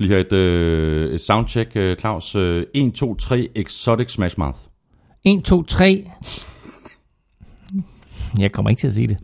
skal 0.00 0.06
lige 0.06 0.14
have 0.14 0.26
et, 0.26 0.32
øh, 0.32 1.14
et 1.14 1.20
soundcheck, 1.20 1.70
øh, 1.76 1.96
Claus. 1.96 2.36
Øh, 2.36 2.66
1, 2.74 2.94
2, 2.94 3.14
3, 3.14 3.48
Exotic 3.54 4.10
Smash 4.10 4.38
Mouth. 4.38 4.58
1, 5.24 5.44
2, 5.44 5.62
3. 5.62 6.10
Jeg 8.38 8.52
kommer 8.52 8.70
ikke 8.70 8.80
til 8.80 8.86
at 8.86 8.92
sige 8.92 9.08
det. 9.08 9.18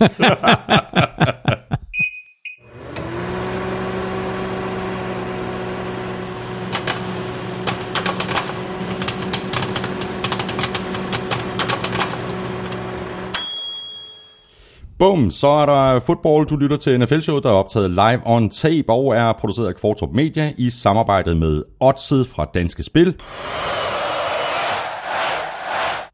Bum, 14.98 15.30
så 15.30 15.48
er 15.48 15.66
der 15.66 16.00
fodbold. 16.00 16.46
Du 16.46 16.56
lytter 16.56 16.76
til 16.76 17.00
nfl 17.00 17.20
Show, 17.20 17.38
der 17.38 17.48
er 17.48 17.54
optaget 17.54 17.90
live 17.90 18.20
on 18.24 18.50
tape 18.50 18.92
og 18.92 19.16
er 19.16 19.32
produceret 19.32 19.68
af 19.68 19.76
Kvartrup 19.76 20.12
Media 20.12 20.52
i 20.58 20.70
samarbejde 20.70 21.34
med 21.34 21.62
Odset 21.80 22.26
fra 22.26 22.46
Danske 22.54 22.82
Spil. 22.82 23.14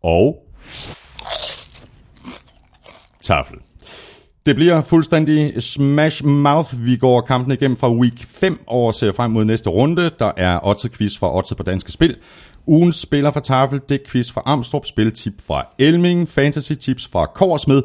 Og 0.03 0.37
Tafel. 3.23 3.57
Det 4.47 4.55
bliver 4.55 4.83
fuldstændig 4.83 5.63
smash 5.63 6.25
mouth. 6.25 6.85
Vi 6.85 6.97
går 6.97 7.21
kampen 7.21 7.53
igennem 7.53 7.77
fra 7.77 7.93
week 7.93 8.25
5 8.27 8.61
og 8.67 8.95
ser 8.95 9.13
frem 9.13 9.31
mod 9.31 9.45
næste 9.45 9.71
runde. 9.71 10.11
Der 10.19 10.33
er 10.37 10.67
Otze 10.67 10.89
quiz 10.89 11.19
fra 11.19 11.37
Otze 11.37 11.55
på 11.55 11.63
Danske 11.63 11.93
Spil. 11.93 12.17
Ugens 12.67 12.97
spiller 12.97 13.31
fra 13.31 13.41
Tafel, 13.41 13.81
det 13.89 13.95
er 13.95 14.11
quiz 14.11 14.33
fra 14.33 14.43
Amstrup, 14.45 14.87
spiltip 14.87 15.33
fra 15.47 15.67
Elming, 15.79 16.29
fantasy 16.29 16.73
tips 16.73 17.09
fra 17.13 17.27
Korsmed 17.27 17.83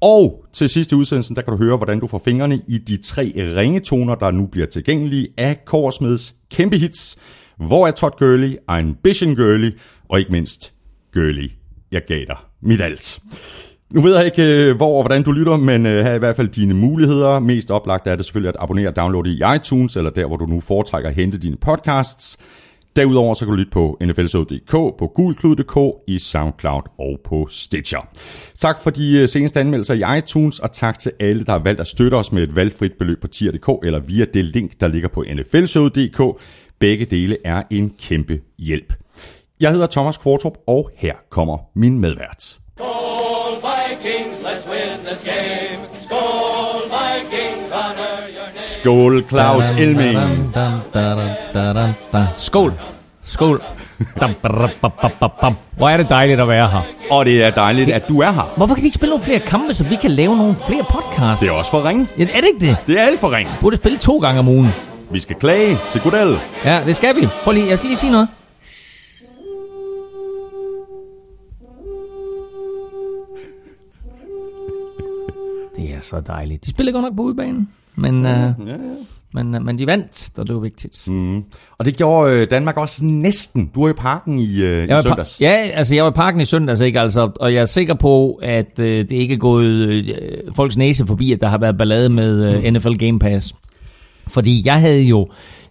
og 0.00 0.44
til 0.52 0.68
sidste 0.68 0.96
udsendelsen, 0.96 1.36
der 1.36 1.42
kan 1.42 1.52
du 1.52 1.64
høre, 1.64 1.76
hvordan 1.76 2.00
du 2.00 2.06
får 2.06 2.22
fingrene 2.24 2.60
i 2.68 2.78
de 2.78 2.96
tre 2.96 3.32
ringetoner, 3.36 4.14
der 4.14 4.30
nu 4.30 4.46
bliver 4.46 4.66
tilgængelige 4.66 5.28
af 5.36 5.64
Korsmeds 5.64 6.34
kæmpe 6.50 6.76
hits. 6.76 7.18
Hvor 7.56 7.86
er 7.86 7.90
Todd 7.90 8.12
Gurley, 8.18 8.56
Ambition 8.68 9.36
Gurley, 9.36 9.78
og 10.08 10.18
ikke 10.18 10.32
mindst 10.32 10.72
Gurley. 11.12 11.50
Jeg 11.92 12.02
gav 12.08 12.24
dig 12.26 12.36
mit 12.62 12.80
alt. 12.80 13.20
Nu 13.90 14.00
ved 14.00 14.16
jeg 14.16 14.24
ikke, 14.24 14.42
øh, 14.42 14.76
hvor 14.76 14.96
og 14.96 15.02
hvordan 15.02 15.22
du 15.22 15.32
lytter, 15.32 15.56
men 15.56 15.86
øh, 15.86 16.02
her 16.02 16.10
er 16.10 16.14
i 16.14 16.18
hvert 16.18 16.36
fald 16.36 16.48
dine 16.48 16.74
muligheder. 16.74 17.38
Mest 17.38 17.70
oplagt 17.70 18.06
er 18.06 18.16
det 18.16 18.24
selvfølgelig 18.24 18.48
at 18.48 18.56
abonnere 18.58 18.88
og 18.88 18.96
downloade 18.96 19.30
i 19.30 19.40
iTunes, 19.56 19.96
eller 19.96 20.10
der, 20.10 20.26
hvor 20.26 20.36
du 20.36 20.46
nu 20.46 20.60
foretrækker 20.60 21.08
at 21.10 21.14
hente 21.16 21.38
dine 21.38 21.56
podcasts. 21.56 22.38
Derudover 22.96 23.34
så 23.34 23.44
kan 23.44 23.52
du 23.52 23.56
lytte 23.56 23.72
på 23.72 23.96
nflshow.dk, 24.00 24.70
på 24.70 25.12
gulklud.dk, 25.14 26.02
i 26.06 26.18
SoundCloud 26.18 26.82
og 26.98 27.20
på 27.24 27.46
Stitcher. 27.50 28.08
Tak 28.58 28.82
for 28.82 28.90
de 28.90 29.18
øh, 29.18 29.28
seneste 29.28 29.60
anmeldelser 29.60 29.94
i 29.94 30.18
iTunes, 30.18 30.58
og 30.58 30.72
tak 30.72 30.98
til 30.98 31.12
alle, 31.20 31.44
der 31.44 31.52
har 31.52 31.58
valgt 31.58 31.80
at 31.80 31.86
støtte 31.86 32.14
os 32.14 32.32
med 32.32 32.42
et 32.42 32.56
valgfrit 32.56 32.92
beløb 32.98 33.20
på 33.20 33.28
tier.dk 33.28 33.86
eller 33.86 33.98
via 33.98 34.24
det 34.34 34.44
link, 34.44 34.72
der 34.80 34.88
ligger 34.88 35.08
på 35.08 35.24
nflshow.dk. 35.34 36.40
Begge 36.78 37.04
dele 37.04 37.36
er 37.44 37.62
en 37.70 37.90
kæmpe 37.98 38.40
hjælp. 38.58 38.92
Jeg 39.60 39.72
hedder 39.72 39.86
Thomas 39.86 40.16
Kvartrup, 40.16 40.58
og 40.66 40.90
her 40.96 41.14
kommer 41.30 41.58
min 41.74 41.98
medvært. 41.98 42.42
Skål 42.42 43.54
Vikings, 43.54 44.38
let's 44.42 44.70
win 44.70 45.06
this 45.06 45.24
game. 45.24 45.67
Skål, 48.80 49.24
Claus 49.28 49.70
Elming. 49.70 50.18
Skål. 52.36 52.72
Skål. 53.24 53.62
Hvor 55.76 55.88
er 55.88 55.96
det 55.96 56.08
dejligt 56.08 56.40
at 56.40 56.48
være 56.48 56.68
her. 56.68 56.80
Og 57.10 57.24
det 57.24 57.44
er 57.44 57.50
dejligt, 57.50 57.90
at 57.90 58.08
du 58.08 58.20
er 58.20 58.30
her. 58.32 58.52
Hvorfor 58.56 58.74
kan 58.74 58.82
de 58.82 58.86
ikke 58.86 58.94
spille 58.94 59.10
nogle 59.10 59.24
flere 59.24 59.38
kampe, 59.38 59.74
så 59.74 59.84
vi 59.84 59.96
kan 59.96 60.10
lave 60.10 60.36
nogle 60.36 60.56
flere 60.66 60.84
podcasts? 60.90 61.40
Det 61.40 61.48
er 61.48 61.58
også 61.58 61.70
for 61.70 61.88
ringe. 61.88 62.06
Ja, 62.18 62.22
er 62.22 62.40
det 62.40 62.48
ikke 62.54 62.66
det? 62.66 62.76
Det 62.86 63.00
er 63.00 63.02
alt 63.02 63.20
for 63.20 63.32
ringe. 63.36 63.52
Burde 63.60 63.76
spille 63.76 63.98
to 63.98 64.18
gange 64.18 64.38
om 64.40 64.48
ugen. 64.48 64.74
Vi 65.10 65.18
skal 65.20 65.36
klage 65.36 65.78
til 65.90 66.00
Godel. 66.00 66.38
Ja, 66.64 66.80
det 66.86 66.96
skal 66.96 67.16
vi. 67.16 67.28
Prøv 67.44 67.52
lige, 67.52 67.68
jeg 67.68 67.78
skal 67.78 67.88
lige 67.88 67.98
sige 67.98 68.12
noget. 68.12 68.28
Det 75.78 75.94
er 75.94 76.00
så 76.00 76.20
dejligt. 76.26 76.64
De 76.64 76.70
spiller 76.70 76.92
godt 76.92 77.02
nok 77.04 77.16
på 77.16 77.22
udebanen, 77.22 77.68
men, 77.96 78.14
uh, 78.14 78.22
Ja, 78.24 78.48
ja. 78.66 78.76
men, 79.34 79.54
uh, 79.54 79.62
men 79.62 79.78
de 79.78 79.86
vandt, 79.86 80.30
og 80.38 80.46
det 80.46 80.54
var 80.54 80.60
vigtigt. 80.60 81.08
Mm. 81.08 81.44
Og 81.78 81.84
det 81.84 81.96
gjorde 81.96 82.32
øh, 82.36 82.50
Danmark 82.50 82.76
også 82.76 83.04
næsten. 83.04 83.70
Du 83.74 83.82
var 83.82 83.90
i 83.90 83.92
parken 83.92 84.38
i, 84.38 84.62
øh, 84.62 84.84
i 84.84 85.02
søndags. 85.02 85.40
ja, 85.40 85.52
altså 85.74 85.94
jeg 85.94 86.04
var 86.04 86.10
i 86.10 86.14
parken 86.14 86.40
i 86.40 86.44
søndags, 86.44 86.80
ikke? 86.80 87.00
Altså, 87.00 87.30
og 87.40 87.54
jeg 87.54 87.60
er 87.60 87.64
sikker 87.66 87.94
på, 87.94 88.32
at 88.42 88.78
øh, 88.78 88.98
det 89.08 89.12
ikke 89.12 89.34
er 89.34 89.38
gået 89.38 89.66
øh, 89.66 90.04
folks 90.54 90.76
næse 90.76 91.06
forbi, 91.06 91.32
at 91.32 91.40
der 91.40 91.48
har 91.48 91.58
været 91.58 91.78
ballade 91.78 92.08
med 92.08 92.64
øh, 92.64 92.72
NFL 92.72 92.92
Game 92.94 93.18
Pass. 93.18 93.54
Fordi 94.26 94.62
jeg 94.64 94.80
havde 94.80 95.02
jo 95.02 95.28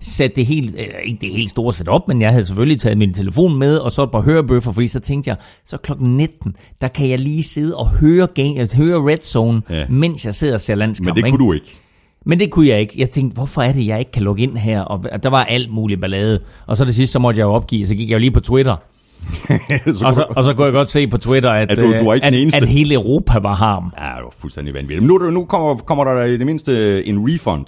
sat 0.08 0.36
det 0.36 0.46
helt, 0.46 0.76
øh, 0.80 0.86
ikke 1.06 1.18
det 1.22 1.30
helt 1.30 1.50
store 1.50 1.74
setup, 1.74 2.02
men 2.08 2.22
jeg 2.22 2.32
havde 2.32 2.46
selvfølgelig 2.46 2.80
taget 2.82 2.98
min 2.98 3.14
telefon 3.14 3.60
med, 3.60 3.78
og 3.78 3.92
så 3.92 4.04
et 4.04 4.12
par 4.12 4.22
hørebøffer, 4.22 4.72
fordi 4.72 4.88
så 4.88 5.00
tænkte 5.00 5.30
jeg, 5.30 5.38
så 5.66 5.78
klokken 5.78 6.18
19, 6.18 6.56
der 6.82 6.88
kan 6.88 7.10
jeg 7.10 7.20
lige 7.20 7.44
sidde 7.44 7.78
og 7.78 7.90
høre, 7.90 8.28
game, 8.28 8.60
altså, 8.60 8.78
høre 8.78 9.12
Red 9.12 9.18
Zone, 9.22 9.62
Ja. 9.70 9.84
mens 9.90 10.26
jeg 10.26 10.36
sidder 10.36 10.54
og 10.54 10.62
ser 10.62 10.76
landskamp. 10.76 11.06
Men 11.06 11.16
det 11.16 11.20
ikke? 11.26 11.38
kunne 11.38 11.48
du 11.48 11.54
ikke. 11.54 11.80
Men 12.26 12.40
det 12.40 12.52
kunne 12.52 12.68
jeg 12.68 12.80
ikke. 12.80 12.94
Jeg 12.98 13.10
tænkte, 13.10 13.36
hvorfor 13.36 13.62
er 13.62 13.72
det, 13.72 13.88
jeg 13.88 14.00
ikke 14.00 14.12
kan 14.12 14.24
logge 14.24 14.44
ind 14.44 14.58
her? 14.58 14.82
Og 14.82 15.24
der 15.24 15.30
var 15.30 15.44
alt 15.44 15.72
muligt 15.74 16.02
ballade. 16.02 16.40
Og 16.68 16.78
så 16.78 16.86
det 16.86 16.96
sidste, 16.96 17.14
så 17.14 17.20
måtte 17.20 17.40
jeg 17.40 17.46
jo 17.46 17.52
opgive, 17.52 17.86
så 17.88 17.96
gik 17.96 18.10
jeg 18.10 18.14
jo 18.14 18.20
lige 18.20 18.32
på 18.32 18.40
Twitter. 18.40 18.76
så 19.96 20.06
Og 20.06 20.14
så, 20.14 20.26
og 20.30 20.44
så 20.44 20.54
kunne 20.54 20.66
jeg 20.66 20.74
godt 20.74 20.90
se 20.90 21.08
på 21.08 21.18
Twitter, 21.18 21.52
at, 21.52 21.72
At 21.72 21.78
du- 21.78 21.82
du 21.82 22.14
ikke 22.14 22.26
at, 22.26 22.54
at 22.64 22.70
hele 22.70 22.94
Europa 22.94 23.40
var 23.40 23.56
harm. 23.56 23.94
Ja, 23.98 24.04
det 24.04 24.24
var 24.24 24.34
fuldstændig 24.40 24.74
vanvittigt. 24.74 25.02
Men 25.02 25.08
nu, 25.08 25.30
nu 25.32 25.46
kommer, 25.46 25.76
kommer 25.76 26.04
der 26.04 26.24
i 26.24 26.38
det 26.38 26.46
mindste 26.46 27.06
en 27.08 27.20
refund. 27.34 27.66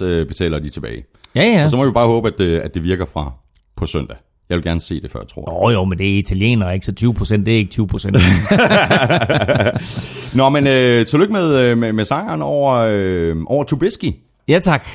20% 0.00 0.04
øh, 0.04 0.26
betaler 0.26 0.58
de 0.58 0.68
tilbage. 0.68 1.02
Ja, 1.34 1.42
ja. 1.42 1.64
Og 1.64 1.70
så 1.70 1.76
må 1.76 1.84
vi 1.84 1.90
bare 1.90 2.06
håbe, 2.06 2.28
at 2.28 2.34
det, 2.38 2.58
at 2.58 2.74
det 2.74 2.84
virker 2.84 3.04
fra 3.04 3.32
på 3.76 3.86
søndag. 3.86 4.16
Jeg 4.48 4.56
vil 4.56 4.64
gerne 4.64 4.80
se 4.80 5.00
det, 5.00 5.10
før 5.10 5.20
jeg 5.20 5.28
tror. 5.28 5.44
det. 5.44 5.54
Åh 5.54 5.72
jo, 5.72 5.84
men 5.84 5.98
det 5.98 6.14
er 6.14 6.18
italienere, 6.18 6.74
ikke? 6.74 6.86
Så 6.86 6.92
20 6.92 7.14
procent, 7.14 7.46
det 7.46 7.54
er 7.54 7.58
ikke 7.58 7.70
20 7.70 7.86
procent. 7.86 8.16
Nå, 10.38 10.48
men 10.48 10.66
øh, 10.66 11.06
tillykke 11.06 11.32
med, 11.32 11.54
øh, 11.56 11.78
med, 11.78 11.92
med 11.92 12.04
sejren 12.04 12.42
over, 12.42 12.72
øh, 12.88 13.36
over 13.46 13.64
Trubisky. 13.64 14.12
ja, 14.48 14.58
tak. 14.58 14.86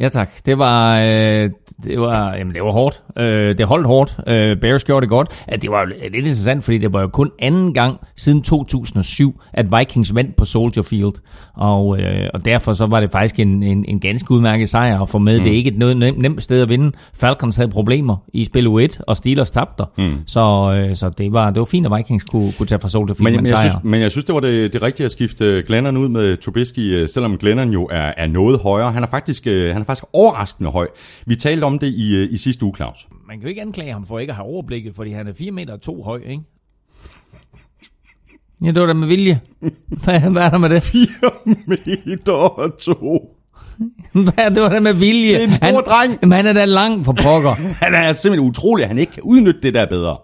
Ja, 0.00 0.08
tak. 0.08 0.30
Det 0.46 0.58
var, 0.58 1.00
øh, 1.00 1.50
det 1.84 2.00
var, 2.00 2.34
jamen, 2.34 2.54
det 2.54 2.62
var 2.62 2.70
hårdt. 2.72 3.02
Øh, 3.18 3.58
det 3.58 3.66
holdt 3.66 3.86
hårdt. 3.86 4.16
Øh, 4.26 4.56
Bears 4.56 4.84
gjorde 4.84 5.00
det 5.00 5.08
godt. 5.08 5.44
At 5.48 5.62
det 5.62 5.70
var 5.70 5.84
lidt 5.84 6.14
interessant, 6.14 6.64
fordi 6.64 6.78
det 6.78 6.92
var 6.92 7.00
jo 7.00 7.08
kun 7.08 7.30
anden 7.38 7.74
gang 7.74 8.00
siden 8.16 8.42
2007, 8.42 9.40
at 9.52 9.66
Vikings 9.78 10.14
vandt 10.14 10.36
på 10.36 10.44
Soldier 10.44 10.82
Field. 10.82 11.12
Og, 11.56 12.00
øh, 12.00 12.28
og 12.34 12.44
derfor 12.44 12.72
så 12.72 12.86
var 12.86 13.00
det 13.00 13.10
faktisk 13.10 13.40
en, 13.40 13.62
en, 13.62 13.84
en 13.88 14.00
ganske 14.00 14.30
udmærket 14.30 14.68
sejr 14.68 15.00
at 15.00 15.08
få 15.08 15.18
med. 15.18 15.38
Mm. 15.38 15.44
Det 15.44 15.52
er 15.52 15.56
ikke 15.56 15.70
et 15.70 15.78
noget 15.78 15.96
nem, 15.96 16.14
nemt 16.18 16.42
sted 16.42 16.62
at 16.62 16.68
vinde. 16.68 16.92
Falcons 17.14 17.56
havde 17.56 17.68
problemer 17.68 18.16
i 18.32 18.44
spil 18.44 18.66
U1, 18.66 19.00
og 19.06 19.16
Steelers 19.16 19.50
tabte. 19.50 19.84
Mm. 19.98 20.12
Så, 20.26 20.72
øh, 20.76 20.96
så 20.96 21.10
det, 21.18 21.32
var, 21.32 21.50
det 21.50 21.58
var 21.58 21.64
fint, 21.64 21.86
at 21.86 21.92
Vikings 21.96 22.24
kunne, 22.24 22.52
kunne 22.58 22.66
tage 22.66 22.78
fra 22.78 22.88
Soldier 22.88 23.14
Field 23.14 23.24
Men, 23.24 23.36
men, 23.36 23.46
jeg 23.46 23.58
sejr. 23.58 23.70
synes, 23.70 23.84
men 23.84 24.00
jeg 24.00 24.10
synes, 24.10 24.24
det 24.24 24.34
var 24.34 24.40
det, 24.40 24.72
det 24.72 24.82
rigtige 24.82 25.04
at 25.04 25.12
skifte 25.12 25.62
Glennon 25.66 25.96
ud 25.96 26.08
med 26.08 26.36
Trubisky, 26.36 26.94
øh, 26.94 27.08
selvom 27.08 27.38
Glennon 27.38 27.70
jo 27.70 27.88
er, 27.90 28.12
er 28.16 28.26
noget 28.26 28.60
højere. 28.60 28.92
Han 28.92 29.02
er, 29.02 29.06
faktisk, 29.06 29.46
øh, 29.46 29.72
han 29.72 29.81
er 29.82 29.86
faktisk 29.86 30.04
overraskende 30.12 30.70
høj. 30.70 30.88
Vi 31.26 31.36
talte 31.36 31.64
om 31.64 31.78
det 31.78 31.86
i, 31.86 32.16
øh, 32.16 32.32
i 32.32 32.36
sidste 32.36 32.64
uge, 32.64 32.74
Claus. 32.76 33.08
Man 33.28 33.36
kan 33.36 33.42
jo 33.42 33.48
ikke 33.48 33.62
anklage 33.62 33.92
ham 33.92 34.06
for 34.06 34.18
ikke 34.18 34.30
at 34.30 34.36
have 34.36 34.46
overblikket, 34.46 34.94
fordi 34.96 35.12
han 35.12 35.28
er 35.28 35.32
4 35.32 35.50
meter 35.50 35.72
og 35.72 35.80
2 35.80 36.02
høj, 36.02 36.18
ikke? 36.26 36.42
Ja, 38.64 38.66
det 38.66 38.80
var 38.80 38.86
da 38.86 38.92
med 38.92 39.08
vilje. 39.08 39.40
Hvad, 40.04 40.20
hvad 40.20 40.42
er 40.42 40.50
der 40.50 40.58
med 40.58 40.68
det? 40.68 40.82
4 40.82 41.06
meter 42.06 42.32
og 42.32 42.78
to. 42.78 43.36
Hvad, 44.12 44.50
det 44.54 44.62
var 44.62 44.68
da 44.68 44.80
med 44.80 44.92
vilje. 44.92 45.32
Det 45.32 45.40
er 45.40 45.46
en 45.46 45.52
stor 45.52 45.66
han, 45.66 45.74
dreng. 45.86 46.18
Jamen, 46.22 46.36
han 46.36 46.46
er 46.46 46.52
da 46.52 46.64
lang 46.64 47.04
for 47.04 47.12
pokker. 47.12 47.54
Han 47.84 47.94
er 47.94 48.12
simpelthen 48.12 48.48
utrolig, 48.48 48.82
at 48.82 48.88
han 48.88 48.98
ikke 48.98 49.12
kan 49.12 49.22
udnytte 49.22 49.60
det 49.60 49.74
der 49.74 49.86
bedre. 49.86 50.16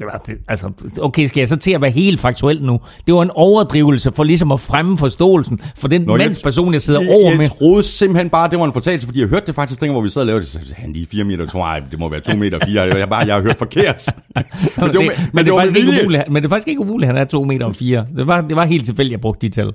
Det 0.00 0.06
var, 0.12 0.22
det, 0.26 0.34
altså, 0.48 0.70
okay, 1.00 1.26
skal 1.26 1.40
jeg 1.40 1.48
så 1.48 1.56
til 1.56 1.70
at 1.72 1.80
være 1.80 1.90
helt 1.90 2.20
faktuel 2.20 2.62
nu? 2.62 2.80
Det 3.06 3.14
var 3.14 3.22
en 3.22 3.30
overdrivelse 3.34 4.12
for 4.12 4.24
ligesom 4.24 4.52
at 4.52 4.60
fremme 4.60 4.98
forståelsen 4.98 5.60
for 5.76 5.88
den 5.88 6.02
Nå, 6.02 6.16
jeg- 6.16 6.18
mandsperson, 6.26 6.72
jeg 6.72 6.80
sidder 6.80 7.00
jeg, 7.00 7.10
over 7.10 7.28
jeg 7.30 7.38
med. 7.38 7.46
troede 7.58 7.82
simpelthen 7.82 8.30
bare, 8.30 8.50
det 8.50 8.58
var 8.58 8.64
en 8.64 8.72
fortalelse, 8.72 9.06
fordi 9.06 9.20
jeg 9.20 9.28
hørte 9.28 9.46
det 9.46 9.54
faktisk 9.54 9.80
dengang, 9.80 9.94
hvor 9.94 10.02
vi 10.02 10.08
sad 10.08 10.20
og 10.22 10.26
lavede 10.26 10.42
det. 10.42 10.50
Så 10.50 10.58
han 10.76 10.92
lige 10.92 11.06
4 11.06 11.24
meter, 11.24 11.46
to, 11.46 11.58
ej, 11.58 11.82
det 11.90 11.98
må 11.98 12.08
være 12.08 12.20
2 12.20 12.36
meter 12.36 12.58
4. 12.66 12.82
Jeg, 12.82 13.08
bare, 13.08 13.26
jeg 13.26 13.34
har 13.34 13.42
hørt 13.42 13.58
forkert. 13.58 14.06
men 14.34 14.44
Men 14.76 14.88
det, 14.92 14.94
var 14.94 15.02
men, 15.02 15.10
men 15.32 15.44
det, 15.44 15.52
var 15.54 15.58
er 15.60 15.62
faktisk 15.62 15.76
ikke 15.86 16.00
umuligt, 16.02 16.22
men 16.28 16.42
det 16.42 16.44
er 16.44 16.48
faktisk 16.48 16.68
ikke 16.68 16.80
umuligt, 16.80 17.08
at 17.10 17.16
han 17.16 17.22
er 17.22 17.28
2 17.28 17.44
meter 17.44 17.66
og 17.66 17.74
4. 17.74 18.06
Det 18.16 18.26
var, 18.26 18.40
det 18.40 18.56
var 18.56 18.64
helt 18.64 18.84
tilfældigt, 18.86 19.12
jeg 19.12 19.20
brugte 19.20 19.46
de 19.48 19.52
tal. 19.52 19.72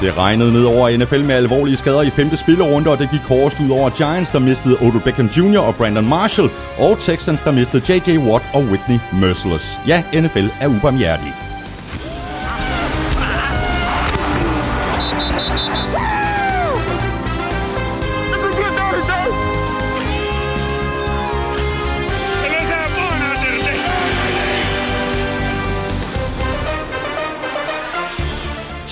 Det 0.00 0.16
regnede 0.16 0.52
ned 0.52 0.64
over 0.64 0.96
NFL 0.98 1.24
med 1.24 1.34
alvorlige 1.34 1.76
skader 1.76 2.02
i 2.02 2.10
femte 2.10 2.36
spillerunde, 2.36 2.90
og 2.90 2.98
det 2.98 3.10
gik 3.10 3.20
hårdest 3.20 3.60
ud 3.60 3.70
over 3.70 3.90
Giants, 3.90 4.30
der 4.30 4.38
mistede 4.38 4.76
Odell 4.80 5.00
Beckham 5.04 5.26
Jr. 5.26 5.58
og 5.58 5.74
Brandon 5.74 6.08
Marshall, 6.08 6.50
og 6.78 6.98
Texans, 6.98 7.40
der 7.42 7.50
mistede 7.52 7.82
J.J. 7.92 8.18
Watt 8.18 8.44
og 8.52 8.62
Whitney 8.62 8.98
Merciless. 9.12 9.78
Ja, 9.86 10.02
NFL 10.14 10.46
er 10.60 10.68
ubarmhjertig. 10.68 11.47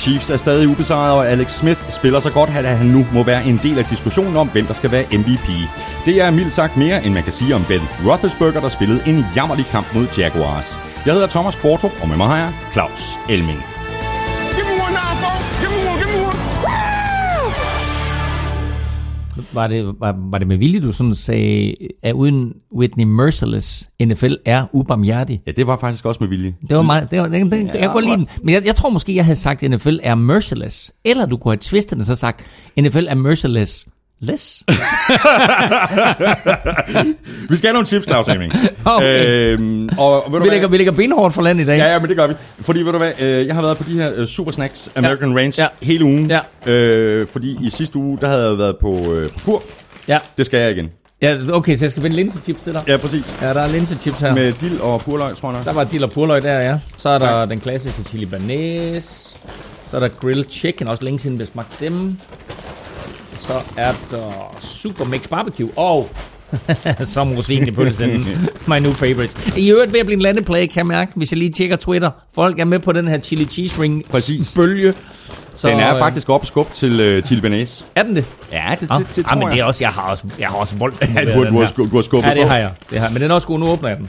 Chiefs 0.06 0.30
er 0.30 0.36
stadig 0.36 0.68
ubesejret, 0.68 1.12
og 1.12 1.28
Alex 1.28 1.50
Smith 1.50 1.80
spiller 1.90 2.20
så 2.20 2.30
godt, 2.30 2.50
at 2.50 2.78
han 2.78 2.86
nu 2.86 3.06
må 3.12 3.22
være 3.22 3.44
en 3.44 3.60
del 3.62 3.78
af 3.78 3.84
diskussionen 3.84 4.36
om, 4.36 4.48
hvem 4.48 4.66
der 4.66 4.74
skal 4.74 4.92
være 4.92 5.04
MVP. 5.12 5.48
Det 6.04 6.20
er 6.20 6.30
mildt 6.30 6.52
sagt 6.52 6.76
mere, 6.76 7.04
end 7.04 7.14
man 7.14 7.22
kan 7.22 7.32
sige 7.32 7.54
om 7.54 7.64
Ben 7.68 7.80
Roethlisberger, 8.06 8.60
der 8.60 8.68
spillede 8.68 9.02
en 9.06 9.24
jammerlig 9.36 9.66
kamp 9.66 9.94
mod 9.94 10.06
Jaguars. 10.18 10.80
Jeg 11.06 11.14
hedder 11.14 11.28
Thomas 11.28 11.54
Kvartrup, 11.54 11.92
og 12.02 12.08
med 12.08 12.16
mig 12.16 12.26
har 12.26 12.38
jeg 12.38 12.52
Claus 12.72 13.18
Elming. 13.28 13.75
Var 19.56 19.66
det, 19.66 19.94
var, 20.00 20.16
var 20.30 20.38
det 20.38 20.48
med 20.48 20.56
vilje, 20.56 20.80
du 20.80 20.92
sådan 20.92 21.14
sagde, 21.14 21.74
at 22.02 22.12
uden 22.12 22.52
Whitney 22.76 23.04
Merciless, 23.04 23.90
NFL 24.04 24.32
er 24.44 24.66
ubarmhjertig? 24.72 25.40
Ja, 25.46 25.52
det 25.52 25.66
var 25.66 25.76
faktisk 25.76 26.04
også 26.04 26.18
med 26.20 26.28
vilje. 26.28 26.54
Det 26.68 26.76
var 26.76 26.82
meget, 26.82 27.10
det 27.10 27.20
var, 27.20 27.28
det, 27.28 27.50
det, 27.50 27.70
jeg 27.74 27.90
kunne 27.90 28.04
lide 28.04 28.16
den. 28.16 28.28
Men 28.42 28.54
jeg, 28.54 28.66
jeg 28.66 28.76
tror 28.76 28.90
måske, 28.90 29.16
jeg 29.16 29.24
havde 29.24 29.36
sagt, 29.36 29.62
at 29.62 29.70
NFL 29.70 29.96
er 30.02 30.14
merciless. 30.14 30.92
Eller 31.04 31.26
du 31.26 31.36
kunne 31.36 31.52
have 31.52 31.58
twistet 31.60 31.92
den 31.92 32.00
og 32.00 32.06
så 32.06 32.14
sagt, 32.14 32.46
NFL 32.80 33.06
er 33.08 33.14
merciless. 33.14 33.86
Less? 34.20 34.62
Vi 37.50 37.56
skal 37.56 37.68
have 37.68 37.72
nogle 37.72 37.86
tips, 37.86 38.06
Claus 38.06 38.28
Elming. 38.28 38.52
Okay. 38.84 39.26
øhm, 39.28 39.88
og, 39.98 40.26
og 40.26 40.32
ved 40.32 40.38
du 40.38 40.44
vi, 40.44 40.50
lægger, 40.50 40.68
vi 40.68 40.76
lægger 40.76 40.92
benhårdt 40.92 41.34
for 41.34 41.42
land 41.42 41.60
i 41.60 41.64
dag. 41.64 41.78
Ja, 41.78 41.92
ja, 41.92 41.98
men 41.98 42.08
det 42.08 42.16
gør 42.16 42.26
vi. 42.26 42.34
Fordi, 42.60 42.78
ved 42.82 42.92
du 42.92 42.98
hvad, 42.98 43.12
øh, 43.20 43.46
jeg 43.46 43.54
har 43.54 43.62
været 43.62 43.76
på 43.78 43.84
de 43.88 43.92
her 43.94 44.12
øh, 44.16 44.26
Super 44.26 44.52
Snacks 44.52 44.90
American 44.96 45.30
ja. 45.30 45.36
Range 45.38 45.52
Ja. 45.62 45.66
hele 45.82 46.04
ugen. 46.04 46.30
Ja. 46.66 46.72
Øh, 46.72 47.26
fordi 47.32 47.58
i 47.66 47.70
sidste 47.70 47.96
uge, 47.98 48.18
der 48.20 48.28
havde 48.28 48.48
jeg 48.48 48.58
været 48.58 48.76
på, 48.80 49.12
øh, 49.14 49.28
på 49.30 49.38
kur. 49.44 49.62
ja. 50.08 50.18
Det 50.38 50.46
skal 50.46 50.60
jeg 50.60 50.70
igen. 50.70 50.90
ja 51.22 51.38
okay, 51.52 51.76
så 51.76 51.84
jeg 51.84 51.90
skal 51.90 52.02
finde 52.02 52.16
linsechips 52.16 52.62
til 52.62 52.72
dig. 52.72 52.82
Ja, 52.88 52.96
præcis. 52.96 53.34
Ja, 53.42 53.54
der 53.54 53.60
er 53.60 53.68
linsechips 53.68 54.20
her. 54.20 54.34
Med 54.34 54.52
dild 54.52 54.80
og 54.80 55.00
purløg, 55.00 55.36
tror 55.36 55.52
jeg. 55.52 55.64
Der 55.64 55.72
var 55.72 55.84
dill 55.84 56.04
og 56.04 56.10
purløg 56.10 56.42
der, 56.42 56.60
ja. 56.60 56.78
Så 56.96 57.08
er 57.08 57.18
der 57.18 57.44
den 57.44 57.60
klassiske 57.60 58.02
chili 58.02 58.26
banæs. 58.26 59.36
Så 59.86 59.96
er 59.96 60.00
der 60.00 60.08
grilled 60.08 60.44
chicken, 60.50 60.88
også 60.88 61.04
længe 61.04 61.18
siden 61.20 61.38
vi 61.38 61.42
har 61.44 61.50
smagt 61.52 61.80
dem. 61.80 62.18
Så 63.46 63.60
er 63.76 63.92
der 64.10 64.56
super 64.60 65.04
mix 65.04 65.28
barbecue. 65.28 65.70
Og 65.76 66.08
som 67.04 67.32
rosinen 67.34 67.68
i 67.68 67.70
pølsen. 67.70 68.26
My 68.68 68.78
new 68.78 68.92
favorite. 68.92 69.60
I 69.60 69.70
øvrigt 69.70 69.92
ved 69.92 70.00
at 70.00 70.06
blive 70.06 70.16
en 70.16 70.22
landeplage, 70.22 70.66
kan 70.68 70.76
jeg 70.78 70.86
mærke, 70.86 71.12
hvis 71.14 71.32
jeg 71.32 71.38
lige 71.38 71.52
tjekker 71.52 71.76
Twitter. 71.76 72.10
Folk 72.34 72.58
er 72.60 72.64
med 72.64 72.78
på 72.78 72.92
den 72.92 73.08
her 73.08 73.18
chili 73.20 73.44
cheese 73.44 73.82
ring 73.82 74.04
Præcis. 74.10 74.54
bølge. 74.54 74.94
Så, 75.54 75.68
Den 75.68 75.80
er 75.80 75.94
øh, 75.94 75.98
faktisk 76.00 76.28
op 76.28 76.46
skub 76.46 76.72
til 76.72 77.00
øh, 77.00 77.22
chili 77.22 77.40
banæs. 77.40 77.86
Er 77.94 78.02
den 78.02 78.16
det? 78.16 78.24
Ja, 78.52 78.76
det, 78.80 78.86
Ah, 78.90 78.98
det, 79.00 79.08
det, 79.16 79.18
ah, 79.18 79.24
tror 79.30 79.36
men 79.38 79.46
det 79.46 79.52
er 79.52 79.56
jeg. 79.56 79.64
også, 79.64 79.84
jeg 79.84 79.90
har 79.90 80.02
også, 80.10 80.24
jeg 80.38 80.48
har 80.48 80.56
også 80.56 80.76
voldt. 80.76 81.00
Ja, 81.14 81.24
du, 81.24 81.44
du, 81.44 81.58
har, 81.60 81.72
du 81.76 81.96
har 81.96 82.02
skubbet 82.02 82.28
Ja, 82.28 82.34
det 82.34 82.48
har 82.48 82.56
jeg. 82.56 82.70
Det 82.90 83.00
har. 83.00 83.08
Men 83.10 83.22
den 83.22 83.30
er 83.30 83.34
også 83.34 83.46
god, 83.48 83.58
nu 83.58 83.66
åbner 83.68 83.88
jeg 83.88 83.98
den. 83.98 84.08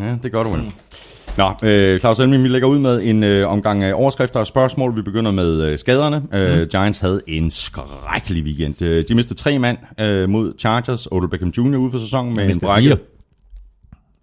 Ja, 0.00 0.14
det 0.22 0.32
gør 0.32 0.42
du 0.42 0.50
vel. 0.50 0.72
Nå, 1.38 1.52
øh, 1.62 2.00
Claus 2.00 2.18
Elming, 2.18 2.42
vi 2.42 2.48
lægger 2.48 2.68
ud 2.68 2.78
med 2.78 3.02
en 3.02 3.22
øh, 3.22 3.48
omgang 3.48 3.84
af 3.84 3.94
overskrifter 3.94 4.40
og 4.40 4.46
spørgsmål. 4.46 4.96
Vi 4.96 5.02
begynder 5.02 5.30
med 5.30 5.62
øh, 5.62 5.78
skaderne. 5.78 6.22
Øh, 6.32 6.68
Giants 6.68 6.98
havde 6.98 7.22
en 7.26 7.50
skrækkelig 7.50 8.44
weekend. 8.44 8.82
Øh, 8.82 9.04
de 9.08 9.14
mistede 9.14 9.38
tre 9.38 9.58
mand 9.58 9.78
øh, 10.00 10.28
mod 10.28 10.52
Chargers. 10.58 11.08
Odell 11.10 11.30
Beckham 11.30 11.48
Jr. 11.48 11.76
ude 11.76 11.90
for 11.90 11.98
sæsonen 11.98 12.36
med 12.36 12.48
en 12.54 12.60
brækket... 12.60 12.98
fire. 12.98 13.06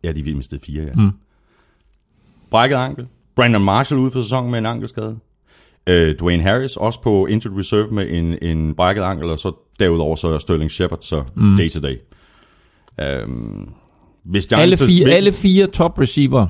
Ja, 0.03 0.11
de 0.11 0.33
mistede 0.35 0.61
fire, 0.65 0.83
ja. 0.83 0.93
Mm. 0.95 1.11
Brækket 2.49 2.75
ankel. 2.75 3.07
Brandon 3.35 3.63
Marshall 3.63 4.01
ude 4.01 4.11
for 4.11 4.21
sæsonen 4.21 4.51
med 4.51 4.59
en 4.59 4.65
ankelskade. 4.65 5.17
Øh, 5.87 6.15
Dwayne 6.19 6.43
Harris 6.43 6.75
også 6.75 7.01
på 7.01 7.25
injured 7.25 7.57
reserve 7.59 7.87
med 7.91 8.07
en, 8.09 8.37
en 8.41 8.75
brækket 8.75 9.01
ankel, 9.01 9.29
og 9.29 9.39
så 9.39 9.51
derudover 9.79 10.15
så 10.15 10.27
er 10.27 10.39
Sterling 10.39 10.71
Shepard 10.71 10.99
så 11.01 11.23
mm. 11.35 11.57
day 11.57 11.69
to 11.69 11.79
day. 11.79 11.97
Øhm, 13.01 13.69
hvis 14.23 14.47
Alle 14.51 14.65
Giants 14.65 14.83
fire, 14.83 15.09
alle 15.09 15.31
fire 15.31 15.67
top 15.67 15.99
receiver 15.99 16.47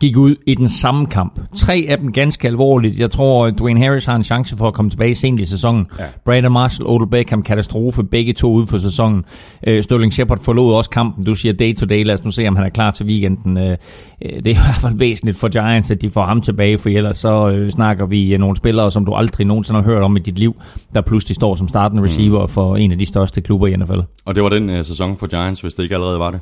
gik 0.00 0.16
ud 0.16 0.36
i 0.46 0.54
den 0.54 0.68
samme 0.68 1.06
kamp. 1.06 1.40
Tre 1.56 1.86
af 1.88 1.98
dem 1.98 2.12
ganske 2.12 2.48
alvorligt. 2.48 2.98
Jeg 2.98 3.10
tror, 3.10 3.46
at 3.46 3.58
Dwayne 3.58 3.80
Harris 3.80 4.04
har 4.04 4.16
en 4.16 4.22
chance 4.22 4.56
for 4.56 4.68
at 4.68 4.74
komme 4.74 4.90
tilbage 4.90 5.14
sent 5.14 5.40
i 5.40 5.46
sæsonen. 5.46 5.86
Ja. 5.98 6.04
Brandon 6.24 6.52
Marshall, 6.52 6.86
Odell 6.86 7.10
Beckham, 7.10 7.42
katastrofe, 7.42 8.04
begge 8.04 8.32
to 8.32 8.52
ude 8.52 8.66
for 8.66 8.78
sæsonen. 8.78 9.24
Øh, 9.66 9.82
Sterling 9.82 10.12
Shepard 10.12 10.38
forlod 10.42 10.74
også 10.74 10.90
kampen. 10.90 11.24
Du 11.24 11.34
siger 11.34 11.52
day 11.52 11.74
to 11.74 11.86
day. 11.86 12.04
Lad 12.04 12.14
os 12.14 12.24
nu 12.24 12.30
se, 12.30 12.48
om 12.48 12.56
han 12.56 12.64
er 12.64 12.70
klar 12.70 12.90
til 12.90 13.06
weekenden. 13.06 13.58
Øh, 13.58 13.76
øh, 14.22 14.32
det 14.32 14.46
er 14.46 14.50
i 14.50 14.58
hvert 14.66 14.80
fald 14.80 14.98
væsentligt 14.98 15.38
for 15.38 15.48
Giants, 15.48 15.90
at 15.90 16.02
de 16.02 16.10
får 16.10 16.22
ham 16.22 16.40
tilbage, 16.40 16.78
for 16.78 16.88
ellers 16.88 17.16
så 17.16 17.48
øh, 17.48 17.70
snakker 17.70 18.06
vi 18.06 18.32
øh, 18.34 18.40
nogle 18.40 18.56
spillere, 18.56 18.90
som 18.90 19.04
du 19.04 19.12
aldrig 19.12 19.46
nogensinde 19.46 19.82
har 19.82 19.90
hørt 19.90 20.02
om 20.02 20.16
i 20.16 20.20
dit 20.20 20.38
liv, 20.38 20.56
der 20.94 21.00
pludselig 21.00 21.34
står 21.34 21.54
som 21.56 21.68
startende 21.68 22.02
receiver 22.02 22.46
for 22.46 22.76
en 22.76 22.92
af 22.92 22.98
de 22.98 23.06
største 23.06 23.40
klubber 23.40 23.66
i 23.66 23.76
NFL. 23.76 24.00
Og 24.24 24.34
det 24.34 24.42
var 24.42 24.48
den 24.48 24.70
øh, 24.70 24.84
sæson 24.84 25.16
for 25.16 25.26
Giants, 25.26 25.60
hvis 25.60 25.74
det 25.74 25.82
ikke 25.82 25.94
allerede 25.94 26.18
var 26.18 26.30
det. 26.30 26.40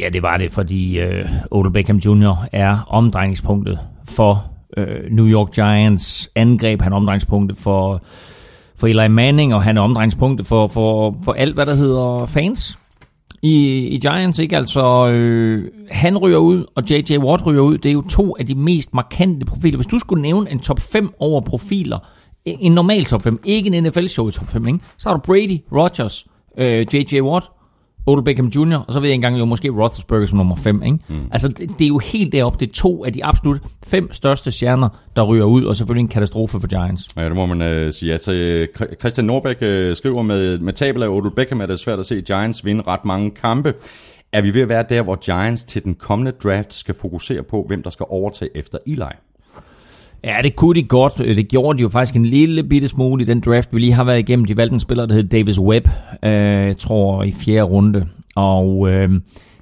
Ja, 0.00 0.08
det 0.08 0.22
var 0.22 0.36
det, 0.36 0.52
fordi 0.52 0.98
øh, 0.98 1.28
Odell 1.50 1.72
Beckham 1.72 1.96
Jr. 1.96 2.34
er 2.52 2.78
omdrejningspunktet 2.88 3.78
for 4.08 4.44
øh, 4.76 5.10
New 5.10 5.26
York 5.26 5.52
Giants 5.54 6.30
angreb. 6.34 6.82
Han 6.82 6.92
er 6.92 6.96
omdrejningspunktet 6.96 7.58
for, 7.58 8.00
for 8.76 8.86
Eli 8.86 9.08
Manning, 9.08 9.54
og 9.54 9.62
han 9.62 9.76
er 9.76 9.80
omdrejningspunktet 9.80 10.46
for, 10.46 10.66
for, 10.66 11.16
for 11.24 11.32
alt, 11.32 11.54
hvad 11.54 11.66
der 11.66 11.74
hedder 11.74 12.26
fans 12.26 12.78
i, 13.42 13.86
i 13.86 13.98
Giants. 13.98 14.38
Ikke? 14.38 14.56
Altså, 14.56 15.08
øh, 15.08 15.70
han 15.90 16.18
ryger 16.18 16.38
ud, 16.38 16.64
og 16.74 16.82
J.J. 16.90 17.18
Watt 17.18 17.46
ryger 17.46 17.62
ud. 17.62 17.78
Det 17.78 17.88
er 17.88 17.92
jo 17.92 18.02
to 18.02 18.36
af 18.38 18.46
de 18.46 18.54
mest 18.54 18.94
markante 18.94 19.46
profiler. 19.46 19.76
Hvis 19.76 19.86
du 19.86 19.98
skulle 19.98 20.22
nævne 20.22 20.50
en 20.50 20.58
top 20.58 20.80
5 20.80 21.14
over 21.18 21.40
profiler, 21.40 21.98
en 22.44 22.72
normal 22.72 23.04
top 23.04 23.22
5, 23.22 23.40
ikke 23.44 23.76
en 23.76 23.84
NFL-show 23.84 24.28
i 24.28 24.32
top 24.32 24.48
5, 24.48 24.66
ikke? 24.66 24.78
så 24.98 25.08
har 25.08 25.16
du 25.16 25.22
Brady, 25.22 25.60
Rodgers, 25.72 26.26
øh, 26.58 26.86
J.J. 26.94 27.20
Watt, 27.20 27.46
Odell 28.06 28.24
Beckham 28.24 28.46
Jr., 28.46 28.76
og 28.76 28.92
så 28.92 29.00
ved 29.00 29.08
jeg 29.08 29.14
engang 29.14 29.38
jo 29.38 29.44
måske 29.44 29.70
Roethlisberger 29.70 30.26
som 30.26 30.36
nummer 30.36 30.56
5. 30.56 30.82
Ikke? 30.82 30.98
Mm. 31.08 31.20
Altså, 31.32 31.48
det, 31.48 31.58
det 31.78 31.84
er 31.84 31.88
jo 31.88 31.98
helt 31.98 32.32
deroppe. 32.32 32.58
Det 32.60 32.68
er 32.68 32.72
to 32.72 33.04
af 33.04 33.12
de 33.12 33.24
absolut 33.24 33.60
fem 33.86 34.12
største 34.12 34.52
stjerner, 34.52 34.88
der 35.16 35.22
ryger 35.22 35.44
ud, 35.44 35.64
og 35.64 35.76
selvfølgelig 35.76 36.02
en 36.02 36.08
katastrofe 36.08 36.60
for 36.60 36.66
Giants. 36.66 37.08
Ja, 37.16 37.24
det 37.24 37.36
må 37.36 37.46
man 37.46 37.62
øh, 37.62 37.92
sige. 37.92 38.12
Altså, 38.12 38.66
Christian 39.00 39.24
Norbæk 39.24 39.56
øh, 39.60 39.96
skriver 39.96 40.22
med, 40.22 40.58
med 40.58 40.72
tabel 40.72 41.02
af 41.02 41.08
Odell 41.08 41.34
Beckham, 41.34 41.60
er 41.60 41.66
det 41.66 41.78
svært 41.78 41.98
at 41.98 42.06
se 42.06 42.20
Giants 42.20 42.64
vinde 42.64 42.82
ret 42.86 43.04
mange 43.04 43.30
kampe. 43.30 43.74
Er 44.32 44.42
vi 44.42 44.54
ved 44.54 44.62
at 44.62 44.68
være 44.68 44.84
der, 44.88 45.02
hvor 45.02 45.16
Giants 45.16 45.64
til 45.64 45.84
den 45.84 45.94
kommende 45.94 46.32
draft 46.32 46.74
skal 46.74 46.94
fokusere 46.94 47.42
på, 47.42 47.64
hvem 47.68 47.82
der 47.82 47.90
skal 47.90 48.06
overtage 48.08 48.56
efter 48.56 48.78
Eli? 48.86 49.02
Ja, 50.24 50.36
det 50.42 50.56
kunne 50.56 50.74
de 50.74 50.82
godt. 50.82 51.18
Det 51.18 51.48
gjorde 51.48 51.78
de 51.78 51.82
jo 51.82 51.88
faktisk 51.88 52.16
en 52.16 52.26
lille 52.26 52.62
bitte 52.64 52.88
smule 52.88 53.22
i 53.22 53.26
den 53.26 53.40
draft, 53.40 53.68
vi 53.74 53.80
lige 53.80 53.92
har 53.92 54.04
været 54.04 54.18
igennem. 54.18 54.44
De 54.44 54.56
valgte 54.56 54.74
en 54.74 54.80
spiller, 54.80 55.06
der 55.06 55.14
hed 55.14 55.24
Davis 55.24 55.60
Webb, 55.60 55.88
øh, 56.22 56.30
jeg 56.32 56.78
tror 56.78 57.22
i 57.22 57.32
fjerde 57.32 57.62
runde. 57.62 58.06
Og 58.36 58.88
øh, 58.90 59.08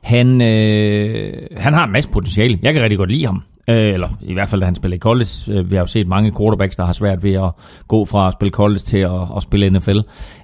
han, 0.03 0.43
øh, 0.43 1.33
han 1.57 1.75
har 1.75 1.85
en 1.87 1.93
masse 1.93 2.11
potentiale. 2.11 2.59
Jeg 2.63 2.73
kan 2.75 2.83
rigtig 2.83 2.99
godt 2.99 3.11
lide 3.11 3.27
ham. 3.27 3.43
Øh, 3.69 3.93
eller 3.95 4.09
i 4.23 4.33
hvert 4.33 4.49
fald, 4.49 4.61
da 4.61 4.65
han 4.65 4.75
spillede 4.75 4.97
i 4.97 5.01
college. 5.01 5.29
Øh, 5.51 5.71
Vi 5.71 5.77
har 5.77 5.83
jo 5.83 5.87
set 5.87 6.07
mange 6.07 6.33
quarterbacks, 6.39 6.77
der 6.77 6.85
har 6.85 6.93
svært 6.93 7.25
ved 7.25 7.33
at 7.33 7.51
gå 7.89 8.05
fra 8.05 8.27
at 8.27 8.33
spille 8.33 8.51
college 8.53 8.79
til 8.79 8.99
at, 8.99 9.21
at 9.37 9.43
spille 9.43 9.71
NFL. 9.71 9.99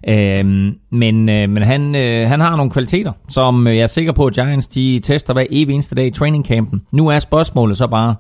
Øh, 0.09 0.45
men 0.91 1.29
øh, 1.29 1.49
men 1.51 1.63
han, 1.63 1.95
øh, 1.97 2.29
han 2.29 2.41
har 2.41 2.57
nogle 2.57 2.71
kvaliteter, 2.71 3.13
som 3.29 3.67
øh, 3.67 3.77
jeg 3.77 3.83
er 3.83 3.87
sikker 3.87 4.13
på, 4.13 4.27
at 4.27 4.35
Giants 4.35 4.69
de 4.69 5.01
tester 5.03 5.33
hver 5.35 5.45
evig 5.51 5.75
eneste 5.75 5.95
dag 5.95 6.07
i 6.07 6.11
training 6.11 6.47
campen. 6.47 6.83
Nu 6.93 7.09
er 7.09 7.19
spørgsmålet 7.19 7.77
så 7.77 7.87
bare, 7.87 8.15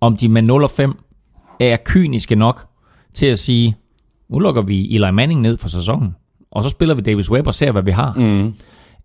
om 0.00 0.16
de 0.16 0.28
med 0.28 0.42
0 0.42 0.62
og 0.62 0.70
5 0.70 0.96
er 1.60 1.76
kyniske 1.84 2.36
nok 2.36 2.66
til 3.14 3.26
at 3.26 3.38
sige, 3.38 3.76
nu 4.28 4.38
lukker 4.38 4.62
vi 4.62 4.94
Eli 4.94 5.10
Manning 5.10 5.40
ned 5.40 5.58
for 5.58 5.68
sæsonen, 5.68 6.14
og 6.50 6.64
så 6.64 6.70
spiller 6.70 6.94
vi 6.94 7.00
Davis 7.00 7.30
Webb 7.30 7.46
og 7.46 7.54
ser, 7.54 7.72
hvad 7.72 7.82
vi 7.82 7.90
har. 7.90 8.14
Mm. 8.14 8.54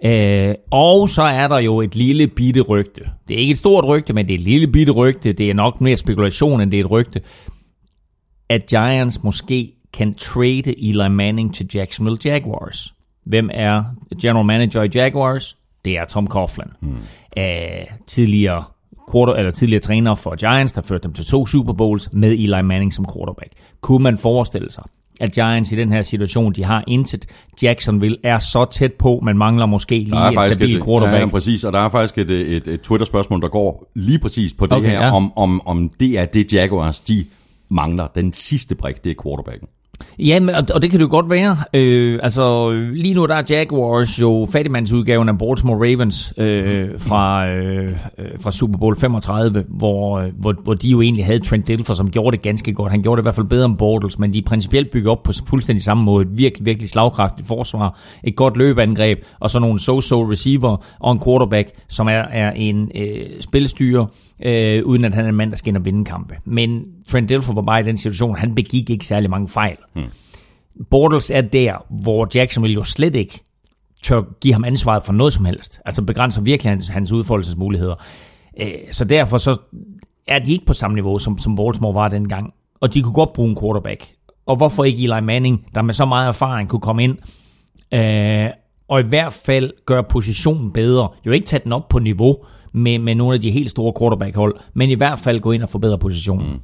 Øh, 0.05 0.55
og 0.71 1.09
så 1.09 1.21
er 1.21 1.47
der 1.47 1.59
jo 1.59 1.81
et 1.81 1.95
lille 1.95 2.27
bitte 2.27 2.61
rygte. 2.61 3.01
Det 3.27 3.35
er 3.35 3.39
ikke 3.39 3.51
et 3.51 3.57
stort 3.57 3.85
rygte, 3.85 4.13
men 4.13 4.27
det 4.27 4.33
er 4.33 4.37
et 4.37 4.43
lille 4.43 4.67
bitte 4.67 4.91
rygte. 4.93 5.33
Det 5.33 5.49
er 5.49 5.53
nok 5.53 5.81
mere 5.81 5.97
spekulation, 5.97 6.61
end 6.61 6.71
det 6.71 6.79
er 6.79 6.83
et 6.83 6.91
rygte. 6.91 7.21
At 8.49 8.65
Giants 8.65 9.23
måske 9.23 9.73
kan 9.93 10.13
trade 10.13 10.89
Eli 10.89 11.09
Manning 11.09 11.55
til 11.55 11.69
Jacksonville 11.73 12.19
Jaguars. 12.25 12.93
Hvem 13.25 13.49
er 13.53 13.83
general 14.21 14.45
manager 14.45 14.83
i 14.83 14.89
Jaguars? 14.95 15.57
Det 15.85 15.97
er 15.97 16.05
Tom 16.05 16.27
Coughlin. 16.27 16.71
Mm. 16.81 16.97
Øh, 17.37 17.85
tidligere 18.07 18.63
quarter, 19.11 19.33
eller 19.33 19.51
tidligere 19.51 19.81
træner 19.81 20.15
for 20.15 20.35
Giants, 20.35 20.73
der 20.73 20.81
førte 20.81 21.03
dem 21.03 21.13
til 21.13 21.25
to 21.25 21.47
Super 21.47 21.73
Bowls 21.73 22.09
med 22.13 22.31
Eli 22.31 22.61
Manning 22.61 22.93
som 22.93 23.05
quarterback. 23.15 23.51
Kunne 23.81 24.03
man 24.03 24.17
forestille 24.17 24.71
sig, 24.71 24.83
at 25.21 25.31
Giants 25.31 25.71
i 25.71 25.75
den 25.75 25.91
her 25.91 26.01
situation, 26.01 26.53
de 26.53 26.63
har 26.63 26.83
intet. 26.87 27.25
Jacksonville 27.63 28.17
er 28.23 28.39
så 28.39 28.65
tæt 28.65 28.93
på, 28.93 29.19
man 29.23 29.37
mangler 29.37 29.65
måske 29.65 29.99
lige 29.99 30.27
en 30.27 30.51
stabil 30.51 30.77
et, 30.77 30.83
quarterback. 30.83 31.21
Ja, 31.21 31.25
præcis, 31.25 31.63
og 31.63 31.73
der 31.73 31.79
er 31.79 31.89
faktisk 31.89 32.17
et, 32.17 32.31
et, 32.31 32.67
et 32.67 32.81
Twitter-spørgsmål, 32.81 33.41
der 33.41 33.47
går 33.47 33.91
lige 33.95 34.19
præcis 34.19 34.53
på 34.53 34.65
det 34.65 34.73
Okay, 34.73 34.89
her, 34.89 35.05
ja. 35.05 35.11
om, 35.11 35.37
om, 35.37 35.67
om 35.67 35.91
det 35.99 36.19
er 36.19 36.25
det 36.25 36.53
Jaguars, 36.53 36.99
de 36.99 37.25
mangler. 37.69 38.07
Den 38.07 38.33
sidste 38.33 38.75
brik, 38.75 39.03
det 39.03 39.09
er 39.09 39.15
quarterbacken. 39.23 39.67
Ja, 40.19 40.39
men, 40.39 40.55
og, 40.55 40.81
det 40.81 40.91
kan 40.91 40.99
det 40.99 41.05
jo 41.05 41.09
godt 41.09 41.29
være. 41.29 41.57
Øh, 41.73 42.19
altså, 42.23 42.71
lige 42.93 43.13
nu 43.13 43.25
der 43.25 43.35
er 43.35 43.43
Jaguars 43.49 44.21
jo 44.21 44.47
fattigmandsudgaven 44.51 45.29
af 45.29 45.37
Baltimore 45.37 45.77
Ravens 45.77 46.33
øh, 46.37 46.89
fra, 46.99 47.47
øh, 47.47 47.89
øh, 48.17 48.25
fra 48.41 48.51
Super 48.51 48.77
Bowl 48.77 48.99
35, 48.99 49.63
hvor, 49.69 50.19
øh, 50.19 50.31
hvor, 50.39 50.55
hvor 50.63 50.73
de 50.73 50.89
jo 50.89 51.01
egentlig 51.01 51.25
havde 51.25 51.39
Trent 51.39 51.67
Dilfer, 51.67 51.93
som 51.93 52.11
gjorde 52.11 52.37
det 52.37 52.43
ganske 52.43 52.73
godt. 52.73 52.91
Han 52.91 53.01
gjorde 53.01 53.17
det 53.17 53.23
i 53.23 53.25
hvert 53.25 53.35
fald 53.35 53.47
bedre 53.47 53.65
end 53.65 53.77
Bortles, 53.77 54.19
men 54.19 54.33
de 54.33 54.39
er 54.39 54.43
principielt 54.45 54.91
bygget 54.91 55.11
op 55.11 55.23
på 55.23 55.31
fuldstændig 55.47 55.83
samme 55.83 56.03
måde. 56.03 56.25
Et 56.25 56.37
virkelig, 56.37 56.65
virkelig 56.65 56.89
slagkraftigt 56.89 57.47
forsvar, 57.47 57.99
et 58.23 58.35
godt 58.35 58.57
løbeangreb, 58.57 59.19
og 59.39 59.49
så 59.49 59.59
nogle 59.59 59.79
so-so 59.79 60.31
receiver 60.31 60.85
og 60.99 61.11
en 61.11 61.19
quarterback, 61.25 61.69
som 61.87 62.07
er, 62.07 62.11
er 62.11 62.51
en 62.51 62.91
øh, 62.95 63.25
spilstyre, 63.39 64.07
øh, 64.43 64.85
uden 64.85 65.05
at 65.05 65.13
han 65.13 65.25
er 65.25 65.29
en 65.29 65.35
mand, 65.35 65.51
der 65.51 65.57
skal 65.57 65.69
ind 65.69 65.77
og 65.77 65.85
vinde 65.85 66.05
kampe. 66.05 66.35
Men 66.45 66.85
Trent 67.07 67.29
Dilfer 67.29 67.53
var 67.53 67.61
bare 67.61 67.79
i 67.79 67.83
den 67.83 67.97
situation, 67.97 68.35
han 68.35 68.55
begik 68.55 68.89
ikke 68.89 69.05
særlig 69.05 69.29
mange 69.29 69.47
fejl. 69.47 69.77
Hmm. 69.93 70.09
Bortles 70.89 71.29
er 71.29 71.41
der, 71.41 71.85
hvor 71.89 72.27
Jacksonville 72.35 72.73
jo 72.73 72.83
slet 72.83 73.15
ikke 73.15 73.39
tør 74.03 74.21
give 74.41 74.53
ham 74.53 74.63
ansvaret 74.63 75.03
for 75.03 75.13
noget 75.13 75.33
som 75.33 75.45
helst. 75.45 75.81
Altså 75.85 76.01
begrænser 76.01 76.41
virkelig 76.41 76.71
hans, 76.71 76.87
hans 76.87 77.11
udfoldelsesmuligheder. 77.11 77.95
Øh, 78.61 78.67
så 78.91 79.05
derfor 79.05 79.37
så 79.37 79.57
er 80.27 80.39
de 80.39 80.53
ikke 80.53 80.65
på 80.65 80.73
samme 80.73 80.95
niveau, 80.95 81.19
som, 81.19 81.37
som 81.37 81.55
Baltimore 81.55 81.93
var 81.93 82.07
dengang. 82.07 82.53
Og 82.79 82.93
de 82.93 83.01
kunne 83.01 83.13
godt 83.13 83.33
bruge 83.33 83.49
en 83.49 83.57
quarterback. 83.61 84.07
Og 84.45 84.55
hvorfor 84.55 84.83
ikke 84.83 85.03
Eli 85.03 85.21
Manning, 85.21 85.65
der 85.75 85.81
med 85.81 85.93
så 85.93 86.05
meget 86.05 86.27
erfaring 86.27 86.69
kunne 86.69 86.81
komme 86.81 87.03
ind, 87.03 87.17
øh, 87.93 88.49
og 88.87 88.99
i 88.99 89.03
hvert 89.03 89.33
fald 89.45 89.71
gøre 89.85 90.03
positionen 90.03 90.73
bedre. 90.73 91.09
Jo 91.25 91.31
ikke 91.31 91.45
tage 91.45 91.61
den 91.63 91.73
op 91.73 91.89
på 91.89 91.99
niveau 91.99 92.45
med, 92.73 92.99
med 92.99 93.15
nogle 93.15 93.33
af 93.33 93.41
de 93.41 93.51
helt 93.51 93.71
store 93.71 93.93
quarterback-hold, 93.99 94.55
men 94.73 94.89
i 94.89 94.95
hvert 94.95 95.19
fald 95.19 95.39
gå 95.39 95.51
ind 95.51 95.63
og 95.63 95.69
forbedre 95.69 95.97
positionen. 95.97 96.47
Mm. 96.47 96.59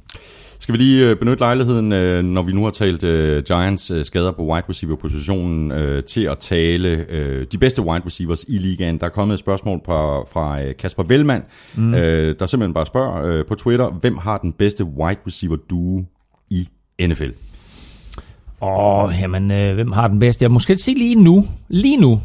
Skal 0.58 0.72
vi 0.72 0.78
lige 0.78 1.10
øh, 1.10 1.16
benytte 1.16 1.40
lejligheden, 1.40 1.92
øh, 1.92 2.24
når 2.24 2.42
vi 2.42 2.52
nu 2.52 2.62
har 2.62 2.70
talt 2.70 3.04
uh, 3.04 3.42
Giants 3.42 3.90
uh, 3.90 4.02
skader 4.02 4.32
på 4.32 4.42
wide 4.42 4.64
receiver-positionen, 4.68 5.72
uh, 5.72 6.04
til 6.04 6.20
at 6.20 6.38
tale 6.38 7.06
uh, 7.12 7.46
de 7.52 7.58
bedste 7.58 7.82
wide 7.82 8.06
receivers 8.06 8.44
i 8.48 8.58
ligaen. 8.58 8.98
Der 8.98 9.06
er 9.06 9.10
kommet 9.10 9.34
et 9.34 9.40
spørgsmål 9.40 9.80
på, 9.84 10.26
fra 10.32 10.72
Kasper 10.72 11.02
Vellmann, 11.02 11.44
mm. 11.76 11.92
uh, 11.92 12.00
der 12.00 12.46
simpelthen 12.46 12.74
bare 12.74 12.86
spørger 12.86 13.40
uh, 13.40 13.46
på 13.46 13.54
Twitter, 13.54 13.90
hvem 13.90 14.18
har 14.18 14.38
den 14.38 14.52
bedste 14.52 14.84
wide 14.84 15.20
receiver-duo 15.26 16.04
i 16.50 16.68
NFL? 17.06 17.30
Åh, 18.62 19.04
oh, 19.04 19.14
jamen, 19.20 19.50
øh, 19.50 19.74
hvem 19.74 19.92
har 19.92 20.08
den 20.08 20.18
bedste? 20.18 20.42
Jeg 20.42 20.50
måske 20.50 20.76
sige 20.76 20.98
lige 20.98 21.14
nu. 21.14 21.44
Lige 21.68 21.96
nu. 21.96 22.20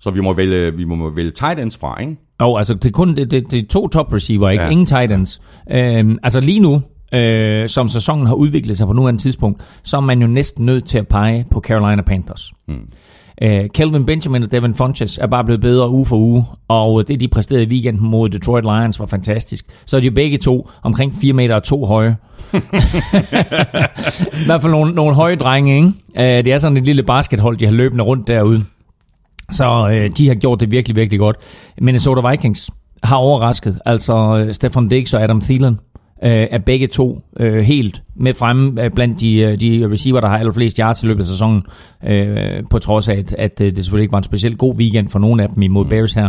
Så 0.00 0.10
vi 0.10 0.20
må 0.20 0.32
vælge, 0.32 0.76
vi 0.76 0.84
må 0.84 1.10
vælge 1.10 1.30
tight 1.30 1.60
ends 1.60 1.78
fra, 1.78 2.00
ikke? 2.00 2.16
Jo, 2.42 2.56
altså 2.56 2.74
det 2.74 2.84
er 2.84 2.90
kun 2.90 3.16
det, 3.16 3.30
det, 3.30 3.50
det 3.50 3.58
er 3.62 3.66
to 3.66 3.88
top 3.88 4.12
receiver, 4.12 4.50
ikke? 4.50 4.64
Ja. 4.64 4.70
Ingen 4.70 4.86
tight 4.86 5.12
ends. 5.12 5.40
Øhm, 5.70 6.18
altså 6.22 6.40
lige 6.40 6.60
nu, 6.60 6.82
øh, 7.14 7.68
som 7.68 7.88
sæsonen 7.88 8.26
har 8.26 8.34
udviklet 8.34 8.76
sig 8.76 8.86
på 8.86 8.92
nuværende 8.92 9.22
tidspunkt, 9.22 9.62
så 9.82 9.96
er 9.96 10.00
man 10.00 10.20
jo 10.20 10.26
næsten 10.26 10.66
nødt 10.66 10.86
til 10.86 10.98
at 10.98 11.08
pege 11.08 11.44
på 11.50 11.60
Carolina 11.60 12.02
Panthers. 12.02 12.52
Hmm. 12.66 12.88
Øh, 13.42 13.68
Kelvin 13.74 14.06
Benjamin 14.06 14.42
og 14.42 14.52
Devin 14.52 14.74
Funches 14.74 15.18
er 15.18 15.26
bare 15.26 15.44
blevet 15.44 15.60
bedre 15.60 15.90
uge 15.90 16.06
for 16.06 16.16
uge, 16.16 16.44
og 16.68 17.08
det 17.08 17.20
de 17.20 17.28
præsterede 17.28 17.64
i 17.64 17.68
weekenden 17.68 18.08
mod 18.08 18.28
Detroit 18.28 18.64
Lions 18.64 19.00
var 19.00 19.06
fantastisk. 19.06 19.64
Så 19.86 19.96
er 19.96 20.00
de 20.00 20.10
begge 20.10 20.38
to 20.38 20.68
omkring 20.82 21.14
4 21.14 21.32
meter 21.32 21.54
og 21.54 21.62
2 21.62 21.86
høje. 21.86 22.16
I 24.42 24.44
hvert 24.46 24.62
fald 24.62 24.72
nogle, 24.72 24.94
nogle 24.94 25.14
høje 25.14 25.36
drenge, 25.36 25.76
ikke? 25.76 25.92
Øh, 26.38 26.44
det 26.44 26.52
er 26.52 26.58
sådan 26.58 26.76
et 26.76 26.84
lille 26.84 27.02
baskethold, 27.02 27.56
de 27.56 27.64
har 27.64 27.72
løbende 27.72 28.04
rundt 28.04 28.28
derude. 28.28 28.64
Så 29.52 29.90
øh, 29.92 30.10
de 30.18 30.28
har 30.28 30.34
gjort 30.34 30.60
det 30.60 30.70
virkelig, 30.70 30.96
virkelig 30.96 31.20
godt. 31.20 31.36
Minnesota 31.80 32.30
Vikings 32.30 32.70
har 33.02 33.16
overrasket. 33.16 33.78
Altså 33.86 34.44
øh, 34.46 34.52
Stefan 34.52 34.88
Diggs 34.88 35.14
og 35.14 35.22
Adam 35.22 35.40
Thielen 35.40 35.78
øh, 36.24 36.46
er 36.50 36.58
begge 36.58 36.86
to 36.86 37.20
øh, 37.40 37.58
helt 37.58 38.02
med 38.16 38.34
fremme 38.34 38.84
øh, 38.84 38.90
blandt 38.90 39.20
de, 39.20 39.34
øh, 39.36 39.60
de 39.60 39.88
receiver, 39.92 40.20
der 40.20 40.28
har 40.28 40.38
allerflest 40.38 40.76
yards 40.76 41.02
i 41.02 41.06
løbet 41.06 41.20
af 41.20 41.26
sæsonen, 41.26 41.62
øh, 42.06 42.62
på 42.70 42.78
trods 42.78 43.08
af, 43.08 43.14
at, 43.14 43.34
at 43.38 43.58
det 43.58 43.76
selvfølgelig 43.76 44.04
ikke 44.04 44.12
var 44.12 44.18
en 44.18 44.24
specielt 44.24 44.58
god 44.58 44.76
weekend 44.76 45.08
for 45.08 45.18
nogen 45.18 45.40
af 45.40 45.48
dem 45.48 45.62
imod 45.62 45.84
mm. 45.84 45.90
Bears 45.90 46.14
her. 46.14 46.28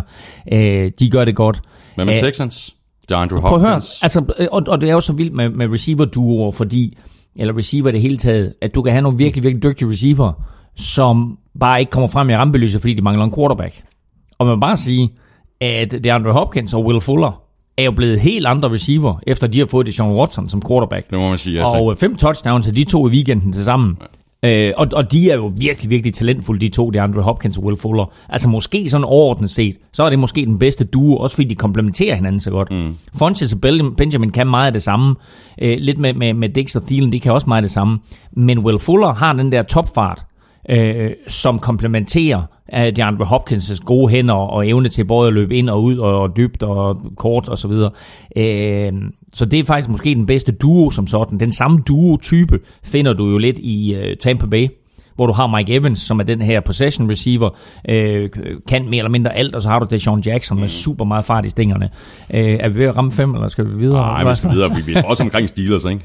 Øh, 0.53 0.91
de 0.99 1.09
gør 1.09 1.25
det 1.25 1.35
godt. 1.35 1.61
Men 1.97 2.05
med 2.05 2.13
Æh, 2.13 2.19
Texans? 2.19 2.75
Det 3.09 3.15
er 3.15 3.19
Andrew 3.19 3.39
Hopkins. 3.39 3.49
Prøv 3.49 3.59
at 3.59 3.67
høre, 3.67 3.75
altså, 3.75 4.47
og, 4.51 4.63
og 4.67 4.81
det 4.81 4.89
er 4.89 4.93
jo 4.93 5.01
så 5.01 5.13
vildt 5.13 5.33
med, 5.33 5.49
med 5.49 5.67
receiver-duoer, 5.67 6.51
fordi, 6.51 6.97
eller 7.35 7.57
receiver 7.57 7.91
det 7.91 8.01
hele 8.01 8.17
taget, 8.17 8.53
at 8.61 8.75
du 8.75 8.81
kan 8.81 8.91
have 8.91 9.01
nogle 9.01 9.17
virkelig, 9.17 9.43
virkelig 9.43 9.63
dygtige 9.63 9.89
receiver, 9.89 10.33
som 10.75 11.37
bare 11.59 11.79
ikke 11.79 11.89
kommer 11.89 12.07
frem 12.07 12.29
i 12.29 12.35
rampelyset, 12.35 12.81
fordi 12.81 12.93
de 12.93 13.01
mangler 13.01 13.25
en 13.25 13.33
quarterback. 13.35 13.81
Og 14.37 14.45
man 14.45 14.55
må 14.55 14.59
bare 14.59 14.77
sige, 14.77 15.09
at 15.61 15.91
det 15.91 16.05
er 16.05 16.15
Andrew 16.15 16.33
Hopkins 16.33 16.73
og 16.73 16.85
Will 16.85 17.01
Fuller, 17.01 17.41
er 17.77 17.83
jo 17.83 17.91
blevet 17.91 18.19
helt 18.19 18.45
andre 18.45 18.71
receiver, 18.71 19.15
efter 19.27 19.47
de 19.47 19.59
har 19.59 19.65
fået 19.65 19.85
det 19.85 19.95
Sean 19.95 20.11
Watson 20.11 20.49
som 20.49 20.61
quarterback. 20.67 21.09
Det 21.09 21.19
må 21.19 21.29
man 21.29 21.37
sige, 21.37 21.59
altså. 21.59 21.77
Og 21.77 21.97
fem 21.97 22.15
touchdowns 22.15 22.65
til 22.65 22.75
de 22.75 22.83
to 22.83 23.07
i 23.07 23.11
weekenden 23.11 23.53
til 23.53 23.63
sammen. 23.63 23.97
Ja. 24.01 24.05
Øh, 24.45 24.73
og, 24.77 24.87
og 24.93 25.11
de 25.11 25.31
er 25.31 25.35
jo 25.35 25.51
virkelig, 25.57 25.89
virkelig 25.89 26.13
talentfulde, 26.13 26.61
de 26.61 26.69
to, 26.69 26.89
de 26.89 27.01
Andrew 27.01 27.23
Hopkins 27.23 27.57
og 27.57 27.63
Will 27.63 27.77
Fuller. 27.77 28.05
Altså 28.29 28.49
måske 28.49 28.89
sådan 28.89 29.05
overordnet 29.05 29.49
set, 29.49 29.75
så 29.93 30.03
er 30.03 30.09
det 30.09 30.19
måske 30.19 30.45
den 30.45 30.59
bedste 30.59 30.83
duo, 30.83 31.17
også 31.17 31.35
fordi 31.35 31.47
de 31.47 31.55
komplementerer 31.55 32.15
hinanden 32.15 32.39
så 32.39 32.51
godt. 32.51 32.71
Mm. 32.71 32.97
Funches 33.15 33.53
og 33.53 33.59
Benjamin 33.97 34.31
kan 34.31 34.47
meget 34.47 34.67
af 34.67 34.73
det 34.73 34.83
samme. 34.83 35.15
Øh, 35.61 35.77
lidt 35.79 35.97
med, 35.97 36.13
med, 36.13 36.33
med 36.33 36.49
Dix 36.49 36.75
og 36.75 36.87
Thielen, 36.87 37.11
de 37.11 37.19
kan 37.19 37.31
også 37.31 37.47
meget 37.47 37.61
af 37.61 37.63
det 37.63 37.71
samme. 37.71 37.99
Men 38.31 38.59
Will 38.59 38.79
Fuller 38.79 39.13
har 39.13 39.33
den 39.33 39.51
der 39.51 39.63
topfart, 39.63 40.23
øh, 40.69 41.11
som 41.27 41.59
komplementerer 41.59 42.41
af 42.67 42.93
DeAndre 42.93 43.25
Hopkins' 43.25 43.83
gode 43.85 44.11
hænder 44.11 44.33
og 44.33 44.67
evne 44.67 44.89
til 44.89 45.05
både 45.05 45.27
at 45.27 45.33
løbe 45.33 45.55
ind 45.55 45.69
og 45.69 45.83
ud 45.83 45.97
og 45.97 46.37
dybt 46.37 46.63
og 46.63 47.01
kort 47.17 47.49
og 47.49 47.57
så 47.57 47.67
videre. 47.67 47.91
Øh, 48.35 48.93
så 49.33 49.45
det 49.45 49.59
er 49.59 49.63
faktisk 49.63 49.89
måske 49.89 50.15
den 50.15 50.25
bedste 50.25 50.51
duo 50.51 50.91
som 50.91 51.07
sådan. 51.07 51.39
Den 51.39 51.51
samme 51.51 51.79
duo-type 51.87 52.59
finder 52.83 53.13
du 53.13 53.29
jo 53.29 53.37
lidt 53.37 53.57
i 53.59 53.95
uh, 53.97 54.17
Tampa 54.19 54.45
Bay 54.45 54.67
hvor 55.15 55.25
du 55.25 55.33
har 55.33 55.47
Mike 55.47 55.73
Evans, 55.73 55.99
som 55.99 56.19
er 56.19 56.23
den 56.23 56.41
her 56.41 56.59
possession 56.59 57.11
receiver, 57.11 57.49
øh, 57.89 58.29
kan 58.67 58.89
mere 58.89 58.97
eller 58.97 59.09
mindre 59.09 59.35
alt, 59.35 59.55
og 59.55 59.61
så 59.61 59.69
har 59.69 59.79
du 59.79 59.87
Deshaun 59.91 60.21
Jackson 60.21 60.57
mm. 60.57 60.61
med 60.61 60.69
super 60.69 61.05
meget 61.05 61.25
fart 61.25 61.45
i 61.45 61.49
stingerne. 61.49 61.89
Øh, 62.33 62.57
er 62.59 62.69
vi 62.69 62.79
ved 62.79 62.85
at 62.85 62.97
ramme 62.97 63.11
fem, 63.11 63.33
eller 63.33 63.47
skal 63.47 63.69
vi 63.69 63.75
videre? 63.75 64.23
Nej, 64.23 64.29
vi 64.29 64.35
skal 64.35 64.51
videre. 64.51 64.75
Vi 64.85 64.93
er 64.93 65.03
også 65.03 65.23
omkring 65.23 65.49
Steelers, 65.49 65.85
ikke? 65.85 66.01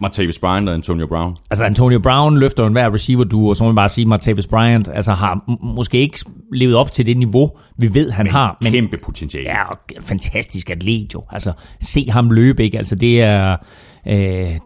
Martavis 0.00 0.38
Bryant 0.38 0.68
og 0.68 0.74
Antonio 0.74 1.06
Brown. 1.06 1.36
Altså 1.50 1.64
Antonio 1.64 1.98
Brown 1.98 2.38
løfter 2.38 2.66
en 2.66 2.72
hver 2.72 2.94
receiver 2.94 3.24
duo, 3.24 3.48
og 3.48 3.56
så 3.56 3.64
må 3.64 3.68
man 3.68 3.76
bare 3.76 3.88
sige, 3.88 4.02
at 4.02 4.08
Martavis 4.08 4.46
Bryant 4.46 4.88
altså, 4.94 5.12
har 5.12 5.44
måske 5.62 5.98
ikke 5.98 6.18
levet 6.52 6.74
op 6.74 6.92
til 6.92 7.06
det 7.06 7.16
niveau, 7.16 7.50
vi 7.76 7.94
ved, 7.94 8.10
han 8.10 8.24
men 8.24 8.32
har. 8.32 8.58
Men 8.62 8.72
kæmpe 8.72 8.96
potentiale. 9.04 9.48
Ja, 9.48 9.70
og 9.70 9.78
fantastisk 10.00 10.70
atlet 10.70 11.14
jo. 11.14 11.22
Altså, 11.30 11.52
se 11.80 12.10
ham 12.10 12.30
løbe, 12.30 12.64
ikke? 12.64 12.78
Altså, 12.78 12.94
det 12.94 13.22
er... 13.22 13.56
Øh, 14.06 14.14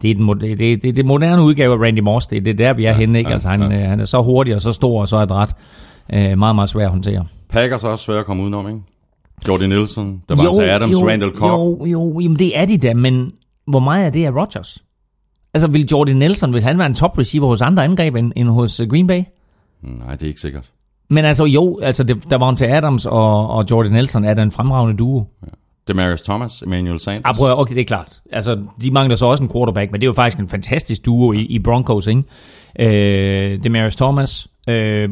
det, 0.01 0.11
er 0.11 0.15
den, 0.15 0.27
det, 0.27 0.59
det, 0.59 0.83
det, 0.83 0.95
det 0.95 1.05
moderne 1.05 1.43
udgave 1.43 1.73
af 1.73 1.87
Randy 1.87 1.99
Moss, 1.99 2.27
det, 2.27 2.45
det 2.45 2.51
er 2.51 2.55
der, 2.67 2.73
vi 2.73 2.85
er 2.85 2.91
ja, 2.91 2.97
henne. 2.97 3.17
Ikke? 3.17 3.29
Ja, 3.29 3.33
altså, 3.33 3.49
han, 3.49 3.61
ja. 3.61 3.87
han 3.87 3.99
er 3.99 4.05
så 4.05 4.21
hurtig 4.21 4.55
og 4.55 4.61
så 4.61 4.71
stor 4.71 5.01
og 5.01 5.07
så 5.07 5.17
adræt. 5.17 5.55
Øh, 6.13 6.37
meget, 6.37 6.55
meget 6.55 6.69
svær 6.69 6.83
at 6.83 6.89
håndtere. 6.89 7.25
Packers 7.49 7.83
er 7.83 7.87
også 7.87 8.05
svært 8.05 8.17
at 8.17 8.25
komme 8.25 8.43
udenom, 8.43 8.67
ikke? 8.67 8.79
Jordy 9.47 9.63
Nielsen, 9.63 10.21
der 10.29 10.35
var 10.35 10.47
altså 10.47 10.63
Adams, 10.63 11.01
jo, 11.01 11.09
Randall 11.09 11.31
Cobb. 11.31 11.79
Jo, 11.81 11.85
jo, 11.85 12.19
jamen 12.19 12.39
det 12.39 12.57
er 12.57 12.65
de 12.65 12.77
da, 12.77 12.93
men 12.93 13.31
hvor 13.67 13.79
meget 13.79 14.05
er 14.05 14.09
det 14.09 14.25
af 14.25 14.31
Rodgers? 14.31 14.82
Altså, 15.53 15.67
vil 15.67 15.87
Jordy 15.91 16.09
Nelson, 16.09 16.53
vil 16.53 16.63
han 16.63 16.77
være 16.77 16.87
en 16.87 16.93
top 16.93 17.17
receiver 17.17 17.47
hos 17.47 17.61
andre 17.61 17.83
angreb 17.83 18.15
end, 18.15 18.31
end 18.35 18.49
hos 18.49 18.79
øh, 18.79 18.89
Green 18.89 19.07
Bay? 19.07 19.23
Nej, 19.81 20.15
det 20.15 20.23
er 20.23 20.27
ikke 20.27 20.41
sikkert. 20.41 20.69
Men 21.09 21.25
altså, 21.25 21.45
jo, 21.45 21.79
altså, 21.83 22.03
det, 22.03 22.29
der 22.29 22.37
var 22.37 22.53
til 22.53 22.65
Adams 22.65 23.05
og, 23.05 23.49
og 23.49 23.65
Jordy 23.71 23.87
Nelson, 23.87 24.25
er 24.25 24.33
der 24.33 24.43
en 24.43 24.51
fremragende 24.51 24.97
duo. 24.97 25.25
Ja. 25.43 25.47
Demarius 25.87 26.21
Thomas, 26.21 26.61
Emmanuel 26.61 26.99
Sanders. 26.99 27.21
Ah, 27.25 27.35
prøv, 27.35 27.59
okay, 27.59 27.75
det 27.75 27.81
er 27.81 27.85
klart. 27.85 28.21
Altså, 28.31 28.61
de 28.81 28.91
mangler 28.91 29.15
så 29.15 29.25
også 29.25 29.43
en 29.43 29.49
quarterback, 29.49 29.91
men 29.91 30.01
det 30.01 30.05
er 30.05 30.09
jo 30.09 30.13
faktisk 30.13 30.39
en 30.39 30.49
fantastisk 30.49 31.05
duo 31.05 31.33
i, 31.33 31.41
i 31.41 31.59
Broncos, 31.59 32.07
ikke? 32.07 32.23
Øh, 32.79 33.63
Demarius 33.63 33.95
Thomas, 33.95 34.47
øh, 34.69 35.09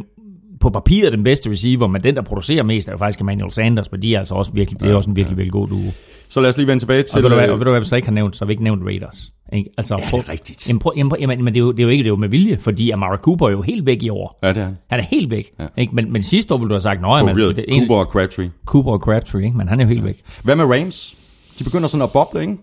på 0.62 0.70
papiret 0.70 1.12
den 1.12 1.24
bedste 1.24 1.50
receiver, 1.50 1.88
men 1.88 2.03
den, 2.03 2.15
der 2.15 2.22
producerer 2.22 2.63
mest, 2.63 2.88
er 2.88 2.91
jo 2.91 2.98
faktisk 2.98 3.22
Emmanuel 3.22 3.51
Sanders, 3.51 3.91
men 3.91 4.01
de 4.01 4.15
er 4.15 4.20
altså 4.20 4.36
også 4.36 4.51
virkelig, 4.53 4.80
det 4.80 4.89
er 4.89 4.96
også 4.96 5.10
en 5.10 5.15
virkelig, 5.15 5.38
virkelig 5.38 5.51
god 5.51 5.68
duo. 5.68 5.91
Så 6.30 6.41
lad 6.41 6.50
os 6.50 6.58
lige 6.58 6.68
vende 6.68 6.82
tilbage 6.82 7.03
til... 7.03 7.18
Og 7.18 7.24
ved 7.24 7.30
du 7.30 7.36
hvad, 7.36 7.50
og 7.50 7.60
ved 7.60 7.65
du, 7.65 7.72
hvad 7.72 7.82
vi 7.82 7.86
så 7.86 7.96
ikke 7.96 8.08
har 8.08 8.13
nævnt? 8.13 8.36
Så 8.36 8.46
har 8.46 8.48
vi 8.48 8.53
ikke 8.53 8.63
nævnt 8.63 8.86
Raiders. 8.86 9.32
Ikke? 9.53 9.70
Altså, 9.77 9.98
ja, 10.00 10.18
det 10.18 10.27
er 10.27 10.32
rigtigt. 10.32 10.68
Jamen, 10.68 10.80
prøv, 10.80 10.94
jamen, 10.98 11.13
jamen, 11.20 11.44
men 11.44 11.53
det 11.53 11.60
er, 11.60 11.63
jo, 11.63 11.72
det 11.72 11.80
er 11.80 11.84
jo 11.84 11.89
ikke 11.89 12.03
det 12.03 12.08
er 12.08 12.12
jo 12.12 12.15
med 12.15 12.30
vilje, 12.30 12.58
fordi 12.58 12.91
Amara 12.91 13.18
Cooper 13.18 13.48
er 13.48 13.51
jo 13.51 13.62
helt 13.62 13.86
væk 13.86 14.03
i 14.03 14.10
år. 14.10 14.39
Ja, 14.44 14.50
det 14.50 14.58
er 14.58 14.63
han. 14.63 14.77
Han 14.89 15.00
er 15.00 15.03
helt 15.03 15.32
væk. 15.32 15.51
Ja. 15.60 15.68
Ikke? 15.77 15.96
Men, 15.96 16.12
men 16.13 16.24
sidste 16.24 16.53
år 16.53 16.58
ville 16.58 16.70
du 16.70 16.74
have 16.74 16.82
sagt, 16.82 17.01
nej, 17.01 17.22
men, 17.22 17.30
altså, 17.30 17.51
det, 17.51 17.65
Cooper 17.70 17.96
og 17.96 18.06
Crabtree. 18.06 18.51
Cooper 18.65 18.91
og 18.91 19.00
Crabtree, 19.00 19.44
ikke? 19.44 19.58
men 19.58 19.68
han 19.68 19.80
er 19.80 19.84
jo 19.84 19.89
helt 19.89 20.01
ja. 20.01 20.06
væk. 20.06 20.24
Hvad 20.44 20.56
med 20.56 20.65
Rams? 20.65 21.15
De 21.60 21.63
begynder 21.63 21.88
sådan 21.88 22.03
at 22.03 22.12
boble, 22.12 22.41
ikke? 22.41 22.58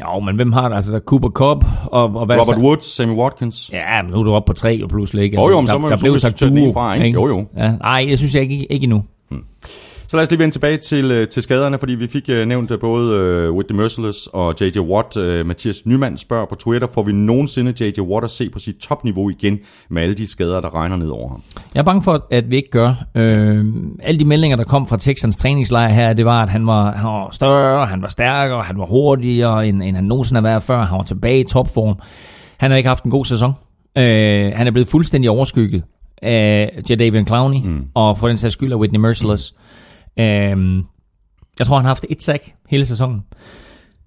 Jo, 0.00 0.20
men 0.20 0.36
hvem 0.36 0.52
har 0.52 0.68
det? 0.68 0.76
Altså, 0.76 0.90
der 0.90 0.98
er 0.98 1.02
Cooper 1.02 1.28
Cobb 1.28 1.64
og, 1.86 2.02
og 2.02 2.26
hvad 2.26 2.36
Robert 2.36 2.56
så? 2.56 2.62
Woods, 2.62 2.84
Sammy 2.84 3.12
Watkins. 3.12 3.70
Ja, 3.72 4.02
men 4.02 4.12
nu 4.12 4.18
er 4.18 4.22
du 4.24 4.32
oppe 4.34 4.46
på 4.50 4.52
tre 4.52 4.82
og 4.82 4.88
pludselig, 4.88 5.24
ikke? 5.24 5.36
Altså, 5.36 5.44
jo, 5.44 5.52
jo, 5.52 5.60
altså, 5.60 5.60
men 5.60 5.66
der, 5.66 5.72
så 5.72 5.78
må 5.78 5.88
der, 5.88 5.96
der 5.96 6.02
blev 6.02 6.18
sagt 6.18 6.40
duo, 6.40 6.72
fra, 6.72 6.94
ikke? 6.94 7.06
ikke? 7.06 7.20
Jo, 7.20 7.28
jo. 7.28 7.46
Ja, 7.56 7.76
nej, 7.76 8.04
det 8.08 8.18
synes 8.18 8.34
jeg 8.34 8.42
ikke, 8.42 8.72
ikke 8.72 8.84
endnu. 8.84 9.04
Hmm. 9.30 9.44
Så 10.12 10.16
lad 10.16 10.22
os 10.22 10.30
lige 10.30 10.38
vende 10.38 10.54
tilbage 10.54 10.76
til, 10.76 11.10
øh, 11.10 11.28
til 11.28 11.42
skaderne, 11.42 11.78
fordi 11.78 11.94
vi 11.94 12.06
fik 12.06 12.28
uh, 12.28 12.48
nævnt 12.48 12.72
både 12.80 13.48
uh, 13.48 13.56
Whitney 13.56 13.76
Merciless 13.76 14.28
og 14.32 14.54
J.J. 14.60 14.78
Watt. 14.78 15.16
Uh, 15.16 15.46
Mathias 15.46 15.86
Nyman 15.86 16.18
spørger 16.18 16.46
på 16.46 16.54
Twitter, 16.54 16.88
får 16.94 17.02
vi 17.02 17.12
nogensinde 17.12 17.74
J.J. 17.80 18.00
Watt 18.00 18.24
at 18.24 18.30
se 18.30 18.50
på 18.50 18.58
sit 18.58 18.76
topniveau 18.76 19.30
igen 19.30 19.58
med 19.90 20.02
alle 20.02 20.14
de 20.14 20.26
skader, 20.26 20.60
der 20.60 20.74
regner 20.74 20.96
ned 20.96 21.08
over 21.08 21.28
ham? 21.28 21.42
Jeg 21.74 21.80
er 21.80 21.84
bange 21.84 22.02
for, 22.02 22.20
at 22.30 22.50
vi 22.50 22.56
ikke 22.56 22.70
gør. 22.70 22.88
Uh, 22.88 23.22
alle 24.02 24.20
de 24.20 24.24
meldinger, 24.24 24.56
der 24.56 24.64
kom 24.64 24.86
fra 24.86 24.96
Texans 24.96 25.36
træningslejr 25.36 25.88
her, 25.88 26.12
det 26.12 26.24
var, 26.24 26.42
at 26.42 26.48
han 26.48 26.66
var, 26.66 26.92
han 26.92 27.06
var 27.06 27.28
større, 27.32 27.86
han 27.86 28.02
var 28.02 28.08
stærkere, 28.08 28.62
han 28.62 28.78
var 28.78 28.86
hurtigere, 28.86 29.68
end, 29.68 29.82
end 29.82 29.96
han 29.96 30.04
nogensinde 30.04 30.40
har 30.40 30.48
været 30.48 30.62
før. 30.62 30.84
Han 30.84 30.96
var 30.96 31.04
tilbage 31.04 31.40
i 31.40 31.44
topform. 31.44 31.94
Han 32.56 32.70
har 32.70 32.78
ikke 32.78 32.88
haft 32.88 33.04
en 33.04 33.10
god 33.10 33.24
sæson. 33.24 33.52
Øh, 33.98 34.52
han 34.54 34.66
er 34.66 34.70
blevet 34.70 34.88
fuldstændig 34.88 35.30
overskygget 35.30 35.82
af 36.22 36.82
Jadavion 36.90 37.26
Clowney, 37.26 37.58
mm. 37.64 37.84
og 37.94 38.18
for 38.18 38.28
den 38.28 38.36
sags 38.36 38.52
skyld 38.52 38.72
af 38.72 38.76
Whitney 38.76 39.00
Merciless. 39.00 39.52
Mm. 39.52 39.61
Øh, 40.18 40.82
jeg 41.58 41.66
tror, 41.66 41.76
han 41.76 41.84
har 41.84 41.90
haft 41.90 42.06
et 42.10 42.22
sack 42.22 42.54
hele 42.68 42.84
sæsonen. 42.84 43.22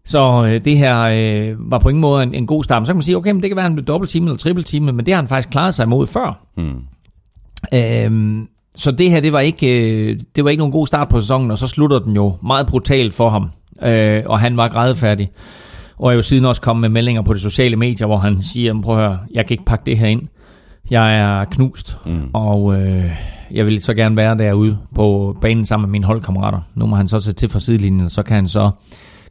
Så 0.05 0.45
øh, 0.45 0.65
det 0.65 0.77
her 0.77 1.01
øh, 1.01 1.71
var 1.71 1.79
på 1.79 1.89
ingen 1.89 2.01
måde 2.01 2.23
en, 2.23 2.33
en 2.33 2.47
god 2.47 2.63
start. 2.63 2.81
Men 2.81 2.85
så 2.85 2.89
kan 2.89 2.95
man 2.95 3.03
sige, 3.03 3.17
okay, 3.17 3.31
men 3.31 3.41
det 3.41 3.49
kan 3.49 3.55
være, 3.55 3.65
at 3.65 3.69
han 3.69 3.75
blev 3.75 3.85
dobbelt 3.85 4.15
eller 4.15 4.35
triple 4.35 4.63
time, 4.63 4.91
men 4.91 5.05
det 5.05 5.13
har 5.13 5.21
han 5.21 5.27
faktisk 5.27 5.49
klaret 5.49 5.75
sig 5.75 5.83
imod 5.83 6.07
før. 6.07 6.45
Mm. 6.57 6.83
Øhm, 7.73 8.47
så 8.75 8.91
det 8.91 9.11
her, 9.11 9.19
det 9.19 9.33
var, 9.33 9.39
ikke, 9.39 9.67
øh, 9.67 10.19
det 10.35 10.43
var 10.43 10.49
ikke 10.49 10.59
nogen 10.59 10.71
god 10.71 10.87
start 10.87 11.09
på 11.09 11.19
sæsonen, 11.19 11.51
og 11.51 11.57
så 11.57 11.67
slutter 11.67 11.99
den 11.99 12.15
jo 12.15 12.37
meget 12.43 12.67
brutalt 12.67 13.13
for 13.13 13.29
ham. 13.29 13.51
Øh, 13.83 14.23
og 14.25 14.39
han 14.39 14.57
var 14.57 14.67
grædefærdig. 14.67 15.29
Og 15.97 16.11
er 16.11 16.15
jo 16.15 16.21
siden 16.21 16.45
også 16.45 16.61
kommet 16.61 16.81
med 16.81 16.89
meldinger 16.89 17.21
på 17.21 17.33
de 17.33 17.39
sociale 17.39 17.75
medier, 17.75 18.07
hvor 18.07 18.17
han 18.17 18.41
siger, 18.41 18.81
prøv 18.81 18.97
at 18.97 19.03
høre, 19.03 19.19
jeg 19.33 19.45
kan 19.45 19.53
ikke 19.53 19.65
pakke 19.65 19.85
det 19.85 19.97
her 19.97 20.07
ind. 20.07 20.21
Jeg 20.89 21.19
er 21.19 21.45
knust, 21.45 21.97
mm. 22.05 22.29
og 22.33 22.81
øh, 22.81 23.11
jeg 23.51 23.65
vil 23.65 23.81
så 23.81 23.93
gerne 23.93 24.17
være 24.17 24.37
derude 24.37 24.77
på 24.95 25.37
banen 25.41 25.65
sammen 25.65 25.87
med 25.87 25.91
mine 25.91 26.05
holdkammerater. 26.05 26.59
Nu 26.75 26.85
må 26.85 26.95
han 26.95 27.07
så 27.07 27.19
se 27.19 27.33
til 27.33 27.49
fra 27.49 27.59
sidelinjen, 27.59 28.09
så 28.09 28.23
kan 28.23 28.35
han 28.35 28.47
så 28.47 28.71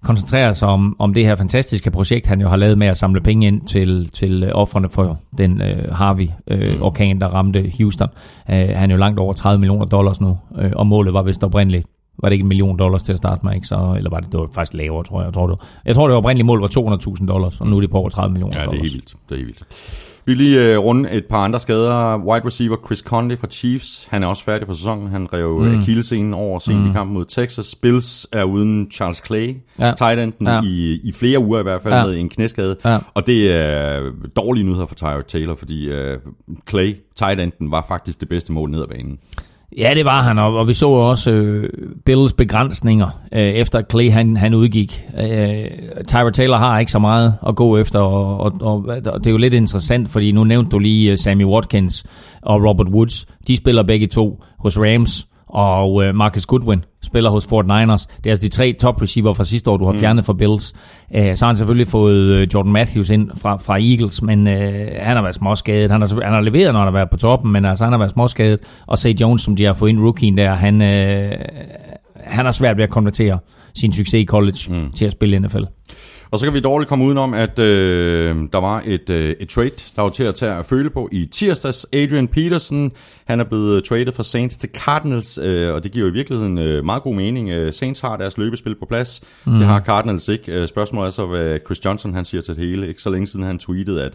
koncentrere 0.02 0.54
sig 0.54 0.68
om, 0.68 0.96
om 0.99 1.14
det 1.14 1.26
her 1.26 1.34
fantastiske 1.34 1.90
projekt, 1.90 2.26
han 2.26 2.40
jo 2.40 2.49
har 2.49 2.56
lavet 2.56 2.78
med 2.78 2.87
at 2.87 2.96
samle 2.96 3.20
penge 3.20 3.46
ind 3.46 3.66
til, 3.66 4.08
til 4.08 4.52
offerne 4.54 4.88
for 4.88 5.18
den 5.38 5.62
øh, 5.62 5.92
Harvey-orkan, 5.92 7.08
øh, 7.08 7.14
mm. 7.14 7.20
der 7.20 7.26
ramte 7.26 7.73
Houston. 7.78 8.08
Øh, 8.50 8.68
han 8.75 8.90
er 8.90 8.94
jo 8.94 8.99
langt 8.99 9.18
over 9.18 9.32
30 9.32 9.61
millioner 9.61 9.87
dollars 9.87 10.20
nu, 10.20 10.38
øh, 10.58 10.73
og 10.76 10.87
målet 10.87 11.14
var 11.14 11.23
vist 11.23 11.44
oprindeligt 11.44 11.87
var 12.18 12.28
det 12.28 12.34
ikke 12.34 12.42
en 12.42 12.49
million 12.49 12.78
dollars 12.78 13.02
til 13.02 13.12
at 13.12 13.18
starte 13.18 13.46
med, 13.46 13.54
ikke? 13.54 13.66
Så, 13.66 13.94
eller 13.96 14.11
var 14.11 14.20
det, 14.20 14.32
det 14.32 14.40
var 14.40 14.49
faktisk 14.54 14.75
lavere, 14.75 15.04
tror 15.04 15.20
jeg. 15.20 15.26
Jeg 15.26 15.34
tror, 15.34 15.46
det, 15.46 15.58
jeg 15.84 15.94
tror, 15.94 16.08
det 16.08 16.16
oprindelige 16.16 16.46
mål 16.46 16.61
var 16.61 16.68
200.000 17.18 17.26
dollars, 17.26 17.61
og 17.61 17.66
nu 17.66 17.76
er 17.76 17.80
det 17.80 17.90
på 17.90 17.99
over 17.99 18.08
30 18.08 18.32
millioner 18.32 18.64
dollars. 18.64 18.66
Ja, 18.66 18.70
det 18.70 18.78
er 18.78 18.82
helt 18.82 18.94
vildt. 18.94 19.16
Det 19.28 19.34
er 19.34 19.37
helt 19.37 19.46
vildt. 19.46 19.64
Vi 20.26 20.32
vil 20.32 20.36
lige 20.36 20.78
uh, 20.78 20.84
runde 20.84 21.10
et 21.10 21.24
par 21.26 21.44
andre 21.44 21.60
skader. 21.60 22.18
Wide 22.18 22.46
receiver 22.46 22.76
Chris 22.86 22.98
Conley 22.98 23.36
fra 23.36 23.46
Chiefs. 23.46 24.06
Han 24.10 24.22
er 24.22 24.26
også 24.26 24.44
færdig 24.44 24.66
for 24.66 24.74
sæsonen. 24.74 25.08
Han 25.08 25.32
rev 25.32 25.58
mm. 25.58 25.82
Kielscenen 25.82 26.34
over 26.34 26.58
sent 26.58 26.78
mm. 26.78 26.90
i 26.90 26.92
kampen 26.92 27.14
mod 27.14 27.24
Texas. 27.24 27.74
Bills 27.74 28.26
er 28.32 28.44
uden 28.44 28.90
Charles 28.92 29.22
Clay, 29.26 29.56
ja. 29.78 29.92
tight 29.96 30.20
enden, 30.20 30.46
ja. 30.46 30.62
i, 30.62 31.00
i 31.04 31.12
flere 31.12 31.38
uger 31.38 31.60
i 31.60 31.62
hvert 31.62 31.82
fald 31.82 31.94
ja. 31.94 32.04
med 32.04 32.14
en 32.14 32.28
knæskade. 32.28 32.76
Ja. 32.84 32.98
Og 33.14 33.26
det 33.26 33.52
er 33.52 34.10
dårlige 34.36 34.64
nyheder 34.64 34.86
for 34.86 34.94
Tyrod 34.94 35.22
Taylor, 35.28 35.54
fordi 35.54 35.92
uh, 35.92 36.18
Clay, 36.68 36.96
tight 37.16 37.40
enden, 37.40 37.70
var 37.70 37.84
faktisk 37.88 38.20
det 38.20 38.28
bedste 38.28 38.52
mål 38.52 38.70
ned 38.70 38.82
ad 38.82 38.88
banen. 38.88 39.18
Ja, 39.78 39.92
det 39.94 40.04
var 40.04 40.22
han, 40.22 40.38
og, 40.38 40.54
og 40.54 40.68
vi 40.68 40.74
så 40.74 40.88
også 40.88 41.32
øh, 41.32 41.68
Bills 42.04 42.32
begrænsninger, 42.32 43.08
øh, 43.32 43.40
efter 43.40 43.82
Clay 43.90 44.10
han, 44.10 44.36
han 44.36 44.54
udgik. 44.54 45.04
Øh, 45.18 45.64
Tyra 46.08 46.30
Taylor 46.30 46.56
har 46.56 46.78
ikke 46.78 46.92
så 46.92 46.98
meget 46.98 47.34
at 47.48 47.56
gå 47.56 47.76
efter, 47.78 48.00
og, 48.00 48.40
og, 48.40 48.52
og, 48.60 48.76
og 49.06 49.18
det 49.18 49.26
er 49.26 49.30
jo 49.30 49.36
lidt 49.36 49.54
interessant, 49.54 50.08
fordi 50.08 50.32
nu 50.32 50.44
nævnte 50.44 50.70
du 50.70 50.78
lige 50.78 51.10
øh, 51.10 51.18
Sammy 51.18 51.44
Watkins 51.44 52.06
og 52.42 52.64
Robert 52.68 52.88
Woods. 52.88 53.26
De 53.46 53.56
spiller 53.56 53.82
begge 53.82 54.06
to 54.06 54.42
hos 54.58 54.78
Rams, 54.78 55.28
og 55.54 56.04
øh, 56.04 56.14
Marcus 56.14 56.46
Goodwin 56.46 56.84
spiller 57.02 57.30
hos 57.30 57.46
Fort 57.46 57.66
Niners. 57.66 58.06
Det 58.06 58.26
er 58.26 58.30
altså 58.30 58.42
de 58.42 58.49
tre 58.49 58.73
top 58.80 59.02
receiver 59.02 59.32
fra 59.32 59.44
sidste 59.44 59.70
år, 59.70 59.76
du 59.76 59.84
har 59.84 59.92
mm. 59.92 59.99
fjernet 59.99 60.25
fra 60.25 60.32
Bills. 60.32 60.73
Øh, 61.14 61.37
så 61.37 61.44
har 61.44 61.50
han 61.50 61.56
selvfølgelig 61.56 61.88
fået 61.88 62.25
øh, 62.25 62.46
Jordan 62.54 62.73
Matthews 62.73 63.11
ind 63.11 63.30
fra, 63.37 63.56
fra 63.56 63.78
Eagles, 63.80 64.23
men 64.23 64.46
øh, 64.46 64.88
han 65.00 65.16
har 65.16 65.23
været 65.23 65.34
småskadet. 65.34 65.90
Han 65.90 66.00
har, 66.00 66.25
han 66.25 66.32
har 66.32 66.40
leveret, 66.40 66.73
når 66.73 66.80
han 66.80 66.87
har 66.87 66.92
været 66.92 67.11
på 67.11 67.16
toppen, 67.16 67.52
men 67.52 67.64
altså, 67.64 67.84
han 67.84 67.92
har 67.92 67.99
været 67.99 68.11
småskadet. 68.11 68.61
Og 68.87 68.99
Say 68.99 69.12
Jones, 69.12 69.42
som 69.42 69.56
de 69.56 69.64
har 69.64 69.75
fået 69.75 69.90
ind, 69.90 70.00
rookien 70.00 70.37
der, 70.37 70.54
han, 70.54 70.82
øh, 70.82 71.32
han 72.16 72.44
har 72.44 72.52
svært 72.52 72.76
ved 72.76 72.84
at 72.84 72.90
konvertere 72.90 73.38
sin 73.75 73.92
succes 73.92 74.14
i 74.14 74.25
college 74.25 74.58
mm. 74.70 74.92
til 74.92 75.06
at 75.06 75.12
spille 75.12 75.37
i 75.37 75.38
NFL. 75.38 75.64
Og 76.34 76.40
så 76.40 76.46
kan 76.46 76.54
vi 76.54 76.60
dårligt 76.60 76.88
komme 76.88 77.04
udenom, 77.04 77.34
at 77.34 77.58
øh, 77.58 78.36
der 78.52 78.60
var 78.60 78.82
et, 78.86 79.10
øh, 79.10 79.36
et 79.40 79.48
trade, 79.48 79.70
der 79.96 80.02
var 80.02 80.08
til 80.08 80.24
at 80.24 80.34
tage 80.34 80.52
at 80.52 80.66
føle 80.66 80.90
på 80.90 81.08
i 81.12 81.26
tirsdags. 81.26 81.86
Adrian 81.92 82.28
Peterson, 82.28 82.92
han 83.24 83.40
er 83.40 83.44
blevet 83.44 83.84
traded 83.84 84.12
fra 84.12 84.22
Saints 84.22 84.56
til 84.56 84.70
Cardinals, 84.74 85.38
øh, 85.38 85.74
og 85.74 85.84
det 85.84 85.92
giver 85.92 86.08
i 86.08 86.10
virkeligheden 86.10 86.58
øh, 86.58 86.84
meget 86.84 87.02
god 87.02 87.14
mening. 87.14 87.50
Øh, 87.50 87.72
Saints 87.72 88.00
har 88.00 88.16
deres 88.16 88.38
løbespil 88.38 88.74
på 88.74 88.86
plads, 88.86 89.22
mm. 89.46 89.52
det 89.52 89.66
har 89.66 89.80
Cardinals 89.80 90.28
ikke. 90.28 90.52
Øh, 90.52 90.68
spørgsmålet 90.68 91.06
er 91.06 91.10
så, 91.10 91.26
hvad 91.26 91.58
Chris 91.66 91.84
Johnson 91.84 92.14
han 92.14 92.24
siger 92.24 92.42
til 92.42 92.56
det 92.56 92.64
hele. 92.64 92.88
Ikke 92.88 93.02
så 93.02 93.10
længe 93.10 93.26
siden 93.26 93.46
han 93.46 93.58
tweetede, 93.58 94.04
at 94.04 94.12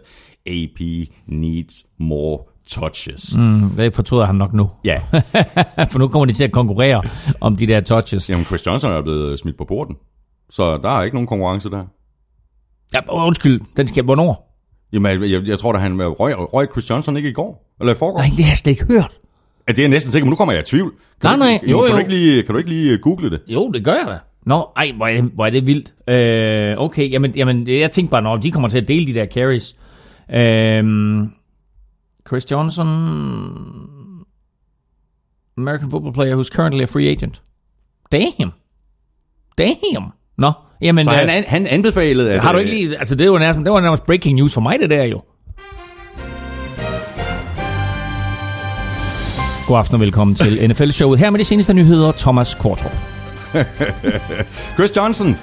AP 0.47 1.09
needs 1.27 1.85
more 1.99 2.39
touches. 2.67 3.37
Mm, 3.37 3.69
det 3.77 3.93
fortryder 3.93 4.25
han 4.25 4.35
nok 4.35 4.53
nu. 4.53 4.69
Ja. 4.85 5.01
For 5.91 5.99
nu 5.99 6.07
kommer 6.07 6.25
de 6.25 6.33
til 6.33 6.43
at 6.43 6.51
konkurrere 6.51 7.01
om 7.41 7.55
de 7.55 7.67
der 7.67 7.81
touches. 7.81 8.29
Jamen, 8.29 8.45
Chris 8.45 8.65
Johnson 8.65 8.91
er 8.91 9.01
blevet 9.01 9.39
smidt 9.39 9.57
på 9.57 9.65
borden. 9.65 9.95
Så 10.49 10.77
der 10.77 10.89
er 10.89 11.03
ikke 11.03 11.15
nogen 11.15 11.27
konkurrence 11.27 11.69
der. 11.69 11.85
Ja, 12.93 12.99
undskyld, 13.11 13.61
den 13.77 13.87
skal 13.87 14.03
hvornår? 14.03 14.49
Jamen, 14.93 15.23
jeg, 15.23 15.47
jeg 15.47 15.59
tror 15.59 15.71
da, 15.71 15.79
han 15.79 16.01
røg, 16.01 16.53
røg 16.53 16.67
Chris 16.71 16.89
Johnson 16.89 17.17
ikke 17.17 17.29
i 17.29 17.33
går? 17.33 17.75
Eller 17.79 17.93
i 17.93 17.97
forgår? 17.97 18.19
Nej, 18.19 18.29
det 18.37 18.45
har 18.45 18.51
jeg 18.51 18.57
slet 18.57 18.71
ikke 18.71 18.85
hørt. 18.85 19.19
Ja, 19.67 19.73
det 19.73 19.85
er 19.85 19.89
næsten 19.89 20.11
sikkert, 20.11 20.25
men 20.25 20.29
nu 20.29 20.35
kommer 20.35 20.53
jeg 20.53 20.61
i 20.61 20.65
tvivl. 20.65 20.93
Kan 21.21 21.29
nej, 21.29 21.33
du, 21.33 21.39
nej, 21.39 21.59
jo, 21.71 21.81
kan 21.81 21.87
jo. 21.87 21.93
Du 21.93 21.97
ikke 21.97 22.09
lige, 22.09 22.43
kan 22.43 22.53
du 22.53 22.57
ikke 22.57 22.69
lige 22.69 22.97
google 22.97 23.29
det? 23.29 23.41
Jo, 23.47 23.71
det 23.71 23.85
gør 23.85 23.93
jeg 23.93 24.07
da. 24.07 24.19
Nå, 24.45 24.69
ej, 24.75 24.91
hvor 24.95 25.07
er 25.07 25.21
det, 25.21 25.31
hvor 25.33 25.45
er 25.45 25.49
det 25.49 25.67
vildt. 25.67 25.93
Øh, 26.09 26.77
okay, 26.77 27.11
jamen, 27.11 27.31
jamen, 27.35 27.67
jeg 27.67 27.91
tænkte 27.91 28.11
bare, 28.11 28.21
når 28.21 28.37
de 28.37 28.51
kommer 28.51 28.69
til 28.69 28.77
at 28.77 28.87
dele 28.87 29.07
de 29.07 29.13
der 29.13 29.25
carries. 29.25 29.75
Øh, 30.33 30.83
Chris 32.27 32.51
Johnson, 32.51 32.87
American 35.57 35.91
football 35.91 36.13
player 36.13 36.35
who's 36.35 36.49
currently 36.55 36.81
a 36.81 36.85
free 36.85 37.09
agent. 37.09 37.41
Damn. 38.11 38.51
Damn. 39.57 40.11
Nå, 40.37 40.51
jamen... 40.81 41.05
Så 41.05 41.11
han, 41.11 41.43
han 41.47 41.67
anbefalede, 41.67 42.31
at... 42.31 42.41
Har 42.43 42.51
du 42.51 42.57
ikke 42.57 42.71
lige... 42.71 42.97
Altså, 42.97 43.15
det 43.15 43.31
var 43.31 43.39
nærmest, 43.39 43.59
det 43.65 43.71
var 43.71 43.79
nærmest 43.79 44.05
breaking 44.05 44.35
news 44.35 44.53
for 44.53 44.61
mig, 44.61 44.79
det 44.79 44.89
der 44.89 45.03
jo. 45.03 45.21
God 49.67 49.77
aften 49.77 49.95
og 49.95 50.01
velkommen 50.01 50.35
til 50.35 50.57
NFL-showet. 50.71 51.19
Her 51.19 51.29
med 51.29 51.39
de 51.39 51.43
seneste 51.43 51.73
nyheder, 51.73 52.11
Thomas 52.11 52.55
Kortrup. 52.55 52.91
Chris 54.75 54.97
Johnson, 54.97 55.35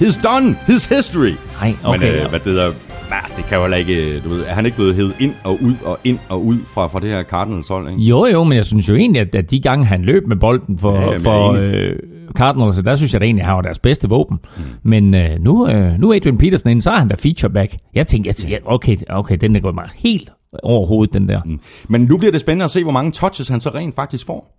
he's 0.00 0.22
done 0.22 0.56
his 0.66 0.84
history. 0.86 1.32
Nej, 1.60 1.74
okay. 1.84 1.98
Men 1.98 2.08
øh, 2.08 2.30
hvad 2.30 2.40
det 2.40 2.56
der... 2.56 2.70
Altså, 3.10 3.34
det 3.36 3.44
kan 3.46 3.56
jo 3.56 3.62
heller 3.62 3.76
ikke... 3.76 4.20
Du 4.20 4.28
ved, 4.28 4.42
er 4.42 4.54
han 4.54 4.64
ikke 4.66 4.76
blevet 4.76 4.94
hævet 4.94 5.14
ind 5.20 5.34
og 5.44 5.62
ud 5.62 5.74
og 5.84 5.98
ind 6.04 6.18
og 6.28 6.44
ud 6.44 6.56
fra, 6.74 6.86
fra 6.86 7.00
det 7.00 7.08
her 7.08 7.22
Cardinals 7.22 7.68
hold, 7.68 7.90
ikke? 7.90 8.02
Jo, 8.02 8.26
jo, 8.26 8.44
men 8.44 8.56
jeg 8.56 8.66
synes 8.66 8.88
jo 8.88 8.94
egentlig, 8.94 9.20
at, 9.22 9.34
at 9.34 9.50
de 9.50 9.60
gange, 9.60 9.84
han 9.84 10.02
løb 10.02 10.26
med 10.26 10.36
bolden 10.36 10.78
for, 10.78 11.12
Ja, 11.12 11.16
for 11.16 11.52
øh, 11.52 11.96
Cardinals, 12.34 12.76
der 12.76 12.96
synes 12.96 13.12
jeg 13.12 13.20
da 13.20 13.24
egentlig, 13.24 13.44
han 13.44 13.54
var 13.54 13.62
deres 13.62 13.78
bedste 13.78 14.08
våben. 14.08 14.38
Mm. 14.56 14.62
Men 14.82 15.14
øh, 15.14 15.40
nu, 15.40 15.68
øh, 15.68 16.00
nu 16.00 16.10
er 16.10 16.16
Adrian 16.16 16.38
Peterson 16.38 16.70
inde, 16.70 16.82
så 16.82 16.90
er 16.90 16.98
han 16.98 17.08
der 17.08 17.16
featureback. 17.16 17.76
Jeg 17.94 18.06
tænkte, 18.06 18.28
jeg 18.28 18.36
tænkte 18.36 18.60
okay, 18.64 18.96
okay, 19.08 19.36
den 19.40 19.56
er 19.56 19.60
gået 19.60 19.74
mig 19.74 19.88
helt 19.94 20.30
over 20.62 20.86
hovedet, 20.86 21.14
den 21.14 21.28
der. 21.28 21.40
Mm. 21.44 21.60
Men 21.88 22.00
nu 22.00 22.18
bliver 22.18 22.32
det 22.32 22.40
spændende 22.40 22.64
at 22.64 22.70
se, 22.70 22.82
hvor 22.82 22.92
mange 22.92 23.12
touches 23.12 23.48
han 23.48 23.60
så 23.60 23.70
rent 23.70 23.94
faktisk 23.94 24.26
får. 24.26 24.58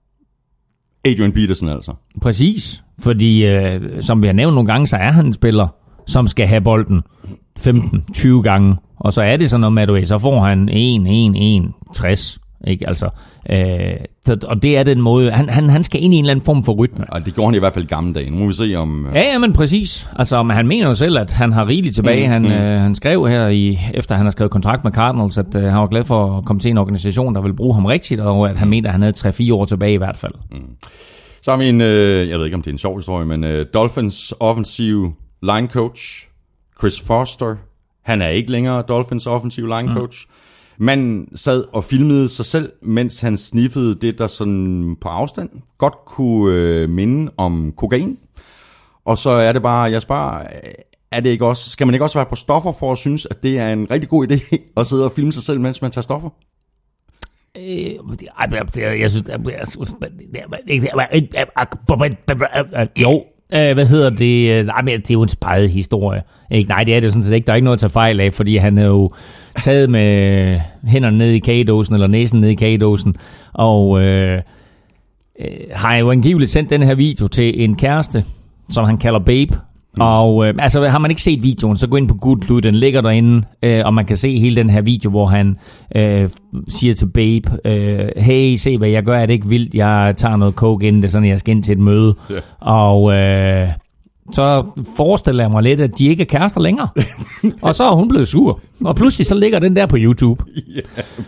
Adrian 1.05 1.31
Peterson 1.31 1.69
altså. 1.69 1.93
Præcis, 2.21 2.83
fordi 2.99 3.45
øh, 3.45 4.01
som 4.01 4.21
vi 4.21 4.27
har 4.27 4.33
nævnt 4.33 4.55
nogle 4.55 4.71
gange, 4.71 4.87
så 4.87 4.97
er 4.97 5.11
han 5.11 5.25
en 5.25 5.33
spiller, 5.33 5.67
som 6.05 6.27
skal 6.27 6.47
have 6.47 6.61
bolden 6.61 7.01
15-20 7.59 8.41
gange. 8.41 8.75
Og 8.99 9.13
så 9.13 9.21
er 9.21 9.37
det 9.37 9.49
sådan 9.49 9.61
noget 9.61 9.73
med, 9.73 10.01
at 10.01 10.07
så 10.07 10.17
får 10.17 10.41
han 10.41 10.69
1, 10.69 11.07
1, 11.07 11.33
1, 11.35 11.71
60. 11.95 12.39
Ikke? 12.67 12.87
Altså, 12.87 13.09
øh, 13.49 13.57
så, 14.25 14.37
og 14.43 14.63
det 14.63 14.77
er 14.77 14.83
den 14.83 15.01
måde, 15.01 15.31
han, 15.31 15.49
han, 15.49 15.69
han 15.69 15.83
skal 15.83 16.03
ind 16.03 16.13
i 16.13 16.17
en 16.17 16.23
eller 16.23 16.31
anden 16.31 16.45
form 16.45 16.63
for 16.63 16.73
rytme. 16.73 17.05
Og 17.09 17.25
det 17.25 17.35
gjorde 17.35 17.47
han 17.47 17.55
i 17.55 17.59
hvert 17.59 17.73
fald 17.73 17.85
i 17.85 17.87
gamle 17.87 18.13
dage. 18.13 18.29
Nu 18.29 18.37
må 18.37 18.47
vi 18.47 18.53
se 18.53 18.75
om... 18.75 19.07
Ja, 19.13 19.21
ja, 19.21 19.37
men 19.37 19.53
præcis. 19.53 20.09
Altså, 20.15 20.43
men 20.43 20.55
han 20.55 20.67
mener 20.67 20.87
jo 20.87 20.93
selv, 20.93 21.17
at 21.17 21.31
han 21.31 21.53
har 21.53 21.67
rigeligt 21.67 21.95
tilbage. 21.95 22.27
Mm, 22.27 22.31
han, 22.31 22.41
mm. 22.41 22.51
Øh, 22.51 22.81
han 22.81 22.95
skrev 22.95 23.27
her, 23.27 23.47
i, 23.47 23.79
efter 23.93 24.15
han 24.15 24.25
har 24.25 24.31
skrevet 24.31 24.51
kontrakt 24.51 24.83
med 24.83 24.91
Cardinals, 24.91 25.37
at 25.37 25.55
øh, 25.55 25.63
han 25.63 25.81
var 25.81 25.87
glad 25.87 26.03
for 26.03 26.37
at 26.37 26.45
komme 26.45 26.59
til 26.59 26.71
en 26.71 26.77
organisation, 26.77 27.35
der 27.35 27.41
vil 27.41 27.53
bruge 27.53 27.73
ham 27.73 27.85
rigtigt, 27.85 28.21
og 28.21 28.49
at 28.49 28.57
han 28.57 28.69
mener, 28.69 28.89
at 28.89 28.93
han 28.93 29.01
havde 29.01 29.13
3-4 29.17 29.53
år 29.53 29.65
tilbage 29.65 29.93
i 29.93 29.97
hvert 29.97 30.17
fald. 30.17 30.33
Så 31.41 31.51
har 31.51 31.57
vi 31.57 31.69
en, 31.69 31.81
øh, 31.81 32.29
jeg 32.29 32.37
ved 32.37 32.45
ikke 32.45 32.55
om 32.55 32.61
det 32.61 32.69
er 32.69 32.73
en 32.73 32.77
sjov 32.77 32.97
historie, 32.97 33.25
men 33.25 33.43
øh, 33.43 33.65
Dolphins 33.73 34.33
offensive 34.39 35.13
line 35.41 35.67
coach, 35.67 36.27
Chris 36.79 37.01
Foster, 37.01 37.55
han 38.03 38.21
er 38.21 38.27
ikke 38.27 38.51
længere 38.51 38.81
Dolphins 38.81 39.27
offensive 39.27 39.67
line 39.67 39.93
coach. 39.95 40.27
Mm. 40.27 40.33
Man 40.77 41.27
sad 41.35 41.65
og 41.73 41.83
filmede 41.83 42.29
sig 42.29 42.45
selv, 42.45 42.71
mens 42.81 43.21
han 43.21 43.37
sniffede 43.37 43.95
det, 43.95 44.17
der 44.17 44.27
sådan 44.27 44.95
på 45.01 45.07
afstand 45.07 45.49
godt 45.77 45.95
kunne 46.05 46.55
øh, 46.55 46.89
minde 46.89 47.31
om 47.37 47.73
kokain. 47.77 48.17
Og 49.05 49.17
så 49.17 49.29
er 49.29 49.51
det 49.51 49.61
bare, 49.61 49.91
jeg 49.91 50.01
spørger, 50.01 50.43
er 51.11 51.19
det 51.19 51.29
ikke 51.29 51.45
også, 51.45 51.69
skal 51.69 51.87
man 51.87 51.93
ikke 51.93 52.05
også 52.05 52.17
være 52.17 52.25
på 52.25 52.35
stoffer 52.35 52.71
for 52.71 52.91
at 52.91 52.97
synes, 52.97 53.25
at 53.25 53.43
det 53.43 53.59
er 53.59 53.73
en 53.73 53.91
rigtig 53.91 54.09
god 54.09 54.27
idé 54.31 54.57
at 54.77 54.87
sidde 54.87 55.05
og 55.05 55.11
filme 55.11 55.31
sig 55.31 55.43
selv, 55.43 55.59
mens 55.59 55.81
man 55.81 55.91
tager 55.91 56.03
stoffer? 56.03 56.29
Øh, 57.57 57.63
ej, 57.63 58.49
jeg, 58.51 58.77
jeg, 58.77 58.99
jeg 58.99 59.11
synes... 59.11 59.27
Jo, 63.01 63.23
øh, 63.55 63.73
hvad 63.73 63.85
hedder 63.85 64.09
det? 64.09 64.49
Øh, 64.49 64.65
nej, 64.65 64.81
men 64.81 65.01
det 65.01 65.09
er 65.09 65.13
jo 65.13 65.21
en 65.21 65.29
spejlet 65.29 65.69
historie. 65.69 66.21
Ikke? 66.51 66.69
Nej, 66.69 66.83
det 66.83 66.95
er 66.95 66.99
det 66.99 67.07
jo 67.07 67.11
sådan 67.11 67.23
set 67.23 67.35
ikke. 67.35 67.45
Der 67.45 67.53
er 67.53 67.55
ikke 67.55 67.65
noget 67.65 67.77
at 67.77 67.79
tage 67.79 67.89
fejl 67.89 68.19
af, 68.19 68.33
fordi 68.33 68.57
han 68.57 68.77
er 68.77 68.85
jo 68.85 69.11
taget 69.63 69.89
med 69.89 70.59
hænderne 70.87 71.17
ned 71.17 71.31
i 71.31 71.39
kagedåsen, 71.39 71.93
eller 71.93 72.07
næsen 72.07 72.41
ned 72.41 72.49
i 72.49 72.55
kagedåsen, 72.55 73.15
og 73.53 74.01
øh, 74.01 74.41
øh, 75.39 75.47
har 75.71 75.95
jo 75.95 76.11
angiveligt 76.11 76.51
sendt 76.51 76.69
den 76.69 76.83
her 76.83 76.95
video 76.95 77.27
til 77.27 77.63
en 77.63 77.75
kæreste, 77.75 78.23
som 78.69 78.85
han 78.85 78.97
kalder 78.97 79.19
Babe, 79.19 79.53
Mm. 79.97 80.01
Og 80.01 80.47
øh, 80.47 80.53
altså, 80.59 80.87
har 80.87 80.99
man 80.99 81.11
ikke 81.11 81.21
set 81.21 81.43
videoen, 81.43 81.77
så 81.77 81.87
gå 81.87 81.97
ind 81.97 82.07
på 82.07 82.13
Good 82.13 82.61
den 82.61 82.75
ligger 82.75 83.01
derinde, 83.01 83.45
øh, 83.63 83.85
og 83.85 83.93
man 83.93 84.05
kan 84.05 84.17
se 84.17 84.39
hele 84.39 84.55
den 84.55 84.69
her 84.69 84.81
video, 84.81 85.09
hvor 85.09 85.25
han 85.25 85.57
øh, 85.95 86.29
siger 86.69 86.93
til 86.93 87.05
Babe, 87.05 87.67
øh, 87.67 88.09
hey, 88.17 88.55
se 88.55 88.77
hvad 88.77 88.89
jeg 88.89 89.03
gør, 89.03 89.17
er 89.17 89.25
det 89.25 89.33
ikke 89.33 89.47
vildt, 89.47 89.75
jeg 89.75 90.13
tager 90.17 90.37
noget 90.37 90.55
coke 90.55 90.87
inden 90.87 91.01
det, 91.01 91.11
sådan 91.11 91.29
jeg 91.29 91.39
skal 91.39 91.55
ind 91.55 91.63
til 91.63 91.73
et 91.73 91.79
møde. 91.79 92.15
Ja. 92.29 92.35
Og 92.59 93.13
øh, 93.13 93.67
så 94.31 94.65
forestiller 94.97 95.43
jeg 95.43 95.51
mig 95.51 95.63
lidt, 95.63 95.81
at 95.81 95.97
de 95.99 96.07
ikke 96.07 96.21
er 96.21 96.27
kærester 96.27 96.61
længere. 96.61 96.87
og 97.61 97.75
så 97.75 97.83
er 97.83 97.95
hun 97.95 98.09
blevet 98.09 98.27
sur. 98.27 98.59
Og 98.85 98.95
pludselig 98.95 99.27
så 99.27 99.35
ligger 99.35 99.59
den 99.59 99.75
der 99.75 99.85
på 99.85 99.97
YouTube. 99.99 100.43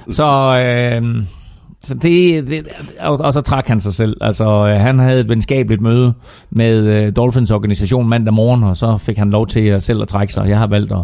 Så, 0.09 0.57
øh, 0.59 1.25
så 1.85 1.93
det, 1.93 2.47
det 2.47 2.67
og, 2.99 3.19
og 3.19 3.33
så 3.33 3.41
trak 3.41 3.67
han 3.67 3.79
sig 3.79 3.93
selv. 3.93 4.17
Altså, 4.21 4.45
øh, 4.67 4.79
han 4.79 4.99
havde 4.99 5.19
et 5.19 5.29
venskabeligt 5.29 5.81
møde 5.81 6.13
med 6.49 6.77
øh, 6.77 7.15
Dolphins 7.15 7.51
organisation 7.51 8.09
mandag 8.09 8.33
morgen, 8.33 8.63
og 8.63 8.77
så 8.77 8.97
fik 8.97 9.17
han 9.17 9.29
lov 9.29 9.47
til 9.47 9.59
at 9.67 9.83
selv 9.83 10.01
at 10.01 10.07
trække 10.07 10.33
sig. 10.33 10.49
Jeg 10.49 10.57
har 10.57 10.67
valgt 10.67 10.91
at, 10.91 10.99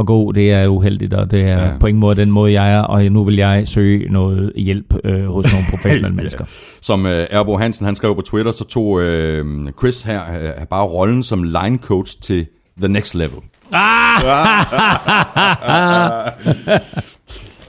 at 0.00 0.06
gå. 0.06 0.32
Det 0.32 0.52
er 0.52 0.66
uheldigt, 0.66 1.14
og 1.14 1.30
det 1.30 1.40
er 1.40 1.46
Ja. 1.46 1.64
ja. 1.66 1.70
på 1.80 1.86
ingen 1.86 2.00
måde 2.00 2.16
den 2.16 2.30
måde, 2.30 2.52
jeg 2.52 2.72
er. 2.72 2.80
Og 2.80 3.04
nu 3.04 3.24
vil 3.24 3.36
jeg 3.36 3.68
søge 3.68 4.12
noget 4.12 4.52
hjælp 4.56 4.94
øh, 5.04 5.26
hos 5.26 5.52
nogle 5.52 5.66
professionelle 5.70 6.16
mennesker. 6.16 6.44
Som 6.80 7.06
øh, 7.06 7.26
Erbo 7.30 7.56
Hansen, 7.56 7.86
han 7.86 7.96
skrev 7.96 8.14
på 8.14 8.20
Twitter, 8.20 8.52
så 8.52 8.64
tog 8.64 9.02
øh, 9.02 9.44
Chris 9.78 10.02
her 10.02 10.20
øh, 10.42 10.50
bare 10.70 10.84
rollen 10.86 11.22
som 11.22 11.42
line 11.42 11.78
coach 11.78 12.16
til 12.22 12.46
The 12.78 12.88
Next 12.88 13.14
Level. 13.14 13.38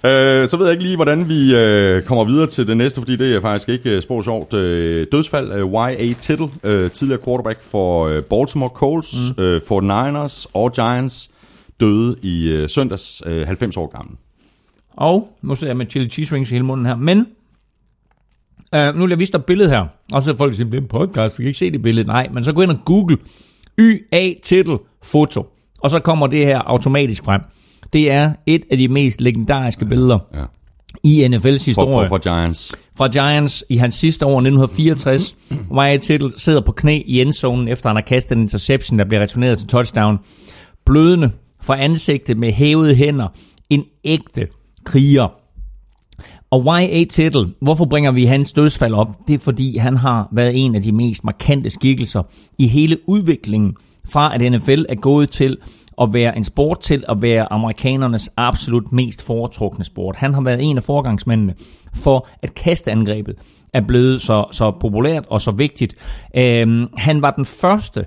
Øh, 0.05 0.47
så 0.47 0.57
ved 0.57 0.65
jeg 0.65 0.71
ikke 0.71 0.83
lige, 0.83 0.95
hvordan 0.95 1.29
vi 1.29 1.55
øh, 1.55 2.03
kommer 2.03 2.23
videre 2.23 2.47
til 2.47 2.67
det 2.67 2.77
næste, 2.77 3.01
fordi 3.01 3.15
det 3.15 3.35
er 3.35 3.41
faktisk 3.41 3.69
ikke 3.69 3.89
øh, 3.89 4.01
spor 4.01 4.21
sjovt. 4.21 4.53
Øh, 4.53 5.07
dødsfald, 5.11 5.51
øh, 5.51 5.73
Y.A. 5.73 6.13
Tittle, 6.21 6.49
øh, 6.63 6.91
tidligere 6.91 7.21
quarterback 7.25 7.63
for 7.63 8.07
øh, 8.07 8.23
Baltimore 8.23 8.69
Colts, 8.69 9.33
mm. 9.37 9.43
øh, 9.43 9.61
49ers 9.71 10.45
og 10.53 10.73
Giants, 10.73 11.31
døde 11.79 12.15
i 12.21 12.49
øh, 12.49 12.69
søndags, 12.69 13.23
øh, 13.25 13.47
90 13.47 13.77
år 13.77 13.87
gammel. 13.97 14.15
Og 14.91 15.37
nu 15.41 15.55
ser 15.55 15.67
jeg 15.67 15.77
med 15.77 15.85
chili 15.89 16.09
cheese 16.09 16.35
rings 16.35 16.51
i 16.51 16.53
hele 16.53 16.65
munden 16.65 16.85
her. 16.85 16.95
Men 16.95 17.27
øh, 18.75 18.95
nu 18.95 19.01
vil 19.01 19.09
jeg 19.09 19.19
vise 19.19 19.31
dig 19.31 19.45
billede 19.45 19.69
her. 19.69 19.85
Og 20.13 20.21
så 20.21 20.37
folk 20.37 20.55
siger, 20.55 20.69
det 20.69 20.77
er 20.77 20.81
en 20.81 20.87
podcast, 20.87 21.39
vi 21.39 21.43
kan 21.43 21.47
ikke 21.47 21.59
se 21.59 21.71
det 21.71 21.81
billede. 21.81 22.07
Nej, 22.07 22.29
men 22.33 22.43
så 22.43 22.53
gå 22.53 22.61
ind 22.61 22.71
og 22.71 22.79
google 22.85 23.17
YA 23.79 24.33
titel 24.43 24.77
foto. 25.03 25.53
Og 25.79 25.89
så 25.89 25.99
kommer 25.99 26.27
det 26.27 26.45
her 26.45 26.59
automatisk 26.59 27.23
frem. 27.23 27.41
Det 27.93 28.11
er 28.11 28.33
et 28.45 28.63
af 28.71 28.77
de 28.77 28.87
mest 28.87 29.21
legendariske 29.21 29.85
billeder 29.85 30.19
Ja. 30.33 30.43
i 31.03 31.25
NFL's 31.25 31.65
historie. 31.65 31.75
for, 31.75 32.07
for 32.07 32.17
Giants. 32.17 32.75
Fra 32.97 33.07
Giants 33.07 33.63
i 33.69 33.77
hans 33.77 33.95
sidste 33.95 34.25
år, 34.25 34.29
1964. 34.39 35.35
Wyatt 35.71 36.03
Tittle 36.03 36.31
sidder 36.37 36.61
på 36.61 36.71
knæ 36.71 37.01
i 37.05 37.21
endzonen, 37.21 37.67
efter 37.67 37.89
han 37.89 37.95
har 37.95 38.01
kastet 38.03 38.35
en 38.35 38.41
interception, 38.41 38.99
der 38.99 39.05
bliver 39.05 39.21
returneret 39.21 39.57
til 39.57 39.67
touchdown. 39.67 40.19
Blødende 40.85 41.31
fra 41.61 41.81
ansigtet 41.81 42.37
med 42.37 42.51
hævede 42.51 42.95
hænder. 42.95 43.27
En 43.69 43.83
ægte 44.03 44.47
kriger. 44.85 45.27
Og 46.51 46.63
Y.A. 46.65 47.03
Tittle, 47.09 47.49
hvorfor 47.61 47.85
bringer 47.85 48.11
vi 48.11 48.25
hans 48.25 48.53
dødsfald 48.53 48.93
op? 48.93 49.07
Det 49.27 49.33
er 49.33 49.39
fordi, 49.39 49.77
han 49.77 49.97
har 49.97 50.27
været 50.31 50.65
en 50.65 50.75
af 50.75 50.81
de 50.81 50.91
mest 50.91 51.23
markante 51.23 51.69
skikkelser 51.69 52.21
i 52.57 52.67
hele 52.67 52.97
udviklingen 53.09 53.75
fra 54.09 54.35
at 54.35 54.51
NFL 54.51 54.83
er 54.89 54.95
gået 54.95 55.29
til 55.29 55.57
at 56.01 56.13
være 56.13 56.37
en 56.37 56.43
sport 56.43 56.79
til 56.79 57.03
at 57.09 57.21
være 57.21 57.53
amerikanernes 57.53 58.29
absolut 58.37 58.91
mest 58.91 59.21
foretrukne 59.21 59.85
sport. 59.85 60.15
Han 60.15 60.33
har 60.33 60.41
været 60.41 60.61
en 60.61 60.77
af 60.77 60.83
forgangsmændene 60.83 61.53
for, 61.93 62.27
at 62.41 62.53
kasteangrebet 62.53 63.35
er 63.73 63.81
blevet 63.81 64.21
så, 64.21 64.45
så 64.51 64.71
populært 64.71 65.25
og 65.29 65.41
så 65.41 65.51
vigtigt. 65.51 65.95
Øhm, 66.35 66.87
han 66.97 67.21
var 67.21 67.31
den 67.31 67.45
første 67.45 68.05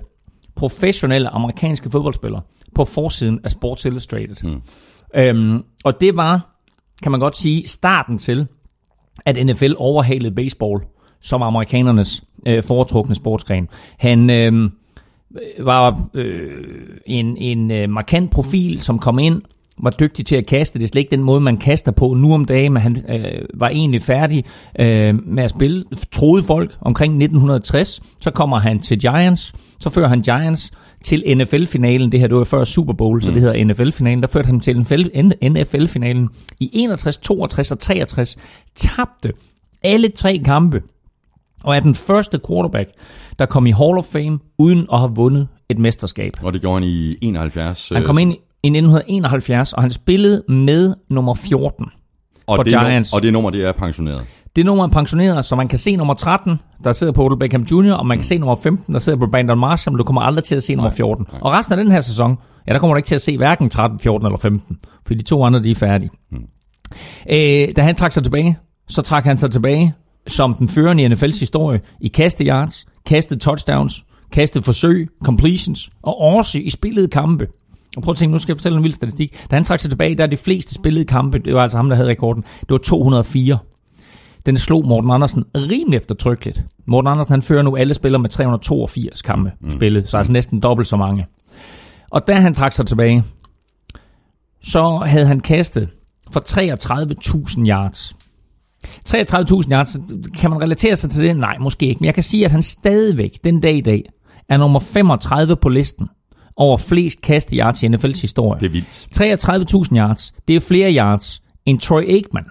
professionelle 0.55 1.29
amerikanske 1.29 1.89
fodboldspiller 1.89 2.39
på 2.75 2.85
forsiden 2.85 3.39
af 3.43 3.51
Sports 3.51 3.85
Illustrated. 3.85 4.35
Mm. 4.43 4.61
Øhm, 5.15 5.63
og 5.83 6.01
det 6.01 6.15
var, 6.15 6.55
kan 7.03 7.11
man 7.11 7.19
godt 7.19 7.37
sige, 7.37 7.67
starten 7.67 8.17
til, 8.17 8.47
at 9.25 9.45
NFL 9.45 9.71
overhalede 9.77 10.35
baseball 10.35 10.81
som 11.21 11.41
amerikanernes 11.41 12.23
øh, 12.47 12.63
foretrukne 12.63 13.15
sportsgren. 13.15 13.67
Han 13.97 14.29
øh, 14.29 14.69
var 15.59 16.09
øh, 16.13 16.51
en, 17.05 17.37
en 17.37 17.71
øh, 17.71 17.89
markant 17.89 18.31
profil, 18.31 18.79
som 18.79 18.99
kom 18.99 19.19
ind, 19.19 19.41
var 19.77 19.89
dygtig 19.89 20.25
til 20.25 20.35
at 20.35 20.45
kaste. 20.45 20.79
Det 20.79 20.85
er 20.85 20.87
slet 20.87 20.99
ikke 20.99 21.15
den 21.15 21.23
måde, 21.23 21.41
man 21.41 21.57
kaster 21.57 21.91
på 21.91 22.13
nu 22.13 22.33
om 22.33 22.45
dagen, 22.45 22.73
men 22.73 22.81
han 22.81 23.05
øh, 23.09 23.41
var 23.53 23.69
egentlig 23.69 24.01
færdig 24.01 24.45
øh, 24.79 25.15
med 25.25 25.43
at 25.43 25.49
spille. 25.49 25.83
Troede 26.11 26.43
folk 26.43 26.75
omkring 26.81 27.13
1960. 27.13 28.01
Så 28.21 28.31
kommer 28.31 28.59
han 28.59 28.79
til 28.79 28.99
Giants. 28.99 29.53
Så 29.79 29.89
fører 29.89 30.07
han 30.07 30.21
Giants 30.21 30.71
til 31.03 31.37
NFL-finalen. 31.37 32.11
Det 32.11 32.19
her 32.19 32.27
det 32.27 32.37
var 32.37 32.43
før 32.43 32.63
Super 32.63 32.93
Bowl, 32.93 33.21
så 33.21 33.31
det 33.31 33.41
hedder 33.41 33.63
NFL-finalen. 33.65 34.21
Der 34.21 34.27
førte 34.27 34.45
han 34.45 34.59
til 34.59 34.77
NFL-finalen 35.43 36.29
i 36.59 36.69
61, 36.73 37.17
62 37.17 37.71
og 37.71 37.79
63. 37.79 38.37
Tabte 38.75 39.33
alle 39.83 40.09
tre 40.09 40.41
kampe 40.45 40.81
og 41.65 41.75
er 41.75 41.79
den 41.79 41.95
første 41.95 42.39
quarterback, 42.47 42.89
der 43.39 43.45
kom 43.45 43.67
i 43.67 43.71
Hall 43.71 43.97
of 43.97 44.05
Fame 44.05 44.39
uden 44.57 44.87
at 44.93 44.99
have 44.99 45.11
vundet 45.15 45.47
et 45.69 45.79
mesterskab. 45.79 46.33
Og 46.43 46.53
det 46.53 46.61
gjorde 46.61 46.75
han 46.75 46.83
i 46.83 47.15
71. 47.21 47.89
Han 47.93 48.03
kom 48.03 48.17
ind 48.17 48.31
i 48.31 48.67
1971, 48.67 49.73
og 49.73 49.81
han 49.83 49.91
spillede 49.91 50.43
med 50.47 50.93
nummer 51.09 51.33
14 51.33 51.85
og 52.47 52.55
for 52.55 52.63
det, 52.63 52.73
Giants. 52.73 53.13
og 53.13 53.23
det 53.23 53.33
nummer, 53.33 53.49
det 53.49 53.65
er 53.65 53.71
pensioneret. 53.71 54.25
Det 54.55 54.65
nummer 54.65 54.83
er 54.83 54.87
pensioneret, 54.87 55.45
så 55.45 55.55
man 55.55 55.67
kan 55.67 55.79
se 55.79 55.95
nummer 55.95 56.13
13, 56.13 56.59
der 56.83 56.91
sidder 56.91 57.13
på 57.13 57.25
Odell 57.25 57.39
Beckham 57.39 57.61
Jr., 57.61 57.93
og 57.93 58.05
man 58.05 58.17
kan 58.17 58.25
se 58.25 58.37
nummer 58.37 58.55
15, 58.55 58.93
der 58.93 58.99
sidder 58.99 59.19
på 59.19 59.27
Brandon 59.31 59.59
Marshall, 59.59 59.93
men 59.93 59.97
du 59.97 60.03
kommer 60.03 60.21
aldrig 60.21 60.43
til 60.43 60.55
at 60.55 60.63
se 60.63 60.75
nummer 60.75 60.89
14. 60.89 61.25
Og 61.41 61.51
resten 61.51 61.79
af 61.79 61.83
den 61.83 61.91
her 61.91 62.01
sæson, 62.01 62.37
ja, 62.67 62.73
der 62.73 62.79
kommer 62.79 62.93
du 62.93 62.97
ikke 62.97 63.07
til 63.07 63.15
at 63.15 63.21
se 63.21 63.37
hverken 63.37 63.69
13, 63.69 63.99
14 63.99 64.25
eller 64.25 64.37
15, 64.37 64.77
for 65.07 65.13
de 65.13 65.23
to 65.23 65.43
andre, 65.43 65.63
de 65.63 65.71
er 65.71 65.75
færdige. 65.75 66.09
Øh, 67.29 67.75
da 67.75 67.81
han 67.81 67.95
trak 67.95 68.11
sig 68.11 68.23
tilbage, 68.23 68.57
så 68.87 69.01
trak 69.01 69.23
han 69.23 69.37
sig 69.37 69.51
tilbage 69.51 69.93
som 70.27 70.53
den 70.53 70.67
førende 70.67 71.03
i 71.03 71.07
NFL's 71.07 71.39
historie 71.39 71.81
i 72.01 72.07
kaste 72.07 72.45
yards, 72.45 72.85
kastet 73.05 73.41
touchdowns, 73.41 74.05
kastet 74.31 74.65
forsøg, 74.65 75.07
completions 75.23 75.89
og 76.03 76.21
også 76.21 76.59
i 76.59 76.69
spillede 76.69 77.07
kampe. 77.07 77.47
Og 77.97 78.03
prøv 78.03 78.11
at 78.11 78.17
tænke, 78.17 78.31
nu 78.31 78.39
skal 78.39 78.53
jeg 78.53 78.57
fortælle 78.57 78.77
en 78.77 78.83
vild 78.83 78.93
statistik. 78.93 79.45
Da 79.51 79.55
han 79.55 79.63
trak 79.63 79.79
sig 79.79 79.89
tilbage, 79.89 80.15
der 80.15 80.23
er 80.23 80.27
de 80.27 80.37
fleste 80.37 80.73
spillede 80.73 81.05
kampe, 81.05 81.39
det 81.39 81.53
var 81.53 81.61
altså 81.61 81.77
ham, 81.77 81.89
der 81.89 81.95
havde 81.95 82.09
rekorden, 82.09 82.43
det 82.59 82.69
var 82.69 82.77
204. 82.77 83.57
Den 84.45 84.57
slog 84.57 84.87
Morten 84.87 85.11
Andersen 85.11 85.43
rimelig 85.55 85.97
eftertrykkeligt. 85.97 86.63
Morten 86.85 87.07
Andersen 87.07 87.31
han 87.31 87.41
fører 87.41 87.61
nu 87.61 87.75
alle 87.77 87.93
spillere 87.93 88.21
med 88.21 88.29
382 88.29 89.21
kampe 89.21 89.51
mm. 89.61 89.71
spillet, 89.71 90.09
så 90.09 90.17
altså 90.17 90.33
næsten 90.33 90.59
dobbelt 90.59 90.87
så 90.87 90.97
mange. 90.97 91.25
Og 92.11 92.27
da 92.27 92.33
han 92.33 92.53
trak 92.53 92.73
sig 92.73 92.85
tilbage, 92.85 93.23
så 94.63 94.97
havde 94.97 95.25
han 95.25 95.39
kastet 95.39 95.89
for 96.31 96.39
33.000 96.39 97.67
yards. 97.67 98.15
33.000 99.09 99.71
yards, 99.71 99.97
kan 100.37 100.49
man 100.49 100.61
relatere 100.61 100.95
sig 100.95 101.09
til 101.09 101.27
det? 101.27 101.37
Nej, 101.37 101.57
måske 101.57 101.85
ikke. 101.85 101.99
Men 101.99 102.05
jeg 102.05 102.13
kan 102.13 102.23
sige, 102.23 102.45
at 102.45 102.51
han 102.51 102.63
stadigvæk 102.63 103.37
den 103.43 103.61
dag 103.61 103.75
i 103.75 103.81
dag 103.81 104.03
er 104.49 104.57
nummer 104.57 104.79
35 104.79 105.55
på 105.55 105.69
listen 105.69 106.09
over 106.55 106.77
flest 106.77 107.21
kaste 107.21 107.55
yards 107.55 107.83
i 107.83 107.87
NFL's 107.87 108.21
historie. 108.21 108.59
Det 108.59 108.65
er 108.65 108.69
vildt. 108.69 109.87
33.000 109.91 109.97
yards, 109.97 110.33
det 110.47 110.55
er 110.55 110.59
flere 110.59 110.95
yards 110.95 111.41
end 111.65 111.79
Troy 111.79 112.01
Aikman, 112.01 112.45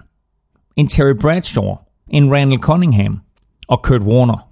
end 0.76 0.88
Terry 0.88 1.14
Bradshaw, 1.20 1.74
end 2.10 2.32
Randall 2.32 2.60
Cunningham 2.60 3.20
og 3.68 3.82
Kurt 3.82 4.02
Warner. 4.02 4.48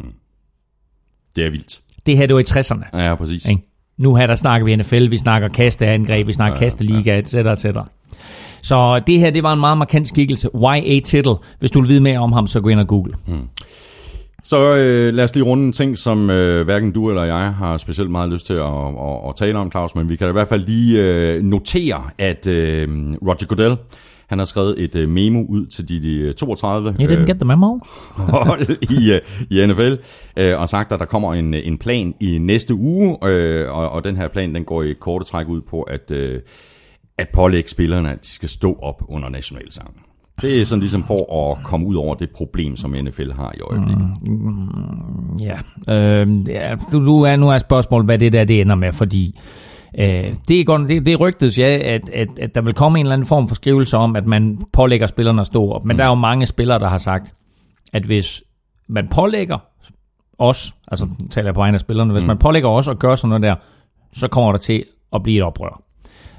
Det 1.37 1.47
er 1.47 1.51
vildt. 1.51 1.81
Det 2.07 2.17
her, 2.17 2.27
det 2.27 2.35
var 2.35 2.41
i 2.41 2.61
60'erne. 2.61 2.99
Ja, 2.99 3.15
præcis. 3.15 3.47
Ikke? 3.47 3.63
Nu 3.99 4.15
her, 4.15 4.27
der 4.27 4.35
snakker 4.35 4.65
vi 4.65 4.77
NFL, 4.77 5.11
vi 5.11 5.19
snakker 5.19 5.49
kasteangreb, 5.49 6.27
vi 6.27 6.33
snakker 6.33 6.59
kasteliga, 6.59 7.19
etc. 7.19 7.35
etc. 7.35 7.67
Så 8.63 9.03
det 9.07 9.19
her, 9.21 9.31
det 9.31 9.43
var 9.43 9.53
en 9.53 9.61
meget 9.61 9.79
markant 9.79 10.09
skikkelse. 10.09 10.49
Y.A. 10.55 11.01
Tittle. 11.01 11.35
Hvis 11.59 11.71
du 11.71 11.81
vil 11.81 11.89
vide 11.89 12.01
mere 12.01 12.19
om 12.19 12.33
ham, 12.33 12.47
så 12.47 12.61
gå 12.61 12.69
ind 12.69 12.81
og 12.81 12.87
google. 12.87 13.15
Så 14.45 14.75
øh, 14.77 15.15
lad 15.15 15.25
os 15.25 15.35
lige 15.35 15.45
runde 15.45 15.65
en 15.65 15.73
ting, 15.73 15.99
som 15.99 16.31
øh, 16.31 16.65
hverken 16.65 16.93
du 16.93 17.09
eller 17.09 17.25
jeg 17.25 17.55
har 17.55 17.77
specielt 17.77 18.11
meget 18.11 18.31
lyst 18.31 18.47
til 18.47 18.55
at, 18.55 18.65
at, 18.65 19.29
at 19.29 19.37
tale 19.37 19.59
om, 19.59 19.71
Claus, 19.71 19.95
men 19.95 20.09
vi 20.09 20.17
kan 20.17 20.29
i 20.29 20.33
hvert 20.33 20.49
fald 20.49 20.67
lige 20.67 21.03
øh, 21.03 21.43
notere, 21.43 22.03
at 22.19 22.47
øh, 22.47 22.89
Roger 23.23 23.47
Goodell, 23.47 23.77
han 24.27 24.39
har 24.39 24.45
skrevet 24.45 24.75
et 24.79 24.95
øh, 24.95 25.09
memo 25.09 25.45
ud 25.49 25.67
til 25.67 25.89
de, 25.89 26.03
de 26.03 26.33
32 26.33 26.95
You 27.01 27.07
didn't 27.07 27.27
get 27.27 27.37
the 27.37 27.45
memo? 27.45 27.79
hold 28.49 28.69
i, 29.01 29.13
øh, 29.13 29.21
i 29.51 29.67
NFL, 29.67 29.95
øh, 30.37 30.61
og 30.61 30.69
sagt, 30.69 30.93
at 30.93 31.01
der 31.01 31.07
kommer 31.07 31.35
en, 31.35 31.55
en 31.55 31.79
plan 31.79 32.15
i 32.21 32.39
næste 32.39 32.75
uge, 32.75 33.29
øh, 33.29 33.71
og, 33.71 33.91
og 33.91 34.05
den 34.05 34.17
her 34.17 34.29
plan, 34.29 34.55
den 34.55 34.65
går 34.65 34.83
i 34.83 34.93
korte 34.93 35.25
træk 35.25 35.49
ud 35.49 35.61
på, 35.61 35.83
at, 35.83 36.11
øh, 36.11 36.41
at 37.19 37.29
pålægge 37.33 37.69
spillerne, 37.69 38.13
at 38.13 38.23
de 38.23 38.29
skal 38.29 38.49
stå 38.49 38.79
op 38.83 39.03
under 39.09 39.29
nationalsangen. 39.29 39.95
Det 40.43 40.61
er 40.61 40.65
sådan 40.65 40.81
ligesom 40.81 41.05
for 41.05 41.51
at 41.51 41.65
komme 41.65 41.87
ud 41.87 41.95
over 41.95 42.15
det 42.15 42.31
problem, 42.31 42.77
som 42.77 42.91
NFL 42.91 43.31
har 43.33 43.55
i 43.57 43.61
øjeblikket. 43.61 44.09
Ja. 45.41 45.59
Øh, 45.95 46.49
ja 46.49 46.75
du, 46.93 46.99
nu, 46.99 47.23
er, 47.23 47.37
nu 47.37 47.49
er 47.49 47.59
spørgsmålet, 47.59 48.07
hvad 48.07 48.19
det 48.19 48.33
der 48.33 48.45
det 48.45 48.61
ender 48.61 48.75
med, 48.75 48.93
fordi 48.93 49.41
øh, 49.99 50.25
det, 50.49 50.61
er 50.61 50.65
godt, 50.65 50.89
det, 50.89 51.07
det 51.07 51.21
rygtes 51.21 51.59
ja, 51.59 51.79
at, 51.85 52.11
at, 52.11 52.29
at 52.39 52.55
der 52.55 52.61
vil 52.61 52.75
komme 52.75 53.01
en 53.01 53.07
eller 53.07 53.13
anden 53.13 53.27
form 53.27 53.49
for 53.49 53.55
skrivelse 53.55 53.97
om, 53.97 54.17
at 54.17 54.27
man 54.27 54.59
pålægger 54.73 55.07
spillerne 55.07 55.41
at 55.41 55.47
stå 55.47 55.71
op. 55.71 55.85
Men 55.85 55.95
mm. 55.95 55.99
der 55.99 56.05
er 56.05 56.09
jo 56.09 56.15
mange 56.15 56.47
spillere, 56.47 56.79
der 56.79 56.89
har 56.89 56.99
sagt, 56.99 57.35
at 57.93 58.03
hvis 58.03 58.43
man 58.89 59.09
pålægger 59.09 59.59
os, 60.39 60.75
altså 60.89 61.09
taler 61.31 61.49
jeg 61.49 61.55
på 61.55 61.61
egne 61.61 61.75
af 61.75 61.81
spillerne, 61.81 62.13
hvis 62.13 62.23
mm. 62.23 62.27
man 62.27 62.39
pålægger 62.39 62.69
os 62.69 62.89
at 62.89 62.99
gøre 62.99 63.17
sådan 63.17 63.29
noget 63.29 63.43
der, 63.43 63.55
så 64.13 64.29
kommer 64.29 64.53
der 64.53 64.59
til 64.59 64.85
at 65.13 65.23
blive 65.23 65.37
et 65.37 65.43
oprør. 65.43 65.83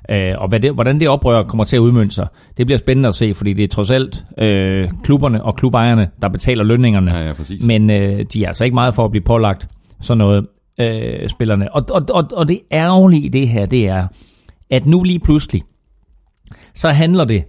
Øh, 0.09 0.33
og 0.37 0.47
hvad 0.47 0.59
det, 0.59 0.73
hvordan 0.73 0.99
det 0.99 1.09
oprør 1.09 1.43
kommer 1.43 1.63
til 1.63 1.75
at 1.75 1.79
udmønte 1.79 2.15
sig, 2.15 2.27
det 2.57 2.65
bliver 2.65 2.77
spændende 2.77 3.09
at 3.09 3.15
se, 3.15 3.33
fordi 3.33 3.53
det 3.53 3.63
er 3.63 3.67
trods 3.67 3.91
alt 3.91 4.25
øh, 4.37 4.89
klubberne 5.03 5.43
og 5.43 5.55
klubejerne, 5.55 6.09
der 6.21 6.29
betaler 6.29 6.63
lønningerne. 6.63 7.15
Ja, 7.15 7.27
ja, 7.27 7.33
præcis. 7.33 7.63
Men 7.63 7.89
øh, 7.89 8.25
de 8.33 8.43
er 8.43 8.47
altså 8.47 8.63
ikke 8.63 8.75
meget 8.75 8.95
for 8.95 9.05
at 9.05 9.11
blive 9.11 9.23
pålagt 9.23 9.67
sådan 10.01 10.17
noget, 10.17 10.47
øh, 10.79 11.29
spillerne. 11.29 11.75
Og, 11.75 11.81
og, 11.89 12.05
og, 12.09 12.25
og 12.33 12.47
det 12.47 12.59
ærgerlige 12.71 13.25
i 13.25 13.29
det 13.29 13.47
her, 13.47 13.65
det 13.65 13.87
er, 13.87 14.07
at 14.69 14.85
nu 14.85 15.03
lige 15.03 15.19
pludselig, 15.19 15.61
så 16.73 16.89
handler 16.89 17.25
det 17.25 17.43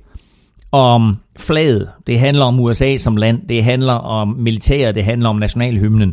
om 0.73 1.17
flaget, 1.39 1.89
det 2.07 2.21
handler 2.21 2.45
om 2.45 2.61
USA 2.61 2.97
som 2.97 3.17
land, 3.17 3.49
det 3.49 3.65
handler 3.65 3.93
om 3.93 4.29
militæret, 4.29 4.95
det 4.95 5.05
handler 5.05 5.29
om 5.29 5.37
nationalhymnen. 5.37 6.13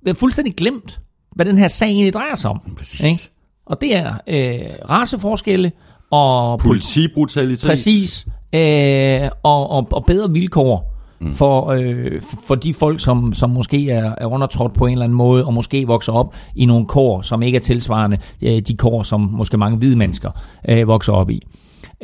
Det 0.00 0.10
er 0.10 0.14
fuldstændig 0.14 0.54
glemt, 0.54 1.00
hvad 1.34 1.46
den 1.46 1.58
her 1.58 1.68
sag 1.68 1.88
egentlig 1.88 2.12
drejer 2.12 2.34
sig 2.34 2.50
om. 2.50 2.60
Præcis. 2.76 3.00
Ikke? 3.00 3.37
Og 3.68 3.80
det 3.80 3.96
er 3.96 4.14
øh, 4.26 4.60
raceforskelle 4.90 5.72
og 6.10 6.58
Politibrutalitet. 6.58 7.68
Præcis. 7.68 8.26
Øh, 8.52 9.30
og, 9.42 9.70
og, 9.70 9.88
og 9.92 10.04
bedre 10.06 10.30
vilkår 10.30 10.94
mm. 11.20 11.30
for, 11.30 11.66
øh, 11.66 12.22
for 12.46 12.54
de 12.54 12.74
folk, 12.74 13.00
som, 13.00 13.34
som 13.34 13.50
måske 13.50 13.90
er, 13.90 14.14
er 14.18 14.26
undertrådt 14.26 14.74
på 14.74 14.86
en 14.86 14.92
eller 14.92 15.04
anden 15.04 15.16
måde, 15.16 15.44
og 15.44 15.54
måske 15.54 15.86
vokser 15.86 16.12
op 16.12 16.34
i 16.54 16.66
nogle 16.66 16.86
kår, 16.86 17.22
som 17.22 17.42
ikke 17.42 17.56
er 17.56 17.60
tilsvarende 17.60 18.18
øh, 18.42 18.62
de 18.62 18.76
kår, 18.76 19.02
som 19.02 19.20
måske 19.20 19.56
mange 19.56 19.78
hvide 19.78 19.96
mennesker 19.96 20.30
øh, 20.68 20.88
vokser 20.88 21.12
op 21.12 21.30
i. 21.30 21.46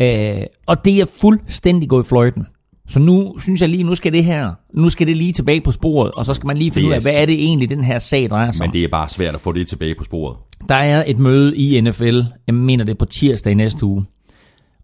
Øh, 0.00 0.42
og 0.66 0.84
det 0.84 1.00
er 1.00 1.06
fuldstændig 1.20 1.88
gået 1.88 2.04
i 2.04 2.08
fløjten. 2.08 2.46
Så 2.88 2.98
nu 2.98 3.38
synes 3.38 3.60
jeg 3.60 3.68
lige, 3.68 3.82
nu 3.82 3.94
skal 3.94 4.12
det 4.12 4.24
her, 4.24 4.52
nu 4.74 4.88
skal 4.88 5.06
det 5.06 5.16
lige 5.16 5.32
tilbage 5.32 5.60
på 5.60 5.72
sporet, 5.72 6.12
og 6.12 6.24
så 6.24 6.34
skal 6.34 6.46
man 6.46 6.56
lige 6.56 6.70
finde 6.70 6.88
ud 6.88 6.92
af, 6.92 7.02
hvad 7.02 7.12
er 7.16 7.26
det 7.26 7.34
egentlig, 7.34 7.70
den 7.70 7.84
her 7.84 7.98
sag 7.98 8.30
drejer 8.30 8.50
sig 8.50 8.64
om. 8.64 8.68
Men 8.68 8.72
det 8.72 8.84
er 8.84 8.88
bare 8.88 9.08
svært 9.08 9.34
at 9.34 9.40
få 9.40 9.52
det 9.52 9.66
tilbage 9.66 9.94
på 9.94 10.04
sporet. 10.04 10.36
Der 10.68 10.74
er 10.74 11.04
et 11.06 11.18
møde 11.18 11.56
i 11.56 11.80
NFL, 11.80 12.20
jeg 12.46 12.54
mener 12.54 12.84
det 12.84 12.92
er 12.92 12.98
på 12.98 13.04
tirsdag 13.04 13.50
i 13.50 13.54
næste 13.54 13.86
uge, 13.86 14.04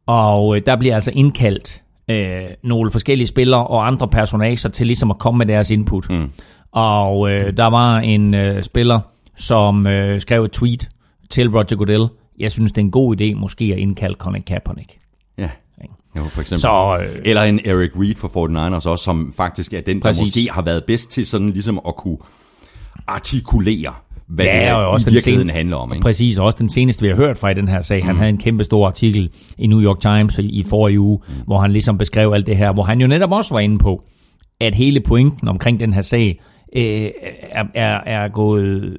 og 0.06 0.56
øh, 0.56 0.62
der 0.66 0.76
bliver 0.76 0.94
altså 0.94 1.10
indkaldt 1.14 1.82
øh, 2.10 2.42
nogle 2.64 2.90
forskellige 2.90 3.26
spillere 3.26 3.66
og 3.66 3.86
andre 3.86 4.08
personager 4.08 4.68
til 4.68 4.86
ligesom 4.86 5.10
at 5.10 5.18
komme 5.18 5.38
med 5.38 5.46
deres 5.46 5.70
input. 5.70 6.10
Mm. 6.10 6.30
Og 6.72 7.30
øh, 7.30 7.56
der 7.56 7.66
var 7.66 7.98
en 7.98 8.34
øh, 8.34 8.62
spiller, 8.62 9.00
som 9.36 9.86
øh, 9.86 10.20
skrev 10.20 10.44
et 10.44 10.50
tweet 10.50 10.88
til 11.30 11.50
Roger 11.50 11.76
Goodell. 11.76 12.08
Jeg 12.38 12.50
synes, 12.50 12.72
det 12.72 12.78
er 12.78 12.84
en 12.84 12.90
god 12.90 13.20
idé 13.20 13.34
måske 13.34 13.64
at 13.64 13.78
indkalde 13.78 14.14
Colin 14.18 14.42
Kaepernick. 14.42 14.99
Jo, 16.18 16.24
for 16.24 16.40
eksempel. 16.40 16.60
Så, 16.60 16.98
øh, 17.00 17.18
Eller 17.24 17.42
en 17.42 17.60
Eric 17.64 17.90
Reed 17.96 18.14
for 18.14 18.28
49ers 18.28 18.88
også, 18.88 19.04
som 19.04 19.32
faktisk 19.36 19.72
er 19.74 19.80
den, 19.80 19.96
der 19.96 20.02
Præcis. 20.02 20.20
måske 20.20 20.48
har 20.50 20.62
været 20.62 20.84
bedst 20.84 21.10
til 21.10 21.26
sådan 21.26 21.50
ligesom 21.50 21.80
at 21.88 21.96
kunne 21.96 22.18
artikulere, 23.06 23.92
hvad 24.28 24.44
Ja, 24.44 24.52
det 24.52 24.60
her 24.60 24.74
og 24.74 24.88
også 24.88 25.04
i 25.04 25.08
den 25.10 25.14
virkeligheden 25.14 25.48
sen- 25.48 25.56
handler 25.56 25.76
om. 25.76 25.92
Ikke? 25.92 26.02
Præcis, 26.02 26.38
og 26.38 26.44
også 26.46 26.58
den 26.58 26.68
seneste, 26.68 27.02
vi 27.02 27.08
har 27.08 27.16
hørt 27.16 27.38
fra 27.38 27.50
i 27.50 27.54
den 27.54 27.68
her 27.68 27.80
sag. 27.80 28.04
Han 28.04 28.16
havde 28.16 28.28
en 28.30 28.38
kæmpe 28.38 28.64
stor 28.64 28.86
artikel 28.86 29.30
i 29.58 29.66
New 29.66 29.80
York 29.82 30.00
Times 30.00 30.38
i, 30.38 30.42
i 30.48 30.62
forrige 30.62 31.00
uge, 31.00 31.18
mm. 31.28 31.34
hvor 31.46 31.58
han 31.58 31.72
ligesom 31.72 31.98
beskrev 31.98 32.32
alt 32.32 32.46
det 32.46 32.56
her, 32.56 32.72
hvor 32.72 32.82
han 32.82 33.00
jo 33.00 33.06
netop 33.06 33.32
også 33.32 33.54
var 33.54 33.60
inde 33.60 33.78
på, 33.78 34.02
at 34.60 34.74
hele 34.74 35.00
pointen 35.00 35.48
omkring 35.48 35.80
den 35.80 35.92
her 35.92 36.02
sag, 36.02 36.40
øh, 36.76 37.10
er, 37.50 37.64
er, 37.74 38.00
er 38.06 38.28
gået, 38.28 38.96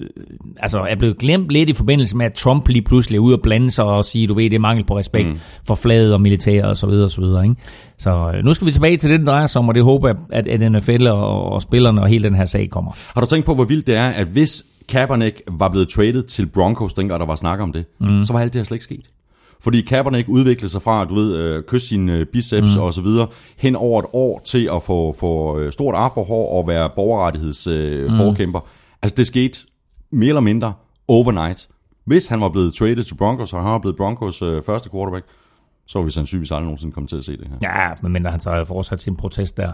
altså 0.59 0.79
er 0.79 0.95
blevet 0.95 1.17
glemt 1.17 1.49
lidt 1.49 1.69
i 1.69 1.73
forbindelse 1.73 2.17
med, 2.17 2.25
at 2.25 2.33
Trump 2.33 2.67
lige 2.67 2.81
pludselig 2.81 3.17
er 3.17 3.21
ude 3.21 3.35
og 3.35 3.41
blande 3.41 3.71
sig 3.71 3.85
og 3.85 4.05
sige, 4.05 4.27
du 4.27 4.33
ved, 4.33 4.43
det 4.43 4.55
er 4.55 4.59
mangel 4.59 4.85
på 4.85 4.97
respekt 4.97 5.29
mm. 5.29 5.39
for 5.67 5.75
flaget 5.75 6.13
og 6.13 6.21
militæret 6.21 6.69
og 6.69 6.77
så 6.77 6.87
videre 6.87 7.05
og 7.05 7.11
så 7.11 7.21
videre. 7.21 7.43
Ikke? 7.43 7.55
Så 7.97 8.31
øh, 8.35 8.43
nu 8.43 8.53
skal 8.53 8.67
vi 8.67 8.71
tilbage 8.71 8.97
til 8.97 9.09
det, 9.09 9.19
det 9.19 9.27
drejer 9.27 9.45
sig 9.45 9.59
om, 9.59 9.67
og 9.67 9.75
det 9.75 9.83
håber 9.83 10.07
jeg, 10.07 10.17
at, 10.31 10.47
at 10.47 10.71
NFL 10.71 11.07
og, 11.07 11.43
og 11.43 11.61
spillerne 11.61 12.01
og 12.01 12.07
hele 12.07 12.23
den 12.23 12.35
her 12.35 12.45
sag 12.45 12.69
kommer. 12.69 12.91
Har 13.13 13.21
du 13.21 13.27
tænkt 13.27 13.45
på, 13.45 13.55
hvor 13.55 13.63
vildt 13.63 13.87
det 13.87 13.95
er, 13.95 14.07
at 14.07 14.27
hvis 14.27 14.65
Kaepernick 14.89 15.41
var 15.51 15.69
blevet 15.69 15.89
traded 15.89 16.23
til 16.23 16.45
Broncos, 16.45 16.93
dengang 16.93 17.19
der 17.19 17.25
var 17.25 17.35
snak 17.35 17.59
om 17.59 17.73
det, 17.73 17.85
mm. 17.99 18.23
så 18.23 18.33
var 18.33 18.39
alt 18.39 18.53
det 18.53 18.59
her 18.59 18.63
slet 18.63 18.75
ikke 18.75 18.83
sket. 18.83 19.05
Fordi 19.61 19.81
Kaepernick 19.81 20.29
udviklede 20.29 20.71
sig 20.71 20.81
fra, 20.81 21.05
du 21.05 21.15
ved, 21.15 21.35
øh, 21.35 21.63
kysse 21.63 21.87
sine 21.87 22.17
øh, 22.17 22.25
biceps 22.25 22.75
mm. 22.75 22.81
og 22.81 22.93
så 22.93 23.01
videre, 23.01 23.27
hen 23.57 23.75
over 23.75 23.99
et 23.99 24.05
år 24.13 24.41
til 24.45 24.69
at 24.73 24.83
få, 24.83 25.15
få 25.19 25.59
øh, 25.59 25.71
stort 25.71 25.95
afrohår 25.95 26.57
og 26.57 26.67
være 26.67 26.89
borgerrettighedsforkæmper. 26.95 28.13
Øh, 28.13 28.17
forkæmper. 28.17 28.59
Altså 29.01 29.15
det 29.15 29.27
skete 29.27 29.59
mere 30.11 30.29
eller 30.29 30.41
mindre 30.41 30.73
overnight. 31.07 31.69
Hvis 32.05 32.27
han 32.27 32.41
var 32.41 32.49
blevet 32.49 32.73
traded 32.73 33.03
til 33.03 33.15
Broncos, 33.15 33.53
og 33.53 33.63
han 33.63 33.71
var 33.71 33.79
blevet 33.79 33.97
Broncos 33.97 34.41
øh, 34.41 34.63
første 34.63 34.89
quarterback, 34.89 35.25
så 35.87 35.99
var 35.99 36.05
vi 36.05 36.11
sandsynligvis 36.11 36.51
aldrig 36.51 36.63
nogensinde 36.63 36.93
kommet 36.93 37.09
til 37.09 37.17
at 37.17 37.23
se 37.23 37.37
det 37.37 37.47
her. 37.47 37.57
Ja, 37.61 37.93
medmindre 38.01 38.31
han 38.31 38.39
så 38.39 38.51
havde 38.51 38.65
fortsat 38.65 39.01
sin 39.01 39.15
protest 39.15 39.57
der. 39.57 39.73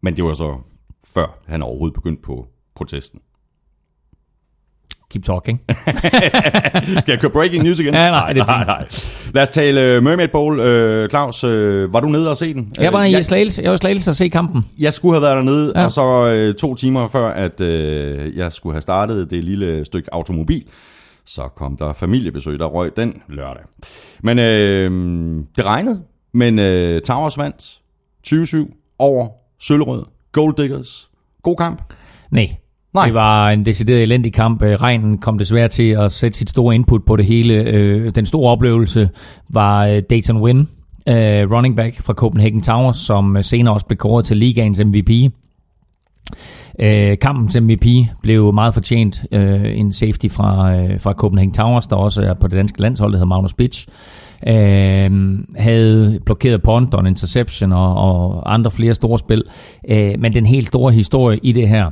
Men 0.00 0.16
det 0.16 0.24
var 0.24 0.34
så 0.34 0.56
før 1.14 1.38
han 1.46 1.62
overhovedet 1.62 1.94
begyndte 1.94 2.22
på 2.22 2.48
protesten. 2.74 3.20
Keep 5.10 5.24
talking. 5.24 5.60
Skal 7.00 7.12
jeg 7.12 7.20
køre 7.20 7.30
breaking 7.30 7.62
news 7.64 7.78
igen? 7.80 7.94
Ja, 7.94 8.10
nej, 8.10 8.32
det 8.32 8.40
er 8.42 8.46
nej, 8.46 8.64
nej. 8.64 8.86
Lad 9.34 9.42
os 9.42 9.50
tale 9.50 9.96
uh, 9.98 10.04
Mermaid 10.04 10.28
Bowl. 10.28 10.60
Uh, 10.60 11.08
Claus, 11.08 11.44
uh, 11.44 11.92
var 11.92 12.00
du 12.00 12.08
nede 12.08 12.30
og 12.30 12.36
se 12.36 12.54
den? 12.54 12.72
Jeg 12.78 12.92
var 12.92 13.00
Øh, 13.00 13.08
i 13.08 13.12
jeg, 13.12 13.24
Slagelse, 13.26 13.62
jeg 13.62 13.68
var 13.70 13.74
i 13.74 13.78
Slagelse 13.78 14.10
at 14.10 14.16
se 14.16 14.28
kampen. 14.28 14.64
jeg 14.78 14.92
skulle 14.92 15.14
have 15.14 15.22
været 15.22 15.36
dernede, 15.36 15.72
ja. 15.76 15.84
Og 15.84 15.92
så 15.92 16.48
uh, 16.48 16.54
to 16.54 16.74
timer 16.74 17.08
før, 17.08 17.28
at 17.28 17.60
uh, 17.60 17.66
jeg 18.36 18.52
skulle 18.52 18.74
have 18.74 18.82
startet 18.82 19.30
det 19.30 19.44
lille 19.44 19.84
stykke 19.84 20.14
automobil, 20.14 20.64
så 21.26 21.48
kom 21.56 21.76
der 21.76 21.92
familiebesøg, 21.92 22.58
der 22.58 22.66
røg 22.66 22.90
den 22.96 23.22
lørdag. 23.28 23.62
Men 24.22 24.38
uh, 24.38 24.44
det 25.56 25.64
regnede, 25.66 26.00
men 26.34 26.58
uh, 26.58 27.00
Towers 27.02 27.38
vandt 27.38 27.80
20-7 28.28 28.96
over 28.98 29.28
Søllerød. 29.60 30.04
Gold 30.32 30.56
Diggers. 30.56 31.08
God 31.42 31.56
kamp. 31.56 31.82
Nej. 32.30 32.56
Nej. 32.94 33.04
Det 33.04 33.14
var 33.14 33.48
en 33.48 33.66
decideret 33.66 34.02
elendig 34.02 34.32
kamp. 34.32 34.62
Øh, 34.62 34.74
regnen 34.74 35.18
kom 35.18 35.38
desværre 35.38 35.68
til 35.68 35.90
at 35.90 36.12
sætte 36.12 36.38
sit 36.38 36.50
store 36.50 36.74
input 36.74 37.04
på 37.04 37.16
det 37.16 37.26
hele. 37.26 37.54
Øh, 37.54 38.14
den 38.14 38.26
store 38.26 38.50
oplevelse 38.50 39.10
var 39.50 39.86
øh, 39.86 40.02
Dayton 40.10 40.42
Wynn, 40.42 40.68
running 41.52 41.76
back 41.76 42.00
fra 42.00 42.12
Copenhagen 42.12 42.62
Towers, 42.62 42.96
som 42.96 43.42
senere 43.42 43.74
også 43.74 43.86
blev 43.86 43.96
kåret 43.96 44.24
til 44.24 44.36
ligaens 44.36 44.80
MVP. 44.84 45.32
Øh, 46.78 47.18
kampens 47.18 47.60
MVP 47.60 47.86
blev 48.22 48.52
meget 48.52 48.74
fortjent. 48.74 49.24
Øh, 49.32 49.78
en 49.78 49.92
safety 49.92 50.26
fra, 50.30 50.76
øh, 50.76 51.00
fra 51.00 51.12
Copenhagen 51.12 51.52
Towers, 51.52 51.86
der 51.86 51.96
også 51.96 52.22
er 52.22 52.34
på 52.34 52.46
det 52.46 52.56
danske 52.56 52.80
landshold, 52.80 53.12
der 53.12 53.18
hedder 53.18 53.28
Magnus 53.28 53.54
Bitch. 53.54 53.88
Øh, 54.46 55.38
havde 55.56 56.20
blokeret 56.26 56.62
punt 56.62 56.94
og 56.94 57.00
en 57.00 57.06
interception 57.06 57.72
og, 57.72 57.94
og 57.94 58.54
andre 58.54 58.70
flere 58.70 58.94
store 58.94 59.18
spil. 59.18 59.42
Øh, 59.88 60.14
men 60.18 60.34
den 60.34 60.46
helt 60.46 60.68
store 60.68 60.92
historie 60.92 61.38
i 61.42 61.52
det 61.52 61.68
her, 61.68 61.90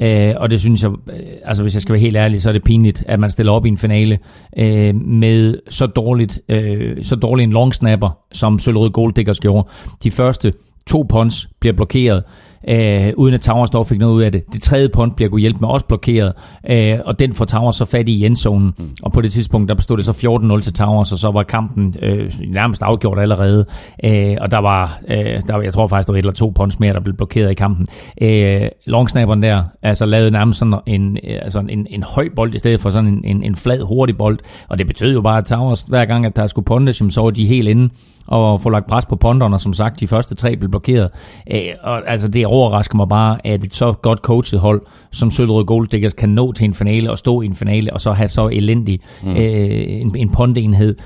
Øh, 0.00 0.34
og 0.36 0.50
det 0.50 0.60
synes 0.60 0.82
jeg, 0.82 0.90
øh, 0.90 1.18
altså 1.44 1.62
hvis 1.62 1.74
jeg 1.74 1.82
skal 1.82 1.92
være 1.92 2.00
helt 2.00 2.16
ærlig, 2.16 2.42
så 2.42 2.48
er 2.48 2.52
det 2.52 2.64
pinligt, 2.64 3.04
at 3.06 3.20
man 3.20 3.30
stiller 3.30 3.52
op 3.52 3.66
i 3.66 3.68
en 3.68 3.78
finale 3.78 4.18
øh, 4.58 4.94
med 4.94 5.58
så 5.70 5.86
dårligt, 5.86 6.40
øh, 6.48 7.04
så 7.04 7.16
dårlig 7.16 7.44
en 7.44 7.52
long 7.52 7.74
snapper, 7.74 8.18
som 8.32 8.58
Søllerød 8.58 8.90
Goldiggers 8.90 9.40
gjorde. 9.40 9.68
De 10.02 10.10
første 10.10 10.52
to 10.86 11.06
punts 11.08 11.48
bliver 11.60 11.72
blokeret, 11.76 12.24
øh, 12.68 13.12
uden 13.16 13.34
at 13.34 13.40
Towers 13.40 13.70
dog 13.70 13.86
fik 13.86 13.98
noget 13.98 14.14
ud 14.14 14.22
af 14.22 14.32
det. 14.32 14.42
Det 14.52 14.62
tredje 14.62 14.88
punt 14.88 15.16
bliver 15.16 15.30
kunne 15.30 15.40
hjælpe 15.40 15.58
med 15.60 15.68
også 15.68 15.86
blokeret, 15.86 16.32
øh, 16.70 16.98
og 17.04 17.18
den 17.18 17.32
får 17.32 17.44
Towers 17.44 17.76
så 17.76 17.84
fat 17.84 18.08
i 18.08 18.18
i 18.18 18.26
endzonen. 18.26 18.74
Mm. 18.78 18.90
Og 19.02 19.12
på 19.12 19.20
det 19.20 19.32
tidspunkt, 19.32 19.68
der 19.68 19.74
bestod 19.74 19.96
det 19.96 20.04
så 20.04 20.12
14-0 20.58 20.60
til 20.60 20.72
Towers, 20.72 21.12
og 21.12 21.18
så 21.18 21.30
var 21.30 21.42
kampen 21.42 21.94
øh, 22.02 22.32
nærmest 22.48 22.82
afgjort 22.82 23.18
allerede. 23.18 23.64
Øh, 24.04 24.36
og 24.40 24.50
der 24.50 24.58
var, 24.58 25.00
øh, 25.08 25.42
der 25.46 25.60
jeg 25.60 25.72
tror 25.72 25.86
faktisk, 25.86 26.06
der 26.06 26.12
var 26.12 26.18
et 26.18 26.22
eller 26.22 26.32
to 26.32 26.48
punts 26.48 26.80
mere, 26.80 26.94
der 26.94 27.00
blev 27.00 27.16
blokeret 27.16 27.50
i 27.50 27.54
kampen. 27.54 27.86
Øh, 28.20 28.68
longsnapperen 28.86 29.42
der, 29.42 29.64
altså 29.82 30.06
lavede 30.06 30.30
nærmest 30.30 30.58
sådan 30.58 30.74
en, 30.86 31.18
øh, 31.24 31.38
altså 31.42 31.60
en, 31.68 31.86
en 31.90 32.02
høj 32.02 32.28
bold 32.36 32.54
i 32.54 32.58
stedet 32.58 32.80
for 32.80 32.90
sådan 32.90 33.08
en, 33.08 33.20
en, 33.24 33.42
en 33.42 33.56
flad, 33.56 33.80
hurtig 33.82 34.16
bold. 34.16 34.38
Og 34.68 34.78
det 34.78 34.86
betød 34.86 35.12
jo 35.12 35.20
bare, 35.20 35.38
at 35.38 35.44
Towers, 35.44 35.82
hver 35.82 36.04
gang 36.04 36.26
at 36.26 36.36
der 36.36 36.46
skulle 36.46 36.92
jamen, 37.00 37.10
så 37.10 37.20
var 37.20 37.30
de 37.30 37.46
helt 37.46 37.68
inde 37.68 37.90
og 38.28 38.60
få 38.60 38.70
lagt 38.70 38.86
pres 38.86 39.06
på 39.06 39.16
ponderne, 39.16 39.58
som 39.58 39.72
sagt, 39.72 40.00
de 40.00 40.08
første 40.08 40.34
tre 40.34 40.56
blev 40.56 40.70
blokeret. 40.70 41.10
Øh, 41.52 41.60
og 41.82 42.10
altså, 42.10 42.28
det 42.28 42.46
overrasker 42.48 42.96
mig 42.96 43.08
bare, 43.08 43.46
at 43.46 43.64
et 43.64 43.74
så 43.74 43.92
godt 43.92 44.18
coachet 44.18 44.60
hold, 44.60 44.82
som 45.12 45.30
Søllerød 45.30 45.64
Gold 45.64 45.88
Diggers, 45.88 46.12
kan 46.12 46.28
nå 46.28 46.52
til 46.52 46.64
en 46.64 46.74
finale 46.74 47.10
og 47.10 47.18
stå 47.18 47.40
i 47.40 47.46
en 47.46 47.54
finale, 47.54 47.92
og 47.92 48.00
så 48.00 48.12
have 48.12 48.28
så 48.28 48.48
elendig 48.48 49.00
mm. 49.22 49.30
øh, 49.30 50.00
en, 50.00 50.16
en 50.16 50.30
pondenhed. 50.30 50.96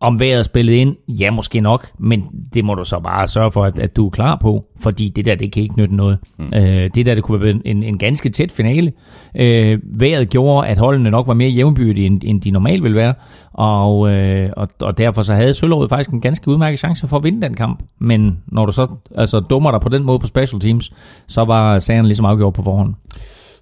Om 0.00 0.20
vejret 0.20 0.44
spillet 0.44 0.72
ind, 0.72 0.96
ja, 1.08 1.30
måske 1.30 1.60
nok, 1.60 1.88
men 1.98 2.24
det 2.54 2.64
må 2.64 2.74
du 2.74 2.84
så 2.84 3.00
bare 3.00 3.28
sørge 3.28 3.52
for, 3.52 3.64
at, 3.64 3.78
at 3.78 3.96
du 3.96 4.06
er 4.06 4.10
klar 4.10 4.36
på, 4.36 4.64
fordi 4.80 5.08
det 5.08 5.24
der, 5.24 5.34
det 5.34 5.52
kan 5.52 5.62
ikke 5.62 5.78
nytte 5.78 5.96
noget. 5.96 6.18
Mm. 6.38 6.50
Øh, 6.54 6.90
det 6.94 7.06
der, 7.06 7.14
det 7.14 7.24
kunne 7.24 7.40
være 7.40 7.60
en, 7.64 7.82
en 7.82 7.98
ganske 7.98 8.28
tæt 8.28 8.52
finale. 8.52 8.92
Øh, 9.36 9.78
vejret 9.84 10.28
gjorde, 10.28 10.68
at 10.68 10.78
holdene 10.78 11.10
nok 11.10 11.26
var 11.26 11.34
mere 11.34 11.48
jævnbyrdige, 11.50 12.06
end, 12.06 12.20
end 12.24 12.40
de 12.40 12.50
normalt 12.50 12.82
ville 12.82 12.96
være, 12.96 13.14
og, 13.52 14.10
øh, 14.10 14.50
og, 14.56 14.68
og 14.80 14.98
derfor 14.98 15.22
så 15.22 15.34
havde 15.34 15.54
Søllerød 15.54 15.88
faktisk 15.88 16.10
en 16.10 16.20
ganske 16.20 16.48
udmærket 16.48 16.78
chance 16.78 17.08
for 17.08 17.16
at 17.16 17.24
vinde 17.24 17.42
den 17.42 17.54
kamp. 17.54 17.82
Men 17.98 18.38
når 18.46 18.66
du 18.66 18.72
så 18.72 18.86
altså, 19.16 19.40
dummer 19.40 19.70
dig 19.70 19.80
på 19.80 19.88
den 19.88 20.04
måde 20.04 20.18
på 20.18 20.26
special 20.26 20.60
teams, 20.60 20.92
så 21.26 21.44
var 21.44 21.78
sagen 21.78 22.06
ligesom 22.06 22.26
afgjort 22.26 22.54
på 22.54 22.62
forhånd. 22.62 22.94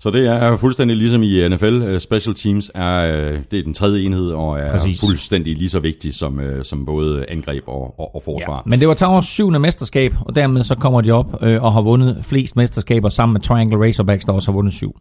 Så 0.06 0.10
det 0.10 0.26
er 0.26 0.56
fuldstændig 0.56 0.96
ligesom 0.96 1.22
i 1.22 1.48
NFL. 1.48 1.82
Øh, 1.82 2.00
Special 2.00 2.34
teams 2.34 2.70
er, 2.74 3.16
øh, 3.16 3.38
det 3.50 3.58
er 3.58 3.62
den 3.62 3.74
tredje 3.74 4.02
enhed, 4.02 4.30
og 4.30 4.58
er 4.58 4.70
Præcis. 4.70 5.00
fuldstændig 5.00 5.56
lige 5.56 5.68
så 5.68 5.80
vigtig 5.80 6.14
som, 6.14 6.40
øh, 6.40 6.64
som 6.64 6.86
både 6.86 7.24
angreb 7.28 7.64
og, 7.66 8.00
og, 8.00 8.14
og 8.14 8.22
forsvar. 8.24 8.54
Ja. 8.54 8.70
Men 8.70 8.80
det 8.80 8.88
var 8.88 8.94
Towers 8.94 9.26
syvende 9.26 9.58
mesterskab, 9.58 10.14
og 10.20 10.36
dermed 10.36 10.62
så 10.62 10.74
kommer 10.74 11.00
de 11.00 11.10
op 11.10 11.42
øh, 11.42 11.62
og 11.62 11.72
har 11.72 11.82
vundet 11.82 12.24
flest 12.24 12.56
mesterskaber 12.56 13.08
sammen 13.08 13.32
med 13.32 13.40
Triangle 13.40 13.86
Razorbacks, 13.86 14.24
der 14.24 14.32
også 14.32 14.50
har 14.50 14.56
vundet 14.56 14.74
syv. 14.74 14.96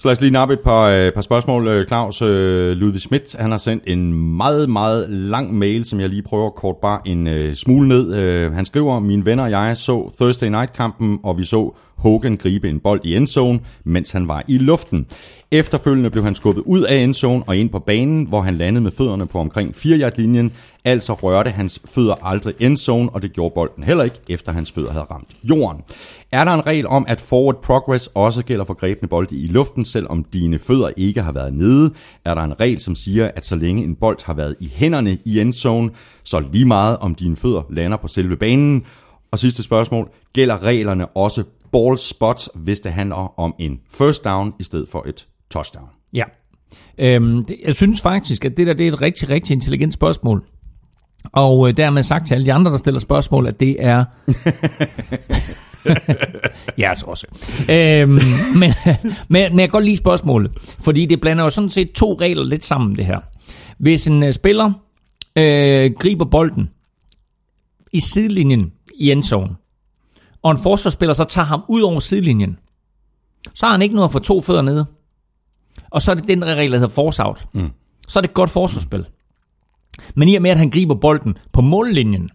Så 0.00 0.08
lad 0.08 0.12
os 0.12 0.20
lige 0.20 0.30
nappe 0.30 0.54
et 0.54 0.60
par, 0.60 0.88
øh, 0.88 1.12
par 1.12 1.20
spørgsmål. 1.20 1.68
Øh, 1.68 1.86
Claus 1.86 2.22
øh, 2.22 2.76
Ludvig 2.76 3.00
Schmidt, 3.00 3.36
han 3.38 3.50
har 3.50 3.58
sendt 3.58 3.84
en 3.86 4.12
meget, 4.36 4.70
meget 4.70 5.10
lang 5.10 5.54
mail, 5.54 5.84
som 5.84 6.00
jeg 6.00 6.08
lige 6.08 6.22
prøver 6.22 6.50
kort 6.50 6.76
bare 6.76 7.00
en 7.04 7.26
øh, 7.26 7.56
smule 7.56 7.88
ned. 7.88 8.14
Øh, 8.14 8.52
han 8.52 8.64
skriver, 8.64 9.00
mine 9.00 9.24
venner 9.24 9.44
og 9.44 9.50
jeg 9.50 9.76
så 9.76 10.14
Thursday 10.20 10.46
Night-kampen, 10.46 11.18
og 11.22 11.38
vi 11.38 11.44
så 11.44 11.74
Hogan 11.96 12.36
gribe 12.36 12.68
en 12.68 12.80
bold 12.80 13.00
i 13.04 13.16
endzone, 13.16 13.60
mens 13.84 14.10
han 14.10 14.28
var 14.28 14.42
i 14.48 14.58
luften. 14.58 15.06
Efterfølgende 15.50 16.10
blev 16.10 16.24
han 16.24 16.34
skubbet 16.34 16.62
ud 16.66 16.82
af 16.82 16.96
endzone 16.96 17.44
og 17.46 17.56
ind 17.56 17.70
på 17.70 17.78
banen, 17.78 18.26
hvor 18.26 18.40
han 18.40 18.54
landede 18.54 18.84
med 18.84 18.90
fødderne 18.90 19.26
på 19.26 19.38
omkring 19.38 19.76
4 19.76 20.10
linjen 20.16 20.52
Altså 20.84 21.12
rørte 21.12 21.50
hans 21.50 21.80
fødder 21.84 22.14
aldrig 22.22 22.54
endzone, 22.60 23.10
og 23.10 23.22
det 23.22 23.32
gjorde 23.32 23.54
bolden 23.54 23.84
heller 23.84 24.04
ikke, 24.04 24.16
efter 24.28 24.52
hans 24.52 24.72
fødder 24.72 24.90
havde 24.90 25.04
ramt 25.10 25.28
jorden. 25.42 25.82
Er 26.32 26.44
der 26.44 26.52
en 26.52 26.66
regel 26.66 26.86
om, 26.86 27.04
at 27.08 27.20
forward 27.20 27.62
progress 27.62 28.06
også 28.14 28.44
gælder 28.44 28.64
for 28.64 28.74
grebne 28.74 29.08
bolde 29.08 29.36
i 29.36 29.46
luften, 29.46 29.84
selvom 29.84 30.24
dine 30.24 30.58
fødder 30.58 30.90
ikke 30.96 31.22
har 31.22 31.32
været 31.32 31.54
nede? 31.54 31.94
Er 32.24 32.34
der 32.34 32.42
en 32.42 32.60
regel, 32.60 32.80
som 32.80 32.94
siger, 32.94 33.30
at 33.36 33.46
så 33.46 33.56
længe 33.56 33.84
en 33.84 33.94
bold 33.94 34.18
har 34.24 34.34
været 34.34 34.56
i 34.60 34.72
hænderne 34.74 35.18
i 35.24 35.40
endzone, 35.40 35.90
så 36.24 36.40
lige 36.52 36.64
meget 36.64 36.96
om 36.98 37.14
dine 37.14 37.36
fødder 37.36 37.62
lander 37.70 37.96
på 37.96 38.08
selve 38.08 38.36
banen? 38.36 38.84
Og 39.30 39.38
sidste 39.38 39.62
spørgsmål, 39.62 40.10
gælder 40.32 40.62
reglerne 40.62 41.06
også 41.06 41.44
ball 41.72 41.98
spots, 41.98 42.50
hvis 42.54 42.80
det 42.80 42.92
handler 42.92 43.40
om 43.40 43.54
en 43.58 43.80
first 43.90 44.24
down 44.24 44.54
i 44.60 44.62
stedet 44.62 44.88
for 44.88 45.04
et 45.08 45.26
touchdown? 45.50 45.88
Ja. 46.12 46.24
Øhm, 46.98 47.44
det, 47.44 47.56
jeg 47.64 47.74
synes 47.74 48.00
faktisk, 48.00 48.44
at 48.44 48.56
det 48.56 48.66
der 48.66 48.72
det 48.72 48.88
er 48.88 48.92
et 48.92 49.02
rigtig, 49.02 49.30
rigtig 49.30 49.54
intelligent 49.54 49.94
spørgsmål. 49.94 50.44
Og 51.32 51.68
øh, 51.68 51.76
dermed 51.76 52.02
sagt 52.02 52.26
til 52.26 52.34
alle 52.34 52.46
de 52.46 52.52
andre, 52.52 52.70
der 52.70 52.78
stiller 52.78 53.00
spørgsmål, 53.00 53.46
at 53.46 53.60
det 53.60 53.76
er... 53.78 54.04
så 56.94 57.04
også. 57.06 57.26
Øhm, 57.70 58.10
men, 58.10 58.22
men, 58.54 58.72
men 59.28 59.60
jeg 59.60 59.68
kan 59.68 59.68
godt 59.68 59.84
lide 59.84 59.96
spørgsmålet, 59.96 60.52
fordi 60.80 61.06
det 61.06 61.20
blander 61.20 61.44
jo 61.44 61.50
sådan 61.50 61.70
set 61.70 61.92
to 61.92 62.14
regler 62.14 62.44
lidt 62.44 62.64
sammen, 62.64 62.96
det 62.96 63.06
her. 63.06 63.20
Hvis 63.78 64.06
en 64.06 64.22
uh, 64.22 64.30
spiller 64.30 64.72
øh, 65.36 65.92
griber 65.98 66.24
bolden 66.24 66.70
i 67.92 68.00
sidelinjen 68.00 68.72
i 68.98 69.10
endzone, 69.10 69.56
og 70.42 70.50
en 70.50 70.58
forsvarsspiller 70.58 71.12
så 71.12 71.24
tager 71.24 71.46
ham 71.46 71.62
ud 71.68 71.80
over 71.80 72.00
sidelinjen, 72.00 72.58
så 73.54 73.66
har 73.66 73.72
han 73.72 73.82
ikke 73.82 73.94
noget 73.94 74.08
at 74.08 74.12
få 74.12 74.18
to 74.18 74.40
fødder 74.40 74.62
nede. 74.62 74.86
Og 75.90 76.02
så 76.02 76.10
er 76.10 76.14
det 76.14 76.28
den 76.28 76.44
regel, 76.44 76.72
der 76.72 76.78
hedder 76.78 76.94
force 76.94 77.24
out. 77.24 77.46
Mm. 77.52 77.70
Så 78.08 78.18
er 78.18 78.20
det 78.20 78.28
et 78.28 78.34
godt 78.34 78.50
forsvarsspil. 78.50 79.06
Men 80.14 80.28
i 80.28 80.36
og 80.36 80.42
med, 80.42 80.50
at 80.50 80.58
han 80.58 80.70
griber 80.70 80.94
bolden 80.94 81.38
på 81.52 81.60
mållinjen, 81.60 82.30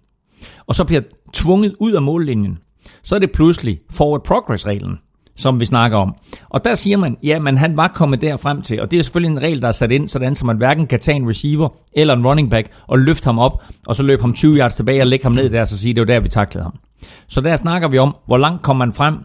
og 0.67 0.75
så 0.75 0.83
bliver 0.83 1.01
tvunget 1.33 1.75
ud 1.79 1.91
af 1.91 2.01
mållinjen, 2.01 2.59
så 3.03 3.15
er 3.15 3.19
det 3.19 3.31
pludselig 3.31 3.79
forward 3.89 4.23
progress-reglen, 4.23 4.99
som 5.35 5.59
vi 5.59 5.65
snakker 5.65 5.97
om. 5.97 6.15
Og 6.49 6.63
der 6.63 6.75
siger 6.75 6.97
man, 6.97 7.17
ja, 7.23 7.39
men 7.39 7.57
han 7.57 7.77
var 7.77 7.87
kommet 7.87 8.21
der 8.21 8.37
frem 8.37 8.61
til, 8.61 8.81
og 8.81 8.91
det 8.91 8.99
er 8.99 9.03
selvfølgelig 9.03 9.31
en 9.31 9.41
regel, 9.41 9.61
der 9.61 9.67
er 9.67 9.71
sat 9.71 9.91
ind, 9.91 10.07
sådan 10.07 10.35
så 10.35 10.45
man 10.45 10.57
hverken 10.57 10.87
kan 10.87 10.99
tage 10.99 11.15
en 11.15 11.29
receiver 11.29 11.69
eller 11.93 12.15
en 12.15 12.27
running 12.27 12.49
back 12.49 12.67
og 12.87 12.99
løfte 12.99 13.25
ham 13.25 13.39
op, 13.39 13.63
og 13.87 13.95
så 13.95 14.03
løbe 14.03 14.21
ham 14.21 14.33
20 14.33 14.57
yards 14.57 14.75
tilbage 14.75 15.01
og 15.01 15.07
lægge 15.07 15.25
ham 15.25 15.31
ned 15.31 15.49
der, 15.49 15.61
og 15.61 15.67
så 15.67 15.77
sige, 15.77 15.93
det 15.93 16.01
var 16.01 16.13
der, 16.13 16.19
vi 16.19 16.29
taklede 16.29 16.63
ham. 16.63 16.79
Så 17.27 17.41
der 17.41 17.55
snakker 17.55 17.89
vi 17.89 17.97
om, 17.97 18.15
hvor 18.25 18.37
langt 18.37 18.61
kom 18.61 18.75
man 18.75 18.93
frem, 18.93 19.15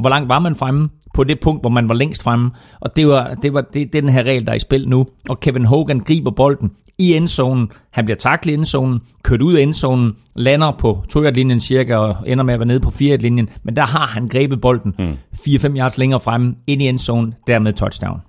hvor 0.00 0.08
langt 0.08 0.28
var 0.28 0.38
man 0.38 0.54
fremme 0.54 0.88
på 1.14 1.24
det 1.24 1.40
punkt, 1.40 1.62
hvor 1.62 1.70
man 1.70 1.88
var 1.88 1.94
længst 1.94 2.22
fremme. 2.22 2.50
Og 2.80 2.96
det 2.96 3.08
var, 3.08 3.34
det 3.34 3.52
var 3.54 3.60
det, 3.60 3.92
det 3.92 3.98
er 3.98 4.02
den 4.02 4.10
her 4.10 4.22
regel, 4.22 4.46
der 4.46 4.52
er 4.52 4.56
i 4.56 4.58
spil 4.58 4.88
nu. 4.88 5.06
Og 5.28 5.40
Kevin 5.40 5.64
Hogan 5.64 6.00
griber 6.00 6.30
bolden 6.30 6.70
i 6.98 7.14
endzonen. 7.14 7.70
Han 7.90 8.04
bliver 8.04 8.16
taklet 8.16 8.52
i 8.52 8.54
endzonen, 8.54 9.00
kørt 9.22 9.42
ud 9.42 9.54
af 9.54 9.62
endzonen, 9.62 10.16
lander 10.34 10.70
på 10.70 11.04
2 11.08 11.30
linjen 11.30 11.60
cirka 11.60 11.96
og 11.96 12.16
ender 12.26 12.44
med 12.44 12.54
at 12.54 12.60
være 12.60 12.66
nede 12.66 12.80
på 12.80 12.90
4 12.90 13.16
linjen 13.16 13.48
Men 13.62 13.76
der 13.76 13.86
har 13.86 14.06
han 14.06 14.28
grebet 14.28 14.60
bolden 14.60 14.94
mm. 14.98 15.12
4-5 15.34 15.76
yards 15.76 15.98
længere 15.98 16.20
fremme 16.20 16.54
ind 16.66 16.82
i 16.82 16.88
endzonen, 16.88 17.34
dermed 17.46 17.72
touchdown. 17.72 18.20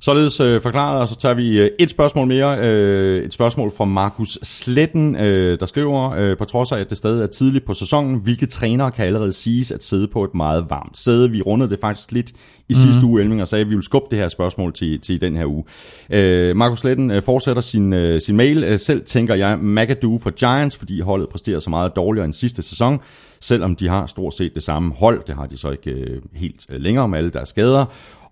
Således 0.00 0.40
øh, 0.40 0.60
forklaret, 0.62 1.00
og 1.00 1.08
så 1.08 1.16
tager 1.16 1.34
vi 1.34 1.60
øh, 1.60 1.70
et 1.78 1.90
spørgsmål 1.90 2.26
mere. 2.26 2.58
Øh, 2.60 3.24
et 3.24 3.34
spørgsmål 3.34 3.72
fra 3.76 3.84
Markus 3.84 4.38
Sletten, 4.42 5.16
øh, 5.16 5.60
der 5.60 5.66
skriver, 5.66 6.10
øh, 6.10 6.36
på 6.36 6.44
trods 6.44 6.72
af, 6.72 6.78
at 6.80 6.90
det 6.90 6.98
stadig 6.98 7.22
er 7.22 7.26
tidligt 7.26 7.64
på 7.64 7.74
sæsonen, 7.74 8.18
hvilke 8.18 8.46
trænere 8.46 8.90
kan 8.90 9.06
allerede 9.06 9.32
siges 9.32 9.70
at 9.70 9.82
sidde 9.82 10.08
på 10.08 10.24
et 10.24 10.34
meget 10.34 10.66
varmt 10.70 10.98
sæde? 10.98 11.30
Vi 11.30 11.42
rundede 11.42 11.70
det 11.70 11.78
faktisk 11.80 12.12
lidt 12.12 12.30
i 12.30 12.34
mm-hmm. 12.34 12.74
sidste 12.74 13.06
uge, 13.06 13.20
Elming, 13.20 13.42
og 13.42 13.48
sagde, 13.48 13.60
at 13.60 13.70
vi 13.70 13.74
vil 13.74 13.82
skubbe 13.82 14.06
det 14.10 14.18
her 14.18 14.28
spørgsmål 14.28 14.72
til, 14.72 15.00
til 15.00 15.20
den 15.20 15.36
her 15.36 15.46
uge. 15.46 15.64
Øh, 16.10 16.56
Markus 16.56 16.78
Sletten 16.78 17.10
øh, 17.10 17.22
fortsætter 17.22 17.62
sin, 17.62 17.92
øh, 17.92 18.20
sin 18.20 18.36
mail. 18.36 18.64
Øh, 18.64 18.78
selv 18.78 19.04
tænker 19.04 19.34
jeg 19.34 19.58
McAdoo 19.58 20.18
for 20.18 20.30
Giants, 20.30 20.76
fordi 20.76 21.00
holdet 21.00 21.28
præsterer 21.28 21.58
så 21.58 21.70
meget 21.70 21.96
dårligere 21.96 22.24
end 22.24 22.34
sidste 22.34 22.62
sæson 22.62 23.00
selvom 23.40 23.76
de 23.76 23.88
har 23.88 24.06
stort 24.06 24.34
set 24.34 24.54
det 24.54 24.62
samme 24.62 24.94
hold. 24.94 25.22
Det 25.26 25.34
har 25.34 25.46
de 25.46 25.56
så 25.56 25.70
ikke 25.70 25.90
øh, 25.90 26.22
helt 26.34 26.66
øh, 26.68 26.80
længere 26.80 27.08
med 27.08 27.18
alle 27.18 27.30
deres 27.30 27.48
skader. 27.48 27.84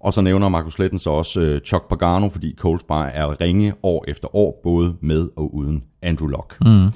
Og 0.06 0.12
så 0.14 0.20
nævner 0.20 0.48
Markus 0.48 0.78
Letten 0.78 0.98
så 0.98 1.10
også 1.10 1.40
øh, 1.40 1.60
Chuck 1.60 1.88
Pagano, 1.88 2.28
fordi 2.28 2.54
Colts 2.58 2.84
bare 2.84 3.12
er 3.12 3.40
ringe 3.40 3.72
år 3.82 4.04
efter 4.08 4.36
år, 4.36 4.60
både 4.62 4.94
med 5.00 5.28
og 5.36 5.54
uden 5.54 5.82
Andrew 6.02 6.28
Luck. 6.28 6.56
Mm. 6.60 6.90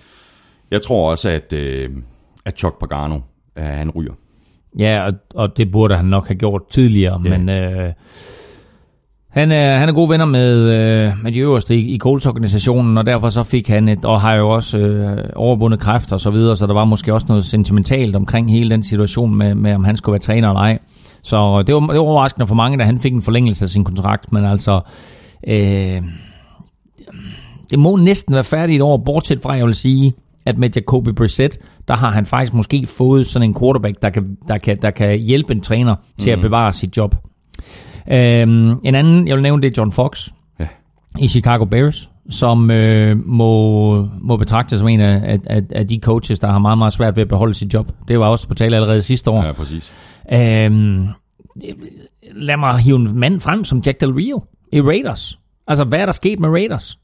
Jeg 0.70 0.82
tror 0.82 1.10
også, 1.10 1.28
at, 1.30 1.52
øh, 1.52 1.90
at 2.44 2.58
Chuck 2.58 2.78
Pagano, 2.80 3.18
øh, 3.58 3.64
han 3.64 3.90
ryger. 3.90 4.12
Ja, 4.78 5.06
og, 5.06 5.12
og 5.34 5.56
det 5.56 5.72
burde 5.72 5.96
han 5.96 6.04
nok 6.04 6.28
have 6.28 6.36
gjort 6.38 6.62
tidligere, 6.70 7.22
ja. 7.24 7.38
men... 7.38 7.48
Øh, 7.48 7.92
han 9.30 9.52
er, 9.52 9.76
han 9.76 9.88
er 9.88 9.92
gode 9.92 10.10
venner 10.10 10.24
med, 10.24 10.58
øh, 10.58 11.12
med 11.22 11.32
de 11.32 11.38
øverste 11.38 11.76
i, 11.76 11.94
i 11.94 11.98
Colts-organisationen, 11.98 12.98
og 12.98 13.06
derfor 13.06 13.28
så 13.28 13.42
fik 13.42 13.68
han 13.68 13.88
et, 13.88 14.04
og 14.04 14.20
har 14.20 14.34
jo 14.34 14.50
også 14.50 14.78
øh, 14.78 15.24
overvundet 15.36 15.80
kræfter 15.80 16.16
og 16.16 16.20
så 16.20 16.30
videre, 16.30 16.56
så 16.56 16.66
der 16.66 16.74
var 16.74 16.84
måske 16.84 17.14
også 17.14 17.26
noget 17.28 17.44
sentimentalt 17.44 18.16
omkring 18.16 18.50
hele 18.52 18.70
den 18.70 18.82
situation 18.82 19.34
med, 19.34 19.54
med 19.54 19.74
om 19.74 19.84
han 19.84 19.96
skulle 19.96 20.12
være 20.12 20.20
træner 20.20 20.48
eller 20.48 20.60
ej. 20.60 20.78
Så 21.22 21.62
det 21.62 21.74
var, 21.74 21.80
det 21.80 21.88
var 21.88 21.98
overraskende 21.98 22.46
for 22.46 22.54
mange, 22.54 22.78
da 22.78 22.84
han 22.84 22.98
fik 22.98 23.12
en 23.12 23.22
forlængelse 23.22 23.64
af 23.64 23.68
sin 23.68 23.84
kontrakt, 23.84 24.32
men 24.32 24.44
altså... 24.44 24.80
Øh, 25.46 26.02
det 27.70 27.78
må 27.78 27.96
næsten 27.96 28.34
være 28.34 28.44
færdigt 28.44 28.76
et 28.76 28.82
år, 28.82 28.96
bortset 28.96 29.40
fra, 29.42 29.52
jeg 29.52 29.66
vil 29.66 29.74
sige, 29.74 30.12
at 30.46 30.58
med 30.58 30.70
Jacoby 30.76 31.08
Brissett, 31.08 31.58
der 31.88 31.96
har 31.96 32.10
han 32.10 32.26
faktisk 32.26 32.54
måske 32.54 32.86
fået 32.86 33.26
sådan 33.26 33.48
en 33.48 33.54
quarterback, 33.60 34.02
der 34.02 34.10
kan, 34.10 34.36
der 34.48 34.58
kan, 34.58 34.78
der 34.82 34.90
kan 34.90 35.18
hjælpe 35.18 35.52
en 35.52 35.60
træner 35.60 35.94
til 36.18 36.30
mm. 36.30 36.32
at 36.32 36.38
mhm. 36.38 36.42
bevare 36.42 36.72
sit 36.72 36.96
job. 36.96 37.14
Øhm, 38.12 38.80
en 38.84 38.94
anden, 38.94 39.28
jeg 39.28 39.36
vil 39.36 39.42
nævne, 39.42 39.62
det 39.62 39.68
er 39.68 39.82
John 39.82 39.92
Fox 39.92 40.28
ja. 40.60 40.66
i 41.18 41.28
Chicago 41.28 41.64
Bears, 41.64 42.10
som 42.30 42.70
øh, 42.70 43.16
må, 43.26 44.08
må 44.20 44.36
betragtes 44.36 44.78
som 44.78 44.88
en 44.88 45.00
af, 45.00 45.38
af, 45.46 45.62
af 45.70 45.88
de 45.88 46.00
coaches, 46.02 46.38
der 46.38 46.48
har 46.48 46.58
meget, 46.58 46.78
meget 46.78 46.92
svært 46.92 47.16
ved 47.16 47.22
at 47.22 47.28
beholde 47.28 47.54
sit 47.54 47.74
job. 47.74 47.88
Det 48.08 48.18
var 48.18 48.26
også 48.26 48.48
på 48.48 48.54
tale 48.54 48.76
allerede 48.76 49.02
sidste 49.02 49.30
år. 49.30 49.44
Ja, 49.44 49.52
præcis. 49.52 49.92
Øhm, 50.32 51.06
lad 52.32 52.56
mig 52.56 52.78
hive 52.78 52.96
en 52.96 53.18
mand 53.18 53.40
frem 53.40 53.64
som 53.64 53.82
Jack 53.86 54.00
Del 54.00 54.12
Rio 54.12 54.42
i 54.72 54.80
Raiders. 54.80 55.38
Altså, 55.66 55.84
hvad 55.84 56.00
er 56.00 56.04
der 56.04 56.12
sket 56.12 56.40
med 56.40 56.48
Raiders? 56.48 56.98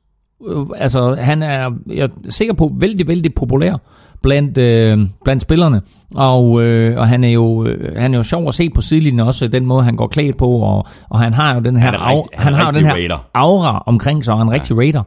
Øh, 0.49 0.67
altså, 0.77 1.15
han 1.15 1.43
er, 1.43 1.71
jeg 1.87 2.05
er 2.05 2.09
sikker 2.29 2.55
på, 2.55 2.73
vældig, 2.81 3.09
vældig 3.09 3.35
populær 3.35 3.77
blandt, 4.23 4.59
øh, 4.59 4.99
blandt 5.25 5.43
spillerne. 5.43 5.81
Og, 6.15 6.63
øh, 6.63 6.99
og 6.99 7.09
han, 7.09 7.25
er 7.25 7.29
jo, 7.29 7.67
øh, 7.67 7.97
han 7.97 8.15
er 8.15 8.19
jo 8.19 8.23
sjov 8.23 8.49
at 8.49 8.55
se 8.55 8.71
på 8.71 8.81
sidelinjen 8.81 9.21
også, 9.21 9.49
den 9.49 9.67
måde, 9.67 9.85
han 9.85 9.97
går 9.97 10.07
klædt 10.07 10.37
på. 10.37 10.49
Og, 10.49 10.87
og 11.09 11.19
han 11.19 11.35
har 11.35 11.55
jo 11.55 11.61
den 11.61 11.77
her, 11.77 11.85
han, 11.85 11.95
af, 11.95 12.23
han, 12.33 12.53
han 12.53 12.55
har 12.55 12.71
den 12.71 12.85
her 12.85 13.29
aura 13.35 13.83
omkring 13.87 14.25
sig, 14.25 14.35
og 14.35 14.43
en 14.43 14.51
rigtig 14.51 14.75
ja. 14.75 14.81
raider. 14.81 15.03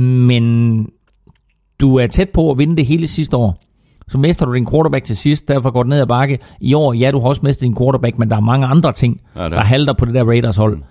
Men 0.00 0.86
du 1.80 1.96
er 1.96 2.06
tæt 2.06 2.30
på 2.30 2.50
at 2.50 2.58
vinde 2.58 2.76
det 2.76 2.86
hele 2.86 3.06
sidste 3.06 3.36
år 3.36 3.58
så 4.10 4.18
mister 4.18 4.46
du 4.46 4.54
din 4.54 4.66
quarterback 4.70 5.04
til 5.04 5.16
sidst, 5.16 5.48
derfor 5.48 5.70
går 5.70 5.82
det 5.82 5.90
ned 5.90 6.00
ad 6.00 6.06
bakke. 6.06 6.38
I 6.60 6.74
år, 6.74 6.92
ja, 6.92 7.10
du 7.10 7.20
har 7.20 7.28
også 7.28 7.40
mistet 7.44 7.62
din 7.62 7.76
quarterback, 7.76 8.18
men 8.18 8.30
der 8.30 8.36
er 8.36 8.40
mange 8.40 8.66
andre 8.66 8.92
ting, 8.92 9.20
ja, 9.36 9.48
der 9.48 9.60
halter 9.60 9.92
på 9.92 10.04
det 10.04 10.14
der 10.14 10.24
Raiders 10.24 10.56
hold. 10.56 10.76
Mm. 10.76 10.82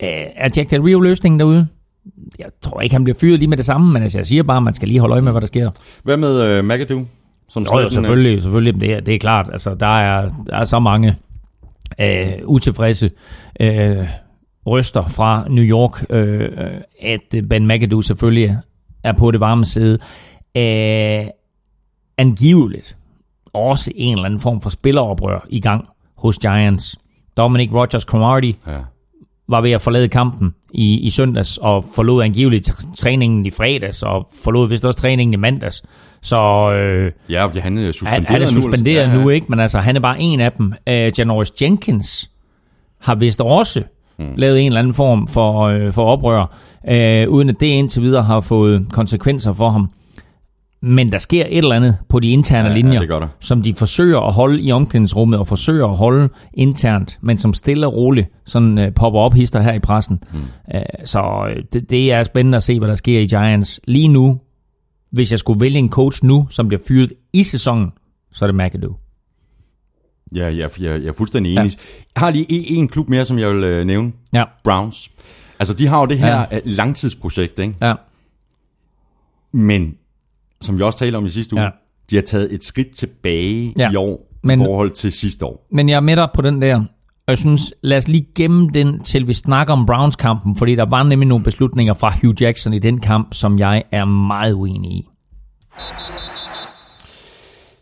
er 0.00 0.48
Jack 0.56 0.70
Del 0.70 0.82
Rio 0.82 1.00
løsningen 1.00 1.40
derude? 1.40 1.66
Jeg 2.38 2.46
tror 2.62 2.80
ikke, 2.80 2.94
han 2.94 3.04
bliver 3.04 3.18
fyret 3.20 3.38
lige 3.38 3.48
med 3.48 3.56
det 3.56 3.64
samme, 3.64 3.92
men 3.92 4.02
altså, 4.02 4.18
jeg 4.18 4.26
siger 4.26 4.42
bare, 4.42 4.56
at 4.56 4.62
man 4.62 4.74
skal 4.74 4.88
lige 4.88 5.00
holde 5.00 5.12
øje 5.12 5.22
med, 5.22 5.32
hvad 5.32 5.40
der 5.40 5.46
sker. 5.46 5.70
Hvad 6.02 6.16
med 6.16 6.58
uh, 6.58 6.64
McAdoo? 6.64 7.04
Som 7.48 7.66
jo, 7.72 7.78
jo, 7.78 7.90
selvfølgelig, 7.90 8.42
selvfølgelig 8.42 8.80
det, 8.80 8.92
er, 8.92 9.00
det 9.00 9.14
er 9.14 9.18
klart. 9.18 9.48
Altså, 9.52 9.74
der, 9.74 10.00
er, 10.00 10.28
der 10.46 10.56
er 10.56 10.64
så 10.64 10.78
mange 10.78 11.16
uh, 12.02 12.48
utilfredse 12.48 13.10
uh, 13.60 14.06
røster 14.66 15.02
fra 15.08 15.46
New 15.50 15.64
York, 15.64 16.04
uh, 16.10 16.80
at 17.00 17.48
Ben 17.48 17.66
McAdoo 17.68 18.02
selvfølgelig 18.02 18.56
er 19.04 19.12
på 19.12 19.30
det 19.30 19.40
varme 19.40 19.64
side. 19.64 19.98
Uh, 20.58 21.28
angiveligt 22.18 22.96
også 23.52 23.92
en 23.96 24.12
eller 24.12 24.24
anden 24.24 24.40
form 24.40 24.60
for 24.60 24.70
spilleroprør 24.70 25.46
i 25.48 25.60
gang 25.60 25.88
hos 26.16 26.38
Giants. 26.38 26.96
Dominic 27.36 27.72
Rogers 27.74 28.02
Cromartie 28.02 28.54
ja. 28.66 28.78
var 29.48 29.60
ved 29.60 29.70
at 29.70 29.82
forlade 29.82 30.08
kampen 30.08 30.54
i, 30.72 30.98
i 30.98 31.10
søndags, 31.10 31.58
og 31.58 31.84
forlod 31.94 32.22
angiveligt 32.22 32.70
træningen 32.96 33.46
i 33.46 33.50
fredags, 33.50 34.02
og 34.02 34.28
forlod 34.44 34.68
vist 34.68 34.86
også 34.86 34.98
træningen 34.98 35.34
i 35.34 35.36
mandags. 35.36 35.82
Så 36.22 36.36
øh, 36.72 37.12
ja, 37.30 37.48
han 37.60 37.78
er 37.78 37.92
suspenderet, 37.92 38.26
han, 38.26 38.26
han 38.26 38.42
er 38.42 38.46
suspenderet 38.46 39.14
nu, 39.14 39.20
nu, 39.20 39.28
ikke? 39.28 39.46
Men 39.48 39.60
altså, 39.60 39.78
han 39.78 39.96
er 39.96 40.00
bare 40.00 40.20
en 40.20 40.40
af 40.40 40.52
dem. 40.52 40.66
Uh, 40.66 41.18
Janoris 41.18 41.52
Jenkins 41.62 42.30
har 43.00 43.14
vist 43.14 43.40
også 43.40 43.82
mm. 44.18 44.24
lavet 44.36 44.60
en 44.60 44.66
eller 44.66 44.78
anden 44.78 44.94
form 44.94 45.28
for, 45.28 45.60
øh, 45.62 45.92
for 45.92 46.04
oprør, 46.04 46.56
øh, 46.88 47.28
uden 47.28 47.48
at 47.48 47.60
det 47.60 47.66
indtil 47.66 48.02
videre 48.02 48.22
har 48.22 48.40
fået 48.40 48.86
konsekvenser 48.92 49.52
for 49.52 49.70
ham. 49.70 49.90
Men 50.86 51.12
der 51.12 51.18
sker 51.18 51.44
et 51.48 51.58
eller 51.58 51.76
andet 51.76 51.98
på 52.08 52.20
de 52.20 52.28
interne 52.30 52.68
Ja, 52.68 52.74
ja, 52.74 52.80
linjer, 52.80 53.00
der. 53.18 53.28
som 53.40 53.62
de 53.62 53.74
forsøger 53.74 54.20
at 54.20 54.32
holde 54.32 54.60
i 54.62 54.72
omklædningsrummet 54.72 55.38
og 55.38 55.48
forsøger 55.48 55.86
at 55.88 55.96
holde 55.96 56.28
internt, 56.54 57.18
men 57.22 57.38
som 57.38 57.54
stille 57.54 57.86
og 57.86 57.94
roligt 57.96 58.28
sådan 58.44 58.78
uh, 58.78 58.94
popper 58.94 59.20
op 59.20 59.34
hister 59.34 59.60
her 59.60 59.72
i 59.72 59.78
pressen. 59.78 60.22
Mm. 60.32 60.38
Uh, 60.74 60.80
så 61.04 61.46
øh, 61.50 61.62
det, 61.72 61.90
det 61.90 62.12
er 62.12 62.22
spændende 62.22 62.56
at 62.56 62.62
se, 62.62 62.78
hvad 62.78 62.88
der 62.88 62.94
sker 62.94 63.20
i 63.20 63.26
Giants. 63.26 63.80
Lige 63.84 64.08
nu, 64.08 64.40
hvis 65.10 65.30
jeg 65.30 65.38
skulle 65.38 65.60
vælge 65.60 65.78
en 65.78 65.90
coach 65.90 66.24
nu, 66.24 66.46
som 66.50 66.68
bliver 66.68 66.80
fyret 66.88 67.12
i 67.32 67.42
sæsonen, 67.42 67.92
så 68.32 68.44
er 68.44 68.46
det 68.46 68.56
McAdoo. 68.56 68.96
Ja, 70.34 70.44
jeg, 70.44 70.56
jeg, 70.56 70.70
jeg 70.80 71.06
er 71.08 71.12
fuldstændig 71.12 71.52
enig. 71.52 71.64
Ja. 71.72 71.76
Jeg 72.14 72.20
har 72.20 72.30
lige 72.30 72.46
en, 72.70 72.88
klub 72.88 73.08
mere, 73.08 73.24
som 73.24 73.38
jeg 73.38 73.48
vil 73.54 73.64
øh, 73.64 73.86
nævne. 73.86 74.12
Ja, 74.32 74.44
Browns. 74.64 75.10
Altså, 75.58 75.74
de 75.74 75.86
har 75.86 76.00
jo 76.00 76.06
det 76.06 76.18
her 76.18 76.36
Ja. 76.38 76.44
ja. 76.52 76.58
langtidsprojekt, 76.64 77.58
ikke? 77.58 77.74
ja, 77.82 77.94
Men, 79.52 79.96
som 80.64 80.78
vi 80.78 80.82
også 80.82 80.98
talte 80.98 81.16
om 81.16 81.26
i 81.26 81.28
sidste 81.28 81.54
uge, 81.56 81.62
Ja. 81.62 81.70
de 82.10 82.16
har 82.16 82.22
taget 82.22 82.52
et 82.54 82.64
skridt 82.64 82.96
tilbage 82.96 83.74
Ja. 83.78 83.90
i 83.92 83.96
år 83.96 84.30
Men- 84.44 84.60
i 84.60 84.64
forhold 84.64 84.90
til 84.90 85.12
sidste 85.12 85.44
år. 85.44 85.66
Men 85.72 85.88
jeg 85.88 85.96
er 85.96 86.00
med 86.00 86.16
dig 86.16 86.28
på 86.34 86.42
den 86.42 86.62
der. 86.62 86.76
Og 87.26 87.30
jeg 87.30 87.38
synes, 87.38 87.74
lad 87.82 87.96
os 87.96 88.08
lige 88.08 88.26
gemme 88.34 88.68
den, 88.74 89.00
til 89.00 89.28
vi 89.28 89.32
snakker 89.32 89.72
om 89.72 89.86
Browns-kampen, 89.86 90.56
fordi 90.56 90.74
der 90.74 90.86
var 90.90 91.02
nemlig 91.02 91.28
nogle 91.28 91.44
beslutninger 91.44 91.94
fra 91.94 92.14
Hugh 92.22 92.42
Jackson 92.42 92.72
i 92.74 92.78
den 92.78 93.00
kamp, 93.00 93.34
som 93.34 93.58
jeg 93.58 93.82
er 93.92 94.04
meget 94.04 94.52
uenig 94.52 94.90
i. 94.92 95.04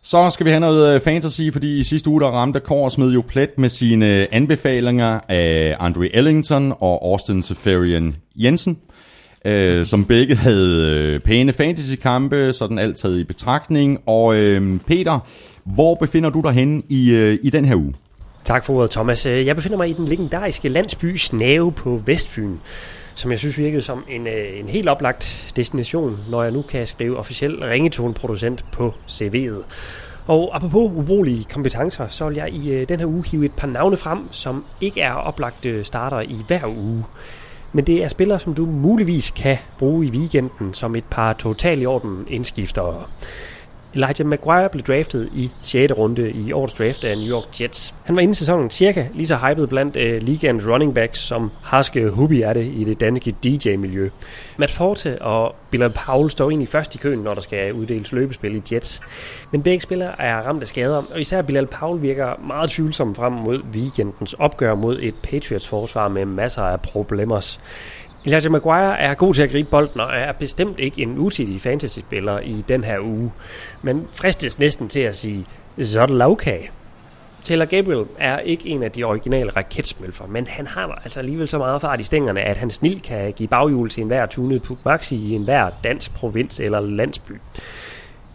Så 0.05 0.31
skal 0.31 0.47
vi 0.47 0.51
have 0.51 0.61
noget 0.61 0.95
øh, 0.95 1.01
fantasy, 1.01 1.41
fordi 1.53 1.79
i 1.79 1.83
sidste 1.83 2.11
uge 2.11 2.21
der 2.21 2.27
ramte 2.27 2.61
Kåre 2.61 2.91
smed 2.91 3.13
jo 3.13 3.23
plet 3.29 3.51
med 3.59 3.69
sine 3.69 4.35
anbefalinger 4.35 5.21
af 5.29 5.77
Andre 5.81 6.17
Ellington 6.17 6.73
og 6.81 7.05
Austin 7.11 7.43
Seferian 7.43 8.15
Jensen, 8.37 8.79
øh, 9.45 9.87
som 9.87 10.05
begge 10.05 10.37
havde 10.37 10.97
øh, 10.97 11.21
pæne 11.21 11.53
fantasy-kampe, 11.53 12.53
sådan 12.53 12.79
alt 12.79 12.97
taget 12.97 13.19
i 13.19 13.25
betragtning. 13.25 13.99
Og 14.07 14.37
øh, 14.37 14.79
Peter, 14.87 15.19
hvor 15.65 15.95
befinder 15.95 16.31
du 16.31 16.41
dig 16.41 16.53
henne 16.53 16.83
i, 16.89 17.11
øh, 17.11 17.39
i 17.43 17.51
den 17.51 17.65
her 17.65 17.77
uge? 17.77 17.95
Tak 18.45 18.65
for 18.65 18.75
ordet, 18.75 18.91
Thomas. 18.91 19.27
Øh, 19.27 19.47
jeg 19.47 19.57
befinder 19.57 19.79
mig 19.79 19.89
i 19.89 19.93
den 19.93 20.09
legendariske 20.09 20.69
landsby 20.69 21.17
Snave 21.17 21.73
på 21.73 22.03
Vestfyn, 22.07 22.57
som 23.15 23.31
jeg 23.31 23.39
synes 23.39 23.59
virkede 23.59 23.83
som 23.83 24.05
en, 24.11 24.27
øh, 24.27 24.61
en 24.61 24.69
helt 24.69 24.89
oplagt 24.89 25.53
destination, 25.57 26.19
når 26.31 26.43
jeg 26.43 26.53
nu 26.53 26.63
kan 26.63 26.87
skrive 26.87 27.17
officiel 27.17 27.59
ringetoneproducent 27.59 28.65
på 28.73 28.95
CV'et. 29.09 29.65
Og 30.27 30.57
apropos 30.57 30.93
ubrugelige 30.95 31.45
kompetencer, 31.53 32.09
så 32.09 32.29
vil 32.29 32.37
jeg 32.37 32.53
i 32.53 32.71
øh, 32.71 32.89
den 32.89 32.99
her 32.99 33.07
uge 33.07 33.25
hive 33.27 33.45
et 33.45 33.53
par 33.53 33.67
navne 33.67 33.97
frem, 33.97 34.19
som 34.31 34.65
ikke 34.81 35.01
er 35.01 35.13
oplagte 35.13 35.85
starter 35.85 36.21
i 36.21 36.37
hver 36.47 36.67
uge. 36.67 37.05
Men 37.73 37.85
det 37.85 38.05
er 38.05 38.09
spillere, 38.09 38.41
som 38.41 38.55
du 38.55 38.67
muligvis 38.67 39.31
kan 39.31 39.57
bruge 39.79 40.07
i 40.07 40.11
weekenden 40.11 40.75
som 40.75 40.97
et 40.97 41.05
par 41.11 41.33
totalt 41.33 41.83
i 41.83 41.87
orden 41.87 42.27
indskiftere. 42.29 43.05
Elijah 43.95 44.27
Maguire 44.27 44.69
blev 44.69 44.83
draftet 44.83 45.29
i 45.35 45.51
6. 45.63 45.93
runde 45.99 46.31
i 46.31 46.53
årets 46.53 46.75
draft 46.75 47.05
af 47.05 47.19
New 47.19 47.27
York 47.27 47.61
Jets. 47.61 47.95
Han 48.05 48.17
var 48.17 48.23
inden 48.23 48.35
sæsonen 48.35 48.71
cirka 48.71 49.07
lige 49.15 49.27
så 49.27 49.37
hyped 49.37 49.67
blandt 49.67 49.97
øh, 49.97 50.17
uh, 50.17 50.23
ligands 50.23 50.67
running 50.67 50.95
backs, 50.95 51.19
som 51.19 51.51
Haske 51.63 52.09
Hubi 52.09 52.43
er 52.43 52.53
det 52.53 52.65
i 52.65 52.85
det 52.85 53.01
danske 53.01 53.35
DJ-miljø. 53.45 54.09
Matt 54.57 54.73
Forte 54.73 55.23
og 55.23 55.55
Bilal 55.71 55.91
Powell 55.91 56.31
står 56.31 56.51
egentlig 56.51 56.69
først 56.69 56.95
i 56.95 56.99
køen, 56.99 57.19
når 57.19 57.35
der 57.35 57.41
skal 57.41 57.73
uddeles 57.73 58.13
løbespil 58.13 58.57
i 58.57 58.63
Jets. 58.73 59.01
Men 59.51 59.63
begge 59.63 59.81
spillere 59.81 60.21
er 60.21 60.37
ramt 60.37 60.61
af 60.61 60.67
skader, 60.67 61.03
og 61.11 61.21
især 61.21 61.43
Bilal 61.43 61.67
Powell 61.67 62.03
virker 62.03 62.47
meget 62.47 62.71
tvivlsom 62.71 63.15
frem 63.15 63.33
mod 63.33 63.63
weekendens 63.73 64.33
opgør 64.33 64.75
mod 64.75 64.99
et 65.01 65.15
Patriots 65.23 65.69
forsvar 65.69 66.09
med 66.09 66.25
masser 66.25 66.63
af 66.63 66.81
problemer. 66.81 67.59
Elijah 68.25 68.53
Maguire 68.53 68.99
er 68.99 69.15
god 69.15 69.35
til 69.35 69.43
at 69.43 69.51
gribe 69.51 69.71
bolden 69.71 70.01
og 70.01 70.17
er 70.17 70.33
bestemt 70.33 70.81
ikke 70.81 71.03
en 71.03 71.19
utidig 71.19 71.61
fantasy-spiller 71.61 72.39
i 72.39 72.65
den 72.69 72.85
her 72.85 73.01
uge. 73.01 73.33
Men 73.83 74.09
fristes 74.13 74.59
næsten 74.59 74.89
til 74.89 75.01
at 75.01 75.17
sige, 75.17 75.47
så 75.83 76.03
er 76.03 76.07
det 76.07 76.17
lavkage. 76.17 76.71
Taylor 77.45 77.65
Gabriel 77.65 78.05
er 78.19 78.39
ikke 78.39 78.69
en 78.69 78.83
af 78.83 78.93
de 78.93 79.05
originale 79.05 79.51
raketsmølfer, 79.51 80.27
men 80.27 80.47
han 80.47 80.67
har 80.67 81.01
altså 81.05 81.21
alligevel 81.21 81.49
så 81.49 81.59
meget 81.59 81.81
fart 81.81 82.01
i 82.01 82.03
stængerne, 82.03 82.41
at 82.41 82.57
han 82.57 82.71
snil 82.71 83.03
kan 83.03 83.33
give 83.33 83.49
baghjul 83.49 83.91
til 83.91 84.01
enhver 84.01 84.27
tunet 84.27 84.63
Puk 84.63 84.79
Maxi 84.85 85.17
i 85.17 85.35
enhver 85.35 85.71
dansk 85.85 86.15
provins 86.15 86.61
eller 86.61 86.81
landsby. 86.81 87.33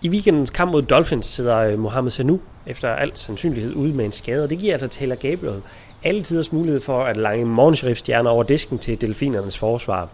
I 0.01 0.09
weekendens 0.09 0.49
kamp 0.49 0.71
mod 0.71 0.81
Dolphins 0.81 1.25
sidder 1.25 1.57
øh, 1.57 1.79
Mohamed 1.79 2.11
Sanu 2.11 2.39
efter 2.65 2.89
alt 2.89 3.17
sandsynlighed 3.17 3.73
ude 3.73 3.93
med 3.93 4.05
en 4.05 4.11
skade, 4.11 4.43
og 4.43 4.49
det 4.49 4.59
giver 4.59 4.73
altså 4.73 4.87
Taylor 4.87 5.15
Gabriel 5.15 5.61
alle 6.07 6.23
tiders 6.23 6.51
mulighed 6.51 6.81
for 6.81 7.03
at 7.03 7.17
lange 7.17 7.45
morgenshriftstjerner 7.45 8.29
over 8.29 8.43
disken 8.43 8.79
til 8.79 9.01
delfinernes 9.01 9.57
forsvar. 9.57 10.09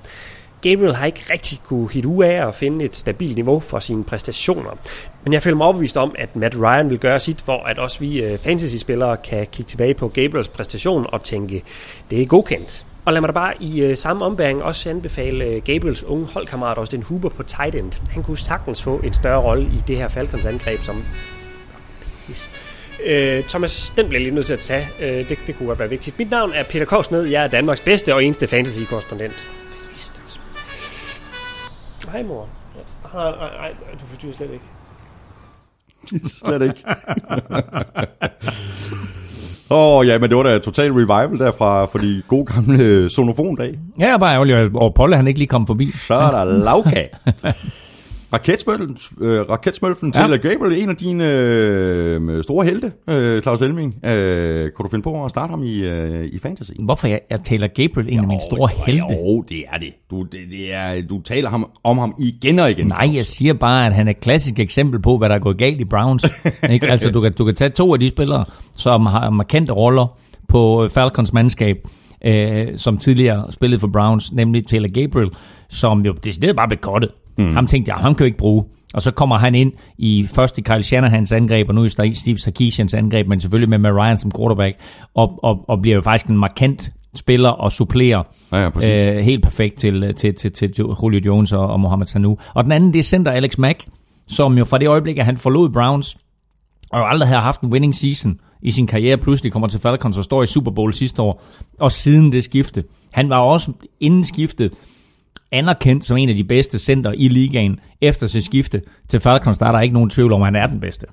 Gabriel 0.62 0.96
har 0.96 1.06
ikke 1.06 1.24
rigtig 1.32 1.60
kunne 1.64 1.92
hit 1.92 2.06
ud 2.06 2.24
af 2.24 2.48
at 2.48 2.56
finde 2.56 2.86
et 2.86 2.96
stabilt 2.96 3.36
niveau 3.36 3.60
for 3.60 3.80
sine 3.80 4.04
præstationer. 4.04 4.78
Men 5.24 5.34
jeg 5.34 5.44
føler 5.44 5.58
mig 5.58 5.66
overbevist 5.66 5.98
om, 5.98 6.16
at 6.18 6.36
Matt 6.36 6.56
Ryan 6.56 6.90
vil 6.90 7.00
gøre 7.00 7.20
sit 7.20 7.42
for, 7.42 7.64
at 7.64 7.80
også 7.80 8.00
vi 8.00 8.22
øh, 8.22 8.38
fantasy-spillere 8.38 9.18
kan 9.18 9.48
kigge 9.52 9.70
tilbage 9.70 9.94
på 9.94 10.08
Gabriels 10.08 10.48
præstation 10.48 11.06
og 11.10 11.24
tænke, 11.24 11.64
det 12.12 12.22
er 12.22 12.26
godkendt. 12.26 12.86
Og 13.06 13.14
lad 13.14 13.22
mig 13.22 13.28
da 13.28 13.34
bare 13.34 13.54
i 13.60 13.84
øh, 13.84 13.98
samme 13.98 14.26
ombæring 14.26 14.64
også 14.64 14.90
anbefale 14.90 15.46
øh, 15.46 15.62
Gabriels 15.62 16.04
unge 16.04 16.26
holdkammerat 16.26 16.78
Austin 16.78 17.02
Huber 17.02 17.30
på 17.30 17.44
tight 17.44 17.76
end. 17.76 17.92
Han 18.10 18.24
kunne 18.24 18.38
sagtens 18.38 18.84
få 18.84 18.98
en 18.98 19.14
større 19.14 19.42
rolle 19.42 19.64
i 19.64 19.84
det 19.88 19.98
her 19.98 20.08
Falcons 20.08 20.46
angreb, 20.46 20.80
som 20.80 21.04
Yes. 22.30 22.73
Øh, 23.06 23.44
Thomas, 23.44 23.94
den 23.98 24.08
bliver 24.08 24.22
lige 24.24 24.36
nødt 24.36 24.46
til 24.46 24.54
at 24.54 24.60
tage. 24.60 24.88
Øh, 25.02 25.30
det, 25.30 25.38
det 25.48 25.58
kunne 25.58 25.68
godt 25.68 25.80
være 25.80 25.90
vigtigt. 25.90 26.20
Mit 26.20 26.32
navn 26.32 26.52
er 26.56 26.64
Peter 26.64 26.86
Korsned. 26.86 27.24
Jeg 27.24 27.44
er 27.44 27.48
Danmarks 27.48 27.80
bedste 27.82 28.14
og 28.14 28.24
eneste 28.24 28.48
fantasy-korrespondent. 28.48 29.46
Hej, 32.12 32.24
mor. 32.24 32.48
Ja, 32.76 32.80
Nej, 33.20 33.32
nej, 33.32 33.50
nej, 33.58 33.72
du 33.94 34.06
forstyrrer 34.08 34.34
slet 34.34 34.50
ikke. 34.54 34.66
Slet 36.40 36.62
ikke. 36.62 36.84
Åh, 39.72 39.98
oh, 39.98 40.08
ja, 40.08 40.18
men 40.18 40.30
det 40.30 40.38
var 40.38 40.44
da 40.44 40.60
total 40.60 40.92
revival 40.92 41.40
derfra 41.40 41.86
for 41.86 41.98
de 42.00 42.24
gode 42.28 42.46
gamle 42.46 43.10
sonofondage. 43.10 43.80
Jeg 43.98 44.10
er 44.10 44.18
bare 44.18 44.34
ærgerlig 44.34 44.76
over 44.76 44.92
Polle, 44.96 45.16
han 45.16 45.28
ikke 45.28 45.40
lige 45.40 45.48
kom 45.48 45.68
forbi. 45.68 45.92
Så 46.08 46.14
er 46.14 46.32
der 46.32 46.44
lavkage. 46.66 47.10
Raketsmølfen, 48.34 48.98
øh, 49.22 49.42
raketsmølfen 49.50 50.14
Ja. 50.16 50.28
til 50.28 50.40
Gabriel, 50.40 50.82
en 50.84 50.90
af 50.90 50.96
dine 50.96 51.32
øh, 51.32 52.44
store 52.44 52.66
helte, 52.66 52.92
øh, 53.10 53.42
Claus 53.42 53.62
Elming. 53.62 54.06
Øh, 54.06 54.72
kunne 54.72 54.84
du 54.84 54.90
finde 54.90 55.04
på 55.04 55.24
at 55.26 55.30
starte 55.30 55.52
ham 55.52 55.64
i, 55.64 55.84
øh, 55.88 56.26
i 56.26 56.40
fantasy? 56.40 56.72
Hvorfor 56.80 57.08
er, 57.08 57.20
er 57.30 57.38
Taylor 57.38 57.68
Gabriel 57.68 58.10
en 58.14 58.20
af 58.20 58.28
mine 58.28 58.42
store 58.42 58.70
helte? 58.86 59.06
Jo, 59.14 59.42
det 59.50 59.64
er 59.74 59.78
det. 59.78 59.94
Du, 60.12 60.22
det, 60.24 60.40
det 60.52 60.74
er, 60.74 61.02
du 61.10 61.22
taler 61.22 61.50
ham, 61.50 61.70
om 61.84 61.98
ham 61.98 62.16
igen 62.20 62.60
og 62.60 62.72
igen. 62.72 62.88
Nej, 62.88 63.16
jeg 63.16 63.26
siger 63.26 63.54
bare, 63.54 63.86
at 63.88 63.94
han 63.94 64.08
er 64.08 64.12
et 64.12 64.20
klassisk 64.20 64.60
eksempel 64.60 65.02
på, 65.02 65.18
hvad 65.18 65.30
der 65.30 65.36
er 65.36 65.40
gået 65.40 65.58
galt 65.58 65.82
i 65.82 65.86
Browns. 65.86 66.26
ikke? 66.70 66.88
Altså, 66.88 67.12
du 67.12 67.22
kan, 67.22 67.34
du 67.34 67.46
kan 67.46 67.56
tage 67.56 67.70
to 67.70 67.94
af 67.94 68.00
de 68.00 68.10
spillere, 68.10 68.46
som 68.76 69.06
har 69.06 69.30
markante 69.30 69.74
roller 69.74 70.18
på 70.48 70.88
Falcons 70.92 71.34
mandskab, 71.34 71.78
øh, 72.26 72.68
som 72.78 72.98
tidligere 72.98 73.52
spillede 73.52 73.80
for 73.80 73.88
Browns, 73.88 74.32
nemlig 74.34 74.68
Taylor 74.68 75.02
Gabriel, 75.04 75.30
som 75.70 76.06
jo 76.06 76.14
decideret 76.24 76.56
bare 76.56 76.68
blev 76.68 76.80
kottet. 76.80 77.12
Mm. 77.38 77.54
Ham 77.54 77.68
tænkte 77.68 77.90
jeg, 77.90 77.98
ham 78.02 78.16
kan 78.16 78.24
jeg 78.24 78.28
ikke 78.28 78.38
bruge. 78.38 78.64
Og 78.94 79.02
så 79.02 79.12
kommer 79.12 79.38
han 79.38 79.56
ind 79.56 79.72
i 79.98 80.28
først 80.36 80.58
i 80.58 80.62
Kyle 80.62 80.84
Shanahans 80.84 81.32
angreb, 81.32 81.70
og 81.70 81.76
nu 81.76 81.84
i 81.84 81.90
Steve 82.14 82.38
Sarkisians 82.38 82.94
angreb, 82.94 83.28
men 83.28 83.40
selvfølgelig 83.40 83.82
med 83.82 83.92
Ryan 83.92 84.18
som 84.18 84.32
quarterback, 84.38 84.78
og, 85.16 85.40
og, 85.44 85.66
og 85.68 85.82
bliver 85.82 85.96
jo 85.96 86.02
faktisk 86.02 86.26
en 86.30 86.38
markant 86.38 86.92
spiller 87.16 87.50
og 87.50 87.72
supplerer 87.72 88.24
Ja, 88.52 88.58
ja, 88.58 88.70
præcis. 88.70 88.90
øh, 88.90 89.18
helt 89.18 89.44
perfekt 89.44 89.76
til, 89.76 90.14
til, 90.16 90.36
til, 90.36 90.52
til 90.52 90.74
Julio 90.78 91.22
Jones 91.26 91.54
og, 91.54 91.68
og 91.68 91.80
Mohamed 91.80 92.06
Sanu. 92.06 92.38
Og 92.54 92.64
den 92.64 92.72
anden, 92.72 92.94
det 92.94 93.00
er 93.00 93.04
center 93.04 93.32
Alex 93.32 93.58
Mack, 93.58 93.86
som 94.28 94.58
jo 94.58 94.66
fra 94.66 94.78
det 94.78 94.88
øjeblik, 94.88 95.18
at 95.18 95.26
han 95.26 95.38
forlod 95.38 95.70
Browns, 95.70 96.18
og 96.92 97.00
jo 97.00 97.06
aldrig 97.06 97.28
havde 97.28 97.42
haft 97.42 97.62
en 97.62 97.70
winning 97.70 97.96
season 97.96 98.40
i 98.62 98.72
sin 98.72 98.88
karriere, 98.88 99.18
pludselig 99.18 99.52
kommer 99.52 99.68
til 99.68 99.80
Falcons 99.80 100.18
og 100.18 100.24
står 100.24 100.44
i 100.44 100.48
Super 100.48 100.72
Bowl 100.72 100.94
sidste 100.94 101.22
år, 101.22 101.44
og 101.80 101.92
siden 101.92 102.32
det 102.32 102.44
skifte. 102.44 102.84
Han 103.12 103.30
var 103.30 103.40
også 103.40 103.72
inden 104.00 104.26
skiftet 104.26 104.74
anerkendt 105.54 106.06
som 106.06 106.18
en 106.18 106.30
af 106.30 106.36
de 106.36 106.44
bedste 106.44 106.80
center 106.80 107.12
i 107.12 107.28
ligaen. 107.28 107.80
Efter 108.02 108.28
sit 108.28 108.44
skifte 108.44 108.82
til 109.08 109.20
Falcons, 109.20 109.58
der 109.58 109.66
er 109.66 109.72
der 109.72 109.80
ikke 109.80 109.94
nogen 109.94 110.10
tvivl 110.10 110.34
om, 110.34 110.42
at 110.42 110.48
han 110.48 110.56
er 110.56 110.68
den 110.68 110.80
bedste. 110.80 111.08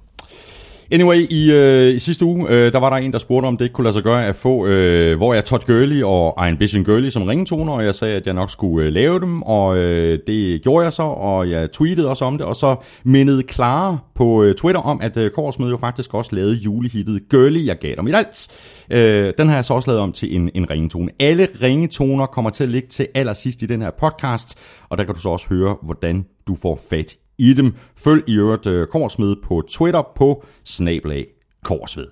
Anyway, 0.93 1.27
i, 1.31 1.53
øh, 1.53 1.95
i 1.95 1.99
sidste 1.99 2.25
uge, 2.25 2.49
øh, 2.49 2.73
der 2.73 2.79
var 2.79 2.91
der 2.91 2.97
en, 2.97 3.13
der 3.13 3.19
spurgte, 3.19 3.47
om 3.47 3.57
det 3.57 3.65
ikke 3.65 3.73
kunne 3.73 3.85
lade 3.85 3.95
sig 3.95 4.03
gøre 4.03 4.27
at 4.27 4.37
få, 4.37 4.67
øh, 4.67 5.17
hvor 5.17 5.35
jeg 5.35 5.45
Todd 5.45 5.63
Gurley 5.67 6.03
og 6.03 6.47
Iron 6.47 6.57
Bition 6.57 6.85
Gurley 6.85 7.11
som 7.11 7.23
ringetoner, 7.23 7.73
og 7.73 7.85
jeg 7.85 7.95
sagde, 7.95 8.17
at 8.17 8.27
jeg 8.27 8.35
nok 8.35 8.51
skulle 8.51 8.87
øh, 8.87 8.93
lave 8.93 9.21
dem, 9.21 9.43
og 9.43 9.79
øh, 9.79 10.19
det 10.27 10.63
gjorde 10.63 10.85
jeg 10.85 10.93
så, 10.93 11.03
og 11.03 11.51
jeg 11.51 11.73
tweetede 11.73 12.09
også 12.09 12.25
om 12.25 12.39
det, 12.39 12.47
og 12.47 12.57
så 12.57 12.77
mindede 13.05 13.43
Clara 13.53 13.99
på 14.15 14.43
øh, 14.43 14.55
Twitter 14.55 14.81
om, 14.81 15.01
at 15.03 15.17
øh, 15.17 15.31
Korsmed 15.31 15.69
jo 15.69 15.77
faktisk 15.77 16.15
også 16.15 16.35
lavede 16.35 16.55
julehittet 16.55 17.29
Gurley, 17.29 17.67
jeg 17.67 17.79
gav 17.79 17.97
dem 17.97 18.07
i 18.07 18.13
alt. 18.13 18.49
Øh, 18.91 19.33
den 19.39 19.49
har 19.49 19.55
jeg 19.55 19.65
så 19.65 19.75
også 19.75 19.91
lavet 19.91 20.03
om 20.03 20.13
til 20.13 20.37
en, 20.37 20.51
en 20.55 20.71
ringetone. 20.71 21.11
Alle 21.21 21.49
ringetoner 21.63 22.27
kommer 22.27 22.51
til 22.51 22.65
at 22.65 22.71
ligge 22.71 22.89
til 22.89 23.07
allersidst 23.15 23.63
i 23.63 23.67
den 23.67 23.83
her 23.83 23.91
podcast, 23.91 24.59
og 24.89 24.99
der 24.99 25.05
kan 25.05 25.15
du 25.15 25.21
så 25.21 25.29
også 25.29 25.47
høre, 25.49 25.77
hvordan 25.83 26.27
du 26.47 26.57
får 26.63 26.81
fat 26.91 27.17
i 27.41 27.53
dem. 27.53 27.75
Følg 27.97 28.25
i 28.29 28.35
øvrigt 28.35 28.67
uh, 28.67 28.87
Korsmed 28.87 29.37
på 29.45 29.63
Twitter 29.69 30.03
på 30.17 30.45
snablag 30.65 31.27
Korsved. 31.65 32.07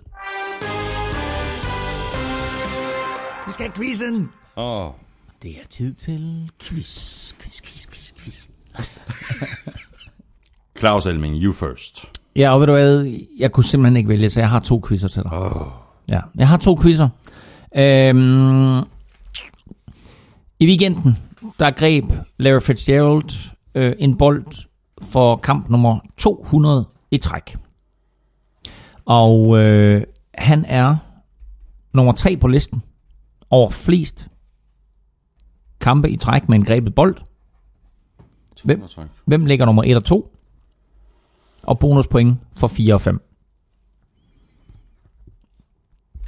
Vi 3.46 3.52
skal 3.52 3.66
have 3.66 3.72
quizzen! 3.76 4.28
Oh. 4.56 4.90
Det 5.42 5.50
er 5.50 5.66
tid 5.70 5.94
til 5.94 6.50
quiz, 6.60 7.32
quiz, 7.40 7.60
quiz, 7.62 7.86
quiz, 7.86 8.12
quiz. 8.18 8.46
Claus 10.78 11.06
Elming, 11.06 11.42
you 11.42 11.52
first. 11.52 12.04
Ja, 12.36 12.54
og 12.54 12.60
ved 12.60 12.66
du 12.66 12.72
hvad, 12.72 13.14
jeg 13.38 13.52
kunne 13.52 13.64
simpelthen 13.64 13.96
ikke 13.96 14.08
vælge, 14.08 14.30
så 14.30 14.40
jeg 14.40 14.50
har 14.50 14.60
to 14.60 14.84
quizzer 14.88 15.08
til 15.08 15.22
dig. 15.22 15.32
Oh. 15.32 15.66
Ja, 16.08 16.20
jeg 16.36 16.48
har 16.48 16.56
to 16.56 16.76
quizzer. 16.82 17.08
Øhm, 17.76 18.78
I 20.60 20.66
weekenden, 20.66 21.16
der 21.58 21.70
greb 21.70 22.04
Larry 22.38 22.60
Fitzgerald 22.60 23.52
øh, 23.74 23.92
en 23.98 24.18
bold 24.18 24.67
for 25.02 25.36
kamp 25.36 25.68
nummer 25.68 25.98
200 26.16 26.86
i 27.10 27.18
træk. 27.18 27.56
Og 29.04 29.58
øh, 29.58 30.04
han 30.34 30.64
er 30.64 30.96
nummer 31.92 32.12
tre 32.12 32.36
på 32.36 32.46
listen 32.46 32.82
over 33.50 33.70
flest 33.70 34.28
kampe 35.80 36.10
i 36.10 36.16
træk 36.16 36.48
med 36.48 36.58
en 36.58 36.64
grebet 36.64 36.94
bold. 36.94 37.16
Hvem? 38.64 38.82
Hvem 39.24 39.46
ligger 39.46 39.66
nummer 39.66 39.82
1 39.86 39.96
og 39.96 40.04
2? 40.04 40.34
Og 41.62 41.78
bonuspoint 41.78 42.38
for 42.52 42.68
4 42.68 42.94
og 42.94 43.00
5. 43.00 43.20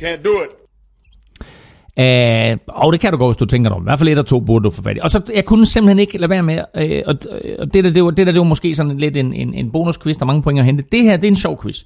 Can't 0.03 0.23
do 0.23 0.31
it. 0.45 0.60
Uh, 1.97 2.59
og 2.69 2.93
det 2.93 3.01
kan 3.01 3.13
du 3.13 3.19
godt, 3.19 3.37
hvis 3.37 3.39
du 3.39 3.45
tænker 3.45 3.71
dig 3.71 3.77
om. 3.77 3.83
I 3.83 3.85
hvert 3.85 3.99
fald 3.99 4.09
et 4.09 4.19
og 4.19 4.27
to 4.27 4.41
burde 4.41 4.65
du 4.65 4.71
få 4.71 4.83
fat 4.83 4.97
i. 4.97 5.01
Og 5.03 5.11
så, 5.11 5.21
jeg 5.35 5.45
kunne 5.45 5.67
simpelthen 5.67 5.99
ikke 5.99 6.19
lade 6.19 6.31
være 6.31 6.43
med, 6.43 6.59
uh, 6.59 6.83
og, 7.07 7.15
og 7.59 7.75
det, 7.75 7.85
der, 7.85 7.91
det, 7.91 8.05
var, 8.05 8.11
det 8.11 8.27
der, 8.27 8.33
det 8.33 8.39
var 8.39 8.45
måske 8.47 8.75
sådan 8.75 8.99
lidt 8.99 9.17
en, 9.17 9.33
en, 9.33 9.55
en 9.55 9.73
bonusquiz, 9.73 10.17
der 10.17 10.23
er 10.23 10.27
mange 10.27 10.43
point 10.43 10.59
at 10.59 10.65
hente. 10.65 10.85
Det 10.93 11.03
her, 11.03 11.17
det 11.17 11.25
er 11.25 11.29
en 11.29 11.37
sjov 11.37 11.63
quiz. 11.63 11.83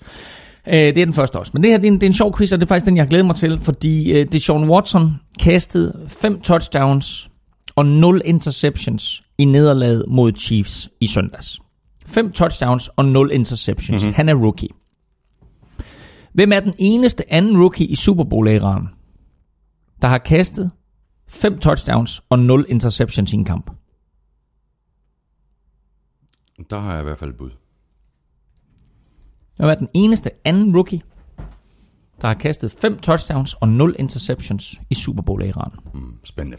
Uh, 0.67 0.73
det 0.73 0.99
er 0.99 1.05
den 1.05 1.15
første 1.15 1.39
også. 1.39 1.51
Men 1.55 1.63
det 1.63 1.71
her, 1.71 1.79
det 1.79 1.87
er 1.87 1.93
en, 1.93 1.95
det 1.95 2.03
er 2.03 2.07
en 2.07 2.15
sjov 2.15 2.37
quiz, 2.37 2.53
og 2.53 2.61
det 2.61 2.67
er 2.67 2.69
faktisk 2.69 2.87
den, 2.87 2.97
jeg 2.97 3.05
har 3.05 3.09
glædet 3.09 3.27
mig 3.27 3.37
til, 3.37 3.61
fordi 3.61 4.21
uh, 4.21 4.27
Deshaun 4.33 4.71
Watson 4.71 5.15
kastede 5.41 5.93
fem 6.09 6.41
touchdowns 6.41 7.31
og 7.77 7.87
0 7.87 8.23
interceptions 8.25 9.23
i 9.39 9.45
nederlaget 9.45 10.05
mod 10.09 10.33
Chiefs 10.39 10.91
i 11.01 11.07
søndags. 11.07 11.61
5 12.07 12.33
touchdowns 12.33 12.89
og 12.89 13.05
0 13.05 13.31
interceptions. 13.33 14.03
Mm-hmm. 14.03 14.15
Han 14.15 14.29
er 14.29 14.35
rookie. 14.35 14.69
Hvem 16.33 16.53
er 16.53 16.61
den 16.61 16.75
eneste 16.79 17.33
anden 17.33 17.61
rookie 17.61 17.87
i 17.87 17.95
Super 17.95 18.25
Bowl-æraen, 18.25 18.89
der 20.05 20.11
har 20.11 20.19
kastet 20.19 20.71
5 21.29 21.59
touchdowns 21.59 22.23
og 22.31 22.39
0 22.39 22.67
interceptions 22.69 23.33
i 23.33 23.37
en 23.37 23.45
kamp? 23.45 23.71
Der 26.71 26.79
har 26.79 26.93
jeg 26.93 27.01
i 27.01 27.05
hvert 27.05 27.19
fald 27.19 27.31
et 27.31 27.37
bud. 27.37 27.51
Hvem 29.57 29.69
er 29.69 29.75
den 29.75 29.89
eneste 29.95 30.31
anden 30.45 30.77
rookie, 30.77 31.01
der 32.21 32.27
har 32.27 32.35
kastet 32.35 32.71
5 32.71 32.99
touchdowns 32.99 33.55
og 33.55 33.69
0 33.69 33.97
interceptions 33.99 34.81
i 34.91 34.95
Super 34.95 35.23
Bowl-æraen? 35.23 35.73
Spændende. 36.25 36.59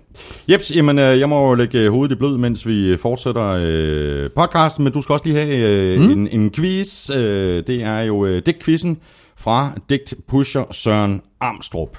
Jeps, 0.52 0.76
jamen, 0.76 1.00
øh, 1.00 1.20
jeg 1.20 1.30
må 1.30 1.48
jo 1.48 1.54
lægge 1.54 1.90
hovedet 1.90 2.16
i 2.16 2.18
blød, 2.18 2.38
mens 2.38 2.68
vi 2.68 2.98
fortsætter 2.98 3.58
øh, 3.62 4.30
podcasten, 4.36 4.84
men 4.84 4.94
du 4.94 5.02
skal 5.02 5.14
også 5.14 5.26
lige 5.26 5.36
have 5.36 5.58
øh, 5.58 6.02
mm. 6.02 6.12
en, 6.12 6.28
en 6.28 6.52
quiz. 6.52 7.10
Øh, 7.10 7.68
det 7.68 7.84
er 7.84 8.00
jo 8.00 8.26
øh, 8.26 8.42
Dick-quizzen 8.46 8.98
fra 9.36 9.78
Dick 9.90 10.14
Pusher 10.28 10.72
Søren 10.72 11.22
Armstrong. 11.40 11.90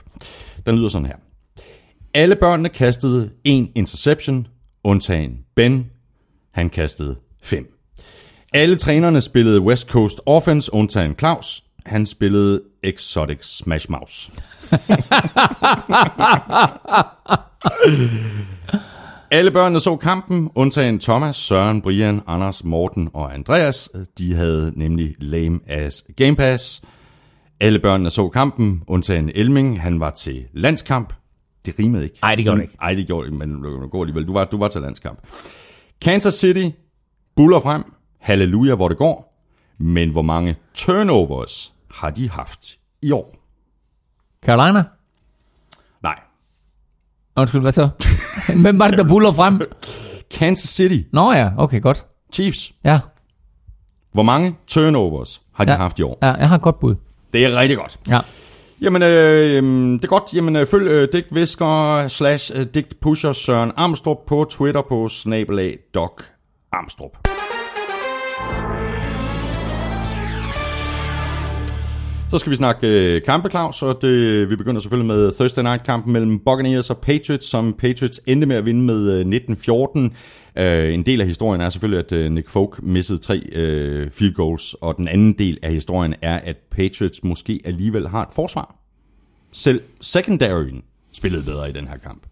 Den 0.66 0.76
lyder 0.76 0.88
sådan 0.88 1.06
her. 1.06 1.16
Alle 2.16 2.36
børnene 2.36 2.68
kastede 2.68 3.30
en 3.44 3.70
interception, 3.74 4.46
undtagen 4.84 5.38
Ben. 5.54 5.90
Han 6.52 6.70
kastede 6.70 7.16
fem. 7.42 7.66
Alle 8.52 8.76
trænerne 8.76 9.20
spillede 9.20 9.60
West 9.60 9.88
Coast 9.88 10.20
Offense, 10.26 10.74
undtagen 10.74 11.14
Claus. 11.18 11.64
Han 11.86 12.06
spillede 12.06 12.62
Exotic 12.82 13.38
Smash 13.42 13.90
Mouse. 13.90 14.32
Alle 19.30 19.50
børnene 19.50 19.80
så 19.80 19.96
kampen, 19.96 20.50
undtagen 20.54 21.00
Thomas, 21.00 21.36
Søren, 21.36 21.82
Brian, 21.82 22.20
Anders, 22.26 22.64
Morten 22.64 23.10
og 23.14 23.34
Andreas. 23.34 23.90
De 24.18 24.34
havde 24.34 24.72
nemlig 24.76 25.14
lame 25.18 25.60
as 25.66 26.04
Game 26.16 26.36
Pass. 26.36 26.82
Alle 27.60 27.78
børnene 27.78 28.10
så 28.10 28.28
kampen, 28.28 28.82
undtagen 28.86 29.30
Elming. 29.34 29.82
Han 29.82 30.00
var 30.00 30.10
til 30.10 30.44
landskamp. 30.52 31.12
Det 31.66 31.78
rimede 31.78 32.04
ikke. 32.04 32.18
Ej, 32.22 32.34
det 32.34 32.44
gjorde 32.44 32.56
det 32.58 32.62
ikke. 32.64 32.76
Nej, 32.80 32.94
det 32.94 33.06
gjorde 33.06 33.30
det, 33.30 33.38
men 33.38 33.62
du 33.62 33.86
går 33.88 34.00
alligevel. 34.02 34.26
Du 34.26 34.32
var, 34.32 34.44
du 34.44 34.58
var 34.58 34.68
til 34.68 34.80
landskamp. 34.80 35.18
Kansas 36.00 36.34
City 36.34 36.76
buller 37.36 37.60
frem. 37.60 37.92
Halleluja, 38.20 38.74
hvor 38.74 38.88
det 38.88 38.96
går. 38.98 39.42
Men 39.78 40.10
hvor 40.10 40.22
mange 40.22 40.56
turnovers 40.74 41.74
har 41.90 42.10
de 42.10 42.30
haft 42.30 42.78
i 43.02 43.10
år? 43.12 43.36
Carolina? 44.44 44.84
Nej. 46.02 46.18
Undskyld, 47.36 47.60
hvad 47.60 47.72
så? 47.72 47.88
Hvem 48.62 48.78
var 48.78 48.88
det, 48.88 48.98
der 48.98 49.04
buller 49.08 49.32
frem? 49.32 49.60
Kansas 50.38 50.70
City 50.70 51.08
Nå 51.12 51.32
ja, 51.32 51.50
okay, 51.58 51.80
godt. 51.82 52.04
Chiefs. 52.32 52.72
Ja, 52.84 53.00
Hvor 54.12 54.22
mange 54.22 54.56
turnovers 54.66 55.42
har 55.52 55.64
de 55.64 55.72
Ja. 55.72 55.76
haft 55.78 55.98
i 55.98 56.02
år? 56.02 56.18
ja 56.22 56.32
jeg 56.32 56.48
har 56.48 56.56
et 56.56 56.62
godt 56.62 56.78
bud. 56.80 56.94
Det 57.32 57.44
er 57.44 57.56
rigtig 57.56 57.76
godt. 57.78 58.00
Ja. 58.08 58.20
Jamen, 58.80 59.02
øh, 59.02 59.56
øhm, 59.56 59.98
det 59.98 60.04
er 60.04 60.08
godt. 60.08 60.34
Jamen, 60.34 60.56
øh, 60.56 60.66
følg 60.66 60.88
øh, 60.88 61.08
Dick 61.12 61.26
Visker 61.32 62.08
slash 62.08 62.52
øh, 62.58 62.66
Dick 62.74 62.96
Pusher 63.00 63.32
Søren 63.32 63.72
Armstrong 63.76 64.18
på 64.26 64.46
Twitter 64.50 64.82
på 64.88 65.08
snabelag 65.08 65.78
Doc 65.94 66.22
Armstrong. 66.72 67.12
Så 72.30 72.38
skal 72.38 72.50
vi 72.50 72.56
snakke 72.56 72.88
øh, 72.88 73.22
kampe, 73.22 73.50
Claus, 73.50 73.82
og 73.82 73.98
det, 74.02 74.50
vi 74.50 74.56
begynder 74.56 74.80
selvfølgelig 74.80 75.16
med 75.16 75.32
Thursday 75.32 75.62
Night-kampen 75.62 76.12
mellem 76.12 76.38
Buccaneers 76.38 76.90
og 76.90 76.98
Patriots, 76.98 77.46
som 77.46 77.72
Patriots 77.72 78.20
endte 78.26 78.46
med 78.46 78.56
at 78.56 78.66
vinde 78.66 78.82
med 78.82 79.20
øh, 79.20 79.40
19-14. 80.06 80.14
Øh, 80.56 80.94
en 80.94 81.02
del 81.02 81.20
af 81.20 81.26
historien 81.26 81.60
er 81.60 81.68
selvfølgelig, 81.68 82.04
at 82.04 82.12
øh, 82.12 82.32
Nick 82.32 82.48
Folk 82.48 82.82
missede 82.82 83.18
tre 83.18 83.38
øh, 83.52 84.10
field 84.10 84.34
goals, 84.34 84.74
og 84.74 84.96
den 84.96 85.08
anden 85.08 85.32
del 85.32 85.58
af 85.62 85.72
historien 85.72 86.14
er, 86.22 86.38
at 86.38 86.56
Patriots 86.70 87.24
måske 87.24 87.60
alligevel 87.64 88.08
har 88.08 88.22
et 88.22 88.32
forsvar. 88.34 88.74
Selv 89.52 89.80
secondaryen 90.00 90.82
spillede 91.12 91.44
bedre 91.44 91.70
i 91.70 91.72
den 91.72 91.88
her 91.88 91.96
kamp. 91.96 92.22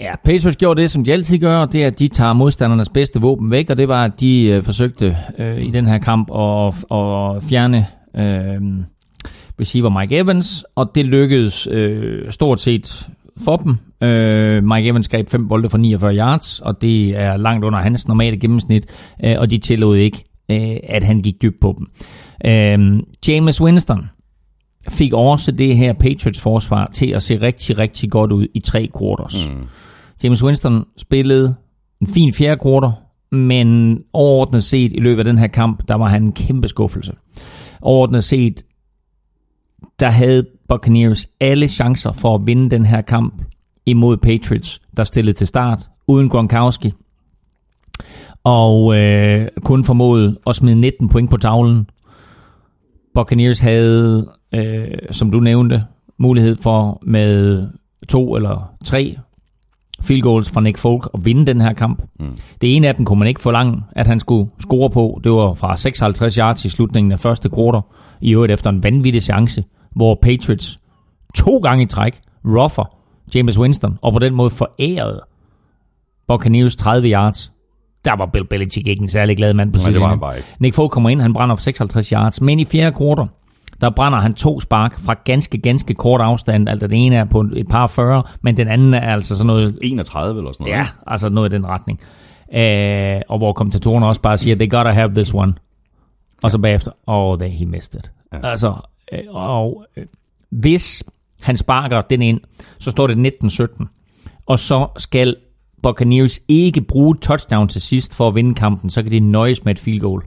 Ja, 0.00 0.16
Patriots 0.24 0.56
gjorde 0.56 0.80
det, 0.80 0.90
som 0.90 1.04
de 1.04 1.12
altid 1.12 1.38
gør, 1.38 1.64
det 1.64 1.82
er, 1.82 1.86
at 1.86 1.98
de 1.98 2.08
tager 2.08 2.32
modstandernes 2.32 2.88
bedste 2.88 3.20
våben 3.20 3.50
væk, 3.50 3.70
og 3.70 3.78
det 3.78 3.88
var, 3.88 4.04
at 4.04 4.20
de 4.20 4.44
øh, 4.44 4.62
forsøgte 4.62 5.16
øh, 5.38 5.64
i 5.64 5.70
den 5.70 5.86
her 5.86 5.98
kamp 5.98 6.30
at, 6.30 6.74
at 6.90 7.42
fjerne 7.50 7.86
øh, 8.16 8.60
receiver 9.60 10.00
Mike 10.00 10.16
Evans, 10.16 10.64
og 10.74 10.94
det 10.94 11.06
lykkedes 11.06 11.68
øh, 11.70 12.30
stort 12.30 12.60
set 12.60 13.08
for 13.44 13.56
dem. 13.56 13.76
Øh, 14.08 14.64
Mike 14.64 14.88
Evans 14.88 15.08
greb 15.08 15.28
fem 15.28 15.48
bolde 15.48 15.70
for 15.70 15.78
49 15.78 16.16
yards, 16.16 16.60
og 16.60 16.82
det 16.82 17.16
er 17.16 17.36
langt 17.36 17.64
under 17.64 17.78
hans 17.78 18.08
normale 18.08 18.36
gennemsnit, 18.36 18.86
øh, 19.24 19.34
og 19.38 19.50
de 19.50 19.58
tillod 19.58 19.96
ikke, 19.96 20.24
øh, 20.50 20.76
at 20.82 21.02
han 21.02 21.20
gik 21.20 21.42
dybt 21.42 21.60
på 21.60 21.74
dem. 21.78 21.86
Øh, 22.46 23.02
James 23.28 23.60
Winston 23.60 24.08
fik 24.88 25.12
også 25.12 25.52
det 25.52 25.76
her 25.76 25.92
Patriots 25.92 26.40
forsvar 26.40 26.90
til 26.94 27.06
at 27.06 27.22
se 27.22 27.40
rigtig, 27.40 27.78
rigtig 27.78 28.10
godt 28.10 28.32
ud 28.32 28.46
i 28.54 28.60
tre 28.60 28.90
quarters. 28.98 29.50
Mm. 29.50 29.66
James 30.24 30.44
Winston 30.44 30.84
spillede 30.96 31.54
en 32.00 32.06
fin 32.06 32.32
fjerde 32.32 32.60
quarter, 32.62 32.92
men 33.34 33.98
overordnet 34.12 34.64
set 34.64 34.92
i 34.92 35.00
løbet 35.00 35.18
af 35.18 35.24
den 35.24 35.38
her 35.38 35.46
kamp, 35.46 35.88
der 35.88 35.94
var 35.94 36.08
han 36.08 36.22
en 36.22 36.32
kæmpe 36.32 36.68
skuffelse. 36.68 37.12
Overordnet 37.82 38.24
set, 38.24 38.62
der 40.00 40.08
havde 40.08 40.46
Buccaneers 40.68 41.26
alle 41.40 41.68
chancer 41.68 42.12
for 42.12 42.34
at 42.34 42.46
vinde 42.46 42.70
den 42.70 42.84
her 42.86 43.00
kamp 43.00 43.42
imod 43.86 44.16
Patriots, 44.16 44.80
der 44.96 45.04
stillede 45.04 45.36
til 45.36 45.46
start 45.46 45.88
uden 46.06 46.28
Gronkowski. 46.28 46.92
Og 48.44 48.96
øh, 48.96 49.48
kun 49.64 49.84
formåede 49.84 50.38
at 50.46 50.56
smide 50.56 50.80
19 50.80 51.08
point 51.08 51.30
på 51.30 51.36
tavlen. 51.36 51.90
Buccaneers 53.14 53.60
havde, 53.60 54.30
øh, 54.54 54.88
som 55.10 55.30
du 55.30 55.40
nævnte, 55.40 55.84
mulighed 56.18 56.56
for 56.56 56.98
med 57.02 57.64
to 58.08 58.36
eller 58.36 58.72
tre 58.84 59.16
field 60.00 60.22
goals 60.22 60.50
fra 60.50 60.60
Nick 60.60 60.78
Folk 60.78 61.10
at 61.14 61.24
vinde 61.24 61.46
den 61.46 61.60
her 61.60 61.72
kamp. 61.72 62.02
Mm. 62.20 62.36
Det 62.60 62.76
ene 62.76 62.88
af 62.88 62.94
dem 62.94 63.04
kunne 63.04 63.18
man 63.18 63.28
ikke 63.28 63.40
forlange, 63.40 63.82
at 63.92 64.06
han 64.06 64.20
skulle 64.20 64.50
score 64.60 64.90
på. 64.90 65.20
Det 65.24 65.32
var 65.32 65.54
fra 65.54 65.76
56 65.76 66.34
yards 66.34 66.64
i 66.64 66.68
slutningen 66.68 67.12
af 67.12 67.20
første 67.20 67.50
quarter. 67.50 67.80
I 68.20 68.32
øvrigt 68.32 68.52
efter 68.52 68.70
en 68.70 68.82
vanvittig 68.82 69.22
chance, 69.22 69.64
hvor 69.96 70.18
Patriots 70.22 70.76
to 71.34 71.58
gange 71.58 71.82
i 71.84 71.86
træk 71.86 72.20
ruffer 72.44 72.96
James 73.34 73.58
Winston, 73.58 73.98
og 74.02 74.12
på 74.12 74.18
den 74.18 74.34
måde 74.34 74.50
forærede 74.50 75.20
Buccaneers 76.28 76.76
30 76.76 77.08
yards. 77.08 77.52
Der 78.04 78.16
var 78.16 78.26
Bill 78.26 78.46
Belichick 78.46 78.88
ikke 78.88 79.02
en 79.02 79.08
særlig 79.08 79.36
glad 79.36 79.54
mand 79.54 79.72
på 79.72 79.76
Nej, 79.76 79.78
det 79.78 79.84
var 79.84 79.90
sidelinjen. 79.90 80.10
han 80.10 80.20
bare 80.20 80.36
ikke. 80.36 80.48
Nick 80.58 80.74
Folk 80.74 80.90
kommer 80.90 81.10
ind, 81.10 81.20
han 81.20 81.32
brænder 81.32 81.56
for 81.56 81.62
56 81.62 82.08
yards, 82.08 82.40
men 82.40 82.60
i 82.60 82.64
fjerde 82.64 82.96
quarter, 82.98 83.26
der 83.80 83.90
brænder 83.90 84.20
han 84.20 84.34
to 84.34 84.60
spark 84.60 84.98
fra 85.00 85.14
ganske, 85.24 85.58
ganske 85.58 85.94
kort 85.94 86.20
afstand. 86.20 86.68
Altså 86.68 86.86
den 86.86 86.96
ene 86.96 87.16
er 87.16 87.24
på 87.24 87.40
et 87.56 87.68
par 87.68 87.86
40, 87.86 88.22
men 88.42 88.56
den 88.56 88.68
anden 88.68 88.94
er 88.94 89.00
altså 89.12 89.36
sådan 89.36 89.46
noget 89.46 89.78
31 89.82 90.38
eller 90.38 90.52
sådan 90.52 90.64
noget. 90.64 90.78
Ja, 90.78 90.86
altså 91.06 91.28
noget 91.28 91.52
i 91.52 91.56
den 91.56 91.66
retning. 91.66 92.00
Øh, 92.54 93.20
og 93.28 93.38
hvor 93.38 93.52
kommentatorerne 93.52 94.06
også 94.06 94.20
bare 94.20 94.38
siger, 94.38 94.56
they 94.56 94.70
gotta 94.70 94.90
have 94.90 95.14
this 95.14 95.34
one. 95.34 95.54
Og 96.42 96.50
så 96.50 96.58
bagefter, 96.58 96.90
oh, 97.06 97.38
they, 97.38 97.50
he 97.50 97.66
missed 97.66 98.00
it. 98.00 98.10
Ja. 98.32 98.50
Altså, 98.50 98.74
Øh, 99.12 99.20
og 99.28 99.86
øh, 99.96 100.06
hvis 100.50 101.02
han 101.40 101.56
sparker 101.56 102.02
den 102.02 102.22
ind, 102.22 102.40
så 102.78 102.90
står 102.90 103.06
det 103.06 103.32
19-17. 103.44 104.42
Og 104.46 104.58
så 104.58 104.88
skal 104.96 105.36
Buccaneers 105.82 106.40
ikke 106.48 106.80
bruge 106.80 107.16
touchdown 107.16 107.68
til 107.68 107.82
sidst 107.82 108.14
for 108.14 108.28
at 108.28 108.34
vinde 108.34 108.54
kampen, 108.54 108.90
så 108.90 109.02
kan 109.02 109.12
de 109.12 109.20
nøjes 109.20 109.64
med 109.64 109.72
et 109.72 109.78
field 109.78 110.00
goal. 110.00 110.22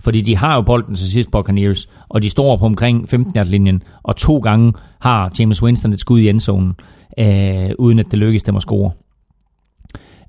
Fordi 0.00 0.20
de 0.20 0.36
har 0.36 0.54
jo 0.54 0.62
bolden 0.62 0.94
til 0.94 1.10
sidst, 1.10 1.30
Buccaneers, 1.30 1.88
og 2.08 2.22
de 2.22 2.30
står 2.30 2.56
på 2.56 2.66
omkring 2.66 3.14
15-linjen, 3.14 3.82
og 4.02 4.16
to 4.16 4.38
gange 4.38 4.72
har 5.00 5.32
James 5.38 5.62
Winston 5.62 5.92
et 5.92 6.00
skud 6.00 6.20
i 6.20 6.28
endzonen, 6.28 6.74
øh, 7.18 7.70
uden 7.78 7.98
at 7.98 8.06
det 8.10 8.18
lykkes 8.18 8.42
dem 8.42 8.56
at 8.56 8.62
score. 8.62 8.90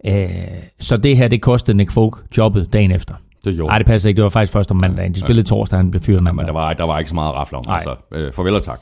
Øh, 0.06 0.30
så 0.80 0.98
det 0.98 1.18
her, 1.18 1.28
det 1.28 1.41
kostede 1.41 1.78
Nick 1.78 1.91
Folk 1.91 2.38
jobbet 2.38 2.74
dagen 2.74 2.91
efter. 2.91 3.16
Det 3.50 3.56
gjorde 3.56 3.68
Nej, 3.70 3.78
det 3.78 3.88
passer 3.88 4.10
ikke. 4.10 4.18
Det 4.18 4.24
var 4.24 4.30
faktisk 4.30 4.54
først 4.54 4.72
om 4.72 4.78
mandagen. 4.78 5.14
De 5.14 5.20
spillede 5.20 5.48
torsdag, 5.48 5.80
han 5.80 5.91
blev 5.91 6.02
fyret 6.02 6.24
Men 6.24 6.36
mandag. 6.36 6.48
der 6.54 6.54
var, 6.60 6.74
der 6.74 6.84
var 6.84 7.00
ikke 7.00 7.10
så 7.10 7.16
meget 7.16 7.30
at 7.30 7.36
rafle 7.36 7.58
om. 7.58 7.64
Nej. 7.68 7.76
Altså, 7.76 7.96
øh, 8.14 8.34
farvel 8.34 8.54
og 8.56 8.64
tak. 8.64 8.82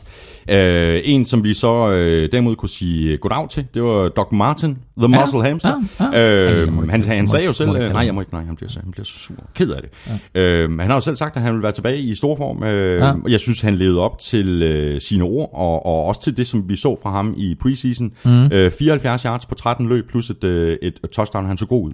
Øh, 0.50 1.02
en, 1.04 1.26
som 1.26 1.44
vi 1.44 1.54
så 1.54 1.92
øh, 1.92 2.32
derimod 2.32 2.56
kunne 2.56 2.70
sige 2.70 3.18
goddag 3.18 3.50
til, 3.50 3.66
det 3.74 3.84
var 3.84 4.10
Doc 4.10 4.28
Martin, 4.32 4.78
The 4.98 5.08
Ja, 5.12 5.20
Muscle 5.22 5.44
Hamster. 5.44 5.82
ja, 6.00 6.06
ja. 6.20 6.52
Øh, 6.52 6.68
Ej, 6.68 6.86
han, 6.90 7.04
han 7.04 7.28
sagde 7.28 7.46
jo 7.46 7.54
selv, 7.54 7.70
må 7.70 7.76
øh, 7.76 7.92
nej, 7.94 8.06
jeg 8.06 8.16
må 8.16 8.22
ikke, 8.22 8.34
nej, 8.34 8.44
han 8.44 8.56
bliver, 8.56 8.70
så, 8.70 8.80
han 8.84 8.92
bliver 8.92 9.06
så 9.06 9.20
sur, 9.20 9.36
ked 9.56 9.70
af 9.70 9.82
det. 9.82 9.90
Ja. 10.36 10.42
Øh, 10.42 10.80
han 10.80 10.88
har 10.88 10.94
jo 10.94 11.00
selv 11.00 11.16
sagt, 11.16 11.36
at 11.36 11.42
han 11.42 11.54
vil 11.54 11.64
være 11.64 11.72
tilbage 11.72 12.00
i 12.00 12.16
stor 12.16 12.36
form. 12.36 12.64
Øh, 12.64 13.00
Ja. 13.00 13.06
ja. 13.08 13.14
Jeg 13.30 13.40
synes, 13.40 13.62
han 13.62 13.76
levede 13.76 14.00
op 14.00 14.20
til 14.20 14.62
øh, 14.62 15.02
sine 15.02 15.24
ord, 15.24 15.50
og, 15.54 15.86
og 15.86 16.06
også 16.06 16.22
til 16.24 16.38
det, 16.38 16.48
som 16.48 16.70
vi 16.70 16.76
så 16.76 17.00
fra 17.04 17.10
ham 17.12 17.34
i 17.38 17.56
preseason. 17.62 18.12
Mm. 18.26 18.46
Øh, 18.54 18.72
74 18.72 19.22
yards 19.24 19.46
på 19.46 19.56
13 19.56 19.88
løb, 19.90 20.10
plus 20.10 20.30
et, 20.30 20.44
øh, 20.44 20.78
et 20.82 21.00
touchdown, 21.14 21.46
han 21.46 21.58
så 21.58 21.66
god 21.66 21.88
ud. 21.88 21.94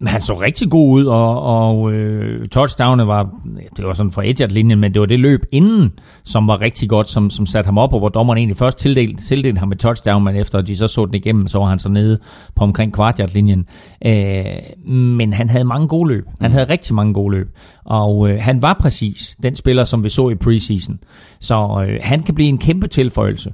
Men 0.00 0.08
han 0.08 0.20
så 0.20 0.40
rigtig 0.40 0.70
god 0.70 1.00
ud, 1.00 1.04
og, 1.06 1.42
og 1.42 1.92
øh, 1.92 2.48
touchdownet 2.48 3.06
var, 3.06 3.30
det 3.76 3.86
var 3.86 3.92
sådan 3.92 4.12
fra 4.12 4.22
et 4.26 4.52
linjen 4.52 4.78
men 4.80 4.94
det 4.94 5.00
var 5.00 5.06
det 5.06 5.20
løb 5.20 5.40
inden, 5.52 5.92
som 6.24 6.48
var 6.48 6.60
rigtig 6.60 6.88
godt, 6.88 7.08
som, 7.08 7.30
som 7.30 7.46
satte 7.46 7.68
ham 7.68 7.78
op, 7.78 7.92
og 7.92 7.98
hvor 7.98 8.08
dommeren 8.08 8.38
egentlig 8.38 8.56
først 8.56 8.78
tildelte, 8.78 9.26
tildelte 9.26 9.58
ham 9.58 9.72
et 9.72 9.78
touchdown, 9.78 10.24
men 10.24 10.36
efter 10.36 10.60
de 10.60 10.76
så 10.76 10.86
så 10.86 11.06
den 11.06 11.14
igennem, 11.14 11.48
så 11.48 11.58
var 11.58 11.66
han 11.66 11.78
så 11.78 11.88
nede 11.88 12.18
på 12.54 12.64
omkring 12.64 12.92
kvart 12.92 13.34
linjen 13.34 13.66
øh, 14.06 14.44
Men 14.86 15.32
han 15.32 15.50
havde 15.50 15.64
mange 15.64 15.88
gode 15.88 16.08
løb. 16.08 16.24
Han 16.40 16.50
havde 16.50 16.64
rigtig 16.64 16.94
mange 16.94 17.14
gode 17.14 17.36
løb. 17.36 17.48
Og 17.84 18.30
øh, 18.30 18.40
han 18.40 18.62
var 18.62 18.76
præcis 18.80 19.36
den 19.42 19.56
spiller, 19.56 19.84
som 19.84 20.04
vi 20.04 20.08
så 20.08 20.28
i 20.28 20.34
preseason. 20.34 20.98
Så 21.40 21.86
øh, 21.88 21.98
han 22.02 22.22
kan 22.22 22.34
blive 22.34 22.48
en 22.48 22.58
kæmpe 22.58 22.88
tilføjelse 22.88 23.52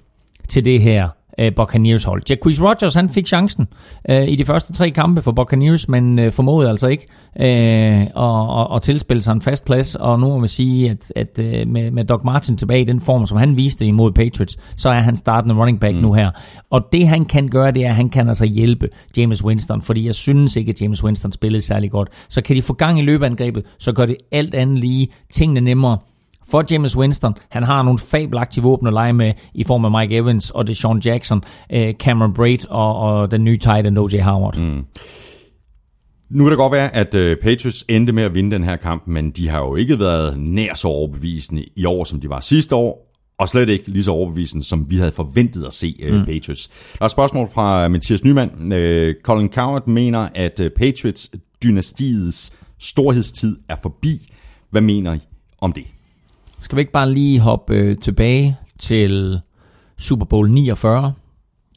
til 0.49 0.64
det 0.64 0.82
her 0.82 1.09
øh, 1.39 1.55
Buccaneers 1.57 2.05
hold. 2.05 2.22
Jacquizz 2.30 2.62
Rodgers, 2.62 2.95
han 2.95 3.09
fik 3.09 3.26
chancen 3.26 3.66
øh, 4.11 4.28
i 4.28 4.37
de 4.37 4.45
første 4.45 4.72
tre 4.72 4.91
kampe 4.91 5.22
for 5.22 5.32
Buccaneers, 5.32 5.89
men 5.89 6.18
øh, 6.18 6.32
formåede 6.32 6.70
altså 6.70 6.89
ikke 6.89 7.07
øh, 7.41 8.03
at, 8.03 8.61
at, 8.61 8.66
at 8.74 8.82
tilspille 8.82 9.22
sig 9.22 9.32
en 9.32 9.41
fast 9.41 9.64
plads, 9.64 9.95
og 9.95 10.20
nu 10.20 10.28
må 10.28 10.39
man 10.39 10.49
sige, 10.49 10.91
at, 10.91 11.12
at 11.16 11.39
øh, 11.39 11.68
med, 11.68 11.91
med 11.91 12.05
Doc 12.05 12.24
Martin 12.24 12.57
tilbage 12.57 12.80
i 12.80 12.85
den 12.85 13.01
form, 13.01 13.26
som 13.26 13.39
han 13.39 13.57
viste 13.57 13.87
imod 13.87 14.12
Patriots, 14.12 14.57
så 14.76 14.89
er 14.89 15.01
han 15.01 15.16
startende 15.16 15.55
running 15.55 15.80
back 15.80 15.95
mm. 15.95 16.03
nu 16.03 16.12
her. 16.12 16.30
Og 16.70 16.82
det 16.93 17.09
han 17.09 17.24
kan 17.24 17.49
gøre, 17.49 17.70
det 17.70 17.85
er, 17.85 17.89
at 17.89 17.95
han 17.95 18.09
kan 18.09 18.28
altså 18.28 18.45
hjælpe 18.45 18.89
James 19.16 19.45
Winston, 19.45 19.82
fordi 19.82 20.07
jeg 20.07 20.14
synes 20.14 20.57
ikke, 20.57 20.70
at 20.70 20.82
James 20.82 21.05
Winston 21.05 21.32
spillede 21.32 21.62
særlig 21.62 21.91
godt. 21.91 22.09
Så 22.28 22.43
kan 22.43 22.57
de 22.57 22.62
få 22.62 22.72
gang 22.72 22.99
i 22.99 23.03
løbeangrebet, 23.03 23.66
så 23.78 23.93
gør 23.93 24.07
det 24.07 24.16
alt 24.32 24.55
andet 24.55 24.78
lige 24.78 25.09
tingene 25.32 25.61
nemmere 25.61 25.99
for 26.51 26.64
James 26.70 26.97
Winston. 26.97 27.34
Han 27.49 27.62
har 27.62 27.82
nogle 27.82 27.99
fabelagtige 27.99 28.62
våben 28.62 28.86
at 28.86 28.92
lege 28.92 29.12
med 29.12 29.32
i 29.55 29.64
form 29.64 29.84
af 29.84 30.01
Mike 30.01 30.16
Evans 30.16 30.51
og 30.51 30.66
Deshaun 30.66 31.01
Jackson, 31.01 31.42
øh, 31.72 31.95
Cameron 31.95 32.34
Braid 32.34 32.70
og, 32.70 32.97
og 32.97 33.30
den 33.30 33.45
nye 33.45 33.59
tight 33.59 33.86
end 33.86 33.99
O.J. 33.99 34.20
Howard. 34.20 34.59
Mm. 34.59 34.84
Nu 36.30 36.45
kan 36.45 36.51
det 36.51 36.59
godt 36.59 36.72
være, 36.72 36.95
at 36.95 37.14
øh, 37.14 37.36
Patriots 37.36 37.84
endte 37.88 38.12
med 38.12 38.22
at 38.22 38.34
vinde 38.34 38.51
den 38.51 38.64
her 38.64 38.76
kamp, 38.76 39.07
men 39.07 39.30
de 39.30 39.49
har 39.49 39.59
jo 39.59 39.76
ikke 39.76 40.01
været 40.01 40.38
nær 40.38 40.74
så 40.74 40.88
overbevisende 40.88 41.64
i 41.76 41.84
år, 41.84 42.05
som 42.05 42.20
de 42.20 42.28
var 42.28 42.40
sidste 42.40 42.74
år, 42.74 43.14
og 43.38 43.49
slet 43.49 43.68
ikke 43.68 43.88
lige 43.88 44.05
så 44.05 44.11
overbevisende, 44.11 44.64
som 44.64 44.90
vi 44.90 44.97
havde 44.97 45.12
forventet 45.12 45.64
at 45.64 45.72
se 45.72 45.97
øh, 46.03 46.18
mm. 46.18 46.24
Patriots. 46.24 46.68
Der 46.92 46.99
er 47.01 47.05
et 47.05 47.11
spørgsmål 47.11 47.49
fra 47.55 47.88
Mathias 47.88 48.24
Nyman. 48.24 48.72
Øh, 48.72 49.14
Colin 49.22 49.53
Coward 49.53 49.86
mener, 49.86 50.28
at 50.34 50.61
øh, 50.61 50.70
Patriots-dynastiets 50.80 52.53
storhedstid 52.78 53.57
er 53.68 53.76
forbi. 53.82 54.32
Hvad 54.70 54.82
mener 54.82 55.14
I 55.14 55.18
om 55.61 55.72
det? 55.72 55.84
Skal 56.65 56.77
vi 56.77 56.81
ikke 56.81 56.93
bare 56.93 57.12
lige 57.12 57.41
hoppe 57.41 57.75
øh, 57.75 57.99
tilbage 57.99 58.57
til 58.79 59.41
Super 59.99 60.27
Bowl 60.27 60.51
49, 60.51 61.12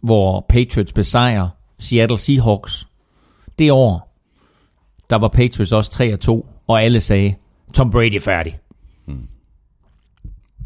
hvor 0.02 0.46
Patriots 0.50 0.94
besejrer 0.94 1.50
Seattle 1.80 2.18
Seahawks. 2.18 2.88
Det 3.60 3.72
år, 3.72 4.18
der 5.10 5.16
var 5.16 5.28
Patriots 5.28 5.72
også 5.72 6.20
3-2, 6.30 6.64
og 6.68 6.84
alle 6.84 7.00
sagde, 7.00 7.36
Tom 7.74 7.92
Brady 7.92 8.16
er 8.16 8.20
færdig. 8.20 8.60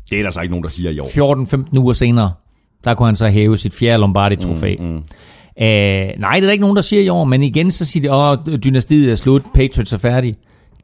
Det 0.09 0.19
er 0.19 0.23
der 0.23 0.31
så 0.31 0.41
ikke 0.41 0.51
nogen, 0.51 0.63
der 0.63 0.69
siger 0.69 0.89
i 0.89 0.99
år. 0.99 1.75
14-15 1.75 1.79
uger 1.79 1.93
senere, 1.93 2.33
der 2.83 2.93
kunne 2.93 3.07
han 3.07 3.15
så 3.15 3.29
hæve 3.29 3.57
sit 3.57 3.73
fjerde 3.73 4.01
Lombardi-trofæ. 4.01 4.75
Mm, 4.79 4.85
mm. 4.85 4.95
Øh, 4.95 6.19
nej, 6.19 6.35
det 6.35 6.43
er 6.43 6.47
der 6.47 6.51
ikke 6.51 6.61
nogen, 6.61 6.75
der 6.75 6.81
siger 6.81 7.01
i 7.01 7.09
år, 7.09 7.23
men 7.23 7.43
igen 7.43 7.71
så 7.71 7.85
siger 7.85 8.09
de, 8.09 8.15
åh, 8.15 8.57
dynastiet 8.57 9.11
er 9.11 9.15
slut, 9.15 9.43
Patriots 9.53 9.93
er 9.93 9.97
færdig. 9.97 10.37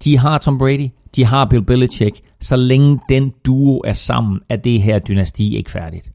De 0.03 0.17
har 0.17 0.37
Tom 0.37 0.57
Brady, 0.57 0.89
de 1.15 1.25
har 1.25 1.45
Bill 1.45 1.63
Belichick. 1.63 2.21
Så 2.41 2.55
længe 2.55 2.99
den 3.09 3.33
duo 3.45 3.81
er 3.85 3.93
sammen, 3.93 4.39
er 4.49 4.55
det 4.55 4.81
her 4.81 4.99
dynasti 4.99 5.57
ikke 5.57 5.71
færdigt. 5.71 6.09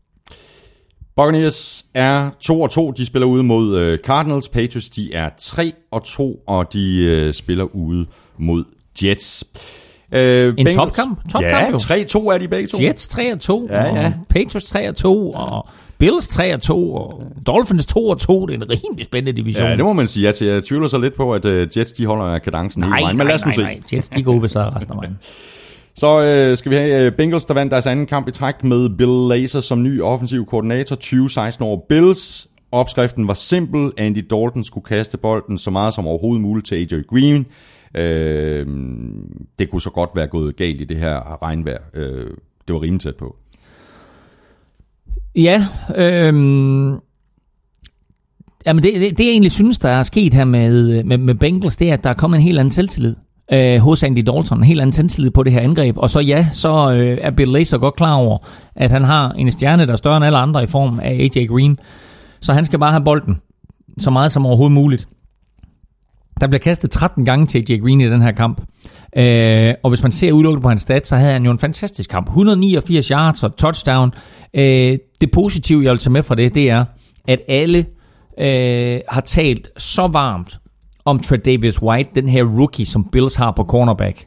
Buccaneers 1.16 1.87
er 1.95 2.30
2 2.41 2.61
og 2.61 2.70
2. 2.70 2.91
De 2.91 3.07
spiller 3.07 3.26
ude 3.26 3.43
mod 3.43 3.78
øh, 3.78 3.99
Cardinals. 3.99 4.49
Patriots 4.49 4.91
de 4.91 5.14
er 5.14 5.30
3 5.39 5.72
og 5.91 6.05
2, 6.05 6.43
og 6.47 6.72
de 6.72 6.99
øh, 7.05 7.35
spiller 7.35 7.64
ude 7.64 8.07
mod 8.39 8.64
Jets. 9.05 9.45
Øh, 10.12 10.55
En 10.59 10.74
topkamp. 10.74 11.30
Topkamp 11.33 11.72
jo. 11.72 11.78
Ja, 11.95 12.03
3-2 12.05 12.35
er 12.35 12.39
de 12.39 12.49
begge 12.49 12.66
to. 12.66 12.78
Jets 12.83 13.09
3 13.09 13.37
2, 13.37 13.66
Ja, 13.70 13.85
ja. 13.85 14.07
og 14.07 14.12
Patriots 14.28 14.66
3 14.66 14.93
2, 14.93 15.33
og 15.33 15.68
Bills 16.03 16.28
3 16.28 16.59
2, 16.59 16.94
og 16.94 17.22
Dolphins 17.46 17.86
2 17.86 18.14
2. 18.14 18.46
Det 18.46 18.55
er 18.55 18.57
en 18.57 18.70
rimelig 18.70 19.05
spændende 19.05 19.42
division. 19.42 19.68
Ja, 19.68 19.76
det 19.76 19.84
må 19.84 19.92
man 19.92 20.07
sige. 20.07 20.26
Jeg, 20.26 20.55
jeg 20.55 20.64
tvivler 20.64 20.88
så 20.88 20.98
lidt 20.98 21.14
på, 21.14 21.32
at 21.32 21.44
uh, 21.44 21.78
Jets 21.78 21.92
de 21.92 22.07
holder 22.07 22.38
kadencen 22.38 22.82
hele 22.82 22.94
vejen. 23.03 23.16
Men 23.16 23.26
lad 23.26 23.34
os 23.34 23.44
nu 23.44 23.48
nej, 23.48 23.55
se. 23.55 23.62
nej, 23.62 23.80
Jets 23.92 24.09
de 24.09 24.22
går 24.22 24.46
sig 24.46 24.76
resten 24.76 24.92
af 24.92 24.96
vejen. 24.96 25.18
Så 25.94 26.22
øh, 26.22 26.57
skal 26.57 26.70
vi 26.70 26.76
have 26.76 27.07
øh, 27.07 27.12
Bengals, 27.12 27.44
der 27.44 27.55
vandt 27.55 27.70
deres 27.70 27.86
anden 27.86 28.07
kamp 28.07 28.28
i 28.28 28.30
træk 28.30 28.64
med 28.64 28.88
Bill 28.88 29.28
Lazor 29.28 29.61
som 29.61 29.82
ny 29.82 30.03
offensiv 30.03 30.46
koordinator. 30.46 30.96
2016 30.96 31.64
over 31.64 31.80
Bills. 31.88 32.48
Opskriften 32.72 33.28
var 33.28 33.34
simpel. 33.34 33.92
Andy 33.98 34.26
Dalton 34.30 34.64
skulle 34.64 34.84
kaste 34.84 35.18
bolden 35.18 35.59
så 35.59 35.70
meget 35.70 35.94
som 35.94 36.07
overhovedet 36.07 36.42
muligt 36.42 36.66
til 36.66 36.74
AJ 36.74 37.03
Green. 37.03 37.46
Øh, 37.94 38.66
det 39.59 39.70
kunne 39.70 39.82
så 39.82 39.90
godt 39.90 40.11
være 40.14 40.26
gået 40.26 40.57
galt 40.57 40.80
i 40.80 40.84
det 40.84 40.96
her 40.96 41.42
regnvejr. 41.42 41.78
Øh, 41.94 42.26
det 42.68 42.74
var 42.74 42.82
rimelig 42.82 43.00
tæt 43.00 43.16
på. 43.16 43.36
Ja, 45.35 45.66
øhm, 45.97 46.99
jamen 48.66 48.83
det, 48.83 48.95
det, 48.95 49.18
det 49.18 49.24
jeg 49.24 49.30
egentlig 49.30 49.53
synes, 49.53 49.78
der 49.78 49.89
er 49.89 50.03
sket 50.03 50.35
her 50.35 50.45
med, 50.45 51.05
med, 51.05 51.18
med 51.18 51.35
Bengals, 51.35 51.76
det 51.76 51.89
er, 51.89 51.95
at 51.95 52.05
der 52.05 52.11
er 52.11 52.14
kommet 52.14 52.37
en 52.37 52.43
helt 52.43 52.59
anden 52.59 52.72
selvtillid 52.72 53.14
øh, 53.53 53.78
hos 53.78 54.03
Andy 54.03 54.18
Dalton. 54.18 54.59
En 54.59 54.64
helt 54.64 54.80
anden 54.80 54.93
selvtillid 54.93 55.30
på 55.30 55.43
det 55.43 55.53
her 55.53 55.61
angreb. 55.61 55.99
Og 55.99 56.11
så 56.11 56.20
ja, 56.20 56.49
så 56.53 56.93
øh, 56.93 57.18
er 57.20 57.30
Bill 57.30 57.53
Lazor 57.53 57.78
godt 57.78 57.97
klar 57.97 58.14
over, 58.14 58.39
at 58.76 58.91
han 58.91 59.05
har 59.05 59.30
en 59.30 59.53
stjerne, 59.53 59.87
der 59.87 59.93
er 59.93 59.97
større 59.97 60.16
end 60.16 60.26
alle 60.26 60.39
andre 60.39 60.62
i 60.62 60.66
form 60.66 61.01
af 61.01 61.11
AJ 61.11 61.47
Green. 61.47 61.78
Så 62.41 62.53
han 62.53 62.64
skal 62.64 62.78
bare 62.78 62.93
have 62.93 63.05
bolden 63.05 63.41
så 63.99 64.11
meget 64.11 64.33
som 64.33 64.47
overhovedet 64.47 64.74
muligt. 64.74 65.09
Der 66.43 66.49
bliver 66.49 66.61
kastet 66.61 66.90
13 66.90 67.24
gange 67.24 67.47
til 67.47 67.59
AJ 67.59 67.78
Green 67.78 68.01
i 68.01 68.11
den 68.11 68.22
her 68.22 68.32
kamp. 68.32 68.61
Øh, 69.16 69.74
og 69.82 69.90
hvis 69.90 70.03
man 70.03 70.12
ser 70.12 70.32
udelukket 70.32 70.62
på 70.62 70.68
hans 70.68 70.82
stats, 70.82 71.09
så 71.09 71.16
havde 71.16 71.32
han 71.32 71.45
jo 71.45 71.51
en 71.51 71.59
fantastisk 71.59 72.11
kamp. 72.11 72.26
189 72.26 73.09
yards 73.09 73.43
og 73.43 73.57
touchdown. 73.57 74.14
Øh, 74.55 74.99
det 75.20 75.30
positive, 75.30 75.84
jeg 75.84 75.90
vil 75.90 75.99
tage 75.99 76.12
med 76.12 76.22
fra 76.22 76.34
det, 76.34 76.55
det 76.55 76.70
er, 76.70 76.84
at 77.28 77.40
alle 77.49 77.86
øh, 78.38 79.01
har 79.09 79.20
talt 79.20 79.68
så 79.76 80.07
varmt 80.07 80.59
om 81.05 81.18
Davis 81.18 81.82
White, 81.82 82.11
den 82.14 82.28
her 82.28 82.45
rookie, 82.45 82.86
som 82.86 83.09
Bills 83.12 83.34
har 83.34 83.51
på 83.51 83.64
cornerback. 83.64 84.26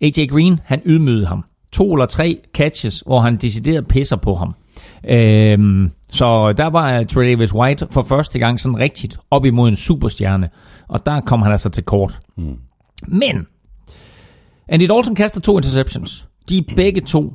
AJ 0.00 0.26
Green, 0.26 0.60
han 0.64 0.82
ydmygede 0.86 1.26
ham. 1.26 1.44
To 1.72 1.92
eller 1.92 2.06
tre 2.06 2.38
catches, 2.54 3.02
hvor 3.06 3.20
han 3.20 3.36
decideret 3.36 3.88
pisser 3.88 4.16
på 4.16 4.34
ham. 4.34 4.54
Øhm, 5.08 5.90
så 6.10 6.52
der 6.52 6.66
var 6.66 7.02
Davis 7.02 7.54
White 7.54 7.86
for 7.90 8.02
første 8.02 8.38
gang 8.38 8.60
sådan 8.60 8.80
rigtigt 8.80 9.18
op 9.30 9.44
imod 9.44 9.68
en 9.68 9.76
superstjerne. 9.76 10.48
Og 10.90 11.06
der 11.06 11.20
kom 11.20 11.42
han 11.42 11.52
altså 11.52 11.68
til 11.68 11.84
kort. 11.84 12.20
Mm. 12.36 12.56
Men 13.08 13.46
Andy 14.68 14.84
Dalton 14.84 15.14
kaster 15.14 15.40
to 15.40 15.56
interceptions. 15.56 16.28
De 16.48 16.58
er 16.58 16.62
begge 16.76 17.00
to 17.00 17.34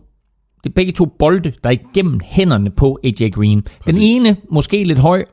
det 0.64 0.70
er 0.70 0.74
begge 0.74 0.92
to 0.92 1.06
bolde, 1.06 1.54
der 1.64 1.70
er 1.70 1.74
igennem 1.74 2.20
hænderne 2.24 2.70
på 2.70 3.00
AJ 3.04 3.30
Green. 3.30 3.62
Præcis. 3.62 3.96
Den 3.96 4.02
ene 4.02 4.38
måske 4.52 4.84
lidt 4.84 5.00
høj, 5.00 5.26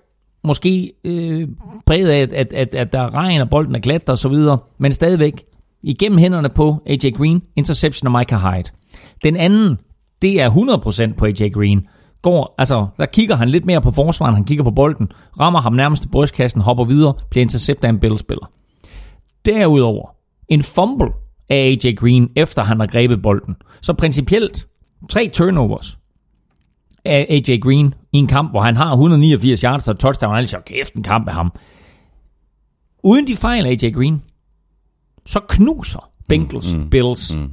måske 0.45 0.93
øh, 1.05 1.49
præget 1.87 2.09
af, 2.09 2.21
at, 2.21 2.33
at, 2.33 2.53
at, 2.53 2.75
at 2.75 2.93
der 2.93 2.99
er 2.99 3.15
regn, 3.15 3.41
og 3.41 3.51
bolden 3.51 3.75
er 3.75 3.79
glat 3.79 4.09
og 4.09 4.19
så 4.19 4.29
videre, 4.29 4.59
men 4.79 4.93
stadigvæk 4.93 5.45
igennem 5.83 6.19
hænderne 6.19 6.49
på 6.49 6.83
AJ 6.87 7.11
Green, 7.17 7.43
interception 7.57 8.15
af 8.15 8.21
Micah 8.21 8.41
Hyde. 8.41 8.71
Den 9.25 9.37
anden, 9.37 9.79
det 10.23 10.41
er 10.41 10.51
100% 11.11 11.15
på 11.15 11.25
AJ 11.25 11.49
Green. 11.49 11.87
Går, 12.23 12.55
altså, 12.59 12.87
der 12.99 13.07
kigger 13.07 13.37
han 13.37 13.49
lidt 13.49 13.65
mere 13.65 13.83
på 13.83 13.91
forsvaren, 13.91 14.35
han 14.35 14.45
kigger 14.45 14.65
på 14.65 14.71
bolden, 14.71 15.13
rammer 15.41 15.61
ham 15.61 15.73
nærmest 15.73 16.05
i 16.05 16.09
brystkassen, 16.09 16.61
hopper 16.61 16.85
videre, 16.85 17.15
bliver 17.31 17.43
interceptet 17.43 17.85
af 17.85 17.89
en 17.89 18.01
Bills-spiller. 18.01 18.51
Derudover, 19.45 20.09
en 20.49 20.63
fumble 20.63 21.13
af 21.49 21.57
AJ 21.57 21.95
Green, 21.95 22.31
efter 22.37 22.63
han 22.63 22.81
har 22.81 22.87
grebet 22.87 23.23
bolden. 23.23 23.57
Så 23.81 23.93
principielt, 23.93 24.67
tre 25.11 25.31
turnovers 25.33 25.99
af 27.05 27.27
AJ 27.31 27.59
Green 27.59 27.95
i 28.13 28.19
en 28.19 28.27
kamp, 28.27 28.51
hvor 28.51 28.61
han 28.61 28.77
har 28.77 28.91
189 28.91 29.61
yards 29.61 29.89
og 29.89 29.99
touchdown, 29.99 30.33
og 30.33 30.37
alle 30.37 30.49
siger, 30.49 30.61
kæft 30.61 30.95
en 30.95 31.03
kamp 31.03 31.29
af 31.29 31.35
ham. 31.35 31.53
Uden 33.05 33.27
de 33.27 33.37
fejl 33.37 33.67
af 33.67 33.71
AJ 33.71 33.91
Green, 33.91 34.23
så 35.27 35.41
knuser 35.49 36.11
Bengals, 36.29 36.75
mm. 36.75 36.91
Bills. 36.91 37.35
Mm. 37.35 37.51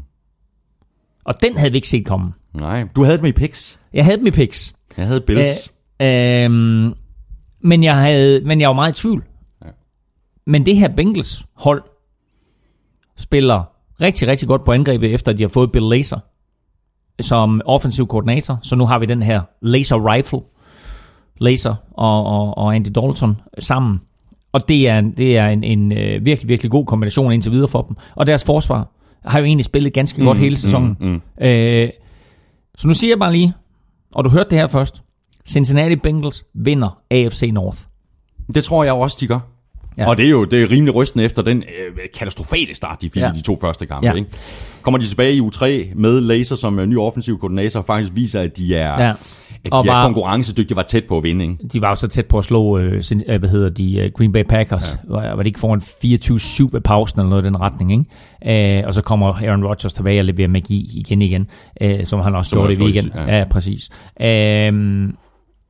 Og 1.25 1.41
den 1.41 1.57
havde 1.57 1.71
vi 1.71 1.77
ikke 1.77 1.87
set 1.87 2.05
komme. 2.05 2.33
Nej, 2.53 2.87
du 2.95 3.03
havde 3.03 3.17
dem 3.17 3.25
i 3.25 3.31
picks. 3.31 3.79
Jeg 3.93 4.05
havde 4.05 4.17
dem 4.17 4.27
i 4.27 4.31
picks. 4.31 4.73
Jeg 4.97 5.07
havde 5.07 5.21
Bills. 5.21 5.73
Øh, 6.01 6.43
øhm, 6.43 6.93
men, 7.61 7.83
jeg 7.83 7.97
havde, 7.97 8.41
men 8.45 8.61
jeg 8.61 8.67
var 8.67 8.75
meget 8.75 8.99
i 8.99 9.01
tvivl. 9.01 9.23
Ja. 9.65 9.69
Men 10.45 10.65
det 10.65 10.77
her 10.77 10.87
Bengals 10.95 11.45
hold 11.53 11.83
spiller 13.17 13.63
rigtig, 14.01 14.27
rigtig 14.27 14.47
godt 14.47 14.65
på 14.65 14.71
angrebet, 14.71 15.13
efter 15.13 15.33
de 15.33 15.43
har 15.43 15.47
fået 15.47 15.71
Bill 15.71 15.85
Laser 15.85 16.19
som 17.21 17.61
offensiv 17.65 18.07
koordinator. 18.07 18.59
Så 18.61 18.75
nu 18.75 18.85
har 18.85 18.99
vi 18.99 19.05
den 19.05 19.23
her 19.23 19.41
Laser 19.61 20.13
Rifle, 20.13 20.39
Laser 21.39 21.75
og, 21.91 22.25
og, 22.25 22.57
og 22.57 22.75
Andy 22.75 22.87
Dalton 22.95 23.41
sammen. 23.59 24.01
Og 24.51 24.69
det 24.69 24.87
er, 24.87 25.01
det 25.01 25.37
er 25.37 25.47
en, 25.47 25.63
en 25.63 25.91
øh, 25.91 26.25
virkelig, 26.25 26.49
virkelig 26.49 26.71
god 26.71 26.85
kombination 26.85 27.31
indtil 27.31 27.51
videre 27.51 27.67
for 27.67 27.81
dem. 27.81 27.95
Og 28.15 28.27
deres 28.27 28.45
forsvar 28.45 28.87
har 29.25 29.39
jo 29.39 29.45
egentlig 29.45 29.65
spillet 29.65 29.93
ganske 29.93 30.23
godt 30.23 30.37
mm, 30.37 30.43
hele 30.43 30.55
sæsonen. 30.55 30.97
Mm, 30.99 31.07
mm. 31.07 31.45
Øh, 31.47 31.89
så 32.79 32.87
nu 32.87 32.93
siger 32.93 33.11
jeg 33.11 33.19
bare 33.19 33.31
lige, 33.31 33.53
og 34.11 34.25
du 34.25 34.29
hørte 34.29 34.49
det 34.49 34.57
her 34.57 34.67
først, 34.67 35.03
Cincinnati 35.47 35.95
Bengals 35.95 36.45
vinder 36.53 37.01
AFC 37.11 37.49
North. 37.53 37.79
Det 38.53 38.63
tror 38.63 38.83
jeg 38.83 38.93
også, 38.93 39.17
de 39.19 39.27
gør. 39.27 39.39
Ja. 39.97 40.09
Og 40.09 40.17
det 40.17 40.25
er 40.25 40.29
jo 40.29 40.43
det 40.43 40.63
er 40.63 40.71
rimelig 40.71 40.95
rystende 40.95 41.25
efter 41.25 41.41
den 41.41 41.57
øh, 41.57 41.97
katastrofale 42.13 42.75
start, 42.75 43.01
de 43.01 43.09
fik 43.09 43.21
ja. 43.21 43.31
i 43.31 43.37
de 43.37 43.41
to 43.41 43.57
første 43.61 43.85
kampe. 43.85 44.07
Ja. 44.07 44.13
Ikke? 44.13 44.29
Kommer 44.81 44.97
de 44.97 45.05
tilbage 45.05 45.33
i 45.33 45.39
U3 45.39 45.65
med 45.95 46.21
Laser 46.21 46.55
som 46.55 46.89
ny 46.89 46.97
offensiv 46.97 47.39
koordinator, 47.39 47.79
og 47.79 47.85
faktisk 47.85 48.15
viser, 48.15 48.41
at 48.41 48.57
de 48.57 48.75
er, 48.75 48.95
ja. 48.99 49.09
at 49.09 49.17
de 49.65 49.69
og 49.71 49.85
er 49.85 49.91
var, 49.91 50.03
konkurrencedygtige, 50.03 50.75
var 50.75 50.83
tæt 50.83 51.03
på 51.03 51.17
at 51.17 51.23
vinde. 51.23 51.45
Ikke? 51.45 51.57
De 51.73 51.81
var 51.81 51.89
jo 51.89 51.95
så 51.95 52.07
tæt 52.07 52.25
på 52.25 52.37
at 52.37 52.43
slå, 52.43 52.77
øh, 52.77 53.03
sin, 53.03 53.23
øh, 53.27 53.39
hvad 53.39 53.49
hedder 53.49 53.69
de, 53.69 54.03
uh, 54.05 54.11
Green 54.17 54.31
Bay 54.31 54.43
Packers. 54.43 54.99
Ja. 55.09 55.13
Var, 55.13 55.21
var 55.21 55.35
det 55.35 55.45
ikke 55.45 55.59
foran 55.59 55.81
24-7 56.71 56.75
af 56.75 56.83
pausen 56.83 57.19
eller 57.19 57.29
noget 57.29 57.43
i 57.43 57.45
den 57.45 57.59
retning. 57.59 57.91
Ikke? 57.91 58.81
Uh, 58.81 58.87
og 58.87 58.93
så 58.93 59.01
kommer 59.01 59.27
Aaron 59.27 59.65
Rodgers 59.65 59.93
tilbage 59.93 60.21
og 60.21 60.25
leverer 60.25 60.47
magi 60.47 60.89
igen 60.93 61.21
igen, 61.21 61.47
uh, 61.83 61.89
som 62.03 62.19
han 62.19 62.35
også 62.35 62.49
som 62.49 62.59
gjorde 62.59 62.73
i 62.73 62.79
weekend. 62.79 63.11
Ja. 63.15 63.37
ja, 63.37 63.43
præcis. 63.51 63.89
Uh, 64.19 64.25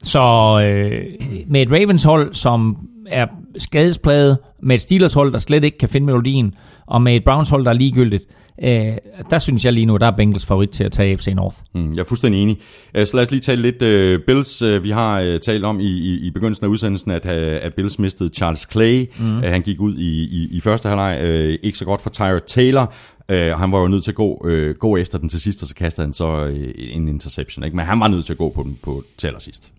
så 0.03 0.19
øh, 0.63 1.03
med 1.47 1.61
et 1.61 1.71
Ravens 1.71 2.03
hold, 2.03 2.33
som 2.33 2.77
er 3.07 3.27
skadespladet, 3.57 4.37
med 4.63 4.75
et 4.75 4.81
Steelers 4.81 5.13
hold, 5.13 5.33
der 5.33 5.39
slet 5.39 5.63
ikke 5.63 5.77
kan 5.77 5.89
finde 5.89 6.05
melodien, 6.05 6.53
og 6.87 7.01
med 7.01 7.15
et 7.15 7.23
Browns 7.23 7.49
hold, 7.49 7.65
der 7.65 7.71
er 7.71 7.75
ligegyldigt, 7.75 8.25
øh, 8.63 8.97
der 9.29 9.39
synes 9.39 9.65
jeg 9.65 9.73
lige 9.73 9.85
nu, 9.85 9.97
der 9.97 10.07
er 10.07 10.11
Bengals 10.11 10.45
favorit 10.45 10.69
til 10.69 10.83
at 10.83 10.91
tage 10.91 11.17
FC 11.17 11.27
North. 11.27 11.55
Mm, 11.75 11.91
jeg 11.91 11.99
er 11.99 12.03
fuldstændig 12.03 12.41
enig. 12.41 12.57
Uh, 12.97 13.05
så 13.05 13.15
lad 13.15 13.23
os 13.23 13.31
lige 13.31 13.41
tale 13.41 13.61
lidt 13.61 13.81
uh, 13.81 14.25
Bills. 14.25 14.61
Uh, 14.61 14.83
vi 14.83 14.89
har 14.89 15.21
uh, 15.21 15.39
talt 15.39 15.65
om 15.65 15.79
i, 15.79 15.87
i, 15.87 16.27
i 16.27 16.31
begyndelsen 16.31 16.65
af 16.65 16.69
udsendelsen, 16.69 17.11
at, 17.11 17.25
uh, 17.25 17.65
at 17.65 17.73
Bills 17.73 17.99
mistede 17.99 18.29
Charles 18.29 18.67
Clay. 18.71 19.05
Mm. 19.19 19.37
Uh, 19.37 19.43
han 19.43 19.61
gik 19.61 19.79
ud 19.79 19.95
i, 19.95 20.23
i, 20.23 20.47
i 20.51 20.59
første 20.59 20.89
halvleg. 20.89 21.19
Uh, 21.23 21.55
ikke 21.63 21.77
så 21.77 21.85
godt 21.85 22.01
for 22.01 22.09
Tyrod 22.09 22.41
Taylor. 22.47 22.93
Uh, 23.31 23.35
han 23.35 23.71
var 23.71 23.79
jo 23.79 23.87
nødt 23.87 24.03
til 24.03 24.11
at 24.11 24.15
gå, 24.15 24.41
uh, 24.45 24.75
gå 24.75 24.97
efter 24.97 25.17
den 25.17 25.29
til 25.29 25.41
sidst, 25.41 25.61
og 25.61 25.67
så 25.67 25.75
kastede 25.75 26.07
han 26.07 26.13
så 26.13 26.45
uh, 26.45 26.53
en 26.77 27.07
interception. 27.07 27.63
Ikke? 27.63 27.75
Men 27.75 27.85
han 27.85 27.99
var 27.99 28.07
nødt 28.07 28.25
til 28.25 28.33
at 28.33 28.37
gå 28.37 28.49
på 28.49 28.63
den 28.63 28.77
på 28.83 29.03
til 29.17 29.27
allersidst. 29.27 29.71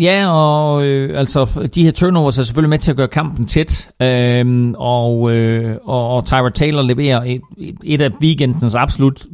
Ja, 0.00 0.30
og 0.30 0.84
øh, 0.84 1.18
altså, 1.18 1.68
de 1.74 1.84
her 1.84 1.90
turnovers 1.90 2.38
er 2.38 2.42
selvfølgelig 2.42 2.70
med 2.70 2.78
til 2.78 2.90
at 2.90 2.96
gøre 2.96 3.08
kampen 3.08 3.46
tæt, 3.46 3.88
øh, 4.02 4.72
og, 4.78 5.32
øh, 5.32 5.76
og, 5.84 6.08
og 6.08 6.24
Tyra 6.24 6.50
Taylor 6.50 6.82
leverer 6.82 7.22
et, 7.22 7.40
et 7.84 8.00
af 8.00 8.10
weekendens 8.22 8.74
absolut 8.74 9.26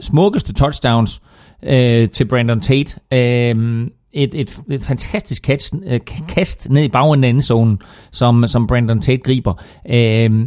smukkeste 0.00 0.52
touchdowns 0.52 1.20
øh, 1.62 2.08
til 2.08 2.24
Brandon 2.28 2.60
Tate. 2.60 3.00
Øh, 3.12 3.86
et, 4.12 4.34
et, 4.34 4.60
et 4.72 4.82
fantastisk 4.82 5.42
kast, 5.42 5.74
øh, 5.86 6.00
kast 6.28 6.70
ned 6.70 6.84
i 6.84 6.88
bagenden 6.88 7.24
af 7.24 7.28
endzonen, 7.28 7.78
som, 8.12 8.46
som 8.46 8.66
Brandon 8.66 9.00
Tate 9.00 9.22
griber. 9.22 9.62
Øh, 9.90 10.46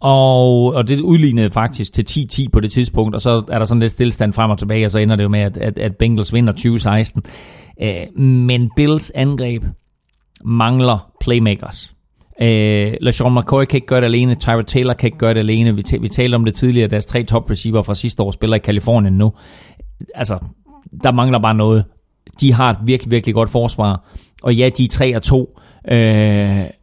og, 0.00 0.64
og 0.64 0.88
det 0.88 1.00
udlignede 1.00 1.50
faktisk 1.50 1.92
til 1.92 2.06
10-10 2.10 2.48
på 2.52 2.60
det 2.60 2.72
tidspunkt, 2.72 3.14
og 3.14 3.20
så 3.20 3.42
er 3.48 3.58
der 3.58 3.64
sådan 3.64 3.80
lidt 3.80 3.92
stillestand 3.92 4.32
frem 4.32 4.50
og 4.50 4.58
tilbage, 4.58 4.84
og 4.84 4.90
så 4.90 4.98
ender 4.98 5.16
det 5.16 5.22
jo 5.22 5.28
med, 5.28 5.40
at, 5.40 5.56
at, 5.56 5.78
at 5.78 5.96
Bengals 5.96 6.32
vinder 6.32 6.52
2016. 6.52 7.22
Øh, 7.82 8.18
men 8.20 8.70
Bills 8.76 9.12
angreb 9.14 9.62
mangler 10.44 11.10
playmakers. 11.20 11.94
Øh, 12.42 12.92
LeSean 13.00 13.34
McCoy 13.34 13.64
kan 13.64 13.76
ikke 13.76 13.86
gøre 13.86 14.00
det 14.00 14.06
alene, 14.06 14.34
Tyra 14.34 14.62
Taylor 14.62 14.94
kan 14.94 15.06
ikke 15.06 15.18
gøre 15.18 15.34
det 15.34 15.40
alene. 15.40 15.74
Vi, 15.74 15.82
t- 15.88 16.00
vi 16.00 16.08
talte 16.08 16.34
om 16.34 16.44
det 16.44 16.54
tidligere, 16.54 16.88
deres 16.88 17.06
tre 17.06 17.22
top 17.22 17.50
receiver 17.50 17.82
fra 17.82 17.94
sidste 17.94 18.22
år 18.22 18.30
spiller 18.30 18.56
i 18.56 18.58
Kalifornien 18.58 19.14
nu. 19.14 19.32
Altså, 20.14 20.38
der 21.02 21.12
mangler 21.12 21.38
bare 21.38 21.54
noget. 21.54 21.84
De 22.40 22.52
har 22.52 22.70
et 22.70 22.78
virkelig, 22.84 23.10
virkelig 23.10 23.34
godt 23.34 23.50
forsvar. 23.50 24.04
Og 24.42 24.54
ja, 24.54 24.68
de 24.68 24.84
er 24.84 24.88
3 24.88 25.16
og 25.16 25.22
2. 25.22 25.58
Øh, 25.90 25.96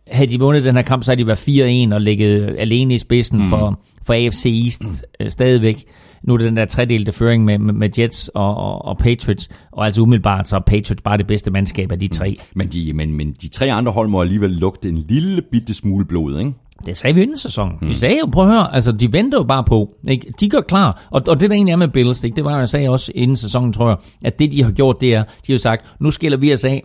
havde 0.08 0.28
de 0.28 0.39
vundet 0.39 0.64
den 0.64 0.76
her 0.76 0.84
kamp, 0.84 1.04
så 1.04 1.12
havde 1.12 1.24
de 1.24 1.28
været 1.28 1.89
4-1 1.92 1.94
og 1.94 2.02
ligget 2.02 2.56
alene 2.60 2.94
i 2.94 2.98
spidsen 2.98 3.39
mm. 3.39 3.46
for, 3.46 3.80
for 4.04 4.14
AFC 4.14 4.46
East 4.66 4.82
mm. 4.82 5.26
øh, 5.26 5.32
stadigvæk. 5.32 5.86
Nu 6.24 6.34
er 6.34 6.38
det 6.38 6.45
den 6.45 6.55
der 6.55 6.65
tredelte 6.65 7.11
føring 7.11 7.45
med, 7.45 7.57
med, 7.57 7.74
med 7.74 7.89
Jets 7.99 8.28
og, 8.28 8.55
og, 8.57 8.86
og 8.86 8.97
Patriots, 8.97 9.49
og 9.72 9.86
altså 9.86 10.01
umiddelbart 10.01 10.47
så 10.47 10.55
er 10.55 10.59
Patriots 10.59 11.01
bare 11.01 11.17
det 11.17 11.28
bedste 11.28 11.51
mandskab 11.51 11.91
af 11.91 11.99
de 11.99 12.07
tre. 12.07 12.30
Mm. 12.30 12.45
Men 12.55 12.67
de, 12.67 12.93
men, 12.93 13.13
men 13.13 13.36
de 13.41 13.47
tre 13.47 13.72
andre 13.72 13.91
hold 13.91 14.07
må 14.07 14.22
alligevel 14.22 14.51
lugte 14.51 14.89
en 14.89 14.97
lille 14.97 15.41
bitte 15.51 15.74
smule 15.74 16.05
blod, 16.05 16.39
ikke? 16.39 16.53
Det 16.86 16.97
sagde 16.97 17.15
vi 17.15 17.22
inden 17.22 17.38
sæsonen. 17.38 17.78
Mm. 17.82 17.88
Vi 17.88 17.93
sagde 17.93 18.17
jo, 18.19 18.26
prøv 18.26 18.43
at 18.43 18.51
høre, 18.53 18.76
altså 18.76 18.91
de 18.91 19.13
venter 19.13 19.38
jo 19.38 19.43
bare 19.43 19.63
på. 19.63 19.95
Ikke? 20.09 20.34
De 20.39 20.49
gør 20.49 20.61
klar, 20.61 21.07
og, 21.11 21.22
og 21.28 21.39
det 21.39 21.49
der 21.49 21.55
egentlig 21.55 21.72
er 21.72 21.78
med 21.78 21.88
Bills, 21.88 22.24
ikke? 22.24 22.36
det 22.36 22.45
var 22.45 22.59
jeg 22.59 22.69
sagde 22.69 22.89
også 22.89 23.11
inden 23.15 23.36
sæsonen, 23.36 23.74
tror 23.74 23.88
jeg, 23.88 23.97
at 24.24 24.39
det 24.39 24.51
de 24.51 24.63
har 24.63 24.72
gjort, 24.72 25.01
det 25.01 25.15
er, 25.15 25.24
de 25.47 25.51
har 25.51 25.59
sagt, 25.59 25.86
nu 25.99 26.11
skiller 26.11 26.38
vi 26.38 26.53
os 26.53 26.65
af 26.65 26.84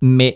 med 0.00 0.32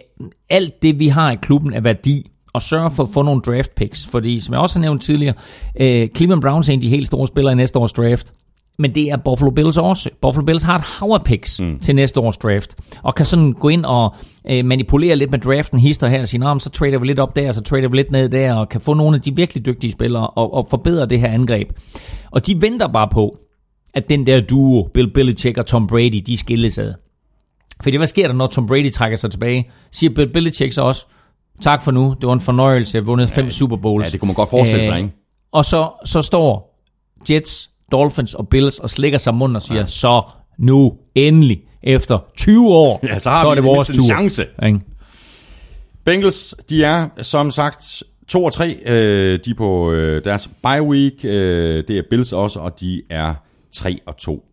alt 0.51 0.83
det, 0.83 0.99
vi 0.99 1.09
har 1.09 1.31
i 1.31 1.37
klubben 1.43 1.75
af 1.75 1.85
værdi, 1.85 2.31
og 2.53 2.63
sørge 2.63 2.91
for 2.91 3.03
at 3.03 3.09
få 3.15 3.23
nogle 3.23 3.41
draft 3.41 3.75
picks. 3.75 4.07
Fordi, 4.07 4.41
som 4.41 4.53
jeg 4.53 4.61
også 4.61 4.79
har 4.79 4.81
nævnt 4.81 5.03
tidligere, 5.03 5.35
øh, 5.81 6.09
Cleveland 6.17 6.43
Browns 6.43 6.69
er 6.69 6.73
en 6.73 6.79
af 6.79 6.83
de 6.83 6.89
helt 6.89 7.07
store 7.07 7.27
spillere 7.27 7.53
i 7.53 7.57
næste 7.57 7.79
års 7.79 7.93
draft. 7.93 8.33
Men 8.79 8.95
det 8.95 9.11
er 9.11 9.17
Buffalo 9.17 9.51
Bills 9.51 9.79
også. 9.79 10.11
Buffalo 10.23 10.45
Bills 10.45 10.63
har 10.63 10.79
et 10.79 10.85
hav 10.85 11.09
af 11.09 11.25
picks 11.25 11.61
mm. 11.61 11.79
til 11.79 11.95
næste 11.95 12.21
års 12.21 12.37
draft. 12.37 12.77
Og 13.03 13.15
kan 13.15 13.27
sådan 13.27 13.53
gå 13.53 13.69
ind 13.69 13.85
og 13.85 14.15
øh, 14.51 14.65
manipulere 14.65 15.17
lidt 15.17 15.31
med 15.31 15.39
draften, 15.39 15.81
hister 15.81 16.09
her 16.09 16.21
og 16.21 16.29
sige, 16.29 16.61
så 16.61 16.71
trader 16.71 16.99
vi 16.99 17.07
lidt 17.07 17.19
op 17.19 17.37
der, 17.37 17.53
så 17.53 17.61
trader 17.61 17.89
vi 17.89 17.97
lidt 17.97 18.11
ned 18.11 18.29
der, 18.29 18.55
og 18.55 18.69
kan 18.69 18.81
få 18.81 18.95
nogle 18.95 19.17
af 19.17 19.23
de 19.23 19.37
virkelig 19.37 19.67
dygtige 19.67 19.93
spillere 19.93 20.27
og, 20.27 20.55
og 20.55 20.67
forbedre 20.71 21.07
det 21.07 21.21
her 21.21 21.29
angreb. 21.29 21.69
Og 22.31 22.47
de 22.47 22.63
venter 22.63 22.89
bare 22.89 23.09
på, 23.13 23.39
at 23.95 24.09
den 24.09 24.27
der 24.27 24.41
duo, 24.41 24.89
Bill 24.95 25.13
Belichick 25.13 25.59
og 25.59 25.67
Tom 25.67 25.87
Brady, 25.87 26.23
de 26.27 26.37
skilles 26.37 26.79
ad. 26.79 26.95
Fordi 27.83 27.97
hvad 27.97 28.07
sker 28.07 28.27
der, 28.27 28.35
når 28.35 28.47
Tom 28.47 28.67
Brady 28.67 28.93
trækker 28.93 29.17
sig 29.17 29.31
tilbage? 29.31 29.71
Siger 29.93 30.15
Bill 30.15 30.33
Belichick 30.33 30.73
så 30.73 30.83
også, 30.83 31.07
tak 31.63 31.83
for 31.83 31.91
nu, 31.91 32.15
det 32.21 32.27
var 32.27 32.33
en 32.33 32.41
fornøjelse, 32.41 32.97
jeg 32.97 33.07
vundet 33.07 33.29
fem 33.31 33.51
Super 33.51 33.77
Bowls. 33.77 34.07
Ja, 34.07 34.11
det 34.11 34.21
kunne 34.21 34.27
man 34.27 34.35
godt 34.35 34.51
forestille 34.51 34.85
sig, 34.85 34.97
ikke? 34.97 35.11
Og 35.53 35.65
så, 35.65 35.91
så 36.05 36.23
står 36.23 36.79
Jets, 37.31 37.71
Dolphins 37.93 38.35
og 38.35 38.49
Bills 38.49 38.79
og 38.79 38.91
slikker 38.91 39.19
sig 39.19 39.35
mund 39.35 39.57
og 39.57 39.63
siger, 39.63 39.81
ja. 39.81 39.87
så 39.87 40.23
nu 40.59 40.93
endelig, 41.15 41.61
efter 41.83 42.19
20 42.37 42.69
år, 42.69 43.01
ja, 43.03 43.19
så, 43.19 43.31
har 43.31 43.41
så 43.41 43.49
er 43.49 43.55
det 43.55 43.65
vores 43.65 43.89
tur. 43.89 44.05
chance. 44.05 44.47
Ikke? 44.67 44.81
Bengals, 46.05 46.55
de 46.71 46.85
er 46.85 47.09
som 47.23 47.51
sagt 47.51 48.03
2 48.29 48.45
og 48.45 48.53
3. 48.53 48.79
Øh, 48.87 49.39
de 49.45 49.51
er 49.51 49.55
på 49.57 49.93
øh, 49.93 50.25
deres 50.25 50.49
bye 50.63 50.83
week. 50.83 51.25
Øh, 51.25 51.85
det 51.89 51.99
er 51.99 52.03
Bills 52.11 52.33
også, 52.33 52.61
og 52.61 52.81
de 52.81 53.03
er 53.11 53.35
3 53.73 54.01
og 54.07 54.17
2. 54.17 54.45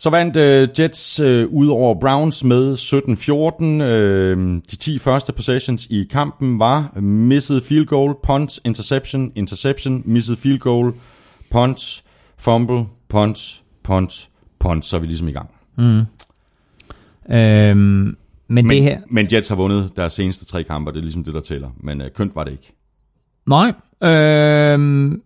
Så 0.00 0.10
vandt 0.10 0.36
øh, 0.36 0.68
Jets 0.78 1.20
øh, 1.20 1.48
ud 1.48 1.68
over 1.68 2.00
Browns 2.00 2.44
med 2.44 2.74
17-14. 2.74 3.64
Øh, 3.64 4.60
de 4.70 4.76
10 4.76 4.98
første 4.98 5.32
possessions 5.32 5.86
i 5.86 6.04
kampen 6.10 6.58
var 6.58 7.00
missed 7.00 7.60
field 7.60 7.86
goal, 7.86 8.14
punt, 8.22 8.60
interception, 8.64 9.32
interception, 9.34 10.02
missed 10.04 10.36
field 10.36 10.58
goal, 10.58 10.92
punt, 11.50 12.02
fumble, 12.36 12.86
punt, 13.08 13.62
punt, 13.82 14.28
punt. 14.58 14.84
Så 14.84 14.96
er 14.96 15.00
vi 15.00 15.06
ligesom 15.06 15.28
i 15.28 15.32
gang. 15.32 15.50
Mm. 15.76 16.02
Øhm, 17.34 17.76
men, 17.76 18.16
men, 18.48 18.68
det 18.68 18.82
her... 18.82 19.00
men 19.10 19.28
Jets 19.32 19.48
har 19.48 19.56
vundet 19.56 19.90
deres 19.96 20.12
seneste 20.12 20.44
tre 20.44 20.64
kampe, 20.64 20.90
det 20.90 20.98
er 20.98 21.02
ligesom 21.02 21.24
det, 21.24 21.34
der 21.34 21.40
tæller. 21.40 21.70
Men 21.76 22.00
øh, 22.00 22.10
kønt 22.10 22.34
var 22.34 22.44
det 22.44 22.50
ikke. 22.50 22.74
Nej. 23.46 23.72
Øhm, 24.02 25.22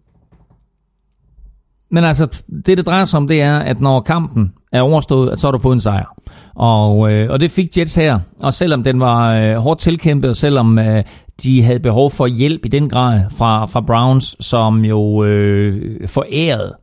men 1.93 2.05
altså, 2.05 2.43
det 2.67 2.77
det 2.77 2.87
drejer 2.87 3.05
sig 3.05 3.17
om, 3.17 3.29
det 3.29 3.43
er, 3.43 3.59
at 3.59 3.81
når 3.81 4.01
kampen 4.01 4.53
er 4.73 4.81
overstået, 4.81 5.41
så 5.41 5.47
har 5.47 5.53
du 5.53 5.59
fået 5.59 5.75
en 5.75 5.81
sejr. 5.81 6.15
Og, 6.55 7.13
øh, 7.13 7.31
og 7.31 7.41
det 7.41 7.51
fik 7.51 7.79
Jets 7.79 7.95
her. 7.95 8.19
Og 8.41 8.55
selvom 8.55 8.85
den 8.85 9.01
var 9.01 9.35
øh, 9.35 9.55
hårdt 9.55 9.81
tilkæmpet, 9.81 10.31
og 10.31 10.37
selvom 10.37 10.79
øh, 10.79 11.05
de 11.43 11.63
havde 11.63 11.81
behov 11.81 12.11
for 12.11 12.27
hjælp 12.27 12.65
i 12.65 12.69
den 12.69 12.89
grad 12.89 13.21
fra, 13.31 13.67
fra 13.67 13.81
Browns, 13.81 14.37
som 14.41 14.85
jo 14.85 15.25
øh, 15.25 16.09
forærede 16.09 16.77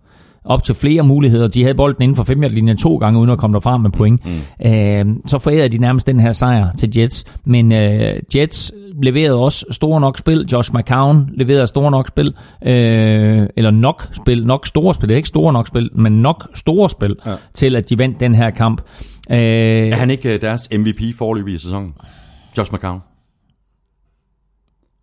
op 0.46 0.64
til 0.64 0.76
flere 0.76 1.04
muligheder. 1.04 1.48
De 1.48 1.62
havde 1.62 1.76
bolden 1.76 2.04
inden 2.04 2.16
for 2.16 2.24
5 2.24 2.42
linjen 2.42 2.78
to 2.78 2.98
gange, 2.98 3.20
uden 3.20 3.30
at 3.30 3.38
komme 3.38 3.54
derfra 3.54 3.78
med 3.78 3.90
point. 3.92 4.22
Mm. 4.26 4.72
Øh, 4.72 5.06
så 5.26 5.40
forærede 5.40 5.70
de 5.70 5.78
nærmest 5.78 6.08
den 6.08 6.20
her 6.20 6.32
sejr 6.32 6.74
til 6.78 6.98
Jets. 6.98 7.26
Men 7.46 7.72
øh, 7.72 8.20
Jets 8.36 8.74
leverede 9.04 9.36
også 9.36 9.66
store 9.72 10.02
nok 10.02 10.18
spil. 10.18 10.48
Josh 10.52 10.72
McCown 10.74 11.30
leverede 11.34 11.68
store 11.68 11.92
nok 11.92 12.08
spil. 12.08 12.36
Øh, 12.66 13.48
eller 13.58 13.72
nok 13.72 14.08
spil. 14.12 14.46
Nok 14.46 14.68
store 14.68 14.94
spil. 14.94 15.10
Det 15.10 15.14
er 15.14 15.18
ikke 15.18 15.30
store 15.30 15.54
nok 15.54 15.68
spil, 15.68 15.90
men 15.94 16.22
nok 16.22 16.48
store 16.56 16.90
spil 16.90 17.16
ja. 17.26 17.36
til, 17.54 17.76
at 17.76 17.90
de 17.90 17.98
vandt 17.98 18.20
den 18.20 18.36
her 18.36 18.50
kamp. 18.50 18.82
Øh, 19.32 19.38
er 19.38 19.96
han 19.96 20.10
ikke 20.10 20.34
øh, 20.34 20.42
deres 20.42 20.70
MVP 20.72 21.16
forløb 21.18 21.48
i 21.48 21.58
sæsonen? 21.58 21.94
Josh 22.58 22.74
McCown? 22.74 23.00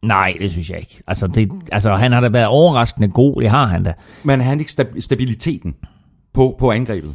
Nej, 0.07 0.37
det 0.41 0.51
synes 0.51 0.71
jeg 0.71 0.79
ikke. 0.79 1.03
Altså, 1.07 1.27
det, 1.27 1.51
altså 1.73 1.95
han 1.95 2.13
har 2.13 2.21
da 2.21 2.29
været 2.29 2.47
overraskende 2.47 3.09
god, 3.09 3.43
det 3.43 3.51
har 3.51 3.67
han 3.67 3.83
da. 3.83 3.93
Men 4.25 4.41
har 4.41 4.49
han 4.49 4.61
ikke 4.61 4.73
stabiliteten 4.99 5.75
på, 6.33 6.57
på 6.59 6.71
angrebet? 6.73 7.15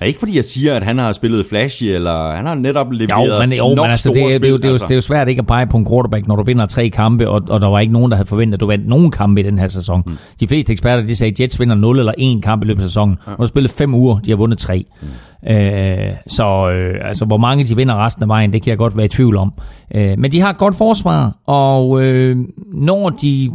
Er 0.00 0.06
ikke 0.06 0.18
fordi 0.18 0.36
jeg 0.36 0.44
siger, 0.44 0.74
at 0.76 0.82
han 0.82 0.98
har 0.98 1.12
spillet 1.12 1.46
flashy, 1.46 1.84
eller 1.84 2.32
han 2.32 2.46
har 2.46 2.54
netop 2.54 2.92
leveret 2.92 3.26
Jo, 3.28 3.40
men, 3.46 3.52
jo, 3.52 3.68
nok 3.74 3.84
men 3.84 3.90
altså, 3.90 4.08
det, 4.12 4.22
er- 4.22 4.26
det, 4.26 4.30
er 4.30 4.34
jo- 4.34 4.38
spil, 4.38 4.52
det, 4.52 4.64
er 4.64 4.68
jo- 4.68 4.72
altså. 4.72 4.86
det 4.86 4.90
er 4.90 4.96
jo 4.96 5.00
svært 5.00 5.28
ikke 5.28 5.40
at 5.40 5.46
pege 5.46 5.66
på 5.66 5.76
en 5.76 5.86
quarterback, 5.86 6.26
når 6.28 6.36
du 6.36 6.42
vinder 6.42 6.66
tre 6.66 6.88
kampe, 6.90 7.28
og, 7.30 7.42
og 7.48 7.60
der 7.60 7.68
var 7.68 7.80
ikke 7.80 7.92
nogen, 7.92 8.10
der 8.10 8.16
havde 8.16 8.28
forventet, 8.28 8.54
at 8.54 8.60
du 8.60 8.66
vandt 8.66 8.88
nogen 8.88 9.10
kampe 9.10 9.40
i 9.40 9.44
den 9.44 9.58
her 9.58 9.66
sæson. 9.66 10.02
Mm. 10.06 10.12
De 10.40 10.46
fleste 10.46 10.72
eksperter, 10.72 11.06
de 11.06 11.16
sagde, 11.16 11.30
at 11.32 11.40
Jets 11.40 11.60
vinder 11.60 11.74
0 11.74 11.98
eller 11.98 12.12
1 12.18 12.42
kamp 12.42 12.64
i 12.64 12.66
løbet 12.66 12.82
af 12.82 12.88
sæsonen. 12.88 13.16
Ja. 13.26 13.30
Nu 13.30 13.36
har 13.38 13.46
spillet 13.46 13.70
fem 13.70 13.94
uger, 13.94 14.18
de 14.18 14.30
har 14.30 14.36
vundet 14.36 14.58
tre. 14.58 14.84
Mm. 15.02 15.08
Øh, 15.52 16.12
så 16.26 16.70
øh, 16.70 17.08
altså, 17.08 17.24
hvor 17.24 17.38
mange 17.38 17.64
de 17.64 17.76
vinder 17.76 18.04
resten 18.04 18.22
af 18.22 18.28
vejen, 18.28 18.52
det 18.52 18.62
kan 18.62 18.70
jeg 18.70 18.78
godt 18.78 18.96
være 18.96 19.06
i 19.06 19.08
tvivl 19.08 19.36
om. 19.36 19.52
Øh, 19.94 20.18
men 20.18 20.32
de 20.32 20.40
har 20.40 20.50
et 20.50 20.58
godt 20.58 20.76
forsvar, 20.76 21.36
og 21.46 22.02
øh, 22.02 22.36
når 22.74 23.08
de 23.10 23.50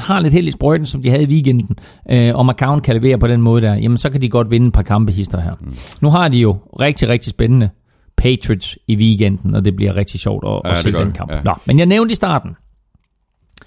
har 0.00 0.20
lidt 0.20 0.32
held 0.34 0.48
i 0.48 0.50
sprøjten, 0.50 0.86
som 0.86 1.02
de 1.02 1.10
havde 1.10 1.22
i 1.22 1.26
weekenden, 1.26 1.76
øh, 2.10 2.34
og 2.36 2.46
McCown 2.46 2.80
kan 2.80 2.94
levere 2.96 3.18
på 3.18 3.26
den 3.26 3.42
måde 3.42 3.62
der, 3.62 3.74
jamen 3.74 3.98
så 3.98 4.10
kan 4.10 4.22
de 4.22 4.28
godt 4.28 4.50
vinde 4.50 4.66
et 4.66 4.72
par 4.72 4.82
kampe 4.82 5.12
hister 5.12 5.40
her. 5.40 5.52
Mm. 5.60 5.74
Nu 6.00 6.10
har 6.10 6.28
de 6.28 6.38
jo 6.38 6.56
rigtig, 6.80 7.08
rigtig 7.08 7.30
spændende 7.30 7.70
Patriots 8.16 8.78
i 8.86 8.96
weekenden, 8.96 9.54
og 9.54 9.64
det 9.64 9.76
bliver 9.76 9.96
rigtig 9.96 10.20
sjovt 10.20 10.44
at, 10.46 10.60
Ja, 10.64 10.70
at 10.70 10.76
se 10.78 10.92
den 10.92 11.12
kamp. 11.12 11.30
ja. 11.32 11.40
Nå, 11.44 11.54
men 11.66 11.78
jeg 11.78 11.86
nævnte 11.86 12.12
i 12.12 12.14
starten, 12.14 12.56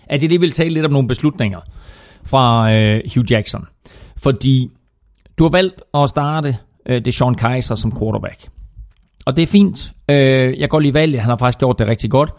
at 0.07 0.21
jeg 0.21 0.29
lige 0.29 0.39
vil 0.39 0.51
tale 0.51 0.73
lidt 0.73 0.85
om 0.85 0.91
nogle 0.91 1.07
beslutninger 1.07 1.59
fra 2.23 2.73
øh, 2.73 3.01
Hugh 3.15 3.31
Jackson. 3.31 3.65
Fordi 4.17 4.69
du 5.37 5.43
har 5.43 5.49
valgt 5.51 5.81
at 5.93 6.09
starte 6.09 6.57
øh, 6.85 7.05
Deshaun 7.05 7.35
Kaiser 7.35 7.75
som 7.75 7.99
quarterback. 7.99 8.47
Og 9.25 9.35
det 9.35 9.41
er 9.43 9.47
fint. 9.47 9.93
Øh, 10.09 10.59
jeg 10.59 10.69
går 10.69 10.79
lige 10.79 10.93
valget. 10.93 11.21
Han 11.21 11.29
har 11.29 11.37
faktisk 11.37 11.59
gjort 11.59 11.79
det 11.79 11.87
rigtig 11.87 12.09
godt. 12.11 12.31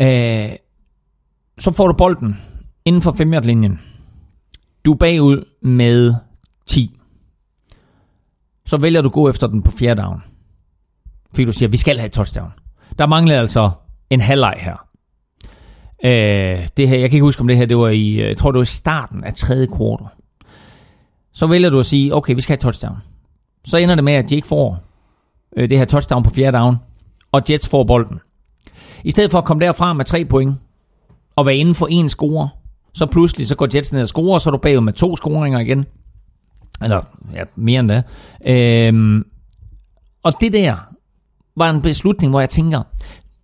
Øh, 0.00 0.48
så 1.58 1.72
får 1.72 1.86
du 1.86 1.92
bolden 1.92 2.38
inden 2.88 3.02
for 3.02 3.12
5 3.12 3.30
linjen 3.30 3.80
Du 4.84 4.92
er 4.92 4.96
bagud 4.96 5.44
med 5.62 6.14
10. 6.66 6.98
Så 8.66 8.76
vælger 8.76 9.02
du 9.02 9.08
at 9.08 9.12
gå 9.12 9.28
efter 9.28 9.46
den 9.46 9.62
på 9.62 9.70
fjerde 9.70 10.02
down. 10.02 10.22
Fordi 11.30 11.44
du 11.44 11.52
siger, 11.52 11.68
vi 11.68 11.76
skal 11.76 11.96
have 11.98 12.06
et 12.06 12.12
touchdown. 12.12 12.52
Der 12.98 13.06
mangler 13.06 13.40
altså 13.40 13.70
en 14.10 14.20
halvleg 14.20 14.54
her. 14.58 14.76
Øh, 16.04 16.68
det 16.76 16.88
her, 16.88 16.98
jeg 16.98 17.10
kan 17.10 17.16
ikke 17.16 17.24
huske, 17.24 17.40
om 17.40 17.48
det 17.48 17.56
her 17.56 17.66
det 17.66 17.78
var 17.78 17.88
i, 17.88 18.08
øh, 18.08 18.28
jeg 18.28 18.36
tror 18.36 18.50
det 18.50 18.58
var 18.58 18.62
i 18.62 18.66
starten 18.66 19.24
af 19.24 19.34
tredje 19.34 19.66
kvartal. 19.66 20.06
Så 21.32 21.46
vælger 21.46 21.70
du 21.70 21.78
at 21.78 21.86
sige, 21.86 22.14
okay, 22.14 22.34
vi 22.34 22.40
skal 22.40 22.52
have 22.52 22.56
et 22.56 22.60
touchdown. 22.60 22.96
Så 23.64 23.78
ender 23.78 23.94
det 23.94 24.04
med, 24.04 24.12
at 24.12 24.30
de 24.30 24.36
ikke 24.36 24.48
får 24.48 24.78
øh, 25.56 25.70
det 25.70 25.78
her 25.78 25.84
touchdown 25.84 26.22
på 26.22 26.30
fjerde 26.30 26.58
down, 26.58 26.76
og 27.32 27.42
Jets 27.50 27.68
får 27.68 27.84
bolden. 27.84 28.20
I 29.04 29.10
stedet 29.10 29.30
for 29.30 29.38
at 29.38 29.44
komme 29.44 29.64
derfra 29.64 29.92
med 29.92 30.04
tre 30.04 30.24
point, 30.24 30.54
og 31.36 31.46
være 31.46 31.56
inden 31.56 31.74
for 31.74 31.86
en 31.86 32.08
score, 32.08 32.48
så 32.94 33.06
pludselig 33.06 33.46
så 33.46 33.56
går 33.56 33.68
Jets 33.74 33.92
ned 33.92 34.02
og 34.02 34.08
scorer, 34.08 34.34
og 34.34 34.40
så 34.40 34.48
er 34.48 34.50
du 34.50 34.58
bagud 34.58 34.80
med 34.80 34.92
to 34.92 35.16
scoringer 35.16 35.58
igen. 35.58 35.86
Eller 36.82 37.02
ja, 37.34 37.42
mere 37.56 37.80
end 37.80 37.88
det. 37.88 38.04
Øhm, 38.46 39.24
og 40.22 40.32
det 40.40 40.52
der 40.52 40.76
var 41.56 41.70
en 41.70 41.82
beslutning, 41.82 42.30
hvor 42.30 42.40
jeg 42.40 42.50
tænker, 42.50 42.82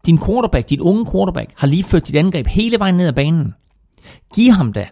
din 0.06 0.18
quarterback, 0.18 0.70
dit 0.70 0.80
unge 0.80 1.06
quarterback, 1.12 1.52
har 1.56 1.66
lige 1.66 1.84
ført 1.84 2.06
dit 2.06 2.16
angreb 2.16 2.46
hele 2.46 2.78
vejen 2.78 2.94
ned 2.94 3.06
ad 3.06 3.12
banen. 3.12 3.54
Giv 4.34 4.52
ham 4.52 4.72
da 4.72 4.86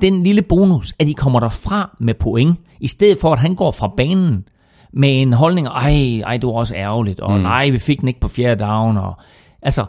den 0.00 0.22
lille 0.22 0.42
bonus, 0.42 0.94
at 0.98 1.08
I 1.08 1.12
kommer 1.12 1.40
derfra 1.40 1.96
med 2.00 2.14
point, 2.14 2.58
i 2.80 2.86
stedet 2.86 3.18
for 3.20 3.32
at 3.32 3.38
han 3.38 3.54
går 3.54 3.70
fra 3.70 3.92
banen 3.96 4.48
med 4.92 5.22
en 5.22 5.32
holdning, 5.32 5.66
ej, 5.66 6.20
ej, 6.24 6.36
det 6.36 6.46
var 6.46 6.52
også 6.52 6.74
ærgerligt, 6.74 7.20
og 7.20 7.36
mm. 7.36 7.42
nej, 7.42 7.70
vi 7.70 7.78
fik 7.78 8.00
den 8.00 8.08
ikke 8.08 8.20
på 8.20 8.28
fjerde 8.28 8.64
down, 8.64 8.96
og 8.96 9.14
altså, 9.62 9.84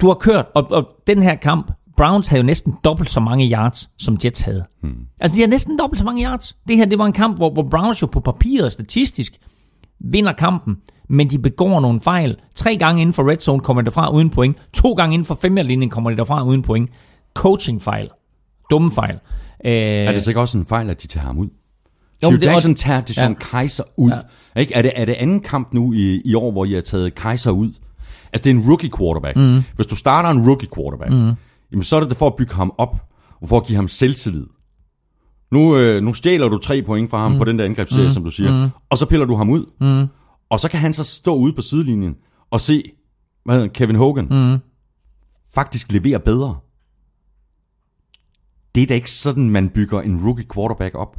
du 0.00 0.06
har 0.06 0.14
kørt, 0.14 0.46
og, 0.54 0.70
og 0.70 0.88
den 1.06 1.22
her 1.22 1.34
kamp, 1.34 1.72
Browns 1.96 2.28
havde 2.28 2.40
jo 2.40 2.46
næsten 2.46 2.74
dobbelt 2.84 3.10
så 3.10 3.20
mange 3.20 3.50
yards, 3.50 3.90
som 3.98 4.16
Jets 4.24 4.40
havde. 4.40 4.64
Mm. 4.82 4.90
Altså, 5.20 5.36
de 5.36 5.40
har 5.40 5.48
næsten 5.48 5.78
dobbelt 5.78 5.98
så 5.98 6.04
mange 6.04 6.24
yards. 6.24 6.56
Det 6.68 6.76
her, 6.76 6.84
det 6.84 6.98
var 6.98 7.06
en 7.06 7.12
kamp, 7.12 7.36
hvor, 7.36 7.50
hvor 7.52 7.62
Browns 7.70 8.02
jo 8.02 8.06
på 8.06 8.20
papiret 8.20 8.72
statistisk 8.72 9.32
vinder 10.00 10.32
kampen, 10.32 10.76
men 11.08 11.30
de 11.30 11.38
begår 11.38 11.80
nogle 11.80 12.00
fejl. 12.00 12.36
Tre 12.54 12.76
gange 12.76 13.00
inden 13.02 13.12
for 13.12 13.30
red 13.30 13.38
zone 13.38 13.60
kommer 13.60 13.80
de 13.80 13.84
derfra 13.84 14.10
uden 14.12 14.30
point. 14.30 14.56
To 14.72 14.92
gange 14.92 15.14
inden 15.14 15.26
for 15.26 15.34
femmerlinjen 15.34 15.90
kommer 15.90 16.10
de 16.10 16.16
derfra 16.16 16.44
uden 16.44 16.62
point. 16.62 16.90
Coaching-fejl. 17.34 18.08
Dumme 18.70 18.90
fejl. 18.92 19.14
Øh, 19.64 19.72
Er 19.72 20.12
det 20.12 20.22
så 20.22 20.30
ikke 20.30 20.40
også 20.40 20.58
en 20.58 20.64
fejl, 20.66 20.90
at 20.90 21.02
de 21.02 21.06
tager 21.06 21.26
ham 21.26 21.38
ud? 21.38 21.46
Jo, 22.22 22.28
Hugh 22.28 22.40
det 22.40 22.46
er 22.48 22.52
Jackson 22.52 22.70
også- 22.72 22.82
tager 22.84 23.00
Deshaun 23.00 23.32
ja. 23.32 23.38
Kaiser 23.38 23.84
ud. 23.96 24.10
Ja. 24.54 24.60
Ikke? 24.60 24.74
Er, 24.74 24.82
det, 24.82 24.92
er 24.96 25.04
det 25.04 25.12
anden 25.12 25.40
kamp 25.40 25.72
nu 25.72 25.92
i, 25.92 26.22
i 26.24 26.34
år, 26.34 26.50
hvor 26.52 26.64
I 26.64 26.72
har 26.72 26.80
taget 26.80 27.14
Kaiser 27.14 27.50
ud? 27.50 27.68
Altså, 28.32 28.44
det 28.44 28.46
er 28.46 28.54
en 28.54 28.68
rookie 28.68 28.90
quarterback. 28.98 29.36
Mm. 29.36 29.62
Hvis 29.76 29.86
du 29.86 29.96
starter 29.96 30.28
en 30.28 30.48
rookie 30.48 30.68
quarterback, 30.76 31.12
mm. 31.12 31.32
Jamen, 31.72 31.82
så 31.82 31.96
er 31.96 32.00
det 32.00 32.16
for 32.16 32.26
at 32.26 32.36
bygge 32.36 32.54
ham 32.54 32.72
op, 32.78 32.96
og 33.40 33.48
for 33.48 33.56
at 33.56 33.66
give 33.66 33.76
ham 33.76 33.88
selvtillid. 33.88 34.46
Nu, 35.50 35.76
øh, 35.76 36.02
nu 36.02 36.14
stjæler 36.14 36.48
du 36.48 36.58
tre 36.58 36.82
point 36.82 37.10
fra 37.10 37.18
ham 37.18 37.32
mm. 37.32 37.38
på 37.38 37.44
den 37.44 37.58
der 37.58 37.64
angrebsserie, 37.64 38.06
mm. 38.06 38.10
som 38.10 38.24
du 38.24 38.30
siger, 38.30 38.64
mm. 38.64 38.70
og 38.90 38.98
så 38.98 39.06
piller 39.06 39.26
du 39.26 39.34
ham 39.34 39.50
ud. 39.50 39.66
Mm. 39.80 40.08
Og 40.50 40.60
så 40.60 40.68
kan 40.68 40.80
han 40.80 40.92
så 40.92 41.04
stå 41.04 41.34
ude 41.34 41.52
på 41.52 41.62
sidelinjen 41.62 42.16
og 42.50 42.60
se, 42.60 42.82
hvad 43.44 43.54
hedder 43.54 43.68
Kevin 43.68 43.96
Hogan 43.96 44.24
mm. 44.30 44.58
faktisk 45.54 45.92
levere 45.92 46.20
bedre. 46.20 46.58
Det 48.74 48.82
er 48.82 48.86
da 48.86 48.94
ikke 48.94 49.10
sådan, 49.10 49.50
man 49.50 49.70
bygger 49.70 50.00
en 50.00 50.26
rookie 50.26 50.46
quarterback 50.54 50.94
op. 50.94 51.16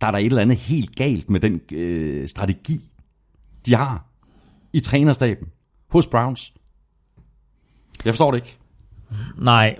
Der 0.00 0.06
er 0.06 0.10
der 0.10 0.18
et 0.18 0.26
eller 0.26 0.42
andet 0.42 0.56
helt 0.56 0.96
galt 0.96 1.30
med 1.30 1.40
den 1.40 1.60
øh, 1.72 2.28
strategi, 2.28 2.90
de 3.66 3.74
har 3.74 4.06
i 4.72 4.80
trænerstaben 4.80 5.48
hos 5.88 6.06
Browns. 6.06 6.54
Jeg 8.04 8.12
forstår 8.12 8.30
det 8.30 8.38
ikke. 8.38 8.58
Nej, 9.38 9.76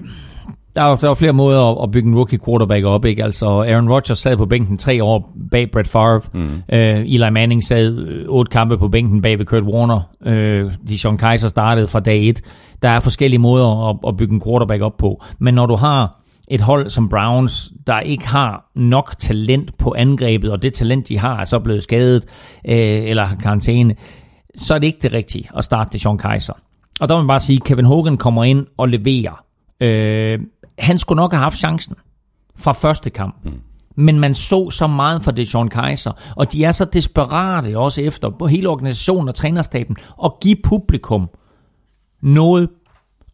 der 0.74 0.82
er, 0.82 0.88
jo- 0.88 0.94
der 1.00 1.04
er 1.04 1.08
jo 1.10 1.14
flere 1.14 1.32
måder 1.32 1.62
at, 1.70 1.78
at 1.82 1.90
bygge 1.90 2.08
en 2.08 2.14
rookie 2.16 2.38
quarterback 2.46 2.84
op, 2.84 3.04
ikke? 3.04 3.24
Altså, 3.24 3.46
Aaron 3.46 3.88
Rodgers 3.90 4.18
sad 4.18 4.36
på 4.36 4.46
bænken 4.46 4.76
tre 4.76 5.04
år 5.04 5.32
bag 5.50 5.70
Brett 5.70 5.88
Favre. 5.88 6.20
Mm. 6.34 6.62
Øh, 6.72 7.00
Eli 7.00 7.30
Manning 7.30 7.64
sad 7.64 7.98
øh, 7.98 8.24
otte 8.28 8.50
kampe 8.50 8.78
på 8.78 8.88
bænken 8.88 9.22
bag 9.22 9.38
ved 9.38 9.46
Kurt 9.46 9.62
Warner. 9.62 10.00
Øh, 10.26 10.72
Dijon 10.88 11.18
Kaiser 11.18 11.48
startede 11.48 11.86
fra 11.86 12.00
dag 12.00 12.28
et. 12.28 12.40
Der 12.82 12.88
er 12.88 13.00
forskellige 13.00 13.38
måder 13.40 13.88
at, 13.90 13.96
at 14.08 14.16
bygge 14.16 14.34
en 14.34 14.42
quarterback 14.46 14.82
op 14.82 14.96
på. 14.98 15.22
Men 15.38 15.54
når 15.54 15.66
du 15.66 15.76
har 15.76 16.18
et 16.48 16.60
hold 16.60 16.88
som 16.88 17.08
Browns, 17.08 17.72
der 17.86 18.00
ikke 18.00 18.28
har 18.28 18.70
nok 18.76 19.14
talent 19.18 19.78
på 19.78 19.94
angrebet, 19.98 20.52
og 20.52 20.62
det 20.62 20.72
talent, 20.72 21.08
de 21.08 21.18
har, 21.18 21.40
er 21.40 21.44
så 21.44 21.58
blevet 21.58 21.82
skadet 21.82 22.24
øh, 22.68 22.76
eller 23.04 23.24
har 23.24 23.36
karantæne, 23.36 23.94
så 24.56 24.74
er 24.74 24.78
det 24.78 24.86
ikke 24.86 24.98
det 25.02 25.12
rigtige 25.12 25.48
at 25.56 25.64
starte 25.64 25.98
Dijon 25.98 26.18
Kaiser. 26.18 26.52
Og 27.02 27.08
der 27.08 27.14
må 27.14 27.20
man 27.20 27.28
bare 27.28 27.40
sige, 27.40 27.56
at 27.56 27.64
Kevin 27.64 27.84
Hogan 27.84 28.16
kommer 28.16 28.44
ind 28.44 28.66
og 28.76 28.88
leverer. 28.88 29.44
Øh, 29.80 30.40
han 30.78 30.98
skulle 30.98 31.16
nok 31.16 31.32
have 31.32 31.42
haft 31.42 31.58
chancen 31.58 31.94
fra 32.56 32.72
første 32.72 33.10
kamp. 33.10 33.44
Mm. 33.44 33.52
Men 33.96 34.20
man 34.20 34.34
så 34.34 34.70
så 34.70 34.86
meget 34.86 35.22
fra 35.22 35.32
Deshaun 35.32 35.68
Kaiser, 35.68 36.12
og 36.36 36.52
de 36.52 36.64
er 36.64 36.72
så 36.72 36.84
desperate 36.84 37.78
også 37.78 38.02
efter, 38.02 38.30
på 38.30 38.46
hele 38.46 38.68
organisationen 38.68 39.28
og 39.28 39.34
trænerstaben, 39.34 39.96
at 40.24 40.32
give 40.40 40.56
publikum 40.64 41.28
noget 42.20 42.68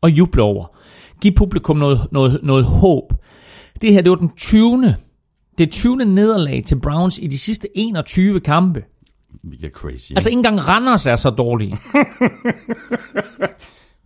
at 0.02 0.08
juble 0.08 0.42
over. 0.42 0.66
Giv 1.20 1.32
publikum 1.32 1.76
noget, 1.76 2.06
noget, 2.12 2.40
noget 2.42 2.64
håb. 2.64 3.12
Det 3.80 3.92
her, 3.92 4.02
det 4.02 4.10
var 4.10 4.16
den 4.16 4.30
20. 4.36 4.94
Det 5.58 5.70
20. 5.70 5.96
nederlag 5.96 6.62
til 6.66 6.80
Browns 6.80 7.18
i 7.18 7.26
de 7.26 7.38
sidste 7.38 7.68
21 7.74 8.40
kampe. 8.40 8.82
Er 9.64 9.68
crazy. 9.70 10.12
Altså 10.12 10.30
ikke 10.30 10.38
engang 10.38 10.68
Randers 10.68 11.06
er 11.06 11.16
så 11.16 11.30
dårlige. 11.30 11.76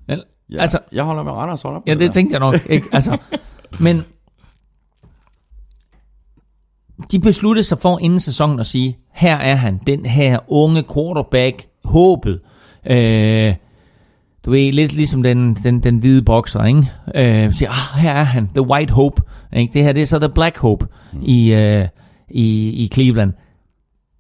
Vel, 0.09 0.25
ja, 0.51 0.61
altså, 0.61 0.79
jeg 0.93 1.05
holder 1.05 1.23
med 1.23 1.33
Randers, 1.33 1.63
holder 1.63 1.79
på 1.79 1.85
Ja, 1.87 1.93
det 1.93 2.01
der. 2.01 2.11
tænkte 2.11 2.33
jeg 2.33 2.41
nok. 2.41 2.55
Ikke? 2.71 2.87
Altså, 2.93 3.19
men 3.81 4.03
de 7.13 7.21
besluttede 7.21 7.65
sig 7.65 7.79
for 7.79 7.99
inden 7.99 8.21
sæsonen 8.21 8.61
at 8.61 8.67
sige, 8.67 8.99
her 9.13 9.37
er 9.37 9.55
han, 9.55 9.81
den 9.87 10.07
her 10.07 10.39
unge 10.49 10.85
quarterback, 10.95 11.67
håbet. 11.85 12.41
Øh, 12.87 13.55
du 14.45 14.51
ved, 14.51 14.73
lidt 14.73 14.93
ligesom 14.93 15.23
den, 15.23 15.55
den, 15.55 15.83
den 15.83 15.99
hvide 15.99 16.23
bokser, 16.23 16.65
ikke? 16.65 16.91
Øh, 17.15 17.53
siger, 17.53 17.71
ah, 17.71 18.01
her 18.03 18.13
er 18.13 18.25
han, 18.25 18.49
the 18.55 18.63
white 18.67 18.93
hope. 18.93 19.23
Ikke? 19.57 19.73
Det 19.73 19.83
her, 19.83 19.93
det 19.93 20.03
er 20.03 20.07
så 20.07 20.19
the 20.19 20.29
black 20.29 20.59
hope 20.59 20.87
mm. 21.13 21.19
i, 21.23 21.53
øh, 21.55 21.89
i, 22.31 22.71
i 22.71 22.89
Cleveland. 22.95 23.33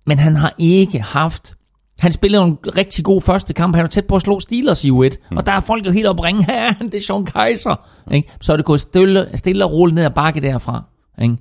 Men 0.07 0.18
han 0.18 0.36
har 0.36 0.55
ikke 0.59 1.00
haft... 1.00 1.55
Han 1.98 2.12
spillede 2.12 2.42
en 2.42 2.59
rigtig 2.76 3.05
god 3.05 3.20
første 3.20 3.55
kamp. 3.55 3.74
Han 3.74 3.82
var 3.82 3.88
tæt 3.88 4.07
på 4.07 4.16
at 4.16 4.22
slå 4.22 4.40
Steelers 4.40 4.84
i 4.84 4.90
U1. 4.90 5.16
Mm. 5.30 5.36
Og 5.36 5.46
der 5.46 5.53
er 5.53 5.61
folk 5.61 5.86
jo 5.86 5.90
helt 5.90 6.07
op 6.07 6.24
ringe. 6.24 6.44
Her 6.53 6.72
han, 6.72 6.86
det 6.86 6.94
er 6.94 7.00
Sean 7.00 7.24
Kaiser. 7.24 7.74
Ikke? 8.12 8.28
Så 8.40 8.53
er 8.53 8.57
det 8.57 8.66
gået 8.66 8.80
stille, 8.80 9.28
stille 9.34 9.64
og 9.64 9.72
roligt 9.72 9.94
ned 9.94 10.05
ad 10.05 10.11
bakke 10.11 10.40
derfra. 10.40 10.82
Ikke? 11.22 11.36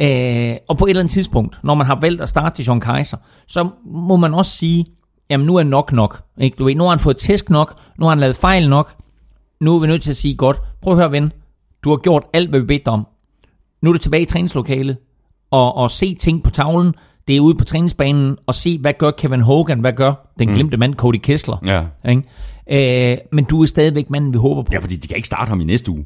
Øh, 0.00 0.56
og 0.68 0.78
på 0.78 0.84
et 0.84 0.90
eller 0.90 1.00
andet 1.00 1.12
tidspunkt, 1.12 1.58
når 1.62 1.74
man 1.74 1.86
har 1.86 1.98
valgt 2.00 2.22
at 2.22 2.28
starte 2.28 2.56
til 2.56 2.64
Sean 2.64 2.80
Kaiser, 2.80 3.16
så 3.46 3.68
må 3.86 4.16
man 4.16 4.34
også 4.34 4.52
sige, 4.52 4.86
jamen 5.30 5.46
nu 5.46 5.56
er 5.56 5.62
nok 5.62 5.92
nok. 5.92 6.22
Ikke? 6.40 6.56
Du 6.56 6.64
ved, 6.64 6.74
nu 6.74 6.82
har 6.82 6.90
han 6.90 6.98
fået 6.98 7.16
tæsk 7.16 7.50
nok, 7.50 7.80
nu 7.98 8.04
har 8.04 8.10
han 8.10 8.20
lavet 8.20 8.36
fejl 8.36 8.68
nok, 8.68 8.94
nu 9.60 9.76
er 9.76 9.80
vi 9.80 9.86
nødt 9.86 10.02
til 10.02 10.10
at 10.10 10.16
sige, 10.16 10.36
godt, 10.36 10.58
prøv 10.82 10.92
at 10.92 10.98
høre 10.98 11.12
ven, 11.12 11.32
du 11.84 11.90
har 11.90 11.96
gjort 11.96 12.24
alt, 12.32 12.50
hvad 12.50 12.60
vi 12.60 12.66
bedte 12.66 12.88
om. 12.88 13.06
Nu 13.82 13.90
er 13.90 13.92
du 13.92 13.98
tilbage 13.98 14.22
i 14.22 14.26
træningslokalet, 14.26 14.98
og, 15.50 15.74
og 15.74 15.90
se 15.90 16.14
ting 16.14 16.42
på 16.42 16.50
tavlen, 16.50 16.94
Det 17.28 17.36
er 17.36 17.40
ude 17.40 17.54
på 17.54 17.64
træningsbanen 17.64 18.36
og 18.46 18.54
se, 18.54 18.78
hvad 18.78 18.92
gør 18.98 19.10
Kevin 19.10 19.40
Hogan, 19.40 19.80
hvad 19.80 19.92
gør 19.92 20.28
den 20.38 20.48
glemte 20.48 20.76
mand 20.76 20.94
Cody 20.94 21.16
Kessler. 21.22 21.56
Ja. 21.66 22.10
Ikke? 22.10 23.12
Øh, 23.12 23.18
men 23.32 23.44
du 23.44 23.62
er 23.62 23.66
stadigvæk 23.66 24.10
manden, 24.10 24.32
vi 24.32 24.38
håber 24.38 24.62
på. 24.62 24.68
Ja, 24.72 24.78
fordi 24.78 24.96
de 24.96 25.08
kan 25.08 25.16
ikke 25.16 25.26
starte 25.26 25.48
ham 25.48 25.60
i 25.60 25.64
næste 25.64 25.90
uge. 25.90 26.04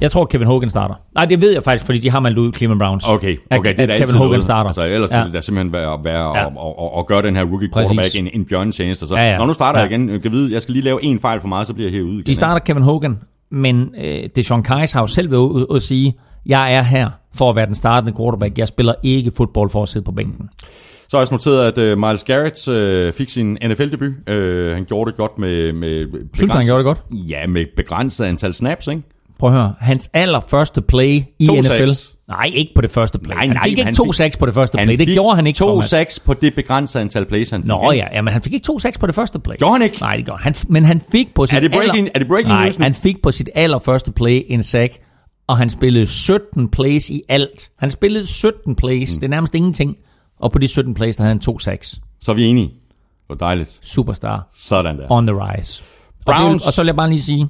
Jeg 0.00 0.10
tror, 0.10 0.24
Kevin 0.24 0.46
Hogan 0.46 0.70
starter. 0.70 0.94
Nej, 1.14 1.24
det 1.24 1.40
ved 1.40 1.52
jeg 1.52 1.64
faktisk, 1.64 1.86
fordi 1.86 1.98
de 1.98 2.10
har 2.10 2.20
meldt 2.20 2.38
ud 2.38 2.52
Cleveland 2.52 2.80
Browns. 2.80 3.08
Okay, 3.08 3.36
At- 3.50 3.58
okay 3.58 3.70
det 3.72 3.80
er 3.80 3.86
da 3.86 3.98
Kevin 3.98 4.14
Hogan 4.14 4.28
noget. 4.28 4.42
starter. 4.42 4.68
Altså, 4.68 4.82
ellers 4.84 5.10
Ja. 5.10 5.22
ville 5.22 5.32
det 5.36 5.44
simpelthen 5.44 5.72
være, 5.72 6.04
være 6.04 6.38
Ja. 6.38 6.46
at, 6.46 6.52
at, 6.52 6.52
at, 6.82 6.98
at, 6.98 7.06
gøre 7.06 7.22
den 7.22 7.36
her 7.36 7.44
rookie 7.44 7.68
quarterback 7.74 7.98
Præcis. 7.98 8.20
en, 8.20 8.28
en 8.32 8.44
bjørnetjeneste. 8.44 9.06
Så 9.06 9.16
Ja, 9.16 9.30
ja. 9.30 9.38
når 9.38 9.46
nu 9.46 9.52
starter 9.52 9.78
Ja. 9.78 9.84
jeg 9.84 9.92
igen, 9.92 10.08
jeg 10.10 10.22
kan 10.22 10.32
vide, 10.32 10.52
jeg 10.52 10.62
skal 10.62 10.72
lige 10.72 10.84
lave 10.84 11.04
en 11.04 11.18
fejl 11.18 11.40
for 11.40 11.48
meget, 11.48 11.66
så 11.66 11.74
bliver 11.74 11.88
jeg 11.90 11.94
herude 11.96 12.12
igen. 12.14 12.26
De 12.26 12.34
starter 12.34 12.58
Kevin 12.58 12.82
Hogan, 12.82 13.18
men 13.50 13.94
øh, 14.04 14.28
Deshaun 14.36 14.62
Kais 14.62 14.92
har 14.92 15.00
jo 15.00 15.06
selv 15.06 15.34
ude 15.36 15.66
at 15.74 15.82
sige, 15.82 16.14
jeg 16.46 16.74
er 16.74 16.82
her 16.82 17.10
for 17.34 17.50
at 17.50 17.56
være 17.56 17.66
den 17.66 17.74
startende 17.74 18.16
quarterback. 18.18 18.58
Jeg 18.58 18.68
spiller 18.68 18.94
ikke 19.02 19.32
fodbold 19.36 19.70
for 19.70 19.82
at 19.82 19.88
sidde 19.88 20.04
på 20.04 20.12
bænken. 20.12 20.48
Så 21.08 21.16
har 21.16 21.18
jeg 21.18 21.32
også 21.32 21.34
noteret, 21.50 21.78
at 21.78 21.92
uh, 21.92 21.98
Miles 21.98 22.24
Garrett 22.24 22.68
uh, 22.68 23.12
fik 23.18 23.28
sin 23.30 23.58
NFL-debut. 23.66 24.12
Uh, 24.30 24.74
han 24.74 24.84
gjorde 24.84 25.10
det 25.10 25.16
godt 25.16 25.38
med... 25.38 25.72
med 25.72 26.06
Synes 26.34 26.50
du, 26.52 26.56
han 26.56 26.64
gjorde 26.66 26.78
det 26.78 26.84
godt? 26.84 27.00
Ja, 27.10 27.46
med 27.46 27.60
et 27.62 27.68
begrænset 27.76 28.24
antal 28.24 28.54
snaps, 28.54 28.86
ikke? 28.86 29.02
Prøv 29.38 29.50
at 29.50 29.56
høre, 29.56 29.74
hans 29.80 30.10
allerførste 30.12 30.82
play 30.82 31.22
i 31.38 31.46
To 31.46 31.54
NFL. 31.54 31.66
sacks. 31.66 32.14
Nej, 32.28 32.50
ikke 32.54 32.72
på 32.74 32.80
det 32.80 32.90
første 32.90 33.18
play. 33.18 33.34
Nej, 33.36 33.46
han 33.46 33.56
nej, 33.56 33.62
fik 33.64 33.70
ikke 33.70 33.84
han 33.84 33.94
to 33.94 34.04
fik- 34.04 34.12
sacks 34.14 34.36
på 34.36 34.46
det 34.46 34.54
første 34.54 34.78
play. 34.84 34.96
Det 34.98 35.06
gjorde 35.08 35.36
han 35.36 35.46
ikke, 35.46 35.56
to 35.58 35.66
Thomas. 35.68 35.84
sacks 35.86 36.18
på 36.20 36.34
det 36.34 36.54
begrænsede 36.54 37.00
antal 37.02 37.24
plays, 37.24 37.50
han 37.50 37.62
fik. 37.62 37.68
Nå 37.68 37.90
ikke? 37.90 38.06
ja, 38.12 38.22
men 38.22 38.32
han 38.32 38.42
fik 38.42 38.52
ikke 38.54 38.64
to 38.64 38.78
sacks 38.78 38.98
på 38.98 39.06
det 39.06 39.14
første 39.14 39.38
play. 39.38 39.56
Gjorde 39.56 39.72
han 39.72 39.82
ikke? 39.82 39.96
Nej, 40.00 40.16
det 40.16 40.24
gjorde 40.24 40.42
han. 40.42 40.54
Men 40.68 40.84
han 40.84 41.00
fik 41.12 41.34
på 41.34 41.46
sit 41.46 41.56
Er 41.56 41.60
det 41.60 41.70
breaking- 41.74 41.96
aller... 41.98 42.10
er 42.14 42.18
det 42.18 42.28
breaking 42.28 42.48
Nej, 42.48 42.64
news 42.64 42.76
han 42.76 42.94
fik 42.94 43.22
på 43.22 43.30
sit 43.32 43.50
allerførste 43.54 44.12
play 44.12 44.42
en 44.48 44.62
sack, 44.62 44.92
og 45.52 45.58
han 45.58 45.70
spillede 45.70 46.06
17 46.06 46.68
plays 46.68 47.10
i 47.10 47.22
alt. 47.28 47.70
Han 47.78 47.90
spillede 47.90 48.26
17 48.26 48.76
plays. 48.76 49.16
Mm. 49.16 49.20
Det 49.20 49.26
er 49.26 49.30
nærmest 49.30 49.54
ingenting. 49.54 49.96
Og 50.40 50.52
på 50.52 50.58
de 50.58 50.68
17 50.68 50.94
plays, 50.94 51.16
der 51.16 51.22
havde 51.22 51.34
han 51.34 51.40
to 51.40 51.58
sacks. 51.58 51.98
Så 52.20 52.32
er 52.32 52.36
vi 52.36 52.44
enige. 52.44 52.70
Hvor 53.26 53.36
dejligt. 53.36 53.78
Superstar. 53.82 54.48
Sådan 54.54 54.98
der. 54.98 55.06
On 55.10 55.26
the 55.26 55.36
rise. 55.36 55.82
Og, 55.82 56.16
det, 56.18 56.24
Browns. 56.26 56.66
og 56.66 56.72
så 56.72 56.82
vil 56.82 56.86
jeg 56.86 56.96
bare 56.96 57.08
lige 57.08 57.22
sige, 57.22 57.48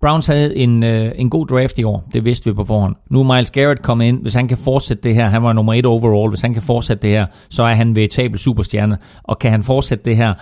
Browns 0.00 0.26
havde 0.26 0.56
en, 0.56 0.82
øh, 0.82 1.12
en 1.16 1.30
god 1.30 1.46
draft 1.46 1.78
i 1.78 1.84
år. 1.84 2.08
Det 2.12 2.24
vidste 2.24 2.50
vi 2.50 2.54
på 2.54 2.64
forhånd. 2.64 2.94
Nu 3.10 3.20
er 3.20 3.34
Miles 3.34 3.50
Garrett 3.50 3.82
kommet 3.82 4.06
ind. 4.06 4.22
Hvis 4.22 4.34
han 4.34 4.48
kan 4.48 4.58
fortsætte 4.58 5.02
det 5.02 5.14
her, 5.14 5.26
han 5.28 5.42
var 5.42 5.52
nummer 5.52 5.74
et 5.74 5.86
overall. 5.86 6.28
Hvis 6.30 6.40
han 6.40 6.52
kan 6.52 6.62
fortsætte 6.62 7.02
det 7.02 7.10
her, 7.10 7.26
så 7.48 7.62
er 7.62 7.74
han 7.74 7.96
veritabel 7.96 8.38
superstjerne. 8.38 8.98
Og 9.22 9.38
kan 9.38 9.50
han 9.50 9.62
fortsætte 9.62 10.04
det 10.04 10.16
her, 10.16 10.34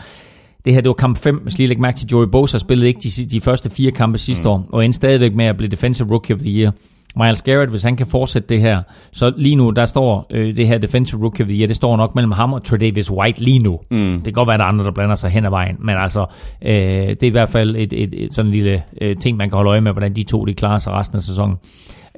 det 0.65 0.75
her, 0.75 0.81
det 0.81 0.89
var 0.89 0.95
kamp 0.95 1.17
5. 1.17 1.37
Hvis 1.37 1.59
lige 1.59 1.69
lægge 1.69 1.83
mærke 1.83 1.99
til, 1.99 2.09
Joey 2.09 2.27
Bosa 2.27 2.59
spillede 2.59 2.89
ikke 2.89 3.01
de, 3.01 3.25
de 3.25 3.41
første 3.41 3.71
fire 3.71 3.91
kampe 3.91 4.19
sidste 4.19 4.45
mm. 4.45 4.51
år, 4.51 4.67
og 4.73 4.85
endte 4.85 4.97
stadigvæk 4.97 5.35
med 5.35 5.45
at 5.45 5.57
blive 5.57 5.71
Defensive 5.71 6.11
Rookie 6.11 6.35
of 6.35 6.41
the 6.41 6.51
Year. 6.51 6.73
Miles 7.17 7.43
Garrett, 7.43 7.71
hvis 7.71 7.83
han 7.83 7.97
kan 7.97 8.07
fortsætte 8.07 8.49
det 8.49 8.61
her, 8.61 8.83
så 9.13 9.33
lige 9.37 9.57
nu, 9.57 9.71
der 9.71 9.85
står 9.85 10.27
øh, 10.31 10.57
det 10.57 10.69
her 10.69 10.79
Defensive 10.79 11.23
Rookie 11.23 11.45
of 11.45 11.49
the 11.49 11.59
Year, 11.59 11.67
det 11.67 11.77
står 11.77 11.97
nok 11.97 12.15
mellem 12.15 12.33
ham 12.33 12.53
og 12.53 12.65
Tredavious 12.65 13.11
White 13.11 13.45
lige 13.45 13.59
nu. 13.59 13.81
Mm. 13.91 14.15
Det 14.15 14.25
kan 14.25 14.33
godt 14.33 14.47
være, 14.47 14.55
at 14.55 14.59
der 14.59 14.65
er 14.65 14.69
andre, 14.69 14.85
der 14.85 14.91
blander 14.91 15.15
sig 15.15 15.31
hen 15.31 15.45
ad 15.45 15.51
vejen, 15.51 15.77
men 15.81 15.97
altså, 15.97 16.27
øh, 16.63 16.73
det 17.09 17.23
er 17.23 17.27
i 17.27 17.29
hvert 17.29 17.49
fald 17.49 17.77
et, 17.77 17.93
et, 17.93 18.25
et 18.25 18.35
sådan 18.35 18.47
en 18.47 18.53
lille 18.53 18.83
øh, 19.01 19.17
ting, 19.17 19.37
man 19.37 19.49
kan 19.49 19.57
holde 19.57 19.71
øje 19.71 19.81
med, 19.81 19.93
hvordan 19.93 20.17
de 20.17 20.23
to 20.23 20.45
de 20.45 20.55
klarer 20.55 20.79
sig 20.79 20.93
resten 20.93 21.17
af 21.17 21.23
sæsonen. 21.23 21.57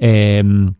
Øh, 0.01 0.71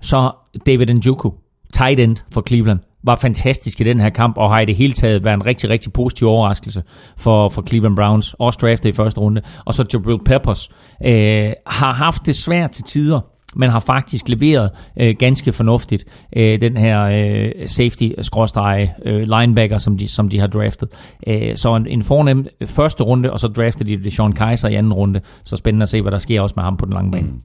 så 0.00 0.30
David 0.66 0.86
Njoku, 0.86 1.30
tight 1.72 2.00
end 2.00 2.16
for 2.32 2.42
Cleveland, 2.48 2.78
var 3.04 3.16
fantastisk 3.16 3.80
i 3.80 3.84
den 3.84 4.00
her 4.00 4.10
kamp, 4.10 4.36
og 4.36 4.50
har 4.50 4.60
i 4.60 4.64
det 4.64 4.76
hele 4.76 4.92
taget 4.92 5.24
været 5.24 5.34
en 5.34 5.46
rigtig, 5.46 5.70
rigtig 5.70 5.92
positiv 5.92 6.28
overraskelse 6.28 6.82
for, 7.16 7.48
for 7.48 7.62
Cleveland 7.62 7.96
Browns. 7.96 8.34
Også 8.38 8.58
draftet 8.62 8.88
i 8.88 8.92
første 8.92 9.20
runde. 9.20 9.42
Og 9.64 9.74
så 9.74 9.84
Jabril 9.92 10.18
Peppers 10.24 10.70
øh, 11.06 11.52
har 11.66 11.92
haft 11.92 12.26
det 12.26 12.36
svært 12.36 12.70
til 12.70 12.84
tider, 12.84 13.20
men 13.56 13.70
har 13.70 13.80
faktisk 13.80 14.28
leveret 14.28 14.70
øh, 15.00 15.14
ganske 15.18 15.52
fornuftigt 15.52 16.04
øh, 16.36 16.60
den 16.60 16.76
her 16.76 17.02
øh, 17.02 17.52
safety-linebacker, 17.66 19.76
øh, 19.76 19.80
som 19.80 19.98
de, 19.98 20.08
som 20.08 20.28
de 20.28 20.40
har 20.40 20.46
draftet. 20.46 20.88
Øh, 21.26 21.56
så 21.56 21.76
en, 21.76 21.86
en 21.86 22.02
fornem 22.02 22.46
første 22.66 23.04
runde, 23.04 23.32
og 23.32 23.40
så 23.40 23.48
draftede 23.48 24.04
de 24.04 24.10
Sean 24.10 24.32
Kaiser 24.32 24.68
i 24.68 24.74
anden 24.74 24.92
runde. 24.92 25.20
Så 25.44 25.56
spændende 25.56 25.82
at 25.82 25.88
se, 25.88 26.02
hvad 26.02 26.12
der 26.12 26.18
sker 26.18 26.40
også 26.40 26.54
med 26.56 26.64
ham 26.64 26.76
på 26.76 26.84
den 26.84 26.94
lange 26.94 27.10
bane. 27.10 27.26
Mm. 27.26 27.42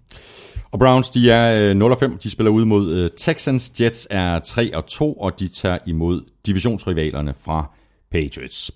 Og 0.73 0.79
Browns, 0.79 1.09
de 1.09 1.31
er 1.31 1.73
øh, 1.75 1.91
0-5, 1.91 2.17
De 2.17 2.29
spiller 2.29 2.51
ud 2.51 2.65
mod 2.65 2.91
øh, 2.91 3.09
Texans. 3.17 3.81
Jets 3.81 4.07
er 4.09 4.39
3-2, 4.39 5.01
og 5.01 5.39
de 5.39 5.47
tager 5.47 5.77
imod 5.87 6.21
divisionsrivalerne 6.45 7.33
fra 7.41 7.71
Patriots. 8.11 8.71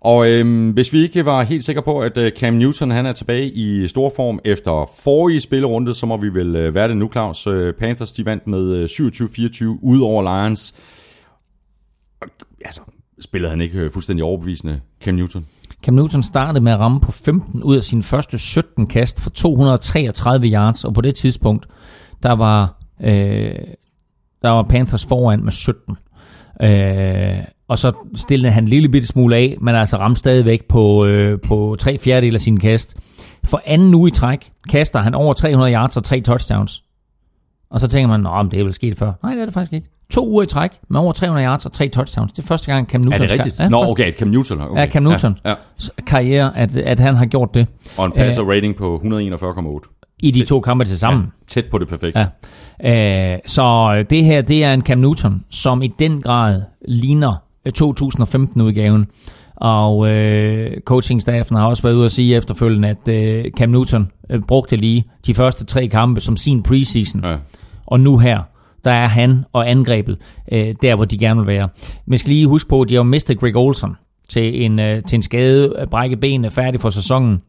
Og 0.00 0.30
øhm, 0.30 0.70
hvis 0.70 0.92
vi 0.92 0.98
ikke 0.98 1.24
var 1.24 1.42
helt 1.42 1.64
sikre 1.64 1.82
på, 1.82 2.00
at 2.00 2.18
øh, 2.18 2.32
Cam 2.32 2.54
Newton 2.54 2.90
han 2.90 3.06
er 3.06 3.12
tilbage 3.12 3.50
i 3.50 3.88
stor 3.88 4.12
form 4.16 4.40
efter 4.44 4.90
forrige 4.98 5.40
spillerunde, 5.40 5.94
så 5.94 6.06
må 6.06 6.16
vi 6.16 6.28
vel 6.28 6.56
øh, 6.56 6.74
være 6.74 6.88
det 6.88 6.96
nu, 6.96 7.08
Claus. 7.12 7.46
Øh, 7.46 7.74
Panthers, 7.74 8.12
de 8.12 8.24
vandt 8.24 8.46
med 8.46 8.72
øh, 8.72 8.84
27-24 8.84 9.64
ud 9.82 10.00
over 10.00 10.22
Lions. 10.22 10.74
Og, 12.20 12.28
altså, 12.64 12.80
spillede 13.20 13.50
han 13.50 13.60
ikke 13.60 13.78
øh, 13.78 13.90
fuldstændig 13.90 14.24
overbevisende, 14.24 14.80
Cam 15.02 15.14
Newton? 15.14 15.46
Cam 15.82 15.94
Newton 15.94 16.22
startede 16.22 16.64
med 16.64 16.72
at 16.72 16.78
ramme 16.78 17.00
på 17.00 17.12
15 17.12 17.62
ud 17.62 17.76
af 17.76 17.82
sine 17.82 18.02
første 18.02 18.38
17 18.38 18.86
kast 18.86 19.20
for 19.20 19.30
233 19.30 20.46
yards, 20.48 20.84
og 20.84 20.94
på 20.94 21.00
det 21.00 21.14
tidspunkt, 21.14 21.66
der 22.22 22.32
var, 22.32 22.82
øh, 23.00 23.54
der 24.42 24.48
var 24.48 24.62
Panthers 24.62 25.06
foran 25.06 25.44
med 25.44 25.52
17. 25.52 25.96
Øh, 26.62 27.44
og 27.68 27.78
så 27.78 27.92
stillede 28.14 28.52
han 28.52 28.64
en 28.64 28.68
lille 28.68 28.88
bitte 28.88 29.08
smule 29.08 29.36
af, 29.36 29.56
men 29.60 29.74
altså 29.74 29.96
ramte 29.96 30.18
stadigvæk 30.18 30.64
på, 30.68 31.04
øh, 31.04 31.40
på 31.40 31.76
tre 31.78 31.98
fjerdedel 31.98 32.34
af 32.34 32.40
sine 32.40 32.58
kast. 32.58 33.00
For 33.44 33.62
anden 33.64 33.94
uge 33.94 34.08
i 34.08 34.10
træk 34.10 34.52
kaster 34.68 35.00
han 35.00 35.14
over 35.14 35.34
300 35.34 35.72
yards 35.72 35.96
og 35.96 36.04
tre 36.04 36.20
touchdowns. 36.20 36.84
Og 37.70 37.80
så 37.80 37.88
tænker 37.88 38.18
man, 38.18 38.26
at 38.26 38.52
det 38.52 38.60
er 38.60 38.64
vel 38.64 38.72
sket 38.72 38.98
før. 38.98 39.12
Nej, 39.22 39.32
det 39.32 39.40
er 39.40 39.44
det 39.44 39.54
faktisk 39.54 39.72
ikke. 39.72 39.88
To 40.10 40.28
uger 40.28 40.42
i 40.42 40.46
træk 40.46 40.70
med 40.88 41.00
over 41.00 41.12
300 41.12 41.46
yards 41.46 41.66
og 41.66 41.72
tre 41.72 41.88
touchdowns. 41.88 42.32
Det 42.32 42.42
er 42.42 42.46
første 42.46 42.72
gang 42.72 42.88
Cam 42.88 43.00
Er 43.00 43.04
Newton 43.04 43.20
det 43.20 43.32
rigtigt? 43.32 43.60
Ja, 43.60 43.68
Nå, 43.68 43.84
okay, 43.84 44.12
Cam 44.12 44.28
Newton. 44.28 44.60
Okay. 44.60 44.80
Ja, 44.80 44.86
Cam 44.90 45.02
Newton. 45.02 45.38
Ja, 45.44 45.50
ja. 45.50 46.02
karriere, 46.06 46.56
at, 46.58 46.76
at 46.76 47.00
han 47.00 47.14
har 47.14 47.26
gjort 47.26 47.54
det 47.54 47.66
Og 47.96 48.06
en 48.06 48.12
passer 48.12 48.42
rating 48.42 48.76
på 48.76 49.00
141,8. 49.04 50.16
i 50.22 50.30
de 50.30 50.44
to 50.44 50.60
kampe 50.60 50.84
til 50.84 50.98
sammen. 50.98 51.32
Tæt 51.46 51.64
på 51.70 51.78
det 51.78 51.88
perfekte. 51.88 52.26
Ja. 52.84 53.32
Øh, 53.32 53.38
så 53.46 54.04
det 54.10 54.24
her, 54.24 54.42
det 54.42 54.64
er 54.64 54.72
en 54.74 54.82
Cam 54.82 54.98
Newton, 54.98 55.44
som 55.50 55.82
i 55.82 55.88
den 55.98 56.22
grad 56.22 56.62
ligner 56.88 57.34
øh, 57.66 57.72
2015-udgaven. 57.82 59.06
Og 59.56 60.08
øh, 60.08 60.80
coachingstaffen 60.80 61.56
har 61.56 61.66
også 61.66 61.82
været 61.82 61.94
ude 61.94 62.04
at 62.04 62.12
sige 62.12 62.36
efterfølgende, 62.36 62.88
at 62.88 63.08
øh, 63.08 63.44
Cam 63.58 63.68
Newton 63.68 64.10
øh, 64.30 64.40
brugte 64.40 64.76
lige 64.76 65.04
de 65.26 65.34
første 65.34 65.64
tre 65.64 65.88
kampe 65.88 66.20
som 66.20 66.36
sin 66.36 66.62
preseason. 66.62 67.24
Ja. 67.24 67.36
Og 67.86 68.00
nu 68.00 68.18
her, 68.18 68.38
der 68.84 68.90
er 68.90 69.06
han 69.06 69.44
og 69.52 69.70
angrebet 69.70 70.18
øh, 70.52 70.74
der, 70.82 70.94
hvor 70.96 71.04
de 71.04 71.18
gerne 71.18 71.40
vil 71.40 71.46
være. 71.46 71.68
Men 72.06 72.18
skal 72.18 72.32
lige 72.32 72.46
huske 72.46 72.68
på, 72.68 72.82
at 72.82 72.88
de 72.88 72.94
har 72.94 73.02
mistet 73.02 73.40
Greg 73.40 73.56
Olson 73.56 73.96
til 74.28 74.64
en, 74.64 74.78
øh, 74.78 75.02
til 75.02 75.16
en 75.16 75.22
skade, 75.22 75.76
øh, 75.78 75.86
brække 75.86 76.16
benene, 76.16 76.50
færdig 76.50 76.80
for 76.80 76.90
sæsonen. 76.90 77.42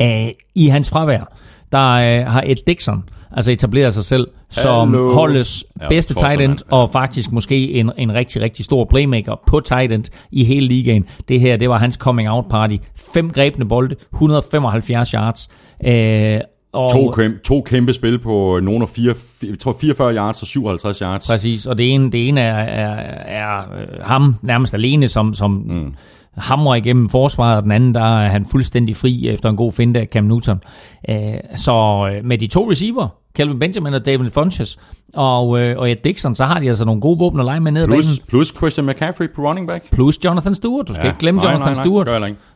Æh, 0.00 0.28
I 0.54 0.68
hans 0.68 0.90
fravær, 0.90 1.36
der 1.72 1.90
øh, 1.90 2.26
har 2.26 2.42
Ed 2.46 2.56
Dixon 2.66 3.04
altså 3.32 3.52
etableret 3.52 3.94
sig 3.94 4.04
selv 4.04 4.26
som 4.50 4.88
Hallo. 4.88 5.14
holdets 5.14 5.64
Ja, 5.80 5.88
bedste 5.88 6.14
tight 6.14 6.40
end, 6.40 6.58
ja. 6.70 6.76
og 6.76 6.90
faktisk 6.90 7.32
måske 7.32 7.72
en, 7.72 7.92
en 7.98 8.14
rigtig, 8.14 8.42
rigtig 8.42 8.64
stor 8.64 8.84
playmaker 8.84 9.40
på 9.46 9.60
tight 9.60 9.92
end 9.92 10.04
i 10.30 10.44
hele 10.44 10.66
ligaen. 10.66 11.04
Det 11.28 11.40
her, 11.40 11.56
det 11.56 11.68
var 11.68 11.78
hans 11.78 11.94
coming 11.94 12.30
out 12.30 12.44
party. 12.50 12.76
Fem 13.14 13.30
grebne 13.30 13.68
bolde, 13.68 13.96
175 14.12 15.10
yards. 15.10 15.48
Øh, 15.86 16.40
og 16.76 16.90
To, 16.90 17.10
kæmpe, 17.10 17.38
to 17.38 17.60
kæmpe 17.60 17.92
spil 17.92 18.18
på 18.18 18.60
nogle 18.62 18.82
af 18.82 18.88
fire, 18.88 19.14
jeg 19.42 19.58
tror 19.58 19.76
44 19.80 20.14
yards 20.14 20.42
og 20.42 20.46
57 20.46 20.98
yards. 20.98 21.26
Præcis, 21.26 21.66
og 21.66 21.78
det 21.78 21.94
ene, 21.94 22.10
det 22.10 22.28
ene 22.28 22.40
er, 22.40 22.54
er, 22.54 22.94
er 23.26 23.58
øh, 23.58 23.86
ham 24.00 24.34
nærmest 24.42 24.74
alene, 24.74 25.08
som, 25.08 25.34
som 25.34 25.50
mm. 25.50 25.94
hamrer 26.36 26.74
igennem 26.74 27.08
forsvaret, 27.08 27.56
og 27.56 27.62
den 27.62 27.72
anden, 27.72 27.94
der 27.94 28.20
er 28.20 28.28
han 28.28 28.46
fuldstændig 28.46 28.96
fri 28.96 29.28
efter 29.28 29.48
en 29.48 29.56
god 29.56 29.72
finte 29.72 30.00
af 30.00 30.06
Cam 30.06 30.24
Newton. 30.24 30.60
Øh, 31.08 31.16
så 31.54 32.08
øh, 32.12 32.24
med 32.24 32.38
de 32.38 32.46
to 32.46 32.70
receiver, 32.70 33.08
Calvin 33.36 33.58
Benjamin 33.58 33.94
og 33.94 34.06
David 34.06 34.30
Funches, 34.30 34.78
og, 35.14 35.60
øh, 35.60 35.78
og 35.78 35.90
Ed 35.90 35.96
Dixon, 36.04 36.34
så 36.34 36.44
har 36.44 36.60
de 36.60 36.68
altså 36.68 36.84
nogle 36.84 37.00
gode 37.00 37.18
våben 37.18 37.40
at 37.40 37.46
lege 37.46 37.60
med 37.60 37.72
ned 37.72 37.82
ad 37.82 37.88
Plus, 37.88 38.06
banen. 38.06 38.28
plus 38.28 38.54
Christian 38.56 38.86
McCaffrey 38.86 39.30
på 39.30 39.48
running 39.48 39.66
back. 39.66 39.90
Plus 39.90 40.24
Jonathan 40.24 40.54
Stewart, 40.54 40.88
du 40.88 40.94
skal 40.94 41.04
ja. 41.04 41.10
ikke 41.10 41.18
glemme 41.18 41.40
nej, 41.40 41.50
Jonathan 41.50 41.66
nej, 41.66 41.74
nej, 41.74 41.84
Stewart. 41.84 42.08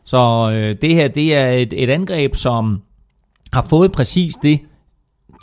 Så 0.05 0.51
øh, 0.55 0.77
det 0.83 0.95
her, 0.95 1.09
det 1.09 1.37
er 1.37 1.51
et, 1.51 1.73
et 1.77 1.91
angreb, 1.91 2.35
som 2.35 2.81
har 3.53 3.67
fået 3.71 3.93
præcis 3.93 4.35
det, 4.43 4.61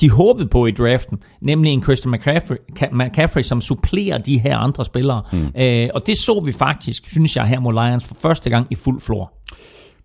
de 0.01 0.10
håbede 0.10 0.47
på 0.47 0.66
i 0.66 0.72
draften, 0.72 1.18
nemlig 1.41 1.72
en 1.72 1.84
Christian 1.84 2.12
McCaffrey, 2.12 2.58
Ca- 2.80 2.91
McCaffrey 2.91 3.41
som 3.41 3.62
supplerer 3.62 4.18
de 4.18 4.38
her 4.38 4.58
andre 4.58 4.86
spillere. 4.86 5.22
Mm. 5.32 5.62
Øh, 5.62 5.89
og 5.93 6.08
det 6.08 6.18
så 6.18 6.41
vi 6.45 6.51
faktisk, 6.51 7.08
synes 7.08 7.36
jeg, 7.36 7.45
her 7.45 7.60
mod 7.60 7.74
Lions 7.74 8.05
for 8.05 8.16
første 8.22 8.49
gang 8.49 8.68
i 8.70 8.76
fuld 8.76 9.01
flor. 9.01 9.34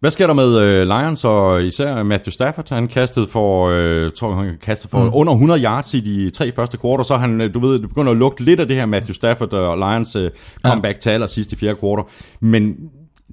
Hvad 0.00 0.11
sker 0.11 0.26
der 0.26 0.34
med 0.34 0.59
øh, 0.59 0.86
Lions 0.86 1.24
og 1.24 1.64
især 1.64 2.03
Matthew 2.03 2.30
Stafford? 2.30 2.74
Han 2.74 2.88
kastede 2.88 3.26
for, 3.26 3.68
øh, 3.68 4.11
tror 4.16 4.34
han 4.34 4.59
kastede 4.62 4.90
for 4.90 5.05
mm. 5.05 5.11
under 5.12 5.32
100 5.32 5.64
yards 5.64 5.94
i 5.94 6.00
de 6.00 6.30
tre 6.30 6.53
første 6.53 6.76
kvarter, 6.78 7.05
så 7.05 7.16
han, 7.16 7.40
øh, 7.40 7.55
du 7.55 7.61
ved, 7.61 7.78
det 7.78 7.88
begynder 7.88 8.12
at 8.12 8.18
lugte 8.18 8.44
lidt 8.44 8.61
af 8.61 8.68
det 8.68 8.76
her 8.76 8.86
Matthew 8.86 9.14
Stafford 9.14 9.53
og 9.53 9.78
Lions 9.78 10.16
øh, 10.16 10.30
comeback 10.66 11.00
til 11.00 11.11
allersidst 11.11 11.53
i 11.53 11.57
fjerde 11.57 11.74
kvarter. 11.74 12.03
Men 12.40 12.76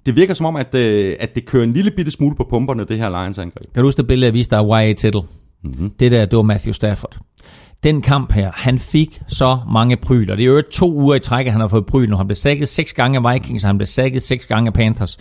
det 0.06 0.16
virker 0.16 0.34
som 0.34 0.46
om, 0.46 0.56
at, 0.56 0.76
øh, 0.76 1.16
at 1.20 1.36
det 1.36 1.46
kører 1.46 1.64
en 1.64 1.74
lille 1.74 1.92
bitte 1.92 2.12
smule 2.12 2.36
på 2.36 2.48
pumperne, 2.50 2.86
det 2.86 2.98
her 2.98 3.10
Lions 3.10 3.38
angreb. 3.38 3.74
Kan 3.74 3.82
du 3.84 3.88
huske 3.88 3.98
det 3.98 4.08
billede, 4.08 4.26
jeg 4.26 4.34
viste 4.34 4.56
dig 4.56 4.60
af 4.60 4.84
Y.A. 4.84 4.94
Tittle? 4.94 5.22
Mm-hmm. 5.64 5.90
Det 6.00 6.12
der, 6.12 6.26
det 6.26 6.38
var 6.38 6.44
Matthew 6.44 6.74
Stafford. 6.74 7.18
den 7.84 8.02
kamp 8.02 8.32
her, 8.32 8.52
han 8.54 8.80
fik 8.80 9.22
så 9.28 9.60
mange 9.72 9.98
pryl, 9.98 10.30
og 10.32 10.38
det 10.38 10.44
er 10.44 10.48
jo 10.48 10.62
to 10.72 10.94
uger 10.94 11.16
i 11.16 11.20
træk, 11.20 11.46
at 11.46 11.52
han 11.52 11.62
har 11.62 11.68
fået 11.68 11.86
pryl 11.86 12.10
nu. 12.10 12.16
Han 12.16 12.28
blev 12.28 12.36
sækket 12.36 12.68
seks 12.70 12.94
gange 12.94 13.20
af 13.28 13.34
Vikings, 13.34 13.64
og 13.64 13.70
han 13.70 13.78
blev 13.78 13.88
sækket 13.88 14.24
seks 14.24 14.46
gange 14.46 14.68
af 14.68 14.74
Panthers. 14.74 15.18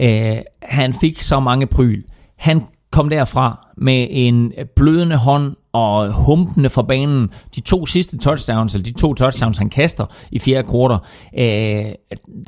Øh, 0.00 0.36
han 0.62 0.92
fik 0.92 1.22
så 1.22 1.40
mange 1.40 1.66
pryl. 1.66 2.02
Han 2.36 2.62
kom 2.92 3.08
derfra 3.08 3.66
med 3.76 4.06
en 4.10 4.52
blødende 4.76 5.16
hånd 5.16 5.56
og 5.72 6.12
humpende 6.12 6.70
fra 6.70 6.82
banen. 6.82 7.30
De 7.54 7.60
to 7.60 7.86
sidste 7.86 8.18
touchdowns, 8.18 8.74
eller 8.74 8.84
de 8.84 8.92
to 8.92 9.14
touchdowns, 9.14 9.58
han 9.58 9.70
kaster 9.70 10.06
i 10.30 10.38
fjerde 10.38 10.68
kvartal, 10.68 10.98
øh, 11.38 11.92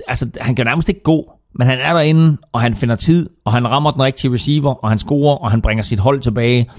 altså 0.08 0.30
han 0.40 0.54
kan 0.54 0.66
nærmest 0.66 0.88
ikke 0.88 1.02
gå, 1.02 1.32
men 1.54 1.66
han 1.66 1.78
er 1.78 1.92
derinde, 1.92 2.36
og 2.52 2.60
han 2.60 2.74
finder 2.74 2.96
tid, 2.96 3.30
og 3.44 3.52
han 3.52 3.70
rammer 3.70 3.90
den 3.90 4.02
rigtige 4.02 4.32
receiver, 4.32 4.84
og 4.84 4.88
han 4.88 4.98
scorer, 4.98 5.36
og 5.36 5.50
han 5.50 5.62
bringer 5.62 5.82
sit 5.82 5.98
hold 5.98 6.20
tilbage. 6.20 6.70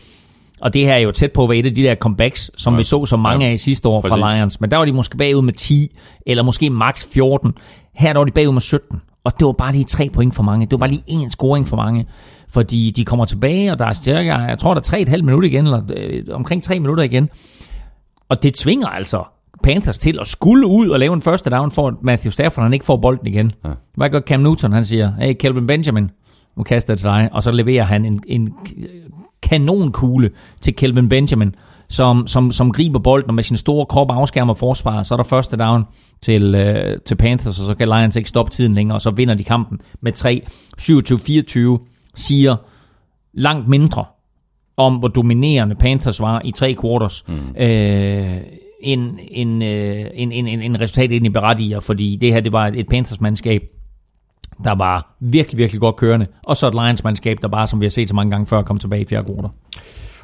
Og 0.62 0.74
det 0.74 0.86
her 0.86 0.94
er 0.94 0.98
jo 0.98 1.12
tæt 1.12 1.32
på 1.32 1.44
at 1.44 1.50
være 1.50 1.58
et 1.58 1.66
af 1.66 1.76
de 1.76 1.84
der 1.84 1.96
comebacks, 1.96 2.52
som 2.58 2.74
ja. 2.74 2.78
vi 2.78 2.84
så 2.84 3.06
så 3.06 3.18
mange 3.18 3.46
ja. 3.46 3.50
af 3.50 3.54
i 3.54 3.58
sidste 3.58 3.90
år 3.90 4.02
Præcis. 4.02 4.22
fra 4.22 4.36
Lions. 4.36 4.62
Men 4.62 4.72
der 4.72 4.78
var 4.78 4.86
de 4.86 4.92
måske 4.92 5.18
bagud 5.18 5.42
med 5.42 5.54
10, 5.54 5.90
eller 6.26 6.44
måske 6.44 6.70
max 6.70 7.08
14. 7.14 7.54
Her 7.94 8.14
der 8.14 8.20
var 8.20 8.26
de 8.26 8.32
bagud 8.32 8.54
med 8.54 8.62
17. 8.62 9.02
Og 9.24 9.40
det 9.40 9.46
var 9.46 9.52
bare 9.52 9.72
lige 9.72 9.84
tre 9.84 10.10
point 10.14 10.36
for 10.36 10.44
mange. 10.44 10.66
Det 10.66 10.72
var 10.72 10.78
bare 10.78 10.90
lige 10.90 11.04
en 11.08 11.30
scoring 11.30 11.68
for 11.68 11.76
mange. 11.76 12.08
Fordi 12.50 12.94
de 12.96 13.06
kommer 13.06 13.26
tilbage, 13.26 13.72
og 13.72 13.80
der 13.80 13.86
er 13.86 13.94
cirka, 13.94 14.38
jeg 14.38 14.60
tror, 14.60 14.74
der 14.74 14.82
er 14.82 14.84
tre 14.84 15.02
et 15.02 15.10
halvt 15.10 15.26
minut 15.26 15.46
igen, 15.46 15.66
eller 15.66 15.82
øh, 15.96 16.24
omkring 16.32 16.64
tre 16.64 16.80
minutter 16.80 17.04
igen. 17.04 17.30
Og 18.30 18.44
det 18.44 18.54
tvinger 18.54 18.88
altså 18.88 19.24
Panthers 19.64 19.98
til 19.98 20.20
at 20.22 20.28
skulle 20.28 20.68
ud 20.68 20.90
og 20.90 21.00
lave 21.00 21.14
en 21.14 21.22
første 21.22 21.50
down, 21.50 21.72
for 21.72 21.88
at 21.88 21.94
Matthew 22.02 22.32
Stafford 22.32 22.64
han 22.64 22.74
ikke 22.74 22.86
får 22.86 22.98
bolden 22.98 23.28
igen. 23.28 23.52
Ja. 23.66 23.70
Hvad 23.96 24.10
gør 24.10 24.20
Cam 24.20 24.40
Newton? 24.40 24.72
Han 24.72 24.86
siger, 24.86 25.12
hey, 25.20 25.34
Kelvin 25.34 25.68
Benjamin, 25.68 26.12
nu 26.58 26.64
kaster 26.64 26.96
til 26.96 27.06
dig. 27.06 27.30
Og 27.32 27.44
så 27.44 27.52
leverer 27.52 27.84
han 27.84 28.06
en, 28.06 28.24
en 28.28 28.54
kanonkugle 29.42 30.32
til 30.62 30.76
Kelvin 30.76 31.10
Benjamin, 31.10 31.56
som, 31.90 32.28
som, 32.28 32.52
som 32.52 32.72
griber 32.72 33.00
bolden 33.00 33.30
og 33.30 33.36
med 33.36 33.44
sin 33.44 33.58
store 33.58 33.86
krop 33.86 34.12
afskærmer 34.12 34.54
forsvaret. 34.54 35.06
Så 35.06 35.16
er 35.16 35.18
der 35.18 35.24
første 35.24 35.58
down 35.58 35.84
til, 36.22 36.56
øh, 36.56 37.00
til 37.06 37.16
Panthers, 37.16 37.60
og 37.60 37.68
så 37.68 37.76
kan 37.76 37.88
Lions 37.88 38.16
ikke 38.16 38.30
stoppe 38.30 38.52
tiden 38.52 38.74
længere, 38.74 38.96
og 38.96 39.02
så 39.02 39.12
vinder 39.12 39.34
de 39.36 39.44
kampen 39.44 39.82
med 40.02 40.12
3. 40.12 40.42
27-24 40.82 42.12
siger 42.16 42.56
langt 43.34 43.68
mindre 43.68 44.06
om, 44.78 44.96
hvor 44.96 45.08
dominerende 45.08 45.76
Panthers 45.76 46.22
var 46.22 46.42
i 46.46 46.52
tre 46.52 46.76
quarters, 46.82 47.24
mm. 47.28 47.62
øh, 47.64 48.42
en, 48.84 49.20
en, 49.32 49.62
øh, 49.62 50.06
en, 50.14 50.32
en, 50.32 50.48
en, 50.48 50.62
en 50.62 50.82
resultat 50.82 51.12
ind 51.12 51.26
i 51.26 51.30
berettiger, 51.30 51.80
fordi 51.80 52.16
det 52.16 52.34
her 52.34 52.40
det 52.40 52.52
var 52.52 52.68
et 52.68 52.88
Panthers-mandskab, 52.88 53.62
der 54.64 54.76
var 54.76 55.16
virkelig, 55.20 55.58
virkelig 55.58 55.82
godt 55.82 55.96
kørende, 55.96 56.28
og 56.44 56.58
så 56.58 56.68
et 56.68 56.74
Lions-mandskab, 56.74 57.38
der 57.42 57.48
bare, 57.48 57.68
som 57.68 57.80
vi 57.80 57.86
har 57.86 57.90
set 57.90 58.10
så 58.10 58.16
mange 58.16 58.32
gange 58.32 58.46
før, 58.46 58.62
kom 58.62 58.78
tilbage 58.78 59.02
i 59.02 59.06
fjerde 59.06 59.26
quarter. 59.26 59.50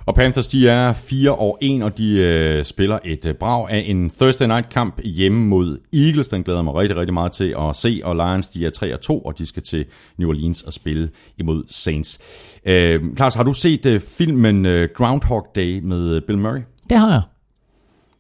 Og 0.06 0.16
Panthers, 0.16 0.48
de 0.48 0.70
er 0.70 0.94
4 0.94 1.36
og 1.36 1.58
1, 1.62 1.84
og 1.84 1.98
de 1.98 2.18
øh, 2.18 2.66
spiller 2.66 3.00
et 3.06 3.26
øh, 3.26 3.36
brag 3.36 3.70
af 3.70 3.84
en 3.88 4.10
Thursday 4.10 4.48
night 4.48 4.70
kamp 4.70 5.02
hjemme 5.04 5.48
mod 5.48 5.78
Eagles. 5.94 6.28
Den 6.28 6.44
glæder 6.44 6.62
mig 6.62 6.76
rigtig, 6.76 6.98
rigtig 6.98 7.14
meget 7.14 7.32
til 7.32 7.56
at 7.60 7.76
se. 7.76 8.02
Og 8.04 8.16
Lions, 8.16 8.50
de 8.50 8.66
er 8.66 8.70
3 8.70 8.94
og 8.94 9.02
2, 9.02 9.20
og 9.20 9.38
de 9.38 9.46
skal 9.46 9.64
til 9.64 9.86
New 10.18 10.30
Orleans 10.30 10.64
og 10.64 10.74
spille 10.74 11.10
imod 11.38 11.64
Saints. 11.68 12.20
Øh, 12.66 13.02
Klaus, 13.16 13.34
har 13.34 13.44
du 13.44 13.54
set 13.54 13.86
øh, 13.86 14.00
filmen 14.00 14.66
øh, 14.66 14.90
Groundhog 14.96 15.48
Day 15.56 15.80
med 15.84 16.16
øh, 16.16 16.22
Bill 16.22 16.40
Murray? 16.40 16.62
Det 16.90 16.98
har 16.98 17.12
jeg. 17.12 17.22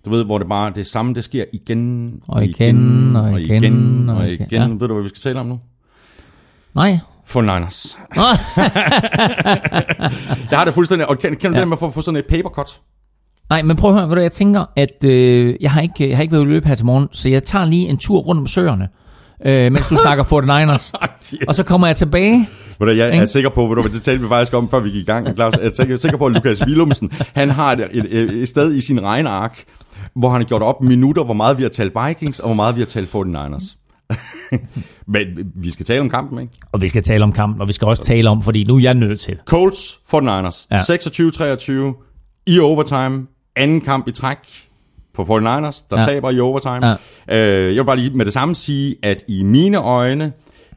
Du 0.05 0.09
ved, 0.09 0.25
hvor 0.25 0.37
det 0.37 0.47
bare 0.47 0.71
det 0.75 0.87
samme, 0.87 1.13
det 1.13 1.23
sker 1.23 1.45
igen 1.53 2.13
og 2.27 2.45
igen 2.45 3.15
og 3.15 3.41
igen 3.41 3.41
og 3.41 3.41
igen. 3.41 3.63
Og 3.63 3.65
igen, 3.65 4.09
og 4.09 4.29
igen. 4.29 4.47
Ja. 4.51 4.67
Ved 4.67 4.87
du, 4.87 4.93
hvad 4.93 5.03
vi 5.03 5.09
skal 5.09 5.21
tale 5.21 5.39
om 5.39 5.45
nu? 5.45 5.59
Nej. 6.75 6.97
For 7.25 7.41
Niners. 7.41 7.97
jeg 10.51 10.57
har 10.57 10.65
det 10.65 10.73
fuldstændig. 10.73 11.09
Og 11.09 11.19
kender, 11.19 11.37
kender 11.37 11.57
ja. 11.57 11.65
du 11.65 11.69
det 11.71 11.79
med 11.81 11.87
at 11.87 11.93
få 11.93 12.01
sådan 12.01 12.17
et 12.17 12.25
papercut? 12.25 12.79
Nej, 13.49 13.61
men 13.61 13.77
prøv 13.77 13.91
at 13.91 13.97
høre, 13.97 14.07
hvad 14.07 14.15
du, 14.15 14.21
jeg 14.21 14.31
tænker, 14.31 14.65
at 14.75 15.03
øh, 15.05 15.55
jeg, 15.61 15.71
har 15.71 15.81
ikke, 15.81 16.09
jeg 16.09 16.17
har 16.17 16.21
ikke 16.21 16.31
været 16.31 16.47
løbe 16.47 16.67
her 16.67 16.75
til 16.75 16.85
morgen, 16.85 17.07
så 17.11 17.29
jeg 17.29 17.43
tager 17.43 17.65
lige 17.65 17.87
en 17.87 17.97
tur 17.97 18.19
rundt 18.19 18.39
om 18.39 18.47
søerne, 18.47 18.87
øh, 19.45 19.71
mens 19.71 19.87
du 19.87 19.97
snakker 19.97 20.23
for 20.31 20.41
Niners. 20.41 20.93
Og 21.47 21.55
så 21.55 21.63
kommer 21.63 21.87
jeg 21.87 21.95
tilbage. 21.95 22.47
Jeg 22.79 23.17
er 23.17 23.25
sikker 23.25 23.49
på, 23.49 23.73
du, 23.73 23.83
det 23.93 24.01
talte 24.01 24.21
vi 24.21 24.27
faktisk 24.29 24.53
om, 24.53 24.69
før 24.69 24.79
vi 24.79 24.89
gik 24.89 25.01
i 25.01 25.05
gang, 25.05 25.35
Claus. 25.35 25.53
Jeg 25.57 25.89
er 25.89 25.95
sikker 25.95 26.17
på, 26.17 26.25
at 26.25 26.31
Lukas 26.31 26.65
Willumsen, 26.65 27.11
han 27.33 27.49
har 27.49 27.71
et, 27.71 27.87
et, 27.91 28.05
et, 28.09 28.41
et 28.41 28.47
sted 28.47 28.73
i 28.73 28.81
sin 28.81 29.03
regneark, 29.03 29.63
hvor 30.15 30.29
han 30.29 30.41
har 30.41 30.47
gjort 30.47 30.61
op 30.61 30.81
minutter, 30.81 31.23
hvor 31.23 31.33
meget 31.33 31.57
vi 31.57 31.63
har 31.63 31.69
talt 31.69 31.93
Vikings, 32.05 32.39
og 32.39 32.47
hvor 32.47 32.55
meget 32.55 32.75
vi 32.75 32.81
har 32.81 32.85
talt 32.85 33.15
49ers. 33.15 33.75
Men 35.13 35.27
vi 35.55 35.71
skal 35.71 35.85
tale 35.85 36.01
om 36.01 36.09
kampen, 36.09 36.39
ikke? 36.39 36.53
Og 36.71 36.81
vi 36.81 36.87
skal 36.87 37.03
tale 37.03 37.23
om 37.23 37.31
kampen, 37.31 37.61
og 37.61 37.67
vi 37.67 37.73
skal 37.73 37.87
også 37.87 38.03
tale 38.03 38.29
om, 38.29 38.41
fordi 38.41 38.63
nu 38.63 38.75
er 38.75 38.79
jeg 38.79 38.93
nødt 38.93 39.19
til. 39.19 39.37
Colts 39.45 39.99
49ers. 40.13 40.67
Ja. 40.71 40.77
26-23 40.77 42.43
i 42.47 42.59
overtime. 42.59 43.27
Anden 43.55 43.81
kamp 43.81 44.07
i 44.07 44.11
træk 44.11 44.37
for 45.15 45.23
49ers, 45.23 45.85
der 45.91 45.99
ja. 45.99 46.03
taber 46.03 46.31
i 46.31 46.39
overtime. 46.39 46.87
Ja. 46.87 46.95
Øh, 47.27 47.75
jeg 47.75 47.75
vil 47.75 47.85
bare 47.85 47.97
lige 47.97 48.17
med 48.17 48.25
det 48.25 48.33
samme 48.33 48.55
sige, 48.55 48.95
at 49.03 49.23
i 49.27 49.43
mine 49.43 49.77
øjne, 49.77 50.33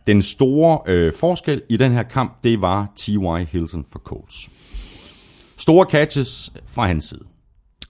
den 0.07 0.22
store 0.22 0.78
øh, 0.87 1.12
forskel 1.12 1.62
i 1.68 1.76
den 1.76 1.93
her 1.93 2.03
kamp, 2.03 2.45
det 2.45 2.61
var 2.61 2.93
T.Y. 2.97 3.45
Hilton 3.51 3.85
for 3.93 3.99
Colts. 3.99 4.49
Store 5.57 5.87
catches 5.91 6.53
fra 6.66 6.87
hans 6.87 7.05
side. 7.05 7.32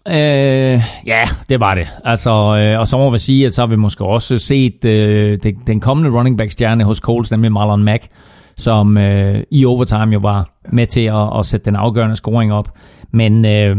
Øh, 0.09 0.81
ja, 1.07 1.25
det 1.49 1.61
var 1.61 1.75
det. 1.75 1.89
Altså, 2.05 2.31
øh, 2.31 2.81
og 2.81 2.89
så 2.89 2.97
må 2.97 3.11
vi 3.11 3.19
sige, 3.19 3.47
at 3.47 3.55
så 3.55 3.63
har 3.63 3.67
vi 3.67 3.77
måske 3.77 4.05
også 4.05 4.39
set 4.39 4.85
øh, 4.85 5.39
det, 5.43 5.55
den 5.67 5.81
kommende 5.81 6.19
running 6.19 6.39
back 6.39 6.51
stjerne 6.51 6.85
hos 6.85 6.99
Coles, 6.99 7.31
nemlig 7.31 7.53
Marlon 7.53 7.85
Mack, 7.85 8.09
som 8.57 8.99
øh, 8.99 9.43
i 9.51 9.65
overtime 9.65 10.13
jo 10.13 10.19
var 10.19 10.51
med 10.73 10.87
til 10.87 11.05
at, 11.05 11.39
at 11.39 11.47
sætte 11.47 11.65
den 11.65 11.77
afgørende 11.77 12.17
scoring 12.17 12.53
op. 12.53 12.79
Men... 13.11 13.45
Øh, 13.45 13.77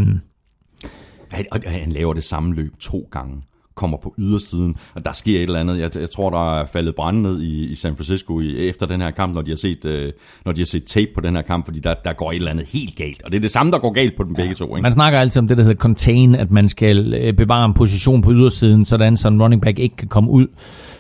han, 1.31 1.45
han 1.65 1.91
laver 1.91 2.13
det 2.13 2.23
samme 2.23 2.55
løb 2.55 2.79
to 2.79 3.07
gange 3.11 3.41
kommer 3.75 3.97
på 3.97 4.15
ydersiden, 4.19 4.75
og 4.95 5.05
der 5.05 5.13
sker 5.13 5.37
et 5.37 5.43
eller 5.43 5.59
andet. 5.59 5.79
Jeg, 5.79 5.95
jeg 5.95 6.09
tror, 6.09 6.29
der 6.29 6.59
er 6.59 6.65
faldet 6.65 6.95
brand 6.95 7.21
ned 7.21 7.41
i, 7.41 7.71
i 7.71 7.75
San 7.75 7.95
Francisco 7.95 8.39
i, 8.39 8.67
efter 8.69 8.85
den 8.85 9.01
her 9.01 9.11
kamp, 9.11 9.35
når 9.35 9.41
de 9.41 9.51
har 9.51 9.55
set, 9.55 9.85
øh, 9.85 10.11
når 10.45 10.51
de 10.51 10.61
har 10.61 10.65
set 10.65 10.83
tape 10.83 11.11
på 11.15 11.21
den 11.21 11.35
her 11.35 11.41
kamp, 11.41 11.65
fordi 11.65 11.79
der, 11.79 11.93
der 11.93 12.13
går 12.13 12.31
et 12.31 12.35
eller 12.35 12.51
andet 12.51 12.65
helt 12.73 12.95
galt. 12.95 13.23
Og 13.23 13.31
det 13.31 13.37
er 13.37 13.41
det 13.41 13.51
samme, 13.51 13.71
der 13.71 13.79
går 13.79 13.91
galt 13.91 14.17
på 14.17 14.23
den 14.23 14.35
begge 14.35 14.53
to. 14.53 14.65
Ikke? 14.65 14.81
Man 14.81 14.93
snakker 14.93 15.19
altid 15.19 15.39
om 15.39 15.47
det, 15.47 15.57
der 15.57 15.63
hedder 15.63 15.79
contain, 15.79 16.35
at 16.35 16.51
man 16.51 16.69
skal 16.69 17.13
øh, 17.13 17.33
bevare 17.33 17.65
en 17.65 17.73
position 17.73 18.21
på 18.21 18.31
ydersiden, 18.31 18.85
sådan 18.85 19.17
så 19.17 19.27
en 19.27 19.41
running 19.41 19.61
back 19.61 19.79
ikke 19.79 19.95
kan 19.95 20.07
komme 20.07 20.29
ud 20.29 20.47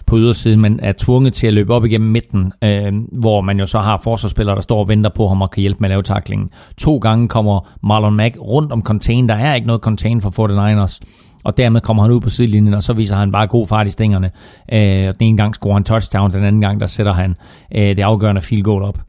på 0.05 0.17
ydersiden, 0.17 0.61
men 0.61 0.79
er 0.83 0.93
tvunget 0.97 1.33
til 1.33 1.47
at 1.47 1.53
løbe 1.53 1.73
op 1.73 1.85
igennem 1.85 2.11
midten, 2.11 2.53
øh, 2.63 2.93
hvor 3.11 3.41
man 3.41 3.59
jo 3.59 3.65
så 3.65 3.79
har 3.79 3.97
forsvarsspillere, 3.97 4.55
der 4.55 4.61
står 4.61 4.79
og 4.79 4.87
venter 4.87 5.09
på 5.09 5.27
ham 5.27 5.41
og 5.41 5.51
kan 5.51 5.61
hjælpe 5.61 5.77
med 5.79 5.89
at 5.89 5.91
lave 5.91 6.03
taklingen. 6.03 6.49
To 6.77 6.97
gange 6.97 7.27
kommer 7.27 7.69
Marlon 7.83 8.15
Mack 8.15 8.37
rundt 8.41 8.71
om 8.71 8.81
contain. 8.81 9.29
Der 9.29 9.35
er 9.35 9.55
ikke 9.55 9.67
noget 9.67 9.81
contain 9.81 10.21
for 10.21 10.29
49ers 10.29 10.99
og 11.43 11.57
dermed 11.57 11.81
kommer 11.81 12.03
han 12.03 12.11
ud 12.11 12.21
på 12.21 12.29
sidelinjen, 12.29 12.73
og 12.73 12.83
så 12.83 12.93
viser 12.93 13.15
han 13.15 13.31
bare 13.31 13.47
god 13.47 13.67
fart 13.67 13.87
i 13.87 13.91
stængerne. 13.91 14.31
Øh, 14.73 14.79
den 14.79 15.15
ene 15.19 15.37
gang 15.37 15.55
scorer 15.55 15.73
han 15.73 15.83
touchdown, 15.83 16.31
den 16.31 16.43
anden 16.43 16.61
gang 16.61 16.79
der 16.79 16.85
sætter 16.85 17.13
han 17.13 17.35
øh, 17.75 17.95
det 17.95 17.99
afgørende 17.99 18.41
field 18.41 18.63
goal 18.63 18.83
op. 18.83 18.99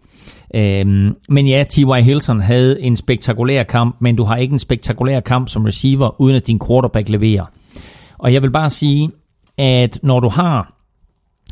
Øh, 0.54 0.86
men 1.28 1.46
ja, 1.46 1.64
T.Y. 1.68 2.02
Hilton 2.02 2.40
havde 2.40 2.82
en 2.82 2.96
spektakulær 2.96 3.62
kamp, 3.62 3.96
men 4.00 4.16
du 4.16 4.24
har 4.24 4.36
ikke 4.36 4.52
en 4.52 4.58
spektakulær 4.58 5.20
kamp 5.20 5.48
som 5.48 5.64
receiver, 5.64 6.20
uden 6.20 6.36
at 6.36 6.46
din 6.46 6.60
quarterback 6.68 7.08
leverer. 7.08 7.44
Og 8.18 8.32
jeg 8.32 8.42
vil 8.42 8.50
bare 8.50 8.70
sige, 8.70 9.10
at 9.58 9.98
når 10.02 10.20
du 10.20 10.28
har 10.28 10.74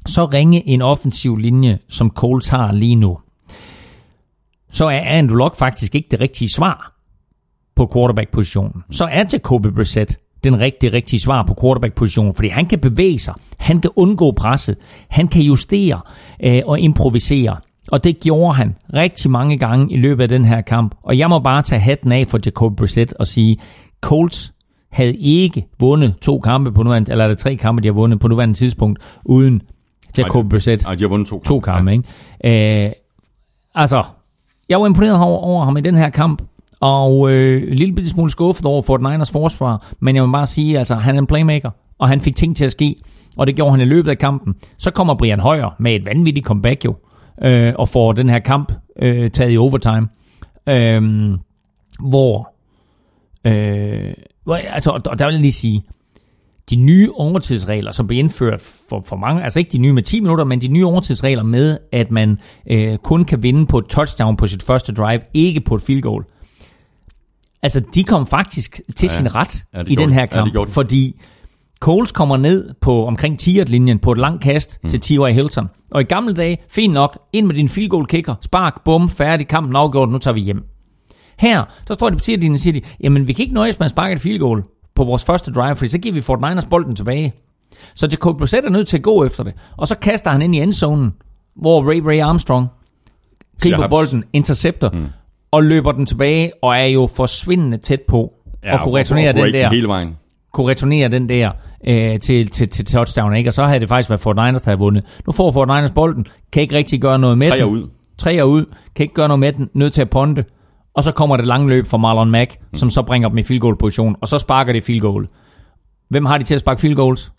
så 0.06 0.24
ringe 0.24 0.68
en 0.68 0.82
offensiv 0.82 1.36
linje, 1.36 1.78
som 1.88 2.10
Colts 2.10 2.48
har 2.48 2.72
lige 2.72 2.94
nu, 2.94 3.18
så 4.70 4.86
er 4.86 5.00
Andrew 5.00 5.36
Luck 5.36 5.56
faktisk 5.56 5.94
ikke 5.94 6.08
det 6.10 6.20
rigtige 6.20 6.48
svar 6.54 6.92
på 7.74 7.90
quarterback-positionen. 7.94 8.84
Så 8.90 9.04
er 9.04 9.24
Jacoby 9.32 9.66
Brissett 9.66 10.18
den 10.44 10.60
rigtige, 10.60 10.92
rigtige 10.92 11.20
svar 11.20 11.42
på 11.42 11.54
quarterback-positionen, 11.62 12.34
fordi 12.34 12.48
han 12.48 12.66
kan 12.66 12.78
bevæge 12.78 13.18
sig, 13.18 13.34
han 13.58 13.80
kan 13.80 13.90
undgå 13.96 14.32
presset, 14.32 14.76
han 15.08 15.28
kan 15.28 15.42
justere 15.42 16.00
øh, 16.42 16.62
og 16.66 16.80
improvisere. 16.80 17.56
Og 17.92 18.04
det 18.04 18.20
gjorde 18.20 18.54
han 18.54 18.76
rigtig 18.94 19.30
mange 19.30 19.58
gange 19.58 19.92
i 19.92 19.96
løbet 19.96 20.22
af 20.22 20.28
den 20.28 20.44
her 20.44 20.60
kamp. 20.60 20.94
Og 21.02 21.18
jeg 21.18 21.28
må 21.28 21.38
bare 21.38 21.62
tage 21.62 21.80
hatten 21.80 22.12
af 22.12 22.26
for 22.26 22.38
Jacob 22.46 22.76
Brissett 22.76 23.12
og 23.12 23.26
sige, 23.26 23.58
Colts 24.00 24.52
havde 24.90 25.16
ikke 25.16 25.66
vundet 25.80 26.14
to 26.22 26.40
kampe 26.40 26.72
på 26.72 26.82
nuværende, 26.82 27.12
eller 27.12 27.24
er 27.24 27.28
det 27.28 27.38
tre 27.38 27.56
kampe, 27.56 27.82
de 27.82 27.88
har 27.88 27.92
vundet 27.92 28.20
på 28.20 28.28
nuværende 28.28 28.54
tidspunkt, 28.54 28.98
uden 29.24 29.62
Jacob 30.18 30.48
Brissett. 30.50 30.84
Nej, 30.84 30.94
de 30.94 31.04
har 31.04 31.08
vundet 31.08 31.28
to 31.28 31.36
kampe. 31.36 31.48
To 31.48 31.60
kampe, 31.60 31.90
ja. 31.90 31.96
ikke? 32.44 32.86
Øh, 32.86 32.92
altså, 33.74 34.04
jeg 34.68 34.80
var 34.80 34.86
imponeret 34.86 35.20
over, 35.20 35.38
over 35.38 35.64
ham 35.64 35.76
i 35.76 35.80
den 35.80 35.94
her 35.94 36.10
kamp, 36.10 36.42
og 36.82 37.30
øh, 37.32 37.70
en 37.70 37.74
lille 37.74 38.08
smule 38.08 38.30
skuffet 38.30 38.66
over 38.66 38.82
Fort 38.82 39.00
Niners 39.00 39.30
forsvar, 39.30 39.92
men 40.00 40.16
jeg 40.16 40.26
må 40.26 40.32
bare 40.32 40.46
sige, 40.46 40.78
altså 40.78 40.94
han 40.94 41.14
er 41.14 41.18
en 41.18 41.26
playmaker, 41.26 41.70
og 41.98 42.08
han 42.08 42.20
fik 42.20 42.36
ting 42.36 42.56
til 42.56 42.64
at 42.64 42.72
ske, 42.72 42.96
og 43.36 43.46
det 43.46 43.56
gjorde 43.56 43.70
han 43.70 43.80
i 43.80 43.84
løbet 43.84 44.10
af 44.10 44.18
kampen. 44.18 44.54
Så 44.78 44.90
kommer 44.90 45.14
Brian 45.14 45.40
Højer 45.40 45.76
med 45.78 45.94
et 45.94 46.06
vanvittigt 46.06 46.46
comeback 46.46 46.84
jo, 46.84 46.94
øh, 47.42 47.72
og 47.78 47.88
får 47.88 48.12
den 48.12 48.28
her 48.28 48.38
kamp 48.38 48.72
øh, 48.98 49.30
taget 49.30 49.52
i 49.52 49.56
overtime, 49.56 50.08
øh, 50.68 51.30
hvor, 52.00 52.52
øh, 53.44 54.14
hvor 54.44 54.54
altså, 54.54 54.90
og 54.90 55.18
der 55.18 55.26
vil 55.26 55.32
jeg 55.32 55.40
lige 55.40 55.52
sige, 55.52 55.82
de 56.70 56.76
nye 56.76 57.10
overtidsregler, 57.14 57.92
som 57.92 58.06
blev 58.06 58.18
indført 58.18 58.60
for, 58.88 59.02
for 59.06 59.16
mange, 59.16 59.44
altså 59.44 59.58
ikke 59.58 59.72
de 59.72 59.78
nye 59.78 59.92
med 59.92 60.02
10 60.02 60.20
minutter, 60.20 60.44
men 60.44 60.60
de 60.60 60.68
nye 60.68 60.86
overtidsregler 60.86 61.42
med, 61.42 61.78
at 61.92 62.10
man 62.10 62.38
øh, 62.70 62.98
kun 62.98 63.24
kan 63.24 63.42
vinde 63.42 63.66
på 63.66 63.78
et 63.78 63.84
touchdown 63.84 64.36
på 64.36 64.46
sit 64.46 64.62
første 64.62 64.92
drive, 64.92 65.20
ikke 65.34 65.60
på 65.60 65.74
et 65.74 65.82
field 65.82 66.02
goal. 66.02 66.24
Altså, 67.62 67.80
de 67.94 68.04
kom 68.04 68.26
faktisk 68.26 68.80
til 68.96 69.06
Ja. 69.06 69.12
sin 69.12 69.34
ret 69.34 69.64
Ja, 69.74 69.80
i 69.80 69.84
gjorde 69.84 70.00
den 70.00 70.08
de. 70.08 70.14
her 70.14 70.20
Ja, 70.20 70.26
kamp, 70.26 70.52
gjorde 70.52 70.68
de. 70.68 70.72
fordi 70.74 71.20
Coles 71.80 72.12
kommer 72.12 72.36
ned 72.36 72.74
på 72.80 73.06
omkring 73.06 73.38
10'ert-linjen 73.42 73.98
på 73.98 74.12
et 74.12 74.18
langt 74.18 74.42
kast 74.42 74.78
mm. 74.82 74.88
til 74.90 75.00
T.Y. 75.00 75.32
Hilton. 75.32 75.68
Og 75.90 76.00
i 76.00 76.04
gamle 76.04 76.34
dage, 76.34 76.58
fint 76.70 76.94
nok, 76.94 77.18
ind 77.32 77.46
med 77.46 77.54
din 77.54 77.68
field 77.68 77.88
goal 77.90 78.06
kicker, 78.06 78.34
spark, 78.40 78.84
bum, 78.84 79.08
færdig, 79.10 79.48
kampen 79.48 79.76
afgjort, 79.76 80.08
nu 80.08 80.18
tager 80.18 80.34
vi 80.34 80.40
hjem. 80.40 80.64
Her, 81.38 81.64
der 81.88 81.94
står 81.94 82.10
de 82.10 82.16
på 82.16 82.20
10'ert-linjen 82.24 82.52
og 82.52 82.58
siger, 82.58 82.72
de, 82.74 82.80
jamen 83.00 83.28
vi 83.28 83.32
kan 83.32 83.42
ikke 83.42 83.54
nøjes 83.54 83.78
med 83.78 83.84
at 83.84 83.90
sparke 83.90 84.12
et 84.12 84.20
field 84.20 84.38
goal 84.38 84.62
på 84.94 85.04
vores 85.04 85.24
første 85.24 85.52
drive, 85.52 85.76
fordi 85.76 85.88
så 85.88 85.98
giver 85.98 86.14
vi 86.14 86.20
Fort 86.20 86.40
Niners 86.40 86.64
bolden 86.66 86.96
tilbage. 86.96 87.32
Så 87.94 88.08
Jacob 88.12 88.38
Brissett 88.38 88.66
er 88.66 88.70
nødt 88.70 88.88
til 88.88 88.96
at 88.96 89.02
gå 89.02 89.24
efter 89.24 89.44
det. 89.44 89.52
Og 89.76 89.88
så 89.88 89.94
kaster 89.98 90.30
han 90.30 90.42
ind 90.42 90.54
i 90.54 90.58
endzonen, 90.60 91.12
hvor 91.56 91.90
Ray 91.90 92.00
Ray 92.00 92.20
Armstrong 92.20 92.66
griber 93.60 93.88
bolden, 93.88 94.24
intercepter, 94.32 94.90
mm. 94.90 95.06
Og 95.52 95.62
løber 95.62 95.92
den 95.92 96.06
tilbage, 96.06 96.52
og 96.62 96.76
er 96.76 96.84
jo 96.84 97.08
forsvindende 97.16 97.78
tæt 97.78 98.00
på 98.08 98.34
ja, 98.64 98.74
at 98.74 98.80
kunne 98.84 98.98
returnere 98.98 99.32
den 99.32 99.54
der, 99.54 99.68
Hele 99.70 99.88
vejen. 99.88 100.16
kunne 100.52 100.70
returnere 100.70 101.08
den 101.08 101.28
der 101.28 101.50
øh, 101.86 102.20
til, 102.20 102.48
til, 102.48 102.68
til 102.68 102.84
touchdown, 102.84 103.34
ikke? 103.36 103.50
Og 103.50 103.54
så 103.54 103.64
havde 103.64 103.80
det 103.80 103.88
faktisk 103.88 104.10
været 104.10 104.20
Fort 104.20 104.36
Niners, 104.36 104.62
der 104.62 104.70
havde 104.70 104.78
vundet. 104.78 105.04
Nu 105.26 105.32
får 105.32 105.50
Fort 105.50 105.68
Niners 105.68 105.90
bolden, 105.90 106.26
kan 106.52 106.62
ikke 106.62 106.74
rigtig 106.74 107.00
gøre 107.00 107.18
noget 107.18 107.38
med 107.38 107.48
Tre 107.48 107.58
den. 107.58 107.66
ud. 107.66 107.88
Tre 108.18 108.34
er 108.34 108.42
ud, 108.44 108.64
kan 108.94 109.04
ikke 109.04 109.14
gøre 109.14 109.28
noget 109.28 109.40
med 109.40 109.52
den, 109.52 109.68
nødt 109.74 109.92
til 109.92 110.02
at 110.02 110.10
ponde. 110.10 110.44
Og 110.94 111.04
så 111.04 111.12
kommer 111.12 111.36
det 111.36 111.46
lange 111.46 111.68
løb 111.68 111.86
fra 111.86 111.98
Marlon 111.98 112.30
Mack, 112.30 112.58
mm. 112.60 112.74
som 112.76 112.90
så 112.90 113.02
bringer 113.02 113.28
dem 113.28 113.38
i 113.38 113.42
field 113.42 113.60
goal 113.60 113.76
position, 113.78 114.16
og 114.20 114.28
så 114.28 114.38
sparker 114.38 114.72
det 114.72 114.82
field 114.82 115.00
goal. 115.00 115.26
Hvem 116.08 116.24
har 116.26 116.38
de 116.38 116.44
til 116.44 116.54
at 116.54 116.60
sparke 116.60 116.80
field 116.80 116.96
goals? 116.96 117.32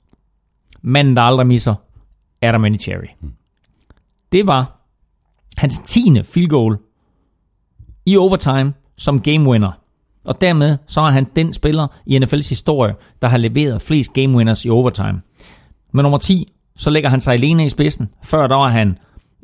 Manden, 0.82 1.16
der 1.16 1.22
aldrig 1.22 1.48
misser, 1.48 1.76
Adam 2.42 2.64
Vinatieri. 2.64 3.08
Mm. 3.22 3.32
Det 4.32 4.48
var 4.48 4.80
hans 5.58 5.80
tiende 5.80 6.24
field 6.24 6.50
goal 6.50 6.78
i 8.06 8.18
overtime 8.18 8.74
som 8.98 9.22
game 9.22 9.50
winner. 9.50 9.72
Og 10.28 10.42
dermed 10.42 10.78
så 10.88 11.02
er 11.02 11.12
han 11.12 11.26
den 11.36 11.54
spiller 11.54 11.88
i 12.06 12.18
NFL's 12.18 12.50
historie, 12.50 12.96
der 13.22 13.28
har 13.28 13.38
leveret 13.38 13.82
flest 13.82 14.14
game 14.14 14.38
winners 14.38 14.66
i 14.66 14.70
overtime. 14.70 15.22
Med 15.92 16.04
nummer 16.04 16.18
10, 16.18 16.54
så 16.76 16.90
lægger 16.90 17.10
han 17.10 17.20
sig 17.20 17.34
alene 17.34 17.66
i 17.66 17.70
spidsen. 17.70 18.10
Før 18.24 18.48
der 18.48 18.56
var 18.56 18.70
han 18.70 18.98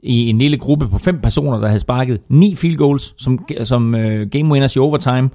i 0.04 0.30
en 0.30 0.38
lille 0.38 0.58
gruppe 0.58 0.88
på 0.88 0.98
fem 0.98 1.22
personer, 1.22 1.60
der 1.60 1.68
havde 1.68 1.80
sparket 1.80 2.22
ni 2.30 2.56
field 2.56 2.78
goals 2.78 3.14
som, 3.24 3.48
som 3.64 3.94
uh, 3.94 4.02
game 4.32 4.52
winners 4.52 4.76
i 4.76 4.80
overtime. 4.80 5.30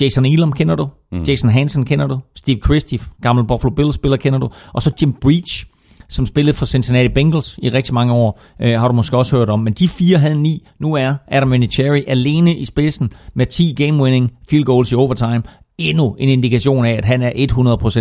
Jason 0.00 0.26
Elam 0.26 0.52
kender 0.52 0.74
du. 0.74 0.88
Mm. 1.12 1.22
Jason 1.22 1.50
Hansen 1.50 1.84
kender 1.84 2.06
du. 2.06 2.18
Steve 2.34 2.58
Christie, 2.64 2.98
gammel 3.22 3.44
Buffalo 3.44 3.74
Bills 3.74 3.94
spiller 3.94 4.16
kender 4.16 4.38
du. 4.38 4.48
Og 4.72 4.82
så 4.82 4.92
Jim 5.02 5.12
Breach, 5.12 5.66
som 6.12 6.26
spillede 6.26 6.56
for 6.56 6.66
Cincinnati 6.66 7.08
Bengals 7.08 7.58
i 7.62 7.68
rigtig 7.70 7.94
mange 7.94 8.12
år, 8.12 8.40
øh, 8.62 8.80
har 8.80 8.88
du 8.88 8.94
måske 8.94 9.16
også 9.16 9.36
hørt 9.36 9.48
om. 9.48 9.60
Men 9.60 9.72
de 9.72 9.88
fire 9.88 10.18
havde 10.18 10.42
ni. 10.42 10.66
Nu 10.78 10.94
er 10.94 11.14
Adam 11.28 11.52
Vinatieri 11.52 12.04
alene 12.06 12.56
i 12.56 12.64
spidsen 12.64 13.10
med 13.34 13.46
10 13.46 13.74
game-winning 13.80 14.46
field 14.50 14.64
goals 14.64 14.92
i 14.92 14.94
overtime. 14.94 15.42
Endnu 15.78 16.16
en 16.18 16.28
indikation 16.28 16.84
af, 16.84 16.92
at 16.92 17.04
han 17.04 17.22
er 17.22 17.30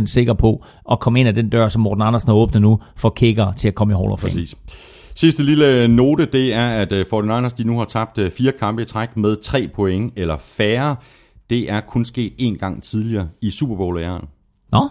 100% 0.02 0.06
sikker 0.06 0.34
på 0.34 0.64
at 0.92 1.00
komme 1.00 1.20
ind 1.20 1.30
ad 1.30 1.34
den 1.34 1.50
dør, 1.50 1.68
som 1.68 1.82
Morten 1.82 2.02
Andersen 2.02 2.28
har 2.28 2.36
åbnet 2.36 2.62
nu, 2.62 2.80
for 2.96 3.10
kicker 3.10 3.52
til 3.52 3.68
at 3.68 3.76
komme 3.76 3.94
i 3.94 3.98
Hall 3.98 4.12
of 4.12 4.20
Fame. 4.20 4.30
Præcis. 4.30 4.56
Sidste 5.16 5.44
lille 5.44 5.88
note, 5.88 6.26
det 6.26 6.54
er, 6.54 6.68
at 6.68 6.92
øh, 6.92 7.06
49ers 7.14 7.56
de 7.58 7.64
nu 7.64 7.78
har 7.78 7.86
tabt 7.86 8.18
øh, 8.18 8.32
fire 8.32 8.52
kampe 8.60 8.82
i 8.82 8.86
træk 8.86 9.18
med 9.18 9.36
tre 9.36 9.70
point 9.76 10.14
eller 10.16 10.38
færre. 10.38 10.96
Det 11.50 11.72
er 11.72 11.80
kun 11.80 12.06
sket 12.06 12.34
én 12.42 12.58
gang 12.58 12.84
tidligere 12.84 13.28
i 13.42 13.50
Super 13.50 13.76
Bowl-æren, 13.76 14.26
Nå, 14.72 14.90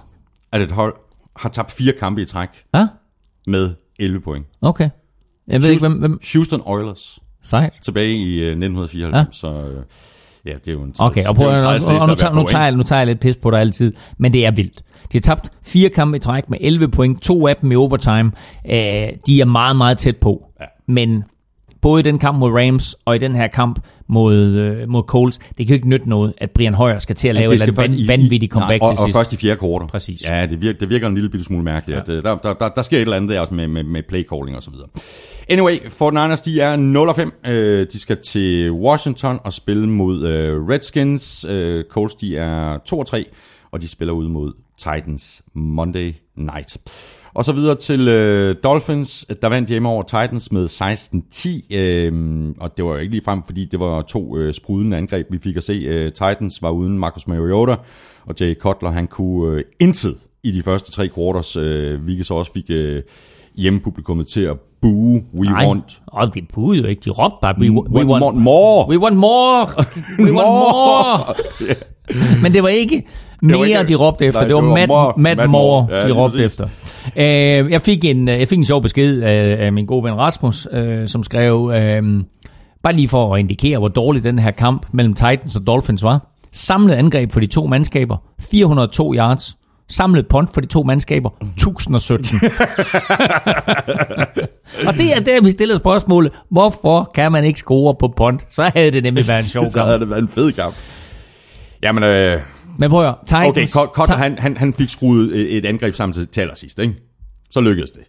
at 0.53 0.63
et 0.63 0.71
hold 0.71 0.95
har 1.37 1.49
tabt 1.49 1.71
fire 1.71 1.93
kampe 1.93 2.23
i 2.23 2.25
træk 2.25 2.49
ja, 2.75 2.87
med 3.47 3.75
11 3.99 4.21
point. 4.21 4.47
okay. 4.61 4.91
Jeg 5.49 5.63
ved 5.63 5.69
ikke, 5.71 5.81
hvem... 5.81 5.93
hvem... 5.93 6.21
Houston 6.33 6.63
Oilers 6.67 7.19
Sejt. 7.43 7.79
tilbage 7.83 8.13
i 8.13 8.35
øh, 8.39 8.47
1994, 8.47 9.13
ja. 9.13 9.25
så 9.33 9.49
øh, 9.69 9.83
ja, 10.47 10.53
det 10.53 10.69
er 10.69 10.73
jo 10.73 10.83
en 10.83 10.91
træls- 10.91 11.01
Okay, 11.07 11.23
og, 11.29 11.35
det 11.35 11.37
prøv, 11.37 11.49
er 11.49 11.59
en 11.59 11.65
og, 12.01 12.09
nu, 12.09 12.15
tager, 12.15 12.35
nu, 12.35 12.45
tager 12.47 12.65
jeg, 12.65 12.73
nu 12.77 12.83
tager 12.83 13.01
jeg 13.01 13.07
lidt 13.07 13.21
pis 13.21 13.37
på 13.37 13.51
dig 13.51 13.61
altid, 13.61 13.93
men 14.19 14.33
det 14.33 14.47
er 14.47 14.51
vildt. 14.51 14.83
De 15.13 15.19
har 15.19 15.21
tabt 15.21 15.51
fire 15.63 15.89
kampe 15.89 16.17
i 16.17 16.21
træk 16.21 16.51
med 16.51 16.59
11 16.61 16.89
point, 16.89 17.23
to 17.23 17.47
af 17.49 17.57
dem 17.57 17.73
i 17.73 17.75
overtime. 17.75 18.33
Øh, 18.71 19.09
de 19.27 19.41
er 19.41 19.45
meget, 19.45 19.77
meget 19.77 19.99
tæt 19.99 20.17
på. 20.17 20.45
Ja. 20.61 20.65
Men 20.89 21.25
både 21.83 22.01
i 22.01 22.03
den 22.03 22.19
kamp 22.19 22.39
mod 22.39 22.51
Rams 22.51 22.97
og 23.05 23.17
i 23.17 23.19
den 23.19 23.37
her 23.37 23.49
kamp 23.49 23.79
mod, 24.07 24.35
øh, 24.37 24.89
mod 24.89 25.03
Coles, 25.03 25.39
det 25.39 25.57
kan 25.57 25.67
jo 25.67 25.75
ikke 25.75 25.89
nytte 25.89 26.09
noget, 26.09 26.35
at 26.39 26.51
Brian 26.51 26.75
Hoyer 26.75 26.99
skal 26.99 27.17
til 27.17 27.29
at 27.29 27.35
lave 27.35 27.55
et 27.55 27.93
i- 27.93 28.09
vanvittigt 28.09 28.53
comeback 28.53 28.83
nej, 28.83 28.91
til 28.91 28.99
og, 28.99 29.07
sidst. 29.07 29.17
Og 29.17 29.19
først 29.19 29.33
i 29.33 29.37
fjerde 29.37 29.57
kvartal. 29.57 29.89
Præcis. 29.89 30.25
Ja, 30.25 30.47
det 30.47 30.63
virker, 30.63 30.79
det 30.79 30.91
virker 30.91 31.07
en 31.09 31.15
lille 31.15 31.31
bitte 31.31 31.45
smule 31.45 31.65
mærkeligt. 31.65 31.97
Ja. 31.97 32.03
At, 32.03 32.09
øh, 32.09 32.25
der, 32.25 32.37
der, 32.37 32.53
der, 32.55 32.69
der 32.69 32.83
sker 32.83 32.97
et 32.97 33.01
eller 33.01 33.17
andet 33.17 33.31
der 33.31 33.41
også 33.41 33.55
med, 33.55 33.69
med, 33.69 33.83
med 33.85 34.03
play 34.09 34.23
calling 34.29 34.57
og 34.57 34.63
så 34.63 34.71
videre. 34.71 34.89
Anyway, 35.49 35.77
49ers 35.77 36.43
de 36.45 36.61
er 36.61 36.77
0-5. 37.47 37.51
Øh, 37.51 37.87
de 37.93 37.99
skal 38.01 38.17
til 38.17 38.73
Washington 38.73 39.39
og 39.45 39.53
spille 39.53 39.89
mod 39.89 40.27
øh, 40.29 40.69
Redskins. 40.69 41.47
Øh, 41.49 41.85
Colts 41.91 42.15
de 42.15 42.37
er 42.37 42.77
2-3, 43.29 43.69
og 43.73 43.83
de 43.83 43.89
spiller 43.89 44.15
ud 44.15 44.29
mod 44.29 44.53
Titans 44.79 45.43
Monday 45.55 46.13
night. 46.37 46.77
Og 47.41 47.45
så 47.45 47.53
videre 47.53 47.75
til 47.75 48.09
øh, 48.09 48.57
Dolphins, 48.65 49.27
der 49.43 49.49
vandt 49.49 49.69
hjemme 49.69 49.89
over 49.89 50.03
Titans 50.03 50.53
med 50.53 50.67
16-10, 51.71 51.77
øh, 51.77 52.55
og 52.61 52.77
det 52.77 52.85
var 52.85 52.91
jo 52.91 52.97
ikke 52.97 53.15
lige 53.15 53.25
frem, 53.25 53.43
fordi 53.43 53.65
det 53.65 53.81
var 53.81 54.03
to 54.03 54.37
øh, 54.37 54.55
sprudende 54.55 54.97
angreb, 54.97 55.27
vi 55.31 55.39
fik 55.39 55.57
at 55.57 55.63
se. 55.63 55.73
Øh, 55.73 56.13
Titans 56.13 56.63
var 56.63 56.71
uden 56.71 56.99
Marcus 56.99 57.27
Mariota, 57.27 57.77
og 58.27 58.35
Jay 58.41 58.55
Cutler, 58.55 58.91
han 58.91 59.07
kunne 59.07 59.57
øh, 59.57 59.65
intet 59.81 60.17
i 60.43 60.51
de 60.51 60.63
første 60.63 60.93
tre 60.93 61.09
quarters, 61.09 61.57
øh, 61.57 62.01
hvilket 62.03 62.27
så 62.27 62.35
også 62.35 62.53
fik 62.53 62.65
øh, 62.71 63.03
hjemmepublikummet 63.57 64.27
til 64.29 64.41
at 64.41 64.57
boo, 64.83 65.21
we 65.35 65.47
Nej, 65.47 65.67
want 65.67 66.03
og 66.07 66.35
de 66.35 66.43
buede 66.55 66.81
jo 66.81 66.87
ikke. 66.87 67.03
De 67.05 67.11
råbte 67.11 67.37
bare, 67.43 67.55
we, 67.59 67.71
we, 67.71 67.91
we 67.91 68.07
want, 68.07 68.25
want 68.25 68.37
more. 68.37 68.89
we 68.89 68.99
want 68.99 69.17
more! 69.17 69.67
We 70.25 70.33
want 70.33 70.49
more! 70.49 71.35
Men 72.43 72.55
det 72.55 72.63
var 72.63 72.69
ikke 72.69 73.07
mere, 73.43 73.69
ikke- 73.69 73.87
de 73.89 73.95
råbte 73.95 74.27
efter. 74.27 74.41
Nej, 74.41 74.47
det 74.49 74.55
var, 74.57 74.61
det 74.61 74.69
var 74.69 74.75
Matt, 74.75 74.89
more. 74.89 75.13
Matt, 75.17 75.37
Matt 75.37 75.51
Moore, 75.51 75.87
Moore. 75.87 75.97
Ja, 76.01 76.09
de 76.09 76.13
råbte 76.13 76.39
præcis. 76.39 76.53
efter. 76.61 76.69
Øh, 77.17 77.73
jeg, 77.73 77.81
fik 77.81 78.05
en, 78.05 78.29
jeg 78.29 78.49
fik 78.49 78.59
en 78.59 78.65
sjov 78.65 78.83
besked 78.83 79.23
af, 79.23 79.57
af 79.67 79.73
min 79.73 79.87
gode 79.87 80.05
ven 80.05 80.15
Rasmus, 80.19 80.69
øh, 80.73 81.09
som 81.09 81.23
skrev, 81.23 81.73
øh, 81.75 82.03
bare 82.83 82.93
lige 82.93 83.09
for 83.09 83.35
at 83.35 83.41
indikere, 83.41 83.79
hvor 83.79 83.89
dårlig 83.89 84.25
den 84.25 84.39
her 84.39 84.51
kamp 84.51 84.87
mellem 84.93 85.15
Titans 85.15 85.57
og 85.57 85.67
Dolphins 85.67 86.03
var. 86.03 86.27
Samlet 86.53 86.95
angreb 86.95 87.33
for 87.33 87.41
de 87.41 87.47
to 87.47 87.67
mandskaber, 87.67 88.17
402 88.51 89.15
yards. 89.15 89.57
Samlet 89.89 90.29
punt 90.29 90.55
for 90.55 90.61
de 90.61 90.67
to 90.67 90.83
mandskaber, 90.83 91.31
1017. 91.57 92.41
og 94.87 94.95
det 94.95 95.17
er 95.17 95.21
der, 95.27 95.45
vi 95.45 95.51
stiller 95.51 95.77
spørgsmålet, 95.77 96.33
hvorfor 96.51 97.11
kan 97.15 97.33
man 97.33 97.45
ikke 97.45 97.59
score 97.59 97.95
på 98.01 98.13
punt? 98.17 98.45
Så 98.55 98.71
havde 98.77 98.91
det 98.91 99.03
nemlig 99.03 99.29
været 99.29 99.39
en 99.41 99.45
sjov 99.49 99.65
så 99.65 99.79
kamp. 99.79 99.87
havde 99.87 100.01
det 100.01 100.11
været 100.11 100.23
en 100.23 100.29
fed 100.29 100.53
kamp. 100.53 100.75
Jamen, 101.83 102.03
øh, 102.05 102.41
Men 102.79 102.91
prøv 102.91 103.01
at 103.01 103.07
høre, 103.07 103.49
okay, 103.49 103.67
Ti- 103.67 104.13
han, 104.17 104.39
han, 104.39 104.57
han 104.57 104.73
fik 104.73 104.89
skruet 104.89 105.41
et, 105.41 105.57
et 105.57 105.65
angreb 105.65 105.95
sammen 105.95 106.27
til, 106.27 106.41
allersidst, 106.41 106.79
ikke? 106.79 106.95
Så 107.51 107.61
lykkedes 107.61 107.91
det. 107.91 108.03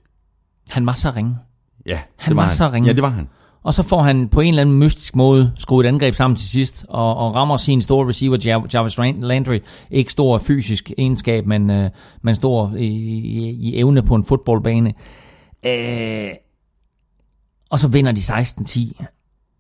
han 0.70 0.86
var 0.86 0.94
så 0.94 1.12
ringe. 1.16 1.38
Ja, 1.86 2.00
Han 2.18 2.30
det 2.32 2.36
var 2.36 2.42
han. 2.42 2.52
så 2.52 2.70
ringe. 2.74 2.88
Ja, 2.88 2.94
det 2.94 3.02
var 3.04 3.10
han. 3.10 3.30
Og 3.64 3.74
så 3.74 3.84
får 3.84 4.02
han 4.02 4.30
på 4.30 4.42
en 4.42 4.48
eller 4.48 4.62
anden 4.62 4.80
mystisk 4.80 5.16
måde 5.16 5.54
skruet 5.58 5.86
et 5.86 5.88
angreb 5.88 6.14
sammen 6.16 6.36
til 6.36 6.48
sidst, 6.50 6.86
og, 6.90 7.16
og 7.18 7.36
rammer 7.36 7.58
sin 7.58 7.82
store 7.82 8.08
receiver, 8.08 8.38
Jav- 8.38 8.68
Jarvis 8.74 8.98
Landry. 9.22 9.60
Ikke 9.92 10.12
stor 10.12 10.38
fysisk 10.38 10.92
egenskab, 10.98 11.46
men, 11.46 11.70
øh, 11.70 11.90
men 12.22 12.36
stor 12.36 12.74
i, 12.78 12.86
i, 12.86 13.50
i 13.50 13.80
evne 13.80 14.02
på 14.04 14.16
en 14.16 14.26
fodboldbane. 14.26 14.94
Øh, 15.66 16.30
og 17.70 17.80
så 17.80 17.88
vinder 17.88 18.12
de 18.12 18.22
16-10. 18.22 19.04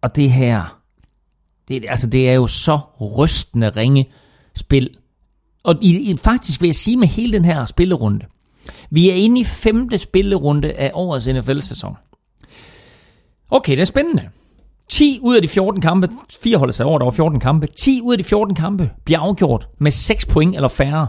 Og 0.01 0.15
det 0.15 0.31
her, 0.31 0.79
det, 1.67 1.85
altså 1.89 2.07
det 2.07 2.29
er 2.29 2.33
jo 2.33 2.47
så 2.47 2.79
rystende 3.17 3.69
ringe 3.69 4.09
spil. 4.55 4.89
Og 5.63 5.75
i, 5.81 6.11
i, 6.11 6.17
faktisk 6.17 6.61
vil 6.61 6.67
jeg 6.67 6.75
sige 6.75 6.97
med 6.97 7.07
hele 7.07 7.33
den 7.33 7.45
her 7.45 7.65
spillerunde, 7.65 8.25
vi 8.89 9.09
er 9.09 9.13
inde 9.13 9.41
i 9.41 9.43
femte 9.43 9.97
spillerunde 9.97 10.73
af 10.73 10.91
årets 10.93 11.27
NFL-sæson. 11.27 11.95
Okay, 13.51 13.71
det 13.71 13.81
er 13.81 13.85
spændende. 13.85 14.29
10 14.89 15.19
ud 15.21 15.35
af 15.35 15.41
de 15.41 15.47
14 15.47 15.81
kampe, 15.81 16.09
fire 16.43 16.57
holder 16.57 16.73
sig 16.73 16.85
over, 16.85 16.97
der 16.97 17.05
var 17.05 17.11
14 17.11 17.39
kampe, 17.39 17.67
10 17.67 18.01
ud 18.03 18.13
af 18.13 18.17
de 18.17 18.23
14 18.23 18.55
kampe 18.55 18.89
bliver 19.05 19.19
afgjort 19.19 19.67
med 19.79 19.91
6 19.91 20.25
point 20.25 20.55
eller 20.55 20.67
færre. 20.67 21.07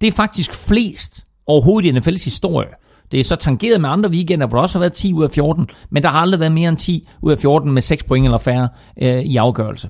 Det 0.00 0.06
er 0.06 0.12
faktisk 0.12 0.54
flest 0.54 1.24
overhovedet 1.46 1.88
i 1.88 1.98
NFL's 1.98 2.24
historie. 2.24 2.68
Det 3.12 3.20
er 3.20 3.24
så 3.24 3.36
tangeret 3.36 3.80
med 3.80 3.88
andre 3.88 4.10
weekender, 4.10 4.46
hvor 4.46 4.56
der 4.56 4.62
også 4.62 4.78
har 4.78 4.80
været 4.80 4.92
10 4.92 5.12
ud 5.12 5.24
af 5.24 5.30
14, 5.30 5.68
men 5.90 6.02
der 6.02 6.08
har 6.08 6.20
aldrig 6.20 6.40
været 6.40 6.52
mere 6.52 6.68
end 6.68 6.76
10 6.78 7.08
ud 7.22 7.32
af 7.32 7.38
14 7.38 7.72
med 7.72 7.82
6 7.82 8.04
point 8.04 8.24
eller 8.24 8.38
færre 8.38 8.68
øh, 9.02 9.22
i 9.22 9.36
afgørelse. 9.36 9.88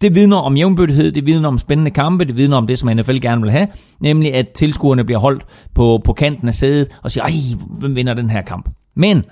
Det 0.00 0.14
vidner 0.14 0.36
om 0.36 0.56
jævnbyrdighed, 0.56 1.12
det 1.12 1.26
vidner 1.26 1.48
om 1.48 1.58
spændende 1.58 1.90
kampe, 1.90 2.24
det 2.24 2.36
vidner 2.36 2.56
om 2.56 2.66
det, 2.66 2.78
som 2.78 2.96
NFL 2.96 3.18
gerne 3.18 3.42
vil 3.42 3.50
have, 3.50 3.68
nemlig 4.00 4.34
at 4.34 4.48
tilskuerne 4.48 5.04
bliver 5.04 5.18
holdt 5.18 5.46
på, 5.74 6.00
på 6.04 6.12
kanten 6.12 6.48
af 6.48 6.54
sædet 6.54 6.88
og 7.02 7.10
siger, 7.10 7.24
ej, 7.24 7.32
hvem 7.68 7.94
vinder 7.94 8.14
den 8.14 8.30
her 8.30 8.42
kamp? 8.42 8.68
Men 8.94 9.24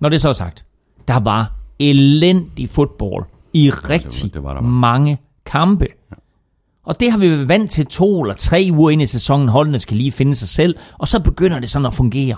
når 0.00 0.08
det 0.08 0.20
så 0.20 0.28
er 0.28 0.32
sagt, 0.32 0.64
der 1.08 1.20
var 1.20 1.52
elendig 1.78 2.68
fodbold 2.68 3.24
i 3.52 3.70
rigtig 3.70 4.34
det 4.34 4.42
var 4.42 4.54
der 4.54 4.60
bare. 4.60 4.70
mange 4.70 5.18
kampe. 5.46 5.86
Og 6.84 7.00
det 7.00 7.10
har 7.12 7.18
vi 7.18 7.30
været 7.30 7.48
vant 7.48 7.70
til 7.70 7.86
to 7.86 8.22
eller 8.22 8.34
tre 8.34 8.68
uger 8.72 8.90
ind 8.90 9.02
i 9.02 9.06
sæsonen. 9.06 9.48
Holdene 9.48 9.78
skal 9.78 9.96
lige 9.96 10.12
finde 10.12 10.34
sig 10.34 10.48
selv, 10.48 10.76
og 10.98 11.08
så 11.08 11.20
begynder 11.20 11.58
det 11.58 11.68
sådan 11.68 11.86
at 11.86 11.94
fungere. 11.94 12.36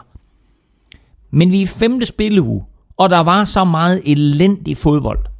Men 1.31 1.51
vi 1.51 1.59
er 1.59 1.63
i 1.63 1.67
femte 1.67 2.07
spilleuge, 2.07 2.63
og 2.97 3.11
der 3.11 3.21
var 3.21 3.45
så 3.45 3.65
meget 3.65 4.03
elendig 4.05 4.77
fodbold. 4.77 5.32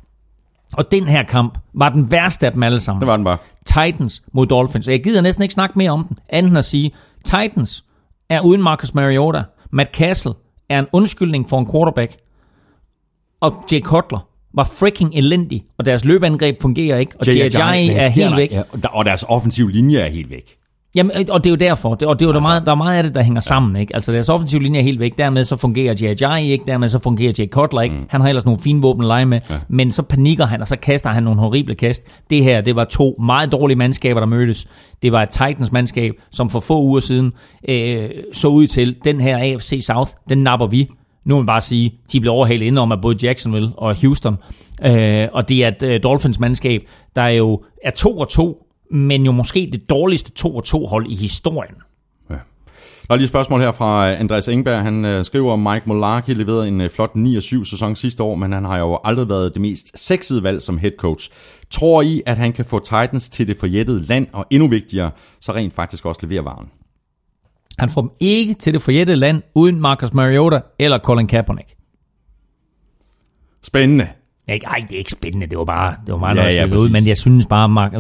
Og 0.77 0.91
den 0.91 1.09
her 1.09 1.23
kamp 1.23 1.59
var 1.75 1.89
den 1.89 2.11
værste 2.11 2.47
af 2.47 2.53
dem 2.53 2.63
alle 2.63 2.81
sammen. 2.81 3.01
Det 3.01 3.07
var 3.07 3.17
den 3.17 3.25
bare. 3.25 3.37
Titans 3.67 4.23
mod 4.33 4.47
Dolphins. 4.47 4.89
Jeg 4.89 5.05
gider 5.05 5.21
næsten 5.21 5.43
ikke 5.43 5.55
snakke 5.55 5.79
mere 5.79 5.91
om 5.91 6.05
den, 6.05 6.19
andet 6.29 6.57
at 6.57 6.65
sige, 6.65 6.93
Titans 7.25 7.85
er 8.29 8.41
uden 8.41 8.63
Marcus 8.63 8.95
Mariota. 8.95 9.43
Matt 9.71 9.97
Castle 9.97 10.33
er 10.69 10.79
en 10.79 10.87
undskyldning 10.93 11.49
for 11.49 11.59
en 11.59 11.71
quarterback. 11.73 12.17
Og 13.41 13.65
Jay 13.73 13.81
Cutler 13.81 14.29
var 14.55 14.65
freaking 14.65 15.15
elendig, 15.15 15.65
og 15.79 15.87
deres 15.87 16.05
løbeangreb 16.05 16.63
fungerer 16.63 16.99
ikke, 16.99 17.13
og 17.21 17.27
Jay 17.27 17.57
Ajayi 17.57 17.89
er 17.89 18.09
helt 18.09 18.37
væk. 18.37 18.53
Ja, 18.53 18.63
og 18.91 19.05
deres 19.05 19.25
offensive 19.29 19.71
linje 19.71 19.99
er 19.99 20.09
helt 20.09 20.31
væk. 20.31 20.57
Jamen, 20.95 21.17
øh, 21.17 21.25
og 21.29 21.45
det 21.45 21.51
er 21.51 21.53
jo 21.53 21.57
derfor, 21.57 21.95
det, 21.95 22.09
og 22.09 22.19
det 22.19 22.25
er 22.25 22.29
jo 22.29 22.35
altså, 22.35 22.49
der, 22.49 22.53
meget, 22.53 22.67
der 22.67 22.73
er 22.73 22.77
meget 22.77 22.97
af 22.97 23.03
det, 23.03 23.15
der 23.15 23.23
hænger 23.23 23.41
sammen, 23.41 23.77
ikke? 23.77 23.95
Altså, 23.95 24.13
deres 24.13 24.29
offensive 24.29 24.63
linje 24.63 24.79
er 24.79 24.85
helt 24.85 25.01
væk, 25.01 25.19
dermed 25.19 25.45
så 25.45 25.57
fungerer 25.57 26.17
Ajayi 26.23 26.51
ikke, 26.51 26.65
dermed 26.67 26.89
så 26.89 26.99
fungerer 26.99 27.33
Jay 27.39 27.49
Cutler 27.49 27.81
ikke. 27.81 27.97
Mm. 27.97 28.07
Han 28.09 28.21
har 28.21 28.29
ellers 28.29 28.45
nogle 28.45 28.61
fine 28.61 28.83
våben 28.83 29.03
at 29.03 29.09
lege 29.09 29.27
med, 29.27 29.41
ja. 29.51 29.55
men 29.69 29.93
så 29.93 30.03
panikker 30.03 30.47
han, 30.47 30.61
og 30.61 30.67
så 30.67 30.77
kaster 30.77 31.11
han 31.11 31.23
nogle 31.23 31.41
horrible 31.41 31.75
kast. 31.75 32.07
Det 32.31 32.45
her, 32.45 32.61
det 32.61 32.77
var 32.77 32.85
to 32.85 33.17
meget 33.21 33.53
dårlige 33.53 33.79
mandskaber, 33.79 34.21
der 34.21 34.27
mødtes. 34.27 34.69
Det 35.03 35.13
var 35.13 35.23
et 35.23 35.29
Titans-mandskab, 35.29 36.13
som 36.31 36.51
for 36.51 36.61
få 36.61 36.83
uger 36.83 37.01
siden 37.01 37.33
øh, 37.69 38.11
så 38.33 38.49
ud 38.49 38.67
til, 38.67 38.97
den 39.05 39.21
her 39.21 39.39
AFC 39.39 39.85
South, 39.87 40.11
den 40.29 40.39
napper 40.39 40.67
vi. 40.67 40.89
Nu 41.25 41.35
må 41.35 41.41
man 41.41 41.47
bare 41.47 41.61
sige, 41.61 41.95
de 42.13 42.21
blev 42.21 42.33
overhalet 42.33 42.67
indenom 42.67 42.93
af 42.93 43.01
både 43.01 43.27
Jacksonville 43.27 43.73
og 43.77 43.97
Houston. 44.01 44.37
Øh, 44.85 45.29
og 45.33 45.49
det 45.49 45.65
er 45.65 45.69
et 45.69 45.83
øh, 45.83 46.01
Dolphins-mandskab, 46.03 46.81
der 47.17 47.27
jo 47.27 47.63
er 47.85 47.91
2 47.91 48.19
og 48.19 48.29
2, 48.29 48.67
men 48.93 49.25
jo 49.25 49.33
måske 49.33 49.69
det 49.73 49.91
dårligste 49.91 50.31
2 50.31 50.57
og 50.57 50.65
2 50.65 50.87
hold 50.87 51.07
i 51.07 51.15
historien. 51.15 51.75
Der 53.09 53.15
er 53.15 53.17
lige 53.17 53.25
et 53.25 53.29
spørgsmål 53.29 53.61
her 53.61 53.73
fra 53.73 54.13
Andreas 54.13 54.49
Engberg. 54.49 54.83
Han 54.83 55.05
øh, 55.05 55.25
skriver, 55.25 55.57
Mike 55.57 55.83
Mularkey 55.87 56.35
leverede 56.35 56.69
en 56.69 56.81
øh, 56.81 56.91
flot 56.91 57.11
9-7 57.17 57.65
sæson 57.65 57.97
sidste 57.97 58.23
år, 58.23 58.35
men 58.35 58.53
han 58.53 58.65
har 58.65 58.79
jo 58.79 58.99
aldrig 59.05 59.29
været 59.29 59.55
det 59.55 59.63
mest 59.63 59.99
sexede 59.99 60.43
valg 60.43 60.63
som 60.63 60.79
head 60.79 60.93
coach. 60.99 61.31
Tror 61.71 62.03
I, 62.03 62.23
at 62.27 62.39
han 62.39 62.53
kan 62.53 62.65
få 62.65 62.79
Titans 62.79 63.29
til 63.29 63.49
det 63.49 63.57
forjættede 63.57 64.03
land, 64.03 64.27
og 64.33 64.47
endnu 64.51 64.69
vigtigere, 64.69 65.11
så 65.41 65.53
rent 65.53 65.73
faktisk 65.73 66.07
også 66.07 66.21
levere 66.27 66.45
varen? 66.45 66.71
Han 67.79 67.91
får 67.91 68.01
dem 68.01 68.11
ikke 68.21 68.55
til 68.55 68.73
det 68.73 68.83
forjættede 68.83 69.17
land 69.17 69.43
uden 69.55 69.81
Marcus 69.81 70.13
Mariota 70.13 70.61
eller 70.79 70.99
Colin 70.99 71.27
Kaepernick. 71.27 71.77
Spændende. 73.63 74.09
Ikke, 74.49 74.67
ej, 74.67 74.85
det 74.89 74.95
er 74.95 74.99
ikke 74.99 75.11
spændende, 75.11 75.47
det 75.47 75.59
var 75.59 75.65
bare, 75.65 75.95
det 76.07 76.13
var 76.13 76.19
meget 76.19 76.37
Ja, 76.37 76.67
ja, 76.67 76.75
ud, 76.75 76.89
men 76.89 77.07
jeg 77.07 77.17
synes 77.17 77.47
bare, 77.47 77.69
Mark, 77.69 77.93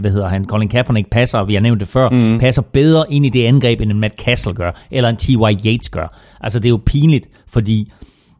hvad 0.00 0.10
hedder 0.10 0.28
han, 0.28 0.44
Colin 0.44 0.68
Kaepernick 0.68 1.10
passer, 1.10 1.44
vi 1.44 1.54
har 1.54 1.60
nævnt 1.60 1.80
det 1.80 1.88
før, 1.88 2.08
mm. 2.08 2.38
passer 2.38 2.62
bedre 2.62 3.12
ind 3.12 3.26
i 3.26 3.28
det 3.28 3.44
angreb, 3.44 3.80
end 3.80 3.90
en 3.90 4.00
Matt 4.00 4.14
Castle 4.20 4.54
gør, 4.54 4.72
eller 4.90 5.08
en 5.08 5.16
T.Y. 5.16 5.66
Yates 5.66 5.88
gør. 5.88 6.18
Altså, 6.40 6.58
det 6.58 6.66
er 6.66 6.70
jo 6.70 6.80
pinligt, 6.86 7.28
fordi 7.48 7.92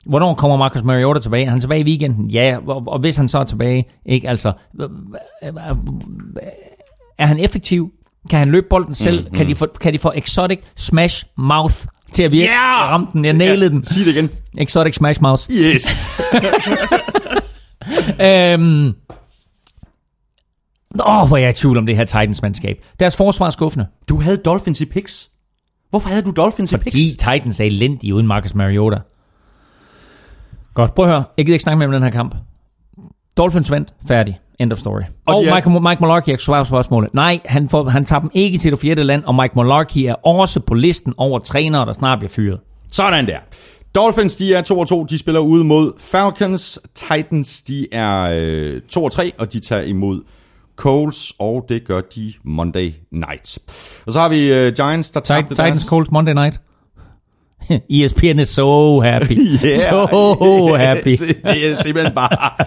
Hvornår 0.07 0.35
kommer 0.35 0.57
Marcus 0.57 0.82
Mariota 0.82 1.20
tilbage? 1.20 1.45
Er 1.45 1.51
han 1.51 1.61
tilbage 1.61 1.81
i 1.81 1.85
weekenden? 1.85 2.31
Ja, 2.31 2.57
og, 2.66 2.82
og 2.86 2.99
hvis 2.99 3.16
han 3.16 3.28
så 3.28 3.39
er 3.39 3.45
tilbage, 3.45 3.85
ikke? 4.07 4.28
Altså, 4.28 4.53
er 7.19 7.27
han 7.27 7.39
effektiv? 7.39 7.93
Kan 8.31 8.39
han 8.39 8.51
løbe 8.51 8.66
bolden 8.70 8.95
selv? 8.95 9.28
Mm, 9.28 9.35
kan, 9.36 9.49
de 9.49 9.55
få, 9.55 9.66
kan 9.81 9.93
de 9.93 9.99
få 9.99 10.12
Exotic 10.15 10.59
Smash 10.77 11.24
Mouth 11.36 11.77
til 12.12 12.22
at 12.22 12.32
virke? 12.32 12.44
Ja! 12.44 12.60
Jeg 12.60 12.80
ramte 12.82 13.12
den, 13.12 13.24
jeg 13.24 13.32
nailede 13.32 13.70
den. 13.70 13.85
Sig 13.85 14.05
det 14.06 14.16
igen. 14.16 14.30
Exotic 14.59 14.94
Smash 14.94 15.22
Mouth. 15.22 15.43
Yes. 15.51 15.86
Øhm, 18.20 18.94
Åh, 21.01 21.28
hvor 21.28 21.36
er 21.36 21.40
jeg 21.40 21.51
i 21.51 21.52
tvivl 21.52 21.76
om 21.78 21.86
det 21.86 21.97
her 21.97 22.05
Titans-mandskab. 22.05 22.85
Deres 23.01 23.16
forsvar 23.16 23.47
er 23.47 23.51
skuffende, 23.51 23.86
Du 24.09 24.20
havde 24.20 24.36
Dolphins 24.36 24.80
i 24.80 24.85
picks. 24.85 25.30
Hvorfor 25.90 26.09
havde 26.09 26.22
du 26.22 26.30
Dolphins 26.30 26.72
i 26.72 26.76
fordi 26.76 26.90
picks? 26.90 27.16
Titans 27.16 27.60
er 27.60 27.64
elendige 27.64 28.14
uden 28.14 28.26
Marcus 28.26 28.55
Mariota. 28.55 28.98
Godt, 30.74 30.94
prøv 30.94 31.05
at 31.05 31.10
høre. 31.10 31.24
Jeg 31.36 31.47
gider 31.47 31.55
ikke 31.55 31.62
snakke 31.62 31.78
mere 31.78 31.86
om 31.86 31.93
den 31.93 32.02
her 32.02 32.10
kamp. 32.10 32.35
Dolphins 33.36 33.70
vandt. 33.70 33.94
Færdig. 34.09 34.39
End 34.60 34.72
of 34.72 34.78
story. 34.78 35.01
Og 35.26 35.35
Og, 35.36 35.44
er- 35.44 35.55
Mike, 35.55 35.70
Mike 35.80 36.01
Mularkey 36.01 36.32
er 36.32 36.36
svaret 36.36 36.66
på 36.66 36.68
spørgsmålet. 36.68 37.14
Nej, 37.14 37.40
han, 37.44 37.68
får, 37.68 37.89
han 37.89 38.05
tager 38.05 38.20
dem 38.20 38.30
ikke 38.35 38.59
til 38.59 38.70
det 38.72 38.78
fjerde 38.80 39.05
land, 39.05 39.24
og 39.24 39.35
Mike 39.35 39.52
Mularkey 39.56 40.01
er 40.01 40.14
også 40.26 40.60
på 40.60 40.74
listen 40.74 41.14
over 41.16 41.39
trænere, 41.39 41.86
der 41.86 41.93
snart 41.93 42.18
bliver 42.18 42.30
fyret. 42.30 42.60
Sådan 42.93 43.26
der. 43.26 43.39
Dolphins, 43.94 44.36
de 44.36 44.55
er 44.55 44.60
2 44.62 44.85
2. 44.85 45.05
De 45.05 45.18
spiller 45.18 45.40
ude 45.40 45.64
mod 45.64 45.93
Falcons. 45.98 46.78
Titans, 46.94 47.62
de 47.62 47.86
er 47.93 48.30
øh, 48.35 48.80
2 48.89 49.09
3, 49.09 49.32
og 49.39 49.52
de 49.52 49.60
tager 49.60 49.82
imod 49.82 50.22
Coles, 50.76 51.32
og 51.39 51.64
det 51.68 51.85
gør 51.86 52.01
de 52.01 52.32
Monday 52.44 52.93
night. 53.12 53.59
Og 54.06 54.12
så 54.12 54.20
har 54.20 54.28
vi 54.28 54.52
øh, 54.52 54.72
Giants, 54.72 55.10
der 55.10 55.20
tabte 55.20 55.48
Titans 55.55 55.59
deres... 55.78 55.82
Colts 55.89 56.10
Monday 56.10 56.32
night. 56.35 56.60
ESPN 58.05 58.39
is 58.39 58.48
so 58.48 59.01
happy. 59.01 59.39
Yeah. 59.64 59.76
So 59.76 60.76
happy. 60.76 61.09
det, 61.10 61.20
det 61.44 61.70
er 61.70 61.82
simpelthen 61.82 62.14
bare... 62.14 62.64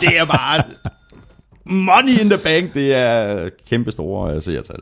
det 0.00 0.18
er 0.18 0.24
bare... 0.24 0.62
Money 1.66 2.20
in 2.22 2.30
the 2.30 2.38
bank, 2.44 2.74
det 2.74 2.94
er 2.94 3.48
kæmpe 3.68 3.90
store 3.90 4.36
uh, 4.36 4.42
seertal. 4.42 4.78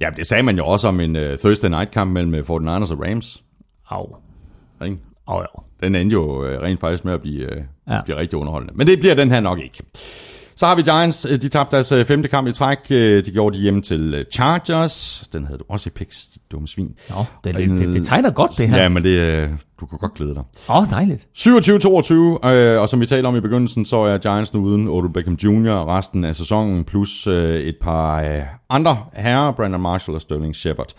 Ja, 0.00 0.10
det 0.16 0.26
sagde 0.26 0.42
man 0.42 0.56
jo 0.56 0.66
også 0.66 0.88
om 0.88 1.00
en 1.00 1.16
uh, 1.16 1.22
Thursday 1.22 1.68
night 1.68 1.90
kamp 1.90 2.12
mellem 2.12 2.34
uh, 2.34 2.38
49ers 2.56 2.92
og 2.92 3.00
Rams. 3.06 3.44
Au. 3.90 4.16
Ikke? 4.84 4.96
Au, 5.26 5.38
au. 5.38 5.62
Den 5.82 5.94
endte 5.94 6.14
jo 6.14 6.44
øh, 6.44 6.60
rent 6.62 6.80
faktisk 6.80 7.04
med 7.04 7.12
at 7.12 7.20
blive, 7.22 7.50
øh, 7.52 7.62
Ja. 7.88 7.94
ja. 7.94 8.00
blive 8.04 8.16
rigtig 8.16 8.38
underholdende. 8.38 8.74
Men 8.76 8.86
det 8.86 8.98
bliver 9.00 9.14
den 9.14 9.30
her 9.30 9.40
nok 9.40 9.58
ikke. 9.58 9.82
Så 10.60 10.66
har 10.66 10.74
vi 10.74 10.82
Giants. 10.82 11.26
Øh, 11.30 11.36
De 11.42 11.48
tabte 11.48 11.76
deres 11.76 11.92
øh, 11.92 12.04
femte 12.04 12.28
kamp 12.28 12.48
i 12.48 12.52
træk. 12.52 12.78
Øh, 12.90 13.24
De 13.24 13.30
gjorde 13.30 13.56
de 13.56 13.62
hjemme 13.62 13.82
til 13.82 14.14
øh, 14.14 14.24
Chargers. 14.32 15.28
Den 15.32 15.46
havde 15.46 15.58
du 15.58 15.64
også 15.68 15.88
i 15.88 15.90
picks, 15.90 16.28
dumme 16.52 16.68
svin. 16.68 16.94
Nå, 17.10 17.24
det, 17.44 17.54
det, 17.54 17.68
det, 17.70 17.94
det 17.94 18.06
tegner 18.06 18.30
godt, 18.30 18.58
det 18.58 18.68
her. 18.68 18.82
Ja, 18.82 18.88
men 18.88 19.02
det, 19.04 19.08
øh, 19.10 19.48
du 19.80 19.86
kan 19.86 19.98
godt 19.98 20.14
glæde 20.14 20.34
dig. 20.34 20.42
Åh, 20.68 20.76
oh, 20.76 20.90
dejligt. 20.90 21.28
27-22, 21.38 22.48
øh, 22.48 22.80
og 22.80 22.88
som 22.88 23.00
vi 23.00 23.06
talte 23.06 23.26
om 23.26 23.36
i 23.36 23.40
begyndelsen, 23.40 23.84
så 23.84 23.96
er 23.96 24.18
Giants 24.18 24.54
nu 24.54 24.60
uden 24.60 24.88
Odell 24.88 25.12
Beckham 25.12 25.34
Jr. 25.34 25.96
resten 25.96 26.24
af 26.24 26.36
sæsonen, 26.36 26.84
plus 26.84 27.26
øh, 27.26 27.60
et 27.60 27.76
par 27.82 28.22
øh, 28.22 28.42
andre 28.70 28.98
herrer, 29.12 29.52
Brandon 29.52 29.80
Marshall 29.80 30.14
og 30.14 30.20
Sterling 30.20 30.56
Shepard. 30.56 30.92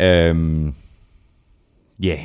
Øhm, 0.00 0.74
Ja, 2.02 2.08
yeah. 2.08 2.18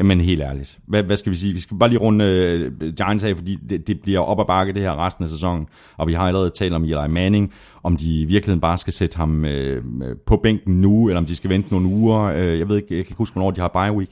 Jamen 0.00 0.20
helt 0.20 0.40
ærligt. 0.40 0.78
Hvad, 0.86 1.02
hvad 1.02 1.16
skal 1.16 1.32
vi 1.32 1.36
sige? 1.36 1.54
Vi 1.54 1.60
skal 1.60 1.76
bare 1.76 1.88
lige 1.88 1.98
runde 1.98 2.24
øh, 2.24 2.94
Giants 2.94 3.24
af, 3.24 3.36
fordi 3.36 3.58
det, 3.70 3.86
det 3.86 4.00
bliver 4.00 4.18
op 4.18 4.40
ad 4.40 4.44
bakke 4.44 4.72
det 4.72 4.82
her 4.82 5.06
resten 5.06 5.24
af 5.24 5.30
sæsonen. 5.30 5.66
Og 5.96 6.08
vi 6.08 6.12
har 6.12 6.26
allerede 6.26 6.50
talt 6.50 6.74
om 6.74 6.84
Eli 6.84 7.08
Manning, 7.08 7.52
om 7.82 7.96
de 7.96 8.20
i 8.20 8.24
virkeligheden 8.24 8.60
bare 8.60 8.78
skal 8.78 8.92
sætte 8.92 9.16
ham 9.16 9.44
øh, 9.44 9.76
øh 9.76 10.16
på 10.26 10.40
bænken 10.42 10.80
nu, 10.80 11.08
eller 11.08 11.18
om 11.18 11.26
de 11.26 11.36
skal 11.36 11.50
vente 11.50 11.72
nogle 11.72 11.86
uger. 11.86 12.20
Øh, 12.20 12.58
jeg 12.58 12.68
ved 12.68 12.76
ikke, 12.76 12.86
jeg 12.90 12.96
kan 12.96 13.10
ikke 13.10 13.18
huske, 13.18 13.34
hvornår 13.34 13.50
de 13.50 13.60
har 13.60 13.68
bye 13.68 13.96
week. 13.96 14.10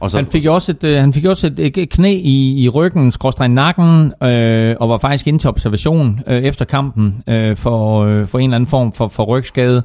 Og 0.00 0.10
så, 0.10 0.16
Han 0.16 0.26
fik 0.26 0.44
jo 0.44 0.54
også 0.54 0.72
et, 0.72 0.84
øh, 0.84 0.96
han 0.96 1.12
fik 1.12 1.24
også 1.24 1.46
et, 1.46 1.78
et 1.78 1.90
knæ 1.90 2.12
i, 2.12 2.64
i 2.64 2.68
ryggen, 2.68 3.12
skråstreg 3.12 3.48
nakken, 3.48 4.12
øh, 4.22 4.76
og 4.80 4.88
var 4.88 4.98
faktisk 4.98 5.26
inde 5.26 5.38
til 5.38 5.50
observation 5.50 6.20
øh, 6.26 6.42
efter 6.42 6.64
kampen 6.64 7.22
øh, 7.28 7.56
for, 7.56 8.04
øh, 8.04 8.26
for 8.26 8.38
en 8.38 8.44
eller 8.44 8.56
anden 8.56 8.70
form 8.70 8.92
for, 8.92 9.08
for 9.08 9.24
rygskade. 9.24 9.82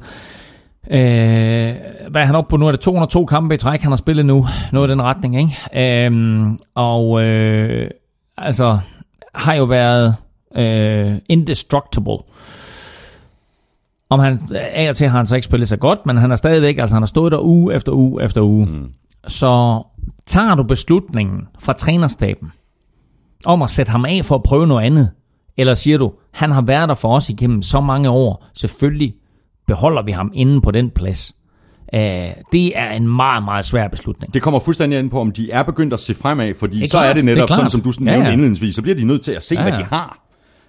Øh, 0.90 1.74
hvad 2.10 2.22
er 2.22 2.24
han 2.24 2.34
oppe 2.34 2.50
på 2.50 2.56
nu? 2.56 2.66
Er 2.66 2.70
det 2.70 2.80
202 2.80 3.24
kampe 3.26 3.54
i 3.54 3.58
træk, 3.58 3.80
han 3.80 3.92
har 3.92 3.96
spillet 3.96 4.26
nu? 4.26 4.46
Noget 4.72 4.88
i 4.88 4.90
den 4.90 5.02
retning, 5.02 5.36
ikke? 5.36 6.06
Øh, 6.06 6.46
og 6.74 7.22
øh, 7.22 7.90
altså, 8.36 8.78
har 9.34 9.54
jo 9.54 9.64
været 9.64 10.14
øh, 10.56 11.18
indestructible. 11.28 12.18
Om 14.10 14.20
han, 14.20 14.40
af 14.54 14.88
og 14.88 14.96
til 14.96 15.08
har 15.08 15.16
han 15.16 15.26
så 15.26 15.36
ikke 15.36 15.44
spillet 15.44 15.68
så 15.68 15.76
godt, 15.76 16.06
men 16.06 16.16
han 16.16 16.30
er 16.32 16.36
stadigvæk, 16.36 16.78
altså 16.78 16.94
han 16.94 17.02
har 17.02 17.06
stået 17.06 17.32
der 17.32 17.40
uge 17.40 17.74
efter 17.74 17.92
uge 17.92 18.24
efter 18.24 18.42
uge. 18.42 18.66
Mm. 18.66 18.92
Så 19.26 19.82
tager 20.26 20.54
du 20.54 20.62
beslutningen 20.62 21.48
fra 21.58 21.72
trænerstaben 21.72 22.52
om 23.46 23.62
at 23.62 23.70
sætte 23.70 23.92
ham 23.92 24.04
af 24.04 24.24
for 24.24 24.34
at 24.34 24.42
prøve 24.42 24.66
noget 24.66 24.86
andet, 24.86 25.10
eller 25.56 25.74
siger 25.74 25.98
du, 25.98 26.12
han 26.30 26.50
har 26.50 26.62
været 26.62 26.88
der 26.88 26.94
for 26.94 27.16
os 27.16 27.30
igennem 27.30 27.62
så 27.62 27.80
mange 27.80 28.10
år, 28.10 28.46
selvfølgelig 28.54 29.14
beholder 29.68 30.02
vi 30.02 30.12
ham 30.12 30.30
inde 30.34 30.60
på 30.60 30.70
den 30.70 30.90
plads. 30.90 31.32
Uh, 31.92 32.00
det 32.52 32.78
er 32.78 32.90
en 32.92 33.08
meget, 33.08 33.44
meget 33.44 33.64
svær 33.64 33.88
beslutning. 33.88 34.34
Det 34.34 34.42
kommer 34.42 34.60
fuldstændig 34.60 34.98
ind 34.98 35.10
på, 35.10 35.20
om 35.20 35.32
de 35.32 35.50
er 35.50 35.62
begyndt 35.62 35.92
at 35.92 36.00
se 36.00 36.14
fremad, 36.14 36.54
fordi 36.58 36.82
er 36.82 36.86
så 36.86 36.98
er 36.98 37.02
klart, 37.02 37.16
det 37.16 37.24
det 37.24 37.30
er 37.30 37.34
netop 37.34 37.46
klart. 37.46 37.56
sådan, 37.56 37.70
som 37.70 37.80
du 37.80 37.92
sådan 37.92 38.06
Ja, 38.06 38.12
nævnte 38.12 38.26
ja. 38.28 38.32
indledningsvis, 38.32 38.74
så 38.74 38.82
bliver 38.82 38.94
de 38.96 39.04
nødt 39.04 39.22
til 39.22 39.32
at 39.32 39.42
se, 39.42 39.54
Ja, 39.54 39.62
hvad 39.62 39.72
ja. 39.72 39.78
de 39.78 39.84
har. 39.84 40.18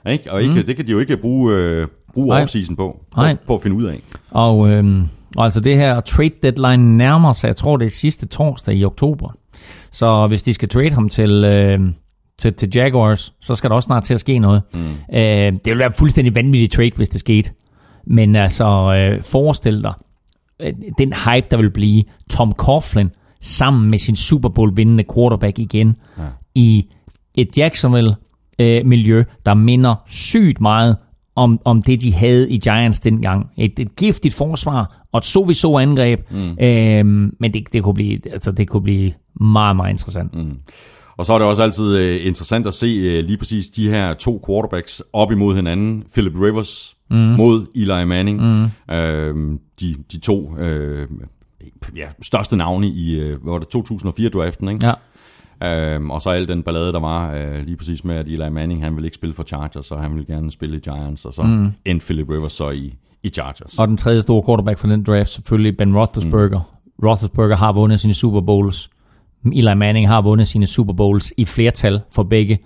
Ikke? 0.07 0.31
Og 0.31 0.41
ikke, 0.43 0.55
mm. 0.55 0.63
det 0.63 0.76
kan 0.76 0.85
de 0.88 0.91
jo 0.91 0.99
ikke 0.99 1.17
bruge, 1.17 1.53
øh, 1.55 1.88
bruge 2.13 2.27
Nej. 2.27 2.43
off-season 2.43 2.76
på, 2.76 2.99
Nej. 3.15 3.38
på, 3.47 3.55
at 3.55 3.61
finde 3.61 3.76
ud 3.77 3.84
af. 3.84 3.99
Og, 4.31 4.69
øhm, 4.69 5.07
og 5.35 5.43
altså 5.45 5.59
det 5.59 5.77
her 5.77 5.99
trade 5.99 6.31
deadline 6.43 6.97
nærmer 6.97 7.34
sig, 7.34 7.47
jeg 7.47 7.55
tror 7.55 7.77
det 7.77 7.85
er 7.85 7.89
sidste 7.89 8.27
torsdag 8.27 8.76
i 8.76 8.85
oktober. 8.85 9.35
Så 9.91 10.27
hvis 10.27 10.43
de 10.43 10.53
skal 10.53 10.69
trade 10.69 10.91
ham 10.91 11.09
til, 11.09 11.43
øh, 11.43 11.80
til, 12.39 12.53
til 12.53 12.69
Jaguars, 12.76 13.34
så 13.41 13.55
skal 13.55 13.69
der 13.69 13.76
også 13.76 13.85
snart 13.88 14.03
til 14.03 14.13
at 14.13 14.19
ske 14.19 14.39
noget. 14.39 14.61
Mm. 14.73 14.80
Øh, 15.13 15.21
det 15.51 15.65
ville 15.65 15.80
være 15.80 15.91
fuldstændig 15.91 16.35
vanvittigt 16.35 16.73
trade, 16.73 16.91
hvis 16.95 17.09
det 17.09 17.19
skete. 17.19 17.49
Men 18.10 18.36
altså, 18.36 18.65
øh, 18.65 19.22
forestil 19.22 19.84
dig, 19.84 19.94
øh, 20.60 20.73
den 20.98 21.14
hype, 21.14 21.48
der 21.52 21.57
vil 21.57 21.69
blive 21.69 22.03
Tom 22.30 22.52
Coughlin 22.52 23.10
sammen 23.41 23.90
med 23.90 23.98
sin 23.98 24.15
Super 24.15 24.49
Bowl 24.49 24.72
vindende 24.76 25.03
quarterback 25.14 25.60
igen 25.60 25.95
ja. 26.18 26.23
i 26.56 26.86
et 27.36 27.57
Jacksonville-miljø, 27.57 29.23
der 29.45 29.53
minder 29.53 29.95
sygt 30.07 30.61
meget 30.61 30.98
om, 31.36 31.60
om 31.65 31.84
det, 31.84 32.02
de 32.02 32.14
havde 32.14 32.49
i 32.49 32.57
Giants 32.57 32.99
dengang. 32.99 33.52
Et, 33.57 33.80
et 33.80 33.95
giftigt 33.95 34.34
forsvar 34.34 35.06
og 35.11 35.18
et 35.18 35.26
sowieso 35.26 35.77
angreb, 35.77 36.31
mm. 36.31 36.57
øhm, 36.60 37.36
men 37.40 37.53
det, 37.53 37.73
det, 37.73 37.84
kunne 37.84 37.94
blive, 37.94 38.31
altså, 38.34 38.52
det 38.52 38.69
kunne 38.69 38.84
blive 38.84 39.14
meget, 39.41 39.76
meget 39.76 39.91
interessant. 39.91 40.36
Mm. 40.36 40.57
Og 41.18 41.26
så 41.26 41.34
er 41.34 41.38
det 41.38 41.48
også 41.48 41.64
altid 41.64 41.95
øh, 41.95 42.26
interessant 42.26 42.68
at 42.68 42.73
se 42.73 42.86
øh, 42.88 43.23
lige 43.26 43.38
præcis 43.38 43.69
de 43.69 43.90
her 43.90 44.14
to 44.14 44.44
quarterbacks 44.48 45.03
op 45.14 45.31
imod 45.31 45.56
hinanden. 45.56 46.03
Philip 46.14 46.34
Rivers 46.41 46.95
mm. 47.10 47.18
mod 47.18 47.65
Eli 47.76 48.06
Manning. 48.06 48.41
Mm. 48.41 48.94
Øh, 48.95 49.60
de, 49.80 49.95
de 50.11 50.19
to 50.19 50.57
øh, 50.57 51.07
ja, 51.95 52.07
største 52.22 52.57
navne 52.57 52.88
i 52.88 53.19
øh, 53.19 53.45
var 53.45 53.57
det, 53.57 53.76
2004-draften, 53.76 54.69
ikke? 54.69 54.88
Ja. 54.88 54.94
Øhm, 55.64 56.11
og 56.11 56.22
så 56.22 56.30
al 56.30 56.48
den 56.48 56.64
ballade, 56.64 56.94
der 56.94 56.99
var 56.99 57.34
øh, 57.34 57.65
lige 57.65 57.77
præcis 57.77 58.03
med, 58.03 58.15
at 58.15 58.27
Eli 58.27 58.49
Manning, 58.49 58.84
han 58.84 58.95
ville 58.95 59.07
ikke 59.07 59.15
spille 59.15 59.34
for 59.34 59.44
Chargers, 59.44 59.86
så 59.86 59.95
han 59.95 60.11
ville 60.11 60.26
gerne 60.26 60.52
spille 60.52 60.77
i 60.77 60.80
Giants, 60.80 61.26
og 61.26 61.34
så 61.34 61.41
mm. 61.41 61.72
endte 61.86 62.06
Philip 62.06 62.30
Rivers 62.30 62.53
så 62.53 62.69
i, 62.69 62.94
i 63.23 63.30
Chargers. 63.30 63.80
Og 63.80 63.88
den 63.88 63.98
tredje 63.98 64.22
store 64.22 64.44
quarterback 64.48 64.80
for 64.80 64.88
den 64.88 65.03
draft, 65.03 65.30
selvfølgelig 65.30 65.77
Ben 65.77 65.98
Roethlisberger. 65.98 66.60
Mm. 66.60 67.07
Roethlisberger 67.07 67.56
har 67.56 67.72
vundet 67.72 67.99
sine 67.99 68.14
Super 68.14 68.41
Bowls. 68.41 68.90
Eli 69.45 69.73
Manning 69.73 70.07
har 70.07 70.22
vundet 70.22 70.48
sine 70.48 70.68
Super 70.68 70.94
Bowls 70.94 71.34
i 71.38 71.45
flertal 71.45 72.02
for 72.11 72.23
begge. 72.23 72.60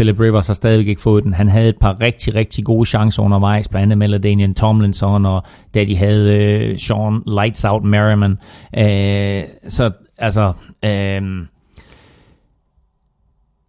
Philip 0.00 0.20
Rivers 0.20 0.46
har 0.46 0.54
stadigvæk 0.54 0.88
ikke 0.88 1.00
fået 1.00 1.24
den. 1.24 1.34
Han 1.34 1.48
havde 1.48 1.68
et 1.68 1.78
par 1.80 2.02
rigtig, 2.02 2.34
rigtig 2.34 2.64
gode 2.64 2.86
chancer 2.86 3.22
undervejs, 3.22 3.68
blandt 3.68 3.92
andet 3.92 4.20
med 4.20 4.54
Tomlinson, 4.54 5.26
og 5.26 5.42
da 5.74 5.84
de 5.84 5.96
havde 5.96 6.34
øh, 6.34 6.78
Sean 6.78 7.22
Lights 7.26 7.64
Out 7.64 7.84
Merriman. 7.84 8.38
Øh, 8.78 9.44
så 9.68 9.90
altså, 10.18 10.52
øh, 10.84 11.22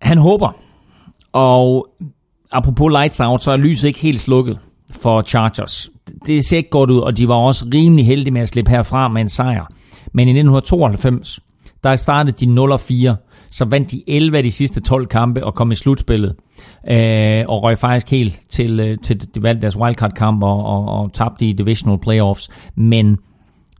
han 0.01 0.17
håber, 0.17 0.55
og 1.31 1.87
apropos 2.51 2.91
Lights 2.91 3.19
Out, 3.19 3.43
så 3.43 3.51
er 3.51 3.57
lyset 3.57 3.87
ikke 3.87 3.99
helt 3.99 4.19
slukket 4.19 4.59
for 5.01 5.21
Chargers. 5.21 5.89
Det 6.25 6.45
ser 6.45 6.57
ikke 6.57 6.69
godt 6.69 6.89
ud, 6.89 6.99
og 6.99 7.17
de 7.17 7.27
var 7.27 7.35
også 7.35 7.65
rimelig 7.73 8.05
heldige 8.05 8.33
med 8.33 8.41
at 8.41 8.49
slippe 8.49 8.71
herfra 8.71 9.07
med 9.07 9.21
en 9.21 9.29
sejr. 9.29 9.65
Men 10.13 10.27
i 10.27 10.31
1992, 10.31 11.39
der 11.83 11.95
startede 11.95 12.45
de 12.45 12.75
0-4, 13.13 13.30
så 13.51 13.65
vandt 13.65 13.91
de 13.91 14.03
11 14.07 14.37
af 14.37 14.43
de 14.43 14.51
sidste 14.51 14.81
12 14.81 15.07
kampe 15.07 15.45
og 15.45 15.55
kom 15.55 15.71
i 15.71 15.75
slutspillet. 15.75 16.35
Øh, 16.89 17.45
og 17.47 17.63
røg 17.63 17.77
faktisk 17.77 18.11
helt 18.11 18.39
til, 18.49 18.79
øh, 18.79 18.97
til 19.03 19.35
de 19.35 19.43
valgte 19.43 19.61
deres 19.61 19.77
wildcard-kamp 19.77 20.43
og, 20.43 20.65
og, 20.65 20.85
og 20.85 21.13
tabte 21.13 21.45
i 21.45 21.53
divisional 21.53 21.99
playoffs. 21.99 22.49
Men 22.75 23.17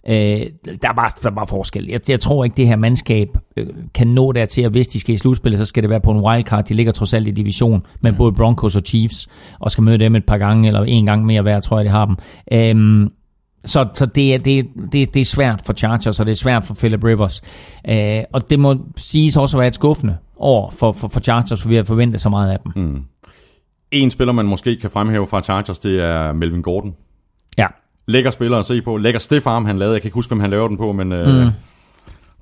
øh, 0.08 0.42
der, 0.82 0.96
var, 0.96 1.18
der 1.24 1.32
var 1.32 1.46
forskel. 1.46 1.88
Jeg, 1.90 2.10
jeg 2.10 2.20
tror 2.20 2.44
ikke, 2.44 2.58
det 2.58 2.68
her 2.68 2.76
mandskab 2.76 3.28
øh, 3.58 3.68
kan 3.94 4.08
nå 4.08 4.32
dertil, 4.32 4.62
at 4.62 4.72
hvis 4.72 4.88
de 4.88 5.00
skal 5.00 5.14
i 5.14 5.18
slutspillet, 5.18 5.60
så 5.60 5.66
skal 5.66 5.84
det 5.84 5.90
være 5.90 6.02
på 6.02 6.12
en 6.12 6.20
wildcard. 6.20 6.66
De 6.66 6.74
ligger 6.74 6.92
trods 6.92 7.14
alt 7.14 7.28
i 7.28 7.32
division 7.32 7.86
med 8.02 8.14
både 8.14 8.32
Broncos 8.32 8.76
og 8.76 8.82
Chiefs, 8.86 9.28
og 9.60 9.72
skal 9.72 9.84
møde 9.84 10.00
dem 10.00 10.16
et 10.16 10.26
par 10.26 10.38
gange, 10.38 10.68
eller 10.68 10.84
en 10.84 11.06
gang 11.06 11.26
mere 11.26 11.42
hver, 11.42 11.60
tror 11.60 11.78
jeg, 11.78 11.86
de 11.86 11.92
har 11.92 12.06
dem. 12.06 12.16
Øh, 12.54 13.08
så, 13.66 13.88
så 13.94 14.06
det, 14.06 14.34
er, 14.34 14.38
det, 14.38 14.66
det, 14.92 15.14
det 15.14 15.20
er 15.20 15.26
svært 15.26 15.62
for 15.66 15.74
Chargers, 15.74 16.20
og 16.20 16.26
det 16.26 16.32
er 16.32 16.36
svært 16.36 16.66
for 16.66 16.74
Philip 16.74 17.04
Rivers. 17.04 17.42
Øh, 17.90 18.24
og 18.34 18.50
det 18.50 18.60
må 18.60 18.78
siges 18.98 19.38
også 19.38 19.58
at 19.58 19.60
være 19.60 19.68
et 19.68 19.76
skuffende 19.76 20.18
år 20.38 20.74
for, 20.80 20.92
for, 20.92 21.08
for 21.08 21.20
Chargers, 21.20 21.62
for 21.62 21.70
vi 21.70 21.76
har 21.76 21.84
forventet 21.84 22.22
så 22.22 22.30
meget 22.30 22.52
af 22.52 22.60
dem. 22.60 22.84
Mm. 22.84 23.02
En 23.92 24.12
spiller, 24.12 24.34
man 24.34 24.46
måske 24.46 24.76
kan 24.76 24.90
fremhæve 24.90 25.28
fra 25.28 25.42
Chargers, 25.42 25.80
det 25.80 26.00
er 26.00 26.34
Melvin 26.34 26.62
Gordon. 26.62 26.96
Ja. 27.58 27.68
Lækker 28.08 28.32
spiller 28.32 28.58
at 28.58 28.66
se 28.66 28.82
på. 28.82 28.98
Lækker 28.98 29.20
stiff 29.20 29.48
arm, 29.48 29.66
han 29.66 29.78
lavede. 29.78 29.94
Jeg 29.94 30.02
kan 30.02 30.08
ikke 30.08 30.16
huske, 30.16 30.30
hvem 30.30 30.40
han 30.40 30.50
lavede 30.50 30.70
den 30.70 30.78
på, 30.78 30.92
men 30.92 31.08
mm. 31.08 31.50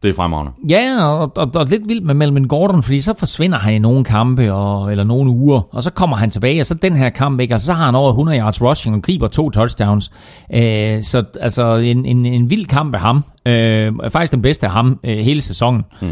Det 0.03 0.09
er 0.09 0.13
fremragende. 0.13 0.51
Ja, 0.69 1.05
og, 1.05 1.31
og, 1.35 1.51
og 1.55 1.65
lidt 1.65 1.89
vildt 1.89 2.05
med 2.05 2.13
Melvin 2.13 2.47
Gordon, 2.47 2.83
fordi 2.83 3.01
så 3.01 3.13
forsvinder 3.13 3.57
han 3.57 3.73
i 3.73 3.79
nogle 3.79 4.03
kampe, 4.03 4.53
og, 4.53 4.91
eller 4.91 5.03
nogle 5.03 5.31
uger, 5.31 5.61
og 5.71 5.83
så 5.83 5.91
kommer 5.91 6.17
han 6.17 6.31
tilbage, 6.31 6.61
og 6.61 6.65
så 6.65 6.73
den 6.73 6.95
her 6.95 7.09
kamp, 7.09 7.39
ikke? 7.39 7.53
og 7.53 7.61
så 7.61 7.73
har 7.73 7.85
han 7.85 7.95
over 7.95 8.09
100 8.09 8.39
yards 8.39 8.61
rushing 8.61 8.95
og 8.95 9.01
griber 9.01 9.27
to 9.27 9.49
touchdowns. 9.49 10.11
Øh, 10.53 11.03
så 11.03 11.23
altså 11.39 11.75
en, 11.75 12.05
en, 12.05 12.25
en 12.25 12.49
vild 12.49 12.65
kamp 12.65 12.95
af 12.95 13.01
ham. 13.01 13.23
Øh, 13.45 13.93
faktisk 14.09 14.31
den 14.31 14.41
bedste 14.41 14.67
af 14.67 14.73
ham 14.73 14.99
øh, 15.03 15.17
hele 15.17 15.41
sæsonen. 15.41 15.83
Mm. 16.01 16.07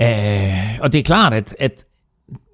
Øh, 0.00 0.78
og 0.80 0.92
det 0.92 0.98
er 0.98 1.02
klart, 1.02 1.34
at, 1.34 1.56
at 1.60 1.84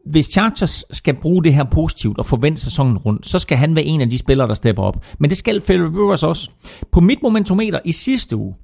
hvis 0.06 0.26
Chargers 0.26 0.84
skal 0.90 1.14
bruge 1.14 1.44
det 1.44 1.54
her 1.54 1.64
positivt 1.64 2.18
og 2.18 2.26
forvente 2.26 2.60
sæsonen 2.60 2.98
rundt, 2.98 3.28
så 3.28 3.38
skal 3.38 3.56
han 3.56 3.76
være 3.76 3.84
en 3.84 4.00
af 4.00 4.10
de 4.10 4.18
spillere, 4.18 4.48
der 4.48 4.54
stepper 4.54 4.82
op. 4.82 5.04
Men 5.18 5.30
det 5.30 5.38
skal 5.38 5.60
Philip 5.60 5.92
Rivers 5.94 6.22
også. 6.22 6.50
På 6.92 7.00
mit 7.00 7.18
momentometer 7.22 7.80
i 7.84 7.92
sidste 7.92 8.36
uge, 8.36 8.54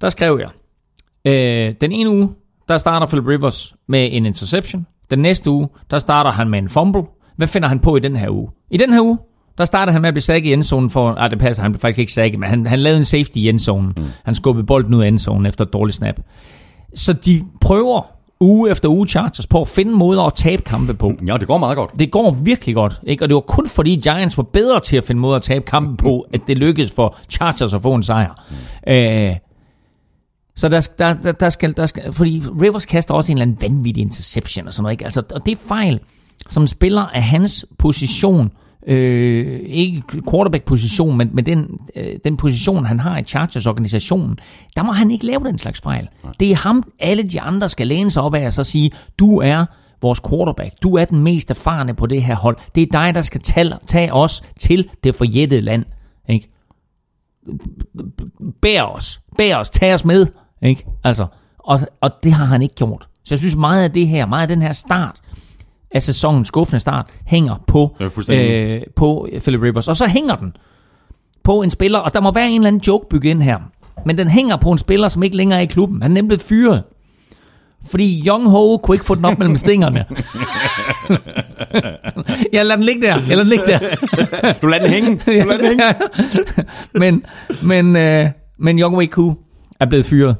der 0.00 0.08
skrev 0.08 0.38
jeg, 0.40 0.48
øh, 1.26 1.74
den 1.80 1.92
ene 1.92 2.10
uge, 2.10 2.28
der 2.68 2.78
starter 2.78 3.06
Philip 3.06 3.26
Rivers 3.26 3.74
med 3.86 4.08
en 4.12 4.26
interception. 4.26 4.86
Den 5.10 5.18
næste 5.18 5.50
uge, 5.50 5.68
der 5.90 5.98
starter 5.98 6.30
han 6.30 6.48
med 6.48 6.58
en 6.58 6.68
fumble. 6.68 7.02
Hvad 7.36 7.46
finder 7.46 7.68
han 7.68 7.78
på 7.78 7.96
i 7.96 8.00
den 8.00 8.16
her 8.16 8.30
uge? 8.30 8.50
I 8.70 8.76
den 8.76 8.92
her 8.92 9.00
uge, 9.00 9.18
der 9.58 9.64
starter 9.64 9.92
han 9.92 10.02
med 10.02 10.08
at 10.08 10.14
blive 10.14 10.22
sækket 10.22 10.50
i 10.50 10.52
endzonen 10.52 10.90
for... 10.90 11.14
Ah, 11.18 11.30
det 11.30 11.38
passer, 11.38 11.62
han 11.62 11.72
blev 11.72 11.80
faktisk 11.80 11.98
ikke 11.98 12.12
sækket, 12.12 12.40
men 12.40 12.48
han, 12.48 12.66
han 12.66 12.78
lavede 12.78 12.98
en 12.98 13.04
safety 13.04 13.36
i 13.36 13.48
endzonen. 13.48 13.92
Mm. 13.96 14.04
Han 14.24 14.34
skubbede 14.34 14.66
bolden 14.66 14.94
ud 14.94 15.02
af 15.02 15.08
endzonen 15.08 15.46
efter 15.46 15.64
et 15.64 15.72
dårligt 15.72 15.96
snap. 15.96 16.20
Så 16.94 17.12
de 17.12 17.42
prøver 17.60 18.16
uge 18.40 18.70
efter 18.70 18.88
uge 18.88 19.06
Chargers 19.06 19.46
på 19.46 19.60
at 19.60 19.68
finde 19.68 19.92
måder 19.92 20.22
at 20.22 20.34
tabe 20.34 20.62
kampe 20.62 20.94
på. 20.94 21.12
Ja, 21.26 21.36
det 21.36 21.48
går 21.48 21.58
meget 21.58 21.76
godt. 21.76 21.90
Det 21.98 22.10
går 22.10 22.36
virkelig 22.42 22.74
godt. 22.74 23.00
Ikke? 23.06 23.24
Og 23.24 23.28
det 23.28 23.34
var 23.34 23.40
kun 23.40 23.68
fordi 23.68 23.96
Giants 23.96 24.36
var 24.36 24.42
bedre 24.42 24.80
til 24.80 24.96
at 24.96 25.04
finde 25.04 25.20
måder 25.20 25.36
at 25.36 25.42
tabe 25.42 25.64
kampe 25.64 25.96
på, 25.96 26.26
at 26.34 26.40
det 26.46 26.58
lykkedes 26.58 26.92
for 26.92 27.18
Chargers 27.30 27.74
at 27.74 27.82
få 27.82 27.94
en 27.94 28.02
sejr. 28.02 28.44
Mm. 28.86 28.92
Øh, 28.92 29.36
så 30.56 30.68
der, 30.68 30.88
der, 30.98 31.14
der, 31.14 31.32
der, 31.32 31.48
skal, 31.48 31.76
der 31.76 31.86
skal... 31.86 32.12
Fordi 32.12 32.42
Rivers 32.62 32.86
kaster 32.86 33.14
også 33.14 33.32
en 33.32 33.38
eller 33.38 33.42
anden 33.42 33.62
vanvittig 33.62 34.02
interception 34.02 34.66
og 34.66 34.72
sådan 34.72 34.82
noget. 34.82 34.94
Ikke? 34.94 35.04
Altså, 35.04 35.22
og 35.30 35.46
det 35.46 35.52
er 35.52 35.56
fejl, 35.68 36.00
som 36.50 36.66
spiller 36.66 37.02
af 37.02 37.22
hans 37.22 37.66
position 37.78 38.50
øh, 38.86 39.60
ikke 39.66 40.02
quarterback-position, 40.30 41.16
men, 41.16 41.30
men 41.32 41.46
den, 41.46 41.78
øh, 41.96 42.18
den 42.24 42.36
position, 42.36 42.86
han 42.86 43.00
har 43.00 43.18
i 43.18 43.22
Chargers-organisationen, 43.22 44.38
der 44.76 44.82
må 44.82 44.92
han 44.92 45.10
ikke 45.10 45.26
lave 45.26 45.44
den 45.44 45.58
slags 45.58 45.80
fejl. 45.80 46.08
Det 46.40 46.50
er 46.50 46.56
ham, 46.56 46.92
alle 46.98 47.22
de 47.22 47.40
andre 47.40 47.68
skal 47.68 47.86
læne 47.86 48.10
sig 48.10 48.22
op 48.22 48.34
af 48.34 48.46
og 48.46 48.52
så 48.52 48.64
sige, 48.64 48.90
du 49.18 49.38
er 49.38 49.64
vores 50.02 50.20
quarterback. 50.30 50.74
Du 50.82 50.96
er 50.96 51.04
den 51.04 51.22
mest 51.22 51.50
erfarne 51.50 51.94
på 51.94 52.06
det 52.06 52.22
her 52.22 52.34
hold. 52.34 52.56
Det 52.74 52.82
er 52.82 52.86
dig, 52.92 53.14
der 53.14 53.20
skal 53.20 53.40
tage, 53.40 53.72
tage 53.86 54.12
os 54.12 54.42
til 54.60 54.88
det 55.04 55.14
forjættede 55.14 55.60
land. 55.60 55.84
Ikke? 56.28 56.50
Bær 58.62 58.82
os. 58.82 59.20
Bær 59.38 59.56
os. 59.56 59.70
Tag 59.70 59.94
os 59.94 60.04
med. 60.04 60.26
Ikke? 60.62 60.84
Altså, 61.04 61.26
og, 61.58 61.80
og 62.00 62.10
det 62.22 62.32
har 62.32 62.44
han 62.44 62.62
ikke 62.62 62.74
gjort. 62.74 63.08
Så 63.24 63.34
jeg 63.34 63.38
synes 63.38 63.56
meget 63.56 63.84
af 63.84 63.90
det 63.90 64.08
her, 64.08 64.26
meget 64.26 64.42
af 64.42 64.48
den 64.48 64.62
her 64.62 64.72
start, 64.72 65.20
af 65.90 66.02
sæsonens 66.02 66.48
skuffende 66.48 66.80
start, 66.80 67.06
hænger 67.26 67.54
på, 67.66 67.96
øh, 68.30 68.82
på 68.96 69.28
Philip 69.40 69.62
Rivers. 69.62 69.88
Og 69.88 69.96
så 69.96 70.06
hænger 70.06 70.36
den 70.36 70.56
på 71.42 71.62
en 71.62 71.70
spiller, 71.70 71.98
og 71.98 72.14
der 72.14 72.20
må 72.20 72.30
være 72.32 72.48
en 72.50 72.60
eller 72.60 72.68
anden 72.68 72.82
joke 72.86 73.08
bygget 73.08 73.30
ind 73.30 73.42
her. 73.42 73.58
Men 74.06 74.18
den 74.18 74.28
hænger 74.28 74.56
på 74.56 74.72
en 74.72 74.78
spiller, 74.78 75.08
som 75.08 75.22
ikke 75.22 75.36
længere 75.36 75.58
er 75.58 75.62
i 75.62 75.66
klubben. 75.66 76.02
Han 76.02 76.10
er 76.10 76.14
nemlig 76.14 76.40
fyret. 76.40 76.82
Fordi 77.90 78.22
Young 78.26 78.50
Ho 78.50 78.76
kunne 78.76 78.94
ikke 78.94 79.04
få 79.04 79.14
den 79.14 79.24
op 79.24 79.38
mellem 79.38 79.56
stingerne. 79.56 79.98
jeg 82.52 82.66
lader 82.66 82.76
den 82.76 82.84
ligge 82.84 83.06
der. 83.06 83.14
Jeg 83.28 83.28
lader 83.28 83.42
den 83.42 83.48
ligge 83.48 83.64
der. 83.66 83.78
du 84.52 84.66
lader 84.66 84.82
den 84.82 84.92
hænge. 84.92 85.20
Du 85.26 85.30
lader 85.48 85.56
den 85.56 85.66
hænge. 85.66 85.84
men, 87.00 87.24
men, 87.62 87.96
øh, 87.96 88.30
men 88.58 88.78
Young 88.78 88.96
Wei 88.96 89.06
Koo 89.06 89.34
er 89.80 89.86
blevet 89.86 90.06
fyret. 90.06 90.36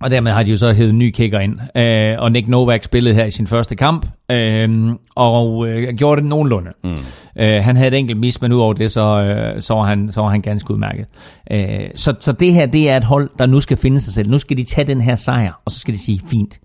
Og 0.00 0.10
dermed 0.10 0.32
har 0.32 0.42
de 0.42 0.50
jo 0.50 0.56
så 0.56 0.72
hævet 0.72 0.94
ny 0.94 1.10
kicker 1.10 1.40
ind. 1.40 1.58
Øh, 1.76 2.16
og 2.18 2.32
Nick 2.32 2.48
Novak 2.48 2.84
spillede 2.84 3.14
her 3.14 3.24
i 3.24 3.30
sin 3.30 3.46
første 3.46 3.76
kamp, 3.76 4.06
øh, 4.30 4.90
og 5.16 5.68
øh, 5.68 5.94
gjorde 5.94 6.20
det 6.20 6.28
nogenlunde. 6.28 6.70
Mm. 6.84 6.96
Øh, 7.38 7.62
han 7.62 7.76
havde 7.76 7.88
et 7.88 7.94
enkelt 7.98 8.20
mis, 8.20 8.40
men 8.40 8.52
udover 8.52 8.72
det, 8.72 8.92
så, 8.92 9.20
øh, 9.22 9.62
så, 9.62 9.74
var 9.74 9.82
han, 9.82 10.12
så 10.12 10.20
var 10.20 10.28
han 10.28 10.40
ganske 10.40 10.70
udmærket. 10.70 11.06
Øh, 11.50 11.90
så, 11.94 12.14
så 12.20 12.32
det 12.32 12.54
her, 12.54 12.66
det 12.66 12.90
er 12.90 12.96
et 12.96 13.04
hold, 13.04 13.30
der 13.38 13.46
nu 13.46 13.60
skal 13.60 13.76
finde 13.76 14.00
sig 14.00 14.12
selv. 14.12 14.30
Nu 14.30 14.38
skal 14.38 14.56
de 14.56 14.64
tage 14.64 14.86
den 14.86 15.00
her 15.00 15.14
sejr, 15.14 15.60
og 15.64 15.72
så 15.72 15.78
skal 15.78 15.94
de 15.94 15.98
sige, 15.98 16.20
fint, 16.30 16.60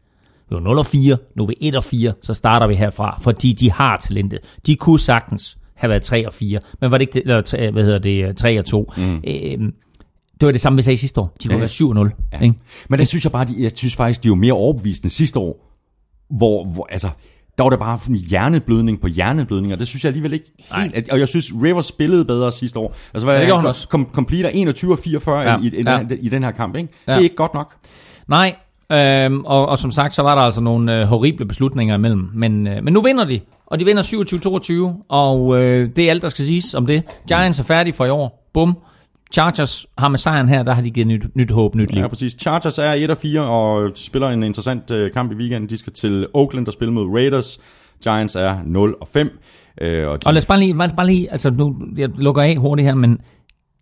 vi 0.49 0.56
var 0.56 0.84
0-4, 0.84 1.34
nu 1.36 1.44
er 1.44 1.48
vi 1.48 2.07
1-4, 2.10 2.20
så 2.22 2.34
starter 2.34 2.68
vi 2.68 2.76
herfra, 2.76 3.20
fordi 3.22 3.52
de 3.52 3.72
har 3.72 3.98
talentet. 3.98 4.40
De 4.68 4.76
kunne 4.76 4.99
sagtens 4.99 5.57
have 5.76 5.90
været 5.90 6.03
3 6.03 6.28
og 6.28 6.34
4, 6.34 6.60
men 6.82 6.91
var 6.91 6.98
det 6.98 7.02
ikke 7.02 7.14
det, 7.14 7.22
eller, 7.22 7.72
hvad 7.72 7.84
hedder 7.84 7.99
det, 7.99 8.38
3 8.38 8.60
og 8.60 8.65
2. 8.65 8.91
Mm. 8.98 9.15
Øh, 9.28 9.72
det 10.44 10.48
var 10.48 10.52
det 10.52 10.61
samme, 10.61 10.78
vi 10.78 10.84
sagde 10.84 10.98
sidste 10.98 11.22
år. 11.22 11.36
De 11.44 11.48
kunne 11.48 11.56
ja. 11.56 11.60
være 11.60 12.10
7-0. 12.10 12.28
Ja. 12.34 12.40
Ikke? 12.40 12.56
Men 12.90 12.99
det 12.99 13.07
synes 13.07 13.24
jeg 13.24 13.32
bare, 13.32 13.45
de, 13.45 13.53
jeg 13.60 13.72
synes 13.76 13.95
faktisk, 13.95 14.24
de 14.24 14.30
var 14.30 14.36
mere 14.36 14.53
overbevisende 14.53 15.10
sidste 15.10 15.40
år, 15.40 15.70
hvor, 16.30 16.65
hvor 16.65 16.88
altså, 16.91 17.10
der 17.57 17.64
var 17.64 17.70
der 17.70 17.78
bare 17.78 18.15
hjerneblødning 18.15 19.02
på 19.02 19.07
hjerneblødning, 19.07 19.74
og 19.74 19.80
det 19.80 19.88
synes 19.88 20.03
jeg 20.03 20.10
alligevel 20.10 20.34
ikke 20.34 20.52
helt, 20.76 20.95
at, 20.95 21.10
og 21.10 21.20
jeg 21.20 21.28
synes 21.28 21.52
Rivers 21.64 21.86
spillede 21.86 22.26
bedre 22.26 22.52
sidste 22.52 22.80
år. 22.80 22.95
Altså, 23.14 23.28
hvad, 23.28 23.40
det 23.40 23.45
gjorde 23.45 23.61
han 23.61 23.68
også. 23.68 23.88
Kom, 23.88 24.10
completer 24.14 24.49
21 24.49 24.98
44 24.98 25.41
ja. 25.41 25.57
i, 25.57 25.68
i, 25.68 25.84
ja. 25.86 25.99
i 26.22 26.30
den 26.30 26.44
her 26.44 26.52
kamp, 26.52 26.76
ikke? 26.76 26.90
Ja. 27.07 27.11
Det 27.11 27.20
er 27.20 27.24
ikke 27.24 27.36
godt 27.36 27.53
nok. 27.53 27.74
Nej, 28.28 28.56
øhm, 28.91 29.45
og, 29.45 29.68
og 29.68 29.78
som 29.78 29.91
sagt, 29.91 30.14
så 30.14 30.22
var 30.22 30.36
der 30.36 30.41
altså 30.41 30.61
nogle 30.61 30.99
øh, 30.99 31.07
horrible 31.07 31.45
beslutninger 31.45 31.95
imellem, 31.95 32.30
men, 32.34 32.68
øh, 32.68 32.84
men 32.84 32.94
nu 32.94 33.02
vinder 33.02 33.26
de, 33.26 33.40
og 33.65 33.80
de 33.80 33.86
vinder 33.86 34.03
27-22, 35.02 35.06
og 35.10 35.61
øh, 35.61 35.90
det 35.95 36.06
er 36.06 36.10
alt, 36.10 36.22
der 36.22 36.30
skal 36.30 36.45
siges 36.45 36.74
om 36.74 36.86
det. 36.86 37.03
Giants 37.28 37.60
er 37.60 37.64
færdige 37.64 37.94
for 37.94 38.06
i 38.06 38.10
år. 38.10 38.49
Bum. 38.53 38.78
Chargers 39.34 39.86
har 39.98 40.08
med 40.08 40.18
sejren 40.18 40.50
her, 40.50 40.64
der 40.64 40.74
har 40.74 40.82
de 40.82 40.92
givet 40.92 41.08
nyt, 41.08 41.36
nyt 41.36 41.52
håb, 41.52 41.76
nyt 41.76 41.92
liv. 41.92 42.02
Ja, 42.02 42.08
præcis. 42.08 42.36
Chargers 42.40 42.78
er 42.78 42.94
1 42.94 43.12
og 43.12 43.18
4 43.18 43.42
og 43.42 43.92
spiller 43.96 44.30
en 44.30 44.44
interessant 44.44 44.92
uh, 44.92 45.12
kamp 45.14 45.32
i 45.32 45.36
weekenden. 45.36 45.70
De 45.70 45.78
skal 45.78 45.94
til 45.94 46.28
Oakland 46.34 46.68
og 46.68 46.74
spille 46.74 46.94
mod 46.94 47.08
Raiders. 47.16 47.60
Giants 48.04 48.36
er 48.36 48.58
0 48.66 48.96
og 49.02 49.08
5. 49.08 49.28
Uh, 49.28 49.88
og, 49.88 49.88
de... 49.88 50.08
og 50.26 50.34
lad 50.34 50.38
os 50.38 50.46
bare 50.46 50.60
lige, 50.60 50.76
bare 50.76 51.06
lige, 51.06 51.32
altså 51.32 51.50
nu, 51.50 51.76
jeg 51.98 52.10
lukker 52.18 52.42
af 52.42 52.56
hurtigt 52.56 52.86
her, 52.86 52.96
men 52.96 53.20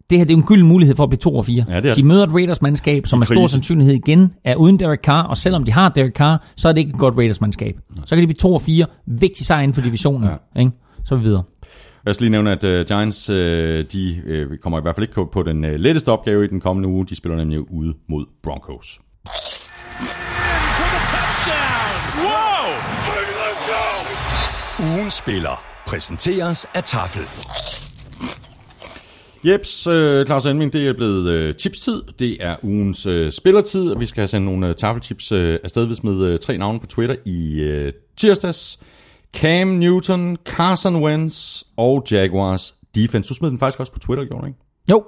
det 0.10 0.18
her 0.18 0.26
det 0.26 0.34
er 0.34 0.38
en 0.38 0.44
gylden 0.44 0.68
mulighed 0.68 0.96
for 0.96 1.04
at 1.04 1.10
blive 1.10 1.20
2 1.20 1.36
og 1.36 1.46
4. 1.46 1.66
Ja, 1.70 1.80
det 1.80 1.90
er 1.90 1.94
de 1.94 2.04
møder 2.04 2.24
et 2.24 2.34
Raiders-mandskab, 2.34 3.08
som 3.08 3.20
med 3.20 3.28
stor 3.28 3.48
sandsynlighed 3.48 3.94
igen 3.94 4.34
er 4.44 4.56
uden 4.56 4.80
Derek 4.80 5.00
Carr, 5.00 5.24
og 5.24 5.38
selvom 5.38 5.64
de 5.64 5.72
har 5.72 5.90
Derek 5.90 6.14
Carr, 6.14 6.48
så 6.56 6.70
er 6.70 6.74
det 6.74 6.80
ikke 6.80 6.90
et 6.90 6.98
godt 6.98 7.18
Raiders-mandskab. 7.18 7.76
Så 8.06 8.16
kan 8.16 8.22
de 8.22 8.28
blive 8.28 8.38
2 8.38 8.54
og 8.54 8.62
4. 8.62 8.86
Vigtig 9.06 9.46
sejr 9.46 9.62
inden 9.62 9.74
for 9.74 9.82
divisionen. 9.82 10.30
Ja. 10.56 10.60
Ikke? 10.60 10.72
Så 11.04 11.16
er 11.16 11.20
vi 11.20 11.24
videre. 11.24 11.44
Jeg 12.06 12.16
skal 12.16 12.24
lige 12.24 12.32
nævne, 12.32 12.52
at 12.52 12.64
uh, 12.64 12.86
Giants 12.88 13.26
de 13.26 14.48
uh, 14.52 14.58
kommer 14.58 14.80
i 14.80 14.82
hvert 14.82 14.96
fald 14.96 15.08
ikke 15.08 15.32
på 15.32 15.44
den 15.44 15.66
uh, 15.66 15.72
letteste 15.72 16.10
opgave 16.10 16.46
i 16.46 16.48
den 16.48 16.60
kommende 16.60 16.90
uge. 16.90 17.06
De 17.06 17.16
spiller 17.16 17.38
nemlig 17.38 17.72
ude 17.72 17.94
mod 18.10 18.26
Broncos. 18.44 19.00
go! 23.68 24.84
Ugen 24.84 25.12
spiller 25.12 25.64
præsenteres 25.88 26.68
af 26.76 26.84
Tafel. 26.84 27.24
Jeps, 29.44 29.88
uh, 29.88 30.26
Claus 30.26 30.46
Elming, 30.46 30.74
det 30.74 30.88
er 30.88 30.94
blevet 30.94 31.50
uh, 31.50 31.56
chipstid. 31.56 32.02
Det 32.20 32.38
er 32.40 32.56
ugens 32.64 33.08
uh, 33.08 33.30
spillertid, 33.30 33.92
og 33.92 34.00
vi 34.00 34.06
skal 34.06 34.22
have 34.22 34.28
sendt 34.28 34.46
nogle 34.46 34.70
uh, 34.70 34.76
tafelchips 34.76 35.32
uh, 35.32 35.56
afsted. 35.64 35.86
Vi 35.86 35.96
smed 35.96 36.34
uh, 36.34 36.40
tre 36.40 36.58
navne 36.58 36.80
på 36.80 36.86
Twitter 36.86 37.16
i 37.26 37.70
uh, 37.86 37.92
tirsdags. 38.18 38.80
Cam 39.34 39.68
Newton, 39.68 40.38
Carson 40.46 41.04
Wentz 41.04 41.64
og 41.78 42.04
Jaguars 42.12 42.76
defense. 42.96 43.30
Du 43.30 43.34
smed 43.34 43.50
den 43.50 43.60
faktisk 43.60 43.80
også 43.80 43.92
på 43.92 44.00
Twitter, 44.00 44.26
gjorde 44.26 44.42
du 44.42 44.48
ikke? 44.48 44.60
Jo, 44.92 45.04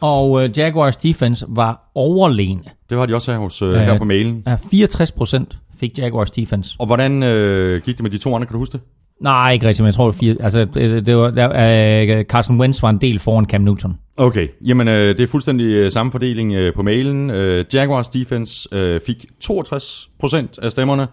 og 0.00 0.44
øh, 0.44 0.58
Jaguars 0.58 0.96
defense 0.96 1.46
var 1.48 1.90
overlegne. 1.94 2.62
Det 2.90 2.98
var 2.98 3.06
de 3.06 3.14
også 3.14 3.32
her, 3.32 3.38
hos, 3.38 3.62
uh, 3.62 3.74
her 3.74 3.98
på 3.98 4.04
mailen. 4.04 4.42
Ja, 4.46 4.56
64 4.70 5.12
procent 5.12 5.58
fik 5.80 5.98
Jaguars 5.98 6.30
defense. 6.30 6.76
Og 6.78 6.86
hvordan 6.86 7.22
øh, 7.22 7.82
gik 7.82 7.96
det 7.96 8.02
med 8.02 8.10
de 8.10 8.18
to 8.18 8.34
andre, 8.34 8.46
kan 8.46 8.52
du 8.52 8.58
huske 8.58 8.72
det? 8.72 8.80
Nej, 9.20 9.52
ikke 9.52 9.66
rigtigt, 9.66 9.82
men 9.82 9.86
jeg 9.86 9.94
tror, 9.94 10.10
det 10.10 10.14
var 10.14 10.18
fire. 10.18 10.36
Altså, 10.40 10.64
det, 10.74 11.06
det 11.06 11.16
var, 11.16 11.30
der, 11.30 12.18
øh, 12.18 12.24
Carson 12.24 12.60
Wentz 12.60 12.82
var 12.82 12.90
en 12.90 12.98
del 13.00 13.18
foran 13.18 13.46
Cam 13.46 13.60
Newton. 13.60 13.98
Okay, 14.16 14.48
jamen 14.66 14.88
øh, 14.88 15.16
det 15.16 15.20
er 15.20 15.26
fuldstændig 15.26 15.66
øh, 15.66 15.90
samme 15.90 16.12
fordeling 16.12 16.54
øh, 16.54 16.74
på 16.74 16.82
mailen. 16.82 17.30
Øh, 17.30 17.64
Jaguars 17.74 18.08
defense 18.08 18.68
øh, 18.72 19.00
fik 19.06 19.26
62% 19.44 20.46
af 20.62 20.70
stemmerne, 20.70 21.06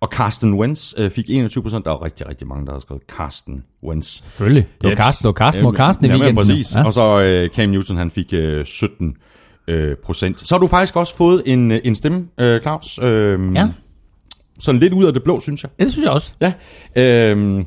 og 0.00 0.08
Carsten 0.12 0.54
Wentz 0.54 0.94
øh, 0.96 1.10
fik 1.10 1.24
21%. 1.30 1.30
Der 1.34 1.90
er 1.90 2.02
rigtig, 2.04 2.28
rigtig 2.28 2.46
mange, 2.46 2.66
der 2.66 2.72
har 2.72 2.80
skrevet 2.80 3.02
Carsten 3.16 3.64
Wentz. 3.84 4.22
Selvfølgelig. 4.22 4.66
Det 4.80 4.90
var. 4.90 4.96
Carsten, 4.96 5.22
det 5.22 5.28
var 5.28 5.32
Carsten, 5.32 5.64
var 5.64 5.72
Carsten 5.72 6.04
i 6.06 6.08
weekenden. 6.08 6.36
præcis. 6.36 6.74
Ja. 6.76 6.84
Og 6.84 6.92
så 6.92 7.20
øh, 7.20 7.48
Cam 7.50 7.68
Newton, 7.68 7.96
han 7.96 8.10
fik 8.10 8.32
øh, 8.32 8.64
17 8.66 9.16
øh, 9.68 9.96
procent. 10.04 10.40
Så 10.40 10.54
har 10.54 10.58
du 10.60 10.66
faktisk 10.66 10.96
også 10.96 11.16
fået 11.16 11.42
en, 11.46 11.72
øh, 11.72 11.80
en 11.84 11.94
stemme, 11.94 12.26
øh, 12.40 12.62
Claus. 12.62 12.98
Øh, 13.02 13.54
Ja. 13.54 13.68
Sådan 14.60 14.80
lidt 14.80 14.92
ud 14.92 15.04
af 15.04 15.12
det 15.12 15.22
blå, 15.22 15.40
synes 15.40 15.62
jeg. 15.62 15.70
Ja, 15.78 15.84
det 15.84 15.92
synes 15.92 16.04
jeg 16.04 16.12
også. 16.12 16.32
Ja. 16.40 16.52
Øhm, 16.96 17.66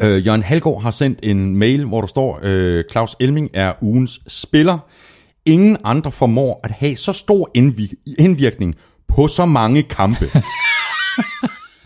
øh, 0.00 0.26
Jørgen 0.26 0.42
Halgaard 0.42 0.82
har 0.82 0.90
sendt 0.90 1.18
en 1.22 1.56
mail, 1.56 1.84
hvor 1.84 2.00
der 2.00 2.08
står, 2.08 2.40
øh, 2.42 2.84
Claus 2.90 3.16
Elming 3.20 3.50
er 3.54 3.72
ugens 3.80 4.20
spiller. 4.26 4.78
Ingen 5.46 5.76
andre 5.84 6.12
formår 6.12 6.60
at 6.64 6.70
have 6.70 6.96
så 6.96 7.12
stor 7.12 7.50
indvi- 7.58 8.14
indvirkning 8.18 8.74
på 9.08 9.26
så 9.26 9.46
mange 9.46 9.82
kampe. 9.82 10.26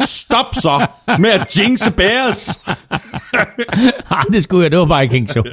Stop 0.05 0.47
så 0.55 0.87
med 1.19 1.31
at 1.31 1.59
jinxe 1.59 1.91
Bears. 1.91 2.49
Ah, 4.11 4.25
det 4.33 4.43
skulle 4.45 4.63
jeg, 4.63 4.71
det 4.71 4.79
var 4.79 5.01
Vikings 5.01 5.37
jo. 5.37 5.45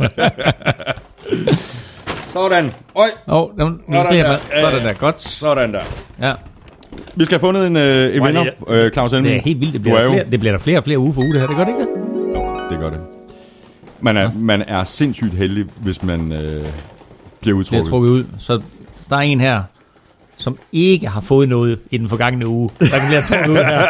Sådan. 2.34 2.72
Øj, 2.96 3.08
Åh, 3.28 3.36
oh, 3.44 3.58
nu, 3.58 3.66
nu 3.66 3.78
Sådan 3.94 4.08
bliver 4.10 4.24
der. 4.24 4.38
Ja, 4.54 4.62
Sådan 4.62 4.80
ja. 4.82 4.88
der, 4.88 4.94
godt. 4.94 5.22
sådan 5.22 5.74
der. 5.74 5.80
Ja. 6.22 6.34
Vi 7.16 7.26
skal 7.26 7.36
have 7.36 7.40
fundet 7.40 7.68
en, 7.68 7.76
øh, 7.78 8.16
en 8.16 8.22
er 8.22 8.26
vinder, 8.28 8.46
øh, 8.68 8.92
Claus 8.92 9.14
Elming. 9.14 9.34
Det 9.34 9.38
er 9.40 9.44
helt 9.44 9.60
vildt. 9.60 9.74
Det 9.74 9.80
er 9.80 9.84
bliver, 9.84 9.98
der 9.98 10.04
jo- 10.06 10.12
flere, 10.12 10.26
det 10.32 10.40
bliver 10.40 10.54
der 10.54 10.60
flere 10.60 10.78
og 10.78 10.84
flere 10.84 11.00
uger 11.00 11.14
for 11.14 11.22
uge, 11.22 11.32
det 11.34 11.40
her. 11.42 11.48
Det 11.48 11.58
gør 11.58 11.64
det 11.64 11.72
ikke 11.72 11.82
det? 11.82 12.36
Jo, 12.36 12.60
det 12.72 12.80
gør 12.80 12.90
det. 12.90 13.00
Man 14.02 14.18
er, 14.18 14.32
man 14.36 14.62
er 14.62 14.84
sindssygt 14.84 15.34
heldig, 15.34 15.66
hvis 15.76 16.04
man 16.04 16.32
øh, 16.32 16.38
bliver 16.40 16.64
Det 17.44 17.52
udtrukket. 17.54 17.90
tror 17.90 18.00
vi 18.00 18.08
ud. 18.08 18.24
Så 18.40 18.62
der 19.10 19.16
er 19.16 19.20
en 19.22 19.42
her, 19.42 19.64
som 20.40 20.58
ikke 20.72 21.08
har 21.08 21.22
fået 21.22 21.50
noget 21.50 21.80
i 21.92 21.98
den 21.98 22.10
forgangne 22.10 22.48
uge. 22.48 22.70
Der 22.80 22.88
kan 23.28 23.44
blive 23.44 23.54
ud 23.54 23.58
her. 23.58 23.86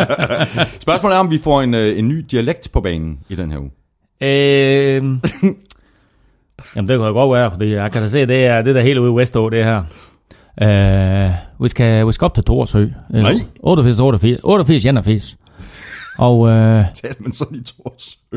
Spørgsmålet 0.80 1.14
er, 1.16 1.20
om 1.20 1.30
vi 1.30 1.38
får 1.38 1.62
en, 1.62 1.74
øh, 1.74 1.98
en 1.98 2.08
ny 2.08 2.24
dialekt 2.30 2.72
på 2.72 2.80
banen 2.80 3.18
i 3.28 3.34
den 3.34 3.50
her 3.50 3.58
uge. 3.58 3.70
Øhm. 4.20 5.20
Jamen, 6.76 6.88
det 6.88 6.98
kunne 6.98 7.12
godt 7.12 7.36
være, 7.38 7.50
fordi 7.50 7.72
jeg 7.72 7.92
kan 7.92 8.02
da 8.02 8.08
se, 8.08 8.26
det 8.26 8.46
er 8.46 8.62
det 8.62 8.70
er 8.70 8.74
der 8.74 8.80
helt 8.80 8.98
ude 8.98 9.10
i 9.10 9.14
Westå, 9.14 9.50
det 9.50 9.64
her. 9.64 9.82
Øh, 10.62 11.30
vi, 11.60 11.68
skal, 11.68 12.06
vi 12.06 12.12
skal 12.12 12.24
op 12.24 12.34
til 12.34 12.44
Torsø. 12.44 12.82
Øh, 13.14 13.22
Nej. 13.22 13.34
88, 13.60 14.00
88, 14.00 14.38
88, 14.42 14.84
81. 14.84 15.36
Og 16.18 16.48
øh, 16.48 16.84
Tal 16.94 17.14
man 17.18 17.32
sådan 17.32 17.58
i 17.58 17.62
Torsø. 17.62 18.36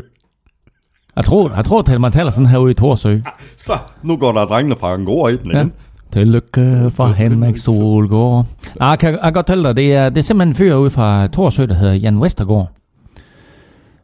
jeg 1.16 1.24
tror, 1.24 1.52
jeg 1.56 1.64
tror 1.64 1.92
at 1.92 2.00
man 2.00 2.12
taler 2.12 2.30
sådan 2.30 2.46
her 2.46 2.58
ude 2.58 2.70
i 2.70 2.74
Torsø. 2.74 3.18
Så, 3.56 3.72
nu 4.02 4.16
går 4.16 4.32
der 4.32 4.44
drengene 4.44 4.76
fra 4.76 4.94
en 4.94 5.04
gård 5.04 5.32
i 5.32 5.36
den 5.36 5.50
Ja. 5.50 5.64
Tillykke 6.12 6.90
for 6.90 7.06
Henrik 7.06 7.56
Solgaard. 7.56 8.46
Nej, 8.78 8.88
jeg 8.88 8.98
kan, 8.98 9.18
jeg 9.22 9.34
godt 9.34 9.46
tælle 9.46 9.64
dig, 9.64 9.76
det 9.76 9.94
er, 9.94 10.08
det 10.08 10.18
er 10.18 10.22
simpelthen 10.22 10.48
en 10.48 10.54
fyr 10.54 10.74
ude 10.74 10.90
fra 10.90 11.26
Torsø, 11.26 11.66
der 11.66 11.74
hedder 11.74 11.94
Jan 11.94 12.20
Vestergaard. 12.20 12.70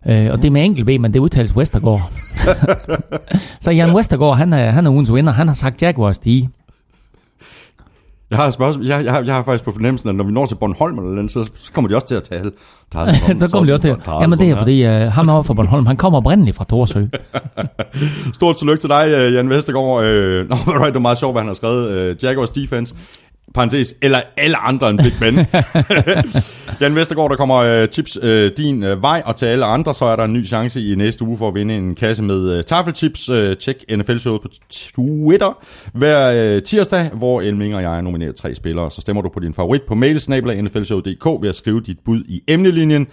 Øh, 0.07 0.31
og 0.31 0.39
det 0.39 0.45
er 0.45 0.51
med 0.51 0.65
enkelt 0.65 0.87
B, 0.87 0.89
men 1.01 1.13
det 1.15 1.19
udtales 1.19 1.57
Vestergaard. 1.57 2.13
så 3.61 3.71
Jan 3.71 3.97
Vestergaard, 3.97 4.37
han 4.37 4.53
er, 4.53 4.71
han 4.71 4.87
er 4.87 4.91
ugens 4.91 5.15
vinder. 5.15 5.33
Han 5.33 5.49
har 5.49 5.55
sagt 5.55 5.83
Jaguars 5.83 6.19
de. 6.19 6.49
Jeg 8.31 8.39
har, 8.39 8.51
spørgsmål. 8.51 8.87
Jeg, 8.87 9.05
jeg, 9.05 9.13
har, 9.13 9.23
jeg 9.23 9.35
har 9.35 9.43
faktisk 9.43 9.65
på 9.65 9.71
fornemmelsen, 9.71 10.09
at 10.09 10.15
når 10.15 10.25
vi 10.25 10.33
når 10.33 10.47
til 10.47 10.55
Bornholm 10.55 10.99
eller 10.99 11.11
noget, 11.11 11.31
så, 11.31 11.51
så 11.55 11.73
kommer 11.73 11.89
de 11.89 11.95
også 11.95 12.07
til 12.07 12.15
at 12.15 12.23
tale. 12.23 12.53
Der 12.93 13.13
så 13.39 13.49
kommer 13.53 13.67
de 13.67 13.73
også 13.73 13.83
til. 13.83 13.97
Jamen 14.21 14.39
det 14.39 14.51
er 14.51 14.57
fordi, 14.57 14.87
uh, 14.87 14.91
ham 14.91 15.29
over 15.29 15.43
fra 15.43 15.55
Bornholm, 15.55 15.87
han 15.87 15.97
kommer 15.97 16.19
oprindeligt 16.19 16.57
fra 16.57 16.65
Torsø. 16.65 17.05
Stort 18.35 18.57
tillykke 18.57 18.81
til 18.81 18.91
dig, 18.91 19.07
øh, 19.09 19.35
Jan 19.35 19.51
Vestergaard. 19.51 20.05
Øh, 20.05 20.49
Nå, 20.49 20.57
hvad, 20.79 20.87
det 20.87 20.97
er 20.97 21.01
meget 21.01 21.19
sjovt, 21.19 21.35
hvad 21.35 21.43
han 21.43 21.49
har 21.49 21.55
skrevet. 21.55 21.91
Øh, 21.91 22.17
Jaguars 22.23 22.51
defense, 22.51 22.97
parentes, 23.55 23.95
eller 24.03 24.21
alle 24.37 24.57
andre 24.57 24.91
end 24.91 24.99
Big 24.99 25.13
Ben. 25.21 25.35
Jan 26.81 26.95
Vestergaard, 26.95 27.31
der 27.31 27.37
kommer 27.37 27.57
øh, 27.57 27.89
tips 27.89 28.19
øh, 28.23 28.53
din 28.57 28.83
øh, 28.83 29.03
vej, 29.03 29.23
og 29.27 29.37
til 29.37 29.47
alle 29.47 29.65
andre, 29.67 29.95
så 29.95 30.05
er 30.05 30.17
der 30.17 30.25
en 30.25 30.33
ny 30.33 30.47
chance 30.47 30.93
i 30.93 30.95
næste 30.95 31.25
uge 31.25 31.39
for 31.39 31.49
at 31.49 31.55
vinde 31.55 31.77
en 31.77 31.95
kasse 31.95 32.23
med 32.23 32.51
øh, 32.51 32.65
taffelchips. 32.65 33.31
Øh, 33.31 33.57
tjek 33.57 33.85
NFL-showet 33.91 34.43
på 34.43 34.49
Twitter 34.71 35.65
hver 35.93 36.55
øh, 36.57 36.63
tirsdag, 36.63 37.11
hvor 37.11 37.41
Elming 37.41 37.75
og 37.77 37.83
jeg 37.83 38.03
nominerer 38.03 38.33
tre 38.33 38.55
spillere. 38.55 38.91
Så 38.91 39.01
stemmer 39.01 39.23
du 39.23 39.29
på 39.29 39.41
din 39.41 39.55
favorit 39.55 39.83
på 39.83 39.95
mailsnabla.nflshow.dk 39.95 41.43
ved 41.43 41.49
at 41.49 41.55
skrive 41.55 41.81
dit 41.81 41.99
bud 42.05 42.25
i 42.29 42.43
emnelinjen. 42.49 43.07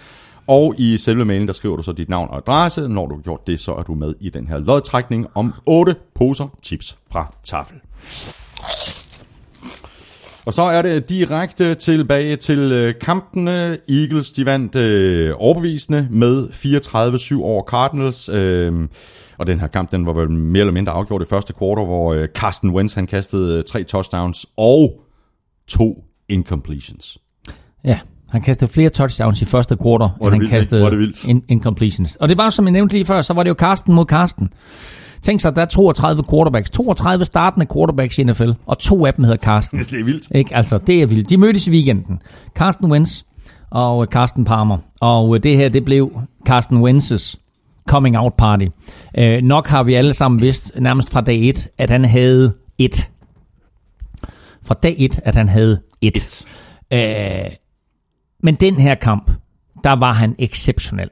Og 0.48 0.76
i 0.78 0.98
selve 0.98 1.26
mailen, 1.26 1.48
der 1.48 1.54
skriver 1.54 1.76
du 1.78 1.84
så 1.84 1.92
dit 1.92 2.10
navn 2.10 2.30
og 2.30 2.38
adresse. 2.38 2.88
Når 2.88 3.08
du 3.08 3.16
har 3.16 3.22
gjort 3.22 3.48
det, 3.48 3.60
så 3.60 3.74
er 3.74 3.84
du 3.84 3.94
med 3.94 4.14
i 4.20 4.30
den 4.30 4.48
her 4.48 4.60
lodtrækning 4.60 5.28
om 5.36 5.54
8 5.66 5.96
poser 6.16 6.48
chips 6.64 6.98
fra 7.12 7.34
Tafel. 7.44 7.78
Og 10.46 10.54
så 10.54 10.62
er 10.62 10.82
det 10.82 11.10
direkte 11.10 11.76
tilbage 11.76 12.36
til 12.36 12.60
øh, 12.60 12.94
kampene. 13.02 13.78
Eagles, 13.90 14.32
de 14.32 14.46
vandt 14.46 14.76
øh, 14.76 15.34
overbevisende 15.38 16.08
med 16.12 16.48
34-7 17.38 17.42
over 17.42 17.64
Cardinals. 17.64 18.30
Øh, 18.30 18.88
og 19.38 19.48
den 19.48 19.60
her 19.60 19.68
kamp, 19.68 19.92
den 19.92 20.06
var 20.06 20.14
vel 20.14 20.30
mere 20.30 20.60
eller 20.62 20.74
mindre 20.74 20.92
afgjort 20.94 21.22
i 21.22 21.26
første 21.26 21.54
kvartal, 21.54 21.86
hvor 21.86 22.14
øh, 22.14 22.28
Carsten 22.28 22.70
Wentz, 22.70 22.94
han 22.94 23.08
kastede 23.08 23.58
øh, 23.58 23.64
tre 23.64 23.84
touchdowns 23.84 24.46
og 24.58 25.02
to 25.68 26.04
incompletions. 26.30 27.18
Ja, 27.84 28.00
han 28.30 28.42
kastede 28.42 28.72
flere 28.72 28.90
touchdowns 28.90 29.42
i 29.42 29.46
første 29.46 29.76
er 30.22 30.26
end 30.26 30.34
han 30.34 30.40
vildt, 30.40 30.52
kastede 30.52 31.14
in- 31.28 31.44
incompletions. 31.48 32.16
Og 32.16 32.30
det 32.30 32.38
var, 32.38 32.50
som 32.50 32.66
jeg 32.66 32.72
nævnte 32.72 32.96
lige 32.96 33.06
før, 33.06 33.22
så 33.22 33.34
var 33.34 33.44
det 33.44 33.50
jo 33.50 33.54
Karsten 33.54 33.96
mod 33.96 34.06
Karsten. 34.06 34.54
Tænk 35.22 35.41
sig, 35.41 35.56
der 35.56 35.61
er 35.61 35.65
32 35.65 36.23
quarterbacks. 36.30 36.69
32 36.69 37.26
startende 37.26 37.65
quarterbacks 37.73 38.19
i 38.19 38.23
NFL, 38.23 38.49
og 38.65 38.80
to 38.80 39.06
af 39.06 39.14
dem 39.14 39.23
hedder 39.23 39.38
Karsten. 39.38 39.80
Det 39.80 39.99
er 39.99 40.03
vildt. 40.03 40.27
Ikke? 40.35 40.56
Altså, 40.56 40.77
det 40.77 41.02
er 41.02 41.06
vildt. 41.06 41.30
De 41.30 41.38
mødtes 41.38 41.68
i 41.68 41.72
weekenden. 41.72 42.22
Carsten 42.56 42.91
Wentz 42.91 43.22
og 43.69 44.03
øh, 44.03 44.07
Carsten 44.07 44.45
Palmer. 44.45 44.77
Og 44.99 45.35
øh, 45.35 45.43
det 45.43 45.57
her, 45.57 45.69
det 45.69 45.85
blev 45.85 46.11
Carsten 46.45 46.85
Wentz's 46.85 47.35
coming 47.88 48.18
out 48.18 48.34
party. 48.38 48.65
Øh, 49.18 49.41
nok 49.41 49.68
har 49.68 49.84
vi 49.84 49.93
alle 49.93 50.14
sammen 50.14 50.41
vidst, 50.41 50.80
nærmest 50.80 51.11
fra 51.11 51.22
dag 51.22 51.49
1, 51.49 51.68
at 51.77 51.89
han 51.89 52.06
havde 52.06 52.53
et. 52.77 53.10
Fra 54.64 54.76
dag 54.84 54.95
1, 54.98 55.19
at 55.23 55.35
han 55.35 55.49
havde 55.49 55.81
et. 56.02 56.45
Øh, 56.93 57.52
men 58.43 58.56
den 58.56 58.76
her 58.76 58.95
kamp, 58.95 59.31
der 59.84 59.91
var 59.91 60.14
han 60.14 60.35
exceptionel. 60.39 61.10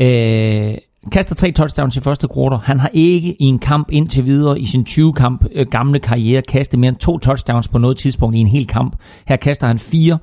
Øh, 0.00 0.74
kaster 1.12 1.34
tre 1.34 1.50
touchdowns 1.50 1.96
i 1.96 2.00
første 2.00 2.28
kvartal. 2.28 2.58
Han 2.58 2.80
har 2.80 2.90
ikke 2.92 3.36
i 3.40 3.44
en 3.44 3.58
kamp 3.58 3.88
indtil 3.92 4.24
videre 4.24 4.60
i 4.60 4.66
sin 4.66 4.86
20-kamp 4.88 5.44
øh, 5.52 5.66
gamle 5.70 6.00
karriere 6.00 6.42
kastet 6.42 6.80
mere 6.80 6.88
end 6.88 6.96
to 6.96 7.18
touchdowns 7.18 7.68
på 7.68 7.78
noget 7.78 7.98
tidspunkt 7.98 8.36
i 8.36 8.38
en 8.38 8.46
hel 8.46 8.66
kamp. 8.66 8.96
Her 9.26 9.36
kaster 9.36 9.66
han 9.66 9.78
fire 9.78 10.18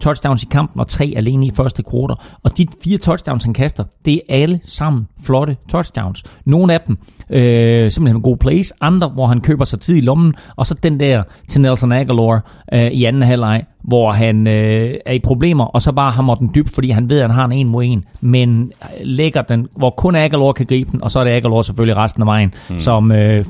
touchdowns 0.00 0.42
i 0.42 0.46
kampen 0.50 0.80
og 0.80 0.86
tre 0.86 1.12
alene 1.16 1.46
i 1.46 1.50
første 1.56 1.82
kvartal. 1.82 2.16
Og 2.42 2.58
de 2.58 2.66
fire 2.84 2.98
touchdowns, 2.98 3.44
han 3.44 3.54
kaster, 3.54 3.84
det 4.04 4.14
er 4.14 4.20
alle 4.28 4.60
sammen 4.64 5.08
flotte 5.22 5.56
touchdowns. 5.70 6.24
Nogle 6.44 6.74
af 6.74 6.80
dem 6.80 6.98
øh, 7.30 7.90
simpelthen 7.90 8.22
gode 8.22 8.36
plays, 8.36 8.72
andre, 8.80 9.08
hvor 9.08 9.26
han 9.26 9.40
køber 9.40 9.64
sig 9.64 9.80
tid 9.80 9.96
i 9.96 10.00
lommen, 10.00 10.34
og 10.56 10.66
så 10.66 10.74
den 10.74 11.00
der 11.00 11.22
til 11.48 11.60
Nelson 11.60 11.92
Aguilar 11.92 12.64
øh, 12.72 12.90
i 12.90 13.04
anden 13.04 13.22
halvleg, 13.22 13.64
hvor 13.82 14.12
han 14.12 14.46
øh, 14.46 14.94
er 15.06 15.12
i 15.12 15.18
problemer, 15.18 15.64
og 15.64 15.82
så 15.82 15.92
bare 15.92 16.10
hammer 16.10 16.34
den 16.34 16.50
dybt, 16.54 16.70
fordi 16.74 16.90
han 16.90 17.10
ved, 17.10 17.18
at 17.20 17.22
han 17.22 17.30
har 17.30 17.44
en 17.44 17.52
en 17.52 17.68
mod 17.68 17.84
en, 17.84 18.04
men 18.20 18.72
lægger 19.04 19.42
den, 19.42 19.68
hvor 19.76 19.90
kun 19.90 20.14
Aguilar 20.14 20.52
kan 20.52 20.66
gribe 20.66 20.90
den, 20.92 21.02
og 21.02 21.10
så 21.10 21.20
er 21.20 21.24
det 21.24 21.30
Aguilar 21.30 21.62
selvfølgelig 21.62 21.96
resten 21.96 22.22
af 22.22 22.26
vejen, 22.26 22.54
mm. 22.70 22.78
som 22.78 23.12
øh, 23.12 23.44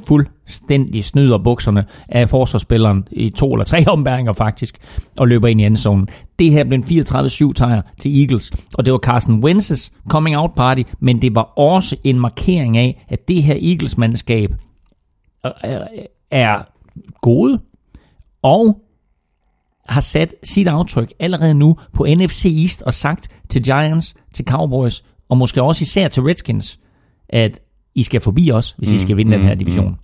fuldstændig 0.47 1.05
snyder 1.05 1.39
bukserne 1.39 1.85
af 2.09 2.29
forsvarsspilleren 2.29 3.09
i 3.11 3.31
to 3.31 3.53
eller 3.53 3.65
tre 3.65 3.85
ombæringer 3.93 4.33
faktisk, 4.33 4.79
og 5.19 5.29
løber 5.29 5.49
ind 5.49 5.61
i 5.61 5.65
endzonen. 5.65 6.09
Det 6.39 6.53
her 6.53 6.65
blev 6.65 6.79
en 6.79 6.85
34-7 6.85 7.53
sejr 7.57 7.83
til 8.01 8.21
Eagles, 8.21 8.51
og 8.79 8.85
det 8.85 8.93
var 8.93 8.99
Carson 8.99 9.45
Wentz's 9.45 9.91
coming 10.09 10.37
out 10.37 10.51
party, 10.57 10.83
men 11.01 11.23
det 11.23 11.35
var 11.35 11.43
også 11.59 11.97
en 12.05 12.21
markering 12.21 12.77
af, 12.77 13.05
at 13.09 13.29
det 13.29 13.43
her 13.43 13.55
Eagles-mandskab 13.63 14.51
er- 15.45 15.87
er 16.31 16.63
gode, 17.23 17.59
og 18.43 18.83
har 19.89 20.01
sat 20.01 20.35
sit 20.45 20.69
aftryk 20.69 21.13
allerede 21.19 21.55
nu 21.55 21.77
på 21.93 22.07
NFC 22.09 22.45
East 22.63 22.83
og 22.83 22.95
sagt 22.95 23.29
til 23.49 23.63
Giants, 23.63 24.15
til 24.35 24.45
Cowboys 24.45 25.05
og 25.29 25.37
måske 25.37 25.63
også 25.63 25.83
især 25.83 26.09
til 26.09 26.23
Redskins, 26.23 26.81
at 27.29 27.61
I 27.95 28.03
skal 28.03 28.21
forbi 28.21 28.51
os, 28.51 28.75
hvis 28.79 28.93
I 28.93 28.99
skal 28.99 29.17
vinde 29.17 29.33
den 29.33 29.41
her 29.43 29.55
division. 29.55 29.97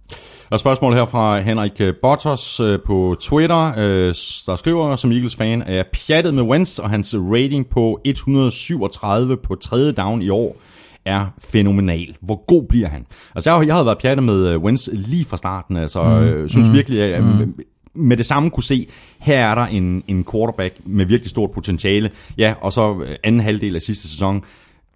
Og 0.52 0.60
spørgsmål 0.60 0.94
her 0.94 1.06
fra 1.06 1.40
Henrik 1.40 1.80
øh, 1.80 1.94
Bottos 2.02 2.60
øh, 2.60 2.78
på 2.86 3.16
Twitter, 3.20 3.72
øh, 3.78 4.14
der 4.46 4.56
skriver 4.56 4.96
som 4.96 5.12
Eagles-fan, 5.12 5.62
er 5.62 5.74
jeg 5.74 5.84
pjattet 5.92 6.34
med 6.34 6.42
Wentz, 6.42 6.78
og 6.78 6.90
hans 6.90 7.16
rating 7.18 7.66
på 7.66 8.00
137 8.04 9.36
på 9.36 9.54
tredje 9.54 9.92
down 9.92 10.22
i 10.22 10.28
år 10.28 10.56
er 11.04 11.26
fænomenal. 11.38 12.16
Hvor 12.20 12.44
god 12.46 12.66
bliver 12.68 12.88
han? 12.88 13.06
Altså, 13.34 13.50
jeg, 13.50 13.66
jeg 13.66 13.74
havde 13.74 13.86
været 13.86 13.98
pjattet 13.98 14.24
med 14.24 14.56
Wentz 14.56 14.88
lige 14.92 15.24
fra 15.24 15.36
starten. 15.36 15.76
Altså, 15.76 16.02
mm. 16.02 16.10
øh, 16.10 16.50
synes 16.50 16.68
mm. 16.68 16.74
virkelig, 16.74 17.02
at 17.02 17.24
mm. 17.24 17.54
med 17.94 18.16
det 18.16 18.26
samme 18.26 18.50
kunne 18.50 18.64
se, 18.64 18.88
her 19.20 19.46
er 19.46 19.54
der 19.54 19.66
en, 19.66 20.04
en 20.08 20.26
quarterback 20.32 20.74
med 20.84 21.06
virkelig 21.06 21.30
stort 21.30 21.50
potentiale. 21.50 22.10
Ja, 22.38 22.54
og 22.60 22.72
så 22.72 23.04
anden 23.24 23.40
halvdel 23.40 23.74
af 23.74 23.82
sidste 23.82 24.08
sæson, 24.08 24.44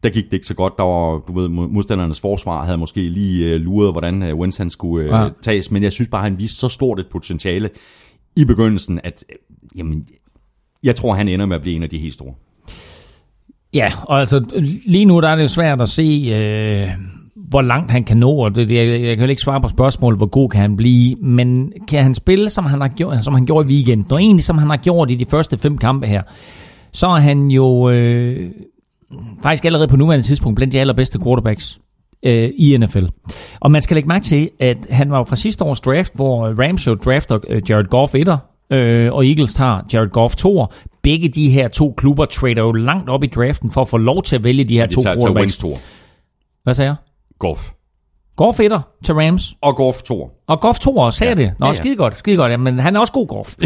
der 0.07 0.12
gik 0.12 0.24
det 0.24 0.33
ikke 0.33 0.47
så 0.47 0.55
godt. 0.55 0.73
Der 0.77 0.83
var, 0.83 1.19
du 1.28 1.33
ved, 1.41 1.49
mod- 1.49 1.69
modstandernes 1.69 2.20
forsvar 2.20 2.65
havde 2.65 2.78
måske 2.78 3.01
lige 3.09 3.55
øh, 3.55 3.61
luret, 3.61 3.93
hvordan 3.93 4.23
øh, 4.23 4.35
Wentz 4.37 4.57
han 4.59 4.70
skulle 4.70 5.05
øh, 5.05 5.11
Ja. 5.11 5.28
tages, 5.43 5.70
men 5.70 5.83
jeg 5.83 5.93
synes 5.93 6.09
bare, 6.09 6.23
han 6.23 6.39
viste 6.39 6.57
så 6.59 6.69
stort 6.69 7.01
et 7.01 7.07
potentiale 7.12 7.70
i 8.37 8.45
begyndelsen, 8.45 9.01
at 9.05 9.24
øh, 9.33 9.37
jamen, 9.78 10.07
jeg 10.83 10.97
tror, 10.97 11.15
han 11.15 11.28
ender 11.28 11.47
med 11.47 11.57
at 11.57 11.62
blive 11.62 11.77
en 11.77 11.83
af 11.83 11.91
de 11.91 11.99
helt 11.99 12.15
store. 12.15 12.35
Ja, 13.74 13.93
og 14.03 14.20
altså 14.20 14.45
lige 14.87 15.05
nu 15.05 15.20
der 15.20 15.28
er 15.28 15.37
det 15.37 15.51
svært 15.51 15.81
at 15.81 15.89
se, 15.89 16.33
øh, 16.35 16.89
hvor 17.49 17.62
langt 17.62 17.91
han 17.91 18.05
kan 18.05 18.16
nå, 18.16 18.31
og 18.31 18.55
det, 18.55 18.70
jeg, 18.70 18.87
jeg 19.03 19.16
kan 19.16 19.24
jo 19.24 19.31
ikke 19.31 19.43
svare 19.43 19.61
på 19.61 19.69
spørgsmålet, 19.69 20.19
hvor 20.19 20.27
god 20.27 20.49
kan 20.51 20.61
han 20.61 20.77
blive, 20.77 21.15
men 21.16 21.73
kan 21.89 22.03
han 22.03 22.15
spille, 22.15 22.51
som 22.51 22.65
han, 22.66 22.81
har 22.81 22.89
gjort, 22.89 23.24
som 23.24 23.35
han 23.35 23.47
gjorde 23.47 23.69
i 23.73 23.74
weekenden, 23.74 24.12
og 24.12 24.23
egentlig 24.23 24.45
som 24.45 24.59
han 24.59 24.70
har 24.70 24.77
gjort 24.77 25.11
i 25.11 25.15
de 25.15 25.24
første 25.24 25.59
fem 25.59 25.78
kampe 25.78 26.07
her, 26.07 26.23
så 26.93 27.07
er 27.07 27.20
han 27.20 27.51
jo 27.51 27.91
øh, 27.91 28.51
faktisk 29.43 29.65
allerede 29.65 29.89
på 29.89 29.97
nuværende 29.97 30.27
tidspunkt 30.27 30.57
blandt 30.57 30.73
de 30.73 30.81
allerbedste 30.81 31.19
quarterbacks 31.19 31.78
øh, 32.23 32.51
i 32.57 32.77
NFL. 32.77 33.05
Og 33.61 33.70
man 33.70 33.83
skal 33.83 33.95
lægge 33.95 34.09
mærke 34.09 34.24
til, 34.24 34.51
at 34.61 34.77
han 34.91 35.11
var 35.11 35.19
jo 35.19 35.24
fra 35.24 35.37
sidste 35.37 35.65
års 35.65 35.81
draft, 35.81 36.15
hvor 36.15 36.65
Rams 36.65 36.87
jo 36.87 36.95
drafter 36.95 37.39
øh, 37.49 37.62
Jared 37.70 37.85
Goff 37.85 38.15
1'er, 38.15 38.37
øh, 38.77 39.12
og 39.12 39.27
Eagles 39.27 39.55
tager 39.55 39.81
Jared 39.93 40.11
Goff 40.11 40.35
2'er. 40.35 40.66
Begge 41.03 41.28
de 41.28 41.51
her 41.51 41.69
to 41.69 41.95
klubber 41.97 42.24
trader 42.24 42.62
jo 42.62 42.73
langt 42.73 43.11
op 43.11 43.24
i 43.24 43.27
draften 43.27 43.70
for 43.70 43.81
at 43.81 43.89
få 43.89 43.97
lov 43.97 44.23
til 44.23 44.37
at 44.37 44.45
vælge 44.45 44.65
de 44.65 44.74
her 44.78 44.87
De 44.87 44.95
to 44.95 45.01
tager 45.01 45.16
quarterbacks. 45.20 45.59
Tour. 45.59 45.77
Hvad 46.62 46.74
sagde 46.74 46.89
jeg? 46.89 46.97
Goff. 47.39 47.70
Goff 48.36 48.60
1'er 48.60 48.80
til 49.04 49.14
Rams, 49.14 49.54
Og 49.62 49.76
Goff 49.76 50.02
Tour. 50.02 50.30
og 50.46 50.60
Goff 50.60 50.78
2'er, 50.78 51.10
sagde 51.10 51.34
Ja. 51.42 51.46
det. 51.46 51.52
Nå, 51.58 51.66
Ja, 51.66 51.70
ja, 51.70 51.72
skide 51.72 51.96
godt, 51.96 52.16
skide 52.16 52.36
godt. 52.36 52.52
Jamen, 52.52 52.78
han 52.78 52.96
er 52.96 53.00
også 53.00 53.12
god 53.12 53.26
Goff. 53.26 53.54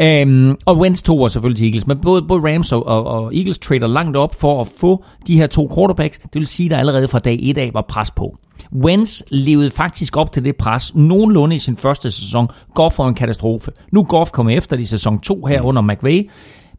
øhm, 0.00 0.56
og 0.66 0.78
Wentz 0.78 1.02
2'er 1.10 1.28
selvfølgelig 1.28 1.58
til 1.58 1.66
Eagles. 1.66 1.86
Men 1.86 1.98
både, 2.00 2.22
både 2.22 2.54
Rams 2.54 2.72
og, 2.72 2.86
og, 2.86 3.04
og 3.04 3.36
Eagles 3.36 3.58
trader 3.58 3.86
langt 3.86 4.16
op 4.16 4.34
for 4.34 4.60
at 4.60 4.68
få 4.80 5.04
de 5.26 5.36
her 5.36 5.46
to 5.46 5.70
quarterbacks. 5.76 6.18
Det 6.18 6.34
vil 6.34 6.46
sige, 6.46 6.66
at 6.66 6.70
der 6.70 6.78
allerede 6.78 7.08
fra 7.08 7.18
dag 7.18 7.38
1 7.42 7.58
af 7.58 7.70
var 7.74 7.84
pres 7.88 8.10
på. 8.10 8.36
Wentz 8.74 9.22
levede 9.30 9.70
faktisk 9.70 10.16
op 10.16 10.32
til 10.32 10.44
det 10.44 10.56
pres 10.56 10.94
nogenlunde 10.94 11.56
i 11.56 11.58
sin 11.58 11.76
første 11.76 12.10
sæson. 12.10 12.48
Goff 12.74 12.98
var 12.98 13.08
en 13.08 13.14
katastrofe. 13.14 13.70
Nu 13.92 14.02
Goff 14.02 14.30
kommet 14.30 14.56
efter 14.56 14.76
det 14.76 14.82
i 14.82 14.86
sæson 14.86 15.18
2 15.18 15.44
her 15.46 15.62
mm. 15.62 15.68
under 15.68 15.82
McVay. 15.82 16.30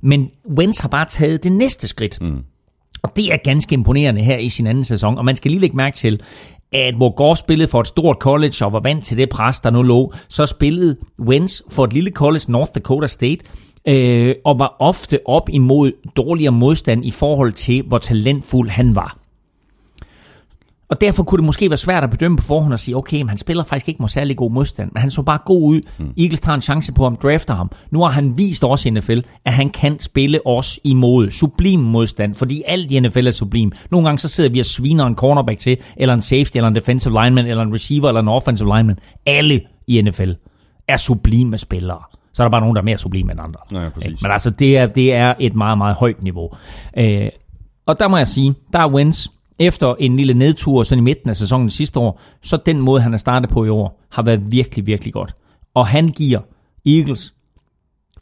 Men 0.02 0.30
Wentz 0.58 0.80
har 0.80 0.90
bare 0.90 1.06
taget 1.06 1.44
det 1.44 1.52
næste 1.52 1.88
skridt. 1.88 2.22
Mm. 2.22 2.38
Og 3.04 3.16
det 3.16 3.34
er 3.34 3.38
ganske 3.38 3.74
imponerende 3.74 4.22
her 4.22 4.38
i 4.38 4.50
sin 4.50 4.68
anden 4.68 4.84
sæson. 4.84 5.18
Og 5.18 5.26
man 5.26 5.36
skal 5.36 5.52
lige 5.52 5.62
lægge 5.62 5.78
mærke 5.78 5.98
til, 5.98 6.22
at 6.72 6.96
hvor 6.96 7.16
Goff 7.16 7.40
spillede 7.40 7.68
for 7.68 7.82
et 7.82 7.88
stort 7.88 8.18
college 8.20 8.66
og 8.66 8.74
var 8.74 8.80
vant 8.80 9.06
til 9.06 9.18
det 9.18 9.30
pres, 9.30 9.60
der 9.60 9.70
nu 9.70 9.82
lå, 9.82 10.14
så 10.28 10.46
spillede 10.46 10.98
Wentz 11.20 11.62
for 11.70 11.84
et 11.84 11.94
lille 11.94 12.12
college, 12.12 12.52
North 12.52 12.72
Dakota 12.76 13.08
State, 13.08 13.46
øh, 13.88 14.36
og 14.46 14.60
var 14.60 14.76
ofte 14.80 15.20
op 15.26 15.50
imod 15.50 15.92
dårligere 16.16 16.52
modstand 16.52 17.06
i 17.06 17.12
forhold 17.12 17.54
til, 17.54 17.84
hvor 17.84 17.98
talentfuld 17.98 18.70
han 18.70 18.96
var. 18.96 19.18
Og 20.90 21.02
derfor 21.02 21.24
kunne 21.24 21.38
det 21.38 21.46
måske 21.46 21.70
være 21.70 21.78
svært 21.78 22.04
at 22.04 22.10
bedømme 22.10 22.38
på 22.38 22.44
forhånd 22.44 22.74
og 22.74 22.80
sige, 22.80 22.98
okay, 22.98 23.18
men 23.18 23.30
han 23.30 23.38
spiller 23.38 23.64
faktisk 23.64 23.90
ikke 23.90 24.02
mod 24.02 24.10
særlig 24.10 24.38
god 24.38 24.52
modstand, 24.52 24.92
men 24.94 25.02
han 25.02 25.12
så 25.12 25.22
bare 25.22 25.40
god 25.46 25.62
ud. 25.62 25.82
Mm. 26.00 26.14
Eagles 26.18 26.42
tager 26.42 26.56
en 26.56 26.62
chance 26.62 26.94
på 26.94 27.04
ham, 27.04 27.16
drafter 27.16 27.54
ham. 27.54 27.72
Nu 27.92 28.02
har 28.02 28.10
han 28.10 28.38
vist 28.38 28.64
også 28.64 28.90
i 28.90 28.92
NFL, 28.92 29.20
at 29.46 29.54
han 29.54 29.70
kan 29.70 30.00
spille 30.00 30.48
os 30.48 30.80
imod 30.84 31.32
sublim 31.32 31.80
modstand, 31.80 32.36
fordi 32.36 32.64
alt 32.68 32.92
i 32.92 33.00
NFL 33.00 33.28
er 33.28 33.32
sublim. 33.32 33.72
Nogle 33.92 34.08
gange 34.08 34.20
så 34.20 34.28
sidder 34.28 34.50
vi 34.50 34.60
og 34.60 34.66
sviner 34.66 35.06
en 35.06 35.16
cornerback 35.16 35.60
til, 35.60 35.78
eller 35.98 36.14
en 36.14 36.22
safety, 36.22 36.58
eller 36.58 36.68
en 36.68 36.76
defensive 36.76 37.24
lineman, 37.24 37.46
eller 37.46 37.64
en 37.64 37.74
receiver, 37.74 38.08
eller 38.08 38.22
en 38.22 38.28
offensive 38.28 38.76
lineman. 38.78 39.00
Alle 39.26 39.62
i 39.88 40.02
NFL 40.02 40.32
er 40.88 40.98
sublime 40.98 41.58
spillere. 41.58 42.00
Så 42.34 42.44
er 42.44 42.48
der 42.48 42.52
bare 42.52 42.62
nogen, 42.62 42.76
der 42.76 42.82
er 42.82 42.86
mere 42.86 42.98
sublime 42.98 43.32
end 43.32 43.42
andre. 43.42 43.84
Ja, 43.84 43.90
præcis. 43.90 44.22
Men 44.22 44.32
altså, 44.32 44.50
det 44.50 44.78
er, 44.78 44.86
det 44.86 45.14
er 45.14 45.34
et 45.40 45.56
meget, 45.56 45.78
meget 45.78 45.96
højt 45.96 46.24
niveau. 46.24 46.50
Øh, 46.98 47.30
og 47.86 48.00
der 48.00 48.08
må 48.08 48.18
jeg 48.18 48.28
sige, 48.28 48.56
der 48.74 48.80
er 48.80 48.90
Wentz, 48.90 49.28
efter 49.60 49.96
en 50.00 50.16
lille 50.16 50.34
nedtur 50.34 50.84
sådan 50.84 51.00
i 51.00 51.04
midten 51.04 51.30
af 51.30 51.36
sæsonen 51.36 51.70
sidste 51.70 52.00
år, 52.00 52.22
så 52.42 52.58
den 52.66 52.82
måde, 52.82 53.02
han 53.02 53.14
er 53.14 53.18
startet 53.18 53.50
på 53.50 53.66
i 53.66 53.70
år, 53.70 54.04
har 54.12 54.24
været 54.24 54.52
virkelig, 54.52 54.88
virkelig 54.88 55.14
godt. 55.14 55.34
Og 55.74 55.88
han 55.88 56.08
giver 56.08 56.40
Eagles 56.86 57.34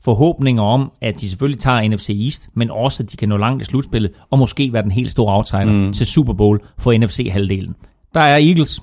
forhåbninger 0.03 0.64
om, 0.64 0.91
at 1.02 1.22
de 1.22 1.30
selvfølgelig 1.30 1.60
tager 1.60 1.90
NFC 1.90 2.10
East, 2.10 2.49
men 2.53 2.72
også, 2.72 3.03
at 3.03 3.12
de 3.12 3.18
kan 3.18 3.30
nå 3.30 3.38
langt 3.38 3.62
i 3.62 3.66
slutspillet, 3.66 4.12
og 4.30 4.40
måske 4.40 4.74
være 4.74 4.84
den 4.84 4.91
helt 4.91 5.12
store 5.12 5.36
outsider 5.36 5.72
mm. 5.72 5.94
til 5.94 6.06
Super 6.06 6.34
Bowl 6.34 6.60
for 6.78 6.98
NFC-halvdelen. 6.98 7.76
Der 8.14 8.20
er 8.22 8.38
Eagles. 8.38 8.82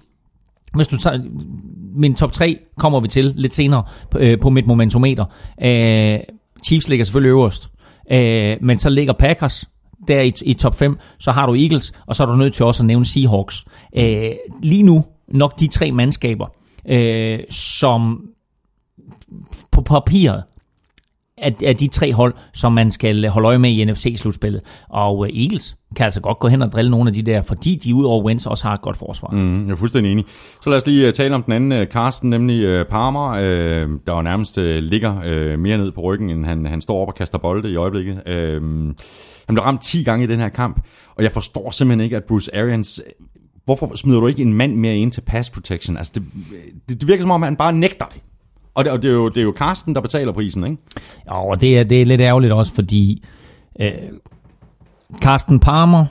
Hvis 0.74 0.88
du 0.88 0.96
tager, 0.96 1.20
min 1.94 2.14
top 2.14 2.32
3 2.32 2.58
kommer 2.78 3.00
vi 3.00 3.08
til 3.08 3.32
lidt 3.36 3.54
senere 3.54 3.84
på, 4.10 4.18
øh, 4.18 4.38
på 4.40 4.50
mit 4.50 4.66
momentometer. 4.66 5.24
Øh, 5.62 6.18
Chiefs 6.64 6.88
ligger 6.88 7.04
selvfølgelig 7.04 7.30
øverst, 7.30 7.70
øh, 8.10 8.56
men 8.60 8.78
så 8.78 8.90
ligger 8.90 9.12
Packers 9.12 9.68
der 10.08 10.20
i, 10.20 10.32
i 10.42 10.54
top 10.54 10.74
5, 10.74 10.98
så 11.18 11.32
har 11.32 11.46
du 11.46 11.54
Eagles, 11.54 11.92
og 12.06 12.16
så 12.16 12.22
er 12.22 12.26
du 12.26 12.36
nødt 12.36 12.54
til 12.54 12.64
også 12.64 12.82
at 12.82 12.86
nævne 12.86 13.04
Seahawks. 13.04 13.64
Øh, 13.96 14.30
lige 14.62 14.82
nu 14.82 15.04
nok 15.28 15.60
de 15.60 15.66
tre 15.66 15.92
mandskaber, 15.92 16.46
øh, 16.88 17.38
som 17.50 18.20
på 19.70 19.80
papiret 19.80 20.42
af, 21.38 21.54
af 21.64 21.76
de 21.76 21.88
tre 21.88 22.12
hold, 22.12 22.34
som 22.54 22.72
man 22.72 22.90
skal 22.90 23.28
holde 23.28 23.46
øje 23.48 23.58
med 23.58 23.70
i 23.70 23.84
NFC-slutspillet. 23.84 24.60
Og 24.88 25.26
øh, 25.26 25.42
Eagles 25.42 25.76
kan 25.96 26.04
altså 26.04 26.20
godt 26.20 26.38
gå 26.38 26.48
hen 26.48 26.62
og 26.62 26.72
drille 26.72 26.90
nogle 26.90 27.10
af 27.10 27.14
de 27.14 27.22
der, 27.22 27.42
fordi 27.42 27.74
de 27.74 27.94
ud 27.94 28.04
over 28.04 28.24
Wentz 28.24 28.46
også 28.46 28.66
har 28.66 28.74
et 28.74 28.80
godt 28.80 28.96
forsvar. 28.96 29.28
Mm. 29.28 29.64
Jeg 29.64 29.72
er 29.72 29.76
fuldstændig 29.76 30.12
enig. 30.12 30.24
Så 30.62 30.70
lad 30.70 30.76
os 30.76 30.86
lige 30.86 31.06
øh, 31.06 31.12
tale 31.12 31.34
om 31.34 31.42
den 31.42 31.52
anden 31.52 31.72
øh, 31.72 31.86
Carsten, 31.86 32.30
nemlig 32.30 32.64
øh, 32.64 32.84
Parma, 32.84 33.18
Parmer, 33.18 33.98
der 34.06 34.16
jo 34.16 34.22
nærmest 34.22 34.56
ligger 34.58 35.56
mere 35.56 35.78
ned 35.78 35.92
på 35.92 36.00
ryggen, 36.00 36.30
end 36.30 36.44
han, 36.44 36.66
han 36.66 36.80
står 36.80 37.02
op 37.02 37.08
og 37.08 37.14
kaster 37.14 37.38
bolde 37.38 37.70
i 37.70 37.76
øjeblikket. 37.76 38.22
Øh, 38.26 38.62
han 39.46 39.54
blev 39.54 39.62
ramt 39.62 39.82
10 39.82 40.02
gange 40.02 40.24
i 40.24 40.28
den 40.28 40.38
her 40.38 40.48
kamp, 40.48 40.80
og 41.16 41.22
jeg 41.22 41.32
forstår 41.32 41.70
simpelthen 41.70 42.04
ikke, 42.04 42.16
at 42.16 42.24
Bruce 42.24 42.56
Arians... 42.56 43.00
Øh, 43.06 43.12
hvorfor 43.64 43.96
smider 43.96 44.20
du 44.20 44.26
ikke 44.26 44.42
en 44.42 44.54
mand 44.54 44.76
mere 44.76 44.96
ind 44.96 45.12
til 45.12 45.20
pass 45.20 45.50
protection? 45.50 45.96
Altså, 45.96 46.12
det, 46.14 46.22
øh, 46.52 46.72
det, 46.88 47.00
det 47.00 47.08
virker 47.08 47.22
som 47.22 47.30
om, 47.30 47.42
han 47.42 47.56
bare 47.56 47.72
nægter 47.72 48.06
det. 48.06 48.20
Og 48.74 48.84
det, 48.84 48.92
og 48.92 49.02
det, 49.02 49.08
er, 49.08 49.14
jo, 49.14 49.28
det 49.28 49.36
er 49.36 49.42
jo 49.42 49.54
Carsten, 49.56 49.94
der 49.94 50.00
betaler 50.00 50.32
prisen, 50.32 50.64
ikke? 50.64 50.76
Ja, 51.26 51.44
og 51.44 51.60
det 51.60 51.78
er, 51.78 51.84
det 51.84 52.00
er 52.00 52.06
lidt 52.06 52.20
ærgerligt 52.20 52.52
også, 52.52 52.74
fordi 52.74 53.24
øh, 53.80 53.92
Carsten 55.20 55.60
Palmer 55.60 56.06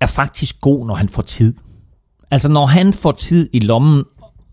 er 0.00 0.06
faktisk 0.06 0.60
god, 0.60 0.86
når 0.86 0.94
han 0.94 1.08
får 1.08 1.22
tid. 1.22 1.54
Altså, 2.30 2.48
når 2.48 2.66
han 2.66 2.92
får 2.92 3.12
tid 3.12 3.50
i 3.52 3.58
lommen, 3.58 4.04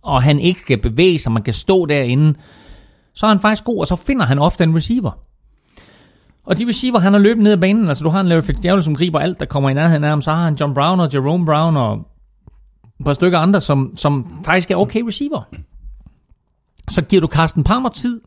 og 0.02 0.24
han 0.24 0.40
ikke 0.40 0.60
skal 0.60 0.78
bevæge 0.78 1.20
sig, 1.20 1.32
man 1.32 1.44
kan 1.44 1.54
stå 1.54 1.86
derinde, 1.86 2.36
så 3.14 3.26
er 3.26 3.30
han 3.30 3.40
faktisk 3.40 3.64
god, 3.64 3.80
og 3.80 3.88
så 3.88 3.96
finder 3.96 4.26
han 4.26 4.40
ofte 4.40 4.64
en 4.64 4.76
receiver. 4.76 5.12
Og 6.46 6.58
de 6.58 6.68
receiver, 6.68 7.00
han 7.00 7.14
har 7.14 7.20
løbet 7.20 7.44
ned 7.44 7.52
ad 7.52 7.58
banen, 7.58 7.88
altså 7.88 8.04
du 8.04 8.10
har 8.10 8.22
en 8.22 8.28
Larry 8.28 8.42
Fitzgerald, 8.42 8.82
som 8.82 8.96
griber 8.96 9.20
alt, 9.20 9.40
der 9.40 9.46
kommer 9.46 9.70
i 9.70 9.74
nærheden 9.74 10.04
af 10.04 10.10
ham, 10.10 10.22
så 10.22 10.32
har 10.32 10.44
han 10.44 10.56
John 10.56 10.74
Brown 10.74 11.00
og 11.00 11.10
Jerome 11.14 11.46
Brown 11.46 11.78
og 11.78 11.94
et 13.00 13.06
par 13.06 13.14
stykker 13.14 13.40
andre, 13.40 13.62
som, 13.62 13.94
som 13.96 14.42
faktisk 14.46 14.72
er 14.72 14.76
okay 14.76 15.02
receiver. 15.02 15.42
Så 16.90 17.02
giver 17.02 17.22
du 17.22 17.28
Carsten 17.28 17.64
Palmer 17.64 17.90
tid, 17.90 18.22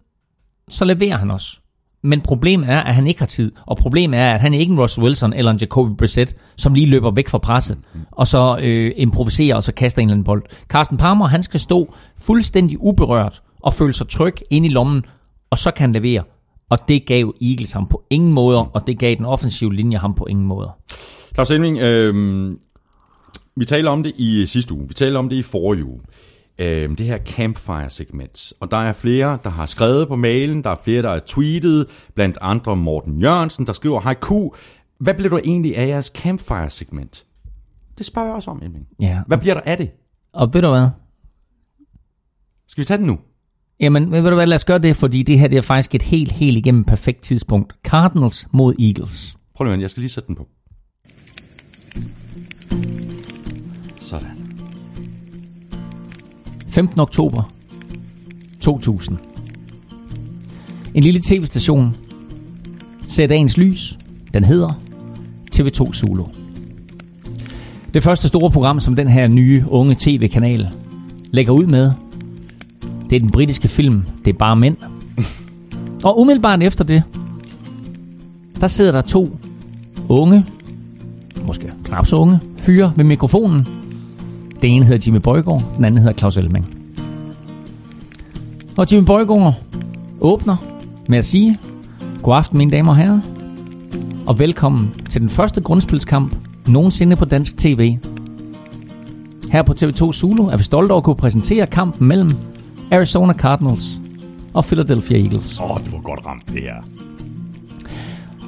så 0.69 0.85
leverer 0.85 1.17
han 1.17 1.31
også. 1.31 1.61
Men 2.03 2.21
problemet 2.21 2.69
er, 2.69 2.81
at 2.81 2.95
han 2.95 3.07
ikke 3.07 3.21
har 3.21 3.27
tid. 3.27 3.53
Og 3.67 3.77
problemet 3.77 4.19
er, 4.21 4.33
at 4.33 4.41
han 4.41 4.55
er 4.55 4.59
ikke 4.59 4.73
en 4.73 4.81
Russell 4.81 5.05
Wilson 5.05 5.33
eller 5.33 5.51
en 5.51 5.59
Jacoby 5.61 5.97
Brissett, 5.99 6.35
som 6.57 6.75
lige 6.75 6.87
løber 6.87 7.11
væk 7.11 7.29
fra 7.29 7.39
presset, 7.39 7.79
og 8.11 8.27
så 8.27 8.59
øh, 8.63 8.93
improviserer 8.97 9.57
og 9.57 9.63
så 9.63 9.73
kaster 9.73 10.03
en 10.03 10.09
eller 10.09 10.15
anden 10.15 10.25
bold. 10.25 10.43
Carsten 10.69 10.97
Palmer, 10.97 11.27
han 11.27 11.43
skal 11.43 11.61
stå 11.61 11.95
fuldstændig 12.19 12.77
uberørt 12.81 13.43
og 13.63 13.75
føle 13.75 13.93
sig 13.93 14.09
tryg 14.09 14.35
ind 14.51 14.67
i 14.67 14.69
lommen, 14.69 15.05
og 15.51 15.59
så 15.59 15.71
kan 15.71 15.81
han 15.81 15.93
levere. 15.93 16.23
Og 16.71 16.79
det 16.89 17.07
gav 17.07 17.35
Eagles 17.43 17.73
ham 17.73 17.89
på 17.89 18.03
ingen 18.11 18.33
måder, 18.33 18.59
og 18.59 18.87
det 18.87 18.99
gav 18.99 19.15
den 19.15 19.25
offensive 19.25 19.75
linje 19.75 19.99
ham 19.99 20.15
på 20.15 20.27
ingen 20.27 20.47
måder. 20.47 20.79
Claus 21.35 21.51
Elming, 21.51 21.79
øh, 21.79 22.53
Vi 23.57 23.65
talte 23.65 23.89
om 23.89 24.03
det 24.03 24.13
i 24.17 24.47
sidste 24.47 24.75
uge. 24.75 24.89
Vi 24.89 24.95
talte 24.95 25.17
om 25.17 25.29
det 25.29 25.37
i 25.37 25.43
forrige 25.43 25.85
uge. 25.85 26.01
Øhm, 26.59 26.97
det 26.97 27.07
her 27.07 27.19
campfire-segment. 27.19 28.53
Og 28.61 28.71
der 28.71 28.77
er 28.77 28.93
flere, 28.93 29.39
der 29.45 29.51
har 29.51 29.67
skrevet 29.67 30.09
på 30.09 30.17
mailen. 30.17 30.65
Der 30.65 30.71
er 30.71 30.77
flere, 30.85 31.03
der 31.03 31.11
har 31.11 31.19
tweetet. 31.19 31.87
Blandt 32.15 32.39
andre 32.41 32.77
Morten 32.77 33.21
Jørgensen, 33.21 33.67
der 33.67 33.73
skriver, 33.73 34.01
Hej 34.01 34.15
hvad 34.99 35.15
bliver 35.15 35.31
du 35.31 35.39
egentlig 35.45 35.77
af 35.77 35.89
jeres 35.89 36.07
campfire-segment? 36.07 37.27
Det 37.99 38.07
spørger 38.07 38.29
jeg 38.29 38.35
også 38.35 38.51
om, 38.51 38.63
Emil. 38.63 38.83
Ja. 39.03 39.23
Hvad 39.27 39.39
bliver 39.39 39.55
der 39.55 39.61
af 39.61 39.77
det? 39.77 39.91
Og 40.33 40.55
ved 40.55 40.63
du 40.63 40.69
hvad? 40.69 40.89
Skal 42.69 42.81
vi 42.83 42.87
tage 42.87 42.99
den 42.99 43.07
nu? 43.07 43.19
Jamen, 43.81 44.13
ved 44.13 44.23
du 44.23 44.35
hvad, 44.35 44.47
lad 44.47 44.55
os 44.55 44.65
gøre 44.65 44.79
det, 44.79 44.97
fordi 44.97 45.23
det 45.23 45.39
her 45.39 45.49
det 45.49 45.59
er 45.59 45.63
faktisk 45.63 45.95
et 45.95 46.03
helt, 46.03 46.33
helt 46.33 46.57
igennem 46.57 46.85
perfekt 46.85 47.23
tidspunkt. 47.23 47.73
Cardinals 47.85 48.47
mod 48.53 48.75
Eagles. 48.79 49.37
Prøv 49.55 49.65
lige, 49.67 49.81
jeg 49.81 49.91
skal 49.91 50.01
lige 50.01 50.11
sætte 50.11 50.27
den 50.27 50.37
på. 50.37 50.47
Sådan. 53.99 54.29
15. 56.69 57.01
oktober 57.01 57.53
2000. 58.61 59.19
En 60.95 61.03
lille 61.03 61.21
tv-station 61.21 61.97
ser 63.09 63.27
dagens 63.27 63.57
lys. 63.57 63.99
Den 64.35 64.45
hedder 64.45 64.81
TV2 65.55 65.93
Zulu. 65.93 66.25
Det 67.95 68.03
første 68.03 68.29
store 68.29 68.51
program, 68.51 68.81
som 68.81 68.97
den 68.97 69.09
her 69.09 69.29
nye 69.29 69.65
unge 69.69 69.97
tv-kanal 69.99 70.69
lægger 71.33 71.53
ud 71.53 71.67
med, 71.67 71.93
det 73.11 73.17
er 73.17 73.21
den 73.21 73.31
britiske 73.31 73.69
film 73.69 74.03
Det 74.25 74.33
er 74.33 74.39
bare 74.39 74.57
mænd. 74.57 74.77
Og 76.05 76.21
umiddelbart 76.21 76.63
efter 76.63 76.85
det, 76.85 77.03
der 78.61 78.67
sidder 78.67 78.93
der 78.93 79.03
to 79.03 79.39
unge, 80.09 80.47
måske 81.47 81.73
knap 81.85 82.07
så 82.07 82.17
unge, 82.17 82.41
fyre 82.57 82.93
ved 82.97 83.05
mikrofonen. 83.05 83.69
Den 84.63 84.71
ene 84.71 84.85
hedder 84.85 85.03
Jimmy 85.07 85.19
Bøjgaard, 85.19 85.63
den 85.77 85.85
anden 85.85 86.01
hedder 86.01 86.19
Claus 86.19 86.37
Elming. 86.37 86.77
Og 88.77 88.93
Jimmy 88.93 89.07
Bøjgaard 89.07 89.55
åbner 90.21 90.57
med 91.09 91.19
at 91.19 91.25
sige, 91.25 91.59
God 92.23 92.37
aften 92.37 92.59
mine 92.59 92.71
damer 92.71 92.91
og 92.91 92.97
herrer, 92.97 93.21
og 94.27 94.39
velkommen 94.39 94.95
til 95.11 95.21
den 95.21 95.29
første 95.29 95.61
grundspilskamp 95.61 96.37
nogensinde 96.69 97.17
på 97.17 97.25
dansk 97.25 97.57
tv. 97.57 97.99
Her 99.53 99.63
på 99.63 99.73
TV2 99.81 100.13
Zulu 100.13 100.47
er 100.47 100.57
vi 100.57 100.63
stolte 100.63 100.93
over 100.93 101.01
at 101.01 101.05
kunne 101.05 101.17
præsentere 101.17 101.67
kampen 101.67 102.09
mellem 102.09 102.31
Arizona 102.91 103.33
Cardinals 103.33 104.01
og 104.55 104.65
Philadelphia 104.65 105.19
Eagles. 105.19 105.61
Åh, 105.61 105.71
oh, 105.71 105.79
det 105.85 105.93
var 105.93 105.99
godt 105.99 106.27
ramt, 106.27 106.47
det 106.47 106.63
her. 106.63 106.75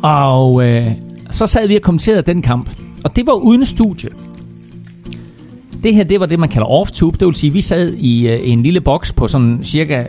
Og 0.03 0.69
øh, 0.69 0.87
så 1.33 1.47
sad 1.47 1.69
vi 1.69 1.77
og 1.77 1.83
kommenterede 1.83 2.23
den 2.23 2.43
kamp. 2.43 2.71
Og 3.05 3.17
det 3.17 3.27
var 3.27 3.33
uden 3.33 3.65
studie. 3.65 4.11
Det 5.83 5.95
her, 5.95 6.05
det 6.05 6.21
var 6.21 6.27
det, 6.27 6.39
man 6.39 6.49
kalder 6.49 6.67
off-tube. 6.67 7.17
Det 7.19 7.27
vil 7.27 7.35
sige, 7.35 7.53
vi 7.53 7.61
sad 7.61 7.93
i 7.93 8.29
øh, 8.29 8.39
en 8.43 8.61
lille 8.61 8.81
boks 8.81 9.13
på 9.13 9.29
sådan 9.29 9.61
cirka 9.65 10.05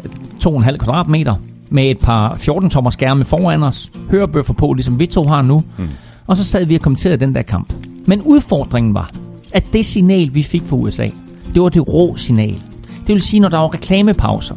2,5 0.46 0.78
kvadratmeter 0.78 1.36
med 1.70 1.92
et 1.92 2.00
par 2.00 2.34
14-tommer 2.34 2.90
skærme 2.90 3.26
foran 3.26 3.64
os. 3.64 3.92
Hørebøffer 4.12 4.54
på, 4.54 4.74
ligesom 4.74 5.00
vi 5.00 5.06
to 5.06 5.24
har 5.24 5.42
nu. 5.42 5.64
Mm. 5.78 5.88
Og 6.28 6.38
så 6.38 6.44
sad 6.44 6.66
vi 6.66 6.76
og 6.76 6.82
kommenterede 6.82 7.18
den 7.18 7.36
der 7.36 7.42
kamp. 7.42 7.74
Men 8.06 8.22
udfordringen 8.22 8.94
var, 8.94 9.12
at 9.54 9.64
det 9.74 9.86
signal, 9.86 10.30
vi 10.34 10.44
fik 10.44 10.64
fra 10.64 10.76
USA, 10.76 11.10
det 11.54 11.62
var 11.62 11.70
det 11.70 11.94
rå 11.94 12.16
signal. 12.16 12.62
Det 13.10 13.14
vil 13.14 13.22
sige, 13.22 13.40
når 13.40 13.50
der 13.50 13.58
var 13.58 13.74
reklamepauser, 13.74 14.56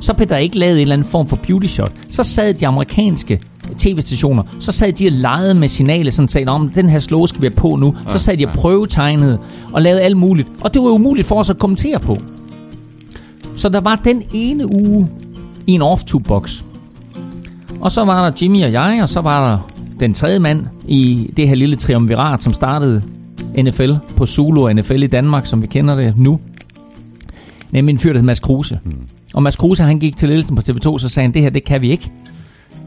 så 0.00 0.12
blev 0.12 0.28
der 0.28 0.36
ikke 0.36 0.58
lavet 0.58 0.74
en 0.74 0.80
eller 0.80 0.92
anden 0.92 1.08
form 1.08 1.28
for 1.28 1.36
beauty 1.36 1.66
shot. 1.66 1.92
Så 2.08 2.22
sad 2.22 2.54
de 2.54 2.66
amerikanske 2.66 3.40
tv-stationer, 3.78 4.42
så 4.58 4.72
sad 4.72 4.92
de 4.92 5.06
og 5.06 5.12
legede 5.12 5.54
med 5.54 5.68
signalet, 5.68 6.14
sådan 6.14 6.28
sagde, 6.28 6.48
om 6.48 6.68
den 6.68 6.88
her 6.88 6.98
slå 6.98 7.26
skal 7.26 7.42
vi 7.42 7.46
have 7.46 7.56
på 7.56 7.76
nu. 7.76 7.96
Så 8.10 8.18
sad 8.18 8.36
de 8.36 8.46
og 8.46 8.52
prøvetegnede 8.52 9.38
og 9.72 9.82
lavede 9.82 10.00
alt 10.00 10.16
muligt. 10.16 10.48
Og 10.60 10.74
det 10.74 10.82
var 10.82 10.88
umuligt 10.88 11.26
for 11.26 11.34
os 11.34 11.50
at 11.50 11.58
kommentere 11.58 12.00
på. 12.00 12.16
Så 13.56 13.68
der 13.68 13.80
var 13.80 13.96
den 13.96 14.22
ene 14.32 14.74
uge 14.74 15.08
i 15.66 15.72
en 15.72 15.82
off-tube-box. 15.82 16.62
Og 17.80 17.92
så 17.92 18.04
var 18.04 18.24
der 18.24 18.36
Jimmy 18.42 18.64
og 18.64 18.72
jeg, 18.72 18.98
og 19.02 19.08
så 19.08 19.20
var 19.20 19.50
der 19.50 19.58
den 20.00 20.14
tredje 20.14 20.38
mand 20.38 20.66
i 20.88 21.30
det 21.36 21.48
her 21.48 21.54
lille 21.54 21.76
triumvirat, 21.76 22.42
som 22.42 22.52
startede 22.52 23.02
NFL 23.58 23.92
på 24.16 24.26
Zulu 24.26 24.64
og 24.64 24.74
NFL 24.74 25.02
i 25.02 25.06
Danmark, 25.06 25.46
som 25.46 25.62
vi 25.62 25.66
kender 25.66 25.94
det 25.94 26.18
nu. 26.18 26.40
Nemlig 27.76 27.92
en 27.92 27.98
fyr, 27.98 28.12
der 28.12 28.18
hed 28.18 28.26
Mads 28.26 28.40
Kruse. 28.40 28.78
Mm. 28.84 28.92
Og 29.34 29.42
Mads 29.42 29.56
Kruse, 29.56 29.82
han 29.82 29.98
gik 29.98 30.16
til 30.16 30.28
ledelsen 30.28 30.56
på 30.56 30.62
TV2, 30.68 30.98
så 30.98 31.08
sagde 31.08 31.26
han, 31.26 31.34
det 31.34 31.42
her, 31.42 31.50
det 31.50 31.64
kan 31.64 31.82
vi 31.82 31.90
ikke. 31.90 32.10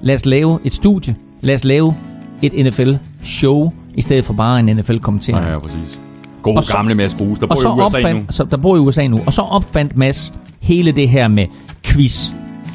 Lad 0.01 0.15
os 0.15 0.25
lave 0.25 0.59
et 0.63 0.73
studie. 0.73 1.15
Lad 1.41 1.55
os 1.55 1.63
lave 1.63 1.93
et 2.41 2.65
NFL-show, 2.65 3.71
i 3.95 4.01
stedet 4.01 4.25
for 4.25 4.33
bare 4.33 4.59
en 4.59 4.65
NFL-kommentering. 4.65 5.45
Ja, 5.45 5.51
ja, 5.51 5.59
præcis. 5.59 5.99
God 6.41 6.57
Og 6.57 6.63
så- 6.63 6.73
gamle 6.73 6.95
Mads 6.95 7.13
Grus, 7.13 7.39
der 7.39 7.47
bor 7.47 7.55
i 7.55 7.59
USA 7.59 7.97
opfandt, 7.97 8.21
nu. 8.21 8.25
så, 8.29 8.43
der 8.43 8.57
bor 8.57 8.75
i 8.75 8.79
USA 8.79 9.07
nu. 9.07 9.19
Og 9.25 9.33
så 9.33 9.41
opfandt 9.41 9.97
Mads 9.97 10.33
hele 10.59 10.91
det 10.91 11.09
her 11.09 11.27
med 11.27 11.45
quiz, 11.83 12.29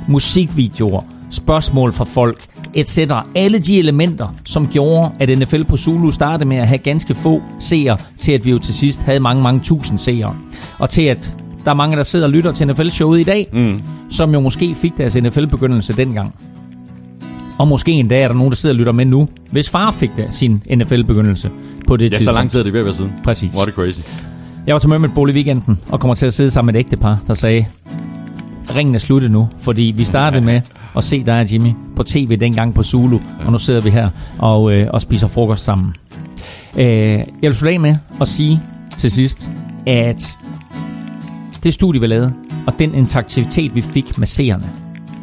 musikvideoer, 0.08 1.02
spørgsmål 1.30 1.92
fra 1.92 2.04
folk, 2.04 2.38
etc. 2.74 2.98
Alle 3.34 3.58
de 3.58 3.78
elementer, 3.78 4.34
som 4.46 4.68
gjorde, 4.68 5.10
at 5.18 5.38
NFL 5.38 5.62
på 5.64 5.76
Zulu 5.76 6.10
startede 6.10 6.48
med 6.48 6.56
at 6.56 6.68
have 6.68 6.78
ganske 6.78 7.14
få 7.14 7.42
seere, 7.60 7.96
til 8.18 8.32
at 8.32 8.44
vi 8.44 8.50
jo 8.50 8.58
til 8.58 8.74
sidst 8.74 9.02
havde 9.02 9.20
mange, 9.20 9.42
mange 9.42 9.60
tusind 9.60 9.98
seere. 9.98 10.36
Og 10.78 10.90
til 10.90 11.02
at 11.02 11.34
der 11.64 11.70
er 11.70 11.74
mange, 11.74 11.96
der 11.96 12.02
sidder 12.02 12.26
og 12.26 12.32
lytter 12.32 12.52
til 12.52 12.66
NFL-showet 12.66 13.20
i 13.20 13.22
dag, 13.22 13.48
mm. 13.52 13.82
som 14.10 14.32
jo 14.32 14.40
måske 14.40 14.74
fik 14.74 14.98
deres 14.98 15.14
NFL-begyndelse 15.16 15.92
dengang. 15.92 16.34
Og 17.58 17.68
måske 17.68 17.92
en 17.92 18.08
dag 18.08 18.22
er 18.22 18.28
der 18.28 18.34
nogen, 18.34 18.50
der 18.50 18.56
sidder 18.56 18.74
og 18.74 18.78
lytter 18.78 18.92
med 18.92 19.04
nu, 19.04 19.28
hvis 19.50 19.70
far 19.70 19.90
fik 19.90 20.10
der 20.16 20.30
sin 20.30 20.62
NFL-begyndelse 20.76 21.50
på 21.86 21.96
det 21.96 22.04
Ja, 22.04 22.08
så 22.10 22.16
tidspunkt. 22.18 22.36
lang 22.36 22.50
tid 22.50 22.58
er 22.60 22.62
det 22.64 22.72
ved 22.72 22.80
at 22.80 22.86
være 22.86 22.94
siden. 22.94 23.12
Præcis. 23.24 23.54
Er 23.54 23.64
det 23.64 23.74
crazy. 23.74 24.00
Jeg 24.66 24.72
var 24.74 24.78
til 24.78 24.88
Mermaid 24.90 25.10
Bowl 25.14 25.30
i 25.30 25.32
weekenden, 25.32 25.78
og 25.88 26.00
kommer 26.00 26.14
til 26.14 26.26
at 26.26 26.34
sidde 26.34 26.50
sammen 26.50 26.72
med 26.72 26.80
et 26.80 26.84
ægtepar, 26.86 27.18
der 27.26 27.34
sagde, 27.34 27.66
ringen 28.76 28.94
er 28.94 28.98
sluttet 28.98 29.30
nu, 29.30 29.48
fordi 29.60 29.94
vi 29.96 30.04
startede 30.04 30.44
med 30.44 30.60
at 30.96 31.04
se 31.04 31.22
dig 31.22 31.40
og 31.40 31.52
Jimmy 31.52 31.72
på 31.96 32.02
tv 32.02 32.36
dengang 32.36 32.74
på 32.74 32.82
Zulu, 32.82 33.18
og 33.46 33.52
nu 33.52 33.58
sidder 33.58 33.80
vi 33.80 33.90
her 33.90 34.08
og, 34.38 34.72
øh, 34.72 34.88
og 34.90 35.00
spiser 35.00 35.28
frokost 35.28 35.64
sammen. 35.64 35.94
Øh, 36.78 36.84
jeg 36.86 37.26
vil 37.42 37.54
slutte 37.54 37.72
af 37.72 37.80
med 37.80 37.96
at 38.20 38.28
sige 38.28 38.60
til 38.98 39.10
sidst, 39.10 39.48
at 39.86 40.34
det 41.64 41.74
studie, 41.74 42.00
vi 42.00 42.06
lavede, 42.06 42.32
og 42.66 42.78
den 42.78 42.94
interaktivitet, 42.94 43.74
vi 43.74 43.80
fik 43.80 44.18
med 44.18 44.26
seerne, 44.26 44.70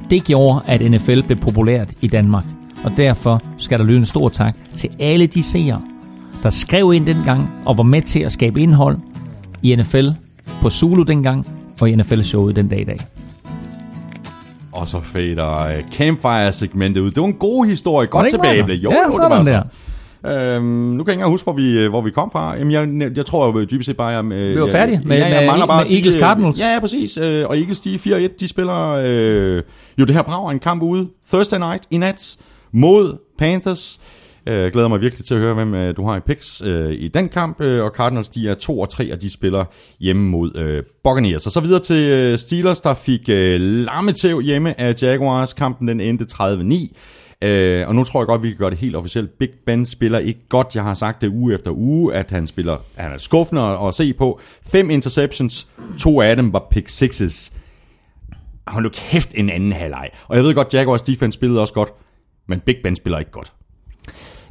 det 0.09 0.23
gjorde, 0.23 0.61
at 0.67 0.91
NFL 0.91 1.21
blev 1.21 1.37
populært 1.37 1.87
i 2.01 2.07
Danmark. 2.07 2.45
Og 2.83 2.91
derfor 2.97 3.41
skal 3.57 3.79
der 3.79 3.85
lyde 3.85 3.97
en 3.97 4.05
stor 4.05 4.29
tak 4.29 4.55
til 4.75 4.89
alle 4.99 5.27
de 5.27 5.43
seere, 5.43 5.81
der 6.43 6.49
skrev 6.49 6.93
ind 6.93 7.05
dengang 7.05 7.49
og 7.65 7.77
var 7.77 7.83
med 7.83 8.01
til 8.01 8.19
at 8.19 8.31
skabe 8.31 8.61
indhold 8.61 8.97
i 9.61 9.75
NFL 9.75 10.07
på 10.61 10.69
Zulu 10.69 11.03
dengang 11.03 11.47
og 11.81 11.89
i 11.89 11.95
NFL-showet 11.95 12.55
den 12.55 12.67
dag 12.67 12.81
i 12.81 12.83
dag. 12.83 12.97
Og 14.71 14.87
så 14.87 14.99
fader 14.99 15.77
uh, 15.77 15.89
Campfire-segmentet 15.91 17.01
ud. 17.01 17.11
Det 17.11 17.21
var 17.21 17.27
en 17.27 17.33
god 17.33 17.65
historie. 17.65 18.07
Godt 18.07 18.23
det 18.23 18.33
ikke 18.33 18.43
tilbage. 18.43 18.63
meget? 18.63 18.83
Jo, 18.83 18.91
Ja, 18.91 18.97
jo, 18.97 19.05
det 19.05 19.13
sådan 19.13 19.31
var 19.31 19.43
der. 19.43 19.63
så. 19.71 19.90
Øhm, 20.25 20.63
nu 20.63 21.03
kan 21.03 21.11
jeg 21.11 21.19
ikke 21.19 21.27
huske, 21.29 21.43
hvor 21.45 21.53
vi, 21.53 21.79
øh, 21.79 21.89
hvor 21.89 22.01
vi 22.01 22.11
kom 22.11 22.31
fra. 22.31 22.55
Jamen, 22.57 23.01
jeg, 23.01 23.11
jeg 23.17 23.25
tror 23.25 23.45
jo 23.59 23.63
dybest 23.65 23.85
set 23.85 23.97
bare... 23.97 24.07
Jeg, 24.07 24.25
øh, 24.25 24.55
Vi 24.55 24.61
var 24.61 24.67
færdige 24.71 25.01
med- 25.05 25.17
ja, 25.17 25.25
jeg 25.27 25.37
med- 25.39 25.47
mangler 25.47 25.67
bare 25.67 25.79
med 25.79 25.85
sige, 25.85 25.97
Eagles 25.97 26.15
øh, 26.15 26.21
Cardinals. 26.21 26.59
Ja, 26.59 26.73
ja, 26.73 26.79
præcis. 26.79 27.17
Øh, 27.17 27.45
og 27.49 27.57
Eagles, 27.57 27.79
de 27.79 27.93
er 27.95 28.27
4-1. 28.29 28.35
De 28.39 28.47
spiller 28.47 29.01
øh, 29.05 29.61
jo 29.99 30.05
det 30.05 30.15
her 30.15 30.21
brav 30.21 30.47
en 30.47 30.59
kamp 30.59 30.83
ude. 30.83 31.07
Thursday 31.29 31.57
night 31.59 31.83
i 31.91 31.97
nat 31.97 32.37
mod 32.71 33.17
Panthers. 33.39 33.99
Øh, 34.47 34.55
Jeg 34.55 34.71
glæder 34.71 34.87
mig 34.87 35.01
virkelig 35.01 35.25
til 35.25 35.33
at 35.33 35.39
høre, 35.39 35.53
hvem 35.53 35.73
øh, 35.73 35.95
du 35.97 36.05
har 36.07 36.17
i 36.17 36.19
picks 36.19 36.61
øh, 36.65 36.91
i 36.91 37.07
den 37.07 37.29
kamp. 37.29 37.61
Øh, 37.61 37.83
og 37.83 37.91
Cardinals, 37.95 38.29
de 38.29 38.49
er 38.49 38.53
2 38.53 38.79
og 38.79 38.89
3, 38.89 39.13
og 39.13 39.21
de 39.21 39.29
spiller 39.33 39.65
hjemme 39.99 40.29
mod 40.29 40.57
øh, 40.57 40.83
Buccaneers. 41.03 41.45
Og 41.45 41.51
så 41.51 41.59
videre 41.59 41.79
til 41.79 41.95
øh, 42.11 42.37
Steelers, 42.37 42.81
der 42.81 42.93
fik 42.93 43.21
øh, 43.29 43.59
lammetæv 43.61 44.41
hjemme 44.41 44.81
af 44.81 45.01
Jaguars. 45.01 45.53
Kampen 45.53 45.87
den 45.87 45.99
endte 46.01 46.25
30-9. 46.33 46.93
Øh, 47.41 47.87
og 47.87 47.95
nu 47.95 48.03
tror 48.03 48.21
jeg 48.21 48.27
godt, 48.27 48.43
vi 48.43 48.47
kan 48.47 48.57
gøre 48.57 48.69
det 48.69 48.77
helt 48.77 48.95
officielt. 48.95 49.37
Big 49.37 49.49
Ben 49.65 49.85
spiller 49.85 50.19
ikke 50.19 50.39
godt. 50.49 50.75
Jeg 50.75 50.83
har 50.83 50.93
sagt 50.93 51.21
det 51.21 51.27
uge 51.27 51.53
efter 51.53 51.71
uge, 51.71 52.13
at 52.13 52.31
han 52.31 52.47
spiller, 52.47 52.77
han 52.95 53.11
er 53.11 53.17
skuffende 53.17 53.61
at, 53.61 53.87
at 53.87 53.93
se 53.93 54.13
på. 54.13 54.39
Fem 54.71 54.89
interceptions, 54.89 55.67
to 55.99 56.21
af 56.21 56.35
dem 56.35 56.53
var 56.53 56.67
pick 56.71 56.89
sixes. 56.89 57.53
Hold 58.67 58.83
nu 58.83 58.89
kæft 58.89 59.31
en 59.35 59.49
anden 59.49 59.71
halvleg. 59.71 60.09
Og 60.27 60.35
jeg 60.35 60.43
ved 60.43 60.53
godt, 60.53 60.73
Jaguars 60.73 61.01
defense 61.01 61.35
spillede 61.35 61.61
også 61.61 61.73
godt, 61.73 61.89
men 62.47 62.59
Big 62.59 62.75
Ben 62.83 62.95
spiller 62.95 63.19
ikke 63.19 63.31
godt. 63.31 63.53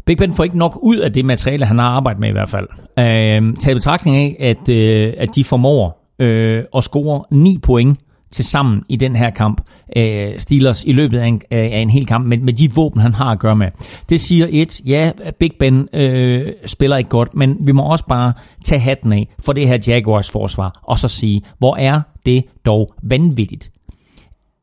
Big 0.04 0.16
Ben 0.16 0.34
får 0.34 0.44
ikke 0.44 0.58
nok 0.58 0.78
ud 0.82 0.96
af 0.96 1.12
det 1.12 1.24
materiale, 1.24 1.64
han 1.64 1.78
har 1.78 1.88
arbejdet 1.88 2.20
med 2.20 2.28
i 2.28 2.32
hvert 2.32 2.48
fald. 2.48 2.68
Øh, 2.98 3.56
tag 3.56 3.70
i 3.70 3.74
betragtning 3.74 4.16
af, 4.16 4.36
at, 4.40 4.68
øh, 4.68 5.14
at 5.16 5.34
de 5.34 5.44
formår 5.44 6.14
øh, 6.18 6.64
at 6.76 6.84
score 6.84 7.24
9 7.30 7.58
point 7.58 7.98
til 8.32 8.44
sammen 8.44 8.82
i 8.89 8.97
den 8.97 9.16
her 9.16 9.31
kamp. 9.31 9.61
Øh, 9.97 10.39
Steelers 10.39 10.85
i 10.85 10.93
løbet 10.93 11.19
af 11.19 11.27
en, 11.27 11.35
øh, 11.35 11.59
af 11.59 11.78
en 11.78 11.90
hel 11.90 12.07
kamp 12.07 12.27
med, 12.27 12.39
med 12.39 12.52
de 12.52 12.74
våben, 12.74 13.01
han 13.01 13.15
har 13.15 13.31
at 13.31 13.39
gøre 13.39 13.57
med. 13.57 13.69
Det 14.09 14.20
siger 14.20 14.47
et, 14.51 14.81
ja, 14.86 15.12
Big 15.39 15.52
Ben 15.59 15.89
øh, 15.93 16.52
spiller 16.66 16.97
ikke 16.97 17.11
godt, 17.11 17.35
men 17.35 17.57
vi 17.61 17.73
må 17.73 17.82
også 17.82 18.05
bare 18.07 18.32
tage 18.65 18.78
hatten 18.78 19.12
af 19.12 19.28
for 19.39 19.52
det 19.52 19.69
her 19.69 19.78
Jaguars 19.86 20.31
forsvar, 20.31 20.81
og 20.82 20.98
så 20.98 21.09
sige, 21.09 21.40
hvor 21.59 21.77
er 21.77 22.01
det 22.27 22.44
dog 22.66 22.94
vanvittigt, 23.09 23.70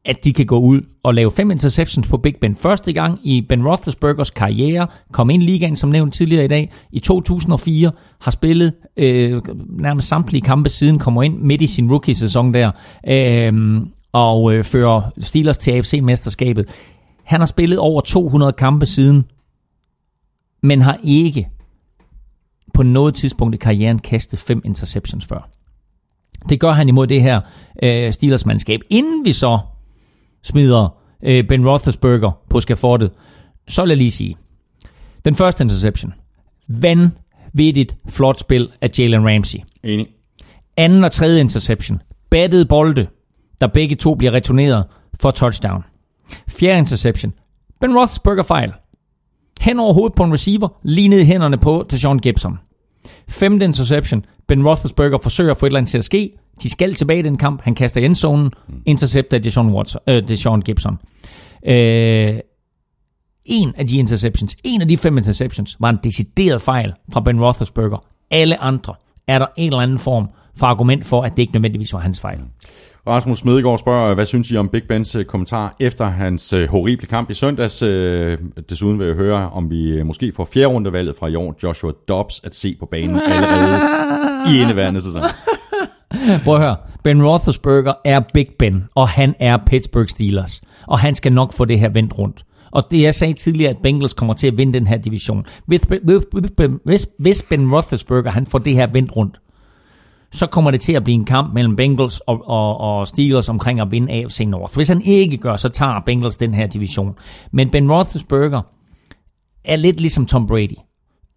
at 0.07 0.23
de 0.23 0.33
kan 0.33 0.45
gå 0.45 0.59
ud 0.59 0.81
og 1.03 1.13
lave 1.13 1.31
fem 1.31 1.51
interceptions 1.51 2.07
på 2.07 2.17
Big 2.17 2.35
Ben. 2.41 2.55
Første 2.55 2.93
gang 2.93 3.19
i 3.23 3.41
Ben 3.41 3.67
Roethlisbergers 3.67 4.29
karriere, 4.29 4.87
kom 5.11 5.29
ind 5.29 5.43
i 5.43 5.45
ligaen, 5.45 5.75
som 5.75 5.89
nævnt 5.89 6.13
tidligere 6.13 6.45
i 6.45 6.47
dag, 6.47 6.71
i 6.91 6.99
2004, 6.99 7.91
har 8.19 8.31
spillet 8.31 8.73
øh, 8.97 9.41
nærmest 9.69 10.07
samtlige 10.07 10.41
kampe 10.41 10.69
siden, 10.69 10.99
kommer 10.99 11.23
ind 11.23 11.39
midt 11.39 11.61
i 11.61 11.67
sin 11.67 11.91
rookie-sæson 11.91 12.53
der, 12.53 12.71
øh, 13.07 13.81
og 14.11 14.53
øh, 14.53 14.63
fører 14.63 15.01
Steelers 15.19 15.57
til 15.57 15.71
AFC-mesterskabet. 15.71 16.65
Han 17.23 17.39
har 17.41 17.47
spillet 17.47 17.79
over 17.79 18.01
200 18.01 18.53
kampe 18.53 18.85
siden, 18.85 19.25
men 20.63 20.81
har 20.81 20.99
ikke 21.03 21.49
på 22.73 22.83
noget 22.83 23.15
tidspunkt 23.15 23.55
i 23.55 23.57
karrieren 23.57 23.99
kastet 23.99 24.39
fem 24.39 24.61
interceptions 24.65 25.25
før. 25.25 25.49
Det 26.49 26.59
gør 26.59 26.71
han 26.71 26.89
imod 26.89 27.07
det 27.07 27.21
her 27.21 27.41
øh, 27.83 28.13
Steelers-mandskab. 28.13 28.79
Inden 28.89 29.25
vi 29.25 29.33
så 29.33 29.59
smider 30.43 30.97
øh, 31.23 31.47
Ben 31.47 31.67
Roethlisberger 31.67 32.31
på 32.49 32.59
skafottet, 32.59 33.11
så 33.67 33.81
vil 33.81 33.89
jeg 33.89 33.97
lige 33.97 34.11
sige, 34.11 34.37
den 35.25 35.35
første 35.35 35.63
interception, 35.63 36.13
vanvittigt 36.67 37.95
flot 38.09 38.39
spil 38.39 38.69
af 38.81 38.89
Jalen 38.99 39.27
Ramsey. 39.27 39.59
Enig. 39.83 40.07
Anden 40.77 41.03
og 41.03 41.11
tredje 41.11 41.39
interception, 41.39 42.01
battede 42.29 42.65
bolde, 42.65 43.07
der 43.61 43.67
begge 43.67 43.95
to 43.95 44.15
bliver 44.15 44.33
returneret 44.33 44.85
for 45.19 45.31
touchdown. 45.31 45.83
Fjerde 46.49 46.79
interception, 46.79 47.33
Ben 47.81 47.97
Roethlisberger 47.97 48.43
fejl. 48.43 48.71
Hen 49.61 49.79
over 49.79 49.93
hovedet 49.93 50.15
på 50.15 50.23
en 50.23 50.33
receiver, 50.33 50.79
lige 50.83 51.07
ned 51.07 51.19
i 51.19 51.25
hænderne 51.25 51.57
på 51.57 51.85
Deshaun 51.91 52.19
Gibson. 52.19 52.59
Femte 53.29 53.65
interception, 53.65 54.25
Ben 54.47 54.67
Roethlisberger 54.67 55.17
forsøger 55.23 55.51
at 55.51 55.57
få 55.57 55.65
et 55.65 55.69
eller 55.69 55.77
andet 55.77 55.91
til 55.91 55.97
at 55.97 56.05
ske. 56.05 56.37
De 56.63 56.69
skal 56.69 56.93
tilbage 56.93 57.19
i 57.19 57.21
den 57.21 57.37
kamp. 57.37 57.61
Han 57.61 57.75
kaster 57.75 58.01
i 58.01 58.05
endzonen. 58.05 58.51
Intercept 58.85 59.33
af 59.33 59.41
Deshaun, 59.41 59.73
Watson, 59.73 60.01
øh, 60.07 60.27
Deshaun 60.27 60.61
Gibson. 60.61 60.99
Øh, 61.67 62.39
en 63.45 63.73
af 63.77 63.87
de 63.87 63.97
interceptions, 63.97 64.57
en 64.63 64.81
af 64.81 64.87
de 64.87 64.97
fem 64.97 65.17
interceptions, 65.17 65.77
var 65.79 65.89
en 65.89 65.97
decideret 66.03 66.61
fejl 66.61 66.93
fra 67.13 67.19
Ben 67.19 67.41
Roethlisberger. 67.41 68.05
Alle 68.31 68.57
andre 68.61 68.93
er 69.27 69.39
der 69.39 69.45
en 69.55 69.67
eller 69.67 69.81
anden 69.81 69.99
form 69.99 70.29
for 70.55 70.67
argument 70.67 71.05
for, 71.05 71.23
at 71.23 71.31
det 71.31 71.39
ikke 71.39 71.53
nødvendigvis 71.53 71.93
var 71.93 71.99
hans 71.99 72.19
fejl. 72.19 72.39
Rasmus 73.07 73.39
Smedegaard 73.39 73.77
spørger, 73.79 74.13
hvad 74.13 74.25
synes 74.25 74.51
I 74.51 74.57
om 74.57 74.69
Big 74.69 74.83
Bens 74.87 75.15
øh, 75.15 75.25
kommentar 75.25 75.75
efter 75.79 76.05
hans 76.05 76.53
øh, 76.53 76.69
horrible 76.69 77.07
kamp 77.07 77.29
i 77.29 77.33
søndags? 77.33 77.83
Øh, 77.83 78.37
desuden 78.69 78.99
vil 78.99 79.07
jeg 79.07 79.15
høre, 79.15 79.49
om 79.49 79.69
vi 79.69 80.03
måske 80.03 80.31
får 80.35 80.45
fjerde 80.53 80.67
rundevalget 80.67 81.15
fra 81.19 81.27
i 81.27 81.35
år, 81.35 81.55
Joshua 81.63 81.91
Dobbs, 82.07 82.41
at 82.43 82.55
se 82.55 82.75
på 82.79 82.85
banen 82.85 83.19
allerede 83.19 83.81
i 84.51 84.61
indeværende 84.61 85.01
sæson. 85.01 85.21
Prøv 86.43 86.55
at 86.55 86.61
høre. 86.61 86.75
Ben 87.03 87.25
Roethlisberger 87.25 87.93
er 88.05 88.19
Big 88.33 88.47
Ben, 88.59 88.83
og 88.95 89.07
han 89.09 89.35
er 89.39 89.57
Pittsburgh 89.65 90.07
Steelers. 90.07 90.61
Og 90.87 90.99
han 90.99 91.15
skal 91.15 91.33
nok 91.33 91.53
få 91.53 91.65
det 91.65 91.79
her 91.79 91.89
vendt 91.89 92.17
rundt. 92.17 92.45
Og 92.71 92.83
det 92.91 93.01
jeg 93.01 93.15
sagde 93.15 93.33
tidligere, 93.33 93.69
at 93.69 93.77
Bengals 93.83 94.13
kommer 94.13 94.33
til 94.33 94.47
at 94.47 94.57
vinde 94.57 94.73
den 94.73 94.87
her 94.87 94.97
division. 94.97 95.45
Hvis, 95.65 95.81
hvis, 96.85 97.07
hvis, 97.19 97.43
Ben 97.49 97.73
Roethlisberger 97.73 98.29
han 98.31 98.45
får 98.45 98.59
det 98.59 98.73
her 98.73 98.87
vendt 98.87 99.15
rundt, 99.15 99.41
så 100.31 100.47
kommer 100.47 100.71
det 100.71 100.81
til 100.81 100.93
at 100.93 101.03
blive 101.03 101.15
en 101.15 101.25
kamp 101.25 101.53
mellem 101.53 101.75
Bengals 101.75 102.19
og, 102.19 102.47
og, 102.47 102.77
og 102.77 103.07
Steelers 103.07 103.49
omkring 103.49 103.79
at 103.79 103.91
vinde 103.91 104.13
AFC 104.13 104.39
North. 104.47 104.75
Hvis 104.75 104.87
han 104.87 105.01
ikke 105.05 105.37
gør, 105.37 105.55
så 105.55 105.69
tager 105.69 106.01
Bengals 106.05 106.37
den 106.37 106.53
her 106.53 106.67
division. 106.67 107.15
Men 107.51 107.69
Ben 107.69 107.91
Roethlisberger 107.91 108.61
er 109.65 109.75
lidt 109.75 109.99
ligesom 109.99 110.25
Tom 110.25 110.47
Brady. 110.47 110.77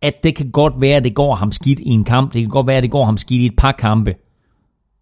At 0.02 0.14
det 0.22 0.34
kan 0.36 0.51
godt 0.51 0.74
være, 0.80 0.97
at 0.97 1.05
det 1.05 1.14
går 1.14 1.34
ham 1.34 1.52
skidt 1.52 1.80
i 1.80 1.88
en 1.88 2.05
kamp. 2.05 2.32
Det 2.32 2.42
kan 2.42 2.51
godt 2.51 2.66
være, 2.66 2.76
at 2.76 2.82
det 2.82 2.90
går 2.90 3.05
ham 3.05 3.16
skidt 3.16 3.42
i 3.42 3.47
et 3.47 3.56
par 3.56 3.72
kampe. 3.72 4.14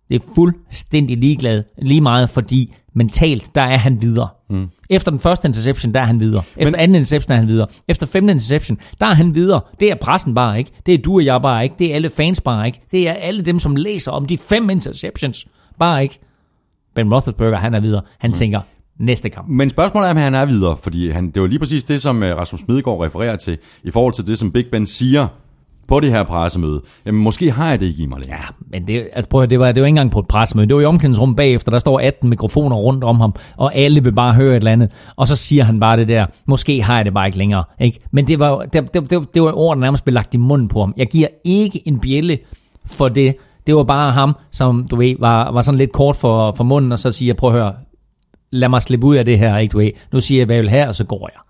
Det 0.09 0.23
er 0.23 0.35
fuldstændig 0.35 1.17
ligeglad, 1.17 1.63
lige 1.79 2.01
meget, 2.01 2.31
fordi 2.31 2.75
mentalt, 2.95 3.55
der 3.55 3.63
er 3.63 3.77
han 3.77 4.03
videre. 4.03 4.29
Mm. 4.51 4.69
Efter 4.91 5.11
den 5.11 5.21
første 5.21 5.49
interception, 5.49 5.95
der 5.95 6.01
er 6.01 6.05
han 6.05 6.21
videre. 6.21 6.43
Efter 6.57 6.77
Men, 6.77 6.81
anden 6.81 6.95
interception 6.95 7.33
er 7.33 7.37
han 7.37 7.49
videre. 7.49 7.67
Efter 7.89 8.07
femte 8.07 8.31
interception, 8.31 8.79
der 9.01 9.07
er 9.07 9.15
han 9.15 9.35
videre. 9.35 9.61
Det 9.81 9.91
er 9.91 9.95
pressen 9.95 10.35
bare 10.35 10.59
ikke. 10.59 10.71
Det 10.87 10.95
er 10.95 10.99
du 10.99 11.15
og 11.15 11.25
jeg 11.25 11.43
bare 11.43 11.65
ikke. 11.65 11.77
Det 11.79 11.91
er 11.91 11.95
alle 11.95 12.11
fans 12.11 12.41
bare 12.41 12.67
ikke. 12.67 12.81
Det 12.91 13.09
er 13.09 13.13
alle 13.13 13.43
dem, 13.43 13.59
som 13.59 13.77
læser 13.77 14.13
om 14.13 14.27
de 14.27 14.39
fem 14.39 14.71
interceptions. 14.71 15.47
Bare 15.79 16.03
ikke. 16.03 16.19
Ben 16.95 17.13
Roethlisberger, 17.13 17.57
han 17.57 17.75
er 17.75 17.81
videre. 17.81 18.03
Han 18.19 18.31
mm. 18.31 18.35
tænker, 18.35 18.61
næste 18.99 19.31
kamp. 19.31 19.49
Men 19.49 19.71
spørgsmålet 19.71 20.07
er, 20.07 20.11
om 20.11 20.17
han 20.17 20.35
er 20.35 20.47
videre, 20.47 20.77
fordi 20.77 21.11
han, 21.11 21.31
det 21.31 21.43
var 21.43 21.49
lige 21.49 21.59
præcis 21.59 21.85
det, 21.85 22.03
som 22.03 22.23
øh, 22.23 22.37
Rasmus 22.37 22.61
Smedegaard 22.61 23.01
refererer 23.01 23.37
til, 23.37 23.59
i 23.85 23.91
forhold 23.91 24.15
til 24.15 24.27
det, 24.27 24.39
som 24.39 24.53
Big 24.53 24.67
Ben 24.73 24.87
siger 24.87 25.27
på 25.89 26.01
det 26.01 26.11
her 26.11 26.23
pressemøde. 26.23 26.83
Jamen, 27.07 27.23
måske 27.23 27.51
har 27.51 27.71
jeg 27.71 27.81
det 27.81 27.87
ikke 27.87 28.03
i 28.03 28.07
mig 28.07 28.19
længere. 28.19 28.41
Ja, 28.41 28.47
men 28.71 28.87
det, 28.87 29.09
altså, 29.13 29.29
prøv, 29.29 29.43
at, 29.43 29.51
det, 29.51 29.61
var, 29.61 29.73
det 29.73 29.81
var 29.81 29.87
ikke 29.87 29.89
engang 29.89 30.11
på 30.11 30.19
et 30.19 30.29
pressemøde. 30.29 30.69
Det 30.69 30.77
var 30.77 30.83
i 30.83 30.85
omklædningsrummet 30.85 31.37
bagefter. 31.37 31.71
Der 31.71 31.79
står 31.79 32.01
18 32.01 32.31
mikrofoner 32.31 32.77
rundt 32.77 33.05
om 33.05 33.21
ham, 33.21 33.35
og 33.57 33.75
alle 33.75 34.05
vil 34.05 34.13
bare 34.13 34.35
høre 34.35 34.51
et 34.53 34.57
eller 34.57 34.73
andet. 34.73 34.91
Og 35.17 35.29
så 35.29 35.37
siger 35.37 35.65
han 35.65 35.81
bare 35.81 35.97
det 35.97 36.09
der, 36.09 36.27
måske 36.47 36.83
har 36.83 36.97
jeg 36.97 37.05
det 37.05 37.15
bare 37.15 37.27
ikke 37.27 37.39
længere. 37.39 37.65
Ikke? 37.81 38.01
Men 38.11 38.27
det 38.27 38.39
var, 38.39 38.59
det, 38.59 38.95
det, 38.95 39.11
det, 39.11 39.35
det 39.35 39.43
var 39.43 39.53
ord, 39.53 39.77
der 39.77 39.81
nærmest 39.81 40.05
blev 40.05 40.15
lagt 40.15 40.35
i 40.35 40.39
munden 40.39 40.69
på 40.69 40.81
ham. 40.81 40.95
Jeg 40.97 41.07
giver 41.07 41.29
ikke 41.45 41.89
en 41.89 42.01
bjælle 42.01 42.39
for 42.87 43.09
det. 43.09 43.37
Det 43.67 43.77
var 43.77 43.85
bare 43.85 44.13
ham, 44.13 44.37
som 44.51 44.87
du 44.91 44.97
ved, 44.97 45.15
var, 45.19 45.51
var 45.51 45.61
sådan 45.61 45.79
lidt 45.79 45.93
kort 45.93 46.17
for, 46.17 46.53
for 46.53 46.65
munden, 46.65 46.93
og 46.93 46.99
så 46.99 47.11
siger, 47.11 47.35
prøv 47.35 47.51
at 47.51 47.57
høre, 47.57 47.75
lad 48.51 48.69
mig 48.69 48.83
slippe 48.83 49.07
ud 49.07 49.17
af 49.17 49.25
det 49.25 49.39
her, 49.39 49.59
ikke 49.59 49.73
du 49.73 49.79
ved. 49.79 49.91
Nu 50.13 50.21
siger 50.21 50.41
jeg, 50.41 50.47
hvad 50.47 50.57
jeg 50.57 50.63
vil 50.63 50.71
have, 50.71 50.89
og 50.89 50.95
så 50.95 51.05
går 51.05 51.31
jeg. 51.35 51.41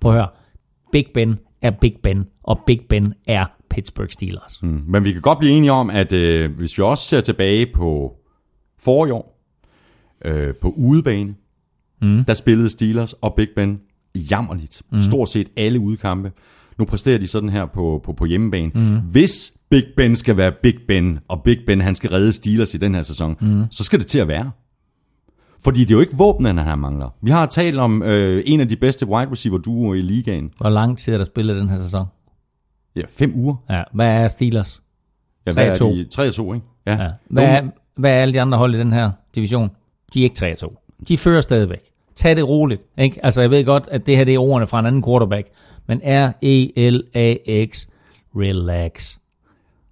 Prøv 0.00 0.12
at 0.12 0.18
høre, 0.18 0.28
Big 0.92 1.06
Ben 1.14 1.38
er 1.62 1.70
Big 1.70 1.94
Ben, 2.02 2.26
og 2.44 2.60
Big 2.66 2.80
Ben 2.88 3.14
er 3.26 3.44
Pittsburgh 3.70 4.10
Steelers. 4.10 4.62
Mm. 4.62 4.82
Men 4.86 5.04
vi 5.04 5.12
kan 5.12 5.22
godt 5.22 5.38
blive 5.38 5.52
enige 5.52 5.72
om, 5.72 5.90
at 5.90 6.12
øh, 6.12 6.56
hvis 6.56 6.78
vi 6.78 6.82
også 6.82 7.04
ser 7.04 7.20
tilbage 7.20 7.66
på 7.74 8.16
forrige 8.78 9.14
år, 9.14 9.38
øh, 10.24 10.54
på 10.54 10.70
udebane, 10.76 11.34
mm. 12.02 12.24
der 12.24 12.34
spillede 12.34 12.70
Steelers 12.70 13.12
og 13.12 13.34
Big 13.34 13.48
Ben 13.56 13.80
jammerligt. 14.14 14.82
Mm. 14.92 15.00
Stort 15.00 15.28
set 15.28 15.48
alle 15.56 15.80
udekampe. 15.80 16.32
Nu 16.78 16.84
præsterer 16.84 17.18
de 17.18 17.26
sådan 17.26 17.48
her 17.48 17.66
på, 17.66 18.00
på, 18.04 18.12
på 18.12 18.24
hjemmebane. 18.24 18.70
Mm. 18.74 18.98
Hvis 18.98 19.52
Big 19.70 19.84
Ben 19.96 20.16
skal 20.16 20.36
være 20.36 20.52
Big 20.62 20.74
Ben, 20.88 21.18
og 21.28 21.42
Big 21.42 21.58
Ben 21.66 21.80
han 21.80 21.94
skal 21.94 22.10
redde 22.10 22.32
Steelers 22.32 22.74
i 22.74 22.76
den 22.76 22.94
her 22.94 23.02
sæson, 23.02 23.36
mm. 23.40 23.64
så 23.70 23.84
skal 23.84 23.98
det 23.98 24.06
til 24.06 24.18
at 24.18 24.28
være. 24.28 24.50
Fordi 25.60 25.80
det 25.80 25.90
er 25.90 25.94
jo 25.94 26.00
ikke 26.00 26.16
våbnene, 26.16 26.62
han 26.62 26.78
mangler. 26.78 27.08
Vi 27.22 27.30
har 27.30 27.46
talt 27.46 27.78
om 27.78 28.02
øh, 28.02 28.42
en 28.46 28.60
af 28.60 28.68
de 28.68 28.76
bedste 28.76 29.06
wide 29.06 29.30
receiver 29.30 29.58
duoer 29.58 29.94
i 29.94 30.02
ligaen. 30.02 30.50
Hvor 30.60 30.70
lang 30.70 30.98
tid 30.98 31.12
er 31.12 31.18
der 31.18 31.24
spillet 31.24 31.56
den 31.56 31.68
her 31.68 31.78
sæson? 31.78 32.06
Ja, 32.98 33.06
fem 33.08 33.32
uger. 33.36 33.54
Ja, 33.70 33.82
hvad 33.92 34.06
er 34.06 34.28
Steelers? 34.28 34.82
Ja, 35.46 35.52
hvad 35.52 35.68
er 35.68 35.74
de? 35.74 36.06
3-2, 36.14 36.54
ikke? 36.54 36.66
Ja. 36.86 37.02
ja. 37.02 37.10
Hvad, 37.30 37.44
er, 37.44 37.62
hvad 37.96 38.10
er 38.10 38.22
alle 38.22 38.34
de 38.34 38.40
andre 38.40 38.58
hold 38.58 38.74
i 38.74 38.78
den 38.78 38.92
her 38.92 39.10
division? 39.34 39.70
De 40.14 40.20
er 40.20 40.24
ikke 40.24 40.56
3-2. 40.66 41.02
De 41.08 41.18
fører 41.18 41.40
stadigvæk. 41.40 41.80
Tag 42.14 42.36
det 42.36 42.48
roligt. 42.48 42.82
Ikke? 42.98 43.24
Altså, 43.24 43.40
jeg 43.40 43.50
ved 43.50 43.64
godt, 43.64 43.88
at 43.90 44.06
det 44.06 44.16
her 44.16 44.24
det 44.24 44.34
er 44.34 44.38
ordene 44.38 44.66
fra 44.66 44.80
en 44.80 44.86
anden 44.86 45.04
quarterback. 45.04 45.48
Men 45.86 46.00
R-E-L-A-X. 46.04 47.86
Relax. 48.36 49.16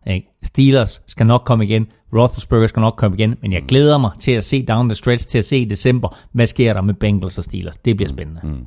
Ikke? 0.07 0.29
Steelers 0.43 1.03
skal 1.07 1.27
nok 1.27 1.43
komme 1.45 1.65
igen. 1.65 1.87
Roethlisberger 2.13 2.67
skal 2.67 2.81
nok 2.81 2.95
komme 2.97 3.17
igen. 3.17 3.37
Men 3.43 3.53
jeg 3.53 3.63
glæder 3.69 3.99
mig 3.99 4.11
til 4.19 4.33
at 4.33 4.45
se 4.45 4.63
down 4.63 4.89
the 4.89 4.95
stretch, 4.95 5.29
til 5.29 5.39
at 5.39 5.45
se 5.45 5.59
i 5.59 5.65
december, 5.65 6.17
hvad 6.33 6.47
sker 6.47 6.73
der 6.73 6.81
med 6.83 6.95
Bengals 6.95 7.39
og 7.39 7.45
Steelers. 7.45 7.77
Det 7.77 7.97
bliver 7.97 8.09
spændende. 8.09 8.41
Mm. 8.45 8.67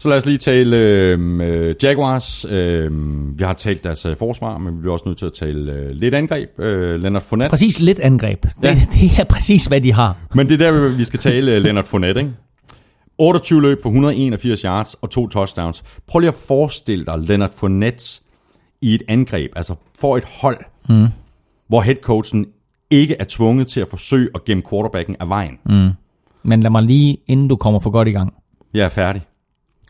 Så 0.00 0.08
lad 0.08 0.16
os 0.16 0.26
lige 0.26 0.38
tale 0.38 0.76
øh, 0.76 1.74
Jaguars. 1.82 2.46
Øh, 2.50 2.90
vi 3.38 3.44
har 3.44 3.52
talt 3.52 3.84
deres 3.84 4.06
øh, 4.06 4.16
forsvar, 4.16 4.58
men 4.58 4.74
vi 4.76 4.80
bliver 4.80 4.92
også 4.92 5.04
nødt 5.06 5.18
til 5.18 5.26
at 5.26 5.32
tale 5.32 5.72
øh, 5.72 5.90
lidt 5.90 6.14
angreb. 6.14 6.48
Øh, 6.60 7.00
Leonard 7.00 7.22
Fournette. 7.22 7.50
Præcis 7.50 7.80
lidt 7.80 8.00
angreb. 8.00 8.42
Det, 8.42 8.52
Ja. 8.62 8.74
det 8.92 9.18
er 9.20 9.24
præcis, 9.24 9.66
hvad 9.66 9.80
de 9.80 9.92
har. 9.92 10.16
Men 10.34 10.48
det 10.48 10.62
er 10.62 10.70
der, 10.70 10.88
vi 10.96 11.04
skal 11.04 11.18
tale 11.18 11.54
øh, 11.54 11.62
Leonard 11.62 11.84
Fournette, 11.84 12.20
ikke? 12.20 12.32
28 13.18 13.62
løb 13.62 13.78
for 13.82 13.88
181 13.90 14.60
yards 14.60 14.94
og 14.94 15.10
to 15.10 15.28
touchdowns. 15.28 15.82
Prøv 16.06 16.18
lige 16.18 16.28
at 16.28 16.34
forestille 16.34 17.04
dig 17.06 17.18
Leonard 17.18 17.52
Fournette 17.56 18.20
i 18.82 18.94
et 18.94 19.02
angreb, 19.08 19.50
altså 19.56 19.74
for 19.98 20.16
et 20.16 20.24
hold, 20.40 20.58
mm. 20.88 21.06
hvor 21.68 21.80
headcoachen 21.80 22.46
ikke 22.90 23.16
er 23.18 23.24
tvunget 23.28 23.66
til 23.66 23.80
at 23.80 23.88
forsøge 23.88 24.28
at 24.34 24.44
gemme 24.44 24.62
quarterbacken 24.70 25.16
af 25.20 25.28
vejen. 25.28 25.58
Mm. 25.66 25.90
Men 26.42 26.60
lad 26.60 26.70
mig 26.70 26.82
lige, 26.82 27.18
inden 27.26 27.48
du 27.48 27.56
kommer 27.56 27.80
for 27.80 27.90
godt 27.90 28.08
i 28.08 28.10
gang. 28.10 28.32
Jeg 28.74 28.84
er 28.84 28.88
færdig. 28.88 29.22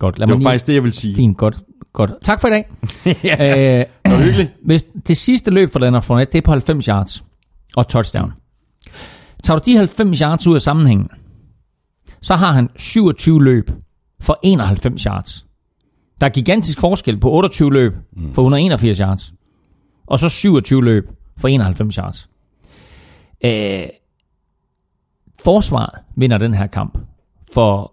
Godt, 0.00 0.18
lad 0.18 0.26
Det 0.26 0.32
var 0.32 0.38
lige... 0.38 0.44
faktisk 0.46 0.66
det, 0.66 0.74
jeg 0.74 0.82
vil 0.84 0.92
sige. 0.92 1.14
Fint, 1.14 1.36
godt, 1.36 1.62
godt. 1.92 2.10
Tak 2.22 2.40
for 2.40 2.48
i 2.48 2.50
dag. 2.50 2.68
ja, 3.24 3.78
Øh, 3.80 3.86
det 4.04 4.12
var 4.12 4.22
hyggeligt. 4.24 4.50
hvis 4.64 4.84
det 5.08 5.16
sidste 5.16 5.50
løb 5.50 5.72
for 5.72 5.78
Leonard 5.78 6.02
Fournette, 6.02 6.32
det 6.32 6.38
er 6.38 6.42
på 6.42 6.50
90 6.50 6.86
yards 6.86 7.24
og 7.76 7.88
touchdown. 7.88 8.32
Tager 9.44 9.58
du 9.58 9.70
de 9.72 9.76
90 9.76 10.18
yards 10.18 10.46
ud 10.46 10.54
af 10.54 10.62
sammenhængen, 10.62 11.08
så 12.22 12.34
har 12.34 12.52
han 12.52 12.68
27 12.76 13.44
løb 13.44 13.70
for 14.20 14.38
91 14.42 15.02
yards. 15.02 15.46
Der 16.20 16.26
er 16.26 16.30
gigantisk 16.30 16.80
forskel 16.80 17.18
på 17.20 17.30
28 17.30 17.72
løb 17.72 17.92
for 18.32 18.42
181 18.42 18.98
yards, 18.98 19.34
og 20.06 20.18
så 20.18 20.28
27 20.28 20.84
løb 20.84 21.08
for 21.38 21.48
91 21.48 21.94
yards. 21.94 22.28
Øh, 23.44 23.82
forsvaret 25.44 25.90
vinder 26.16 26.38
den 26.38 26.54
her 26.54 26.66
kamp 26.66 26.98
for 27.54 27.92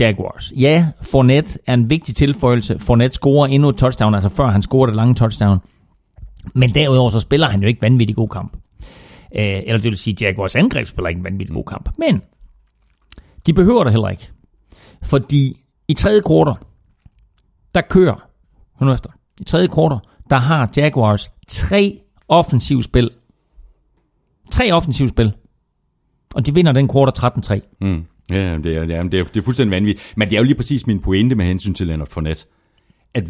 Jaguars. 0.00 0.52
Ja, 0.56 0.86
Fournette 1.02 1.58
er 1.66 1.74
en 1.74 1.90
vigtig 1.90 2.14
tilføjelse. 2.16 2.78
Fournette 2.78 3.14
scorer 3.14 3.46
endnu 3.46 3.68
et 3.68 3.76
touchdown, 3.76 4.14
altså 4.14 4.28
før 4.28 4.46
han 4.46 4.62
scorer 4.62 4.86
det 4.86 4.96
lange 4.96 5.14
touchdown. 5.14 5.58
Men 6.54 6.74
derudover 6.74 7.10
så 7.10 7.20
spiller 7.20 7.46
han 7.48 7.60
jo 7.62 7.68
ikke 7.68 7.82
vanvittig 7.82 8.16
god 8.16 8.28
kamp. 8.28 8.56
Øh, 9.36 9.42
eller 9.66 9.78
det 9.78 9.84
vil 9.84 9.96
sige, 9.96 10.16
Jaguars 10.20 10.56
angreb 10.56 10.86
spiller 10.86 11.08
ikke 11.08 11.18
en 11.18 11.24
vanvittig 11.24 11.54
god 11.54 11.64
kamp. 11.64 11.88
Men 11.98 12.22
De 13.46 13.52
behøver 13.52 13.84
det 13.84 13.92
heller 13.92 14.08
ikke. 14.08 14.30
Fordi 15.02 15.52
i 15.88 15.94
tredje 15.94 16.20
kvartal, 16.20 16.54
der 17.74 17.80
kører, 17.80 18.28
hør 18.80 18.86
nu 18.86 18.92
efter, 18.92 19.10
i 19.40 19.44
tredje 19.44 19.66
kvartal, 19.66 19.98
der 20.30 20.36
har 20.36 20.70
Jaguars 20.76 21.32
tre 21.48 22.00
offensive 22.28 22.82
spil. 22.82 23.10
Tre 24.50 24.72
offensive 24.72 25.08
spil. 25.08 25.32
Og 26.34 26.46
de 26.46 26.54
vinder 26.54 26.72
den 26.72 26.88
kvartal 26.88 27.60
13-3. 27.60 27.60
Mm. 27.80 28.04
Ja, 28.30 28.56
det 28.56 28.76
er, 28.76 28.84
det, 28.84 28.96
er, 28.96 29.02
det, 29.02 29.20
er, 29.20 29.24
det 29.24 29.36
er 29.36 29.42
fuldstændig 29.42 29.70
vanvittigt. 29.70 30.12
Men 30.16 30.28
det 30.28 30.36
er 30.36 30.40
jo 30.40 30.44
lige 30.44 30.54
præcis 30.54 30.86
min 30.86 30.98
pointe 31.00 31.34
med 31.34 31.44
hensyn 31.44 31.74
til 31.74 31.86
Leonard 31.86 32.08
Fournette. 32.08 32.44
At 33.14 33.24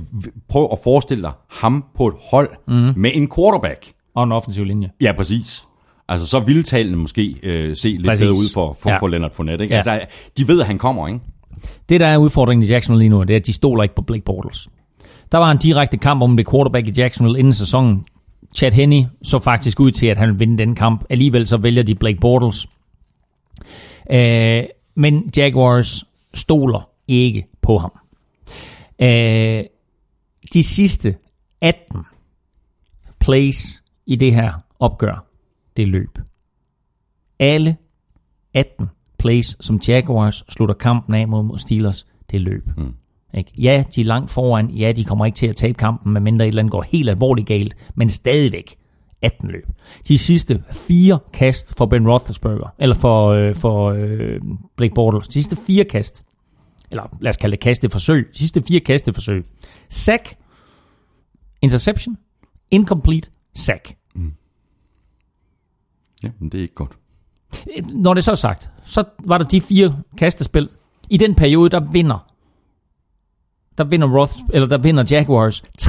prøv 0.48 0.68
at 0.72 0.78
forestille 0.84 1.22
dig 1.22 1.32
ham 1.48 1.84
på 1.96 2.06
et 2.08 2.14
hold 2.30 2.48
mm. 2.68 2.92
med 2.96 3.10
en 3.14 3.30
quarterback. 3.36 3.92
Og 4.14 4.24
en 4.24 4.32
offensiv 4.32 4.64
linje. 4.64 4.90
Ja, 5.00 5.12
præcis. 5.16 5.64
Altså, 6.08 6.26
så 6.26 6.40
ville 6.40 6.62
tallene 6.62 6.96
måske 6.96 7.34
øh, 7.42 7.76
se 7.76 7.88
lidt 7.88 8.06
Præcis. 8.06 8.22
bedre 8.24 8.32
ud 8.32 8.52
for, 8.54 8.76
for, 8.82 8.90
Ja. 8.90 8.98
for 8.98 9.08
Leonard 9.08 9.32
Fournette. 9.34 9.64
Ikke? 9.64 9.74
Ja. 9.74 9.78
Altså, 9.78 10.00
de 10.36 10.48
ved, 10.48 10.60
at 10.60 10.66
han 10.66 10.78
kommer, 10.78 11.08
ikke? 11.08 11.20
Det, 11.88 12.00
der 12.00 12.06
er 12.06 12.16
udfordringen 12.16 12.62
i 12.62 12.66
Jacksonville 12.66 13.02
lige 13.02 13.08
nu, 13.08 13.22
det 13.22 13.30
er, 13.30 13.36
at 13.36 13.46
de 13.46 13.52
stoler 13.52 13.82
ikke 13.82 13.94
på 13.94 14.02
Blake 14.02 14.22
Bortles. 14.24 14.68
Der 15.32 15.38
var 15.38 15.50
en 15.50 15.58
direkte 15.58 15.96
kamp 15.96 16.22
om 16.22 16.36
det 16.36 16.50
quarterback 16.50 16.86
i 16.88 16.92
Jacksonville 16.96 17.38
inden 17.38 17.52
sæsonen. 17.52 18.04
Chad 18.56 18.72
Henney 18.72 19.02
så 19.22 19.38
faktisk 19.38 19.80
ud 19.80 19.90
til, 19.90 20.06
at 20.06 20.18
han 20.18 20.28
ville 20.28 20.38
vinde 20.38 20.58
den 20.58 20.74
kamp. 20.74 21.04
Alligevel 21.10 21.46
så 21.46 21.56
vælger 21.56 21.82
de 21.82 21.94
Blake 21.94 22.18
Bortles. 22.20 22.66
Øh, 24.12 24.62
men 24.94 25.30
Jaguars 25.36 26.04
stoler 26.34 26.88
ikke 27.08 27.46
på 27.60 27.78
ham. 27.78 27.92
Øh, 29.02 29.64
de 30.52 30.62
sidste 30.62 31.16
18 31.60 32.04
plays 33.20 33.82
i 34.06 34.16
det 34.16 34.34
her 34.34 34.52
opgør, 34.78 35.26
det 35.76 35.88
løb. 35.88 36.18
Alle 37.38 37.76
18 38.54 38.90
plays, 39.18 39.56
som 39.60 39.80
Jaguars 39.88 40.44
slutter 40.48 40.74
kampen 40.74 41.14
af 41.14 41.28
mod, 41.28 41.58
Steelers, 41.58 42.06
det 42.30 42.40
løb. 42.40 42.68
Mm. 42.76 42.94
Ikke? 43.34 43.52
Ja, 43.58 43.84
de 43.94 44.00
er 44.00 44.04
langt 44.04 44.30
foran. 44.30 44.70
Ja, 44.70 44.92
de 44.92 45.04
kommer 45.04 45.26
ikke 45.26 45.36
til 45.36 45.46
at 45.46 45.56
tabe 45.56 45.74
kampen, 45.74 46.12
medmindre 46.12 46.44
et 46.44 46.48
eller 46.48 46.62
andet 46.62 46.72
går 46.72 46.82
helt 46.82 47.08
alvorligt 47.08 47.48
galt. 47.48 47.76
Men 47.94 48.08
stadigvæk 48.08 48.76
18 49.22 49.50
løb. 49.50 49.66
De 50.08 50.18
sidste 50.18 50.64
fire 50.70 51.18
kast 51.32 51.74
for 51.78 51.86
Ben 51.86 52.08
Roethlisberger, 52.08 52.74
eller 52.78 52.94
for, 52.94 53.28
øh, 53.28 53.56
for 53.56 53.90
øh, 53.90 54.40
Blake 54.76 54.94
Bortles. 54.94 55.28
De 55.28 55.32
sidste 55.32 55.56
fire 55.66 55.84
kast, 55.84 56.24
eller 56.90 57.16
lad 57.20 57.30
os 57.30 57.36
kalde 57.36 57.50
det 57.50 57.60
kasteforsøg. 57.60 58.28
De 58.32 58.38
sidste 58.38 58.62
fire 58.62 58.80
kasteforsøg. 58.80 59.46
Sack, 59.88 60.36
interception, 61.62 62.16
incomplete, 62.70 63.30
sack. 63.54 63.96
Ja, 66.22 66.30
men 66.38 66.48
det 66.48 66.58
er 66.58 66.62
ikke 66.62 66.74
godt. 66.74 66.92
Når 67.94 68.14
det 68.14 68.24
så 68.24 68.30
er 68.30 68.34
sagt, 68.34 68.70
så 68.84 69.04
var 69.24 69.38
der 69.38 69.44
de 69.44 69.60
fire 69.60 70.02
kastespil. 70.18 70.68
I 71.10 71.16
den 71.16 71.34
periode, 71.34 71.70
der 71.70 71.80
vinder 71.80 72.30
der 73.80 73.84
vinder, 73.84 74.18
Roth, 74.18 74.36
eller 74.52 74.68
der 74.68 74.78
vinder 74.78 75.04
Jaguars 75.10 75.62
23-6. 75.82 75.86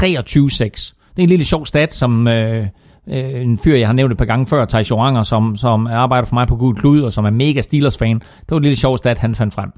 Det 1.09 1.19
er 1.19 1.23
en 1.23 1.29
lille 1.29 1.45
sjov 1.45 1.65
stat, 1.65 1.93
som 1.93 2.27
øh, 2.27 2.67
øh, 3.07 3.41
en 3.41 3.57
fyr, 3.57 3.75
jeg 3.75 3.87
har 3.87 3.93
nævnt 3.93 4.11
et 4.11 4.17
par 4.17 4.25
gange 4.25 4.45
før, 4.45 4.65
Thijs 4.65 4.91
Joranger, 4.91 5.23
som, 5.23 5.55
som 5.55 5.87
arbejder 5.87 6.27
for 6.27 6.33
mig 6.33 6.47
på 6.47 6.55
Gud 6.55 6.73
Klud, 6.73 7.01
og 7.01 7.13
som 7.13 7.25
er 7.25 7.29
mega 7.29 7.61
Steelers-fan. 7.61 8.19
Det 8.19 8.51
var 8.51 8.57
et 8.57 8.63
lille 8.63 8.77
sjovt 8.77 8.99
stat, 8.99 9.17
han 9.17 9.35
fandt 9.35 9.53
frem. 9.53 9.71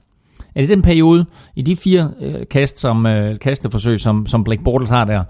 At 0.55 0.63
i 0.63 0.67
den 0.67 0.81
periode, 0.81 1.25
i 1.55 1.61
de 1.61 1.75
fire 1.75 2.11
øh, 2.21 2.47
kast, 2.51 2.79
som, 2.79 3.05
øh, 3.05 3.39
kasteforsøg, 3.39 3.99
som, 3.99 4.25
som 4.25 4.43
Blake 4.43 4.63
Bortles 4.63 4.89
har 4.89 5.05
der, 5.05 5.23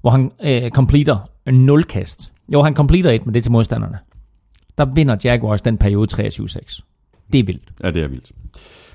hvor 0.00 0.10
han 0.10 0.30
øh, 0.44 0.70
completer 0.70 1.18
0 1.46 1.84
kast. 1.84 2.32
Jo, 2.52 2.62
han 2.62 2.74
completer 2.74 3.10
et, 3.10 3.26
men 3.26 3.34
det 3.34 3.40
er 3.40 3.42
til 3.42 3.52
modstanderne. 3.52 3.98
Der 4.78 4.84
vinder 4.94 5.16
Jaguars 5.24 5.62
den 5.62 5.78
periode 5.78 6.22
23-6. 6.22 6.80
Det 7.32 7.40
er 7.40 7.44
vildt. 7.44 7.68
Ja, 7.82 7.90
det 7.90 8.02
er 8.02 8.08
vildt. 8.08 8.32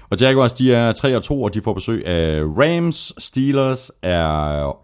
Og 0.10 0.18
Jaguars, 0.22 0.54
de 0.54 0.74
er 0.74 0.92
3 0.92 1.16
og 1.16 1.24
2, 1.24 1.42
og 1.42 1.54
de 1.54 1.62
får 1.62 1.74
besøg 1.74 2.08
af 2.08 2.44
Rams. 2.44 3.14
Steelers 3.18 3.92
er 4.02 4.24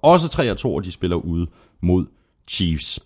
også 0.06 0.30
3 0.30 0.52
og 0.52 0.58
2, 0.58 0.76
og 0.76 0.86
de 0.86 0.92
spiller 0.92 1.16
ude 1.16 1.48
mod 1.82 2.06
Chiefs. 2.48 3.00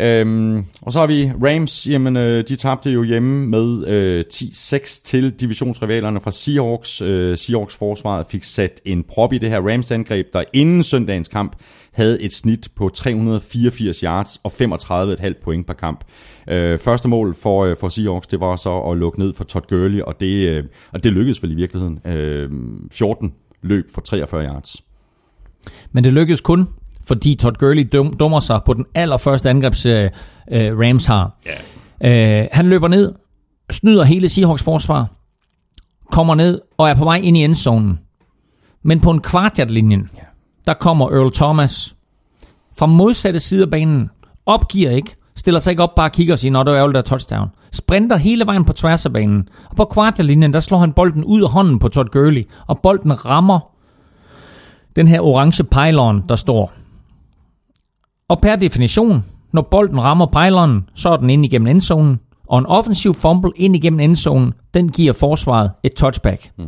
Øhm, 0.00 0.64
og 0.82 0.92
så 0.92 0.98
har 0.98 1.06
vi 1.06 1.30
Rams, 1.44 1.86
jamen 1.86 2.16
øh, 2.16 2.44
de 2.48 2.56
tabte 2.56 2.90
jo 2.90 3.02
hjemme 3.02 3.46
med 3.46 3.86
øh, 3.86 4.24
10-6 4.34 5.02
til 5.04 5.30
divisionsrivalerne 5.30 6.20
fra 6.20 6.32
Seahawks. 6.32 7.02
Øh, 7.02 7.38
Seahawks 7.38 7.76
forsvaret 7.76 8.26
fik 8.26 8.44
sat 8.44 8.80
en 8.84 9.02
prop 9.02 9.32
i 9.32 9.38
det 9.38 9.50
her 9.50 9.60
Rams 9.72 9.90
angreb, 9.90 10.26
der 10.32 10.44
inden 10.52 10.82
søndagens 10.82 11.28
kamp 11.28 11.56
havde 11.92 12.22
et 12.22 12.32
snit 12.32 12.68
på 12.76 12.88
384 12.88 14.00
yards 14.00 14.40
og 14.44 14.52
35,5 14.52 15.42
point 15.42 15.66
per 15.66 15.74
kamp. 15.74 16.04
Øh, 16.48 16.78
første 16.78 17.08
mål 17.08 17.34
for, 17.34 17.64
øh, 17.64 17.76
for 17.80 17.88
Seahawks, 17.88 18.26
det 18.26 18.40
var 18.40 18.56
så 18.56 18.80
at 18.80 18.96
lukke 18.96 19.18
ned 19.18 19.34
for 19.34 19.44
Todd 19.44 19.64
Gurley, 19.68 20.00
og 20.00 20.20
det, 20.20 20.48
øh, 20.48 20.64
og 20.92 21.04
det 21.04 21.12
lykkedes 21.12 21.42
vel 21.42 21.52
i 21.52 21.54
virkeligheden. 21.54 22.00
Øh, 22.06 22.50
14 22.90 23.34
løb 23.62 23.88
for 23.94 24.00
43 24.00 24.44
yards. 24.44 24.82
Men 25.92 26.04
det 26.04 26.12
lykkedes 26.12 26.40
kun, 26.40 26.68
fordi 27.08 27.34
Todd 27.34 27.56
Gurley 27.56 27.88
dum, 27.92 28.12
dummer 28.16 28.40
sig 28.40 28.60
på 28.64 28.74
den 28.74 28.86
allerførste 28.94 29.50
angrebsserie, 29.50 30.10
øh, 30.52 30.78
Rams 30.78 31.06
har. 31.06 31.36
Yeah. 32.04 32.42
Øh, 32.42 32.48
han 32.52 32.66
løber 32.66 32.88
ned, 32.88 33.14
snyder 33.70 34.04
hele 34.04 34.28
Seahawks 34.28 34.62
forsvar, 34.62 35.06
kommer 36.12 36.34
ned 36.34 36.60
og 36.78 36.90
er 36.90 36.94
på 36.94 37.04
vej 37.04 37.16
ind 37.16 37.36
i 37.36 37.44
endzonen. 37.44 37.98
Men 38.82 39.00
på 39.00 39.10
en 39.10 39.20
kvartjert-linjen, 39.20 40.00
yeah. 40.00 40.26
der 40.66 40.74
kommer 40.74 41.10
Earl 41.10 41.32
Thomas 41.32 41.96
fra 42.78 42.86
modsatte 42.86 43.40
side 43.40 43.62
af 43.62 43.70
banen, 43.70 44.10
opgiver 44.46 44.90
ikke, 44.90 45.16
stiller 45.36 45.60
sig 45.60 45.70
ikke 45.70 45.82
op, 45.82 45.94
bare 45.94 46.10
kigger 46.10 46.34
og 46.34 46.38
siger, 46.38 46.52
når 46.52 46.62
det 46.62 46.70
er 46.70 46.76
ærgerligt, 46.76 46.94
der 46.94 47.00
er 47.00 47.16
touchdown. 47.18 47.48
Sprinter 47.72 48.16
hele 48.16 48.46
vejen 48.46 48.64
på 48.64 48.72
tværs 48.72 49.06
af 49.06 49.12
banen. 49.12 49.48
Og 49.70 49.76
på 49.76 49.84
kvartjert-linjen, 49.84 50.52
der 50.52 50.60
slår 50.60 50.78
han 50.78 50.92
bolden 50.92 51.24
ud 51.24 51.42
af 51.42 51.50
hånden 51.50 51.78
på 51.78 51.88
Todd 51.88 52.08
Gurley, 52.08 52.44
og 52.66 52.80
bolden 52.80 53.26
rammer 53.26 53.60
den 54.96 55.08
her 55.08 55.20
orange 55.20 55.64
pylon, 55.64 56.24
der 56.28 56.36
står. 56.36 56.72
Og 58.28 58.40
per 58.40 58.56
definition, 58.56 59.24
når 59.52 59.62
bolden 59.62 60.00
rammer 60.00 60.26
pylon, 60.26 60.88
så 60.94 61.08
er 61.08 61.16
den 61.16 61.30
ind 61.30 61.44
igennem 61.44 61.68
endzonen, 61.68 62.20
og 62.48 62.58
en 62.58 62.66
offensiv 62.66 63.14
fumble 63.14 63.52
ind 63.56 63.76
igennem 63.76 64.00
endzonen, 64.00 64.52
den 64.74 64.88
giver 64.88 65.12
forsvaret 65.12 65.70
et 65.82 65.92
touchback. 65.92 66.50
Mm. 66.56 66.66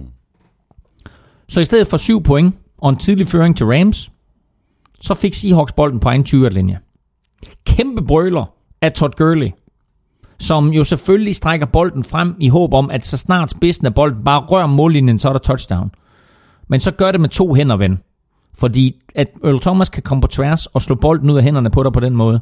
Så 1.48 1.60
i 1.60 1.64
stedet 1.64 1.86
for 1.86 1.96
7 1.96 2.22
point 2.22 2.54
og 2.78 2.90
en 2.90 2.96
tidlig 2.96 3.28
føring 3.28 3.56
til 3.56 3.66
Rams, 3.66 4.10
så 5.00 5.14
fik 5.14 5.34
Seahawks 5.34 5.72
bolden 5.72 6.00
på 6.00 6.08
egen 6.08 6.24
20-linje. 6.28 6.78
Kæmpe 7.64 8.02
brøler 8.06 8.44
af 8.82 8.92
Todd 8.92 9.12
Gurley, 9.16 9.50
som 10.38 10.68
jo 10.68 10.84
selvfølgelig 10.84 11.36
strækker 11.36 11.66
bolden 11.66 12.04
frem 12.04 12.36
i 12.40 12.48
håb 12.48 12.74
om, 12.74 12.90
at 12.90 13.06
så 13.06 13.16
snart 13.16 13.50
spidsen 13.50 13.86
af 13.86 13.94
bolden 13.94 14.24
bare 14.24 14.40
rører 14.40 14.66
mållinjen, 14.66 15.18
så 15.18 15.28
er 15.28 15.32
der 15.32 15.40
touchdown. 15.40 15.90
Men 16.68 16.80
så 16.80 16.90
gør 16.90 17.10
det 17.10 17.20
med 17.20 17.28
to 17.28 17.54
hænder, 17.54 17.76
ven. 17.76 17.98
Fordi 18.60 18.96
at 19.14 19.28
Earl 19.44 19.60
Thomas 19.60 19.88
kan 19.88 20.02
komme 20.02 20.22
på 20.22 20.28
tværs 20.28 20.66
og 20.66 20.82
slå 20.82 20.94
bolden 20.94 21.30
ud 21.30 21.36
af 21.36 21.44
hænderne 21.44 21.70
på 21.70 21.82
dig 21.82 21.92
på 21.92 22.00
den 22.00 22.16
måde, 22.16 22.40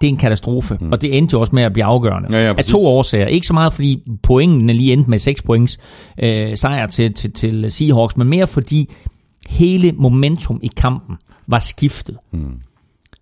det 0.00 0.06
er 0.06 0.10
en 0.10 0.16
katastrofe. 0.16 0.78
Mm. 0.80 0.92
Og 0.92 1.02
det 1.02 1.18
endte 1.18 1.34
jo 1.34 1.40
også 1.40 1.54
med 1.54 1.62
at 1.62 1.72
blive 1.72 1.84
afgørende. 1.84 2.28
Ja, 2.36 2.42
ja, 2.42 2.48
af 2.48 2.56
præcis. 2.56 2.72
to 2.72 2.86
årsager. 2.86 3.26
Ikke 3.26 3.46
så 3.46 3.54
meget 3.54 3.72
fordi 3.72 4.02
pointene 4.22 4.72
lige 4.72 4.92
endte 4.92 5.10
med 5.10 5.18
6 5.18 5.42
points 5.42 5.78
øh, 6.22 6.56
sejr 6.56 6.86
til, 6.86 7.14
til, 7.14 7.32
til 7.32 7.70
Seahawks, 7.70 8.16
men 8.16 8.28
mere 8.28 8.46
fordi 8.46 8.90
hele 9.48 9.92
momentum 9.92 10.60
i 10.62 10.70
kampen 10.76 11.16
var 11.46 11.58
skiftet. 11.58 12.16
Mm. 12.32 12.60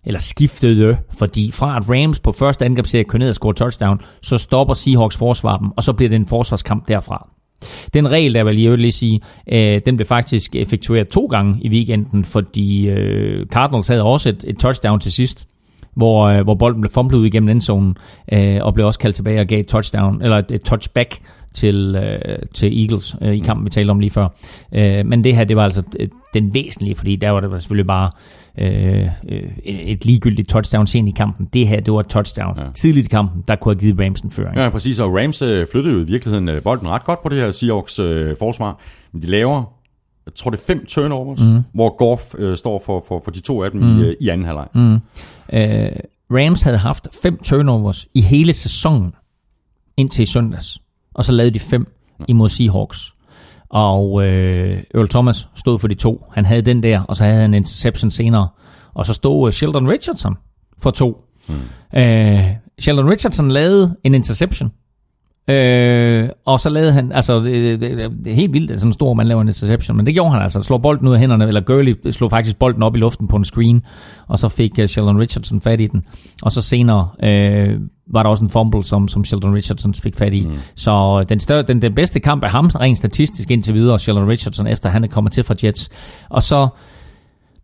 Eller 0.05 0.19
skiftede, 0.19 0.97
fordi 1.17 1.51
fra 1.51 1.77
at 1.77 1.89
Rams 1.89 2.19
på 2.19 2.31
første 2.31 2.65
angrebsserie 2.65 3.03
kører 3.03 3.19
ned 3.19 3.29
og 3.29 3.35
scorer 3.35 3.53
touchdown, 3.53 4.01
så 4.21 4.37
stopper 4.37 4.73
Seahawks 4.73 5.17
forsvar 5.17 5.57
dem, 5.57 5.71
og 5.71 5.83
så 5.83 5.93
bliver 5.93 6.09
det 6.09 6.15
en 6.15 6.27
forsvarskamp 6.27 6.87
derfra. 6.87 7.29
Den 7.93 8.11
regel, 8.11 8.33
der 8.33 8.43
vil 8.43 8.61
jeg 8.61 8.77
lige 8.77 8.91
sige, 8.91 9.19
øh, 9.51 9.81
den 9.85 9.97
blev 9.97 10.05
faktisk 10.05 10.55
effektueret 10.55 11.07
to 11.07 11.25
gange 11.25 11.57
i 11.61 11.69
weekenden, 11.69 12.25
fordi 12.25 12.87
øh, 12.87 13.45
Cardinals 13.45 13.87
havde 13.87 14.03
også 14.03 14.29
et, 14.29 14.45
et 14.47 14.57
touchdown 14.57 14.99
til 14.99 15.11
sidst, 15.11 15.47
hvor, 15.95 16.25
øh, 16.25 16.43
hvor 16.43 16.55
bolden 16.55 16.81
blev 16.81 16.91
fumblet 16.91 17.19
ud 17.19 17.25
igennem 17.25 17.49
endzonen, 17.49 17.97
øh, 18.33 18.59
og 18.61 18.73
blev 18.73 18.85
også 18.85 18.99
kaldt 18.99 19.15
tilbage 19.15 19.39
og 19.39 19.47
gav 19.47 19.59
et 19.59 19.67
touchdown, 19.67 20.21
eller 20.21 20.37
et, 20.37 20.51
et 20.51 20.61
touchback 20.61 21.19
til, 21.53 21.95
øh, 21.95 22.35
til 22.53 22.81
Eagles 22.81 23.15
øh, 23.21 23.33
i 23.33 23.39
kampen, 23.39 23.65
vi 23.65 23.69
talte 23.69 23.91
om 23.91 23.99
lige 23.99 24.11
før. 24.11 24.27
Øh, 24.73 25.05
men 25.05 25.23
det 25.23 25.35
her, 25.35 25.43
det 25.43 25.55
var 25.55 25.63
altså 25.63 25.83
øh, 25.99 26.07
den 26.33 26.53
væsentlige, 26.53 26.95
fordi 26.95 27.15
der 27.15 27.29
var 27.29 27.39
det 27.39 27.61
selvfølgelig 27.61 27.87
bare 27.87 28.11
øh, 28.57 29.07
øh, 29.29 29.49
et 29.65 30.05
ligegyldigt 30.05 30.49
touchdown 30.49 30.87
sent 30.87 31.07
i 31.07 31.11
kampen. 31.11 31.49
Det 31.53 31.67
her, 31.67 31.79
det 31.79 31.93
var 31.93 31.99
et 31.99 32.07
touchdown. 32.07 32.59
Ja. 32.59 32.63
Tidligt 32.73 33.05
i 33.05 33.09
kampen, 33.09 33.43
der 33.47 33.55
kunne 33.55 33.75
have 33.75 33.79
givet 33.79 33.99
Rams 33.99 34.21
en 34.21 34.31
føring. 34.31 34.57
Ja, 34.57 34.69
præcis, 34.69 34.99
og 34.99 35.13
Rams 35.13 35.41
øh, 35.41 35.67
flyttede 35.71 35.95
jo 35.95 36.01
i 36.01 36.05
virkeligheden 36.05 36.49
øh, 36.49 36.63
bolden 36.63 36.87
ret 36.87 37.03
godt 37.03 37.23
på 37.23 37.29
det 37.29 37.37
her 37.37 37.51
Seahawks 37.51 37.99
øh, 37.99 38.35
forsvar. 38.39 38.79
Men 39.11 39.21
de 39.21 39.27
laver, 39.27 39.73
jeg 40.25 40.33
tror 40.35 40.51
det 40.51 40.57
er 40.57 40.63
fem 40.67 40.85
turnovers, 40.85 41.41
mm. 41.41 41.61
hvor 41.73 41.97
Goff 41.97 42.21
øh, 42.37 42.57
står 42.57 42.83
for, 42.85 43.03
for, 43.07 43.21
for 43.23 43.31
de 43.31 43.39
to 43.39 43.63
af 43.63 43.71
dem 43.71 43.81
mm. 43.81 43.99
i, 43.99 44.05
øh, 44.05 44.15
i 44.21 44.29
anden 44.29 44.45
halvleg. 44.45 44.67
Mm. 44.75 44.93
Øh, 45.53 45.91
Rams 46.31 46.61
havde 46.61 46.77
haft 46.77 47.07
fem 47.21 47.37
turnovers 47.37 48.07
i 48.13 48.21
hele 48.21 48.53
sæsonen 48.53 49.13
indtil 49.97 50.23
i 50.23 50.25
søndags. 50.25 50.82
Og 51.13 51.25
så 51.25 51.31
lavede 51.31 51.53
de 51.53 51.59
fem 51.59 51.87
imod 52.27 52.49
Seahawks. 52.49 53.13
Og 53.69 54.25
øh, 54.25 54.83
Earl 54.95 55.07
Thomas 55.07 55.49
stod 55.55 55.79
for 55.79 55.87
de 55.87 55.95
to. 55.95 56.25
Han 56.31 56.45
havde 56.45 56.61
den 56.61 56.83
der, 56.83 57.01
og 57.01 57.15
så 57.15 57.23
havde 57.23 57.41
han 57.41 57.49
en 57.49 57.53
interception 57.53 58.11
senere. 58.11 58.49
Og 58.93 59.05
så 59.05 59.13
stod 59.13 59.47
øh, 59.47 59.53
Sheldon 59.53 59.89
Richardson 59.89 60.35
for 60.81 60.91
to. 60.91 61.25
Mm. 61.49 61.99
Øh, 61.99 62.45
Sheldon 62.79 63.09
Richardson 63.09 63.51
lavede 63.51 63.95
en 64.03 64.13
interception. 64.13 64.71
Øh, 65.47 66.29
og 66.45 66.59
så 66.59 66.69
lavede 66.69 66.91
han, 66.91 67.11
altså 67.11 67.39
det, 67.39 67.81
det, 67.81 68.11
det 68.25 68.31
er 68.31 68.35
helt 68.35 68.53
vildt, 68.53 68.71
at 68.71 68.79
sådan 68.79 68.89
en 68.89 68.93
stor 68.93 69.13
mand 69.13 69.27
laver 69.27 69.41
en 69.41 69.47
interception, 69.47 69.97
men 69.97 70.05
det 70.05 70.13
gjorde 70.13 70.31
han 70.31 70.41
altså, 70.41 70.61
slår 70.61 70.77
bolden 70.77 71.07
ud 71.07 71.13
af 71.13 71.19
hænderne, 71.19 71.47
eller 71.47 71.61
Gurley 71.61 71.95
slog 72.11 72.29
faktisk 72.29 72.59
bolden 72.59 72.83
op 72.83 72.95
i 72.95 72.99
luften 72.99 73.27
på 73.27 73.35
en 73.35 73.45
screen, 73.45 73.81
og 74.27 74.39
så 74.39 74.49
fik 74.49 74.71
uh, 74.79 74.85
Sheldon 74.85 75.19
Richardson 75.19 75.61
fat 75.61 75.81
i 75.81 75.87
den, 75.87 76.05
og 76.41 76.51
så 76.51 76.61
senere 76.61 77.09
øh, 77.23 77.79
var 78.11 78.23
der 78.23 78.29
også 78.29 78.43
en 78.43 78.49
fumble, 78.49 78.83
som, 78.83 79.07
som 79.07 79.25
Sheldon 79.25 79.53
Richardson 79.53 79.93
fik 79.93 80.15
fat 80.15 80.33
i. 80.33 80.45
Mm. 80.45 80.53
Så 80.75 81.23
den, 81.29 81.39
større, 81.39 81.61
den, 81.61 81.81
den 81.81 81.95
bedste 81.95 82.19
kamp 82.19 82.43
er 82.43 82.47
ham 82.47 82.65
rent 82.65 82.97
statistisk 82.97 83.51
indtil 83.51 83.73
videre, 83.73 83.99
Sheldon 83.99 84.27
Richardson, 84.27 84.67
efter 84.67 84.89
han 84.89 85.03
er 85.03 85.07
kommet 85.07 85.33
til 85.33 85.43
fra 85.43 85.55
Jets. 85.63 85.89
Og 86.29 86.43
så 86.43 86.67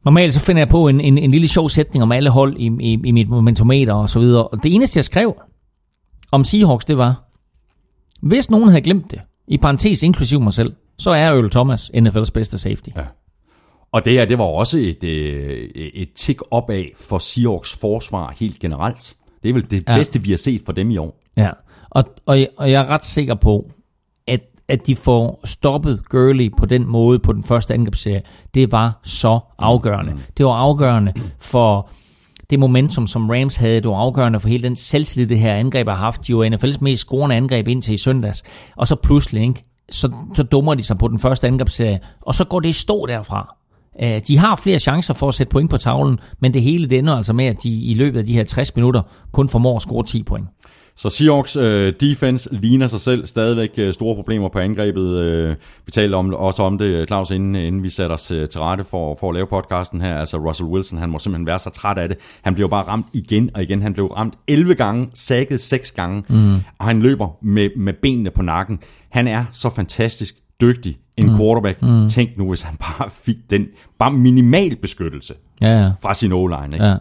Normalt 0.05 0.33
så 0.33 0.39
finder 0.39 0.59
jeg 0.59 0.69
på 0.69 0.87
en, 0.87 1.01
en, 1.01 1.17
en 1.17 1.31
lille 1.31 1.47
sjov 1.47 1.69
sætning 1.69 2.03
om 2.03 2.11
alle 2.11 2.29
hold 2.29 2.57
i, 2.57 2.71
i, 2.79 2.99
i 3.05 3.11
mit 3.11 3.29
momentometer 3.29 3.93
og 3.93 4.09
så 4.09 4.19
videre. 4.19 4.47
Og 4.47 4.63
det 4.63 4.75
eneste, 4.75 4.97
jeg 4.97 5.05
skrev 5.05 5.35
om 6.31 6.43
Seahawks, 6.43 6.85
det 6.85 6.97
var, 6.97 7.28
hvis 8.21 8.51
nogen 8.51 8.69
havde 8.69 8.81
glemt 8.81 9.11
det, 9.11 9.19
i 9.47 9.57
parentes 9.57 10.03
inklusiv 10.03 10.41
mig 10.41 10.53
selv, 10.53 10.73
så 10.97 11.11
er 11.11 11.25
Earl 11.31 11.49
Thomas 11.49 11.91
NFL's 11.95 12.31
bedste 12.33 12.57
safety. 12.57 12.89
Ja. 12.95 13.01
Og 13.91 14.05
det 14.05 14.13
her, 14.13 14.25
det 14.25 14.37
var 14.37 14.43
også 14.45 14.77
et, 14.77 15.03
øh, 15.03 15.69
et 15.75 16.09
tick 16.15 16.41
opad 16.51 16.83
for 16.95 17.17
Seahawks 17.19 17.77
forsvar 17.77 18.33
helt 18.39 18.59
generelt. 18.59 19.15
Det 19.43 19.49
er 19.49 19.53
vel 19.53 19.71
det 19.71 19.83
Ja. 19.87 19.95
bedste, 19.95 20.21
vi 20.21 20.29
har 20.29 20.37
set 20.37 20.61
for 20.65 20.71
dem 20.71 20.91
i 20.91 20.97
år. 20.97 21.19
Ja, 21.37 21.49
og, 21.89 22.03
og, 22.25 22.37
og 22.57 22.71
jeg 22.71 22.81
er 22.83 22.87
ret 22.87 23.05
sikker 23.05 23.35
på, 23.35 23.69
at, 24.27 24.41
at 24.67 24.87
de 24.87 24.95
får 24.95 25.39
stoppet 25.45 26.09
Gurley 26.09 26.51
på 26.57 26.65
den 26.65 26.87
måde 26.87 27.19
på 27.19 27.33
den 27.33 27.43
første 27.43 27.73
angrebsserie, 27.73 28.21
det 28.53 28.71
var 28.71 28.99
så 29.03 29.39
afgørende. 29.59 30.13
Det 30.37 30.45
var 30.45 30.53
afgørende 30.53 31.13
for 31.39 31.89
det 32.49 32.59
momentum, 32.59 33.07
som 33.07 33.29
Rams 33.29 33.57
havde. 33.57 33.75
Det 33.75 33.89
var 33.89 33.95
afgørende 33.97 34.39
for 34.39 34.49
hele 34.49 34.63
den 34.63 34.75
selvtillid, 34.75 35.27
det 35.27 35.39
her 35.39 35.55
angreb 35.55 35.87
har 35.87 35.95
haft. 35.95 36.27
De 36.27 36.35
var 36.35 36.45
NFL's 36.45 36.77
mest 36.81 37.01
scorende 37.01 37.35
angreb 37.35 37.67
indtil 37.67 37.93
i 37.93 37.97
søndags. 37.97 38.43
Og 38.75 38.87
så 38.87 38.95
pludselig, 38.95 39.41
ikke, 39.41 39.63
så, 39.89 40.15
så 40.35 40.43
dummer 40.43 40.73
de 40.73 40.83
sig 40.83 40.97
på 40.97 41.07
den 41.07 41.19
første 41.19 41.47
angrebsserie, 41.47 41.99
og 42.21 42.35
så 42.35 42.43
går 42.43 42.59
det 42.59 42.69
i 42.69 42.71
stå 42.71 43.05
derfra. 43.05 43.55
Øh, 44.01 44.21
de 44.27 44.37
har 44.37 44.55
flere 44.55 44.79
chancer 44.79 45.13
for 45.13 45.27
at 45.27 45.33
sætte 45.33 45.51
point 45.51 45.69
på 45.69 45.77
tavlen, 45.77 46.19
men 46.39 46.53
det 46.53 46.61
hele 46.61 46.89
det 46.89 46.97
ender 46.97 47.15
altså 47.15 47.33
med, 47.33 47.45
at 47.45 47.63
de 47.63 47.69
i 47.69 47.93
løbet 47.93 48.19
af 48.19 48.25
de 48.25 48.33
her 48.33 48.43
60 48.43 48.75
minutter 48.75 49.01
kun 49.31 49.49
formår 49.49 49.75
at 49.75 49.81
score 49.81 50.03
10 50.03 50.23
point. 50.23 50.47
Så 50.99 51.09
Seahawks 51.09 51.55
øh, 51.55 51.93
defense 51.99 52.49
ligner 52.51 52.87
sig 52.87 53.01
selv 53.01 53.25
stadigvæk 53.25 53.69
øh, 53.77 53.93
store 53.93 54.15
problemer 54.15 54.49
på 54.49 54.59
angrebet. 54.59 55.17
Øh, 55.17 55.55
vi 55.85 55.91
talte 55.91 56.15
om, 56.15 56.33
også 56.33 56.63
om 56.63 56.77
det, 56.77 57.07
Claus, 57.07 57.31
inden, 57.31 57.55
inden 57.55 57.83
vi 57.83 57.89
satte 57.89 58.13
os 58.13 58.31
øh, 58.31 58.47
til 58.47 58.61
rette 58.61 58.83
for, 58.83 59.17
for 59.19 59.29
at 59.29 59.35
lave 59.35 59.47
podcasten 59.47 60.01
her. 60.01 60.19
Altså 60.19 60.37
Russell 60.37 60.69
Wilson, 60.69 60.99
han 60.99 61.09
må 61.09 61.19
simpelthen 61.19 61.45
være 61.45 61.59
så 61.59 61.69
træt 61.69 61.97
af 61.97 62.09
det. 62.09 62.17
Han 62.41 62.55
blev 62.55 62.69
bare 62.69 62.83
ramt 62.83 63.05
igen 63.13 63.49
og 63.55 63.63
igen. 63.63 63.81
Han 63.81 63.93
blev 63.93 64.05
ramt 64.05 64.33
11 64.47 64.75
gange, 64.75 65.09
sækket 65.13 65.59
6 65.59 65.91
gange, 65.91 66.23
mm. 66.29 66.55
og 66.79 66.85
han 66.85 67.01
løber 67.01 67.29
med, 67.41 67.69
med 67.77 67.93
benene 68.01 68.31
på 68.31 68.41
nakken. 68.41 68.79
Han 69.09 69.27
er 69.27 69.45
så 69.51 69.69
fantastisk 69.69 70.35
dygtig 70.61 70.97
en 71.17 71.25
mm. 71.25 71.37
quarterback. 71.37 71.81
Mm. 71.81 72.09
Tænk 72.09 72.29
nu, 72.37 72.47
hvis 72.47 72.61
han 72.61 72.77
bare 72.87 73.09
fik 73.09 73.37
den 73.49 73.65
bare 73.99 74.11
minimal 74.11 74.75
beskyttelse 74.75 75.33
Ja, 75.61 75.81
ja. 75.81 75.91
fra 76.01 76.13
sin 76.13 76.31
O-line. 76.31 76.73
Ikke? 76.73 76.85
ja. 76.85 76.95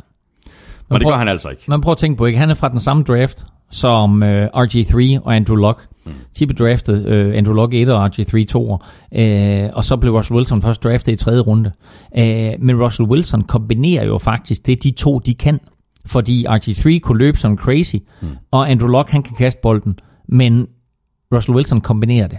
Og 0.89 1.01
det 1.01 1.09
gør 1.09 1.17
han 1.17 1.29
altså 1.29 1.49
ikke. 1.49 1.63
Man 1.69 1.81
prøver 1.81 1.93
at 1.93 1.99
tænke 1.99 2.19
på, 2.19 2.27
ikke? 2.27 2.39
Han 2.39 2.51
er 2.51 2.55
fra 2.55 2.69
den 2.69 2.81
samme 2.81 3.03
draft 3.03 3.47
som 3.71 4.23
øh, 4.23 4.47
RG3 4.55 5.21
og 5.25 5.37
Andrew 5.37 5.57
Luck. 5.57 5.87
Mm. 6.07 6.13
De 6.39 6.47
blev 6.47 6.69
draftet, 6.69 7.07
øh, 7.07 7.37
Andrew 7.37 7.55
Luck 7.55 7.75
1 7.75 7.89
og 7.89 8.07
RG3 8.07 8.45
2 8.45 8.79
øh, 9.15 9.69
og 9.73 9.85
så 9.85 9.97
blev 9.97 10.15
Russell 10.15 10.37
Wilson 10.37 10.63
først 10.63 10.85
draftet 10.85 11.13
i 11.13 11.17
tredje 11.17 11.41
runde. 11.41 11.73
Øh, 12.19 12.53
men 12.59 12.83
Russell 12.83 13.09
Wilson 13.09 13.45
kombinerer 13.45 14.07
jo 14.07 14.19
faktisk 14.19 14.67
det, 14.67 14.83
de 14.83 14.91
to 14.91 15.19
de 15.19 15.35
kan. 15.35 15.61
Fordi 16.07 16.47
RG3 16.47 16.99
kunne 16.99 17.19
løbe 17.19 17.39
som 17.39 17.57
crazy, 17.57 17.97
mm. 18.23 18.29
og 18.51 18.71
Andrew 18.71 18.89
Luck 18.89 19.11
han 19.11 19.23
kan 19.23 19.37
kaste 19.37 19.61
bolden, 19.63 19.99
men 20.29 20.67
Russell 21.35 21.57
Wilson 21.57 21.81
kombinerer 21.81 22.27
det. 22.27 22.39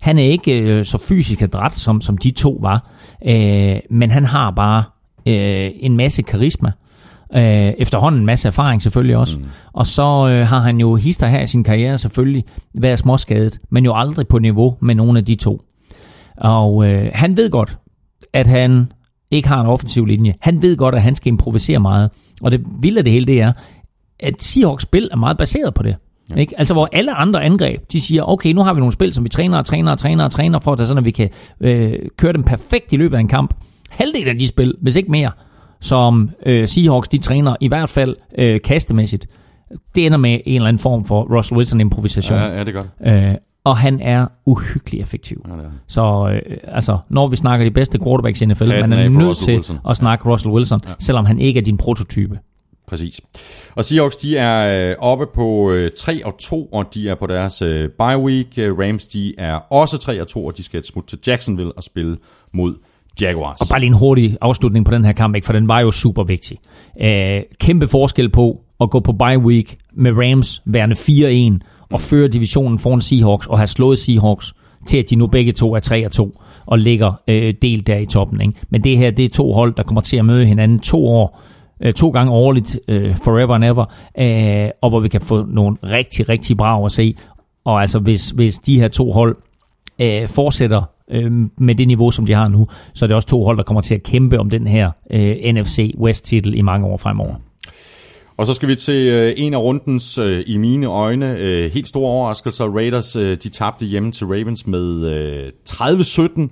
Han 0.00 0.18
er 0.18 0.22
ikke 0.22 0.60
øh, 0.60 0.84
så 0.84 0.98
fysisk 0.98 1.42
adræt, 1.42 1.72
som, 1.72 2.00
som 2.00 2.18
de 2.18 2.30
to 2.30 2.58
var, 2.62 2.90
øh, 3.26 3.76
men 3.90 4.10
han 4.10 4.24
har 4.24 4.50
bare 4.50 4.84
øh, 5.26 5.70
en 5.80 5.96
masse 5.96 6.22
karisma. 6.22 6.72
Øh, 7.36 7.72
efterhånden 7.78 8.20
en 8.20 8.26
masse 8.26 8.48
erfaring 8.48 8.82
selvfølgelig 8.82 9.16
også. 9.16 9.38
Mm. 9.38 9.44
Og 9.72 9.86
så 9.86 10.28
øh, 10.28 10.46
har 10.46 10.60
han 10.60 10.80
jo 10.80 10.94
hister 10.94 11.26
her 11.26 11.40
i 11.40 11.46
sin 11.46 11.64
karriere 11.64 11.98
selvfølgelig 11.98 12.44
været 12.74 12.98
småskadet, 12.98 13.58
men 13.70 13.84
jo 13.84 13.94
aldrig 13.96 14.28
på 14.28 14.38
niveau 14.38 14.76
med 14.80 14.94
nogen 14.94 15.16
af 15.16 15.24
de 15.24 15.34
to. 15.34 15.60
Og 16.36 16.86
øh, 16.86 17.10
han 17.14 17.36
ved 17.36 17.50
godt, 17.50 17.78
at 18.32 18.46
han 18.46 18.92
ikke 19.30 19.48
har 19.48 19.60
en 19.60 19.66
offensiv 19.66 20.06
linje. 20.06 20.34
Han 20.40 20.62
ved 20.62 20.76
godt, 20.76 20.94
at 20.94 21.02
han 21.02 21.14
skal 21.14 21.28
improvisere 21.28 21.78
meget. 21.78 22.10
Og 22.42 22.52
det 22.52 22.60
vilde 22.80 22.98
af 22.98 23.04
det 23.04 23.12
hele, 23.12 23.26
det 23.26 23.40
er, 23.40 23.52
at 24.20 24.42
Seahawks 24.42 24.82
spil 24.82 25.08
er 25.12 25.16
meget 25.16 25.38
baseret 25.38 25.74
på 25.74 25.82
det. 25.82 25.96
Ja. 26.30 26.34
Ikke? 26.34 26.58
Altså 26.58 26.74
hvor 26.74 26.88
alle 26.92 27.14
andre 27.14 27.44
angreb, 27.44 27.92
de 27.92 28.00
siger, 28.00 28.22
okay, 28.22 28.52
nu 28.52 28.62
har 28.62 28.74
vi 28.74 28.80
nogle 28.80 28.92
spil, 28.92 29.12
som 29.12 29.24
vi 29.24 29.28
træner 29.28 29.58
og 29.58 29.66
træner 29.66 29.92
og 29.92 29.98
træner 29.98 30.24
og 30.24 30.32
træner 30.32 30.60
for, 30.60 30.72
at 30.72 30.78
sådan, 30.78 30.98
at 30.98 31.04
vi 31.04 31.10
kan 31.10 31.28
øh, 31.60 31.92
køre 32.16 32.32
dem 32.32 32.42
perfekt 32.42 32.92
i 32.92 32.96
løbet 32.96 33.16
af 33.16 33.20
en 33.20 33.28
kamp. 33.28 33.54
Halvdelen 33.90 34.28
af 34.28 34.38
de 34.38 34.48
spil, 34.48 34.74
hvis 34.80 34.96
ikke 34.96 35.10
mere, 35.10 35.30
som 35.84 36.30
øh, 36.46 36.68
Seahawks, 36.68 37.08
de 37.08 37.18
træner 37.18 37.56
i 37.60 37.68
hvert 37.68 37.88
fald 37.88 38.16
øh, 38.38 38.60
kastemæssigt, 38.60 39.26
det 39.94 40.06
ender 40.06 40.18
med 40.18 40.40
en 40.46 40.54
eller 40.54 40.68
anden 40.68 40.80
form 40.80 41.04
for 41.04 41.36
Russell 41.36 41.58
Wilson 41.58 41.80
improvisation. 41.80 42.38
Ja, 42.38 42.58
ja, 42.58 42.64
det 42.64 42.74
gør. 42.74 42.82
Øh, 43.06 43.34
og 43.64 43.76
han 43.76 44.00
er 44.00 44.26
uhyggelig 44.46 45.00
effektiv. 45.00 45.46
Ja, 45.48 45.52
er. 45.52 45.70
Så 45.86 46.30
øh, 46.32 46.58
altså, 46.64 46.98
når 47.08 47.28
vi 47.28 47.36
snakker 47.36 47.66
de 47.66 47.70
bedste 47.70 47.98
quarterbacks 47.98 48.42
i 48.42 48.46
NFL, 48.46 48.68
man 48.68 48.92
er 48.92 49.08
nødt 49.08 49.36
til 49.36 49.54
Wilson. 49.54 49.78
at 49.88 49.96
snakke 49.96 50.28
Russell 50.28 50.54
Wilson, 50.54 50.80
ja. 50.88 50.92
selvom 50.98 51.24
han 51.24 51.38
ikke 51.38 51.60
er 51.60 51.64
din 51.64 51.76
prototype. 51.76 52.38
Præcis. 52.86 53.20
Og 53.74 53.84
Seahawks, 53.84 54.16
de 54.16 54.36
er 54.36 54.90
øh, 54.90 54.96
oppe 54.98 55.26
på 55.34 55.70
øh, 55.70 55.90
3 55.96 56.26
og 56.26 56.38
2, 56.38 56.64
og 56.64 56.94
de 56.94 57.08
er 57.08 57.14
på 57.14 57.26
deres 57.26 57.62
øh, 57.62 57.88
bye 57.88 58.18
week. 58.18 58.58
Øh, 58.58 58.78
Rams, 58.78 59.06
de 59.06 59.34
er 59.38 59.54
også 59.54 59.98
3 59.98 60.20
og 60.20 60.28
2, 60.28 60.46
og 60.46 60.56
de 60.56 60.62
skal 60.62 60.80
et 60.80 60.86
smut 60.86 61.04
til 61.04 61.18
Jacksonville 61.26 61.72
og 61.72 61.82
spille 61.82 62.16
mod 62.52 62.74
Jaguars. 63.20 63.60
Og 63.60 63.66
bare 63.70 63.80
lige 63.80 63.86
en 63.86 63.98
hurtig 63.98 64.36
afslutning 64.40 64.84
på 64.84 64.90
den 64.90 65.04
her 65.04 65.12
kamp, 65.12 65.34
ikke? 65.34 65.44
for 65.44 65.52
den 65.52 65.68
var 65.68 65.80
jo 65.80 65.90
super 65.90 66.24
vigtig. 66.24 66.58
Øh, 67.00 67.42
kæmpe 67.60 67.88
forskel 67.88 68.28
på 68.28 68.60
at 68.80 68.90
gå 68.90 69.00
på 69.00 69.12
bye 69.12 69.38
week 69.38 69.78
med 69.92 70.12
Rams 70.12 70.62
værende 70.64 70.96
4-1 71.60 71.86
og 71.90 72.00
føre 72.00 72.28
divisionen 72.28 72.78
foran 72.78 73.00
Seahawks 73.00 73.46
og 73.46 73.58
have 73.58 73.66
slået 73.66 73.98
Seahawks 73.98 74.54
til 74.86 74.98
at 74.98 75.10
de 75.10 75.16
nu 75.16 75.26
begge 75.26 75.52
to 75.52 75.74
er 75.74 76.08
3-2 76.20 76.64
og 76.66 76.78
ligger 76.78 77.12
øh, 77.28 77.54
delt 77.62 77.86
der 77.86 77.96
i 77.96 78.06
toppen. 78.06 78.40
Ikke? 78.40 78.54
Men 78.70 78.84
det 78.84 78.98
her, 78.98 79.10
det 79.10 79.24
er 79.24 79.28
to 79.28 79.52
hold, 79.52 79.74
der 79.74 79.82
kommer 79.82 80.00
til 80.00 80.16
at 80.16 80.24
møde 80.24 80.46
hinanden 80.46 80.78
to 80.78 81.06
år, 81.06 81.42
øh, 81.80 81.92
to 81.92 82.10
gange 82.10 82.32
årligt, 82.32 82.78
øh, 82.88 83.16
forever 83.16 83.54
and 83.54 83.64
ever, 83.64 83.84
øh, 84.18 84.70
og 84.82 84.90
hvor 84.90 85.00
vi 85.00 85.08
kan 85.08 85.20
få 85.20 85.44
nogle 85.48 85.76
rigtig, 85.82 86.28
rigtig 86.28 86.56
bra 86.56 86.84
at 86.84 86.92
se. 86.92 87.14
Og 87.64 87.80
altså, 87.80 87.98
hvis, 87.98 88.30
hvis 88.30 88.58
de 88.58 88.80
her 88.80 88.88
to 88.88 89.12
hold 89.12 89.36
øh, 89.98 90.28
fortsætter 90.28 90.82
øh, 91.10 91.32
med 91.58 91.74
det 91.74 91.86
niveau, 91.86 92.10
som 92.10 92.26
de 92.26 92.32
har 92.32 92.48
nu, 92.48 92.68
så 92.94 93.04
er 93.04 93.06
det 93.06 93.14
også 93.14 93.28
to 93.28 93.44
hold, 93.44 93.56
der 93.56 93.62
kommer 93.62 93.80
til 93.80 93.94
at 93.94 94.02
kæmpe 94.02 94.38
om 94.38 94.50
den 94.50 94.66
her 94.66 94.90
øh, 95.10 95.54
NFC 95.54 95.94
West-titel 95.98 96.54
i 96.54 96.60
mange 96.60 96.86
år 96.86 96.96
fremover. 96.96 97.34
Og 98.36 98.46
så 98.46 98.54
skal 98.54 98.68
vi 98.68 98.74
til 98.74 99.08
øh, 99.08 99.34
en 99.36 99.54
af 99.54 99.58
rundens, 99.58 100.18
øh, 100.18 100.44
i 100.46 100.56
mine 100.56 100.86
øjne, 100.86 101.36
øh, 101.38 101.70
helt 101.70 101.88
store 101.88 102.10
overraskelser. 102.10 102.64
Raiders, 102.64 103.16
øh, 103.16 103.36
de 103.42 103.48
tabte 103.48 103.84
hjemme 103.84 104.12
til 104.12 104.26
Ravens 104.26 104.66
med 104.66 105.06
øh, 105.06 105.52
30-17. 105.70 106.48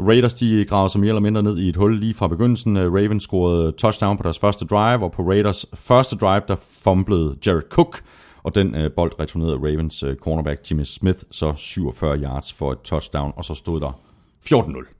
Raiders, 0.00 0.34
de 0.34 0.64
gravede 0.64 0.92
sig 0.92 1.00
mere 1.00 1.08
eller 1.08 1.20
mindre 1.20 1.42
ned 1.42 1.58
i 1.58 1.68
et 1.68 1.76
hul 1.76 2.00
lige 2.00 2.14
fra 2.14 2.28
begyndelsen. 2.28 2.76
Øh, 2.76 2.92
Ravens 2.92 3.22
scorede 3.22 3.72
touchdown 3.72 4.16
på 4.16 4.22
deres 4.22 4.38
første 4.38 4.64
drive, 4.64 5.04
og 5.04 5.12
på 5.12 5.22
Raiders 5.22 5.66
første 5.74 6.16
drive, 6.16 6.42
der 6.48 6.56
fumblede 6.82 7.36
Jared 7.46 7.62
Cook, 7.70 8.00
og 8.42 8.54
den 8.54 8.74
øh, 8.74 8.92
bold 8.92 9.12
returnerede 9.20 9.56
Ravens 9.56 10.02
øh, 10.02 10.16
cornerback 10.16 10.70
Jimmy 10.70 10.82
Smith, 10.82 11.18
så 11.30 11.54
47 11.56 12.18
yards 12.18 12.52
for 12.52 12.72
et 12.72 12.78
touchdown, 12.78 13.32
og 13.36 13.44
så 13.44 13.54
stod 13.54 13.80
der 13.80 13.98
14-0. 14.46 14.96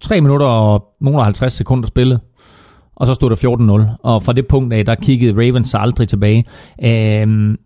3 0.00 0.20
minutter 0.20 0.46
og 0.46 0.94
nogle 1.00 1.24
50 1.24 1.52
sekunder 1.52 1.86
spillet, 1.86 2.20
og 2.96 3.06
så 3.06 3.14
stod 3.14 3.30
der 3.30 3.86
14-0. 3.96 3.96
Og 4.02 4.22
fra 4.22 4.32
det 4.32 4.46
punkt 4.46 4.74
af, 4.74 4.84
der 4.84 4.94
kiggede 4.94 5.32
Ravens 5.32 5.68
sig 5.68 5.80
aldrig 5.80 6.08
tilbage. 6.08 6.44
Øhm, 6.84 7.58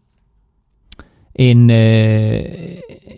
en, 1.35 1.71
øh, 1.71 2.45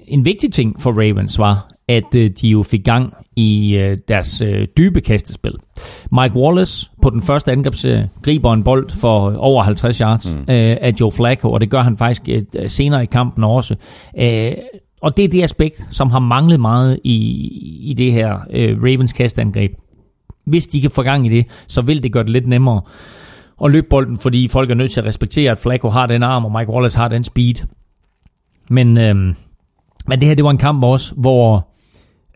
en 0.06 0.24
vigtig 0.24 0.52
ting 0.52 0.80
for 0.80 0.92
Ravens 0.92 1.38
var, 1.38 1.70
at 1.88 2.14
øh, 2.16 2.30
de 2.30 2.48
jo 2.48 2.62
fik 2.62 2.84
gang 2.84 3.14
i 3.36 3.76
øh, 3.76 3.98
deres 4.08 4.42
øh, 4.42 4.66
dybe 4.76 5.00
kastespil. 5.00 5.52
Mike 6.12 6.36
Wallace 6.36 6.90
på 7.02 7.10
den 7.10 7.22
første 7.22 7.52
angrebsserie 7.52 8.10
griber 8.22 8.52
en 8.52 8.64
bold 8.64 8.90
for 8.90 9.36
over 9.36 9.62
50 9.62 9.98
yards 9.98 10.34
mm. 10.34 10.38
øh, 10.38 10.76
af 10.80 10.92
Joe 11.00 11.12
Flacco, 11.12 11.52
og 11.52 11.60
det 11.60 11.70
gør 11.70 11.80
han 11.80 11.96
faktisk 11.96 12.22
øh, 12.28 12.70
senere 12.70 13.02
i 13.02 13.06
kampen 13.06 13.44
også. 13.44 13.76
Øh, 14.18 14.52
og 15.02 15.16
det 15.16 15.24
er 15.24 15.28
det 15.28 15.42
aspekt, 15.42 15.86
som 15.90 16.10
har 16.10 16.18
manglet 16.18 16.60
meget 16.60 16.98
i, 17.04 17.18
i 17.82 17.94
det 17.94 18.12
her 18.12 18.38
øh, 18.50 18.82
Ravens 18.82 19.12
kastangreb. 19.12 19.72
Hvis 20.46 20.66
de 20.66 20.80
kan 20.80 20.90
få 20.90 21.02
gang 21.02 21.26
i 21.26 21.28
det, 21.28 21.46
så 21.66 21.80
vil 21.82 22.02
det 22.02 22.12
gøre 22.12 22.22
det 22.22 22.30
lidt 22.30 22.46
nemmere 22.46 22.80
at 23.64 23.70
løbe 23.70 23.86
bolden, 23.90 24.16
fordi 24.16 24.48
folk 24.48 24.70
er 24.70 24.74
nødt 24.74 24.92
til 24.92 25.00
at 25.00 25.06
respektere, 25.06 25.52
at 25.52 25.58
Flacco 25.58 25.88
har 25.88 26.06
den 26.06 26.22
arm, 26.22 26.44
og 26.44 26.52
Mike 26.52 26.72
Wallace 26.72 26.98
har 26.98 27.08
den 27.08 27.24
speed. 27.24 27.54
Men, 28.70 28.98
øh, 28.98 29.16
men 30.06 30.20
det 30.20 30.28
her, 30.28 30.34
det 30.34 30.44
var 30.44 30.50
en 30.50 30.58
kamp 30.58 30.84
også, 30.84 31.14
hvor 31.14 31.68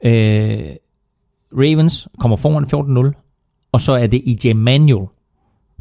øh, 0.04 0.60
Ravens 1.52 2.08
kommer 2.18 2.36
foran 2.36 2.64
14-0, 3.08 3.68
og 3.72 3.80
så 3.80 3.92
er 3.92 4.06
det 4.06 4.22
EJ 4.46 4.52
Manuel, 4.52 5.06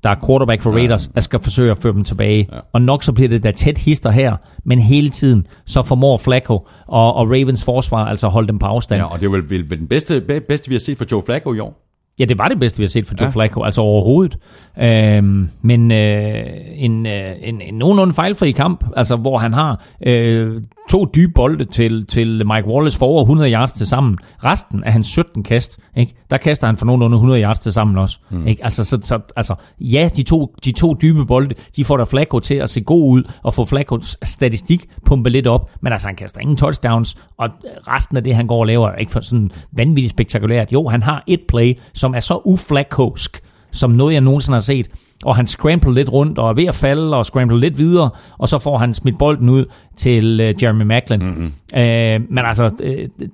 der 0.03 0.09
er 0.09 0.15
quarterback 0.25 0.61
for 0.61 0.71
Raiders, 0.71 1.09
at 1.15 1.23
skal 1.23 1.39
forsøge 1.39 1.71
at 1.71 1.77
føre 1.77 1.93
dem 1.93 2.03
tilbage. 2.03 2.47
Ja. 2.51 2.59
Og 2.73 2.81
nok 2.81 3.03
så 3.03 3.13
bliver 3.13 3.29
det 3.29 3.43
da 3.43 3.51
tæt 3.51 3.77
hister 3.77 4.11
her, 4.11 4.35
men 4.63 4.79
hele 4.79 5.09
tiden 5.09 5.47
så 5.65 5.81
formår 5.83 6.17
Flacco 6.17 6.53
og, 6.87 7.13
og 7.13 7.27
Ravens 7.27 7.65
forsvar 7.65 8.05
altså 8.05 8.27
holde 8.27 8.47
dem 8.47 8.59
på 8.59 8.65
afstand. 8.65 9.01
Ja, 9.01 9.05
og 9.13 9.19
det 9.19 9.25
er 9.25 9.29
vel, 9.29 9.49
vel, 9.49 9.69
vel 9.69 9.79
den 9.79 9.87
bedste, 9.87 10.21
be- 10.21 10.41
bedste, 10.41 10.69
vi 10.69 10.75
har 10.75 10.79
set 10.79 10.97
for 10.97 11.05
Joe 11.11 11.21
Flacco 11.25 11.53
i 11.53 11.59
år. 11.59 11.90
Ja, 12.19 12.25
det 12.25 12.37
var 12.37 12.47
det 12.47 12.59
bedste, 12.59 12.77
vi 12.77 12.83
har 12.83 12.89
set 12.89 13.05
for 13.05 13.15
Joe 13.19 13.25
ja. 13.25 13.31
Flacco, 13.31 13.63
altså 13.63 13.81
overhovedet. 13.81 14.37
Øhm, 14.79 15.49
men 15.61 15.91
øh, 15.91 16.43
en, 16.75 17.05
øh, 17.05 17.35
en, 17.41 17.61
en 17.61 17.73
nogenlunde 17.73 18.13
fejlfri 18.13 18.51
kamp, 18.51 18.85
altså 18.95 19.15
hvor 19.15 19.37
han 19.37 19.53
har 19.53 19.85
øh, 20.07 20.61
to 20.89 21.05
dybe 21.15 21.31
bolde 21.35 21.65
til, 21.65 22.05
til 22.05 22.27
Mike 22.27 22.67
Wallace 22.67 22.97
for 22.97 23.05
over 23.05 23.21
100 23.21 23.51
yards 23.51 23.71
til 23.71 23.87
sammen. 23.87 24.17
Resten 24.43 24.83
af 24.83 24.91
hans 24.91 25.07
17 25.07 25.43
kast, 25.43 25.79
ikke? 25.97 26.13
der 26.29 26.37
kaster 26.37 26.67
han 26.67 26.77
for 26.77 26.85
nogenlunde 26.85 27.15
100 27.15 27.41
yards 27.41 27.59
til 27.59 27.73
sammen 27.73 27.97
også. 27.97 28.19
Mm. 28.29 28.47
Ikke? 28.47 28.63
Altså, 28.63 28.83
så, 28.83 28.99
så, 29.01 29.19
altså, 29.35 29.55
ja, 29.79 30.09
de 30.15 30.23
to, 30.23 30.55
de 30.65 30.71
to 30.71 30.93
dybe 31.01 31.25
bolde, 31.25 31.55
de 31.75 31.85
får 31.85 31.97
da 31.97 32.03
Flacco 32.03 32.39
til 32.39 32.55
at 32.55 32.69
se 32.69 32.81
god 32.81 33.11
ud, 33.11 33.23
og 33.43 33.53
få 33.53 33.65
Flaccos 33.65 34.17
statistik 34.23 34.85
pumpet 35.05 35.31
lidt 35.31 35.47
op, 35.47 35.71
men 35.81 35.93
altså 35.93 36.07
han 36.07 36.15
kaster 36.15 36.41
ingen 36.41 36.57
touchdowns, 36.57 37.17
og 37.37 37.49
resten 37.87 38.17
af 38.17 38.23
det, 38.23 38.35
han 38.35 38.47
går 38.47 38.59
og 38.59 38.67
laver, 38.67 38.89
er 38.89 38.95
ikke 38.95 39.11
for 39.11 39.19
sådan 39.19 39.51
vanvittigt 39.71 40.11
spektakulært. 40.11 40.73
Jo, 40.73 40.87
han 40.87 41.03
har 41.03 41.23
et 41.27 41.41
play, 41.47 41.73
som 42.01 42.15
er 42.15 42.19
så 42.19 42.41
uflaccosk, 42.45 43.41
som 43.71 43.91
noget, 43.91 44.13
jeg 44.13 44.21
nogensinde 44.21 44.55
har 44.55 44.61
set. 44.61 44.87
Og 45.25 45.35
han 45.35 45.47
scrambler 45.47 45.91
lidt 45.91 46.09
rundt 46.09 46.37
og 46.39 46.49
er 46.49 46.53
ved 46.53 46.65
at 46.65 46.75
falde 46.75 47.17
og 47.17 47.25
scrambler 47.25 47.57
lidt 47.57 47.77
videre, 47.77 48.09
og 48.37 48.49
så 48.49 48.59
får 48.59 48.77
han 48.77 48.93
smidt 48.93 49.17
bolden 49.17 49.49
ud 49.49 49.65
til 49.95 50.41
uh, 50.41 50.63
Jeremy 50.63 50.83
Macklin. 50.83 51.19
Mm-hmm. 51.19 51.51
Uh, 51.73 51.81
men 52.29 52.37
altså, 52.37 52.65
uh, 52.83 53.27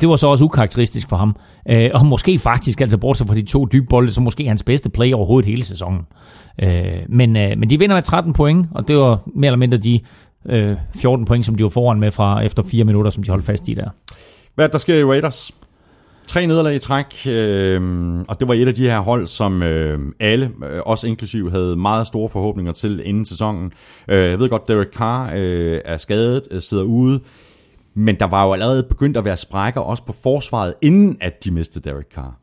det, 0.00 0.08
var 0.08 0.16
så 0.16 0.26
også 0.26 0.44
ukarakteristisk 0.44 1.08
for 1.08 1.16
ham. 1.16 1.36
Uh, 1.72 1.76
og 1.94 2.06
måske 2.06 2.38
faktisk, 2.38 2.80
altså 2.80 2.98
bortset 2.98 3.26
fra 3.28 3.34
de 3.34 3.42
to 3.42 3.66
dybe 3.72 3.86
bolde, 3.86 4.12
så 4.12 4.20
måske 4.20 4.48
hans 4.48 4.62
bedste 4.62 4.88
play 4.88 5.12
overhovedet 5.12 5.48
hele 5.48 5.64
sæsonen. 5.64 6.00
Uh, 6.62 6.68
men, 7.08 7.36
uh, 7.36 7.58
men 7.58 7.70
de 7.70 7.78
vinder 7.78 7.96
med 7.96 8.02
13 8.02 8.32
point, 8.32 8.66
og 8.74 8.88
det 8.88 8.96
var 8.96 9.20
mere 9.34 9.48
eller 9.48 9.58
mindre 9.58 9.78
de 9.78 10.00
uh, 10.44 10.76
14 10.96 11.24
point, 11.24 11.46
som 11.46 11.54
de 11.54 11.62
var 11.62 11.70
foran 11.70 12.00
med 12.00 12.10
fra 12.10 12.40
efter 12.40 12.62
4 12.62 12.84
minutter, 12.84 13.10
som 13.10 13.22
de 13.22 13.30
holdt 13.30 13.44
fast 13.44 13.68
i 13.68 13.74
der. 13.74 13.90
Hvad 14.54 14.66
er 14.66 14.70
der 14.70 14.78
sker 14.78 14.94
i 14.94 15.04
Raiders? 15.04 15.52
Tre 16.28 16.46
nederlag 16.46 16.74
i 16.74 16.78
træk, 16.78 17.26
øh, 17.26 17.80
og 18.28 18.40
det 18.40 18.48
var 18.48 18.54
et 18.54 18.68
af 18.68 18.74
de 18.74 18.82
her 18.82 18.98
hold, 18.98 19.26
som 19.26 19.62
øh, 19.62 19.98
alle, 20.20 20.50
øh, 20.70 20.76
os 20.76 20.82
også 20.86 21.06
inklusiv, 21.06 21.50
havde 21.50 21.76
meget 21.76 22.06
store 22.06 22.28
forhåbninger 22.28 22.72
til 22.72 23.02
inden 23.04 23.24
sæsonen. 23.24 23.72
Øh, 24.08 24.30
jeg 24.30 24.38
ved 24.38 24.48
godt, 24.48 24.68
Derek 24.68 24.92
Carr 24.94 25.32
øh, 25.36 25.80
er 25.84 25.96
skadet, 25.96 26.42
øh, 26.50 26.62
sidder 26.62 26.84
ude, 26.84 27.20
men 27.94 28.16
der 28.20 28.26
var 28.26 28.46
jo 28.46 28.52
allerede 28.52 28.82
begyndt 28.82 29.16
at 29.16 29.24
være 29.24 29.36
sprækker 29.36 29.80
også 29.80 30.04
på 30.04 30.14
forsvaret, 30.22 30.74
inden 30.82 31.16
at 31.20 31.44
de 31.44 31.50
mistede 31.50 31.90
Derek 31.90 32.06
Carr. 32.14 32.36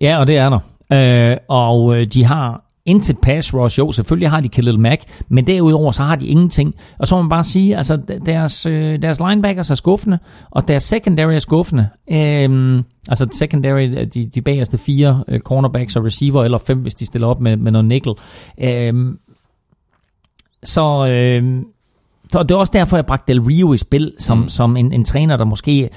Ja, 0.00 0.18
og 0.20 0.26
det 0.26 0.36
er 0.36 0.50
der. 0.50 1.30
Øh, 1.32 1.36
og 1.48 1.96
øh, 1.96 2.06
de 2.06 2.24
har 2.24 2.67
intet 2.88 3.18
pass 3.18 3.54
rush. 3.54 3.78
Jo, 3.78 3.92
selvfølgelig 3.92 4.30
har 4.30 4.40
de 4.40 4.48
Khalil 4.48 4.80
Mack, 4.80 5.02
men 5.28 5.46
derudover 5.46 5.92
så 5.92 6.02
har 6.02 6.16
de 6.16 6.26
ingenting. 6.26 6.74
Og 6.98 7.06
så 7.06 7.16
må 7.16 7.22
man 7.22 7.28
bare 7.28 7.44
sige, 7.44 7.76
altså 7.76 7.96
deres, 8.26 8.66
øh, 8.66 9.02
deres 9.02 9.20
linebackers 9.20 9.70
er 9.70 9.74
skuffende, 9.74 10.18
og 10.50 10.68
deres 10.68 10.82
secondary 10.82 11.32
er 11.32 11.38
skuffende. 11.38 11.88
Øhm, 12.10 12.82
altså 13.08 13.28
secondary, 13.32 14.06
de, 14.14 14.30
de 14.34 14.42
bagerste 14.42 14.78
fire 14.78 15.24
øh, 15.28 15.40
cornerbacks 15.40 15.96
og 15.96 16.04
receiver, 16.04 16.44
eller 16.44 16.58
fem, 16.58 16.78
hvis 16.78 16.94
de 16.94 17.06
stiller 17.06 17.28
op 17.28 17.40
med, 17.40 17.56
med 17.56 17.72
noget 17.72 17.84
nickel. 17.84 18.12
Øhm, 18.60 19.18
så... 20.62 21.06
Øh, 21.06 21.62
så 22.32 22.42
det 22.42 22.50
er 22.50 22.56
også 22.56 22.72
derfor, 22.72 22.96
jeg 22.96 23.06
bragte 23.06 23.32
Del 23.32 23.40
Rio 23.40 23.72
i 23.72 23.76
spil, 23.76 24.12
som, 24.18 24.38
mm. 24.38 24.48
som 24.48 24.76
en, 24.76 24.92
en 24.92 25.04
træner, 25.04 25.36
der 25.36 25.44
måske 25.44 25.88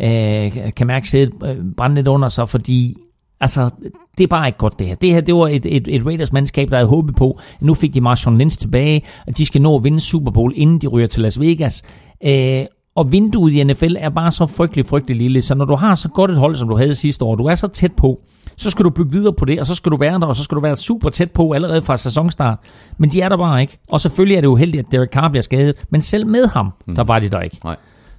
øh, 0.00 0.72
kan 0.76 0.86
mærke 0.86 1.08
sædet 1.08 1.32
øh, 1.44 1.56
brænde 1.76 1.96
lidt 1.96 2.08
under 2.08 2.28
sig, 2.28 2.48
fordi 2.48 2.96
altså, 3.40 3.70
det 4.18 4.24
er 4.24 4.28
bare 4.28 4.46
ikke 4.46 4.58
godt 4.58 4.78
det 4.78 4.86
her. 4.86 4.94
Det 4.94 5.12
her, 5.12 5.20
det 5.20 5.34
var 5.34 5.48
et, 5.48 5.66
et, 5.66 5.88
et 5.88 6.06
Raiders-mandskab, 6.06 6.70
der 6.70 6.76
havde 6.76 6.88
håbet 6.88 7.16
på, 7.16 7.38
at 7.54 7.62
nu 7.62 7.74
fik 7.74 7.94
de 7.94 8.00
Marshawn 8.00 8.38
Lynch 8.38 8.58
tilbage, 8.58 9.02
at 9.26 9.38
de 9.38 9.46
skal 9.46 9.62
nå 9.62 9.76
at 9.76 9.84
vinde 9.84 10.00
Super 10.00 10.30
Bowl, 10.30 10.52
inden 10.56 10.78
de 10.78 10.86
ryger 10.86 11.06
til 11.06 11.22
Las 11.22 11.40
Vegas. 11.40 11.82
Øh, 12.24 12.64
og 12.94 13.12
vinduet 13.12 13.52
i 13.52 13.64
NFL 13.64 13.96
er 13.98 14.08
bare 14.08 14.30
så 14.30 14.46
frygtelig, 14.46 14.86
frygtelig 14.86 15.16
lille, 15.16 15.42
så 15.42 15.54
når 15.54 15.64
du 15.64 15.76
har 15.76 15.94
så 15.94 16.08
godt 16.08 16.30
et 16.30 16.38
hold, 16.38 16.54
som 16.54 16.68
du 16.68 16.76
havde 16.76 16.94
sidste 16.94 17.24
år, 17.24 17.34
du 17.34 17.44
er 17.44 17.54
så 17.54 17.68
tæt 17.68 17.92
på, 17.92 18.20
så 18.56 18.70
skal 18.70 18.84
du 18.84 18.90
bygge 18.90 19.12
videre 19.12 19.32
på 19.32 19.44
det, 19.44 19.60
og 19.60 19.66
så 19.66 19.74
skal 19.74 19.92
du 19.92 19.96
være 19.96 20.20
der, 20.20 20.26
og 20.26 20.36
så 20.36 20.44
skal 20.44 20.54
du 20.54 20.60
være 20.60 20.76
super 20.76 21.10
tæt 21.10 21.30
på 21.30 21.52
allerede 21.52 21.82
fra 21.82 21.96
sæsonstart. 21.96 22.58
Men 22.98 23.10
de 23.10 23.20
er 23.20 23.28
der 23.28 23.36
bare 23.36 23.60
ikke. 23.60 23.78
Og 23.88 24.00
selvfølgelig 24.00 24.36
er 24.36 24.40
det 24.40 24.48
uheldigt, 24.48 24.86
at 24.86 24.92
Derek 24.92 25.10
Carr 25.10 25.28
bliver 25.28 25.42
skadet, 25.42 25.76
men 25.90 26.00
selv 26.02 26.26
med 26.26 26.46
ham, 26.48 26.72
der 26.96 27.04
var 27.04 27.18
de 27.18 27.28
der 27.28 27.40
ikke. 27.40 27.58
Nej. 27.64 27.76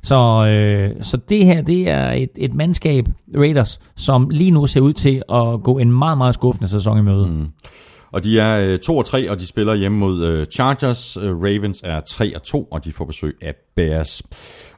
Så, 0.08 0.46
øh, 0.46 1.04
så 1.04 1.18
det 1.18 1.46
her, 1.46 1.62
det 1.62 1.90
er 1.90 2.12
et, 2.12 2.30
et 2.38 2.54
mandskab, 2.54 3.06
Raiders, 3.36 3.80
som 3.96 4.30
lige 4.30 4.52
nu 4.52 4.66
ser 4.66 4.82
ud 4.82 4.94
til 4.94 5.24
at 5.30 5.64
gå 5.64 5.78
en 5.78 5.92
meget, 5.92 6.18
meget 6.18 6.34
skuffende 6.34 6.68
sæson 6.68 6.98
i 6.98 7.02
møde. 7.02 7.28
Mm. 7.28 7.48
Og 8.12 8.24
de 8.24 8.40
er 8.40 8.74
øh, 8.74 8.80
2 8.80 8.98
og 8.98 9.06
3, 9.06 9.32
og 9.32 9.40
de 9.40 9.48
spiller 9.48 9.74
hjemme 9.76 9.98
mod 9.98 10.24
øh, 10.24 10.46
Chargers. 10.46 11.18
Øh, 11.18 11.42
Ravens 11.42 11.82
er 11.84 12.02
3 12.02 12.36
og 12.36 12.44
2, 12.44 12.64
og 12.64 12.86
de 12.86 12.92
får 12.92 13.06
besøg 13.06 13.38
af 13.42 13.54
Bears. 13.76 14.24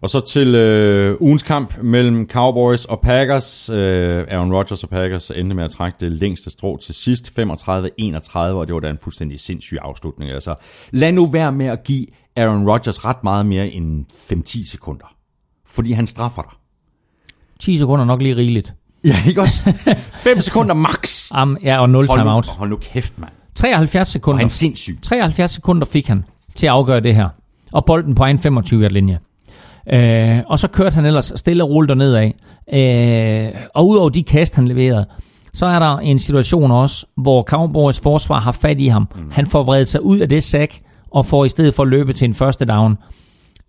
Og 0.02 0.10
så 0.10 0.20
til 0.20 0.56
øh, 0.56 1.22
ugens 1.22 1.44
kamp 1.44 1.84
mellem 1.84 2.30
Cowboys 2.30 2.86
og 2.86 3.00
Packers. 3.00 3.70
Øh, 3.70 4.26
Aaron 4.28 4.54
Rodgers 4.54 4.84
og 4.84 4.90
Packers 4.90 5.32
endte 5.32 5.56
med 5.56 5.64
at 5.64 5.72
trække 5.72 5.98
det 6.00 6.12
længste 6.12 6.50
strå 6.50 6.78
til 6.78 6.96
sidst, 6.96 7.40
35-31, 7.40 8.38
og 8.38 8.68
det 8.68 8.74
var 8.74 8.80
da 8.80 8.90
en 8.90 9.00
fuldstændig 9.02 9.40
sindssyg 9.40 9.78
afslutning. 9.82 10.32
Altså, 10.32 10.56
lad 10.92 11.12
nu 11.12 11.26
være 11.26 11.52
med 11.52 11.66
at 11.66 11.84
give 11.84 12.06
Aaron 12.36 12.70
Rodgers 12.70 13.06
ret 13.06 13.24
meget 13.24 13.46
mere 13.46 13.70
end 13.70 14.06
5-10 14.12 14.70
sekunder. 14.72 15.19
Fordi 15.80 15.92
han 15.92 16.08
straffer 16.08 16.42
dig. 16.42 16.52
10 17.60 17.78
sekunder 17.78 18.04
er 18.04 18.08
nok 18.08 18.22
lige 18.22 18.36
rigeligt. 18.36 18.74
Ja, 19.04 19.16
ikke 19.28 19.42
også? 19.42 19.74
5 20.24 20.42
sekunder 20.42 20.74
max. 20.74 21.32
Um, 21.42 21.58
ja, 21.64 21.80
og 21.82 21.90
0 21.90 22.08
Hold 22.08 22.20
nu, 22.20 22.24
timeout. 22.24 22.48
hold 22.48 22.70
nu 22.70 22.76
kæft, 22.76 23.14
mand. 23.20 23.32
73 23.56 24.02
Og 24.02 24.12
sekunder. 24.12 24.38
han 24.38 24.46
er 24.46 24.50
sindssyg. 24.50 24.98
73 25.02 25.52
sekunder 25.52 25.86
fik 25.86 26.08
han 26.08 26.26
til 26.56 26.68
at 26.68 26.72
afgøre 26.74 27.00
det 27.00 27.16
her. 27.16 27.30
Og 27.74 27.86
bolden 27.86 28.16
på 28.16 28.24
egen 28.24 28.40
25 28.40 28.90
linje. 28.90 29.20
Øh, 29.94 30.40
og 30.48 30.60
så 30.60 30.68
kørte 30.68 30.94
han 30.94 31.06
ellers 31.06 31.34
stille 31.36 31.64
og 31.64 31.70
roligt 31.70 31.90
derned 31.90 32.14
af. 32.14 32.36
Øh, 32.74 33.62
og 33.76 33.88
udover 33.88 34.10
de 34.10 34.24
kast, 34.24 34.56
han 34.56 34.68
leverede, 34.68 35.06
så 35.54 35.66
er 35.66 35.80
der 35.80 35.98
en 35.98 36.20
situation 36.20 36.72
også, 36.72 37.06
hvor 37.18 37.44
Cowboys 37.44 38.00
forsvar 38.00 38.40
har 38.40 38.52
fat 38.52 38.80
i 38.80 38.88
ham. 38.88 39.08
Mm. 39.16 39.32
Han 39.32 39.46
får 39.46 39.64
vredet 39.64 39.88
sig 39.88 40.02
ud 40.04 40.20
af 40.20 40.30
det 40.30 40.44
sæk, 40.44 40.82
og 41.12 41.26
får 41.26 41.46
i 41.46 41.50
stedet 41.50 41.74
for 41.74 41.84
at 41.84 41.90
løbe 41.90 42.14
til 42.14 42.26
en 42.26 42.34
første 42.34 42.66
down. 42.66 42.98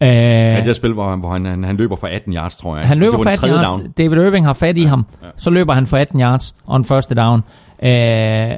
Øh, 0.02 0.09
Ja, 0.09 0.56
det 0.56 0.64
der 0.64 0.72
spil, 0.72 0.93
hvor, 0.93 1.10
han, 1.10 1.18
hvor 1.20 1.31
han, 1.31 1.44
han, 1.44 1.64
han 1.64 1.77
løber 1.77 1.97
for 1.97 2.06
18 2.06 2.35
yards, 2.35 2.56
tror 2.56 2.77
jeg. 2.77 2.86
han 2.89 2.98
løber 2.98 3.10
det 3.10 3.18
var 3.18 3.18
for 3.18 3.31
den 3.31 3.32
18 3.32 3.48
tredje 3.48 3.55
yards. 3.64 3.82
down. 3.82 3.93
David 3.98 4.27
Irving 4.27 4.47
har 4.47 4.52
fat 4.52 4.77
i 4.77 4.82
ham. 4.85 5.06
Så 5.36 5.51
løber 5.51 5.72
han 5.72 5.86
for 5.86 5.97
18 5.97 6.20
yards 6.20 6.55
og 6.66 6.77
en 6.77 6.85
første 6.85 7.14
down. 7.14 7.43
Øh, 7.82 8.51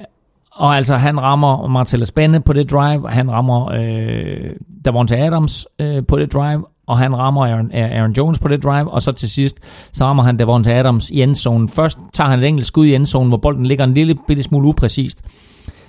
og 0.53 0.77
altså, 0.77 0.97
han 0.97 1.21
rammer 1.21 1.67
Martellus 1.69 2.11
Benne 2.11 2.41
på 2.41 2.53
det 2.53 2.71
drive, 2.71 3.11
han 3.11 3.31
rammer 3.31 3.73
øh, 3.73 4.51
Davante 4.85 5.17
Adams 5.17 5.67
øh, 5.79 6.03
på 6.09 6.19
det 6.19 6.33
drive, 6.33 6.65
og 6.87 6.99
han 6.99 7.17
rammer 7.17 7.47
Aaron, 7.47 7.71
Aaron 7.75 8.13
Jones 8.13 8.39
på 8.39 8.49
det 8.49 8.65
drive, 8.65 8.91
og 8.91 9.03
så 9.03 9.13
til 9.13 9.31
sidst, 9.31 9.59
så 9.93 10.05
rammer 10.05 10.23
han 10.23 10.37
Davante 10.37 10.73
Adams 10.75 11.11
i 11.11 11.23
endzonen. 11.23 11.69
Først 11.69 11.99
tager 12.13 12.31
han 12.31 12.39
et 12.39 12.45
enkelt 12.45 12.67
skud 12.67 12.87
i 12.87 12.95
endzonen, 12.95 13.29
hvor 13.29 13.37
bolden 13.39 13.67
ligger 13.67 13.85
en 13.85 13.95
lille 13.95 14.15
bitte 14.29 14.43
smule 14.43 14.69
upræcist. 14.69 15.23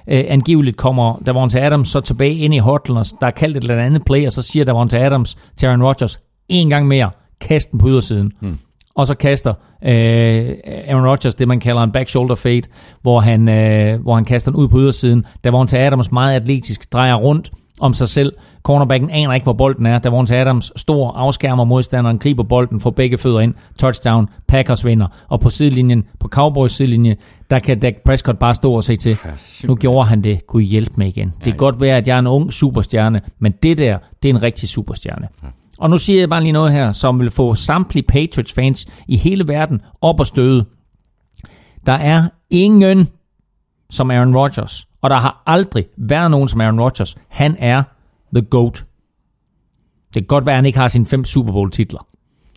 Øh, 0.08 0.24
angiveligt 0.28 0.78
kommer 0.78 1.22
Davante 1.26 1.62
Adams 1.62 1.90
så 1.90 2.02
tilbage 2.02 2.36
ind 2.36 2.54
i 2.54 2.58
hotlen, 2.58 2.98
og 2.98 3.06
der 3.22 3.28
er 3.28 3.32
kaldt 3.32 3.58
et 3.58 3.64
eller 3.64 3.84
andet 3.84 4.06
play, 4.06 4.26
og 4.26 4.32
så 4.32 4.42
siger 4.42 4.66
Davante 4.66 5.00
Adams 5.00 5.38
til 5.58 5.68
Aaron 5.68 5.84
Rodgers, 5.84 6.20
en 6.50 6.70
gang 6.70 6.88
mere, 6.88 7.10
kast 7.42 7.72
den 7.72 7.80
på 7.80 7.88
ydersiden. 7.88 8.32
Hmm. 8.40 8.58
Og 8.96 9.08
så 9.08 9.16
kaster 9.16 9.54
øh, 9.84 10.56
Aaron 10.88 11.08
Rodgers 11.08 11.36
det, 11.36 11.48
man 11.48 11.60
kalder 11.60 11.82
en 11.82 11.92
back 11.92 12.10
shoulder 12.10 12.36
fade, 12.36 12.62
hvor 13.02 13.20
han, 13.20 13.50
øh, 13.50 14.02
hvor 14.02 14.16
han 14.16 14.26
kaster 14.26 14.52
den 14.52 14.60
ud 14.60 14.68
på 14.68 14.80
ydersiden. 14.80 15.26
Davante 15.44 15.80
Adams 15.80 16.12
meget 16.12 16.36
atletisk 16.36 16.94
drejer 16.94 17.16
rundt 17.16 17.52
om 17.82 17.94
sig 17.94 18.10
selv. 18.10 18.34
Cornerbacken 18.64 19.10
aner 19.10 19.34
ikke, 19.34 19.44
hvor 19.44 19.54
bolden 19.54 19.86
er. 19.86 20.00
Davante 20.00 20.38
Adams 20.38 20.72
stor 20.76 21.12
afskærmer 21.12 21.64
modstanderen, 21.64 22.20
griber 22.20 22.44
bolden, 22.44 22.80
får 22.80 22.90
begge 22.90 23.18
fødder 23.18 23.40
ind. 23.40 23.54
Touchdown, 23.78 24.30
Packers 24.48 24.86
vinder. 24.86 25.08
Og 25.30 25.40
på 25.40 25.50
sidelinjen, 25.50 26.04
på 26.20 26.28
Cowboys 26.28 26.72
sidelinje, 26.72 27.16
der 27.50 27.60
kan 27.60 27.80
Dak 27.80 27.94
Prescott 28.06 28.40
bare 28.40 28.54
stå 28.54 28.74
og 28.74 28.84
se 28.84 28.96
til. 28.96 29.18
Nu 29.64 29.76
gjorde 29.76 30.08
han 30.08 30.22
det. 30.22 30.48
Gud 30.48 30.62
hjælp 30.62 30.98
mig 30.98 31.08
igen. 31.08 31.28
Det 31.28 31.44
kan 31.44 31.58
godt 31.58 31.82
være, 31.82 31.98
at 31.98 32.08
jeg 32.08 32.16
er 32.16 32.20
en 32.20 32.28
ung 32.28 32.54
superstjerne, 32.54 33.22
men 33.40 33.54
det 33.64 33.78
der, 33.78 33.98
det 34.24 34.30
er 34.30 34.34
en 34.34 34.42
rigtig 34.42 34.70
superstjerne. 34.70 35.28
Og 35.80 35.90
nu 35.90 35.98
siger 35.98 36.20
jeg 36.20 36.30
bare 36.30 36.42
lige 36.42 36.52
noget 36.52 36.72
her, 36.72 36.92
som 36.92 37.20
vil 37.20 37.32
få 37.32 37.56
samtlige 37.56 38.04
Patriots-fans 38.04 38.88
i 39.08 39.18
hele 39.18 39.48
verden 39.48 39.82
op 40.02 40.20
og 40.20 40.28
støde. 40.28 40.66
Der 41.86 41.94
er 41.94 42.24
ingen 42.50 43.08
som 43.90 44.12
Aaron 44.12 44.36
Rodgers, 44.36 44.88
og 45.02 45.10
der 45.10 45.16
har 45.16 45.44
aldrig 45.46 45.86
været 45.98 46.32
nogen 46.32 46.48
som 46.48 46.62
Aaron 46.62 46.80
Rodgers. 46.80 47.18
Han 47.28 47.56
er 47.60 47.84
the 48.36 48.42
GOAT. 48.42 48.86
Det 50.14 50.22
kan 50.22 50.28
godt 50.28 50.46
være, 50.46 50.54
at 50.54 50.58
han 50.58 50.66
ikke 50.66 50.80
har 50.80 50.88
sine 50.88 51.06
fem 51.06 51.26
Super 51.26 51.52
Bowl 51.54 51.72
titler, 51.72 52.08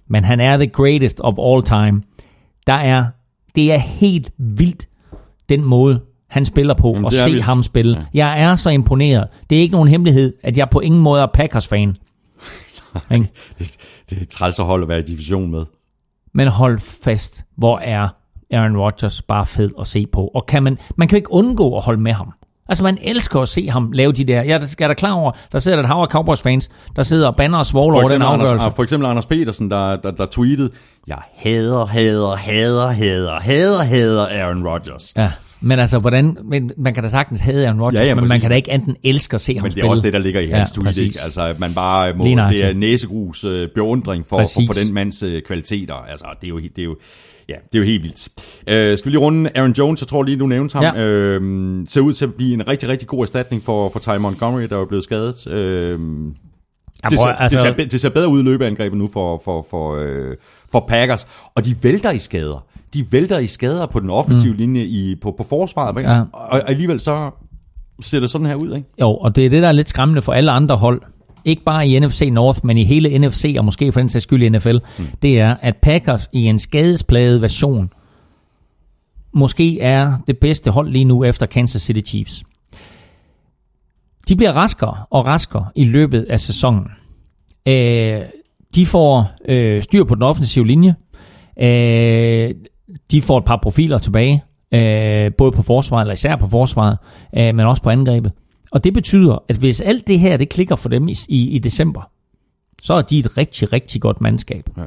men 0.07 0.25
han 0.25 0.41
er 0.41 0.57
the 0.57 0.67
greatest 0.67 1.21
of 1.21 1.35
all 1.39 1.63
time. 1.63 2.03
Der 2.67 2.73
er, 2.73 3.07
det 3.55 3.73
er 3.73 3.79
helt 3.79 4.31
vildt, 4.39 4.89
den 5.49 5.65
måde, 5.65 6.01
han 6.29 6.45
spiller 6.45 6.75
på, 6.75 6.89
Jamen, 6.89 7.05
og 7.05 7.13
se 7.13 7.31
vildt. 7.31 7.45
ham 7.45 7.63
spille. 7.63 8.07
Ja. 8.15 8.27
Jeg 8.27 8.43
er 8.43 8.57
så 8.57 8.71
imponeret. 8.71 9.27
Det 9.51 9.59
er 9.59 9.63
ikke 9.63 9.73
nogen 9.73 9.89
hemmelighed, 9.89 10.35
at 10.43 10.59
jeg 10.59 10.69
på 10.71 10.81
ingen 10.81 11.01
måde 11.01 11.23
er 11.23 11.27
Packers-fan. 11.27 11.97
Det, 13.59 13.77
det 14.11 14.21
er 14.21 14.25
træls 14.31 14.59
at 14.59 14.67
holde 14.67 14.83
at 14.83 14.89
være 14.89 14.99
i 14.99 15.03
division 15.03 15.51
med. 15.51 15.65
Men 16.35 16.49
hold 16.49 16.79
fast, 16.79 17.45
hvor 17.57 17.79
er 17.79 18.09
Aaron 18.51 18.77
Rodgers 18.77 19.23
bare 19.23 19.47
fed 19.47 19.71
at 19.81 19.87
se 19.87 20.07
på. 20.07 20.27
Og 20.27 20.47
kan 20.47 20.63
man, 20.63 20.79
man 20.97 21.09
kan 21.09 21.17
jo 21.17 21.19
ikke 21.19 21.33
undgå 21.33 21.77
at 21.77 21.85
holde 21.85 22.01
med 22.01 22.13
ham. 22.13 22.33
Altså, 22.69 22.85
man 22.85 22.99
elsker 23.03 23.41
at 23.41 23.49
se 23.49 23.69
ham 23.69 23.93
lave 23.93 24.13
de 24.13 24.25
der... 24.25 24.43
Jeg 24.43 24.63
er 24.81 24.89
da 24.89 24.95
klar 24.95 25.13
over, 25.13 25.33
der 25.53 25.59
sidder 25.59 25.77
der 25.77 25.83
et 25.83 25.89
hav 25.89 25.97
af 26.03 26.09
Cowboys 26.09 26.43
fans, 26.43 26.71
der 26.97 27.03
sidder 27.03 27.27
og 27.29 27.37
banner 27.37 27.59
og 27.59 27.67
svogler 27.67 27.99
over 27.99 28.09
den 28.09 28.23
afgørelse. 28.23 28.55
Anders, 28.55 28.77
for 28.77 28.83
eksempel 28.83 29.09
Anders 29.09 29.27
Petersen, 29.27 29.71
der, 29.71 29.97
der, 29.97 30.11
der 30.11 30.27
tweetede, 30.27 30.71
jeg 31.07 31.19
hader, 31.37 31.87
hader, 31.87 32.37
hader, 32.37 32.89
hader, 32.89 33.41
hader, 33.41 33.85
hader 33.85 34.27
Aaron 34.27 34.67
Rodgers. 34.67 35.13
Ja, 35.17 35.31
men 35.61 35.79
altså, 35.79 35.99
hvordan, 35.99 36.37
men 36.45 36.73
man 36.77 36.95
kan 36.95 37.03
da 37.03 37.09
sagtens 37.09 37.41
hade 37.41 37.67
Aaron 37.67 37.81
Rodgers, 37.81 38.01
Ja, 38.01 38.07
ja, 38.07 38.15
men 38.15 38.29
man 38.29 38.41
kan 38.41 38.51
da 38.51 38.57
ikke 38.57 38.73
enten 38.73 38.97
elske 39.05 39.35
at 39.35 39.41
se 39.41 39.55
ham 39.55 39.63
Men 39.63 39.65
det 39.65 39.73
spille. 39.73 39.87
er 39.87 39.91
også 39.91 40.03
det, 40.03 40.13
der 40.13 40.19
ligger 40.19 40.41
i 40.41 40.47
hans 40.47 40.77
Ja, 40.77 40.83
tweet, 40.83 40.99
ikke? 40.99 41.19
Altså, 41.25 41.43
at 41.43 41.61
man 41.61 41.75
bare 41.75 42.13
må, 42.15 42.25
det 42.25 42.65
er 42.65 42.75
næsegrus 42.75 43.45
øh, 43.45 43.69
beundring 43.75 44.27
for, 44.27 44.37
for, 44.37 44.39
Præcis. 44.39 44.69
for 44.69 44.75
den 44.75 44.95
mands 44.95 45.23
øh, 45.23 45.43
kvaliteter. 45.43 45.95
Altså, 45.95 46.27
det 46.41 46.47
er 46.47 46.49
jo, 46.49 46.59
det 46.59 46.79
er 46.79 46.85
jo, 46.85 46.97
ja, 47.49 47.55
det 47.55 47.75
er 47.75 47.79
jo 47.79 47.85
helt 47.85 48.03
vildt. 48.03 48.29
Øh, 48.67 48.99
skal 48.99 49.07
vi 49.07 49.11
lige 49.11 49.25
runde 49.25 49.51
Aaron 49.55 49.73
Jones? 49.73 50.01
Jeg 50.01 50.09
tror 50.09 50.23
lige, 50.23 50.39
du 50.39 50.47
nævnte 50.47 50.79
ham. 50.79 50.85
Ja. 50.97 51.05
Øh, 51.05 51.87
ser 51.89 52.01
ud 52.01 52.13
til 52.13 52.25
at 52.25 52.35
blive 52.35 52.55
en 52.55 52.69
rigtig, 52.69 52.89
rigtig 52.89 53.09
god 53.09 53.23
erstatning 53.23 53.63
for, 53.63 53.89
for 53.89 53.99
Ty 53.99 54.09
Montgomery, 54.21 54.63
der 54.63 54.81
er 54.81 54.87
blevet 54.87 55.05
skadet. 55.05 55.47
Øh, 55.47 55.99
det, 57.11 57.19
ser, 57.19 57.27
altså, 57.27 57.59
det, 57.59 57.77
ser, 57.77 57.85
det 57.85 58.01
ser 58.01 58.09
bedre 58.09 58.29
ud 58.29 58.41
i 58.41 58.43
løbeangrebet 58.43 58.99
nu 58.99 59.09
for, 59.13 59.41
for, 59.45 59.67
for, 59.71 59.97
øh, 59.97 60.37
for 60.73 60.85
Packers. 60.89 61.27
Og 61.55 61.65
de 61.65 61.77
vælter 61.83 62.11
i 62.11 62.19
skader. 62.19 62.67
De 62.95 63.07
vælter 63.11 63.39
i 63.39 63.47
skader 63.47 63.87
på 63.87 64.01
den 64.01 64.11
offensive 64.11 64.53
mm. 64.53 64.59
linje 64.59 64.83
i, 64.85 65.17
på, 65.23 65.35
på 65.39 65.45
forsvaret. 65.45 66.03
Ja. 66.03 66.21
Og, 66.21 66.27
og 66.33 66.71
alligevel 66.71 67.01
så 67.01 67.31
ser 68.01 68.21
det 68.21 68.31
sådan 68.31 68.47
her 68.47 68.55
ud, 68.55 68.75
ikke? 68.75 68.89
Jo, 69.01 69.17
og 69.17 69.37
det 69.37 69.47
er 69.47 69.51
det, 69.51 69.63
der 69.63 69.69
er 69.69 69.73
lidt 69.73 69.89
skræmmende 69.89 70.23
for 70.23 70.33
alle 70.33 70.51
andre 70.51 70.77
hold. 70.77 71.03
Ikke 71.47 71.63
bare 71.63 71.89
i 71.89 71.99
NFC 71.99 72.29
North, 72.33 72.61
men 72.65 72.79
i 72.79 72.85
hele 72.85 73.19
NFC, 73.19 73.55
og 73.59 73.65
måske 73.65 73.93
for 73.93 74.01
den 74.01 74.09
sags 74.09 74.23
skyld 74.23 74.43
i 74.43 74.49
NFL. 74.49 74.77
Mm. 74.99 75.07
Det 75.23 75.41
er, 75.41 75.57
at 75.63 75.77
Packers 75.77 76.29
i 76.33 76.45
en 76.45 76.59
skadespladet 76.59 77.43
version, 77.43 77.93
måske 79.33 79.81
er 79.81 80.13
det 80.27 80.39
bedste 80.39 80.71
hold 80.71 80.91
lige 80.91 81.05
nu 81.05 81.25
efter 81.25 81.47
Kansas 81.47 81.83
City 81.83 82.11
Chiefs. 82.11 82.43
De 84.29 84.37
bliver 84.37 84.53
raskere 84.53 84.97
og 85.11 85.27
raskere 85.27 85.67
i 85.75 85.85
løbet 85.85 86.23
af 86.23 86.41
sæsonen. 86.41 86.91
Øh, 87.69 88.21
de 88.75 88.87
får 88.87 89.31
øh, 89.49 89.83
styr 89.83 90.05
på 90.05 90.15
den 90.15 90.23
offensive 90.23 90.67
linje. 90.67 90.95
Øh, 91.61 92.55
de 93.11 93.23
får 93.23 93.39
et 93.39 93.45
par 93.45 93.59
profiler 93.63 93.99
tilbage, 93.99 94.45
øh, 94.75 95.33
både 95.39 95.53
på 95.53 95.63
forsvaret, 95.63 96.03
eller 96.03 96.15
især 96.15 96.37
på 96.37 96.49
forsvaret, 96.49 96.99
øh, 97.37 97.55
men 97.55 97.61
også 97.61 97.83
på 97.83 97.91
angrebet. 97.91 98.33
Og 98.77 98.85
det 98.85 98.95
betyder, 98.95 99.43
at 99.49 99.57
hvis 99.57 99.81
alt 99.81 100.07
det 100.07 100.19
her, 100.19 100.37
det 100.37 100.49
klikker 100.49 100.77
for 100.77 100.89
dem 100.89 101.09
i, 101.09 101.15
i, 101.29 101.49
i 101.49 101.59
december, 101.59 102.11
så 102.83 102.95
er 102.95 103.03
de 103.03 103.19
et 103.19 103.37
rigtig, 103.39 103.73
rigtig 103.73 104.01
godt 104.01 104.21
mandskab. 104.21 104.71
Ja. 104.77 104.83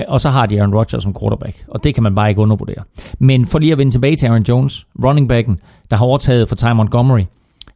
Øh, 0.00 0.04
Og 0.08 0.20
så 0.20 0.30
har 0.30 0.46
de 0.46 0.58
Aaron 0.60 0.74
Rodgers 0.74 1.02
som 1.02 1.14
quarterback, 1.20 1.64
og 1.68 1.84
det 1.84 1.94
kan 1.94 2.02
man 2.02 2.14
bare 2.14 2.28
ikke 2.28 2.40
undervurdere. 2.40 2.84
Men 3.18 3.46
for 3.46 3.58
lige 3.58 3.72
at 3.72 3.78
vende 3.78 3.92
tilbage 3.92 4.16
til 4.16 4.26
Aaron 4.26 4.42
Jones, 4.42 4.86
running 5.04 5.28
backen, 5.28 5.60
der 5.90 5.96
har 5.96 6.04
overtaget 6.04 6.48
for 6.48 6.56
Ty 6.56 6.64
Montgomery, 6.64 7.24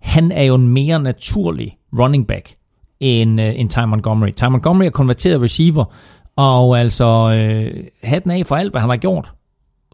han 0.01 0.33
er 0.33 0.43
jo 0.43 0.55
en 0.55 0.69
mere 0.69 1.01
naturlig 1.03 1.77
running 1.99 2.27
back 2.27 2.55
end, 3.01 3.41
uh, 3.41 3.61
end 3.61 3.69
Ty 3.71 3.79
Montgomery. 3.79 4.31
Ty 4.37 4.45
Montgomery 4.45 4.87
er 4.87 4.91
konverteret 4.91 5.43
receiver, 5.43 5.85
og 6.37 6.81
altså 6.81 7.31
øh, 7.35 7.85
hatten 8.03 8.31
af 8.31 8.47
for 8.47 8.57
alt, 8.57 8.73
hvad 8.73 8.81
han 8.81 8.91
har 8.91 8.97
gjort 8.97 9.33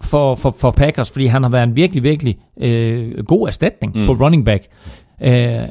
for, 0.02 0.35
for, 0.35 0.55
for 0.60 0.70
Packers, 0.70 1.10
fordi 1.10 1.26
han 1.26 1.43
har 1.43 1.51
været 1.51 1.68
en 1.68 1.76
virkelig, 1.76 2.02
virkelig 2.02 2.39
øh, 2.60 3.24
god 3.24 3.47
erstatning 3.47 3.97
mm. 3.97 4.06
på 4.06 4.12
running 4.12 4.44
back. 4.44 4.66
Øh, 5.20 5.69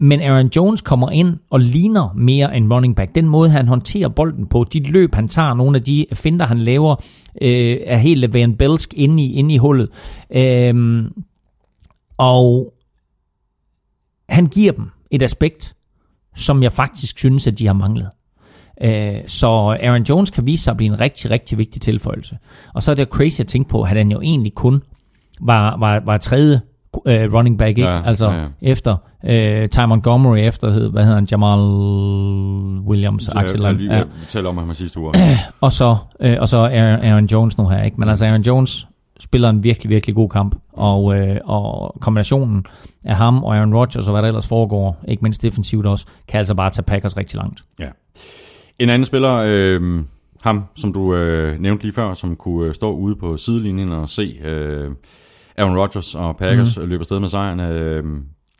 men 0.00 0.20
Aaron 0.20 0.50
Jones 0.56 0.82
kommer 0.82 1.10
ind 1.10 1.36
og 1.50 1.60
ligner 1.60 2.12
mere 2.14 2.56
en 2.56 2.72
running 2.72 2.96
back. 2.96 3.14
Den 3.14 3.28
måde, 3.28 3.50
han 3.50 3.68
håndterer 3.68 4.08
bolden 4.08 4.46
på, 4.46 4.64
de 4.72 4.90
løb, 4.90 5.14
han 5.14 5.28
tager, 5.28 5.54
nogle 5.54 5.76
af 5.76 5.84
de 5.84 6.06
finder, 6.12 6.46
han 6.46 6.58
laver, 6.58 6.96
øh, 7.42 7.78
er 7.86 7.96
helt 7.96 8.20
Levan 8.20 8.54
Belsk 8.54 8.94
inde 8.94 9.24
i, 9.24 9.32
inde 9.32 9.54
i 9.54 9.58
hullet. 9.58 9.88
Øh, 10.30 11.04
og 12.16 12.74
han 14.28 14.46
giver 14.46 14.72
dem 14.72 14.90
et 15.10 15.22
aspekt, 15.22 15.74
som 16.36 16.62
jeg 16.62 16.72
faktisk 16.72 17.18
synes, 17.18 17.46
at 17.46 17.58
de 17.58 17.66
har 17.66 17.74
manglet. 17.74 18.10
Øh, 18.82 19.20
Så 19.26 19.46
Aaron 19.48 20.02
Jones 20.02 20.30
kan 20.30 20.46
vise 20.46 20.64
sig 20.64 20.70
at 20.70 20.76
blive 20.76 20.92
en 20.92 21.00
rigtig, 21.00 21.30
rigtig 21.30 21.58
vigtig 21.58 21.82
tilføjelse. 21.82 22.38
Og 22.74 22.82
så 22.82 22.90
er 22.90 22.94
det 22.94 23.06
jo 23.06 23.10
crazy 23.10 23.40
at 23.40 23.46
tænke 23.46 23.70
på, 23.70 23.82
at 23.82 23.88
han 23.88 24.10
jo 24.10 24.20
egentlig 24.20 24.54
kun 24.54 24.82
var, 25.40 25.76
var, 25.76 26.00
var 26.04 26.18
tredje 26.18 26.60
øh, 27.06 27.34
running 27.34 27.58
back, 27.58 27.78
ikke? 27.78 27.90
Ja, 27.90 28.02
altså 28.04 28.26
ja, 28.26 28.40
ja. 28.40 28.46
efter 28.62 28.96
øh, 29.24 29.68
Ty 29.68 29.78
Montgomery, 29.88 30.38
efter, 30.38 30.70
hed- 30.70 30.90
hvad 30.90 31.02
hedder 31.02 31.16
han, 31.16 31.26
Jamal 31.30 31.60
Williams, 32.88 33.28
Axel 33.28 33.62
jeg, 33.62 33.80
jeg, 33.80 34.06
jeg, 34.34 34.34
ja. 34.34 34.48
om 34.48 34.58
ham 34.58 34.74
sidste 34.74 35.00
uge. 35.00 35.12
Og 35.60 35.72
så, 35.72 35.96
øh, 36.20 36.36
og 36.40 36.48
så 36.48 36.58
Aaron, 36.58 37.04
Aaron 37.04 37.26
Jones 37.26 37.58
nu 37.58 37.68
her, 37.68 37.82
ikke? 37.82 38.00
Men 38.00 38.08
altså 38.08 38.26
Aaron 38.26 38.42
Jones 38.42 38.88
spiller 39.20 39.50
en 39.50 39.64
virkelig, 39.64 39.90
virkelig 39.90 40.16
god 40.16 40.28
kamp, 40.28 40.54
og, 40.72 41.18
øh, 41.18 41.36
og 41.44 41.94
kombinationen 42.00 42.66
af 43.04 43.16
ham 43.16 43.44
og 43.44 43.56
Aaron 43.56 43.74
Rodgers 43.74 44.06
og 44.06 44.12
hvad 44.12 44.22
der 44.22 44.28
ellers 44.28 44.46
foregår, 44.48 45.04
ikke 45.08 45.22
mindst 45.22 45.42
defensivt 45.42 45.86
også, 45.86 46.06
kan 46.28 46.38
altså 46.38 46.54
bare 46.54 46.70
tage 46.70 46.82
Packers 46.82 47.16
rigtig 47.16 47.36
langt. 47.36 47.64
Ja. 47.78 47.88
En 48.78 48.90
anden 48.90 49.04
spiller, 49.04 49.42
øh, 49.46 50.04
ham 50.42 50.64
som 50.76 50.92
du 50.92 51.14
øh, 51.14 51.60
nævnte 51.60 51.84
lige 51.84 51.94
før, 51.94 52.14
som 52.14 52.36
kunne 52.36 52.74
stå 52.74 52.92
ude 52.92 53.16
på 53.16 53.36
sidelinjen 53.36 53.92
og 53.92 54.08
se 54.08 54.38
øh, 54.44 54.90
Aaron 55.58 55.78
Rodgers 55.78 56.14
og 56.14 56.36
Packers 56.36 56.78
mm. 56.78 56.88
løbe 56.88 57.00
afsted 57.00 57.20
med 57.20 57.28
sejren. 57.28 57.60
Øh, 57.60 58.04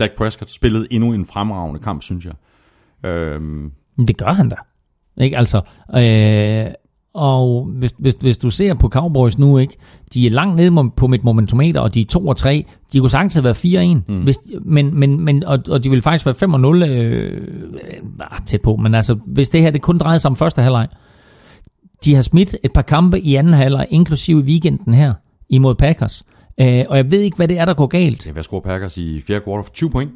Dak 0.01 0.11
Prescott 0.17 0.51
spillede 0.51 0.87
endnu 0.91 1.13
en 1.13 1.27
fremragende 1.27 1.81
kamp, 1.81 2.03
synes 2.03 2.27
jeg. 2.27 2.35
Øh, 3.11 3.41
det 3.99 4.17
gør 4.17 4.33
han 4.33 4.49
da. 4.49 4.57
Ikke? 5.21 5.39
Altså, 5.39 5.61
øh, 5.97 6.73
og 7.15 7.65
hvis, 7.65 7.95
hvis, 7.99 8.15
hvis 8.21 8.39
du 8.39 8.51
ser 8.51 8.75
på 8.75 8.89
Cowboys 8.89 9.39
nu, 9.39 9.59
ikke, 9.59 9.77
de 10.15 10.27
er 10.27 10.31
langt 10.31 10.57
nede 10.57 10.91
på 10.97 11.07
mit 11.07 11.25
momentometer, 11.25 11.81
og 11.81 11.95
de 11.95 12.01
er 12.01 12.05
2 12.05 12.27
og 12.27 12.37
3. 12.37 12.65
De 12.93 13.01
kunne 13.01 13.11
sagtens 13.11 13.35
have 13.35 13.45
været 13.45 13.65
4-1, 13.65 14.13
mm. 14.13 14.23
hvis, 14.23 14.39
men, 14.63 14.99
men, 14.99 15.21
men, 15.21 15.45
og, 15.45 15.59
og 15.69 15.85
de 15.85 15.91
vil 15.91 16.03
faktisk 16.03 16.27
være 16.27 16.35
5 16.35 16.55
og 16.55 16.61
0 16.61 16.83
øh, 16.83 17.49
ah, 18.21 18.47
tæt 18.47 18.61
på. 18.65 18.77
Men 18.77 18.95
altså, 18.95 19.15
hvis 19.27 19.49
det 19.49 19.63
her 19.63 19.71
det 19.71 19.83
kun 19.83 19.99
drejede 19.99 20.19
sig 20.19 20.31
om 20.31 20.37
første 20.37 20.63
halvleg. 20.63 20.89
De 22.05 22.15
har 22.15 22.23
smidt 22.23 22.57
et 22.65 22.73
par 22.73 22.83
kampe 22.83 23.21
i 23.21 23.35
anden 23.35 23.53
halvleg, 23.53 23.87
inklusive 23.91 24.41
weekenden 24.41 24.95
her, 24.95 25.15
imod 25.49 25.75
Packers. 25.75 26.25
Øh, 26.61 26.85
og 26.89 26.97
jeg 26.97 27.11
ved 27.11 27.21
ikke, 27.21 27.37
hvad 27.37 27.49
det 27.49 27.59
er, 27.59 27.65
der 27.65 27.75
går 27.75 27.87
galt. 27.87 28.27
er, 28.27 28.33
hvad 28.33 28.43
scorer 28.43 28.61
Packers 28.61 28.99
i 28.99 29.21
fjerde 29.27 29.43
for 29.45 29.67
20 29.75 29.91
point. 29.91 30.11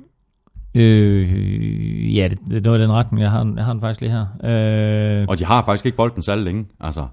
Øh, 0.75 2.17
ja, 2.17 2.29
det, 2.29 2.39
det 2.51 2.57
er 2.57 2.61
noget 2.61 2.79
i 2.79 2.83
den 2.83 2.93
retning. 2.93 3.23
Jeg 3.23 3.31
har, 3.31 3.53
jeg 3.57 3.65
har 3.65 3.73
den 3.73 3.81
faktisk 3.81 4.01
lige 4.01 4.11
her. 4.13 5.21
Øh, 5.21 5.27
Og 5.29 5.39
de 5.39 5.45
har 5.45 5.65
faktisk 5.65 5.87
ikke 5.87 5.97
bolden 5.97 6.23
særlig 6.23 6.45
længe. 6.45 6.67
Altså, 6.81 7.07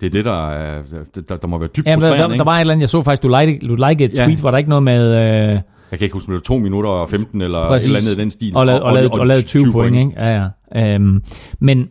det 0.00 0.06
er 0.06 0.10
det, 0.10 0.24
der, 0.24 0.50
er, 0.50 0.82
der, 1.28 1.36
der 1.36 1.46
må 1.46 1.58
være 1.58 1.68
dybt 1.76 1.86
Ja, 1.86 1.96
men 1.96 2.02
der, 2.02 2.08
frustrerende. 2.08 2.32
der, 2.32 2.44
der 2.44 2.50
var 2.50 2.56
et 2.56 2.60
eller 2.60 2.72
andet, 2.72 2.80
jeg 2.80 2.88
så 2.88 3.02
faktisk, 3.02 3.22
du 3.22 3.28
likede, 3.40 3.68
du 3.68 3.74
likede 3.88 4.04
et 4.04 4.14
Ja. 4.14 4.24
tweet, 4.24 4.42
var 4.42 4.50
der 4.50 4.58
ikke 4.58 4.70
noget 4.70 4.82
med... 4.82 5.06
Øh, 5.14 5.60
Jeg 5.90 5.98
kan 5.98 6.00
ikke 6.06 6.12
huske, 6.12 6.28
om 6.28 6.32
det 6.32 6.50
var 6.50 6.54
2 6.54 6.58
minutter 6.58 6.90
og 6.90 7.10
15 7.10 7.40
eller 7.42 7.66
Præcis. 7.68 7.84
et 7.86 7.88
eller 7.88 8.00
andet 8.00 8.18
i 8.18 8.20
den 8.20 8.30
stil. 8.30 8.56
og, 8.56 8.66
lavede, 8.66 8.82
og, 8.82 8.92
lavede, 8.94 9.10
og, 9.10 9.26
lavede 9.26 9.42
20, 9.46 9.72
point, 9.72 9.96
ikke? 9.96 10.12
Ja, 10.16 10.48
ja. 10.74 10.94
Øhm, 10.94 11.22
men 11.58 11.88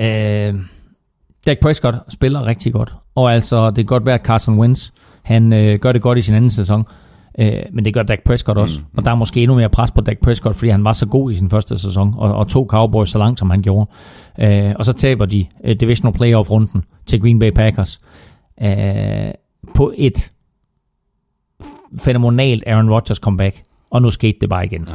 øh, 0.00 0.54
Dak 1.46 1.58
Prescott 1.62 1.96
spiller 2.08 2.46
rigtig 2.46 2.72
godt. 2.72 2.94
Og 3.18 3.34
altså, 3.34 3.66
det 3.66 3.76
kan 3.76 3.86
godt 3.86 4.06
være, 4.06 4.14
at 4.14 4.24
Carson 4.24 4.58
Wentz, 4.58 4.90
han 5.22 5.52
øh, 5.52 5.78
gør 5.78 5.92
det 5.92 6.02
godt 6.02 6.18
i 6.18 6.20
sin 6.22 6.34
anden 6.34 6.50
sæson. 6.50 6.84
Øh, 7.38 7.62
men 7.72 7.84
det 7.84 7.94
gør 7.94 8.02
Dak 8.02 8.18
Prescott 8.24 8.58
også. 8.58 8.80
Mm, 8.80 8.86
og 8.96 9.04
der 9.04 9.10
er 9.10 9.14
måske 9.14 9.42
endnu 9.42 9.56
mere 9.56 9.68
pres 9.68 9.90
på 9.90 10.00
Dak 10.00 10.18
Prescott, 10.18 10.56
fordi 10.56 10.70
han 10.70 10.84
var 10.84 10.92
så 10.92 11.06
god 11.06 11.30
i 11.30 11.34
sin 11.34 11.50
første 11.50 11.78
sæson, 11.78 12.14
og, 12.16 12.34
og 12.34 12.48
tog 12.48 12.66
Cowboys 12.70 13.10
så 13.10 13.18
langt, 13.18 13.38
som 13.38 13.50
han 13.50 13.62
gjorde. 13.62 13.90
Øh, 14.38 14.74
og 14.78 14.84
så 14.84 14.92
taber 14.92 15.26
de 15.26 15.46
øh, 15.64 15.76
Divisional 15.80 16.14
Playoff-runden 16.14 16.84
til 17.06 17.20
Green 17.20 17.38
Bay 17.38 17.50
Packers. 17.50 17.98
Øh, 18.62 19.30
på 19.74 19.92
et 19.96 20.30
fænomenalt 21.98 22.64
Aaron 22.66 22.90
Rodgers 22.90 23.18
comeback. 23.18 23.62
Og 23.90 24.02
nu 24.02 24.10
skete 24.10 24.38
det 24.40 24.48
bare 24.48 24.66
igen. 24.66 24.88
Ja. 24.88 24.94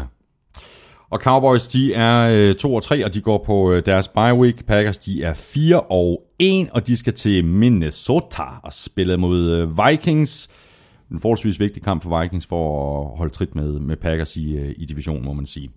Og 1.14 1.20
Cowboys, 1.20 1.68
de 1.68 1.94
er 1.94 2.50
øh, 2.50 2.56
2 2.56 2.76
og 2.76 2.84
3, 2.84 3.06
og 3.06 3.14
de 3.14 3.22
går 3.22 3.44
på 3.46 3.72
øh, 3.72 3.86
deres 3.86 4.08
bye 4.08 4.34
week. 4.34 4.66
Packers, 4.66 4.98
de 4.98 5.24
er 5.24 5.34
4 5.34 5.82
og 5.82 6.22
1, 6.40 6.70
og 6.72 6.88
de 6.88 6.98
skal 6.98 7.14
til 7.14 7.46
Minnesota 7.46 8.44
og 8.64 8.74
spille 8.74 9.18
mod 9.18 9.52
øh, 9.52 9.78
Vikings. 9.78 10.50
En 11.12 11.20
forholdsvis 11.20 11.60
vigtig 11.60 11.84
kamp 11.84 12.04
for 12.04 12.22
Vikings 12.22 12.46
for 12.46 13.02
at 13.02 13.18
holde 13.18 13.34
trit 13.34 13.56
med, 13.56 13.80
med 13.80 13.98
Packers 13.98 14.36
i, 14.36 14.56
øh, 14.56 14.76
i 14.78 14.86
divisionen, 14.86 15.26
må 15.26 15.34
man 15.34 15.46
sige. 15.46 15.72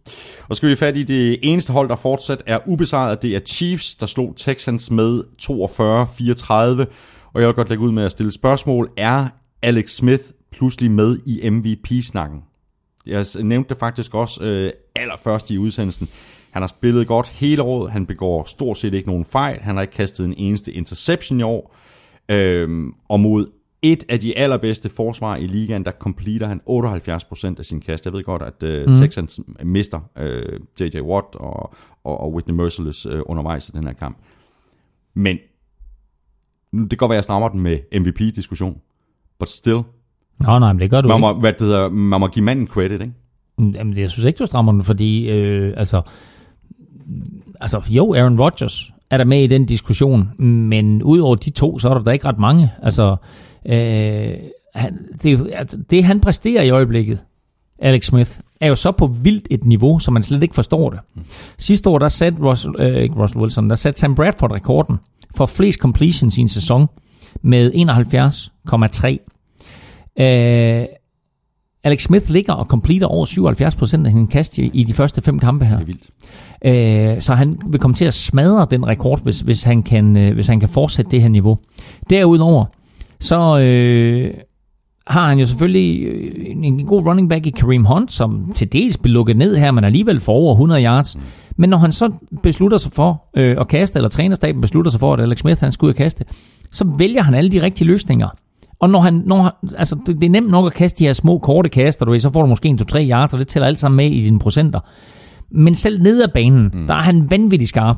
Og 0.48 0.56
så 0.56 0.58
skal 0.58 0.66
vi 0.66 0.70
have 0.70 0.76
fat 0.76 0.96
i 0.96 1.02
det 1.02 1.38
eneste 1.42 1.72
hold, 1.72 1.88
der 1.88 1.96
fortsat 1.96 2.42
er 2.46 2.58
ubesejret. 2.66 3.22
Det 3.22 3.34
er 3.34 3.40
Chiefs, 3.46 3.94
der 3.94 4.06
slog 4.06 4.34
Texans 4.36 4.90
med 4.90 5.22
42-34. 5.42 6.86
Og 7.32 7.40
jeg 7.40 7.46
vil 7.46 7.54
godt 7.54 7.68
lægge 7.68 7.84
ud 7.84 7.92
med 7.92 8.04
at 8.04 8.12
stille 8.12 8.32
spørgsmål. 8.32 8.90
Er 8.96 9.28
Alex 9.62 9.90
Smith 9.90 10.24
pludselig 10.52 10.90
med 10.90 11.18
i 11.26 11.50
MVP-snakken? 11.50 12.42
Jeg 13.06 13.26
nævnte 13.42 13.68
det 13.68 13.76
faktisk 13.78 14.14
også 14.14 14.44
øh, 14.44 14.72
allerførst 14.94 15.50
i 15.50 15.58
udsendelsen. 15.58 16.08
Han 16.50 16.62
har 16.62 16.66
spillet 16.66 17.06
godt 17.06 17.28
hele 17.28 17.62
året. 17.62 17.90
Han 17.90 18.06
begår 18.06 18.44
stort 18.44 18.76
set 18.76 18.94
ikke 18.94 19.08
nogen 19.08 19.24
fejl. 19.24 19.60
Han 19.60 19.74
har 19.74 19.82
ikke 19.82 19.94
kastet 19.94 20.26
en 20.26 20.34
eneste 20.36 20.72
interception 20.72 21.40
i 21.40 21.42
år. 21.42 21.76
Øhm, 22.28 22.94
og 23.08 23.20
mod 23.20 23.46
et 23.82 24.04
af 24.08 24.20
de 24.20 24.38
allerbedste 24.38 24.88
forsvar 24.88 25.36
i 25.36 25.46
ligaen, 25.46 25.84
der 25.84 25.92
completer 25.92 26.46
han 26.46 26.60
78% 27.54 27.58
af 27.58 27.64
sin 27.64 27.80
kast. 27.80 28.04
Jeg 28.04 28.12
ved 28.12 28.24
godt, 28.24 28.42
at 28.42 28.62
øh, 28.62 28.88
mm. 28.88 28.96
Texans 28.96 29.40
mister 29.62 30.00
øh, 30.18 30.60
J.J. 30.80 31.00
Watt 31.00 31.26
og, 31.34 31.74
og, 32.04 32.20
og 32.20 32.32
Whitney 32.32 32.54
Merciless 32.54 33.06
øh, 33.06 33.22
undervejs 33.26 33.68
i 33.68 33.72
den 33.72 33.86
her 33.86 33.92
kamp. 33.92 34.18
Men 35.14 35.38
det 36.72 36.90
kan 36.90 36.96
godt 36.96 37.08
være, 37.08 37.16
jeg 37.16 37.24
snammer 37.24 37.48
den 37.48 37.60
med 37.60 38.00
MVP-diskussion, 38.00 38.80
but 39.38 39.48
still, 39.48 39.80
Nå, 40.40 40.58
nej, 40.58 40.72
men 40.72 40.80
det 40.80 40.90
gør 40.90 41.00
du 41.00 41.08
man 41.08 41.16
ikke. 41.16 41.20
må, 41.20 41.32
hvad 41.32 41.52
det 41.52 41.60
hedder, 41.60 41.88
man 41.88 42.20
må 42.20 42.26
give 42.26 42.44
manden 42.44 42.66
credit, 42.66 43.00
ikke? 43.00 43.12
Jamen, 43.58 43.98
jeg 43.98 44.10
synes 44.10 44.24
ikke, 44.24 44.38
du 44.38 44.46
strammer 44.46 44.72
den, 44.72 44.84
fordi, 44.84 45.28
øh, 45.28 45.74
altså, 45.76 46.02
altså, 47.60 47.82
jo, 47.88 48.14
Aaron 48.14 48.40
Rodgers 48.40 48.92
er 49.10 49.16
der 49.16 49.24
med 49.24 49.42
i 49.42 49.46
den 49.46 49.66
diskussion, 49.66 50.28
men 50.44 51.02
udover 51.02 51.36
de 51.36 51.50
to, 51.50 51.78
så 51.78 51.88
er 51.88 51.94
der 51.94 52.00
da 52.00 52.10
ikke 52.10 52.28
ret 52.28 52.38
mange. 52.38 52.70
Altså, 52.82 53.16
øh, 53.66 54.34
han, 54.74 54.98
det, 55.22 55.50
altså, 55.54 55.78
det 55.90 56.04
han 56.04 56.20
præsterer 56.20 56.62
i 56.62 56.70
øjeblikket, 56.70 57.18
Alex 57.78 58.04
Smith, 58.04 58.30
er 58.60 58.68
jo 58.68 58.74
så 58.74 58.92
på 58.92 59.06
vildt 59.06 59.48
et 59.50 59.64
niveau, 59.64 59.98
så 59.98 60.10
man 60.10 60.22
slet 60.22 60.42
ikke 60.42 60.54
forstår 60.54 60.90
det. 60.90 61.00
Sidste 61.58 61.90
år, 61.90 61.98
der 61.98 62.08
satte 62.08 62.42
Russell, 62.42 62.74
øh, 62.78 63.02
ikke 63.02 63.14
Russell 63.14 63.40
Wilson, 63.40 63.70
der 63.70 63.76
satte 63.76 64.00
Sam 64.00 64.14
Bradford 64.14 64.52
rekorden 64.52 64.96
for 65.36 65.46
flest 65.46 65.80
completions 65.80 66.38
i 66.38 66.40
en 66.40 66.48
sæson 66.48 66.86
med 67.42 67.72
71,3. 67.72 69.35
Øh, 70.20 70.86
Alex 71.84 72.02
Smith 72.02 72.30
ligger 72.30 72.52
og 72.52 72.66
completer 72.66 73.06
over 73.06 73.26
77% 73.26 74.06
af 74.06 74.12
sin 74.12 74.26
kast 74.26 74.58
i, 74.58 74.70
i 74.74 74.84
de 74.84 74.92
første 74.92 75.22
fem 75.22 75.38
kampe 75.38 75.64
her. 75.64 75.78
Det 75.78 75.82
er 75.82 75.86
vildt. 75.86 77.16
Øh, 77.16 77.22
så 77.22 77.34
han 77.34 77.58
vil 77.66 77.80
komme 77.80 77.94
til 77.94 78.04
at 78.04 78.14
smadre 78.14 78.66
den 78.70 78.86
rekord, 78.86 79.22
hvis, 79.22 79.40
hvis, 79.40 79.62
han, 79.62 79.82
kan, 79.82 80.16
øh, 80.16 80.34
hvis 80.34 80.46
han 80.46 80.60
kan 80.60 80.68
fortsætte 80.68 81.10
det 81.10 81.22
her 81.22 81.28
niveau. 81.28 81.58
Derudover, 82.10 82.64
så 83.20 83.58
øh, 83.58 84.34
har 85.06 85.28
han 85.28 85.38
jo 85.38 85.46
selvfølgelig 85.46 86.02
øh, 86.06 86.46
en, 86.46 86.64
en 86.64 86.86
god 86.86 87.06
running 87.06 87.28
back 87.28 87.46
i 87.46 87.50
Kareem 87.50 87.84
Hunt, 87.84 88.12
som 88.12 88.52
til 88.54 88.72
dels 88.72 88.98
blev 88.98 89.12
lukket 89.12 89.36
ned 89.36 89.56
her, 89.56 89.70
men 89.70 89.84
alligevel 89.84 90.20
får 90.20 90.32
over 90.32 90.52
100 90.52 90.84
yards. 90.84 91.18
Men 91.56 91.70
når 91.70 91.78
han 91.78 91.92
så 91.92 92.12
beslutter 92.42 92.78
sig 92.78 92.92
for 92.92 93.24
øh, 93.36 93.56
at 93.60 93.68
kaste, 93.68 93.98
eller 93.98 94.08
trænerstaben 94.08 94.60
beslutter 94.60 94.90
sig 94.90 95.00
for, 95.00 95.12
at 95.12 95.20
Alex 95.20 95.38
Smith 95.38 95.60
han 95.60 95.72
skal 95.72 95.86
ud 95.86 95.90
og 95.90 95.96
kaste, 95.96 96.24
så 96.70 96.84
vælger 96.98 97.22
han 97.22 97.34
alle 97.34 97.50
de 97.50 97.62
rigtige 97.62 97.88
løsninger. 97.88 98.28
Og 98.80 98.90
når 98.90 99.00
han, 99.00 99.22
når 99.26 99.42
han, 99.42 99.52
altså 99.78 99.98
det, 100.06 100.20
det 100.20 100.26
er 100.26 100.30
nemt 100.30 100.50
nok 100.50 100.66
at 100.66 100.74
kaste 100.74 100.98
de 100.98 101.04
her 101.04 101.12
små 101.12 101.38
korte 101.38 101.68
kaster, 101.68 102.04
du 102.04 102.10
ved, 102.12 102.20
så 102.20 102.30
får 102.30 102.42
du 102.42 102.48
måske 102.48 102.68
en 102.68 102.78
2-3 102.92 102.98
yards, 102.98 103.32
og 103.32 103.38
det 103.38 103.48
tæller 103.48 103.66
alt 103.66 103.80
sammen 103.80 103.96
med 103.96 104.10
i 104.10 104.22
dine 104.22 104.38
procenter. 104.38 104.80
Men 105.50 105.74
selv 105.74 106.02
ned 106.02 106.22
ad 106.22 106.28
banen, 106.34 106.70
mm. 106.74 106.86
der 106.86 106.94
er 106.94 107.02
han 107.02 107.30
vanvittig 107.30 107.68
skarp. 107.68 107.96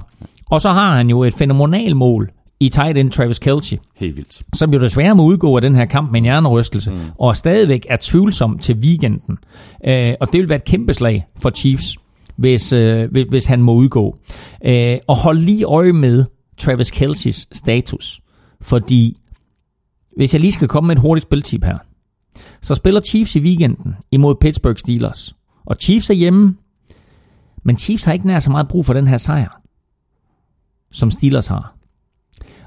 Og 0.51 0.61
så 0.61 0.71
har 0.71 0.97
han 0.97 1.11
jo 1.11 1.23
et 1.23 1.35
fænomenal 1.35 1.97
mål 1.97 2.31
i 2.61 2.69
tight 2.69 2.99
end 2.99 3.11
Travis 3.11 3.39
Kelce, 3.39 3.79
Helt 3.97 4.17
vildt. 4.17 4.41
som 4.55 4.73
jo 4.73 4.81
desværre 4.81 5.15
må 5.15 5.23
udgå 5.25 5.57
af 5.57 5.63
den 5.63 5.75
her 5.75 5.85
kamp 5.85 6.11
med 6.11 6.21
en 6.21 6.25
hjernerystelse, 6.25 6.91
mm. 6.91 6.99
og 7.19 7.37
stadigvæk 7.37 7.87
er 7.89 7.97
tvivlsom 8.01 8.59
til 8.59 8.77
weekenden. 8.77 9.39
Øh, 9.87 10.15
og 10.21 10.33
det 10.33 10.41
vil 10.41 10.49
være 10.49 10.57
et 10.59 10.65
kæmpe 10.65 10.95
slag 10.95 11.27
for 11.43 11.51
Chiefs, 11.51 11.97
hvis, 12.37 12.73
øh, 12.73 13.11
hvis, 13.11 13.27
hvis 13.29 13.47
han 13.47 13.63
må 13.63 13.73
udgå. 13.73 14.17
Øh, 14.65 14.99
og 15.07 15.17
hold 15.17 15.39
lige 15.39 15.65
øje 15.65 15.93
med 15.93 16.25
Travis 16.59 16.93
Kelce's 16.93 17.45
status, 17.53 18.21
fordi 18.61 19.17
hvis 20.19 20.33
jeg 20.33 20.41
lige 20.41 20.53
skal 20.53 20.69
komme 20.69 20.87
med 20.87 20.97
et 20.97 21.03
hurtigt 21.03 21.23
spiltip 21.23 21.65
her, 21.65 21.79
så 22.61 22.75
spiller 22.75 23.01
Chiefs 23.01 23.37
i 23.37 23.41
weekenden 23.41 23.97
imod 24.11 24.35
Pittsburgh 24.41 24.77
Steelers. 24.79 25.35
Og 25.67 25.77
Chiefs 25.81 26.11
er 26.11 26.15
hjemme, 26.15 26.57
men 27.63 27.77
Chiefs 27.77 28.05
har 28.05 28.13
ikke 28.13 28.27
nær 28.27 28.41
så 28.41 28.51
meget 28.51 28.69
brug 28.69 28.87
for 28.87 28.93
den 28.95 29.07
her 29.07 29.17
sejr, 29.17 29.61
som 30.91 31.11
Steelers 31.11 31.47
har. 31.47 31.75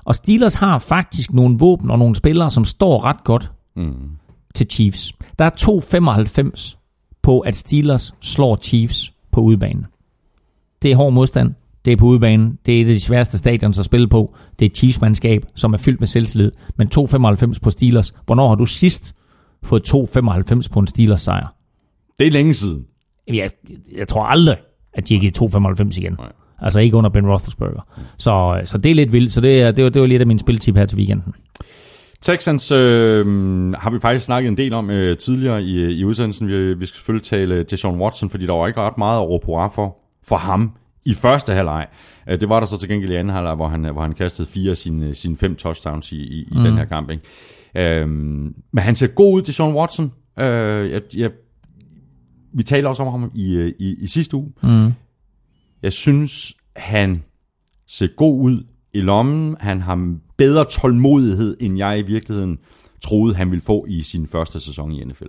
Og 0.06 0.16
Steelers 0.16 0.54
har 0.54 0.80
faktisk 0.80 1.34
nogle 1.34 1.58
våben 1.60 1.92
og 1.92 2.00
nogle 2.00 2.16
spillere, 2.16 2.52
som 2.52 2.66
står 2.66 3.04
ret 3.04 3.24
godt 3.24 3.52
Mm. 3.76 4.10
til 4.56 4.68
Chiefs. 4.70 5.14
Der 5.40 5.46
er 5.46 5.50
2,95 5.50 6.78
på, 7.22 7.40
at 7.40 7.56
Steelers 7.56 8.14
slår 8.20 8.56
Chiefs 8.56 9.14
på 9.32 9.42
udebane. 9.42 9.86
Det 10.82 10.92
er 10.92 10.96
hård 10.96 11.14
modstand. 11.14 11.54
Det 11.86 11.94
er 11.94 11.98
på 11.98 12.06
udebane. 12.06 12.52
Det 12.66 12.78
er 12.78 12.82
et 12.82 12.88
af 12.88 12.94
de 12.94 13.00
sværeste 13.00 13.38
stadions 13.38 13.80
at 13.80 13.86
spille 13.86 14.08
på. 14.08 14.36
Det 14.60 14.66
er 14.66 14.70
et 14.70 14.78
Chiefs-mandskab, 14.78 15.46
som 15.56 15.74
er 15.74 15.78
fyldt 15.78 16.00
med 16.00 16.08
selvtillid. 16.08 16.52
Men 16.78 16.90
2,95 16.96 17.60
på 17.64 17.70
Steelers. 17.70 18.14
Hvornår 18.26 18.48
har 18.48 18.56
du 18.56 18.66
sidst 18.66 19.16
fået 19.64 19.94
2,95 19.94 20.70
på 20.74 20.80
en 20.80 20.88
Steelers 20.88 21.22
sejr? 21.22 21.56
Det 22.20 22.28
er 22.28 22.32
længe 22.32 22.54
siden. 22.54 22.86
Jeg, 23.28 23.50
jeg 23.98 24.08
tror 24.08 24.24
aldrig, 24.24 24.58
at 24.94 25.10
de 25.10 25.14
har 25.14 25.22
givet 25.22 25.42
2,95 25.42 26.00
igen. 26.00 26.16
Nej. 26.20 26.32
Altså 26.62 26.80
ikke 26.80 26.98
under 26.98 27.10
Ben 27.10 27.28
Roethlisberger. 27.28 27.82
Så, 28.18 28.62
så 28.66 28.78
det 28.78 28.92
er 28.92 28.96
lidt 28.96 29.14
vildt. 29.14 29.32
Så 29.32 29.42
det, 29.42 29.62
er, 29.62 29.72
det, 29.72 29.84
var, 29.84 29.90
det 29.90 30.02
var 30.02 30.08
lidt 30.08 30.22
af 30.22 30.28
min 30.28 30.40
spiltip 30.40 30.76
her 30.76 30.86
til 30.86 30.98
weekenden. 30.98 31.34
Texans 32.22 32.72
øh, 32.72 33.26
har 33.74 33.90
vi 33.90 34.00
faktisk 34.00 34.26
snakket 34.26 34.50
en 34.50 34.58
del 34.58 34.74
om 34.74 34.90
øh, 34.90 35.18
tidligere 35.18 35.64
i, 35.64 35.92
i 35.92 36.04
udsendelsen. 36.04 36.48
Vi, 36.48 36.74
vi 36.74 36.86
skal 36.86 36.96
selvfølgelig 36.98 37.24
tale 37.24 37.64
Deshaun 37.64 38.02
Watson, 38.02 38.30
fordi 38.30 38.46
der 38.46 38.54
var 38.54 38.68
ikke 38.68 38.82
ret 38.82 38.98
meget 38.98 39.22
at 39.22 39.30
råbe 39.30 39.46
for, 39.46 39.98
for 40.24 40.38
ham 40.38 40.72
i 41.06 41.14
første 41.14 41.54
halvleg. 41.54 41.88
Øh, 42.30 42.40
det 42.42 42.50
var 42.50 42.60
der 42.60 42.68
så 42.68 42.78
til 42.78 42.90
gengæld 42.90 43.12
i 43.12 43.16
anden 43.16 43.34
halvleg, 43.34 43.56
hvor 43.56 43.68
han, 43.68 43.86
hvor 43.86 44.02
han 44.02 44.14
kastede 44.14 44.48
fire 44.48 44.72
af 44.72 44.78
sine, 44.78 45.16
sine 45.16 45.36
fem 45.36 45.56
touchdowns 45.56 46.12
i, 46.12 46.16
i, 46.16 46.48
mm. 46.52 46.64
den 46.64 46.78
her 46.78 46.86
kamp. 46.86 47.10
Ikke? 47.10 48.02
Øh, 48.02 48.08
men 48.08 48.54
han 48.78 48.96
ser 48.96 49.08
god 49.08 49.36
ud, 49.36 49.42
Deshaun 49.42 49.76
Watson. 49.76 50.12
Øh, 50.40 50.92
jeg, 50.92 51.02
jeg, 51.16 51.32
vi 52.54 52.64
talte 52.64 52.88
også 52.88 53.04
om 53.04 53.12
ham 53.12 53.32
i, 53.36 53.56
øh, 53.56 53.74
i, 53.80 53.96
i 54.04 54.08
sidste 54.08 54.38
uge. 54.38 54.52
Mm. 54.64 54.92
Jeg 55.84 55.94
synes, 55.94 56.54
han 56.76 57.24
ser 57.88 58.08
god 58.08 58.42
ud 58.42 58.64
i 58.94 59.02
lommen. 59.02 59.56
Han 59.60 59.82
har 59.82 60.16
bedre 60.38 60.66
tålmodighed, 60.66 61.58
end 61.60 61.78
jeg 61.78 62.00
i 62.00 62.02
virkeligheden 62.02 62.58
troede, 63.04 63.36
han 63.36 63.52
ville 63.52 63.62
få 63.62 63.86
i 63.90 64.02
sin 64.02 64.28
første 64.28 64.60
sæson 64.60 64.92
i 64.92 65.04
NFL. 65.04 65.26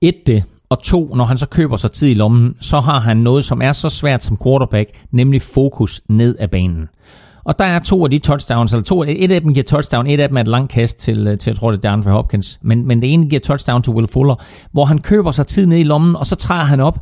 Et 0.00 0.26
det, 0.26 0.44
og 0.72 0.82
to, 0.82 1.14
når 1.14 1.24
han 1.24 1.38
så 1.38 1.46
køber 1.46 1.76
sig 1.76 1.92
tid 1.92 2.08
i 2.08 2.14
lommen, 2.14 2.56
så 2.60 2.80
har 2.80 3.00
han 3.00 3.16
noget, 3.16 3.44
som 3.44 3.62
er 3.62 3.72
så 3.72 3.88
svært 3.88 4.22
som 4.22 4.38
quarterback, 4.44 4.90
nemlig 5.10 5.42
fokus 5.42 6.00
ned 6.08 6.36
ad 6.38 6.48
banen. 6.48 6.88
Og 7.44 7.58
der 7.58 7.64
er 7.64 7.78
to 7.78 8.04
af 8.04 8.10
de 8.10 8.18
touchdowns, 8.18 8.72
eller 8.72 8.84
to, 8.84 9.02
et 9.02 9.32
af 9.32 9.40
dem 9.40 9.54
giver 9.54 9.64
touchdown, 9.64 10.06
et 10.06 10.20
af 10.20 10.28
dem 10.28 10.36
er 10.36 10.40
et 10.40 10.48
langt 10.48 10.72
kast 10.72 10.98
til, 10.98 11.26
øh, 11.26 11.38
til 11.38 11.50
jeg 11.50 11.56
tror 11.56 11.70
det 11.70 11.84
er 11.84 12.02
for 12.02 12.10
Hopkins, 12.10 12.58
men, 12.62 12.86
men 12.86 13.02
det 13.02 13.12
ene 13.12 13.28
giver 13.28 13.40
touchdown 13.40 13.82
til 13.82 13.92
Will 13.92 14.08
Fuller, 14.08 14.34
hvor 14.72 14.84
han 14.84 14.98
køber 14.98 15.30
sig 15.30 15.46
tid 15.46 15.66
ned 15.66 15.78
i 15.78 15.82
lommen, 15.82 16.16
og 16.16 16.26
så 16.26 16.36
træder 16.36 16.64
han 16.64 16.80
op, 16.80 16.98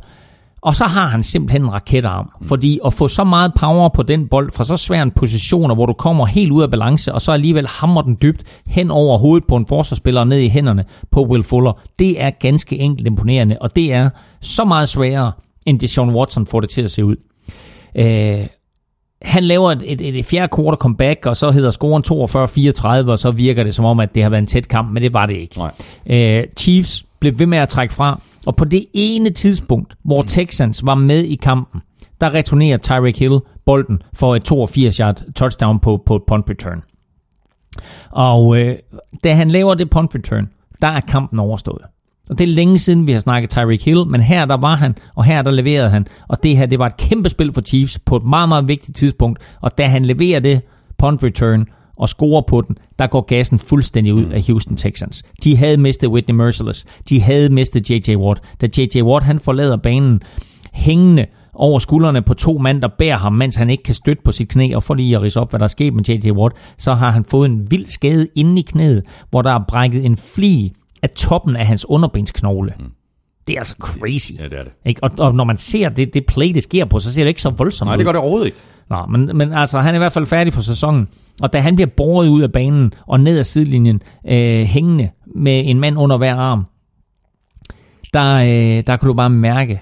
og 0.61 0.75
så 0.75 0.85
har 0.85 1.07
han 1.07 1.23
simpelthen 1.23 1.61
en 1.61 1.73
raketarm. 1.73 2.31
Fordi 2.41 2.79
at 2.85 2.93
få 2.93 3.07
så 3.07 3.23
meget 3.23 3.51
power 3.59 3.89
på 3.89 4.03
den 4.03 4.27
bold 4.27 4.51
fra 4.51 4.63
så 4.63 4.77
svær 4.77 5.01
en 5.01 5.11
position, 5.11 5.73
hvor 5.73 5.85
du 5.85 5.93
kommer 5.93 6.25
helt 6.25 6.51
ud 6.51 6.63
af 6.63 6.69
balance, 6.69 7.13
og 7.13 7.21
så 7.21 7.31
alligevel 7.31 7.67
hammer 7.67 8.01
den 8.01 8.17
dybt 8.21 8.43
hen 8.65 8.91
over 8.91 9.17
hovedet 9.17 9.47
på 9.47 9.55
en 9.55 9.67
forsvarsspiller 9.67 10.23
ned 10.23 10.39
i 10.39 10.49
hænderne 10.49 10.85
på 11.11 11.25
Will 11.25 11.43
Fuller, 11.43 11.81
det 11.99 12.21
er 12.21 12.29
ganske 12.29 12.77
enkelt 12.77 13.07
imponerende, 13.07 13.57
og 13.61 13.75
det 13.75 13.93
er 13.93 14.09
så 14.41 14.65
meget 14.65 14.89
sværere, 14.89 15.31
end 15.65 15.79
Deshaun 15.79 16.15
Watson 16.15 16.45
får 16.45 16.59
det 16.59 16.69
til 16.69 16.81
at 16.81 16.91
se 16.91 17.05
ud. 17.05 17.15
Øh, 17.95 18.47
han 19.21 19.43
laver 19.43 19.71
et, 19.71 19.83
et, 19.85 20.17
et 20.17 20.25
fjerde 20.25 20.55
quarter 20.55 20.77
comeback, 20.77 21.25
og 21.25 21.37
så 21.37 21.51
hedder 21.51 21.71
scoren 21.71 22.03
42-34, 23.07 23.11
og 23.11 23.19
så 23.19 23.31
virker 23.31 23.63
det 23.63 23.75
som 23.75 23.85
om, 23.85 23.99
at 23.99 24.15
det 24.15 24.23
har 24.23 24.29
været 24.29 24.41
en 24.41 24.47
tæt 24.47 24.67
kamp, 24.67 24.91
men 24.91 25.03
det 25.03 25.13
var 25.13 25.25
det 25.25 25.37
ikke. 25.37 25.57
Nej. 25.57 25.71
Øh, 26.09 26.43
Chiefs 26.57 27.05
blev 27.21 27.39
ved 27.39 27.45
med 27.45 27.57
at 27.57 27.69
trække 27.69 27.93
fra, 27.93 28.21
og 28.45 28.55
på 28.55 28.65
det 28.65 28.85
ene 28.93 29.29
tidspunkt, 29.29 29.93
hvor 30.03 30.23
Texans 30.23 30.85
var 30.85 30.95
med 30.95 31.23
i 31.23 31.35
kampen, 31.35 31.81
der 32.21 32.33
returnerer 32.33 32.77
Tyreek 32.77 33.19
Hill 33.19 33.39
bolden 33.65 34.01
for 34.13 34.35
et 34.35 34.51
82-yard 34.51 35.33
touchdown 35.33 35.79
på, 35.79 36.03
på 36.05 36.15
et 36.15 36.23
punt 36.27 36.49
return. 36.49 36.81
Og 38.11 38.57
øh, 38.57 38.75
da 39.23 39.33
han 39.33 39.51
laver 39.51 39.73
det 39.73 39.89
punt 39.89 40.15
return, 40.15 40.49
der 40.81 40.87
er 40.87 40.99
kampen 40.99 41.39
overstået. 41.39 41.81
Og 42.29 42.37
det 42.37 42.43
er 42.43 42.53
længe 42.53 42.79
siden, 42.79 43.07
vi 43.07 43.11
har 43.11 43.19
snakket 43.19 43.49
Tyreek 43.49 43.85
Hill, 43.85 44.07
men 44.07 44.21
her 44.21 44.45
der 44.45 44.57
var 44.57 44.75
han, 44.75 44.95
og 45.15 45.23
her 45.23 45.41
der 45.41 45.51
leverede 45.51 45.89
han. 45.89 46.07
Og 46.27 46.43
det 46.43 46.57
her, 46.57 46.65
det 46.65 46.79
var 46.79 46.85
et 46.85 46.97
kæmpe 46.97 47.29
spil 47.29 47.53
for 47.53 47.61
Chiefs 47.61 47.99
på 47.99 48.15
et 48.15 48.23
meget, 48.23 48.49
meget 48.49 48.67
vigtigt 48.67 48.97
tidspunkt. 48.97 49.39
Og 49.61 49.77
da 49.77 49.87
han 49.87 50.05
leverer 50.05 50.39
det 50.39 50.61
punt 50.97 51.23
return 51.23 51.67
og 52.01 52.09
scorer 52.09 52.41
på 52.41 52.61
den, 52.61 52.77
der 52.99 53.07
går 53.07 53.21
gassen 53.21 53.59
fuldstændig 53.59 54.13
ud 54.13 54.25
af 54.25 54.43
Houston 54.47 54.77
Texans. 54.77 55.23
De 55.43 55.57
havde 55.57 55.77
mistet 55.77 56.09
Whitney 56.09 56.35
Merciless. 56.35 56.85
De 57.09 57.21
havde 57.21 57.49
mistet 57.49 57.89
J.J. 57.89 58.15
Watt. 58.15 58.41
Da 58.61 58.67
J.J. 58.77 59.01
Watt 59.01 59.25
han 59.25 59.39
forlader 59.39 59.77
banen 59.77 60.21
hængende 60.73 61.25
over 61.53 61.79
skuldrene 61.79 62.21
på 62.21 62.33
to 62.33 62.57
mand, 62.57 62.81
der 62.81 62.87
bærer 62.87 63.17
ham, 63.17 63.33
mens 63.33 63.55
han 63.55 63.69
ikke 63.69 63.83
kan 63.83 63.95
støtte 63.95 64.23
på 64.23 64.31
sit 64.31 64.49
knæ, 64.49 64.75
og 64.75 64.83
for 64.83 64.93
lige 64.93 65.15
at 65.15 65.21
rise 65.21 65.39
op, 65.39 65.49
hvad 65.49 65.59
der 65.59 65.63
er 65.63 65.67
sket 65.67 65.93
med 65.93 66.03
J.J. 66.09 66.31
Watt, 66.31 66.55
så 66.77 66.93
har 66.93 67.11
han 67.11 67.25
fået 67.25 67.49
en 67.49 67.71
vild 67.71 67.85
skade 67.85 68.27
inde 68.35 68.59
i 68.59 68.63
knæet, 68.63 69.03
hvor 69.29 69.41
der 69.41 69.51
er 69.51 69.59
brækket 69.67 70.05
en 70.05 70.17
fli 70.17 70.73
af 71.01 71.09
toppen 71.09 71.55
af 71.55 71.67
hans 71.67 71.89
underbensknogle. 71.89 72.73
Mm. 72.79 72.85
Det 73.47 73.53
er 73.53 73.59
altså 73.59 73.75
crazy. 73.79 74.31
Ja, 74.39 74.43
det 74.43 74.59
er 74.59 74.63
det. 74.63 74.71
Ikke? 74.85 75.03
Og, 75.03 75.11
og 75.17 75.35
når 75.35 75.43
man 75.43 75.57
ser 75.57 75.89
det, 75.89 76.13
det 76.13 76.25
play, 76.25 76.53
det 76.53 76.63
sker 76.63 76.85
på, 76.85 76.99
så 76.99 77.13
ser 77.13 77.23
det 77.23 77.29
ikke 77.29 77.41
så 77.41 77.49
voldsomt 77.49 77.87
Nej, 77.87 77.95
det 77.95 78.05
gør 78.05 78.11
det 78.11 78.21
overhovedet 78.21 78.45
ikke. 78.45 78.57
Nå, 78.91 79.05
men, 79.09 79.37
men 79.37 79.53
altså, 79.53 79.79
han 79.79 79.95
er 79.95 79.97
i 79.97 80.03
hvert 80.03 80.11
fald 80.11 80.25
færdig 80.25 80.53
for 80.53 80.61
sæsonen. 80.61 81.07
Og 81.41 81.53
da 81.53 81.59
han 81.59 81.75
bliver 81.75 81.89
båret 81.97 82.27
ud 82.27 82.41
af 82.41 82.51
banen 82.51 82.93
og 83.07 83.19
ned 83.19 83.37
ad 83.37 83.43
sidelinjen, 83.43 84.01
øh, 84.27 84.63
hængende 84.65 85.09
med 85.35 85.63
en 85.65 85.79
mand 85.79 85.97
under 85.97 86.17
hver 86.17 86.35
arm, 86.35 86.65
der, 88.13 88.35
øh, 88.35 88.83
der 88.87 88.97
kan 88.97 89.07
du 89.07 89.13
bare 89.13 89.29
mærke, 89.29 89.81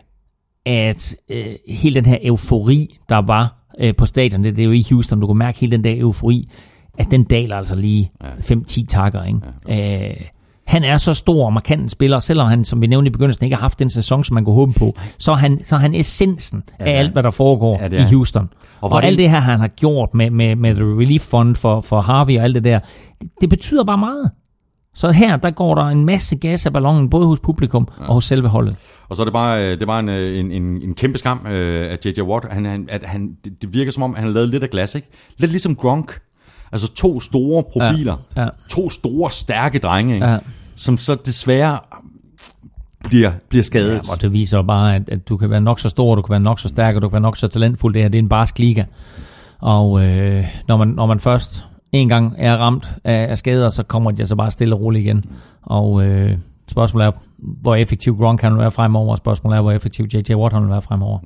at 0.65 1.15
øh, 1.29 1.45
hele 1.69 1.95
den 1.95 2.05
her 2.05 2.17
eufori, 2.23 2.97
der 3.09 3.17
var 3.17 3.55
øh, 3.79 3.95
på 3.95 4.05
stadion, 4.05 4.43
det, 4.43 4.55
det 4.55 4.61
er 4.61 4.65
jo 4.65 4.71
i 4.71 4.85
Houston, 4.89 5.19
du 5.19 5.27
kan 5.27 5.37
mærke 5.37 5.59
hele 5.59 5.71
den 5.71 5.83
der 5.83 5.93
eufori, 5.99 6.47
at 6.97 7.11
den 7.11 7.23
daler 7.23 7.57
altså 7.57 7.75
lige 7.75 8.11
Ja. 8.23 8.55
5-10 8.55 8.85
takker. 8.85 9.23
Ikke? 9.23 10.09
Øh, 10.09 10.15
Han 10.69 10.83
er 10.83 10.97
så 10.97 11.13
stor 11.13 11.45
og 11.45 11.53
markant 11.53 11.81
en 11.81 11.89
spiller, 11.89 12.19
selvom 12.19 12.47
han, 12.47 12.65
som 12.65 12.81
vi 12.81 12.87
nævnte 12.87 13.09
i 13.09 13.11
begyndelsen, 13.11 13.43
ikke 13.45 13.55
har 13.55 13.61
haft 13.61 13.79
den 13.79 13.89
sæson, 13.89 14.23
som 14.23 14.33
man 14.33 14.45
kunne 14.45 14.55
håbe 14.55 14.73
på. 14.73 14.95
Så 15.17 15.31
er 15.31 15.35
han, 15.35 15.61
så 15.65 15.75
er 15.75 15.79
han 15.79 15.95
essensen 15.95 16.63
Ja, 16.79 16.85
af 16.85 16.99
alt, 16.99 17.13
hvad 17.13 17.23
der 17.23 17.31
foregår 17.31 17.79
Ja, 17.91 18.01
i. 18.01 18.03
Houston. 18.03 18.49
Og 18.81 18.91
Og, 18.91 19.03
alt 19.03 19.17
det 19.17 19.29
her, 19.29 19.39
han 19.39 19.59
har 19.59 19.67
gjort 19.67 20.13
med, 20.13 20.29
med, 20.31 20.55
med 20.55 20.75
The 20.75 20.83
Relief 20.83 21.21
Fund 21.21 21.55
for, 21.55 21.81
for 21.81 22.01
Harvey 22.01 22.37
og 22.37 22.43
alt 22.43 22.55
det 22.55 22.63
der, 22.63 22.79
det, 23.21 23.29
det 23.41 23.49
betyder 23.49 23.83
bare 23.83 23.97
meget. 23.97 24.31
Så 24.95 25.11
her, 25.11 25.37
der 25.37 25.51
går 25.51 25.75
der 25.75 25.83
en 25.83 26.05
masse 26.05 26.35
gas 26.35 26.65
af 26.65 26.73
ballonen, 26.73 27.09
både 27.09 27.25
hos 27.27 27.39
publikum 27.39 27.87
ja. 27.99 28.07
og 28.07 28.13
hos 28.13 28.25
selve 28.25 28.47
holdet. 28.47 28.75
Og 29.09 29.15
så 29.15 29.21
er 29.21 29.25
det 29.25 29.33
bare, 29.33 29.63
øh, 29.65 29.71
det 29.71 29.81
er 29.81 29.85
bare 29.85 29.99
en, 29.99 30.09
øh, 30.09 30.39
en, 30.39 30.51
en, 30.51 30.63
en 30.81 30.93
kæmpe 30.93 31.17
skam, 31.17 31.47
øh, 31.47 31.93
at 31.93 32.05
J.J. 32.05 32.21
Watt, 32.21 32.45
han, 32.53 32.65
han, 32.65 32.87
at 32.91 33.03
han, 33.03 33.29
det, 33.45 33.61
det 33.61 33.73
virker 33.73 33.91
som 33.91 34.03
om, 34.03 34.15
han 34.15 34.23
har 34.23 34.31
lavet 34.31 34.49
lidt 34.49 34.63
af 34.63 34.69
glas, 34.69 34.95
ikke? 34.95 35.07
Lidt 35.37 35.51
ligesom 35.51 35.75
Gronk. 35.75 36.19
Altså 36.71 36.93
to 36.93 37.19
store 37.19 37.63
profiler. 37.63 38.15
Ja, 38.37 38.41
ja. 38.41 38.47
To 38.69 38.89
store, 38.89 39.31
stærke 39.31 39.79
drenge, 39.79 40.13
ikke? 40.13 40.27
Ja. 40.27 40.37
Som 40.79 40.97
så 40.97 41.15
desværre 41.15 41.79
bliver, 43.03 43.31
bliver 43.49 43.63
skadet. 43.63 44.07
Ja, 44.07 44.13
og 44.13 44.21
det 44.21 44.33
viser 44.33 44.57
jo 44.57 44.63
bare, 44.63 44.95
at, 44.95 45.09
at 45.09 45.29
du 45.29 45.37
kan 45.37 45.49
være 45.49 45.61
nok 45.61 45.79
så 45.79 45.89
stor, 45.89 46.15
du 46.15 46.21
kan 46.21 46.31
være 46.31 46.39
nok 46.39 46.59
så 46.59 46.67
stærk, 46.69 46.95
og 46.95 47.01
du 47.01 47.09
kan 47.09 47.13
være 47.13 47.21
nok 47.21 47.37
så 47.37 47.47
talentfuld. 47.47 47.93
Det 47.93 48.01
her 48.01 48.09
det 48.09 48.17
er 48.17 48.23
en 48.23 48.29
barsk 48.29 48.59
liga. 48.59 48.83
Og 49.59 50.03
øh, 50.05 50.45
når, 50.67 50.77
man, 50.77 50.87
når 50.87 51.05
man 51.05 51.19
først 51.19 51.65
en 51.91 52.09
gang 52.09 52.35
er 52.37 52.57
ramt 52.57 52.95
af, 53.03 53.27
af 53.29 53.37
skader, 53.37 53.69
så 53.69 53.83
kommer 53.83 54.11
de 54.11 54.19
altså 54.19 54.35
bare 54.35 54.51
stille 54.51 54.75
og 54.75 54.81
roligt 54.81 55.05
igen. 55.05 55.25
Og 55.61 56.05
øh, 56.05 56.37
spørgsmålet 56.67 57.07
er, 57.07 57.11
hvor 57.37 57.75
effektiv 57.75 58.17
Gronk 58.17 58.39
kan 58.39 58.57
være 58.57 58.71
fremover, 58.71 59.11
og 59.11 59.17
spørgsmålet 59.17 59.57
er, 59.57 59.61
hvor 59.61 59.71
effektiv 59.71 60.05
J.J. 60.13 60.33
Watt 60.35 60.53
kan 60.53 60.69
være 60.69 60.81
fremover. 60.81 61.19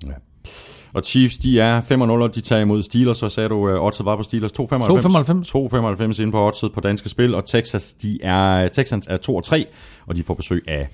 Og 0.93 1.03
Chiefs, 1.05 1.37
de 1.37 1.59
er 1.59 1.81
5-0, 1.81 1.93
og 2.03 2.35
de 2.35 2.41
tager 2.41 2.61
imod 2.61 2.83
Steelers. 2.83 3.17
Så 3.17 3.29
sagde 3.29 3.49
du, 3.49 3.55
uh, 3.55 3.85
oddset 3.85 4.05
var 4.05 4.15
på 4.15 4.23
Steelers 4.23 4.51
2,95. 4.51 4.65
2,95. 4.65 6.15
2,95 6.15 6.21
inde 6.21 6.31
på 6.31 6.47
oddset 6.47 6.73
på 6.73 6.79
danske 6.79 7.09
spil. 7.09 7.35
Og 7.35 7.45
Texas, 7.45 7.93
de 7.93 8.19
er, 8.23 8.67
Texans 8.67 9.07
er 9.09 9.17
2-3, 9.29 9.63
og 10.07 10.15
de 10.15 10.23
får 10.23 10.33
besøg 10.33 10.63
af 10.67 10.87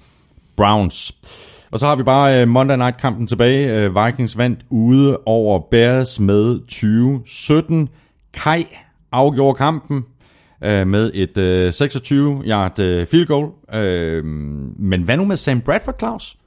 Browns. 0.56 1.16
Og 1.72 1.80
så 1.80 1.86
har 1.86 1.96
vi 1.96 2.04
bare 2.04 2.44
uh, 2.44 2.50
Monday 2.50 2.78
Night-kampen 2.78 3.28
tilbage. 3.28 3.90
Uh, 3.90 4.06
Vikings 4.06 4.38
vandt 4.38 4.60
ude 4.70 5.18
over 5.26 5.60
Bears 5.72 6.20
med 6.20 6.60
20-17. 7.88 7.96
Kai 8.34 8.66
afgjorde 9.12 9.58
kampen 9.58 10.06
med 10.62 11.12
et 11.14 11.38
26-yard 11.70 13.06
field 13.08 13.26
goal. 13.26 13.50
Men 14.80 15.04
hvad 15.04 15.18
nu 15.18 15.26
med 15.26 15.36
Sam 15.36 15.62
Bradford, 15.62 15.96
Claus? 16.00 16.39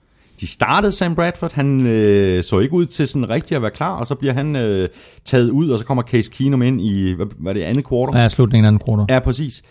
De 0.42 0.46
startede 0.46 0.92
Sam 0.92 1.14
Bradford, 1.14 1.52
han 1.54 1.86
øh, 1.86 2.44
så 2.44 2.58
ikke 2.58 2.74
ud 2.74 2.86
til 2.86 3.08
sådan 3.08 3.30
rigtig 3.30 3.56
at 3.56 3.62
være 3.62 3.70
klar, 3.70 3.96
og 3.96 4.06
så 4.06 4.14
bliver 4.14 4.34
han 4.34 4.56
øh, 4.56 4.88
taget 5.24 5.50
ud, 5.50 5.70
og 5.70 5.78
så 5.78 5.84
kommer 5.84 6.02
Case 6.02 6.30
Keenum 6.30 6.62
ind 6.62 6.80
i, 6.80 7.12
hvad, 7.12 7.26
hvad 7.38 7.52
er 7.52 7.54
det, 7.54 7.62
andet 7.62 7.84
kvartal? 7.84 8.20
Ja, 8.20 8.28
slutningen 8.28 8.64
af 8.64 8.72
den 8.72 8.78
kvartal. 8.78 9.14
Ja, 9.14 9.18
præcis. 9.18 9.62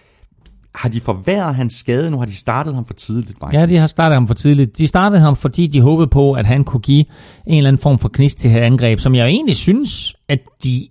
Har 0.76 0.89
de 0.89 0.99
forværret 0.99 1.56
hans 1.56 1.73
skade 1.73 2.11
nu? 2.11 2.18
Har 2.18 2.26
de 2.26 2.35
startet 2.35 2.76
ham 2.76 2.85
for 2.85 2.93
tidligt? 2.93 3.30
Vikings? 3.30 3.53
Ja, 3.53 3.65
de 3.65 3.77
har 3.77 3.88
startet 3.88 4.15
ham 4.15 4.27
for 4.27 4.34
tidligt. 4.34 4.77
De 4.77 4.88
startede 4.88 5.22
ham, 5.22 5.35
fordi 5.35 5.68
de 5.68 5.81
håbede 5.81 6.07
på, 6.07 6.34
at 6.34 6.45
han 6.45 6.64
kunne 6.64 6.81
give 6.81 7.06
en 7.48 7.57
eller 7.57 7.68
anden 7.68 7.81
form 7.81 7.99
for 7.99 8.10
knist 8.10 8.39
til 8.39 8.52
her 8.52 8.64
angreb, 8.64 8.99
som 8.99 9.15
jeg 9.15 9.27
egentlig 9.27 9.56
synes, 9.56 10.15
at 10.30 10.39
de... 10.64 10.88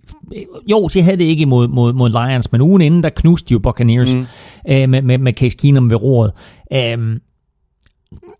Jo, 0.67 0.87
de 0.93 1.01
havde 1.01 1.17
det 1.17 1.23
ikke 1.23 1.45
mod, 1.45 1.67
mod, 1.67 1.93
mod 1.93 2.09
Lions, 2.09 2.51
men 2.51 2.61
ugen 2.61 2.81
inden, 2.81 3.03
der 3.03 3.09
knuste 3.09 3.49
de 3.49 3.53
jo 3.53 3.59
Buccaneers 3.59 4.13
mm. 4.13 4.25
øh, 4.69 4.89
med, 4.89 5.01
med, 5.01 5.17
med 5.17 5.33
Case 5.33 5.57
Keenum 5.57 5.89
ved 5.89 6.03
roret. 6.03 6.31
Øh, 6.73 7.19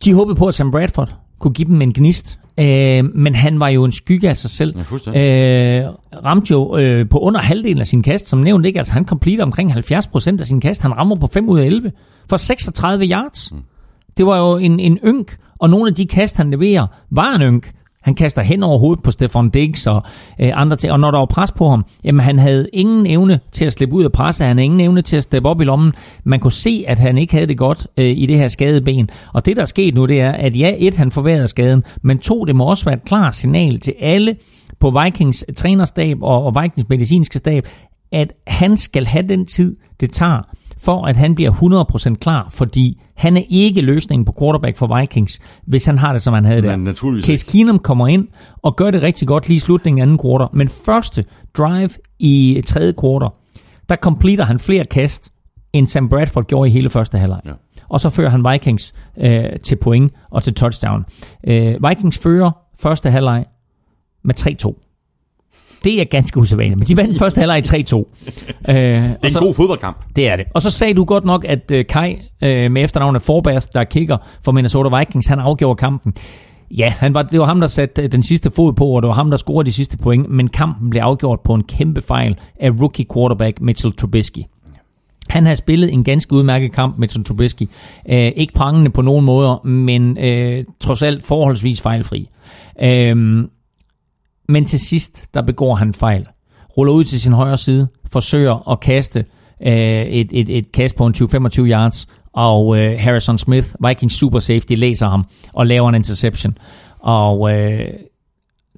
de 0.05 0.13
håbede 0.13 0.35
på, 0.35 0.47
at 0.47 0.55
Sam 0.55 0.71
Bradford 0.71 1.20
kunne 1.41 1.53
give 1.53 1.67
dem 1.67 1.81
en 1.81 1.93
gnist, 1.93 2.39
øh, 2.57 3.15
men 3.15 3.35
han 3.35 3.59
var 3.59 3.67
jo 3.67 3.83
en 3.83 3.91
skygge 3.91 4.29
af 4.29 4.37
sig 4.37 4.49
selv. 4.49 4.75
Ja. 5.13 5.83
Øh, 5.85 5.93
ramte 6.25 6.51
jo 6.51 6.77
øh, 6.77 7.09
på 7.09 7.19
under 7.19 7.41
halvdelen 7.41 7.79
af 7.79 7.87
sin 7.87 8.03
kast, 8.03 8.27
som 8.27 8.39
nævnt 8.39 8.65
ikke. 8.65 8.79
Altså 8.79 8.93
han 8.93 9.05
completer 9.05 9.43
omkring 9.43 9.71
70% 9.71 10.39
af 10.39 10.45
sin 10.45 10.61
kast. 10.61 10.81
Han 10.81 10.97
rammer 10.97 11.15
på 11.15 11.27
5 11.27 11.49
ud 11.49 11.59
af 11.59 11.65
11 11.65 11.91
for 12.29 12.37
36 12.37 13.05
yards. 13.05 13.51
Mm. 13.51 13.57
Det 14.17 14.25
var 14.25 14.37
jo 14.37 14.57
en, 14.57 14.79
en 14.79 14.99
ynk, 15.05 15.37
og 15.59 15.69
nogle 15.69 15.87
af 15.87 15.95
de 15.95 16.07
kast, 16.07 16.37
han 16.37 16.51
leverer, 16.51 16.87
var 17.11 17.35
en 17.35 17.41
ynk. 17.41 17.71
Han 18.01 18.15
kaster 18.15 18.41
hen 18.41 18.63
over 18.63 18.79
hovedet 18.79 19.03
på 19.03 19.11
Stefan 19.11 19.49
Diggs 19.49 19.87
og 19.87 20.03
øh, 20.41 20.51
andre 20.53 20.75
ting. 20.75 20.93
Og 20.93 20.99
når 20.99 21.11
der 21.11 21.17
var 21.17 21.25
pres 21.25 21.51
på 21.51 21.69
ham, 21.69 21.85
jamen 22.03 22.19
han 22.19 22.39
havde 22.39 22.67
ingen 22.73 23.07
evne 23.07 23.39
til 23.51 23.65
at 23.65 23.73
slippe 23.73 23.95
ud 23.95 24.03
af 24.03 24.11
presset. 24.11 24.47
Han 24.47 24.57
havde 24.57 24.65
ingen 24.65 24.81
evne 24.81 25.01
til 25.01 25.17
at 25.17 25.23
steppe 25.23 25.49
op 25.49 25.61
i 25.61 25.63
lommen. 25.63 25.93
Man 26.23 26.39
kunne 26.39 26.51
se, 26.51 26.83
at 26.87 26.99
han 26.99 27.17
ikke 27.17 27.33
havde 27.33 27.47
det 27.47 27.57
godt 27.57 27.87
øh, 27.97 28.17
i 28.17 28.25
det 28.25 28.37
her 28.37 28.47
skadede 28.47 28.81
ben. 28.81 29.09
Og 29.33 29.45
det, 29.45 29.55
der 29.55 29.61
er 29.61 29.65
sket 29.65 29.95
nu, 29.95 30.05
det 30.05 30.21
er, 30.21 30.31
at 30.31 30.59
ja, 30.59 30.75
et, 30.77 30.95
han 30.95 31.11
forværrede 31.11 31.47
skaden, 31.47 31.83
men 32.01 32.19
to, 32.19 32.45
det 32.45 32.55
må 32.55 32.65
også 32.65 32.85
være 32.85 32.95
et 32.95 33.05
klart 33.05 33.35
signal 33.35 33.79
til 33.79 33.93
alle 33.99 34.35
på 34.79 34.99
Vikings 35.03 35.45
trænerstab 35.57 36.17
og, 36.21 36.43
og 36.43 36.55
Vikings 36.61 36.89
medicinske 36.89 37.37
stab, 37.37 37.67
at 38.11 38.33
han 38.47 38.77
skal 38.77 39.05
have 39.05 39.27
den 39.27 39.45
tid, 39.45 39.75
det 39.99 40.11
tager, 40.11 40.41
for 40.83 41.05
at 41.05 41.15
han 41.15 41.35
bliver 41.35 42.13
100% 42.13 42.15
klar, 42.15 42.47
fordi 42.49 43.01
han 43.15 43.37
er 43.37 43.41
ikke 43.49 43.81
løsningen 43.81 44.25
på 44.25 44.35
quarterback 44.39 44.77
for 44.77 44.99
Vikings, 44.99 45.39
hvis 45.65 45.85
han 45.85 45.97
har 45.97 46.11
det, 46.13 46.21
som 46.21 46.33
han 46.33 46.45
havde 46.45 46.61
der. 46.61 46.75
Men 46.75 46.83
naturligvis 46.83 47.25
Case 47.25 47.45
Keenum 47.45 47.79
kommer 47.79 48.07
ind 48.07 48.27
og 48.61 48.75
gør 48.75 48.91
det 48.91 49.01
rigtig 49.01 49.27
godt 49.27 49.47
lige 49.47 49.55
i 49.55 49.59
slutningen 49.59 49.99
af 49.99 50.03
anden 50.03 50.17
kvartal, 50.17 50.57
men 50.57 50.69
første 50.69 51.25
drive 51.57 51.89
i 52.19 52.61
tredje 52.65 52.93
kvartal, 52.99 53.29
der 53.89 53.95
completer 53.95 54.45
han 54.45 54.59
flere 54.59 54.85
kast, 54.85 55.31
end 55.73 55.87
Sam 55.87 56.09
Bradford 56.09 56.45
gjorde 56.45 56.69
i 56.69 56.71
hele 56.71 56.89
første 56.89 57.17
halvleg. 57.17 57.39
Ja. 57.45 57.51
Og 57.89 58.01
så 58.01 58.09
fører 58.09 58.29
han 58.29 58.45
Vikings 58.51 58.93
øh, 59.17 59.59
til 59.63 59.75
point 59.75 60.13
og 60.31 60.43
til 60.43 60.53
touchdown. 60.53 61.05
Øh, 61.47 61.75
Vikings 61.89 62.19
fører 62.19 62.51
første 62.79 63.11
halvleg 63.11 63.45
med 64.23 64.39
3-2. 64.39 64.90
Det 65.83 66.01
er 66.01 66.05
ganske 66.05 66.39
usædvanligt, 66.39 66.79
men 66.79 66.87
de 66.87 66.97
vandt 66.97 67.19
første 67.19 67.39
halvleg 67.39 67.57
i 67.57 67.83
3-2. 67.83 67.95
Øh, 68.69 68.75
Det 68.75 68.75
er 68.75 69.05
en 69.23 69.33
god 69.39 69.53
fodboldkamp. 69.53 69.97
det 70.15 70.27
er 70.29 70.35
det. 70.35 70.45
Og 70.53 70.61
så 70.61 70.69
sagde 70.69 70.93
du 70.93 71.03
godt 71.03 71.25
nok, 71.25 71.45
at 71.45 71.71
øh, 71.71 71.85
Kai 71.89 72.15
øh, 72.43 72.71
med 72.71 72.83
efternavnet 72.83 73.21
Forbath, 73.21 73.67
der 73.73 73.83
kigger 73.83 74.17
for 74.45 74.51
Minnesota 74.51 74.97
Vikings, 74.97 75.27
han 75.27 75.39
afgjorde 75.39 75.77
kampen. 75.77 76.13
Ja, 76.77 76.93
han 76.97 77.13
var, 77.13 77.21
det 77.21 77.39
var 77.39 77.45
ham, 77.45 77.59
der 77.59 77.67
satte 77.67 78.01
øh, 78.01 78.11
den 78.11 78.23
sidste 78.23 78.51
fod 78.55 78.73
på, 78.73 78.85
og 78.85 79.01
det 79.01 79.07
var 79.07 79.13
ham, 79.15 79.29
der 79.29 79.37
scorede 79.37 79.65
de 79.65 79.71
sidste 79.73 79.97
point, 79.97 80.29
men 80.29 80.47
kampen 80.47 80.89
blev 80.89 81.01
afgjort 81.01 81.39
på 81.45 81.53
en 81.53 81.63
kæmpe 81.63 82.01
fejl 82.01 82.35
af 82.59 82.69
rookie 82.81 83.05
quarterback 83.13 83.61
Mitchell 83.61 83.93
Trubisky. 83.93 84.39
Han 85.29 85.45
har 85.45 85.55
spillet 85.55 85.93
en 85.93 86.03
ganske 86.03 86.33
udmærket 86.33 86.71
kamp, 86.71 86.97
Mitchell 86.97 87.25
Trubisky. 87.25 87.63
Øh, 88.09 88.31
ikke 88.35 88.53
prangende 88.53 88.89
på 88.89 89.01
nogen 89.01 89.25
måder, 89.25 89.65
men 89.67 90.17
øh, 90.17 90.65
trods 90.79 91.01
alt 91.03 91.23
forholdsvis 91.25 91.81
fejlfri. 91.81 92.29
Øh, 92.83 93.45
men 94.51 94.65
til 94.65 94.79
sidst, 94.79 95.33
der 95.33 95.41
begår 95.41 95.75
han 95.75 95.93
fejl. 95.93 96.27
Ruller 96.77 96.93
ud 96.93 97.03
til 97.03 97.21
sin 97.21 97.33
højre 97.33 97.57
side, 97.57 97.87
forsøger 98.11 98.71
at 98.71 98.79
kaste 98.79 99.25
øh, 99.67 99.73
et, 100.03 100.27
et, 100.33 100.57
et 100.57 100.71
kast 100.71 100.95
på 100.95 101.05
en 101.05 101.13
20-25 101.17 101.61
yards, 101.61 102.07
og 102.33 102.77
øh, 102.77 102.99
Harrison 102.99 103.37
Smith, 103.37 103.67
Vikings 103.87 104.13
super 104.13 104.39
safety, 104.39 104.73
læser 104.73 105.09
ham 105.09 105.25
og 105.53 105.67
laver 105.67 105.89
en 105.89 105.95
interception. 105.95 106.57
Og 106.99 107.53
øh, 107.53 107.89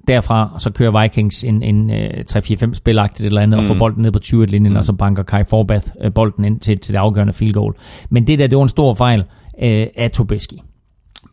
derfra 0.08 0.56
så 0.58 0.70
kører 0.70 1.02
Vikings 1.02 1.44
en, 1.44 1.62
en 1.62 1.90
øh, 1.90 2.24
3-4-5 2.30 2.74
spilagtigt 2.74 3.26
eller 3.26 3.40
andet, 3.40 3.58
mm. 3.58 3.62
og 3.62 3.66
får 3.66 3.74
bolden 3.78 4.02
ned 4.02 4.12
på 4.12 4.18
20-linjen, 4.24 4.72
mm. 4.72 4.76
og 4.76 4.84
så 4.84 4.92
banker 4.92 5.22
Kai 5.22 5.44
Forbath 5.50 5.86
øh, 6.04 6.12
bolden 6.14 6.44
ind 6.44 6.60
til, 6.60 6.78
til 6.78 6.92
det 6.92 6.98
afgørende 6.98 7.32
field 7.32 7.52
goal. 7.52 7.74
Men 8.10 8.26
det 8.26 8.38
der, 8.38 8.46
det 8.46 8.56
var 8.56 8.62
en 8.62 8.68
stor 8.68 8.94
fejl 8.94 9.24
øh, 9.62 9.86
af 9.96 10.10
Trubisky. 10.10 10.54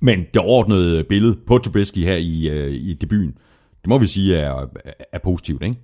Men 0.01 0.19
det 0.34 0.41
overordnede 0.41 1.03
billede 1.03 1.38
på 1.47 1.57
Trubisky 1.57 1.97
her 1.97 2.15
i, 2.15 2.49
øh, 2.49 2.73
i 2.73 2.93
debuten, 2.93 3.34
det 3.82 3.90
må 3.90 3.98
vi 3.98 4.08
sige 4.08 4.38
er, 4.38 4.66
er 5.14 5.20
positivt, 5.24 5.64
ikke? 5.64 5.76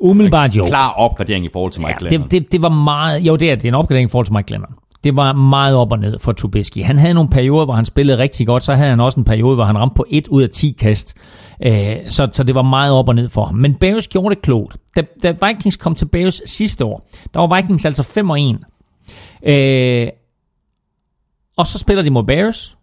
Umiddelbart 0.00 0.56
jo. 0.56 0.66
Klar 0.66 0.90
opgradering 0.90 1.44
i 1.44 1.48
forhold 1.52 1.72
til 1.72 1.80
Mike 1.82 1.92
Ja, 1.92 1.98
Glennon. 1.98 2.28
det, 2.28 2.42
det, 2.42 2.52
det 2.52 2.62
var 2.62 2.68
meget, 2.68 3.20
jo 3.20 3.36
det 3.36 3.50
er, 3.50 3.54
det 3.54 3.64
er 3.64 3.68
en 3.68 3.74
opgradering 3.74 4.08
i 4.08 4.10
forhold 4.10 4.26
til 4.26 4.32
Mike 4.34 4.46
Glennon. 4.46 4.74
Det 5.04 5.16
var 5.16 5.32
meget 5.32 5.76
op 5.76 5.92
og 5.92 5.98
ned 5.98 6.18
for 6.18 6.32
Trubisky. 6.32 6.84
Han 6.84 6.98
havde 6.98 7.14
nogle 7.14 7.30
perioder, 7.30 7.64
hvor 7.64 7.74
han 7.74 7.84
spillede 7.84 8.18
rigtig 8.18 8.46
godt, 8.46 8.62
så 8.64 8.74
havde 8.74 8.90
han 8.90 9.00
også 9.00 9.20
en 9.20 9.24
periode, 9.24 9.54
hvor 9.54 9.64
han 9.64 9.78
ramte 9.78 9.94
på 9.96 10.04
1 10.10 10.28
ud 10.28 10.42
af 10.42 10.48
10 10.48 10.76
kast. 10.78 11.14
Øh, 11.66 11.96
så, 12.08 12.28
så 12.32 12.44
det 12.44 12.54
var 12.54 12.62
meget 12.62 12.92
op 12.92 13.08
og 13.08 13.14
ned 13.14 13.28
for 13.28 13.44
ham. 13.44 13.54
Men 13.54 13.74
Bears 13.74 14.08
gjorde 14.08 14.34
det 14.34 14.42
klogt. 14.42 14.76
Da, 14.96 15.02
da 15.22 15.34
Vikings 15.46 15.76
kom 15.76 15.94
til 15.94 16.06
Bears 16.06 16.42
sidste 16.46 16.84
år, 16.84 17.08
der 17.34 17.40
var 17.40 17.56
Vikings 17.56 17.84
altså 17.84 18.02
5 18.02 18.30
og 18.30 18.40
1. 18.40 18.58
Øh, 19.46 20.08
og 21.56 21.66
så 21.66 21.78
spiller 21.78 22.02
de 22.02 22.10
mod 22.10 22.24
Bears, 22.24 22.76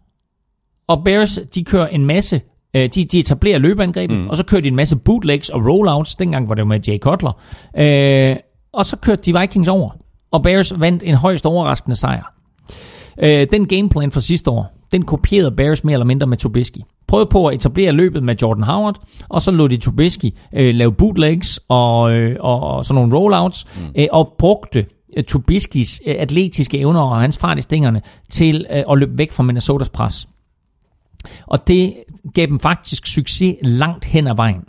og 0.86 1.04
Bears, 1.04 1.38
de 1.54 1.64
kører 1.64 1.86
en 1.86 2.06
masse, 2.06 2.40
øh, 2.76 2.88
de, 2.94 3.04
de 3.04 3.18
etablerer 3.18 3.58
løbeangrebet, 3.58 4.18
mm. 4.18 4.28
og 4.28 4.36
så 4.36 4.44
kører 4.44 4.60
de 4.60 4.68
en 4.68 4.76
masse 4.76 4.96
bootlegs 4.96 5.48
og 5.48 5.64
rollouts, 5.66 6.14
dengang 6.14 6.48
var 6.48 6.54
det 6.54 6.60
jo 6.60 6.66
med 6.66 6.80
Jay 6.88 6.98
Cutler, 6.98 7.32
øh, 7.78 8.36
og 8.72 8.86
så 8.86 8.96
kørte 8.96 9.22
de 9.22 9.40
Vikings 9.40 9.68
over, 9.68 9.90
og 10.30 10.42
Bears 10.42 10.80
vandt 10.80 11.02
en 11.02 11.14
højst 11.14 11.46
overraskende 11.46 11.96
sejr. 11.96 12.34
Øh, 13.22 13.46
den 13.50 13.66
gameplan 13.66 14.10
fra 14.10 14.20
sidste 14.20 14.50
år, 14.50 14.78
den 14.92 15.04
kopierede 15.04 15.50
Bears 15.50 15.84
mere 15.84 15.92
eller 15.92 16.06
mindre 16.06 16.26
med 16.26 16.36
Trubisky. 16.36 16.78
Prøvede 17.06 17.28
på 17.30 17.46
at 17.46 17.54
etablere 17.54 17.92
løbet 17.92 18.22
med 18.22 18.36
Jordan 18.42 18.62
Howard, 18.62 18.96
og 19.28 19.42
så 19.42 19.50
lod 19.50 19.68
de 19.68 19.76
Trubisky 19.76 20.30
øh, 20.54 20.74
lave 20.74 20.92
bootlegs 20.92 21.60
og, 21.68 22.12
øh, 22.12 22.36
og, 22.40 22.60
og 22.60 22.84
sådan 22.84 22.94
nogle 22.94 23.18
rollouts, 23.18 23.66
mm. 23.76 23.82
øh, 23.98 24.06
og 24.12 24.34
brugte 24.38 24.86
øh, 25.16 25.24
Trubiskys 25.24 26.00
øh, 26.06 26.14
atletiske 26.18 26.78
evner 26.78 27.00
og 27.00 27.20
hans 27.20 27.38
fart 27.38 27.58
i 27.58 27.60
stingerne 27.60 28.02
til 28.30 28.66
øh, 28.70 28.82
at 28.90 28.98
løbe 28.98 29.18
væk 29.18 29.32
fra 29.32 29.42
Minnesotas 29.42 29.88
pres. 29.88 30.28
Og 31.46 31.66
det 31.66 31.94
gav 32.34 32.46
dem 32.46 32.60
faktisk 32.60 33.06
succes 33.06 33.56
langt 33.62 34.04
hen 34.04 34.26
ad 34.26 34.36
vejen. 34.36 34.64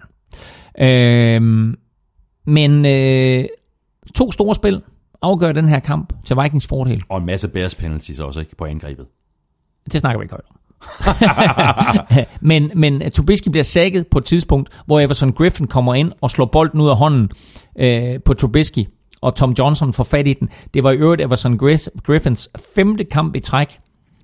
Øh, 0.79 1.73
men 2.45 2.85
øh, 2.85 3.45
to 4.15 4.31
store 4.31 4.55
spil, 4.55 4.81
afgøre 5.21 5.53
den 5.53 5.69
her 5.69 5.79
kamp 5.79 6.13
til 6.23 6.35
Vikings 6.43 6.67
fordel. 6.67 7.03
Og 7.09 7.17
en 7.17 7.25
masse 7.25 7.47
Bears 7.47 7.75
penalties 7.75 8.19
også, 8.19 8.39
ikke? 8.39 8.55
På 8.55 8.65
angrebet. 8.65 9.05
Det 9.91 9.99
snakker 9.99 10.19
vi 10.19 10.23
ikke 10.23 10.33
højt 10.33 10.45
om. 10.49 10.57
men, 12.49 12.71
men 12.75 13.11
Trubisky 13.11 13.49
bliver 13.49 13.63
sækket 13.63 14.07
på 14.07 14.17
et 14.17 14.25
tidspunkt, 14.25 14.69
hvor 14.85 14.99
Everson 14.99 15.31
Griffin 15.31 15.67
kommer 15.67 15.93
ind 15.93 16.11
og 16.21 16.31
slår 16.31 16.45
bolden 16.45 16.81
ud 16.81 16.89
af 16.89 16.97
hånden 16.97 17.29
øh, 17.79 18.19
på 18.25 18.33
Trubisky, 18.33 18.87
og 19.21 19.35
Tom 19.35 19.51
Johnson 19.59 19.93
får 19.93 20.03
fat 20.03 20.27
i 20.27 20.33
den. 20.33 20.49
Det 20.73 20.83
var 20.83 20.91
i 20.91 20.97
øvrigt 20.97 21.21
Everson 21.21 21.57
Griffins 22.03 22.49
femte 22.75 23.03
kamp 23.03 23.35
i 23.35 23.39
træk 23.39 23.79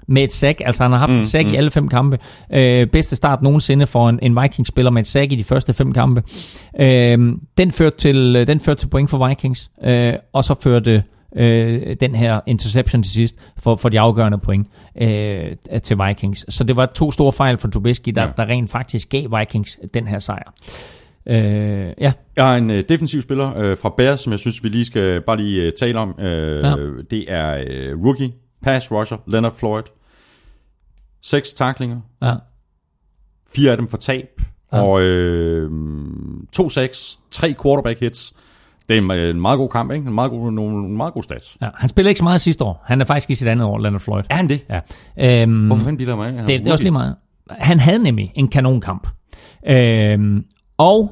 med 0.09 0.23
et 0.23 0.31
sack. 0.31 0.61
Altså 0.65 0.83
han 0.83 0.91
har 0.91 0.99
haft 0.99 1.11
mm, 1.11 1.19
et 1.19 1.25
sack 1.25 1.47
mm. 1.47 1.53
i 1.53 1.57
alle 1.57 1.71
fem 1.71 1.87
kampe. 1.87 2.17
Øh, 2.53 2.87
bedste 2.87 3.15
start 3.15 3.41
nogensinde 3.41 3.87
for 3.87 4.09
en, 4.09 4.19
en 4.21 4.41
Vikings-spiller 4.41 4.91
med 4.91 5.01
et 5.01 5.07
sack 5.07 5.31
i 5.31 5.35
de 5.35 5.43
første 5.43 5.73
fem 5.73 5.91
kampe. 5.93 6.23
Øh, 6.79 7.35
den, 7.57 7.71
førte 7.71 7.97
til, 7.97 8.47
den 8.47 8.59
førte 8.59 8.81
til 8.81 8.87
point 8.87 9.09
for 9.09 9.27
Vikings, 9.27 9.71
øh, 9.83 10.13
og 10.33 10.43
så 10.43 10.55
førte 10.63 11.03
øh, 11.35 11.95
den 11.99 12.15
her 12.15 12.39
interception 12.47 13.03
til 13.03 13.11
sidst 13.11 13.35
for, 13.57 13.75
for 13.75 13.89
de 13.89 13.99
afgørende 13.99 14.37
point 14.37 14.67
øh, 15.01 15.45
til 15.83 15.97
Vikings. 16.07 16.45
Så 16.49 16.63
det 16.63 16.75
var 16.75 16.85
to 16.85 17.11
store 17.11 17.33
fejl 17.33 17.57
for 17.57 17.67
Trubisky, 17.67 18.09
der, 18.09 18.23
ja. 18.23 18.29
der 18.37 18.45
rent 18.45 18.71
faktisk 18.71 19.09
gav 19.09 19.27
Vikings 19.39 19.79
den 19.93 20.07
her 20.07 20.19
sejr. 20.19 20.53
Øh, 21.27 21.93
ja. 22.01 22.11
Jeg 22.35 22.45
har 22.45 22.55
en 22.55 22.69
øh, 22.71 22.83
defensiv 22.89 23.21
spiller 23.21 23.57
øh, 23.57 23.77
fra 23.77 23.93
Bears, 23.97 24.19
som 24.19 24.31
jeg 24.31 24.39
synes, 24.39 24.63
vi 24.63 24.69
lige 24.69 24.85
skal 24.85 25.21
bare 25.21 25.37
lige 25.37 25.61
øh, 25.61 25.71
tale 25.79 25.99
om. 25.99 26.19
Øh, 26.19 26.63
Ja. 26.63 26.75
Det 27.11 27.25
er 27.27 27.63
øh, 27.67 28.05
rookie, 28.05 28.31
pass 28.63 28.91
rusher, 28.91 29.17
Leonard 29.27 29.55
Floyd. 29.55 29.83
Seks 31.23 31.53
taklinger, 31.53 32.01
Ja. 32.21 32.33
fire 33.55 33.71
af 33.71 33.77
dem 33.77 33.87
for 33.87 33.97
tab, 33.97 34.25
Ja. 34.71 34.77
ja. 34.77 34.83
og 34.83 35.01
øh, 35.01 35.71
to 36.53 36.69
sacks, 36.69 37.19
tre 37.31 37.55
quarterback 37.63 37.99
hits. 37.99 38.33
Det 38.89 38.97
er 38.97 39.01
en, 39.01 39.11
øh, 39.11 39.29
en 39.29 39.41
meget 39.41 39.57
god 39.57 39.69
kamp, 39.69 39.91
ikke? 39.91 40.07
En 40.07 40.13
meget 40.13 40.31
god, 40.31 40.51
nogle, 40.51 40.71
nogle 40.75 40.97
meget 40.97 41.13
gode 41.13 41.23
stats. 41.23 41.57
Ja, 41.61 41.69
han 41.75 41.89
spillede 41.89 42.09
ikke 42.09 42.17
så 42.19 42.23
meget 42.23 42.41
sidste 42.41 42.63
år. 42.63 42.83
Han 42.85 43.01
er 43.01 43.05
faktisk 43.05 43.29
i 43.29 43.35
sit 43.35 43.47
andet 43.47 43.65
år, 43.67 43.77
Leonard 43.77 44.01
Floyd. 44.01 44.23
Er 44.29 44.35
han 44.35 44.49
det? 44.49 44.65
Ja. 45.17 45.41
Øhm, 45.41 45.67
Hvorfor 45.67 45.83
fanden 45.83 45.97
bilder 45.97 46.15
mig? 46.15 46.27
af? 46.37 46.45
det, 46.45 46.59
det 46.59 46.67
er 46.67 46.71
også 46.71 46.83
lige 46.83 46.91
meget. 46.91 47.15
Han 47.49 47.79
havde 47.79 47.99
nemlig 48.03 48.31
en 48.35 48.47
kanonkamp. 48.47 49.07
Øhm, 49.67 50.45
og 50.77 51.11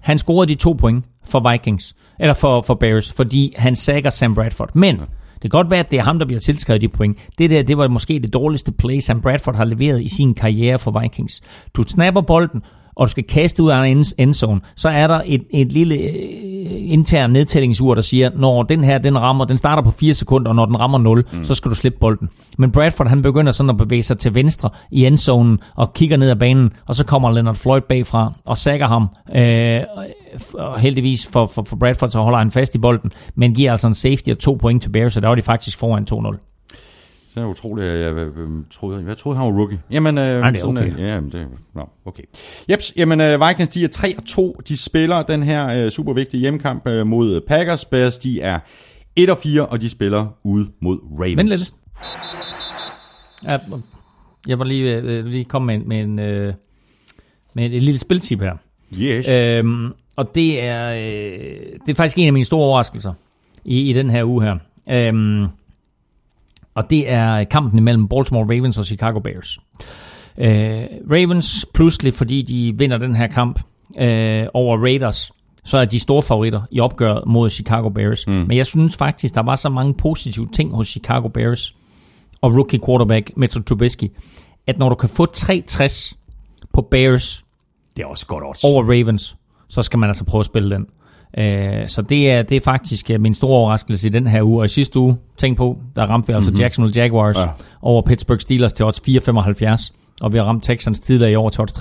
han 0.00 0.18
scorede 0.18 0.48
de 0.48 0.54
to 0.54 0.72
point 0.72 1.04
for 1.24 1.50
Vikings, 1.50 1.96
eller 2.20 2.34
for, 2.34 2.60
for 2.60 2.74
Bears, 2.74 3.12
fordi 3.12 3.54
han 3.56 3.74
sækker 3.74 4.10
Sam 4.10 4.34
Bradford. 4.34 4.70
Men 4.74 5.00
det 5.42 5.50
kan 5.50 5.58
godt 5.58 5.70
være, 5.70 5.80
at 5.80 5.90
det 5.90 5.98
er 5.98 6.02
ham, 6.02 6.18
der 6.18 6.26
bliver 6.26 6.40
tilskrevet 6.40 6.82
de 6.82 6.88
point. 6.88 7.18
Det 7.38 7.50
der, 7.50 7.62
det 7.62 7.78
var 7.78 7.88
måske 7.88 8.20
det 8.20 8.34
dårligste 8.34 8.72
play, 8.72 8.98
Sam 8.98 9.20
Bradford 9.20 9.56
har 9.56 9.64
leveret 9.64 10.02
i 10.02 10.08
sin 10.08 10.34
karriere 10.34 10.78
for 10.78 11.00
Vikings. 11.00 11.40
Du 11.74 11.82
snapper 11.82 12.20
bolden, 12.20 12.62
og 12.96 13.06
du 13.06 13.10
skal 13.10 13.24
kaste 13.24 13.62
ud 13.62 13.70
af 13.70 13.86
en 13.86 13.96
end- 13.96 14.14
endzone, 14.18 14.60
så 14.76 14.88
er 14.88 15.06
der 15.06 15.22
et, 15.26 15.42
et 15.50 15.72
lille 15.72 15.94
øh, 15.94 16.92
intern 16.92 17.30
nedtællingsur, 17.30 17.94
der 17.94 18.02
siger, 18.02 18.30
når 18.36 18.62
den 18.62 18.84
her, 18.84 18.98
den 18.98 19.18
rammer, 19.22 19.44
den 19.44 19.58
starter 19.58 19.82
på 19.82 19.90
4 19.90 20.14
sekunder, 20.14 20.48
og 20.48 20.54
når 20.54 20.66
den 20.66 20.80
rammer 20.80 20.98
0, 20.98 21.24
mm. 21.32 21.44
så 21.44 21.54
skal 21.54 21.70
du 21.70 21.74
slippe 21.74 21.98
bolden. 21.98 22.28
Men 22.58 22.70
Bradford, 22.70 23.08
han 23.08 23.22
begynder 23.22 23.52
sådan 23.52 23.70
at 23.70 23.76
bevæge 23.76 24.02
sig 24.02 24.18
til 24.18 24.34
venstre 24.34 24.70
i 24.90 25.06
endzonen, 25.06 25.58
og 25.74 25.92
kigger 25.94 26.16
ned 26.16 26.30
ad 26.30 26.36
banen, 26.36 26.70
og 26.86 26.94
så 26.94 27.04
kommer 27.06 27.30
Leonard 27.30 27.54
Floyd 27.56 27.80
bagfra, 27.80 28.32
og 28.44 28.58
sækker 28.58 28.86
ham, 28.86 29.08
øh, 29.34 29.80
og 30.54 30.80
heldigvis 30.80 31.28
for, 31.32 31.46
for, 31.46 31.64
for 31.68 31.76
Bradford, 31.76 32.08
så 32.08 32.20
holder 32.20 32.38
han 32.38 32.50
fast 32.50 32.74
i 32.74 32.78
bolden, 32.78 33.12
men 33.34 33.54
giver 33.54 33.70
altså 33.70 33.86
en 33.86 33.94
safety 33.94 34.30
og 34.30 34.38
to 34.38 34.58
point 34.60 34.82
til 34.82 34.90
Bears, 34.90 35.12
så 35.12 35.20
der 35.20 35.28
var 35.28 35.34
de 35.34 35.42
faktisk 35.42 35.78
foran 35.78 36.06
2-0. 36.12 36.51
Det 37.34 37.42
er 37.42 37.46
utroligt, 37.46 37.88
at 37.88 38.00
jeg, 38.00 38.16
jeg, 38.16 38.26
jeg, 38.26 38.46
troede, 38.70 39.04
jeg 39.08 39.16
troede, 39.16 39.38
han 39.38 39.46
var 39.46 39.58
rookie. 39.58 39.80
Jamen, 39.90 40.18
øh, 40.18 40.40
Nej, 40.40 40.50
det 40.50 40.56
er 40.56 40.60
sådan, 40.60 40.76
okay. 40.76 40.92
øh, 40.94 41.00
ja, 41.00 41.20
men 41.20 41.32
det, 41.32 41.46
no, 41.74 41.82
okay. 42.04 42.22
Jeps, 42.70 42.92
jamen 42.96 43.20
øh, 43.20 43.40
Vikings, 43.48 43.68
de 43.68 43.84
er 43.84 43.88
3 43.88 44.14
og 44.18 44.24
2. 44.24 44.60
De 44.68 44.76
spiller 44.76 45.22
den 45.22 45.42
her 45.42 45.84
øh, 45.84 45.90
super 45.90 46.12
vigtige 46.12 46.40
hjemmekamp 46.40 46.86
øh, 46.86 47.06
mod 47.06 47.40
Packers. 47.48 47.84
Bears, 47.84 48.18
de 48.18 48.40
er 48.40 48.58
1 49.16 49.30
og 49.30 49.38
4, 49.38 49.66
og 49.66 49.82
de 49.82 49.90
spiller 49.90 50.26
ude 50.44 50.68
mod 50.80 50.98
Ravens. 51.20 51.36
Vent 51.36 51.48
lidt. 51.48 51.72
Ja, 53.44 53.58
jeg 54.48 54.58
var 54.58 54.64
lige, 54.64 54.96
øh, 54.96 55.24
lige 55.26 55.44
komme 55.44 55.66
med, 55.66 55.74
en- 55.74 55.88
med, 55.88 56.00
en, 56.00 56.18
øh, 56.18 56.54
med 57.54 57.66
et, 57.66 57.74
et 57.76 57.82
lille 57.82 57.98
spiltip 58.00 58.40
her. 58.40 58.56
Yes. 59.00 59.28
Øhm, 59.30 59.92
og 60.16 60.34
det 60.34 60.62
er, 60.62 60.90
øh, 60.94 61.56
det 61.86 61.92
er 61.92 61.94
faktisk 61.94 62.18
en 62.18 62.26
af 62.26 62.32
mine 62.32 62.44
store 62.44 62.64
overraskelser 62.66 63.12
i, 63.64 63.90
i 63.90 63.92
den 63.92 64.10
her 64.10 64.24
uge 64.24 64.42
her. 64.44 64.56
Øhm, 64.90 65.46
og 66.74 66.90
det 66.90 67.10
er 67.10 67.44
kampen 67.44 67.78
imellem 67.78 68.08
Baltimore 68.08 68.44
Ravens 68.44 68.78
og 68.78 68.86
Chicago 68.86 69.18
Bears. 69.18 69.58
Øh, 70.38 70.84
Ravens 71.10 71.66
pludselig, 71.74 72.14
fordi 72.14 72.42
de 72.42 72.74
vinder 72.78 72.98
den 72.98 73.14
her 73.14 73.26
kamp 73.26 73.60
øh, 73.98 74.46
over 74.54 74.78
Raiders, 74.78 75.32
så 75.64 75.78
er 75.78 75.84
de 75.84 76.00
store 76.00 76.22
favoritter 76.22 76.62
i 76.70 76.80
opgøret 76.80 77.26
mod 77.26 77.50
Chicago 77.50 77.88
Bears. 77.88 78.26
Mm. 78.26 78.32
Men 78.32 78.56
jeg 78.56 78.66
synes 78.66 78.96
faktisk, 78.96 79.34
der 79.34 79.42
var 79.42 79.54
så 79.54 79.68
mange 79.68 79.94
positive 79.94 80.48
ting 80.52 80.74
hos 80.74 80.88
Chicago 80.88 81.28
Bears 81.28 81.74
og 82.40 82.56
rookie 82.56 82.80
quarterback 82.86 83.30
Metro 83.36 83.60
Trubisky, 83.60 84.12
at 84.66 84.78
når 84.78 84.88
du 84.88 84.94
kan 84.94 85.08
få 85.08 85.26
3-60 85.36 86.14
på 86.72 86.80
Bears 86.90 87.44
det 87.96 88.02
er 88.02 88.06
også 88.06 88.26
godt 88.26 88.44
odds. 88.44 88.64
over 88.64 88.82
Ravens, 88.84 89.36
så 89.68 89.82
skal 89.82 89.98
man 89.98 90.08
altså 90.08 90.24
prøve 90.24 90.40
at 90.40 90.46
spille 90.46 90.70
den. 90.70 90.86
Øh, 91.38 91.88
så 91.88 92.02
det 92.02 92.30
er, 92.30 92.42
det 92.42 92.56
er 92.56 92.60
faktisk 92.60 93.10
øh, 93.10 93.20
min 93.20 93.34
store 93.34 93.50
overraskelse 93.50 94.08
i 94.08 94.10
den 94.10 94.26
her 94.26 94.42
uge. 94.42 94.60
Og 94.60 94.64
i 94.64 94.68
sidste 94.68 94.98
uge, 94.98 95.16
tænk 95.36 95.56
på, 95.56 95.78
der 95.96 96.02
ramte 96.06 96.26
vi 96.26 96.32
altså 96.32 96.50
mm-hmm. 96.50 96.60
Jacksonville 96.60 97.02
Jaguars 97.02 97.38
ja. 97.38 97.46
Over 97.82 98.02
Pittsburgh 98.02 98.40
Steelers 98.40 98.72
til 98.72 98.84
odds 98.84 99.00
4,75. 99.08 99.92
Og 100.20 100.32
vi 100.32 100.38
har 100.38 100.44
ramt 100.44 100.64
Texans 100.64 101.00
tidligere 101.00 101.32
i 101.32 101.34
år 101.34 101.48
til 101.48 101.60
odds 101.60 101.72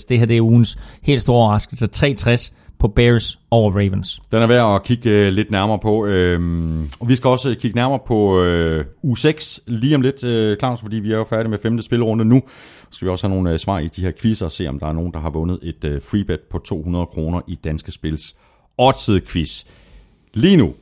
3,85. 0.00 0.06
Det 0.08 0.18
her 0.18 0.26
det 0.26 0.36
er 0.36 0.40
ugens 0.40 0.78
helt 1.02 1.22
store 1.22 1.36
overraskelse. 1.36 1.88
3,60 1.96 2.52
på 2.82 2.88
Bears 2.88 3.38
over 3.50 3.72
Ravens. 3.72 4.22
Den 4.32 4.42
er 4.42 4.46
værd 4.46 4.74
at 4.74 4.82
kigge 4.82 5.10
øh, 5.10 5.32
lidt 5.32 5.50
nærmere 5.50 5.78
på. 5.78 6.06
Øhm, 6.06 6.90
og 7.00 7.08
vi 7.08 7.16
skal 7.16 7.28
også 7.28 7.54
kigge 7.60 7.76
nærmere 7.76 7.98
på 8.06 8.42
øh, 8.42 8.84
u 9.02 9.14
6 9.14 9.60
lige 9.66 9.94
om 9.94 10.00
lidt, 10.00 10.24
øh, 10.24 10.56
Claus, 10.56 10.80
fordi 10.80 10.96
vi 10.96 11.12
er 11.12 11.16
jo 11.16 11.24
færdige 11.24 11.50
med 11.50 11.58
femte 11.58 11.82
spillerunde 11.82 12.24
nu. 12.24 12.42
Så 12.82 12.86
skal 12.90 13.06
vi 13.06 13.10
også 13.10 13.26
have 13.26 13.34
nogle 13.34 13.52
øh, 13.52 13.58
svar 13.58 13.78
i 13.78 13.88
de 13.88 14.02
her 14.02 14.12
quizzer 14.20 14.46
og 14.46 14.52
se, 14.52 14.68
om 14.68 14.78
der 14.78 14.86
er 14.86 14.92
nogen, 14.92 15.12
der 15.12 15.20
har 15.20 15.30
vundet 15.30 15.58
et 15.62 15.84
øh, 15.84 16.02
freebet 16.02 16.40
på 16.50 16.58
200 16.58 17.06
kroner 17.06 17.40
i 17.48 17.54
Danske 17.54 17.92
Spils 17.92 18.34
odds 18.78 19.10
quiz. 19.28 19.64
Lige 20.34 20.56
nu, 20.56 20.74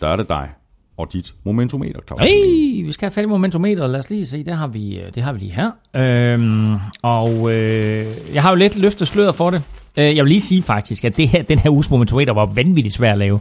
der 0.00 0.08
er 0.08 0.16
det 0.16 0.28
dig 0.28 0.48
og 0.96 1.12
dit 1.12 1.34
momentometer, 1.44 2.00
Claus. 2.06 2.20
Hey, 2.20 2.84
vi 2.86 2.92
skal 2.92 3.06
have 3.06 3.10
fat 3.10 3.22
i 3.22 3.26
momentometeret. 3.26 3.90
Lad 3.90 4.00
os 4.00 4.10
lige 4.10 4.26
se, 4.26 4.44
det 4.44 4.56
har 4.56 4.66
vi, 4.66 4.98
øh, 4.98 5.14
det 5.14 5.22
har 5.22 5.32
vi 5.32 5.38
lige 5.38 5.52
her. 5.52 5.70
Øhm, 5.96 6.74
og 7.02 7.54
øh, 7.54 8.06
jeg 8.34 8.42
har 8.42 8.50
jo 8.50 8.56
lidt 8.56 8.76
løftet 8.76 9.08
sløret 9.08 9.34
for 9.34 9.50
det. 9.50 9.62
Øh, 9.96 10.16
jeg 10.16 10.24
vil 10.24 10.28
lige 10.28 10.40
sige 10.40 10.62
faktisk, 10.62 11.04
at 11.04 11.16
det 11.16 11.28
her, 11.28 11.42
den 11.42 11.58
her 11.58 11.70
uges 11.70 11.90
momentometer 11.90 12.32
var 12.32 12.46
vanvittigt 12.46 12.94
svær 12.94 13.12
at 13.12 13.18
lave. 13.18 13.40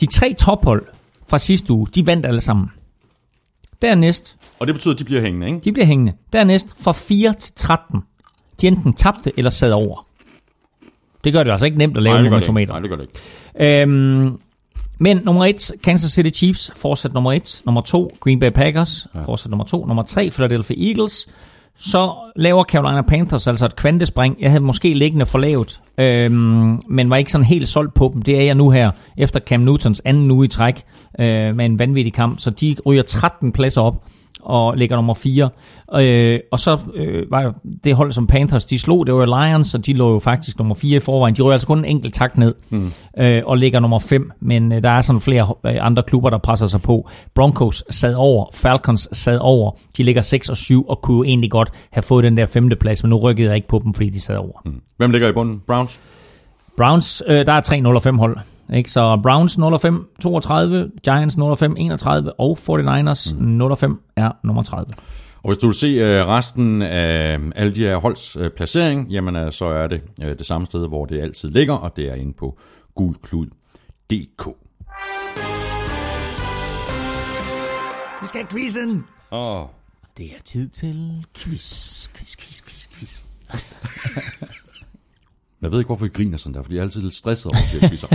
De 0.00 0.06
tre 0.06 0.34
tophold 0.38 0.86
fra 1.28 1.38
sidste 1.38 1.72
uge, 1.72 1.86
de 1.94 2.06
vandt 2.06 2.26
alle 2.26 2.40
sammen. 2.40 2.66
Dernæst, 3.82 4.36
Og 4.58 4.66
det 4.66 4.74
betyder, 4.74 4.94
at 4.94 4.98
de 4.98 5.04
bliver 5.04 5.20
hængende, 5.22 5.46
ikke? 5.46 5.60
de 5.60 5.72
bliver 5.72 5.86
hængende. 5.86 6.12
Dernæst 6.32 6.82
fra 6.82 6.92
4 6.92 7.34
til 7.34 7.54
13. 7.56 8.00
De 8.60 8.66
enten 8.66 8.92
tabte 8.92 9.32
eller 9.36 9.50
sad 9.50 9.72
over. 9.72 10.07
Det 11.24 11.32
gør 11.32 11.42
det 11.42 11.50
altså 11.50 11.66
ikke 11.66 11.78
nemt 11.78 11.96
at 11.96 12.02
lave 12.02 12.14
Nej, 12.14 12.24
momentometer. 12.30 12.72
Nej, 12.72 12.80
det 12.80 12.90
gør 12.90 12.96
det 12.96 13.02
ikke. 13.02 13.82
Øhm, 13.82 14.38
men 14.98 15.20
nummer 15.24 15.44
1, 15.44 15.72
Kansas 15.84 16.12
City 16.12 16.38
Chiefs, 16.38 16.72
fortsat 16.76 17.14
nummer 17.14 17.32
1. 17.32 17.62
Nummer 17.66 17.80
2, 17.80 18.16
Green 18.20 18.40
Bay 18.40 18.50
Packers, 18.50 19.06
ja. 19.14 19.20
fortsat 19.20 19.50
nummer 19.50 19.64
2. 19.64 19.86
Nummer 19.86 20.02
3, 20.02 20.30
Philadelphia 20.30 20.88
Eagles. 20.88 21.28
Så 21.80 22.12
laver 22.36 22.64
Carolina 22.64 23.02
Panthers 23.02 23.46
altså 23.46 23.64
et 23.66 23.76
kvantespring. 23.76 24.36
Jeg 24.40 24.50
havde 24.50 24.64
måske 24.64 24.94
liggende 24.94 25.26
for 25.26 25.38
lavt, 25.38 25.80
øhm, 25.98 26.80
men 26.88 27.10
var 27.10 27.16
ikke 27.16 27.32
sådan 27.32 27.44
helt 27.44 27.68
solgt 27.68 27.94
på 27.94 28.10
dem. 28.14 28.22
Det 28.22 28.38
er 28.38 28.42
jeg 28.42 28.54
nu 28.54 28.70
her, 28.70 28.90
efter 29.16 29.40
Cam 29.40 29.60
Newtons 29.60 30.02
anden 30.04 30.30
uge 30.30 30.44
i 30.44 30.48
træk 30.48 30.82
øh, 31.20 31.54
med 31.54 31.64
en 31.64 31.78
vanvittig 31.78 32.12
kamp. 32.12 32.40
Så 32.40 32.50
de 32.50 32.76
ryger 32.86 33.02
13 33.02 33.52
pladser 33.52 33.82
op 33.82 34.04
og 34.48 34.76
ligger 34.76 34.96
nummer 34.96 35.14
4. 35.14 35.50
Øh, 35.94 36.40
og 36.52 36.58
så 36.58 36.78
øh, 36.94 37.30
var 37.30 37.54
det 37.84 37.94
hold, 37.94 38.12
som 38.12 38.26
Panthers 38.26 38.66
de 38.66 38.78
slog, 38.78 39.06
det 39.06 39.14
var 39.14 39.48
Lions, 39.48 39.74
og 39.74 39.86
de 39.86 39.92
lå 39.92 40.12
jo 40.12 40.18
faktisk 40.18 40.58
nummer 40.58 40.74
4 40.74 40.96
i 40.96 41.00
forvejen. 41.00 41.34
De 41.34 41.42
ryger 41.42 41.52
altså 41.52 41.66
kun 41.66 41.78
en 41.78 41.84
enkelt 41.84 42.14
takt 42.14 42.38
ned 42.38 42.54
mm. 42.70 42.90
øh, 43.18 43.42
og 43.46 43.58
ligger 43.58 43.80
nummer 43.80 43.98
5, 43.98 44.30
men 44.40 44.72
øh, 44.72 44.82
der 44.82 44.90
er 44.90 45.00
sådan 45.00 45.20
flere 45.20 45.54
øh, 45.66 45.76
andre 45.80 46.02
klubber, 46.02 46.30
der 46.30 46.38
presser 46.38 46.66
sig 46.66 46.82
på. 46.82 47.08
Broncos 47.34 47.84
sad 47.90 48.14
over, 48.14 48.44
Falcons 48.54 49.08
sad 49.12 49.38
over, 49.40 49.70
de 49.96 50.02
ligger 50.02 50.22
6 50.22 50.48
og 50.48 50.56
7 50.56 50.88
og 50.88 51.02
kunne 51.02 51.16
jo 51.16 51.24
egentlig 51.24 51.50
godt 51.50 51.70
have 51.90 52.02
fået 52.02 52.24
den 52.24 52.36
der 52.36 52.46
femte 52.46 52.76
plads, 52.76 53.02
men 53.02 53.10
nu 53.10 53.16
rykkede 53.16 53.48
jeg 53.48 53.56
ikke 53.56 53.68
på 53.68 53.80
dem, 53.84 53.94
fordi 53.94 54.10
de 54.10 54.20
sad 54.20 54.36
over. 54.36 54.60
Mm. 54.64 54.80
Hvem 54.96 55.10
ligger 55.10 55.28
i 55.28 55.32
bunden? 55.32 55.62
Browns? 55.66 56.00
Browns, 56.76 57.22
øh, 57.26 57.46
der 57.46 57.52
er 57.52 57.60
3 57.60 57.80
0 57.80 58.00
5 58.00 58.18
hold. 58.18 58.38
Ikke? 58.74 58.90
Så 58.90 59.20
Browns 59.22 59.58
0 59.58 59.78
5 59.78 60.06
32, 60.22 60.90
Giants 61.04 61.36
0 61.36 61.56
5 61.56 61.74
31 61.78 62.40
og 62.40 62.58
49ers 62.60 63.34
mm. 63.38 63.44
0 63.46 63.76
5 63.76 64.00
er 64.16 64.32
nummer 64.44 64.62
30. 64.62 64.86
Og 65.42 65.48
hvis 65.50 65.58
du 65.58 65.66
vil 65.66 65.74
se 65.74 65.86
øh, 65.86 66.26
resten 66.26 66.82
af 66.82 67.38
alle 67.56 67.74
de 67.74 67.80
her 67.80 67.96
holds 67.96 68.36
øh, 68.36 68.50
placering, 68.50 69.08
jamen 69.10 69.36
øh, 69.36 69.52
så 69.52 69.64
er 69.64 69.86
det 69.86 70.00
det 70.18 70.46
samme 70.46 70.66
sted, 70.66 70.88
hvor 70.88 71.04
det 71.06 71.20
altid 71.22 71.50
ligger, 71.50 71.74
og 71.74 71.96
det 71.96 72.08
er 72.10 72.14
inde 72.14 72.32
på 72.32 72.58
gulklud.dk. 72.94 74.46
Vi 78.22 78.26
skal 78.26 78.40
have 78.40 78.48
quizzen! 78.50 79.04
Åh, 79.32 79.62
Det 80.18 80.26
er 80.26 80.42
tid 80.44 80.68
til 80.68 81.26
quiz, 81.36 82.08
quiz, 82.08 82.36
quiz, 82.36 82.62
quiz, 82.62 82.88
quiz. 82.92 83.22
Jeg 85.62 85.72
ved 85.72 85.78
ikke, 85.78 85.86
hvorfor 85.86 86.06
I 86.06 86.08
griner 86.08 86.38
sådan 86.38 86.54
der, 86.54 86.62
fordi 86.62 86.74
jeg 86.74 86.80
er 86.80 86.84
altid 86.84 87.02
lidt 87.02 87.14
stresset 87.14 87.46
over 87.46 87.80
her 87.80 87.88
quizzer. 87.88 88.08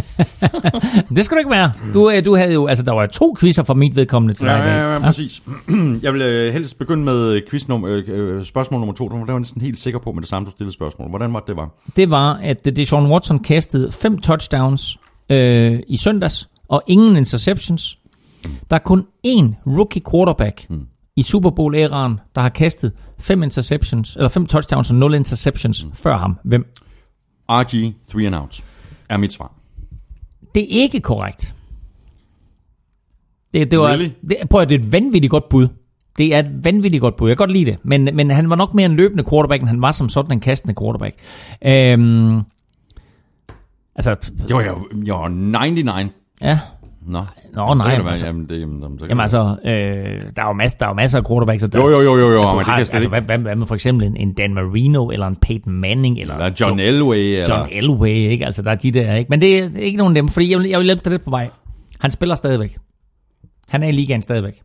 Det 1.15 1.25
skal 1.25 1.35
du 1.35 1.39
ikke 1.39 1.51
være. 1.51 1.71
Du, 1.93 2.09
øh, 2.09 2.25
du 2.25 2.35
havde 2.35 2.53
jo, 2.53 2.67
altså 2.67 2.85
der 2.85 2.91
var 2.91 3.05
to 3.05 3.35
quizzer 3.39 3.63
for 3.63 3.73
mit 3.73 3.95
vedkommende 3.95 4.33
til 4.33 4.45
dig 4.45 4.51
ja, 4.51 4.63
i 4.63 4.67
dag. 4.67 4.75
ja, 4.75 4.91
ja, 4.91 4.99
præcis. 4.99 5.43
Jeg 6.03 6.13
vil 6.13 6.21
øh, 6.21 6.53
helst 6.53 6.77
begynde 6.77 7.03
med 7.03 7.41
quiz 7.49 7.67
nummer, 7.67 7.89
øh, 7.89 8.03
øh, 8.07 8.45
spørgsmål 8.45 8.79
nummer 8.79 8.93
to. 8.93 9.09
Det 9.09 9.19
var 9.19 9.25
jeg 9.27 9.39
næsten 9.39 9.61
helt 9.61 9.79
sikker 9.79 9.99
på 9.99 10.11
med 10.11 10.21
det 10.21 10.29
samme, 10.29 10.45
du 10.45 10.51
stillede 10.51 10.73
spørgsmål. 10.73 11.09
Hvordan 11.09 11.33
var 11.33 11.39
det, 11.39 11.47
det 11.47 11.55
var? 11.55 11.69
Det 11.95 12.11
var, 12.11 12.33
at 12.33 12.65
Deshaun 12.65 13.11
Watson 13.11 13.39
kastede 13.39 13.91
fem 13.91 14.17
touchdowns 14.17 14.99
øh, 15.29 15.79
i 15.87 15.97
søndags, 15.97 16.49
og 16.67 16.83
ingen 16.87 17.15
interceptions. 17.15 17.99
Der 18.69 18.75
er 18.75 18.79
kun 18.79 19.05
én 19.27 19.53
rookie 19.67 20.01
quarterback 20.11 20.65
mm. 20.69 20.87
i 21.15 21.23
Super 21.23 21.49
Bowl-æraen, 21.49 22.19
der 22.35 22.41
har 22.41 22.49
kastet 22.49 22.91
fem 23.19 23.43
interceptions, 23.43 24.15
eller 24.15 24.29
fem 24.29 24.45
touchdowns 24.45 24.89
og 24.89 24.95
nul 24.95 25.15
interceptions 25.15 25.85
mm. 25.85 25.91
før 25.93 26.17
ham. 26.17 26.37
Hvem? 26.43 26.65
RG, 27.49 27.93
three 28.09 28.25
and 28.27 28.35
out, 28.35 28.63
er 29.09 29.17
mit 29.17 29.33
svar. 29.33 29.51
Det 30.55 30.63
er 30.63 30.81
ikke 30.81 30.99
korrekt. 30.99 31.55
Det, 33.53 33.71
det 33.71 33.79
var, 33.79 33.87
Really? 33.87 34.09
det, 34.29 34.37
prøv 34.49 34.61
at 34.61 34.69
det 34.69 34.75
er 34.79 34.83
et 34.83 34.91
vanvittigt 34.93 35.31
godt 35.31 35.49
bud. 35.49 35.67
Det 36.17 36.35
er 36.35 36.39
et 36.39 36.65
vanvittigt 36.65 37.01
godt 37.01 37.15
bud. 37.15 37.27
Jeg 37.27 37.37
kan 37.37 37.47
godt 37.47 37.51
lide 37.57 37.65
det. 37.71 37.79
Men, 37.83 38.09
men 38.13 38.31
han 38.31 38.49
var 38.49 38.55
nok 38.55 38.73
mere 38.73 38.85
en 38.85 38.95
løbende 38.95 39.23
quarterback, 39.29 39.61
end 39.61 39.69
han 39.69 39.81
var 39.81 39.91
som 39.91 40.09
sådan 40.09 40.31
en 40.31 40.39
kastende 40.39 40.75
quarterback. 40.81 41.15
Øhm, 41.65 42.41
altså, 43.95 44.31
var 44.49 44.61
jeg, 44.61 44.73
var 45.07 45.27
99. 45.27 46.11
ja. 46.41 46.59
Nå, 47.05 47.25
Nå, 47.53 47.73
nej. 47.73 47.89
kan 47.89 47.97
det 47.97 48.03
være, 48.05 48.11
altså, 48.11 48.25
jamen, 48.25 48.49
det, 48.49 48.59
jamen, 48.59 48.99
så 48.99 49.05
kan 49.05 49.09
jamen 49.09 49.21
altså, 49.21 49.57
øh, 49.65 49.71
der 50.35 50.43
er 50.43 50.47
jo 50.47 50.53
masser, 50.53 50.77
der 50.77 50.85
er 50.85 50.89
jo 50.89 50.93
masser 50.93 51.19
af 51.19 51.25
quarterbacks. 51.27 51.63
Der, 51.63 51.79
Jo, 51.79 51.89
jo, 51.89 52.01
jo, 52.01 52.17
jo, 52.17 52.31
jo, 52.31 52.49
men 52.49 52.57
det 52.57 52.65
kan 52.65 52.73
altså, 52.73 53.09
hvad, 53.09 53.21
hvad, 53.21 53.37
hvad 53.37 53.55
med 53.55 53.67
for 53.67 53.75
eksempel 53.75 54.07
en, 54.07 54.17
en 54.17 54.33
Dan 54.33 54.53
Marino, 54.53 55.09
eller 55.09 55.27
en 55.27 55.35
Peyton 55.35 55.73
Manning, 55.73 56.19
eller, 56.19 56.35
Eller 56.35 56.51
John 56.59 56.79
Elway. 56.79 57.17
Eller, 57.17 57.57
John 57.57 57.69
Elway, 57.71 58.09
ikke? 58.09 58.45
Altså, 58.45 58.61
der 58.61 58.71
er 58.71 58.75
de 58.75 58.91
der, 58.91 59.15
ikke? 59.15 59.29
Men 59.29 59.41
det 59.41 59.57
er 59.57 59.69
ikke 59.79 59.97
nogen 59.97 60.17
af 60.17 60.21
dem, 60.21 60.29
fordi 60.29 60.49
jeg 60.51 60.59
vil, 60.59 60.69
jeg 60.69 60.79
vil 60.79 60.85
hjælpe 60.85 61.03
dig 61.03 61.11
lidt 61.11 61.23
på 61.23 61.29
vej. 61.29 61.49
Han 61.99 62.11
spiller 62.11 62.35
stadigvæk. 62.35 62.77
Han 63.69 63.83
er 63.83 63.87
i 63.87 63.91
ligaen 63.91 64.21
stadigvæk. 64.21 64.61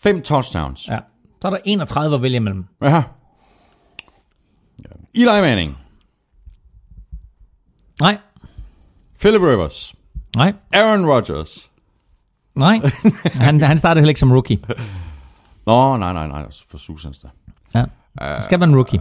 Fem 0.00 0.22
touchdowns. 0.22 0.88
Ja. 0.88 0.98
Så 1.42 1.48
er 1.48 1.50
der 1.50 1.58
31 1.64 2.14
at 2.14 2.22
vælge 2.22 2.36
imellem. 2.36 2.64
Ja. 2.82 3.02
Eli 5.14 5.24
Manning. 5.24 5.76
Nej, 8.00 8.18
Philip 9.20 9.42
Rivers. 9.42 9.94
nej, 10.36 10.52
Aaron 10.72 11.06
Rodgers. 11.06 11.70
nej. 12.54 12.80
Han, 13.44 13.60
han 13.62 13.78
startede 13.78 14.00
heller 14.00 14.08
ikke 14.10 14.20
som 14.20 14.32
rookie. 14.32 14.58
Nå, 15.66 15.96
nej, 15.96 16.12
nej, 16.12 16.26
nej. 16.28 16.44
For 16.70 16.78
Susans 16.78 17.18
der. 17.18 17.28
Ja. 17.74 17.84
Det 18.36 18.42
skal 18.44 18.60
være 18.60 18.68
en 18.68 18.76
rookie. 18.76 19.00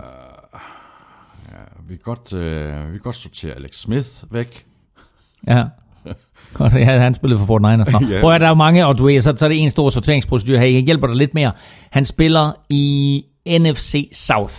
Vi 1.90 1.96
kan 1.96 2.02
godt, 2.04 2.34
øh, 2.34 2.88
vi 2.88 2.98
kan 2.98 3.00
godt 3.04 3.16
sortere 3.16 3.54
Alex 3.54 3.76
Smith 3.76 4.08
væk. 4.32 4.66
Ja. 5.48 5.64
Godt, 6.54 6.74
ja, 6.74 7.00
han 7.00 7.14
spillede 7.14 7.40
for 7.40 7.46
Fort 7.46 7.62
Niners. 7.62 7.92
Nå. 7.92 8.00
Ja. 8.10 8.22
Prøv 8.22 8.34
at 8.34 8.42
der 8.42 8.48
er 8.48 8.52
jo 8.52 8.56
mange, 8.56 8.86
og 8.86 8.98
du 8.98 9.06
ved, 9.06 9.22
så, 9.22 9.34
så 9.38 9.46
er 9.46 9.50
det 9.50 9.58
en 9.64 9.70
stor 9.70 9.90
sorteringsprocedur 9.90 10.58
her. 10.58 10.66
Jeg 10.66 10.82
hjælper 10.82 11.08
dig 11.08 11.16
lidt 11.16 11.34
mere. 11.34 11.52
Han 11.92 12.06
spiller 12.06 12.52
i 12.70 13.24
NFC 13.48 14.10
South. 14.14 14.54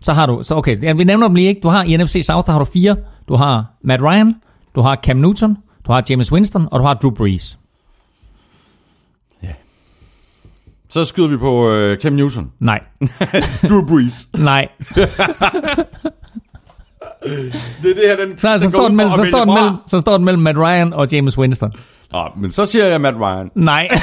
Så 0.00 0.12
har 0.12 0.26
du, 0.26 0.42
så 0.42 0.54
okay, 0.54 0.82
ja, 0.82 0.92
vi 0.92 1.04
nævner 1.04 1.26
dem 1.28 1.34
lige 1.34 1.48
ikke. 1.48 1.60
Du 1.60 1.68
har 1.68 1.82
i 1.82 1.96
NFC 1.96 2.22
South, 2.26 2.46
der 2.46 2.52
har 2.52 2.58
du 2.58 2.64
fire. 2.64 2.96
Du 3.28 3.36
har 3.36 3.64
Matt 3.82 4.02
Ryan, 4.02 4.34
du 4.74 4.80
har 4.80 4.96
Cam 4.96 5.16
Newton, 5.16 5.56
du 5.86 5.92
har 5.92 6.02
James 6.10 6.32
Winston, 6.32 6.68
og 6.70 6.80
du 6.80 6.84
har 6.84 6.94
Drew 6.94 7.10
Brees. 7.10 7.58
Så 10.88 11.04
skyder 11.04 11.28
vi 11.28 11.36
på 11.36 11.70
øh, 11.70 11.98
Cam 11.98 12.12
Newton. 12.12 12.52
Nej, 12.58 12.80
Drew 13.68 13.86
Brees. 13.86 14.28
nej. 14.34 14.68
Det 17.82 17.90
er 17.90 17.94
det 17.94 18.02
her, 18.06 18.16
den, 18.26 18.38
Så, 18.38 18.52
så, 18.52 18.58
den 18.58 18.70
står, 18.70 18.80
går 18.80 18.88
den 18.88 18.96
mellem, 18.96 19.12
så, 19.16 19.24
står 19.24 19.44
den 19.44 19.54
mellem, 19.54 19.74
så 19.86 20.00
står 20.00 20.16
den 20.16 20.24
mellem 20.24 20.42
Matt 20.42 20.58
Ryan 20.58 20.92
og 20.92 21.12
James 21.12 21.38
Winston. 21.38 21.72
Nå, 22.12 22.28
men 22.36 22.50
så 22.50 22.66
siger 22.66 22.86
jeg 22.86 23.00
Matt 23.00 23.16
Ryan. 23.16 23.50
Nej. 23.54 23.88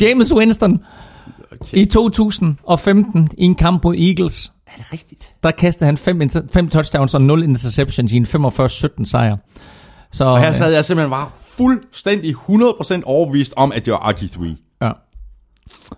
James 0.00 0.34
Winston 0.34 0.80
i 1.74 1.84
2015 1.84 3.28
i 3.38 3.44
en 3.44 3.54
kamp 3.54 3.84
mod 3.84 3.94
Eagles, 3.96 4.52
Er 4.66 4.72
det 4.76 4.92
rigtigt? 4.92 5.32
der 5.42 5.50
kastede 5.50 5.86
han 5.86 5.96
fem, 5.96 6.20
fem 6.52 6.68
touchdowns 6.68 7.14
og 7.14 7.22
0 7.22 7.42
interceptions 7.42 8.12
i 8.12 8.16
en 8.16 8.26
45-17 8.26 9.04
sejr. 9.04 9.36
Så, 10.12 10.24
Og 10.24 10.38
her 10.40 10.48
øh, 10.48 10.54
sad 10.54 10.72
jeg 10.72 10.84
simpelthen 10.84 11.10
bare 11.10 11.28
fuldstændig 11.46 12.34
100% 12.34 13.00
overbevist 13.04 13.54
om, 13.56 13.72
at 13.72 13.84
det 13.86 13.92
var 13.92 14.12
RG3. 14.12 14.44
ja. 14.82 14.90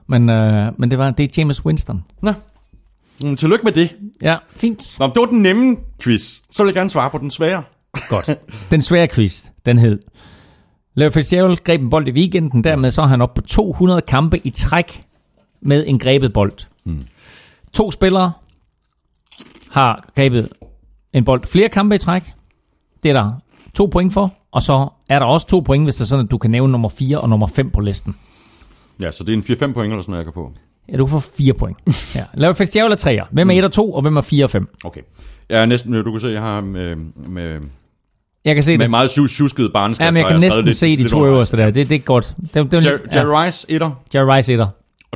Men, 0.07 0.31
øh, 0.31 0.73
men 0.79 0.91
det 0.91 0.99
var 0.99 1.11
det 1.11 1.25
er 1.25 1.29
James 1.39 1.65
Winston. 1.65 2.05
Nå. 2.23 2.33
Mm, 3.23 3.37
tillykke 3.37 3.65
med 3.65 3.73
det. 3.73 3.93
Ja, 4.23 4.37
fint. 4.57 4.97
Nå, 4.99 5.07
det 5.07 5.17
var 5.17 5.27
den 5.27 5.43
nemme 5.43 5.77
quiz. 6.03 6.41
Så 6.51 6.63
vil 6.63 6.69
jeg 6.69 6.75
gerne 6.75 6.91
svare 6.91 7.11
på 7.11 7.19
den 7.19 7.31
svære. 7.31 7.63
Godt. 8.09 8.39
Den 8.71 8.83
svære 8.83 9.09
quiz, 9.09 9.45
den 9.67 9.79
hed. 9.79 9.99
Larry 10.95 11.11
Fitzgerald 11.11 11.57
greb 11.65 11.81
en 11.81 11.91
bold 11.91 12.09
i 12.09 12.11
weekenden, 12.11 12.65
dermed 12.65 12.91
så 12.91 13.03
er 13.03 13.07
han 13.07 13.23
oppe 13.23 13.43
på 13.43 13.47
200 13.49 14.01
kampe 14.01 14.41
i 14.47 14.51
træk 14.51 15.03
med 15.67 15.85
en 15.87 15.99
grebet 15.99 16.33
bold. 16.33 16.53
Hmm. 16.85 17.05
To 17.73 17.91
spillere 17.91 18.33
har 19.71 20.09
grebet 20.17 20.49
en 21.13 21.25
bold 21.25 21.45
flere 21.47 21.69
kampe 21.69 21.95
i 21.95 21.99
træk. 21.99 22.23
Det 23.03 23.09
er 23.09 23.13
der 23.13 23.33
to 23.75 23.87
point 23.87 24.13
for, 24.13 24.35
og 24.53 24.63
så 24.63 24.89
er 25.09 25.19
der 25.19 25.27
også 25.27 25.47
to 25.47 25.61
point, 25.61 25.85
hvis 25.85 25.95
det 25.95 26.01
er 26.03 26.07
sådan, 26.07 26.25
at 26.25 26.31
du 26.31 26.39
kan 26.39 26.51
nævne 26.51 26.73
nummer 26.73 26.89
4 26.89 27.21
og 27.21 27.29
nummer 27.29 27.47
5 27.47 27.71
på 27.71 27.81
listen. 27.81 28.17
Ja, 29.01 29.11
så 29.11 29.25
det 29.25 29.33
er 29.33 29.37
en 29.37 29.43
4-5 29.43 29.73
point 29.73 29.93
eller 29.93 30.03
sådan 30.03 30.13
noget, 30.13 30.19
jeg 30.19 30.25
kan 30.25 30.33
få. 30.35 30.53
Ja, 30.93 30.97
du 30.97 31.07
får 31.07 31.19
fire 31.39 31.53
point. 31.55 31.79
Ja. 32.15 32.25
Larry 32.35 32.55
Fitzgerald 32.55 32.93
er 32.93 32.97
3'er. 33.25 33.29
Hvem 33.33 33.51
er 33.51 33.55
1 33.59 33.65
og 33.65 33.73
2, 33.73 33.93
og 33.93 34.03
hvem 34.03 34.17
er 34.17 34.21
4 34.21 34.45
og 34.45 34.51
5? 34.51 34.69
Okay. 34.85 35.01
Jeg 35.49 35.61
er 35.63 35.67
næsten, 35.67 35.93
du 35.93 36.11
kan 36.13 36.21
se, 36.21 36.29
jeg 36.29 36.43
har 36.43 36.61
med, 36.61 36.97
med, 37.17 37.61
Jeg 38.45 38.55
kan 38.55 38.65
se 38.65 38.73
med 38.73 38.85
det. 38.85 38.91
meget 38.91 39.11
tjusket 39.11 39.73
barneskrift. 39.73 40.05
Ja, 40.07 40.11
men 40.11 40.17
jeg 40.23 40.27
kan 40.29 40.41
skrevet 40.41 40.43
næsten 40.43 40.65
lidt- 40.65 40.77
se 40.77 40.97
de 40.97 41.09
to 41.09 41.27
øverste 41.27 41.57
der. 41.57 41.71
Det, 41.71 41.89
det 41.89 41.95
er 41.95 41.99
godt. 41.99 42.35
Det, 42.55 42.73
det, 42.73 42.85
Jerry, 42.85 42.99
ja. 43.15 43.21
Jerry 43.21 43.45
Rice, 43.47 43.67
etter, 43.71 43.91
Jerry 44.15 44.37
Rice 44.37 44.55
1'er. 44.63 44.67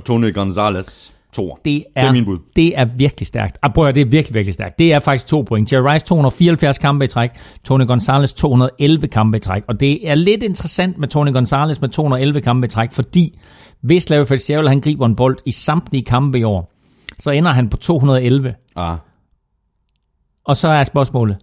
Og 0.00 0.04
Tony 0.04 0.34
Gonzalez, 0.34 1.10
toer. 1.32 1.56
Det 1.64 1.76
er, 1.76 2.00
det 2.00 2.08
er 2.08 2.12
min 2.12 2.24
bud. 2.24 2.38
Det 2.56 2.78
er 2.78 2.84
virkelig 2.96 3.26
stærkt. 3.26 3.58
Ah, 3.62 3.72
prøv 3.72 3.86
at, 3.86 3.94
det 3.94 4.00
er 4.00 4.04
virkelig, 4.04 4.34
virkelig 4.34 4.54
stærkt. 4.54 4.78
Det 4.78 4.92
er 4.92 5.00
faktisk 5.00 5.26
to 5.26 5.42
point. 5.42 5.72
Jerry 5.72 5.92
Rice 5.92 6.06
274 6.06 6.78
kampe 6.78 7.04
i 7.04 7.08
træk. 7.08 7.30
Tony 7.64 7.86
Gonzalez 7.86 8.32
211 8.32 9.08
kampe 9.08 9.36
i 9.36 9.40
træk. 9.40 9.62
Og 9.68 9.80
det 9.80 10.08
er 10.08 10.14
lidt 10.14 10.42
interessant 10.42 10.98
med 10.98 11.08
Tony 11.08 11.32
Gonzalez 11.32 11.80
med 11.80 11.88
211 11.88 12.40
kampe 12.40 12.64
i 12.66 12.68
træk, 12.68 12.92
fordi 12.92 13.38
hvis 13.80 14.10
Larry 14.10 14.26
Fitzgerald 14.26 14.68
han 14.68 14.80
griber 14.80 15.06
en 15.06 15.16
bold 15.16 15.38
i 15.44 15.50
samtlige 15.50 16.04
kampe 16.04 16.38
i 16.38 16.44
år, 16.44 16.72
så 17.18 17.30
ender 17.30 17.52
han 17.52 17.68
på 17.68 17.76
211. 17.76 18.54
Ah. 18.76 18.96
Og 20.44 20.56
så 20.56 20.68
er 20.68 20.84
spørgsmålet, 20.84 21.36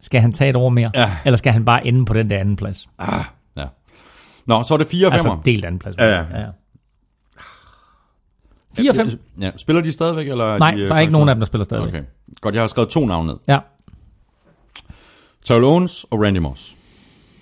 skal 0.00 0.20
han 0.20 0.32
tage 0.32 0.50
et 0.50 0.56
år 0.56 0.68
mere? 0.68 0.90
Ja. 0.94 1.10
Eller 1.24 1.36
skal 1.36 1.52
han 1.52 1.64
bare 1.64 1.86
ende 1.86 2.04
på 2.04 2.14
den 2.14 2.30
der 2.30 2.38
anden 2.38 2.56
plads? 2.56 2.88
Ah. 2.98 3.24
Ja. 3.56 3.64
Nå, 4.46 4.62
så 4.62 4.74
er 4.74 4.78
det 4.78 4.86
4 4.86 5.06
og 5.06 5.12
5. 5.12 5.14
Altså 5.14 5.38
delt 5.44 5.64
anden 5.64 5.78
plads. 5.78 5.96
Ja, 5.98 6.08
ja. 6.08 6.24
ja. 6.40 6.46
4 8.76 8.90
og 8.90 8.96
5. 8.96 9.08
Ja, 9.40 9.50
spiller 9.56 9.82
de 9.82 9.92
stadigvæk? 9.92 10.28
Eller 10.28 10.58
Nej, 10.58 10.70
de, 10.70 10.80
øh, 10.80 10.88
der 10.88 10.94
er 10.94 11.00
ikke 11.00 11.12
nogen 11.12 11.28
af 11.28 11.34
dem, 11.34 11.40
der 11.40 11.46
spiller 11.46 11.64
stadigvæk. 11.64 11.94
Okay. 11.94 12.02
Godt, 12.40 12.54
jeg 12.54 12.62
har 12.62 12.68
skrevet 12.68 12.88
to 12.90 13.06
navne 13.06 13.26
ned. 13.28 13.36
Ja, 13.48 13.58
Terrell 15.44 15.64
Owens 15.64 16.06
og 16.10 16.20
Randy 16.22 16.38
Moss. 16.38 16.76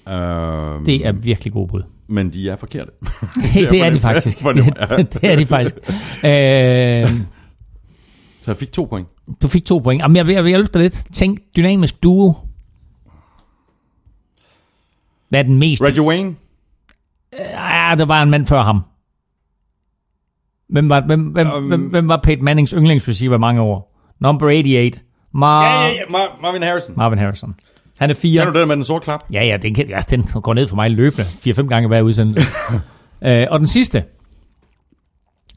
Øhm, 0.09 0.85
det 0.85 1.07
er 1.07 1.13
virkelig 1.13 1.53
god 1.53 1.69
bud. 1.69 1.83
Men 2.07 2.31
de 2.33 2.51
er 2.51 2.57
forkerte. 2.57 2.91
Hey, 3.43 3.69
det 3.71 3.83
er 3.83 3.91
de 3.91 4.01
faktisk. 4.01 4.39
Det, 4.39 5.13
det 5.23 5.25
er 5.33 5.37
de 5.37 5.47
faktisk. 5.47 5.77
Øh, 6.25 7.21
Så 8.41 8.51
jeg 8.51 8.57
fik 8.57 8.73
to 8.73 8.85
point. 8.85 9.09
du 9.43 9.49
fik 9.49 9.65
to 9.65 9.79
point. 9.79 10.03
Jamen, 10.03 10.17
jeg 10.17 10.27
vil, 10.27 10.33
jeg 10.35 10.45
vil 10.45 10.49
hjælpe 10.51 10.71
dig 10.75 10.83
lidt. 10.83 11.05
Tænk 11.13 11.39
dynamisk 11.57 12.03
duo. 12.03 12.35
Hvad 15.29 15.41
er 15.41 15.45
den 15.45 15.59
mest? 15.59 15.83
Reggie 15.83 16.03
Wayne. 16.03 16.35
Ja, 17.39 17.95
der 17.99 18.05
var 18.05 18.23
en 18.23 18.31
mand 18.31 18.47
før 18.47 18.63
ham. 18.63 18.83
Hvem 20.73 20.89
var, 20.89 21.01
hvem, 21.07 21.21
hvem, 21.23 21.47
Um, 21.57 21.65
hvem, 21.69 21.81
hvem 21.81 22.09
var 22.09 22.21
Peyton 22.23 22.45
Mannings 22.45 22.71
yndlingsreceiver 22.77 23.35
i 23.37 23.39
mange 23.39 23.61
år? 23.61 23.97
Number 24.21 24.47
88. 24.47 25.05
Mar- 25.37 25.65
Ja, 25.65 25.71
ja, 25.73 25.87
ja. 25.87 26.03
Mar- 26.09 26.43
Marvin 26.43 26.63
Harrison. 26.63 26.95
Marvin 26.97 27.19
Harrison. 27.19 27.55
Han 27.99 28.11
er 28.11 28.15
Kan 28.15 28.21
fire. 28.21 28.45
du 28.45 28.59
det 28.59 28.69
med 28.69 28.77
den 28.77 28.85
sorte 28.85 29.05
klap? 29.05 29.21
Ja, 29.33 29.45
ja, 29.45 29.57
den, 29.57 29.75
kan, 29.75 29.89
ja, 29.89 29.99
den 30.11 30.23
går 30.23 30.55
ned 30.55 30.67
for 30.67 30.77
mig 30.77 30.91
løbende. 30.91 31.23
4-5 31.25 31.67
gange 31.69 31.89
hver 31.89 32.03
udsendelse. 32.03 32.41
øh, 33.27 33.47
og 33.51 33.59
den 33.59 33.67
sidste. 33.67 34.05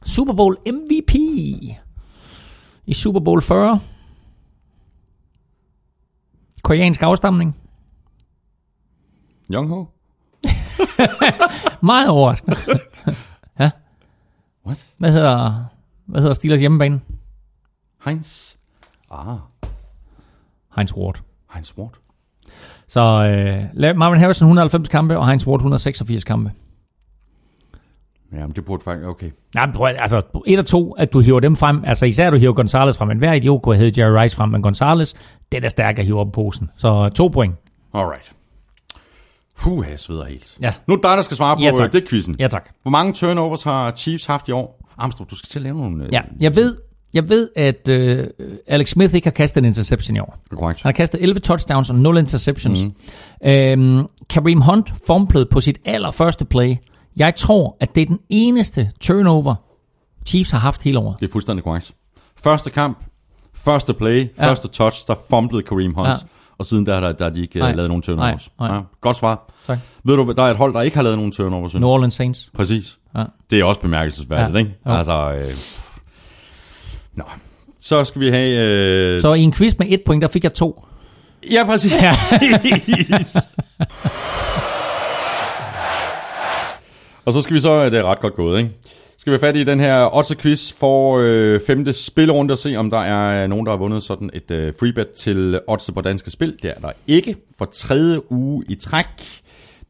Super 0.06 0.32
Bowl 0.32 0.56
MVP. 0.66 1.14
I 2.86 2.92
Super 2.92 3.20
Bowl 3.20 3.42
40. 3.42 3.80
Koreansk 6.62 7.02
afstamning. 7.02 7.56
Young 9.52 9.68
Ho? 9.68 9.84
Meget 11.82 12.08
overraskende. 12.08 12.56
What? 14.66 14.86
Hvad 14.98 15.12
hedder, 15.12 15.64
hvad 16.06 16.20
hedder 16.20 16.34
Steelers 16.34 16.60
hjemmebane? 16.60 17.00
Heinz? 18.04 18.56
Ah, 19.10 19.36
Heinz 20.76 20.94
Ward. 20.94 21.20
Heinz 21.54 21.72
Ward. 21.78 21.92
Så 22.86 23.00
øh, 23.80 23.96
Marvin 23.96 24.20
Harrison 24.20 24.46
190 24.46 24.88
kampe, 24.88 25.18
og 25.18 25.26
Heinz 25.26 25.46
Ward 25.46 25.60
186 25.60 26.24
kampe. 26.24 26.52
Jamen, 28.32 28.50
det 28.50 28.64
burde 28.64 28.82
faktisk... 28.82 29.08
Okay. 29.08 29.30
Ja, 29.54 29.66
men 29.66 29.74
prøv, 29.74 29.86
altså, 29.98 30.22
et 30.46 30.58
og 30.58 30.66
to, 30.66 30.92
at 30.92 31.12
du 31.12 31.20
hiver 31.20 31.40
dem 31.40 31.56
frem. 31.56 31.84
Altså, 31.86 32.06
især 32.06 32.30
du 32.30 32.36
hiver 32.36 32.52
Gonzalez 32.52 32.98
frem. 32.98 33.08
Men 33.08 33.18
hver 33.18 33.32
idiot 33.32 33.62
kunne 33.62 33.76
have 33.76 33.92
Jerry 33.98 34.22
Rice 34.22 34.36
frem, 34.36 34.50
men 34.50 34.62
Gonzalez, 34.62 35.14
den 35.52 35.64
er 35.64 35.68
stærk 35.68 35.98
at 35.98 36.04
hive 36.04 36.20
op 36.20 36.28
i 36.28 36.30
posen. 36.30 36.70
Så 36.76 37.08
to 37.08 37.28
point. 37.28 37.54
Alright. 37.94 38.32
Puh, 39.58 39.86
jeg 39.90 39.98
sveder 40.00 40.24
helt. 40.24 40.56
Ja. 40.60 40.72
Nu 40.86 40.94
er 40.94 40.96
det 40.96 41.04
dig, 41.04 41.16
der 41.16 41.22
skal 41.22 41.36
svare 41.36 41.56
på 41.56 41.62
Ja, 41.62 41.70
tak. 41.72 41.92
det 41.92 42.08
quizzen. 42.08 42.36
Ja, 42.38 42.46
tak. 42.48 42.68
Hvor 42.82 42.90
mange 42.90 43.12
turnovers 43.12 43.62
har 43.62 43.90
Chiefs 43.90 44.26
haft 44.26 44.48
i 44.48 44.52
år? 44.52 44.80
Armstrong, 44.98 45.30
du 45.30 45.36
skal 45.36 45.48
til 45.48 45.58
at 45.58 45.62
lave 45.62 45.76
nogle... 45.76 46.04
øh, 46.04 46.12
Ja, 46.12 46.20
jeg 46.40 46.56
ved, 46.56 46.76
jeg 47.14 47.28
ved 47.28 47.48
at 47.56 47.88
øh, 47.88 48.26
Alex 48.66 48.88
Smith 48.90 49.14
ikke 49.14 49.26
har 49.26 49.32
kastet 49.32 49.58
en 49.60 49.64
interception 49.64 50.16
i 50.16 50.20
år. 50.20 50.36
Korrekt. 50.50 50.82
Han 50.82 50.88
har 50.88 50.92
kastet 50.92 51.22
11 51.22 51.40
touchdowns 51.40 51.90
og 51.90 51.96
0 51.96 52.16
interceptions. 52.18 52.84
Mm. 52.84 53.48
Øhm, 53.48 54.06
Kareem 54.30 54.60
Hunt 54.60 54.92
fumblede 55.06 55.46
på 55.50 55.60
sit 55.60 55.78
allerførste 55.84 56.44
play. 56.44 56.76
Jeg 57.16 57.34
tror, 57.34 57.76
at 57.80 57.94
det 57.94 58.00
er 58.02 58.06
den 58.06 58.18
eneste 58.28 58.90
turnover, 59.00 59.54
Chiefs 60.26 60.50
har 60.50 60.58
haft 60.58 60.82
hele 60.82 60.98
året. 60.98 61.20
Det 61.20 61.28
er 61.28 61.32
fuldstændig 61.32 61.64
korrekt. 61.64 61.92
Første 62.36 62.70
kamp, 62.70 63.04
første 63.54 63.94
play, 63.94 64.28
ja. 64.38 64.48
første 64.48 64.68
touch, 64.68 65.06
der 65.06 65.14
fumblede 65.30 65.62
Kareem 65.62 65.94
Hunt. 65.94 66.08
Ja. 66.08 66.14
Ja. 66.54 66.58
Og 66.58 66.66
siden 66.66 66.86
der, 66.86 67.00
der, 67.00 67.12
der 67.12 67.24
har 67.24 67.30
de 67.30 67.42
ikke 67.42 67.58
Nej. 67.58 67.68
nej. 67.68 67.76
lavet 67.76 67.90
nogen 67.90 68.02
turnovers. 68.02 68.50
Nej, 68.58 68.68
nej. 68.68 68.76
Ja, 68.76 68.82
godt 69.00 69.16
svar. 69.16 69.48
Tak. 69.66 69.78
Ved 70.04 70.16
du, 70.16 70.32
der 70.36 70.42
er 70.42 70.50
et 70.50 70.56
hold, 70.56 70.74
der 70.74 70.80
ikke 70.82 70.96
har 70.96 71.02
lavet 71.02 71.18
nogen 71.18 71.32
turnovers. 71.32 71.74
New 71.74 71.88
Orleans 71.88 72.14
Saints. 72.14 72.50
Præcis. 72.54 72.98
Ja. 73.16 73.24
Det 73.50 73.60
er 73.60 73.64
også 73.64 73.80
bemærkelsesværdigt, 73.80 74.54
Ja. 74.54 74.58
ikke? 74.58 74.74
Jo. 74.86 74.92
Altså, 74.92 75.32
øh... 75.34 75.44
Nå. 77.14 77.24
Så 77.80 78.04
skal 78.04 78.20
vi 78.20 78.28
have... 78.28 78.58
Øh... 79.14 79.20
Så 79.20 79.32
i 79.32 79.40
en 79.40 79.52
quiz 79.52 79.74
med 79.78 79.86
et 79.90 80.02
point, 80.06 80.22
der 80.22 80.28
fik 80.28 80.44
jeg 80.44 80.54
to. 80.54 80.84
Ja, 81.52 81.64
præcis. 81.64 81.94
Ja. 82.02 82.12
Og 87.24 87.32
så 87.32 87.40
skal 87.40 87.54
vi 87.54 87.60
så, 87.60 87.84
det 87.84 87.94
er 87.98 88.04
ret 88.04 88.20
godt 88.20 88.34
gået, 88.34 88.58
ikke? 88.58 88.70
Skal 89.24 89.32
vi 89.32 89.34
have 89.34 89.40
fat 89.40 89.56
i 89.56 89.64
den 89.64 89.80
her 89.80 90.14
odds-quiz 90.14 90.72
for 90.78 91.18
øh, 91.18 91.60
femte 91.66 91.92
spillerunde 91.92 92.52
og 92.52 92.58
se, 92.58 92.76
om 92.76 92.90
der 92.90 92.98
er 92.98 93.42
øh, 93.42 93.48
nogen, 93.48 93.66
der 93.66 93.72
har 93.72 93.76
vundet 93.76 94.02
sådan 94.02 94.30
et 94.32 94.50
øh, 94.50 94.72
freebet 94.80 95.10
til 95.10 95.60
odds 95.66 95.90
på 95.94 96.00
danske 96.00 96.30
spil. 96.30 96.58
Det 96.62 96.70
er 96.70 96.80
der 96.80 96.92
ikke. 97.06 97.36
For 97.58 97.64
tredje 97.64 98.32
uge 98.32 98.64
i 98.68 98.74
træk, 98.74 99.06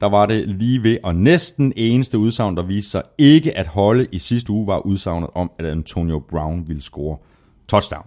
der 0.01 0.09
var 0.09 0.27
det 0.27 0.49
lige 0.49 0.83
ved, 0.83 0.99
og 1.03 1.17
næsten 1.17 1.73
eneste 1.77 2.19
udsagn, 2.19 2.57
der 2.57 2.63
viste 2.63 2.91
sig 2.91 3.03
ikke 3.19 3.59
at 3.59 3.67
holde 3.67 4.07
i 4.13 4.19
sidste 4.19 4.53
uge, 4.53 4.67
var 4.67 4.79
udsagnet 4.79 5.31
om, 5.35 5.51
at 5.59 5.67
Antonio 5.67 6.23
Brown 6.31 6.69
ville 6.69 6.83
score 6.83 7.17
touchdown. 7.69 8.07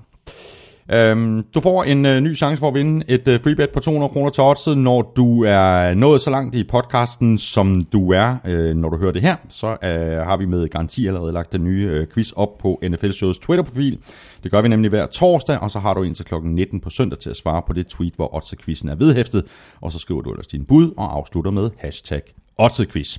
Øhm, 0.91 1.43
du 1.55 1.61
får 1.61 1.83
en 1.83 2.05
øh, 2.05 2.21
ny 2.21 2.35
chance 2.35 2.59
for 2.59 2.67
at 2.67 2.73
vinde 2.73 3.05
et 3.07 3.27
øh, 3.27 3.39
freebet 3.43 3.69
på 3.69 3.79
200 3.79 4.11
kroner 4.11 4.29
til 4.29 4.43
oddset, 4.43 4.77
når 4.77 5.13
du 5.15 5.43
er 5.43 5.93
nået 5.93 6.21
så 6.21 6.29
langt 6.29 6.55
i 6.55 6.63
podcasten, 6.63 7.37
som 7.37 7.85
du 7.93 8.11
er, 8.11 8.35
øh, 8.45 8.75
når 8.75 8.89
du 8.89 8.97
hører 8.97 9.11
det 9.11 9.21
her. 9.21 9.35
Så 9.49 9.67
øh, 9.67 10.27
har 10.27 10.37
vi 10.37 10.45
med 10.45 10.69
garanti 10.69 11.07
allerede 11.07 11.33
lagt 11.33 11.53
den 11.53 11.63
nye 11.63 11.83
øh, 11.83 12.07
quiz 12.13 12.31
op 12.31 12.57
på 12.57 12.79
NFL 12.83 13.11
Shows 13.11 13.39
Twitter-profil. 13.39 13.99
Det 14.43 14.51
gør 14.51 14.61
vi 14.61 14.67
nemlig 14.67 14.89
hver 14.89 15.05
torsdag, 15.05 15.57
og 15.61 15.71
så 15.71 15.79
har 15.79 15.93
du 15.93 16.03
indtil 16.03 16.25
kl. 16.25 16.35
19 16.43 16.79
på 16.79 16.89
søndag 16.89 17.19
til 17.19 17.29
at 17.29 17.35
svare 17.35 17.61
på 17.67 17.73
det 17.73 17.87
tweet, 17.87 18.13
hvor 18.15 18.35
Otze-quizzen 18.35 18.89
er 18.89 18.95
vedhæftet. 18.95 19.43
Og 19.81 19.91
så 19.91 19.99
skriver 19.99 20.21
du 20.21 20.31
ellers 20.31 20.47
din 20.47 20.65
bud 20.65 20.93
og 20.97 21.15
afslutter 21.15 21.51
med 21.51 21.69
hashtag 21.77 22.21
Otze-quiz. 22.61 23.17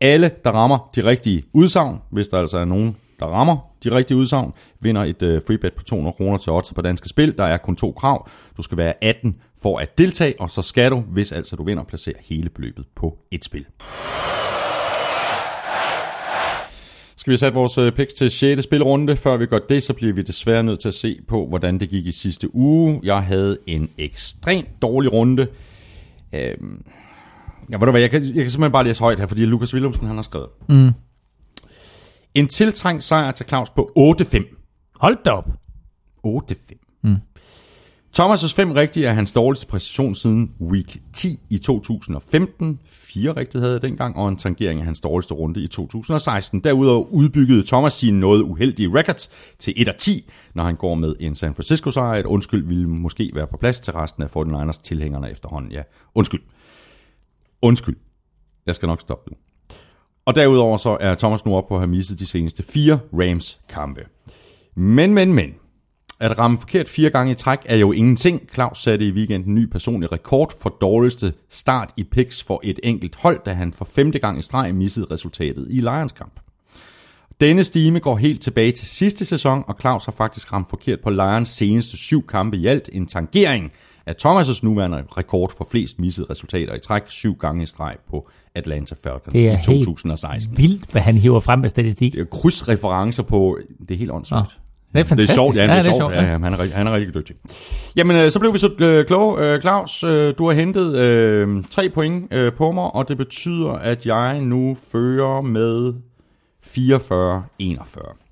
Alle, 0.00 0.30
der 0.44 0.50
rammer 0.50 0.90
de 0.96 1.04
rigtige 1.04 1.44
udsagn, 1.52 1.98
hvis 2.10 2.28
der 2.28 2.38
altså 2.38 2.58
er 2.58 2.64
nogen, 2.64 2.96
der 3.18 3.26
rammer 3.26 3.56
de 3.84 3.90
rigtige 3.90 4.18
udsagn, 4.18 4.52
vinder 4.80 5.04
et 5.04 5.22
øh, 5.22 5.42
freebet 5.46 5.72
på 5.72 5.82
200 5.82 6.14
kroner 6.16 6.38
til 6.38 6.52
odds 6.52 6.72
på 6.72 6.82
danske 6.82 7.08
spil. 7.08 7.38
Der 7.38 7.44
er 7.44 7.56
kun 7.56 7.76
to 7.76 7.92
krav. 7.92 8.28
Du 8.56 8.62
skal 8.62 8.78
være 8.78 9.04
18 9.04 9.36
for 9.62 9.78
at 9.78 9.98
deltage, 9.98 10.34
og 10.40 10.50
så 10.50 10.62
skal 10.62 10.90
du, 10.90 11.00
hvis 11.00 11.32
altså 11.32 11.56
du 11.56 11.64
vinder, 11.64 11.84
placere 11.84 12.14
hele 12.20 12.48
beløbet 12.48 12.84
på 12.96 13.18
et 13.30 13.44
spil. 13.44 13.64
Skal 17.16 17.32
vi 17.32 17.36
sætte 17.36 17.54
vores 17.54 17.78
øh, 17.78 17.92
picks 17.92 18.14
til 18.14 18.30
6. 18.30 18.64
spilrunde? 18.64 19.16
Før 19.16 19.36
vi 19.36 19.46
gør 19.46 19.58
det, 19.58 19.82
så 19.82 19.92
bliver 19.92 20.12
vi 20.12 20.22
desværre 20.22 20.62
nødt 20.62 20.80
til 20.80 20.88
at 20.88 20.94
se 20.94 21.20
på, 21.28 21.46
hvordan 21.46 21.80
det 21.80 21.88
gik 21.88 22.06
i 22.06 22.12
sidste 22.12 22.54
uge. 22.54 23.00
Jeg 23.02 23.22
havde 23.22 23.58
en 23.66 23.90
ekstremt 23.98 24.82
dårlig 24.82 25.12
runde. 25.12 25.46
Øhm, 26.32 26.84
ja, 27.70 27.76
ved 27.76 27.86
du 27.86 27.90
hvad, 27.90 28.00
jeg 28.00 28.10
kan, 28.10 28.22
jeg 28.22 28.34
kan 28.34 28.50
simpelthen 28.50 28.72
bare 28.72 28.84
læse 28.84 29.02
højt 29.02 29.18
her, 29.18 29.26
fordi 29.26 29.44
Lukas 29.44 29.74
Willumsen 29.74 30.06
han 30.06 30.16
har 30.16 30.22
skrevet. 30.22 30.48
Mm. 30.68 30.92
En 32.38 32.48
tiltrængt 32.48 33.02
sejr 33.02 33.30
til 33.30 33.46
Claus 33.46 33.70
på 33.70 33.90
8-5. 33.98 34.92
Hold 35.00 35.18
da 35.24 35.30
op. 35.30 35.48
8-5. 36.26 37.00
Mm. 37.02 37.16
Thomas' 38.18 38.54
fem 38.54 38.72
rigtige 38.72 39.06
er 39.06 39.12
hans 39.12 39.32
dårligste 39.32 39.66
præstation 39.66 40.14
siden 40.14 40.52
week 40.60 41.02
10 41.12 41.40
i 41.50 41.58
2015. 41.58 42.80
Fire 42.84 43.36
rigtige 43.36 43.60
havde 43.60 43.72
jeg 43.72 43.82
dengang, 43.82 44.16
og 44.16 44.28
en 44.28 44.36
tangering 44.36 44.80
af 44.80 44.84
hans 44.86 45.00
dårligste 45.00 45.34
runde 45.34 45.62
i 45.62 45.66
2016. 45.66 46.60
Derudover 46.60 47.06
udbyggede 47.06 47.66
Thomas 47.66 47.92
sine 47.92 48.20
noget 48.20 48.42
uheldige 48.42 48.98
records 48.98 49.30
til 49.58 49.74
1 49.76 49.96
10, 49.98 50.30
når 50.54 50.62
han 50.62 50.76
går 50.76 50.94
med 50.94 51.14
en 51.20 51.34
San 51.34 51.54
Francisco 51.54 51.90
sejr. 51.90 52.18
Et 52.18 52.26
undskyld 52.26 52.66
ville 52.66 52.88
måske 52.88 53.30
være 53.34 53.46
på 53.46 53.56
plads 53.56 53.80
til 53.80 53.92
resten 53.92 54.22
af 54.22 54.36
49ers 54.36 54.82
tilhængerne 54.82 55.30
efterhånden. 55.30 55.72
Ja, 55.72 55.82
undskyld. 56.14 56.42
Undskyld. 57.62 57.96
Jeg 58.66 58.74
skal 58.74 58.86
nok 58.86 59.00
stoppe 59.00 59.30
nu. 59.30 59.36
Og 60.28 60.34
derudover 60.34 60.76
så 60.76 60.96
er 61.00 61.14
Thomas 61.14 61.44
nu 61.46 61.56
op 61.56 61.68
på 61.68 61.74
at 61.74 61.80
have 61.80 61.90
misset 61.90 62.18
de 62.18 62.26
seneste 62.26 62.62
fire 62.62 62.98
Rams 63.12 63.60
kampe. 63.68 64.00
Men, 64.74 65.14
men, 65.14 65.32
men. 65.32 65.54
At 66.20 66.38
ramme 66.38 66.58
forkert 66.58 66.88
fire 66.88 67.10
gange 67.10 67.32
i 67.32 67.34
træk 67.34 67.58
er 67.64 67.76
jo 67.76 67.92
ingenting. 67.92 68.48
Claus 68.54 68.82
satte 68.82 69.06
i 69.06 69.10
weekenden 69.10 69.54
ny 69.54 69.64
personlig 69.64 70.12
rekord 70.12 70.52
for 70.60 70.76
dårligste 70.80 71.32
start 71.50 71.90
i 71.96 72.02
picks 72.02 72.42
for 72.42 72.60
et 72.64 72.80
enkelt 72.82 73.16
hold, 73.16 73.40
da 73.46 73.52
han 73.52 73.72
for 73.72 73.84
femte 73.84 74.18
gang 74.18 74.38
i 74.38 74.42
streg 74.42 74.74
missede 74.74 75.06
resultatet 75.10 75.66
i 75.70 75.80
Lions 75.80 76.12
kamp. 76.12 76.40
Denne 77.40 77.64
stime 77.64 78.00
går 78.00 78.16
helt 78.16 78.42
tilbage 78.42 78.72
til 78.72 78.86
sidste 78.86 79.24
sæson, 79.24 79.64
og 79.66 79.76
Claus 79.80 80.04
har 80.04 80.12
faktisk 80.12 80.52
ramt 80.52 80.70
forkert 80.70 81.00
på 81.00 81.10
Lions 81.10 81.48
seneste 81.48 81.96
syv 81.96 82.26
kampe 82.26 82.56
i 82.56 82.66
alt. 82.66 82.90
En 82.92 83.06
tangering 83.06 83.72
af 84.06 84.14
Thomas' 84.26 84.60
nuværende 84.62 85.04
rekord 85.16 85.52
for 85.56 85.68
flest 85.70 85.98
missede 85.98 86.26
resultater 86.30 86.74
i 86.74 86.80
træk 86.80 87.02
syv 87.06 87.36
gange 87.36 87.62
i 87.62 87.66
streg 87.66 87.96
på 88.10 88.28
Atlanta 88.58 88.94
Falcons 89.02 89.32
Det 89.32 89.40
er 89.48 89.52
i 89.52 89.54
helt 89.54 89.64
2016. 89.86 90.58
vildt, 90.58 90.90
hvad 90.92 91.02
han 91.02 91.16
hiver 91.16 91.40
frem 91.40 91.58
med 91.58 91.68
statistik. 91.68 92.12
Det 92.12 92.20
er 92.20 92.24
krydsreferencer 92.24 93.22
på, 93.22 93.58
det 93.88 93.94
er 93.94 93.98
helt 93.98 94.10
åndssvagt. 94.10 94.50
Det 94.92 94.98
er 94.98 95.02
Det 95.02 95.08
fantastisk. 95.08 95.38
er 95.38 95.42
sjovt, 95.42 95.56
ja, 95.56 95.62
det 95.62 95.70
er, 95.70 95.82
sjovt. 95.82 95.96
sjovt, 95.96 96.14
Ja, 96.14 96.22
ja, 96.22 96.28
han, 96.38 96.44
er, 96.44 96.74
han 96.74 96.86
er 96.86 96.92
rigtig 96.92 97.14
dygtig. 97.14 97.36
Jamen, 97.96 98.16
øh, 98.16 98.30
så 98.30 98.38
blev 98.38 98.52
vi 98.52 98.58
så 98.58 98.70
øh, 98.80 99.06
kloge. 99.06 99.40
Øh, 99.54 99.60
Claus, 99.60 100.04
øh, 100.04 100.34
du 100.38 100.46
har 100.46 100.52
hentet 100.54 100.96
øh, 100.96 101.64
tre 101.70 101.88
point 101.94 102.32
øh, 102.32 102.52
på 102.52 102.72
mig, 102.72 102.94
og 102.94 103.08
det 103.08 103.16
betyder, 103.16 103.70
at 103.70 104.06
jeg 104.06 104.40
nu 104.40 104.76
fører 104.92 105.40
med 105.40 105.94
44-41. 106.66 108.27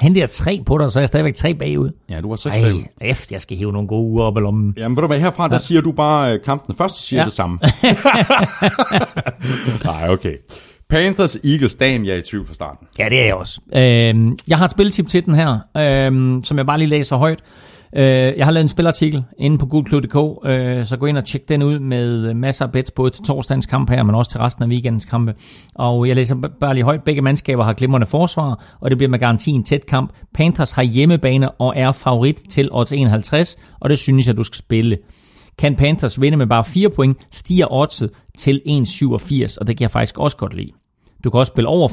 Hente 0.00 0.20
jeg 0.20 0.30
tre 0.30 0.62
på 0.66 0.78
dig, 0.78 0.92
så 0.92 0.98
er 0.98 1.02
jeg 1.02 1.08
stadigvæk 1.08 1.34
tre 1.34 1.54
bagud. 1.54 1.90
Ja, 2.10 2.20
du 2.20 2.28
har 2.28 2.36
seks 2.36 2.56
bagud. 2.56 2.82
Ej, 3.00 3.08
efter 3.08 3.34
jeg 3.34 3.40
skal 3.40 3.56
hive 3.56 3.72
nogle 3.72 3.88
gode 3.88 4.06
uger 4.06 4.24
op 4.24 4.36
i 4.36 4.40
lommen. 4.40 4.74
Jamen, 4.76 4.96
ved 4.96 5.00
du 5.02 5.06
hvad, 5.06 5.20
herfra, 5.20 5.48
der 5.48 5.58
siger 5.58 5.80
du 5.80 5.92
bare 5.92 6.32
øh, 6.34 6.42
kampen 6.42 6.76
først, 6.76 7.06
siger 7.06 7.20
ja. 7.20 7.24
det 7.24 7.32
samme. 7.32 7.58
Nej, 9.84 10.08
okay. 10.08 10.32
Panthers, 10.88 11.36
Eagles, 11.36 11.74
damn, 11.74 12.04
jeg 12.04 12.12
er 12.12 12.16
i 12.18 12.22
tvivl 12.22 12.46
fra 12.46 12.54
starten. 12.54 12.86
Ja, 12.98 13.08
det 13.08 13.20
er 13.20 13.24
jeg 13.24 13.34
også. 13.34 13.60
Øhm, 13.76 14.36
jeg 14.48 14.58
har 14.58 14.64
et 14.64 14.70
spiltip 14.70 15.08
til 15.08 15.24
den 15.24 15.34
her, 15.34 15.58
øhm, 15.76 16.44
som 16.44 16.58
jeg 16.58 16.66
bare 16.66 16.78
lige 16.78 16.88
læser 16.88 17.16
højt. 17.16 17.38
Øh, 17.96 18.38
jeg 18.38 18.46
har 18.46 18.52
lavet 18.52 18.64
en 18.64 18.68
spilartikel 18.68 19.24
inde 19.38 19.58
på 19.58 19.66
gulklub.dk, 19.66 20.48
øh, 20.48 20.86
så 20.86 20.96
gå 20.96 21.06
ind 21.06 21.18
og 21.18 21.24
tjek 21.24 21.48
den 21.48 21.62
ud 21.62 21.78
med 21.78 22.28
øh, 22.28 22.36
masser 22.36 22.64
af 22.64 22.72
bets, 22.72 22.90
både 22.90 23.10
til 23.10 23.24
torsdagens 23.24 23.66
kamp 23.66 23.90
her, 23.90 24.02
men 24.02 24.14
også 24.14 24.30
til 24.30 24.40
resten 24.40 24.64
af 24.64 24.68
weekendens 24.68 25.04
kampe. 25.04 25.34
Og 25.74 26.08
jeg 26.08 26.16
læser 26.16 26.34
bare 26.60 26.74
lige 26.74 26.84
højt. 26.84 27.02
Begge 27.02 27.22
mandskaber 27.22 27.64
har 27.64 27.72
glimrende 27.72 28.06
forsvar, 28.06 28.76
og 28.80 28.90
det 28.90 28.98
bliver 28.98 29.10
med 29.10 29.18
garanti 29.18 29.50
en 29.50 29.64
tæt 29.64 29.86
kamp. 29.86 30.12
Panthers 30.34 30.70
har 30.70 30.82
hjemmebane 30.82 31.50
og 31.50 31.72
er 31.76 31.92
favorit 31.92 32.40
til 32.48 32.68
odds 32.72 32.92
51, 32.92 33.56
og 33.80 33.90
det 33.90 33.98
synes 33.98 34.26
jeg, 34.26 34.36
du 34.36 34.42
skal 34.42 34.58
spille. 34.58 34.98
Kan 35.58 35.76
Panthers 35.76 36.20
vinde 36.20 36.36
med 36.36 36.46
bare 36.46 36.64
4 36.64 36.90
point, 36.90 37.26
stiger 37.32 37.72
oddset 37.72 38.10
til 38.38 38.60
1,87, 38.66 39.56
og 39.60 39.66
det 39.66 39.76
kan 39.76 39.82
jeg 39.82 39.90
faktisk 39.90 40.18
også 40.18 40.36
godt 40.36 40.54
lide. 40.54 40.70
Du 41.24 41.30
kan 41.30 41.40
også 41.40 41.50
spille 41.50 41.68
over 41.68 41.88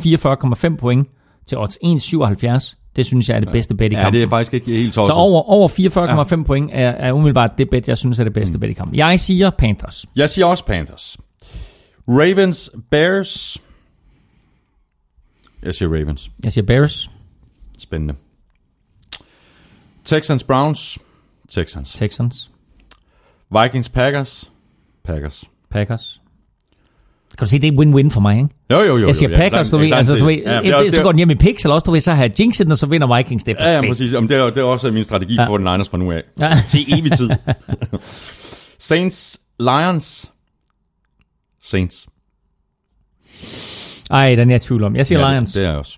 44,5 0.71 0.75
point 0.75 1.07
til 1.47 1.57
odds 1.57 1.77
1,77. 1.83 2.80
Det 2.95 3.05
synes 3.05 3.29
jeg 3.29 3.35
er 3.35 3.39
det 3.39 3.51
bedste 3.51 3.75
bet 3.75 3.91
i 3.91 3.95
Ja, 3.95 4.01
kampen. 4.01 4.19
det 4.19 4.25
er 4.25 4.29
faktisk 4.29 4.53
ikke 4.53 4.71
helt 4.71 4.93
Så 4.93 5.01
tosset. 5.01 5.15
over, 5.17 5.41
over 5.49 5.67
44,5 5.67 6.35
ja. 6.37 6.43
point 6.43 6.69
er, 6.73 6.89
er 6.89 7.11
umiddelbart 7.11 7.57
det 7.57 7.69
bet, 7.69 7.87
jeg 7.87 7.97
synes 7.97 8.19
er 8.19 8.23
det 8.23 8.33
bedste 8.33 8.53
mm. 8.53 8.59
bet 8.59 8.69
i 8.69 8.73
kampen. 8.73 8.97
Jeg 8.99 9.19
siger 9.19 9.49
Panthers. 9.49 10.05
Jeg 10.15 10.29
siger 10.29 10.45
også 10.45 10.65
Panthers. 10.65 11.17
Ravens, 12.07 12.71
Bears. 12.89 13.57
Jeg 15.63 15.73
siger 15.75 15.89
Ravens. 15.89 16.31
Jeg 16.43 16.53
siger 16.53 16.65
Bears, 16.65 17.09
Spændende. 17.77 18.13
Texans, 20.05 20.43
Browns. 20.43 20.99
Texans. 21.49 21.93
Texans, 21.93 22.51
Vikings, 23.61 23.89
Packers. 23.89 24.51
Packers. 25.03 25.43
Packers. 25.69 26.20
Kan 27.41 27.45
du 27.45 27.49
se, 27.49 27.59
det 27.59 27.67
er 27.67 27.71
win-win 27.71 28.09
for 28.09 28.21
mig, 28.21 28.37
ikke? 28.37 28.49
Jo, 28.71 28.79
jo, 28.81 28.97
jo. 28.97 29.07
Jeg 29.07 29.15
siger 29.15 29.29
jo, 29.29 29.35
Packers, 29.35 29.69
du 29.69 29.77
ved, 29.77 29.91
altså, 29.91 30.15
du 30.17 30.25
ved, 30.25 30.33
ja, 30.45 30.53
ja, 30.55 30.61
det 30.61 30.87
er- 30.87 30.91
så 30.91 31.01
går 31.03 31.11
den 31.11 31.17
hjem 31.17 31.29
i 31.31 31.33
eller 31.33 31.73
også 31.73 31.83
du 31.85 31.91
ved, 31.91 31.99
så 31.99 32.13
har 32.13 32.23
jeg 32.23 32.39
jinxet 32.39 32.65
den, 32.65 32.71
og 32.71 32.77
så 32.77 32.85
vinder 32.85 33.17
Vikings. 33.17 33.43
Det 33.43 33.55
er 33.59 33.69
Ja, 33.69 33.75
ja, 33.75 33.87
præcis. 33.87 34.13
Jamen, 34.13 34.29
det, 34.29 34.37
er, 34.37 34.45
det 34.45 34.57
er 34.57 34.63
også 34.63 34.91
min 34.91 35.03
strategi 35.03 35.35
Ja. 35.35 35.41
ja. 35.41 35.47
for 35.47 35.57
den 35.57 35.63
Niners 35.65 35.89
fra 35.89 35.97
nu 35.97 36.11
af. 36.11 36.21
Ja. 36.39 36.53
Til 36.69 36.79
evig 36.99 37.11
tid. 37.11 37.29
Saints, 38.79 39.39
Lions. 39.59 40.31
Saints. 41.63 42.07
Ej, 44.11 44.35
den 44.35 44.49
er 44.49 44.53
jeg 44.53 44.61
tvivl 44.61 44.83
om. 44.83 44.95
Jeg 44.95 45.05
siger 45.07 45.19
Ja, 45.27 45.31
Lions. 45.33 45.51
Det, 45.51 45.59
det 45.59 45.65
er 45.65 45.69
jeg 45.69 45.77
også. 45.79 45.97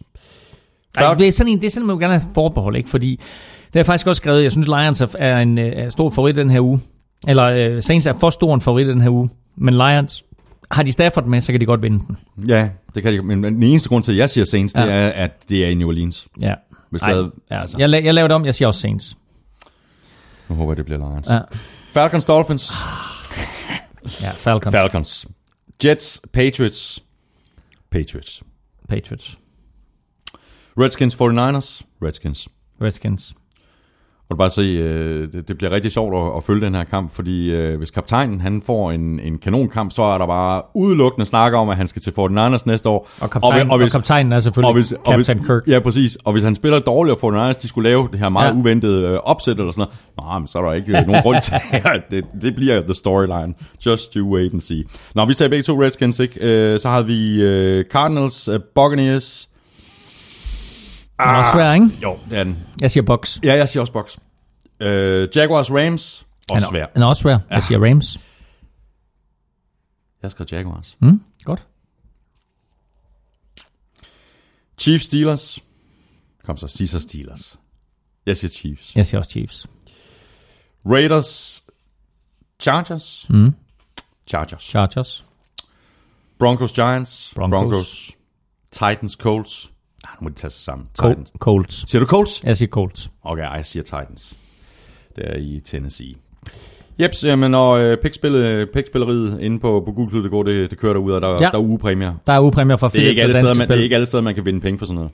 Ej, 0.97 1.13
det 1.13 1.27
er 1.27 1.31
sådan 1.31 1.51
en, 1.53 1.59
det 1.61 1.65
er 1.67 1.71
sådan, 1.71 1.87
man 1.87 1.99
gerne 1.99 2.13
have 2.19 2.31
forbehold, 2.33 2.75
ikke? 2.75 2.89
Fordi 2.89 3.19
det 3.73 3.79
har 3.79 3.83
faktisk 3.83 4.07
også 4.07 4.19
skrevet, 4.19 4.43
jeg 4.43 4.51
synes, 4.51 4.67
Lions 4.67 5.01
er- 5.01 5.37
en 5.37 5.57
øh, 5.57 5.71
er 5.75 5.89
stor 5.89 6.09
favorit 6.09 6.35
den 6.35 6.49
her 6.49 6.61
uge. 6.61 6.79
Eller 7.27 7.43
øh, 7.43 7.83
Saints 7.83 8.07
er 8.07 8.13
for 8.19 8.29
stor 8.29 8.55
en 8.55 8.61
favorit 8.61 8.87
den 8.87 9.01
her 9.01 9.09
uge. 9.09 9.29
Men 9.57 9.73
Lions, 9.73 10.23
har 10.75 10.83
de 10.83 10.91
Stafford 10.91 11.25
med, 11.25 11.41
så 11.41 11.51
kan 11.51 11.61
de 11.61 11.65
godt 11.65 11.81
vinde 11.81 12.05
den. 12.07 12.17
Ja, 12.49 12.69
det 12.95 13.03
kan 13.03 13.13
de, 13.13 13.21
men 13.21 13.43
den 13.43 13.63
eneste 13.63 13.89
grund 13.89 14.03
til, 14.03 14.11
at 14.11 14.17
jeg 14.17 14.29
siger 14.29 14.45
Saints, 14.45 14.73
det 14.73 14.79
Ja. 14.81 14.85
er, 14.91 15.09
at 15.09 15.49
det 15.49 15.65
er 15.65 15.69
i 15.69 15.73
New 15.75 15.87
Orleans. 15.87 16.27
Ja. 16.41 16.53
Hvis 16.89 17.01
Ej, 17.01 17.11
ja. 17.11 17.25
altså. 17.61 17.77
Jeg, 17.77 17.89
la- 17.89 18.05
jeg 18.05 18.13
laver 18.13 18.27
det 18.27 18.35
om, 18.35 18.45
jeg 18.45 18.55
siger 18.55 18.67
også 18.67 18.79
Saints. 18.81 19.17
Nu 20.49 20.55
håber 20.55 20.71
jeg, 20.71 20.77
det 20.77 20.85
bliver 20.85 20.97
Lions. 21.09 21.27
Ja, 21.29 21.39
Falcons, 21.87 22.25
Dolphins. 22.25 22.71
ja 24.21 24.31
Falcons, 24.31 24.75
Falcons. 24.75 25.27
Jets, 25.85 26.21
Patriots. 26.33 27.03
Patriots. 27.91 28.43
Patriots, 28.89 29.37
Redskins, 30.77 31.15
49ers. 31.15 31.81
Redskins. 32.07 32.47
Redskins. 32.81 33.33
Og 34.29 34.35
du 34.35 34.37
bare 34.37 34.49
se, 34.49 34.61
øh, 34.61 35.31
det, 35.33 35.47
det 35.47 35.57
bliver 35.57 35.71
rigtig 35.71 35.91
sjovt 35.91 36.15
at, 36.15 36.37
at 36.37 36.43
følge 36.43 36.65
den 36.65 36.75
her 36.75 36.83
kamp, 36.83 37.11
fordi 37.15 37.51
øh, 37.51 37.77
hvis 37.77 37.91
kaptajnen 37.91 38.41
han 38.41 38.61
får 38.65 38.91
en, 38.91 39.19
en 39.19 39.37
kanonkamp, 39.37 39.91
så 39.91 40.03
er 40.03 40.17
der 40.17 40.27
bare 40.27 40.61
udelukkende 40.75 41.25
snak 41.25 41.53
om, 41.53 41.69
at 41.69 41.77
han 41.77 41.87
skal 41.87 42.01
til 42.01 42.11
49ers 42.11 42.63
næste 42.65 42.89
år. 42.89 43.09
Og, 43.19 43.29
kaptajn, 43.29 43.71
og, 43.71 43.79
og, 43.79 43.89
kaptajnen 43.91 44.31
er 44.33 44.39
selvfølgelig 44.39 44.67
og 44.67 44.73
hvis, 44.73 44.91
og 44.91 45.15
hvis, 45.15 45.27
Captain 45.27 45.45
Kirk. 45.47 45.61
Ja, 45.67 45.79
præcis. 45.79 46.17
Og 46.25 46.31
hvis 46.31 46.43
han 46.43 46.55
spiller 46.55 46.79
dårligt, 46.79 47.23
og 47.23 47.49
49ers 47.49 47.61
de 47.61 47.67
skulle 47.67 47.89
lave 47.89 48.07
det 48.11 48.19
her 48.19 48.29
meget 48.29 48.47
Ja. 48.47 48.53
ja. 48.53 48.59
uventede 48.59 49.07
øh, 49.07 49.19
opsæt 49.23 49.57
eller 49.57 49.71
sådan 49.71 49.87
noget, 50.19 50.29
nej, 50.29 50.39
men 50.39 50.47
så 50.47 50.59
er 50.59 50.61
der 50.63 50.73
ikke 50.73 50.97
øh, 50.99 51.07
nogen 51.07 51.21
grund 51.21 51.41
til, 51.41 51.53
at 51.71 52.01
det, 52.11 52.25
det 52.41 52.55
bliver 52.55 52.81
the 52.81 52.93
storyline. 52.93 53.53
Just 53.85 54.13
you 54.13 54.35
wait 54.35 54.53
and 54.53 54.61
see. 54.61 54.83
Nå, 55.15 55.25
vi 55.25 55.33
sagde 55.33 55.49
begge 55.49 55.63
to 55.63 55.81
Redskins, 55.81 56.19
ikke? 56.19 56.39
Øh, 56.39 56.79
så 56.79 56.89
havde 56.89 57.05
vi 57.05 57.41
øh, 57.41 57.85
Cardinals, 57.85 58.47
øh, 58.47 58.59
Buccaneers. 58.75 59.49
Den 61.19 61.29
er 61.29 61.33
også 61.35 61.51
svær, 61.53 61.73
ikke? 61.73 61.85
Jo, 62.03 62.19
det 62.29 62.37
er 62.37 62.43
den. 62.43 62.63
Jeg 62.81 62.91
siger 62.91 63.03
Bucks. 63.03 63.39
Ja, 63.43 63.53
jeg 63.55 63.69
siger 63.69 63.81
også 63.81 63.93
Bucks. 63.93 64.19
Øh, 64.79 65.29
Jaguars, 65.35 65.71
Rams. 65.71 66.27
Også 66.51 66.67
svær. 66.69 66.85
Den 66.85 67.01
er 67.01 67.05
også 67.07 67.21
svær. 67.21 67.39
Jeg 67.49 67.63
siger 67.63 67.89
Rams. 67.89 68.19
Jeg 70.23 70.31
skrev 70.31 70.47
Jaguars. 70.51 70.97
Mm, 70.99 71.21
godt. 71.43 71.67
Chiefs, 74.77 75.05
Steelers. 75.05 75.59
Kom 76.45 76.57
så, 76.57 76.67
Caesar 76.67 76.99
Steelers. 76.99 77.59
Jeg 78.25 78.37
siger 78.37 78.51
Chiefs. 78.51 78.95
Jeg 78.95 79.05
siger 79.05 79.19
også 79.19 79.31
Chiefs. 79.31 79.67
Raiders, 80.85 81.63
Chargers. 82.59 83.25
Mm. 83.29 83.53
Chargers. 84.27 84.63
Chargers. 84.63 85.25
Broncos, 86.39 86.73
Giants. 86.73 87.33
Broncos. 87.35 87.59
Broncos. 87.59 88.11
Titans, 88.71 89.13
Colts. 89.13 89.72
Ah, 90.03 90.09
nu 90.21 90.23
må 90.25 90.29
de 90.29 90.35
tage 90.35 90.51
sig 90.51 90.63
sammen. 90.63 90.87
Col- 91.01 91.09
Titans. 91.09 91.31
Colts. 91.39 91.85
Siger 91.91 91.99
du 91.99 92.05
Colts? 92.05 92.41
Jeg 92.45 92.57
siger 92.57 92.69
Colts. 92.69 93.11
Okay, 93.23 93.43
jeg 93.55 93.65
siger 93.65 93.83
Titans. 93.83 94.35
Det 95.15 95.23
er 95.27 95.37
i 95.37 95.61
Tennessee. 95.65 96.13
Jeps, 97.01 97.25
jamen, 97.25 97.53
og 97.55 97.81
øh, 97.81 97.97
pikspillet, 97.97 98.69
pikspilleriet 98.69 99.39
inde 99.41 99.59
på, 99.59 99.83
på 99.85 99.91
Google.dk, 99.91 100.47
det, 100.47 100.71
det 100.71 100.77
kører 100.79 100.93
derude, 100.93 101.15
og 101.15 101.21
der, 101.21 101.27
Ja. 101.29 101.35
der 101.37 101.51
er 101.51 101.57
ugepræmier. 101.57 102.13
Der 102.27 102.33
er 102.33 102.39
ugepræmier 102.39 102.75
fra 102.77 102.87
Det 102.87 102.93
er, 102.95 102.99
Philips 102.99 103.09
ikke 103.09 103.21
alle 103.21 103.33
steder, 103.35 103.53
man, 103.55 103.67
det 103.67 103.77
er 103.79 103.83
ikke 103.83 103.95
alle 103.95 104.05
steder, 104.05 104.23
man 104.23 104.35
kan 104.35 104.45
vinde 104.45 104.61
penge 104.61 104.79
for 104.79 104.85
sådan 104.85 104.95
noget. 104.95 105.11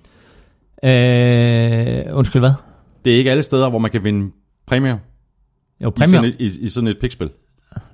Øh, 2.09 2.17
undskyld, 2.17 2.41
hvad? 2.41 2.51
Det 3.05 3.13
er 3.13 3.17
ikke 3.17 3.31
alle 3.31 3.43
steder, 3.43 3.69
hvor 3.69 3.79
man 3.79 3.91
kan 3.91 4.03
vinde 4.03 4.31
præmier 4.67 4.97
Jo, 5.83 5.87
i 5.87 5.91
præmier. 5.91 6.07
sådan, 6.21 6.25
et, 6.39 6.55
i, 6.55 6.65
i 6.65 6.69
sådan 6.69 6.87
et 6.87 6.97
pikspil. 7.01 7.29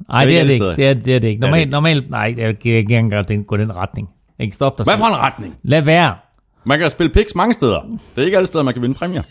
Nej, 0.09 0.25
det 0.25 0.40
er 0.40 0.43
det 0.43 0.53
ikke. 0.53 0.65
Det 0.75 0.88
er, 0.88 0.93
det 0.93 1.15
er 1.15 1.19
det 1.19 1.27
ikke. 1.27 1.41
Normalt, 1.41 1.69
normalt 1.69 2.09
nej, 2.09 2.33
jeg 2.38 2.59
kan 2.59 2.72
ikke 2.72 2.95
engang 2.98 3.27
den- 3.27 3.43
gå 3.43 3.57
den 3.57 3.75
retning. 3.75 4.09
Ikke 4.40 4.56
stop 4.56 4.77
dig 4.77 4.83
Hvad 4.83 4.98
for 4.98 5.06
en 5.06 5.15
retning? 5.15 5.56
Lad 5.64 5.82
være. 5.82 6.15
Man 6.66 6.80
kan 6.80 6.90
spille 6.90 7.14
piks 7.14 7.35
mange 7.35 7.53
steder. 7.53 7.82
Det 8.16 8.22
er 8.22 8.26
ikke 8.26 8.38
alle 8.38 8.48
steder, 8.48 8.64
man 8.64 8.74
kan 8.74 8.82
vinde 8.82 8.95
præmier. 8.95 9.22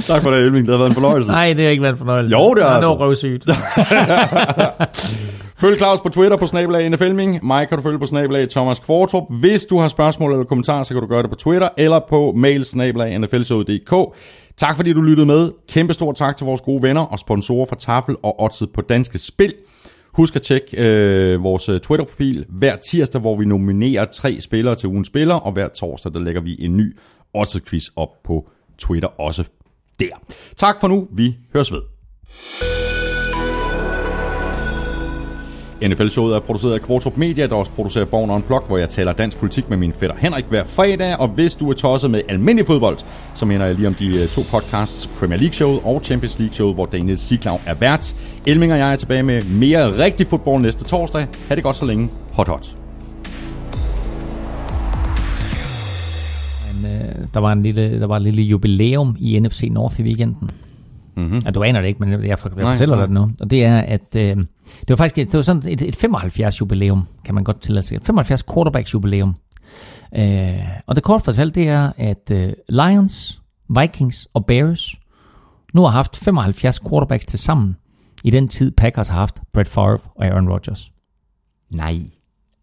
tak 0.00 0.22
for 0.22 0.30
det, 0.30 0.40
Elving. 0.40 0.66
Det 0.66 0.72
har 0.72 0.78
været 0.78 0.88
en 0.88 0.94
fornøjelse. 0.94 1.30
Nej, 1.30 1.52
det 1.52 1.64
har 1.64 1.70
ikke 1.70 1.82
været 1.82 1.92
en 1.92 1.98
fornøjelse. 1.98 2.36
Jo, 2.38 2.54
det 2.54 2.62
er 2.62 2.66
Nej, 2.66 2.74
altså. 2.76 2.90
Det 2.90 2.98
røvsygt. 2.98 3.44
Følg 5.60 5.78
Claus 5.78 6.00
på 6.00 6.08
Twitter 6.08 6.36
på 6.36 6.46
snabelag 6.46 6.90
NFLming. 6.90 7.46
Mig 7.46 7.68
kan 7.68 7.76
du 7.78 7.82
følge 7.82 7.98
på 7.98 8.06
snabelag 8.06 8.48
Thomas 8.48 8.78
Kvartrup. 8.78 9.24
Hvis 9.40 9.66
du 9.66 9.78
har 9.78 9.88
spørgsmål 9.88 10.32
eller 10.32 10.44
kommentarer, 10.44 10.84
så 10.84 10.94
kan 10.94 11.02
du 11.02 11.06
gøre 11.08 11.22
det 11.22 11.30
på 11.30 11.36
Twitter 11.36 11.68
eller 11.76 12.00
på 12.08 12.32
mail 12.36 12.64
snabelag 12.64 13.18
nflshowet.dk. 13.18 13.94
Tak 14.56 14.76
fordi 14.76 14.92
du 14.92 15.02
lyttede 15.02 15.26
med. 15.26 15.50
Kæmpe 15.68 15.94
stor 15.94 16.12
tak 16.12 16.36
til 16.36 16.46
vores 16.46 16.60
gode 16.60 16.82
venner 16.82 17.02
og 17.02 17.18
sponsorer 17.18 17.66
fra 17.66 17.76
Tafel 17.76 18.16
og 18.22 18.42
Odset 18.42 18.68
på 18.74 18.80
Danske 18.80 19.18
Spil. 19.18 19.54
Husk 20.18 20.36
at 20.36 20.42
tjekke 20.42 20.76
øh, 20.76 21.42
vores 21.42 21.68
øh, 21.68 21.80
Twitter-profil 21.80 22.46
hver 22.48 22.76
tirsdag, 22.76 23.20
hvor 23.20 23.36
vi 23.36 23.44
nominerer 23.44 24.04
tre 24.04 24.40
spillere 24.40 24.74
til 24.74 24.88
ugens 24.88 25.08
spiller, 25.08 25.34
og 25.34 25.52
hver 25.52 25.68
torsdag, 25.68 26.12
der 26.12 26.20
lægger 26.20 26.40
vi 26.40 26.56
en 26.58 26.76
ny 26.76 26.96
også 27.34 27.60
quiz 27.66 27.88
op 27.96 28.22
på 28.24 28.50
Twitter 28.78 29.20
også 29.20 29.44
der. 29.98 30.22
Tak 30.56 30.80
for 30.80 30.88
nu. 30.88 31.08
Vi 31.12 31.36
høres 31.52 31.72
ved. 31.72 31.80
NFL-showet 35.82 36.34
er 36.34 36.40
produceret 36.40 36.74
af 36.74 36.80
Kvartrup 36.82 37.16
Media, 37.16 37.46
der 37.46 37.54
også 37.54 37.70
producerer 37.70 38.04
Born 38.04 38.30
Unplugged, 38.30 38.68
hvor 38.68 38.78
jeg 38.78 38.88
taler 38.88 39.12
dansk 39.12 39.38
politik 39.38 39.70
med 39.70 39.76
min 39.76 39.92
fætter 39.92 40.16
Henrik 40.18 40.44
hver 40.44 40.64
fredag. 40.64 41.16
Og 41.20 41.28
hvis 41.28 41.54
du 41.54 41.70
er 41.70 41.72
tosset 41.72 42.10
med 42.10 42.20
almindelig 42.28 42.66
fodbold, 42.66 42.98
så 43.34 43.46
mener 43.46 43.66
jeg 43.66 43.74
lige 43.74 43.88
om 43.88 43.94
de 43.94 44.06
øh, 44.06 44.28
to 44.28 44.40
podcasts, 44.50 45.06
Premier 45.06 45.38
League-showet 45.38 45.80
og 45.84 46.00
Champions 46.04 46.38
League-showet, 46.38 46.74
hvor 46.74 46.86
Daniel 46.86 47.18
Siglau 47.18 47.60
er 47.66 47.74
vært. 47.74 48.14
Elming 48.46 48.72
og 48.72 48.78
jeg 48.78 48.92
er 48.92 48.96
tilbage 48.96 49.22
med 49.22 49.42
mere 49.42 50.04
rigtig 50.04 50.26
fodbold 50.26 50.62
næste 50.62 50.84
torsdag. 50.84 51.26
Ha' 51.48 51.54
det 51.54 51.62
godt 51.64 51.76
så 51.76 51.84
længe. 51.86 52.08
Hot 52.32 52.48
hot. 52.48 52.76
Men, 56.82 56.92
øh, 56.92 57.14
der, 57.34 57.40
var 57.40 57.52
en 57.52 57.62
lille, 57.62 58.00
der 58.00 58.06
var 58.06 58.16
et 58.16 58.22
lille 58.22 58.42
jubilæum 58.42 59.16
i 59.18 59.40
NFC 59.40 59.68
North 59.70 60.00
i 60.00 60.02
weekenden. 60.02 60.50
Mm-hmm. 61.16 61.38
Ja, 61.44 61.50
du 61.50 61.62
aner 61.62 61.80
det 61.80 61.88
ikke, 61.88 62.00
men 62.00 62.10
jeg, 62.12 62.18
jeg, 62.18 62.28
jeg 62.28 62.36
Nej, 62.56 62.72
fortæller 62.72 62.96
nej. 62.96 63.06
dig 63.06 63.08
det 63.08 63.14
nu. 63.14 63.30
Og 63.40 63.50
det 63.50 63.64
er, 63.64 63.78
at 63.78 64.16
øh, 64.16 64.36
det 64.80 64.88
var 64.88 64.96
faktisk 64.96 65.16
det 65.16 65.34
var 65.34 65.42
sådan 65.42 65.72
et, 65.72 65.82
et 65.82 65.96
75 65.96 66.60
jubilæum, 66.60 67.06
kan 67.24 67.34
man 67.34 67.44
godt 67.44 67.60
tillade 67.60 67.86
sig. 67.86 67.96
Et 67.96 68.04
75 68.04 68.44
quarterbacks 68.52 68.94
jubilæum. 68.94 69.36
Øh, 70.16 70.58
og 70.86 70.96
det 70.96 71.04
kort 71.04 71.22
fortalt, 71.22 71.54
det 71.54 71.68
er, 71.68 71.92
at 71.96 72.30
øh, 72.32 72.52
Lions, 72.68 73.42
Vikings 73.80 74.28
og 74.34 74.46
Bears 74.46 74.94
nu 75.74 75.82
har 75.82 75.88
haft 75.88 76.16
75 76.16 76.80
quarterbacks 76.88 77.26
til 77.26 77.38
sammen 77.38 77.76
i 78.24 78.30
den 78.30 78.48
tid 78.48 78.70
Packers 78.70 79.08
har 79.08 79.18
haft 79.18 79.40
Brett 79.54 79.68
Favre 79.68 79.98
og 80.16 80.26
Aaron 80.26 80.48
Rodgers. 80.48 80.90
Nej. 81.70 81.98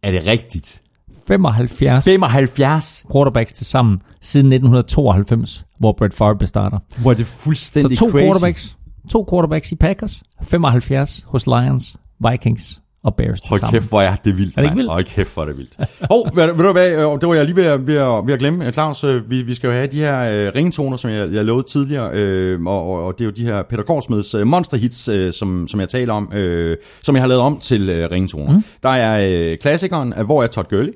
Er 0.03 0.11
det 0.11 0.27
rigtigt? 0.27 0.81
75 1.27 2.03
75? 2.05 3.05
quarterbacks 3.11 3.53
til 3.53 3.65
sammen 3.65 4.01
siden 4.21 4.53
1992, 4.53 5.65
hvor 5.79 5.91
Brett 5.97 6.13
Favre 6.13 6.35
blev 6.35 6.47
starter. 6.47 6.79
Hvor 6.97 7.11
er 7.11 7.15
det 7.15 7.25
Så 7.27 7.33
fuldstændig 7.43 7.97
to 7.97 8.09
crazy. 8.09 8.23
quarterbacks, 8.23 8.77
to 9.09 9.25
quarterbacks 9.29 9.71
i 9.71 9.75
Packers, 9.75 10.23
75 10.41 11.25
hos 11.27 11.47
Lions, 11.47 11.95
Vikings 12.29 12.81
og 13.03 13.15
Bears 13.15 13.39
Hold 13.49 13.59
sammen. 13.59 13.73
kæft, 13.73 13.89
hvor 13.89 14.01
er 14.01 14.15
det 14.15 14.37
vildt. 14.37 14.57
Er 14.57 14.61
det 14.61 14.67
ikke 14.67 14.75
vildt? 14.75 14.91
Hold 14.91 15.05
kæft, 15.05 15.33
hvor 15.33 15.43
er 15.43 15.47
det 15.47 15.57
vildt. 15.57 15.77
Hov, 16.11 16.29
ved, 16.35 16.45
ved 16.45 16.63
du 16.63 16.71
hvad, 16.71 16.89
øh, 16.89 17.21
det 17.21 17.27
var 17.27 17.33
jeg 17.33 17.45
lige 17.45 17.55
ved 17.55 17.63
at, 17.63 17.87
ved 17.87 17.95
at, 17.95 18.27
ved 18.27 18.33
at 18.33 18.39
glemme. 18.39 18.65
Øh, 18.65 18.71
Claus, 18.73 19.03
øh, 19.03 19.29
vi, 19.29 19.41
vi 19.41 19.55
skal 19.55 19.67
jo 19.67 19.73
have 19.73 19.87
de 19.87 19.97
her 19.97 20.31
øh, 20.31 20.51
ringtoner, 20.55 20.97
som 20.97 21.09
jeg, 21.09 21.33
jeg 21.33 21.45
lovede 21.45 21.67
tidligere, 21.67 22.09
øh, 22.13 22.61
og, 22.63 22.91
og, 22.91 23.05
og 23.05 23.13
det 23.13 23.21
er 23.21 23.25
jo 23.25 23.31
de 23.31 23.45
her 23.45 23.63
Peter 23.63 23.83
Korsmeds 23.83 24.35
øh, 24.35 24.47
monster 24.47 24.77
hits, 24.77 25.07
øh, 25.07 25.33
som, 25.33 25.67
som 25.67 25.79
jeg 25.79 25.89
taler 25.89 26.13
om, 26.13 26.33
øh, 26.33 26.77
som 27.03 27.15
jeg 27.15 27.23
har 27.23 27.27
lavet 27.27 27.41
om 27.43 27.59
til 27.59 27.89
øh, 27.89 28.11
ringtoner. 28.11 28.53
Mm. 28.53 28.63
Der 28.83 28.89
er 28.89 29.51
øh, 29.51 29.57
klassikeren, 29.57 30.13
Hvor 30.25 30.43
er 30.43 30.47
Todd 30.47 30.67
Gurley? 30.69 30.93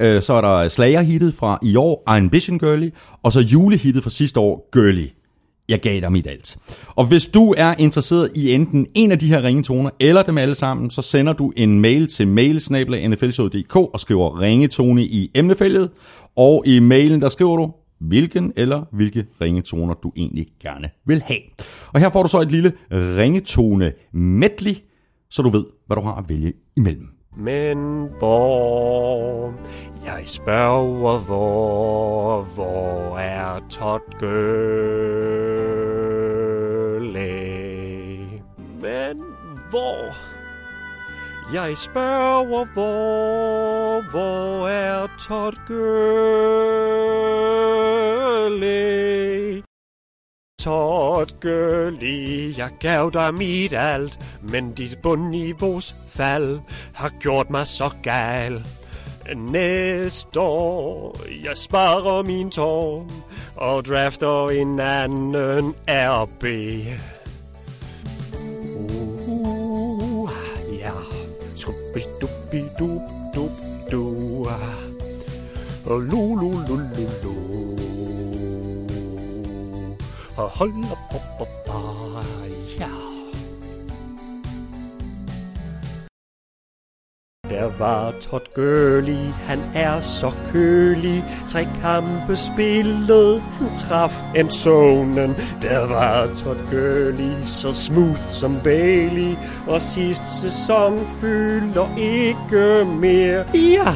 Øh, 0.00 0.22
så 0.22 0.34
er 0.34 0.40
der 0.40 0.68
Slayer-hittet 0.68 1.34
fra 1.34 1.58
i 1.62 1.76
år, 1.76 2.02
Ambition 2.06 2.58
Gurley, 2.58 2.90
og 3.22 3.32
så 3.32 3.40
julehittet 3.40 4.02
fra 4.02 4.10
sidste 4.10 4.40
år, 4.40 4.68
Gurley. 4.72 5.08
Jeg 5.72 5.80
gav 5.80 6.00
dig 6.00 6.12
mit 6.12 6.26
alt. 6.26 6.56
Og 6.88 7.04
hvis 7.04 7.26
du 7.26 7.54
er 7.58 7.74
interesseret 7.78 8.30
i 8.34 8.52
enten 8.52 8.86
en 8.94 9.12
af 9.12 9.18
de 9.18 9.26
her 9.26 9.42
ringetoner, 9.42 9.90
eller 10.00 10.22
dem 10.22 10.38
alle 10.38 10.54
sammen, 10.54 10.90
så 10.90 11.02
sender 11.02 11.32
du 11.32 11.52
en 11.56 11.80
mail 11.80 12.06
til 12.06 12.28
mailsnabla.nflshow.dk 12.28 13.76
og 13.76 14.00
skriver 14.00 14.40
ringetone 14.40 15.02
i 15.02 15.30
emnefeltet. 15.34 15.90
Og 16.36 16.62
i 16.66 16.78
mailen, 16.78 17.22
der 17.22 17.28
skriver 17.28 17.56
du, 17.56 17.72
hvilken 18.00 18.52
eller 18.56 18.84
hvilke 18.92 19.26
ringetoner 19.40 19.94
du 19.94 20.12
egentlig 20.16 20.46
gerne 20.62 20.90
vil 21.06 21.22
have. 21.22 21.40
Og 21.92 22.00
her 22.00 22.10
får 22.10 22.22
du 22.22 22.28
så 22.28 22.40
et 22.40 22.52
lille 22.52 22.72
ringetone 22.90 23.92
medley, 24.12 24.74
så 25.30 25.42
du 25.42 25.48
ved, 25.48 25.64
hvad 25.86 25.96
du 25.96 26.02
har 26.02 26.14
at 26.14 26.24
vælge 26.28 26.52
imellem. 26.76 27.08
Men 27.36 27.78
hvor, 28.18 29.54
jeg 30.04 30.22
spørger 30.24 31.18
hvor, 31.18 32.42
hvor 32.54 33.18
er 33.18 33.60
Todd 33.70 34.02
Gurley? 34.20 35.51
Men 38.82 39.22
hvor, 39.70 40.16
jeg 41.54 41.76
spørger 41.76 42.64
hvor, 42.64 44.10
hvor 44.10 44.68
er 44.68 45.08
Todd 45.28 45.56
Gurley? 45.66 46.02
Todd 50.62 51.40
Gurley, 51.40 52.58
jeg 52.58 52.70
gav 52.80 53.10
dig 53.12 53.34
mit 53.34 53.72
alt, 53.72 54.18
men 54.42 54.72
dit 54.72 54.98
bundniveaus 55.02 55.94
fald 56.08 56.60
har 56.94 57.10
gjort 57.20 57.50
mig 57.50 57.66
så 57.66 57.90
gal. 58.02 58.66
Næste 59.36 60.40
år, 60.40 61.16
jeg 61.44 61.56
sparer 61.56 62.22
min 62.22 62.50
tår 62.50 63.06
og 63.56 63.84
drafter 63.84 64.48
en 64.48 64.80
anden 64.80 65.74
RB. 65.88 66.44
Og 75.86 76.00
lu 76.00 76.36
lu 76.36 76.50
lu 76.68 76.76
lu 76.76 77.06
lu. 77.22 77.34
Og 80.36 80.48
hold 80.48 80.72
op, 80.90 80.98
op, 81.10 81.40
op, 81.40 81.74
op, 81.74 82.24
ja. 82.78 82.88
Der 87.50 87.78
var 87.78 88.14
Todd 88.20 88.54
Gurley, 88.54 89.26
han 89.46 89.60
er 89.74 90.00
så 90.00 90.32
kølig. 90.52 91.24
Tre 91.46 91.68
kampe 91.80 92.36
spillet, 92.36 93.40
han 93.40 93.76
traf 93.76 94.22
en 94.36 94.50
zonen. 94.50 95.34
Der 95.62 95.86
var 95.86 96.26
Todd 96.26 96.58
Gurley, 96.70 97.46
så 97.46 97.72
smooth 97.72 98.30
som 98.30 98.58
Bailey. 98.64 99.36
Og 99.68 99.82
sidste 99.82 100.28
sæson 100.28 101.06
fylder 101.20 101.96
ikke 101.98 102.84
mere. 102.84 103.44
Ja, 103.54 103.94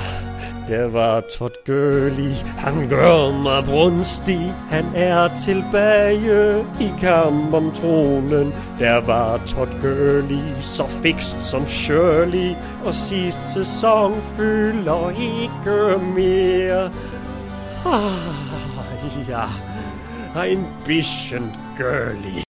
der 0.68 0.88
var 0.88 1.20
Todd 1.38 1.54
Gurley, 1.66 2.32
han 2.58 2.88
gør 2.88 3.42
mig 3.42 3.64
brunstig. 3.64 4.54
Han 4.70 4.84
er 4.94 5.28
tilbage 5.34 6.60
i 6.80 6.90
kamp 7.00 7.54
om 7.54 7.70
tronen. 7.70 8.54
Der 8.78 9.00
var 9.00 9.40
Todd 9.46 9.70
Gurley, 9.80 10.60
så 10.60 10.86
fix 11.02 11.34
som 11.40 11.66
Shirley. 11.66 12.54
Og 12.84 12.94
sidste 12.94 13.52
sæson 13.52 14.14
fylder 14.36 15.10
ikke 15.10 16.04
mere. 16.14 16.90
Ah, 17.86 19.28
ja, 19.28 19.44
ein 20.42 20.66
bisschen 20.86 21.52
girly. 21.76 22.45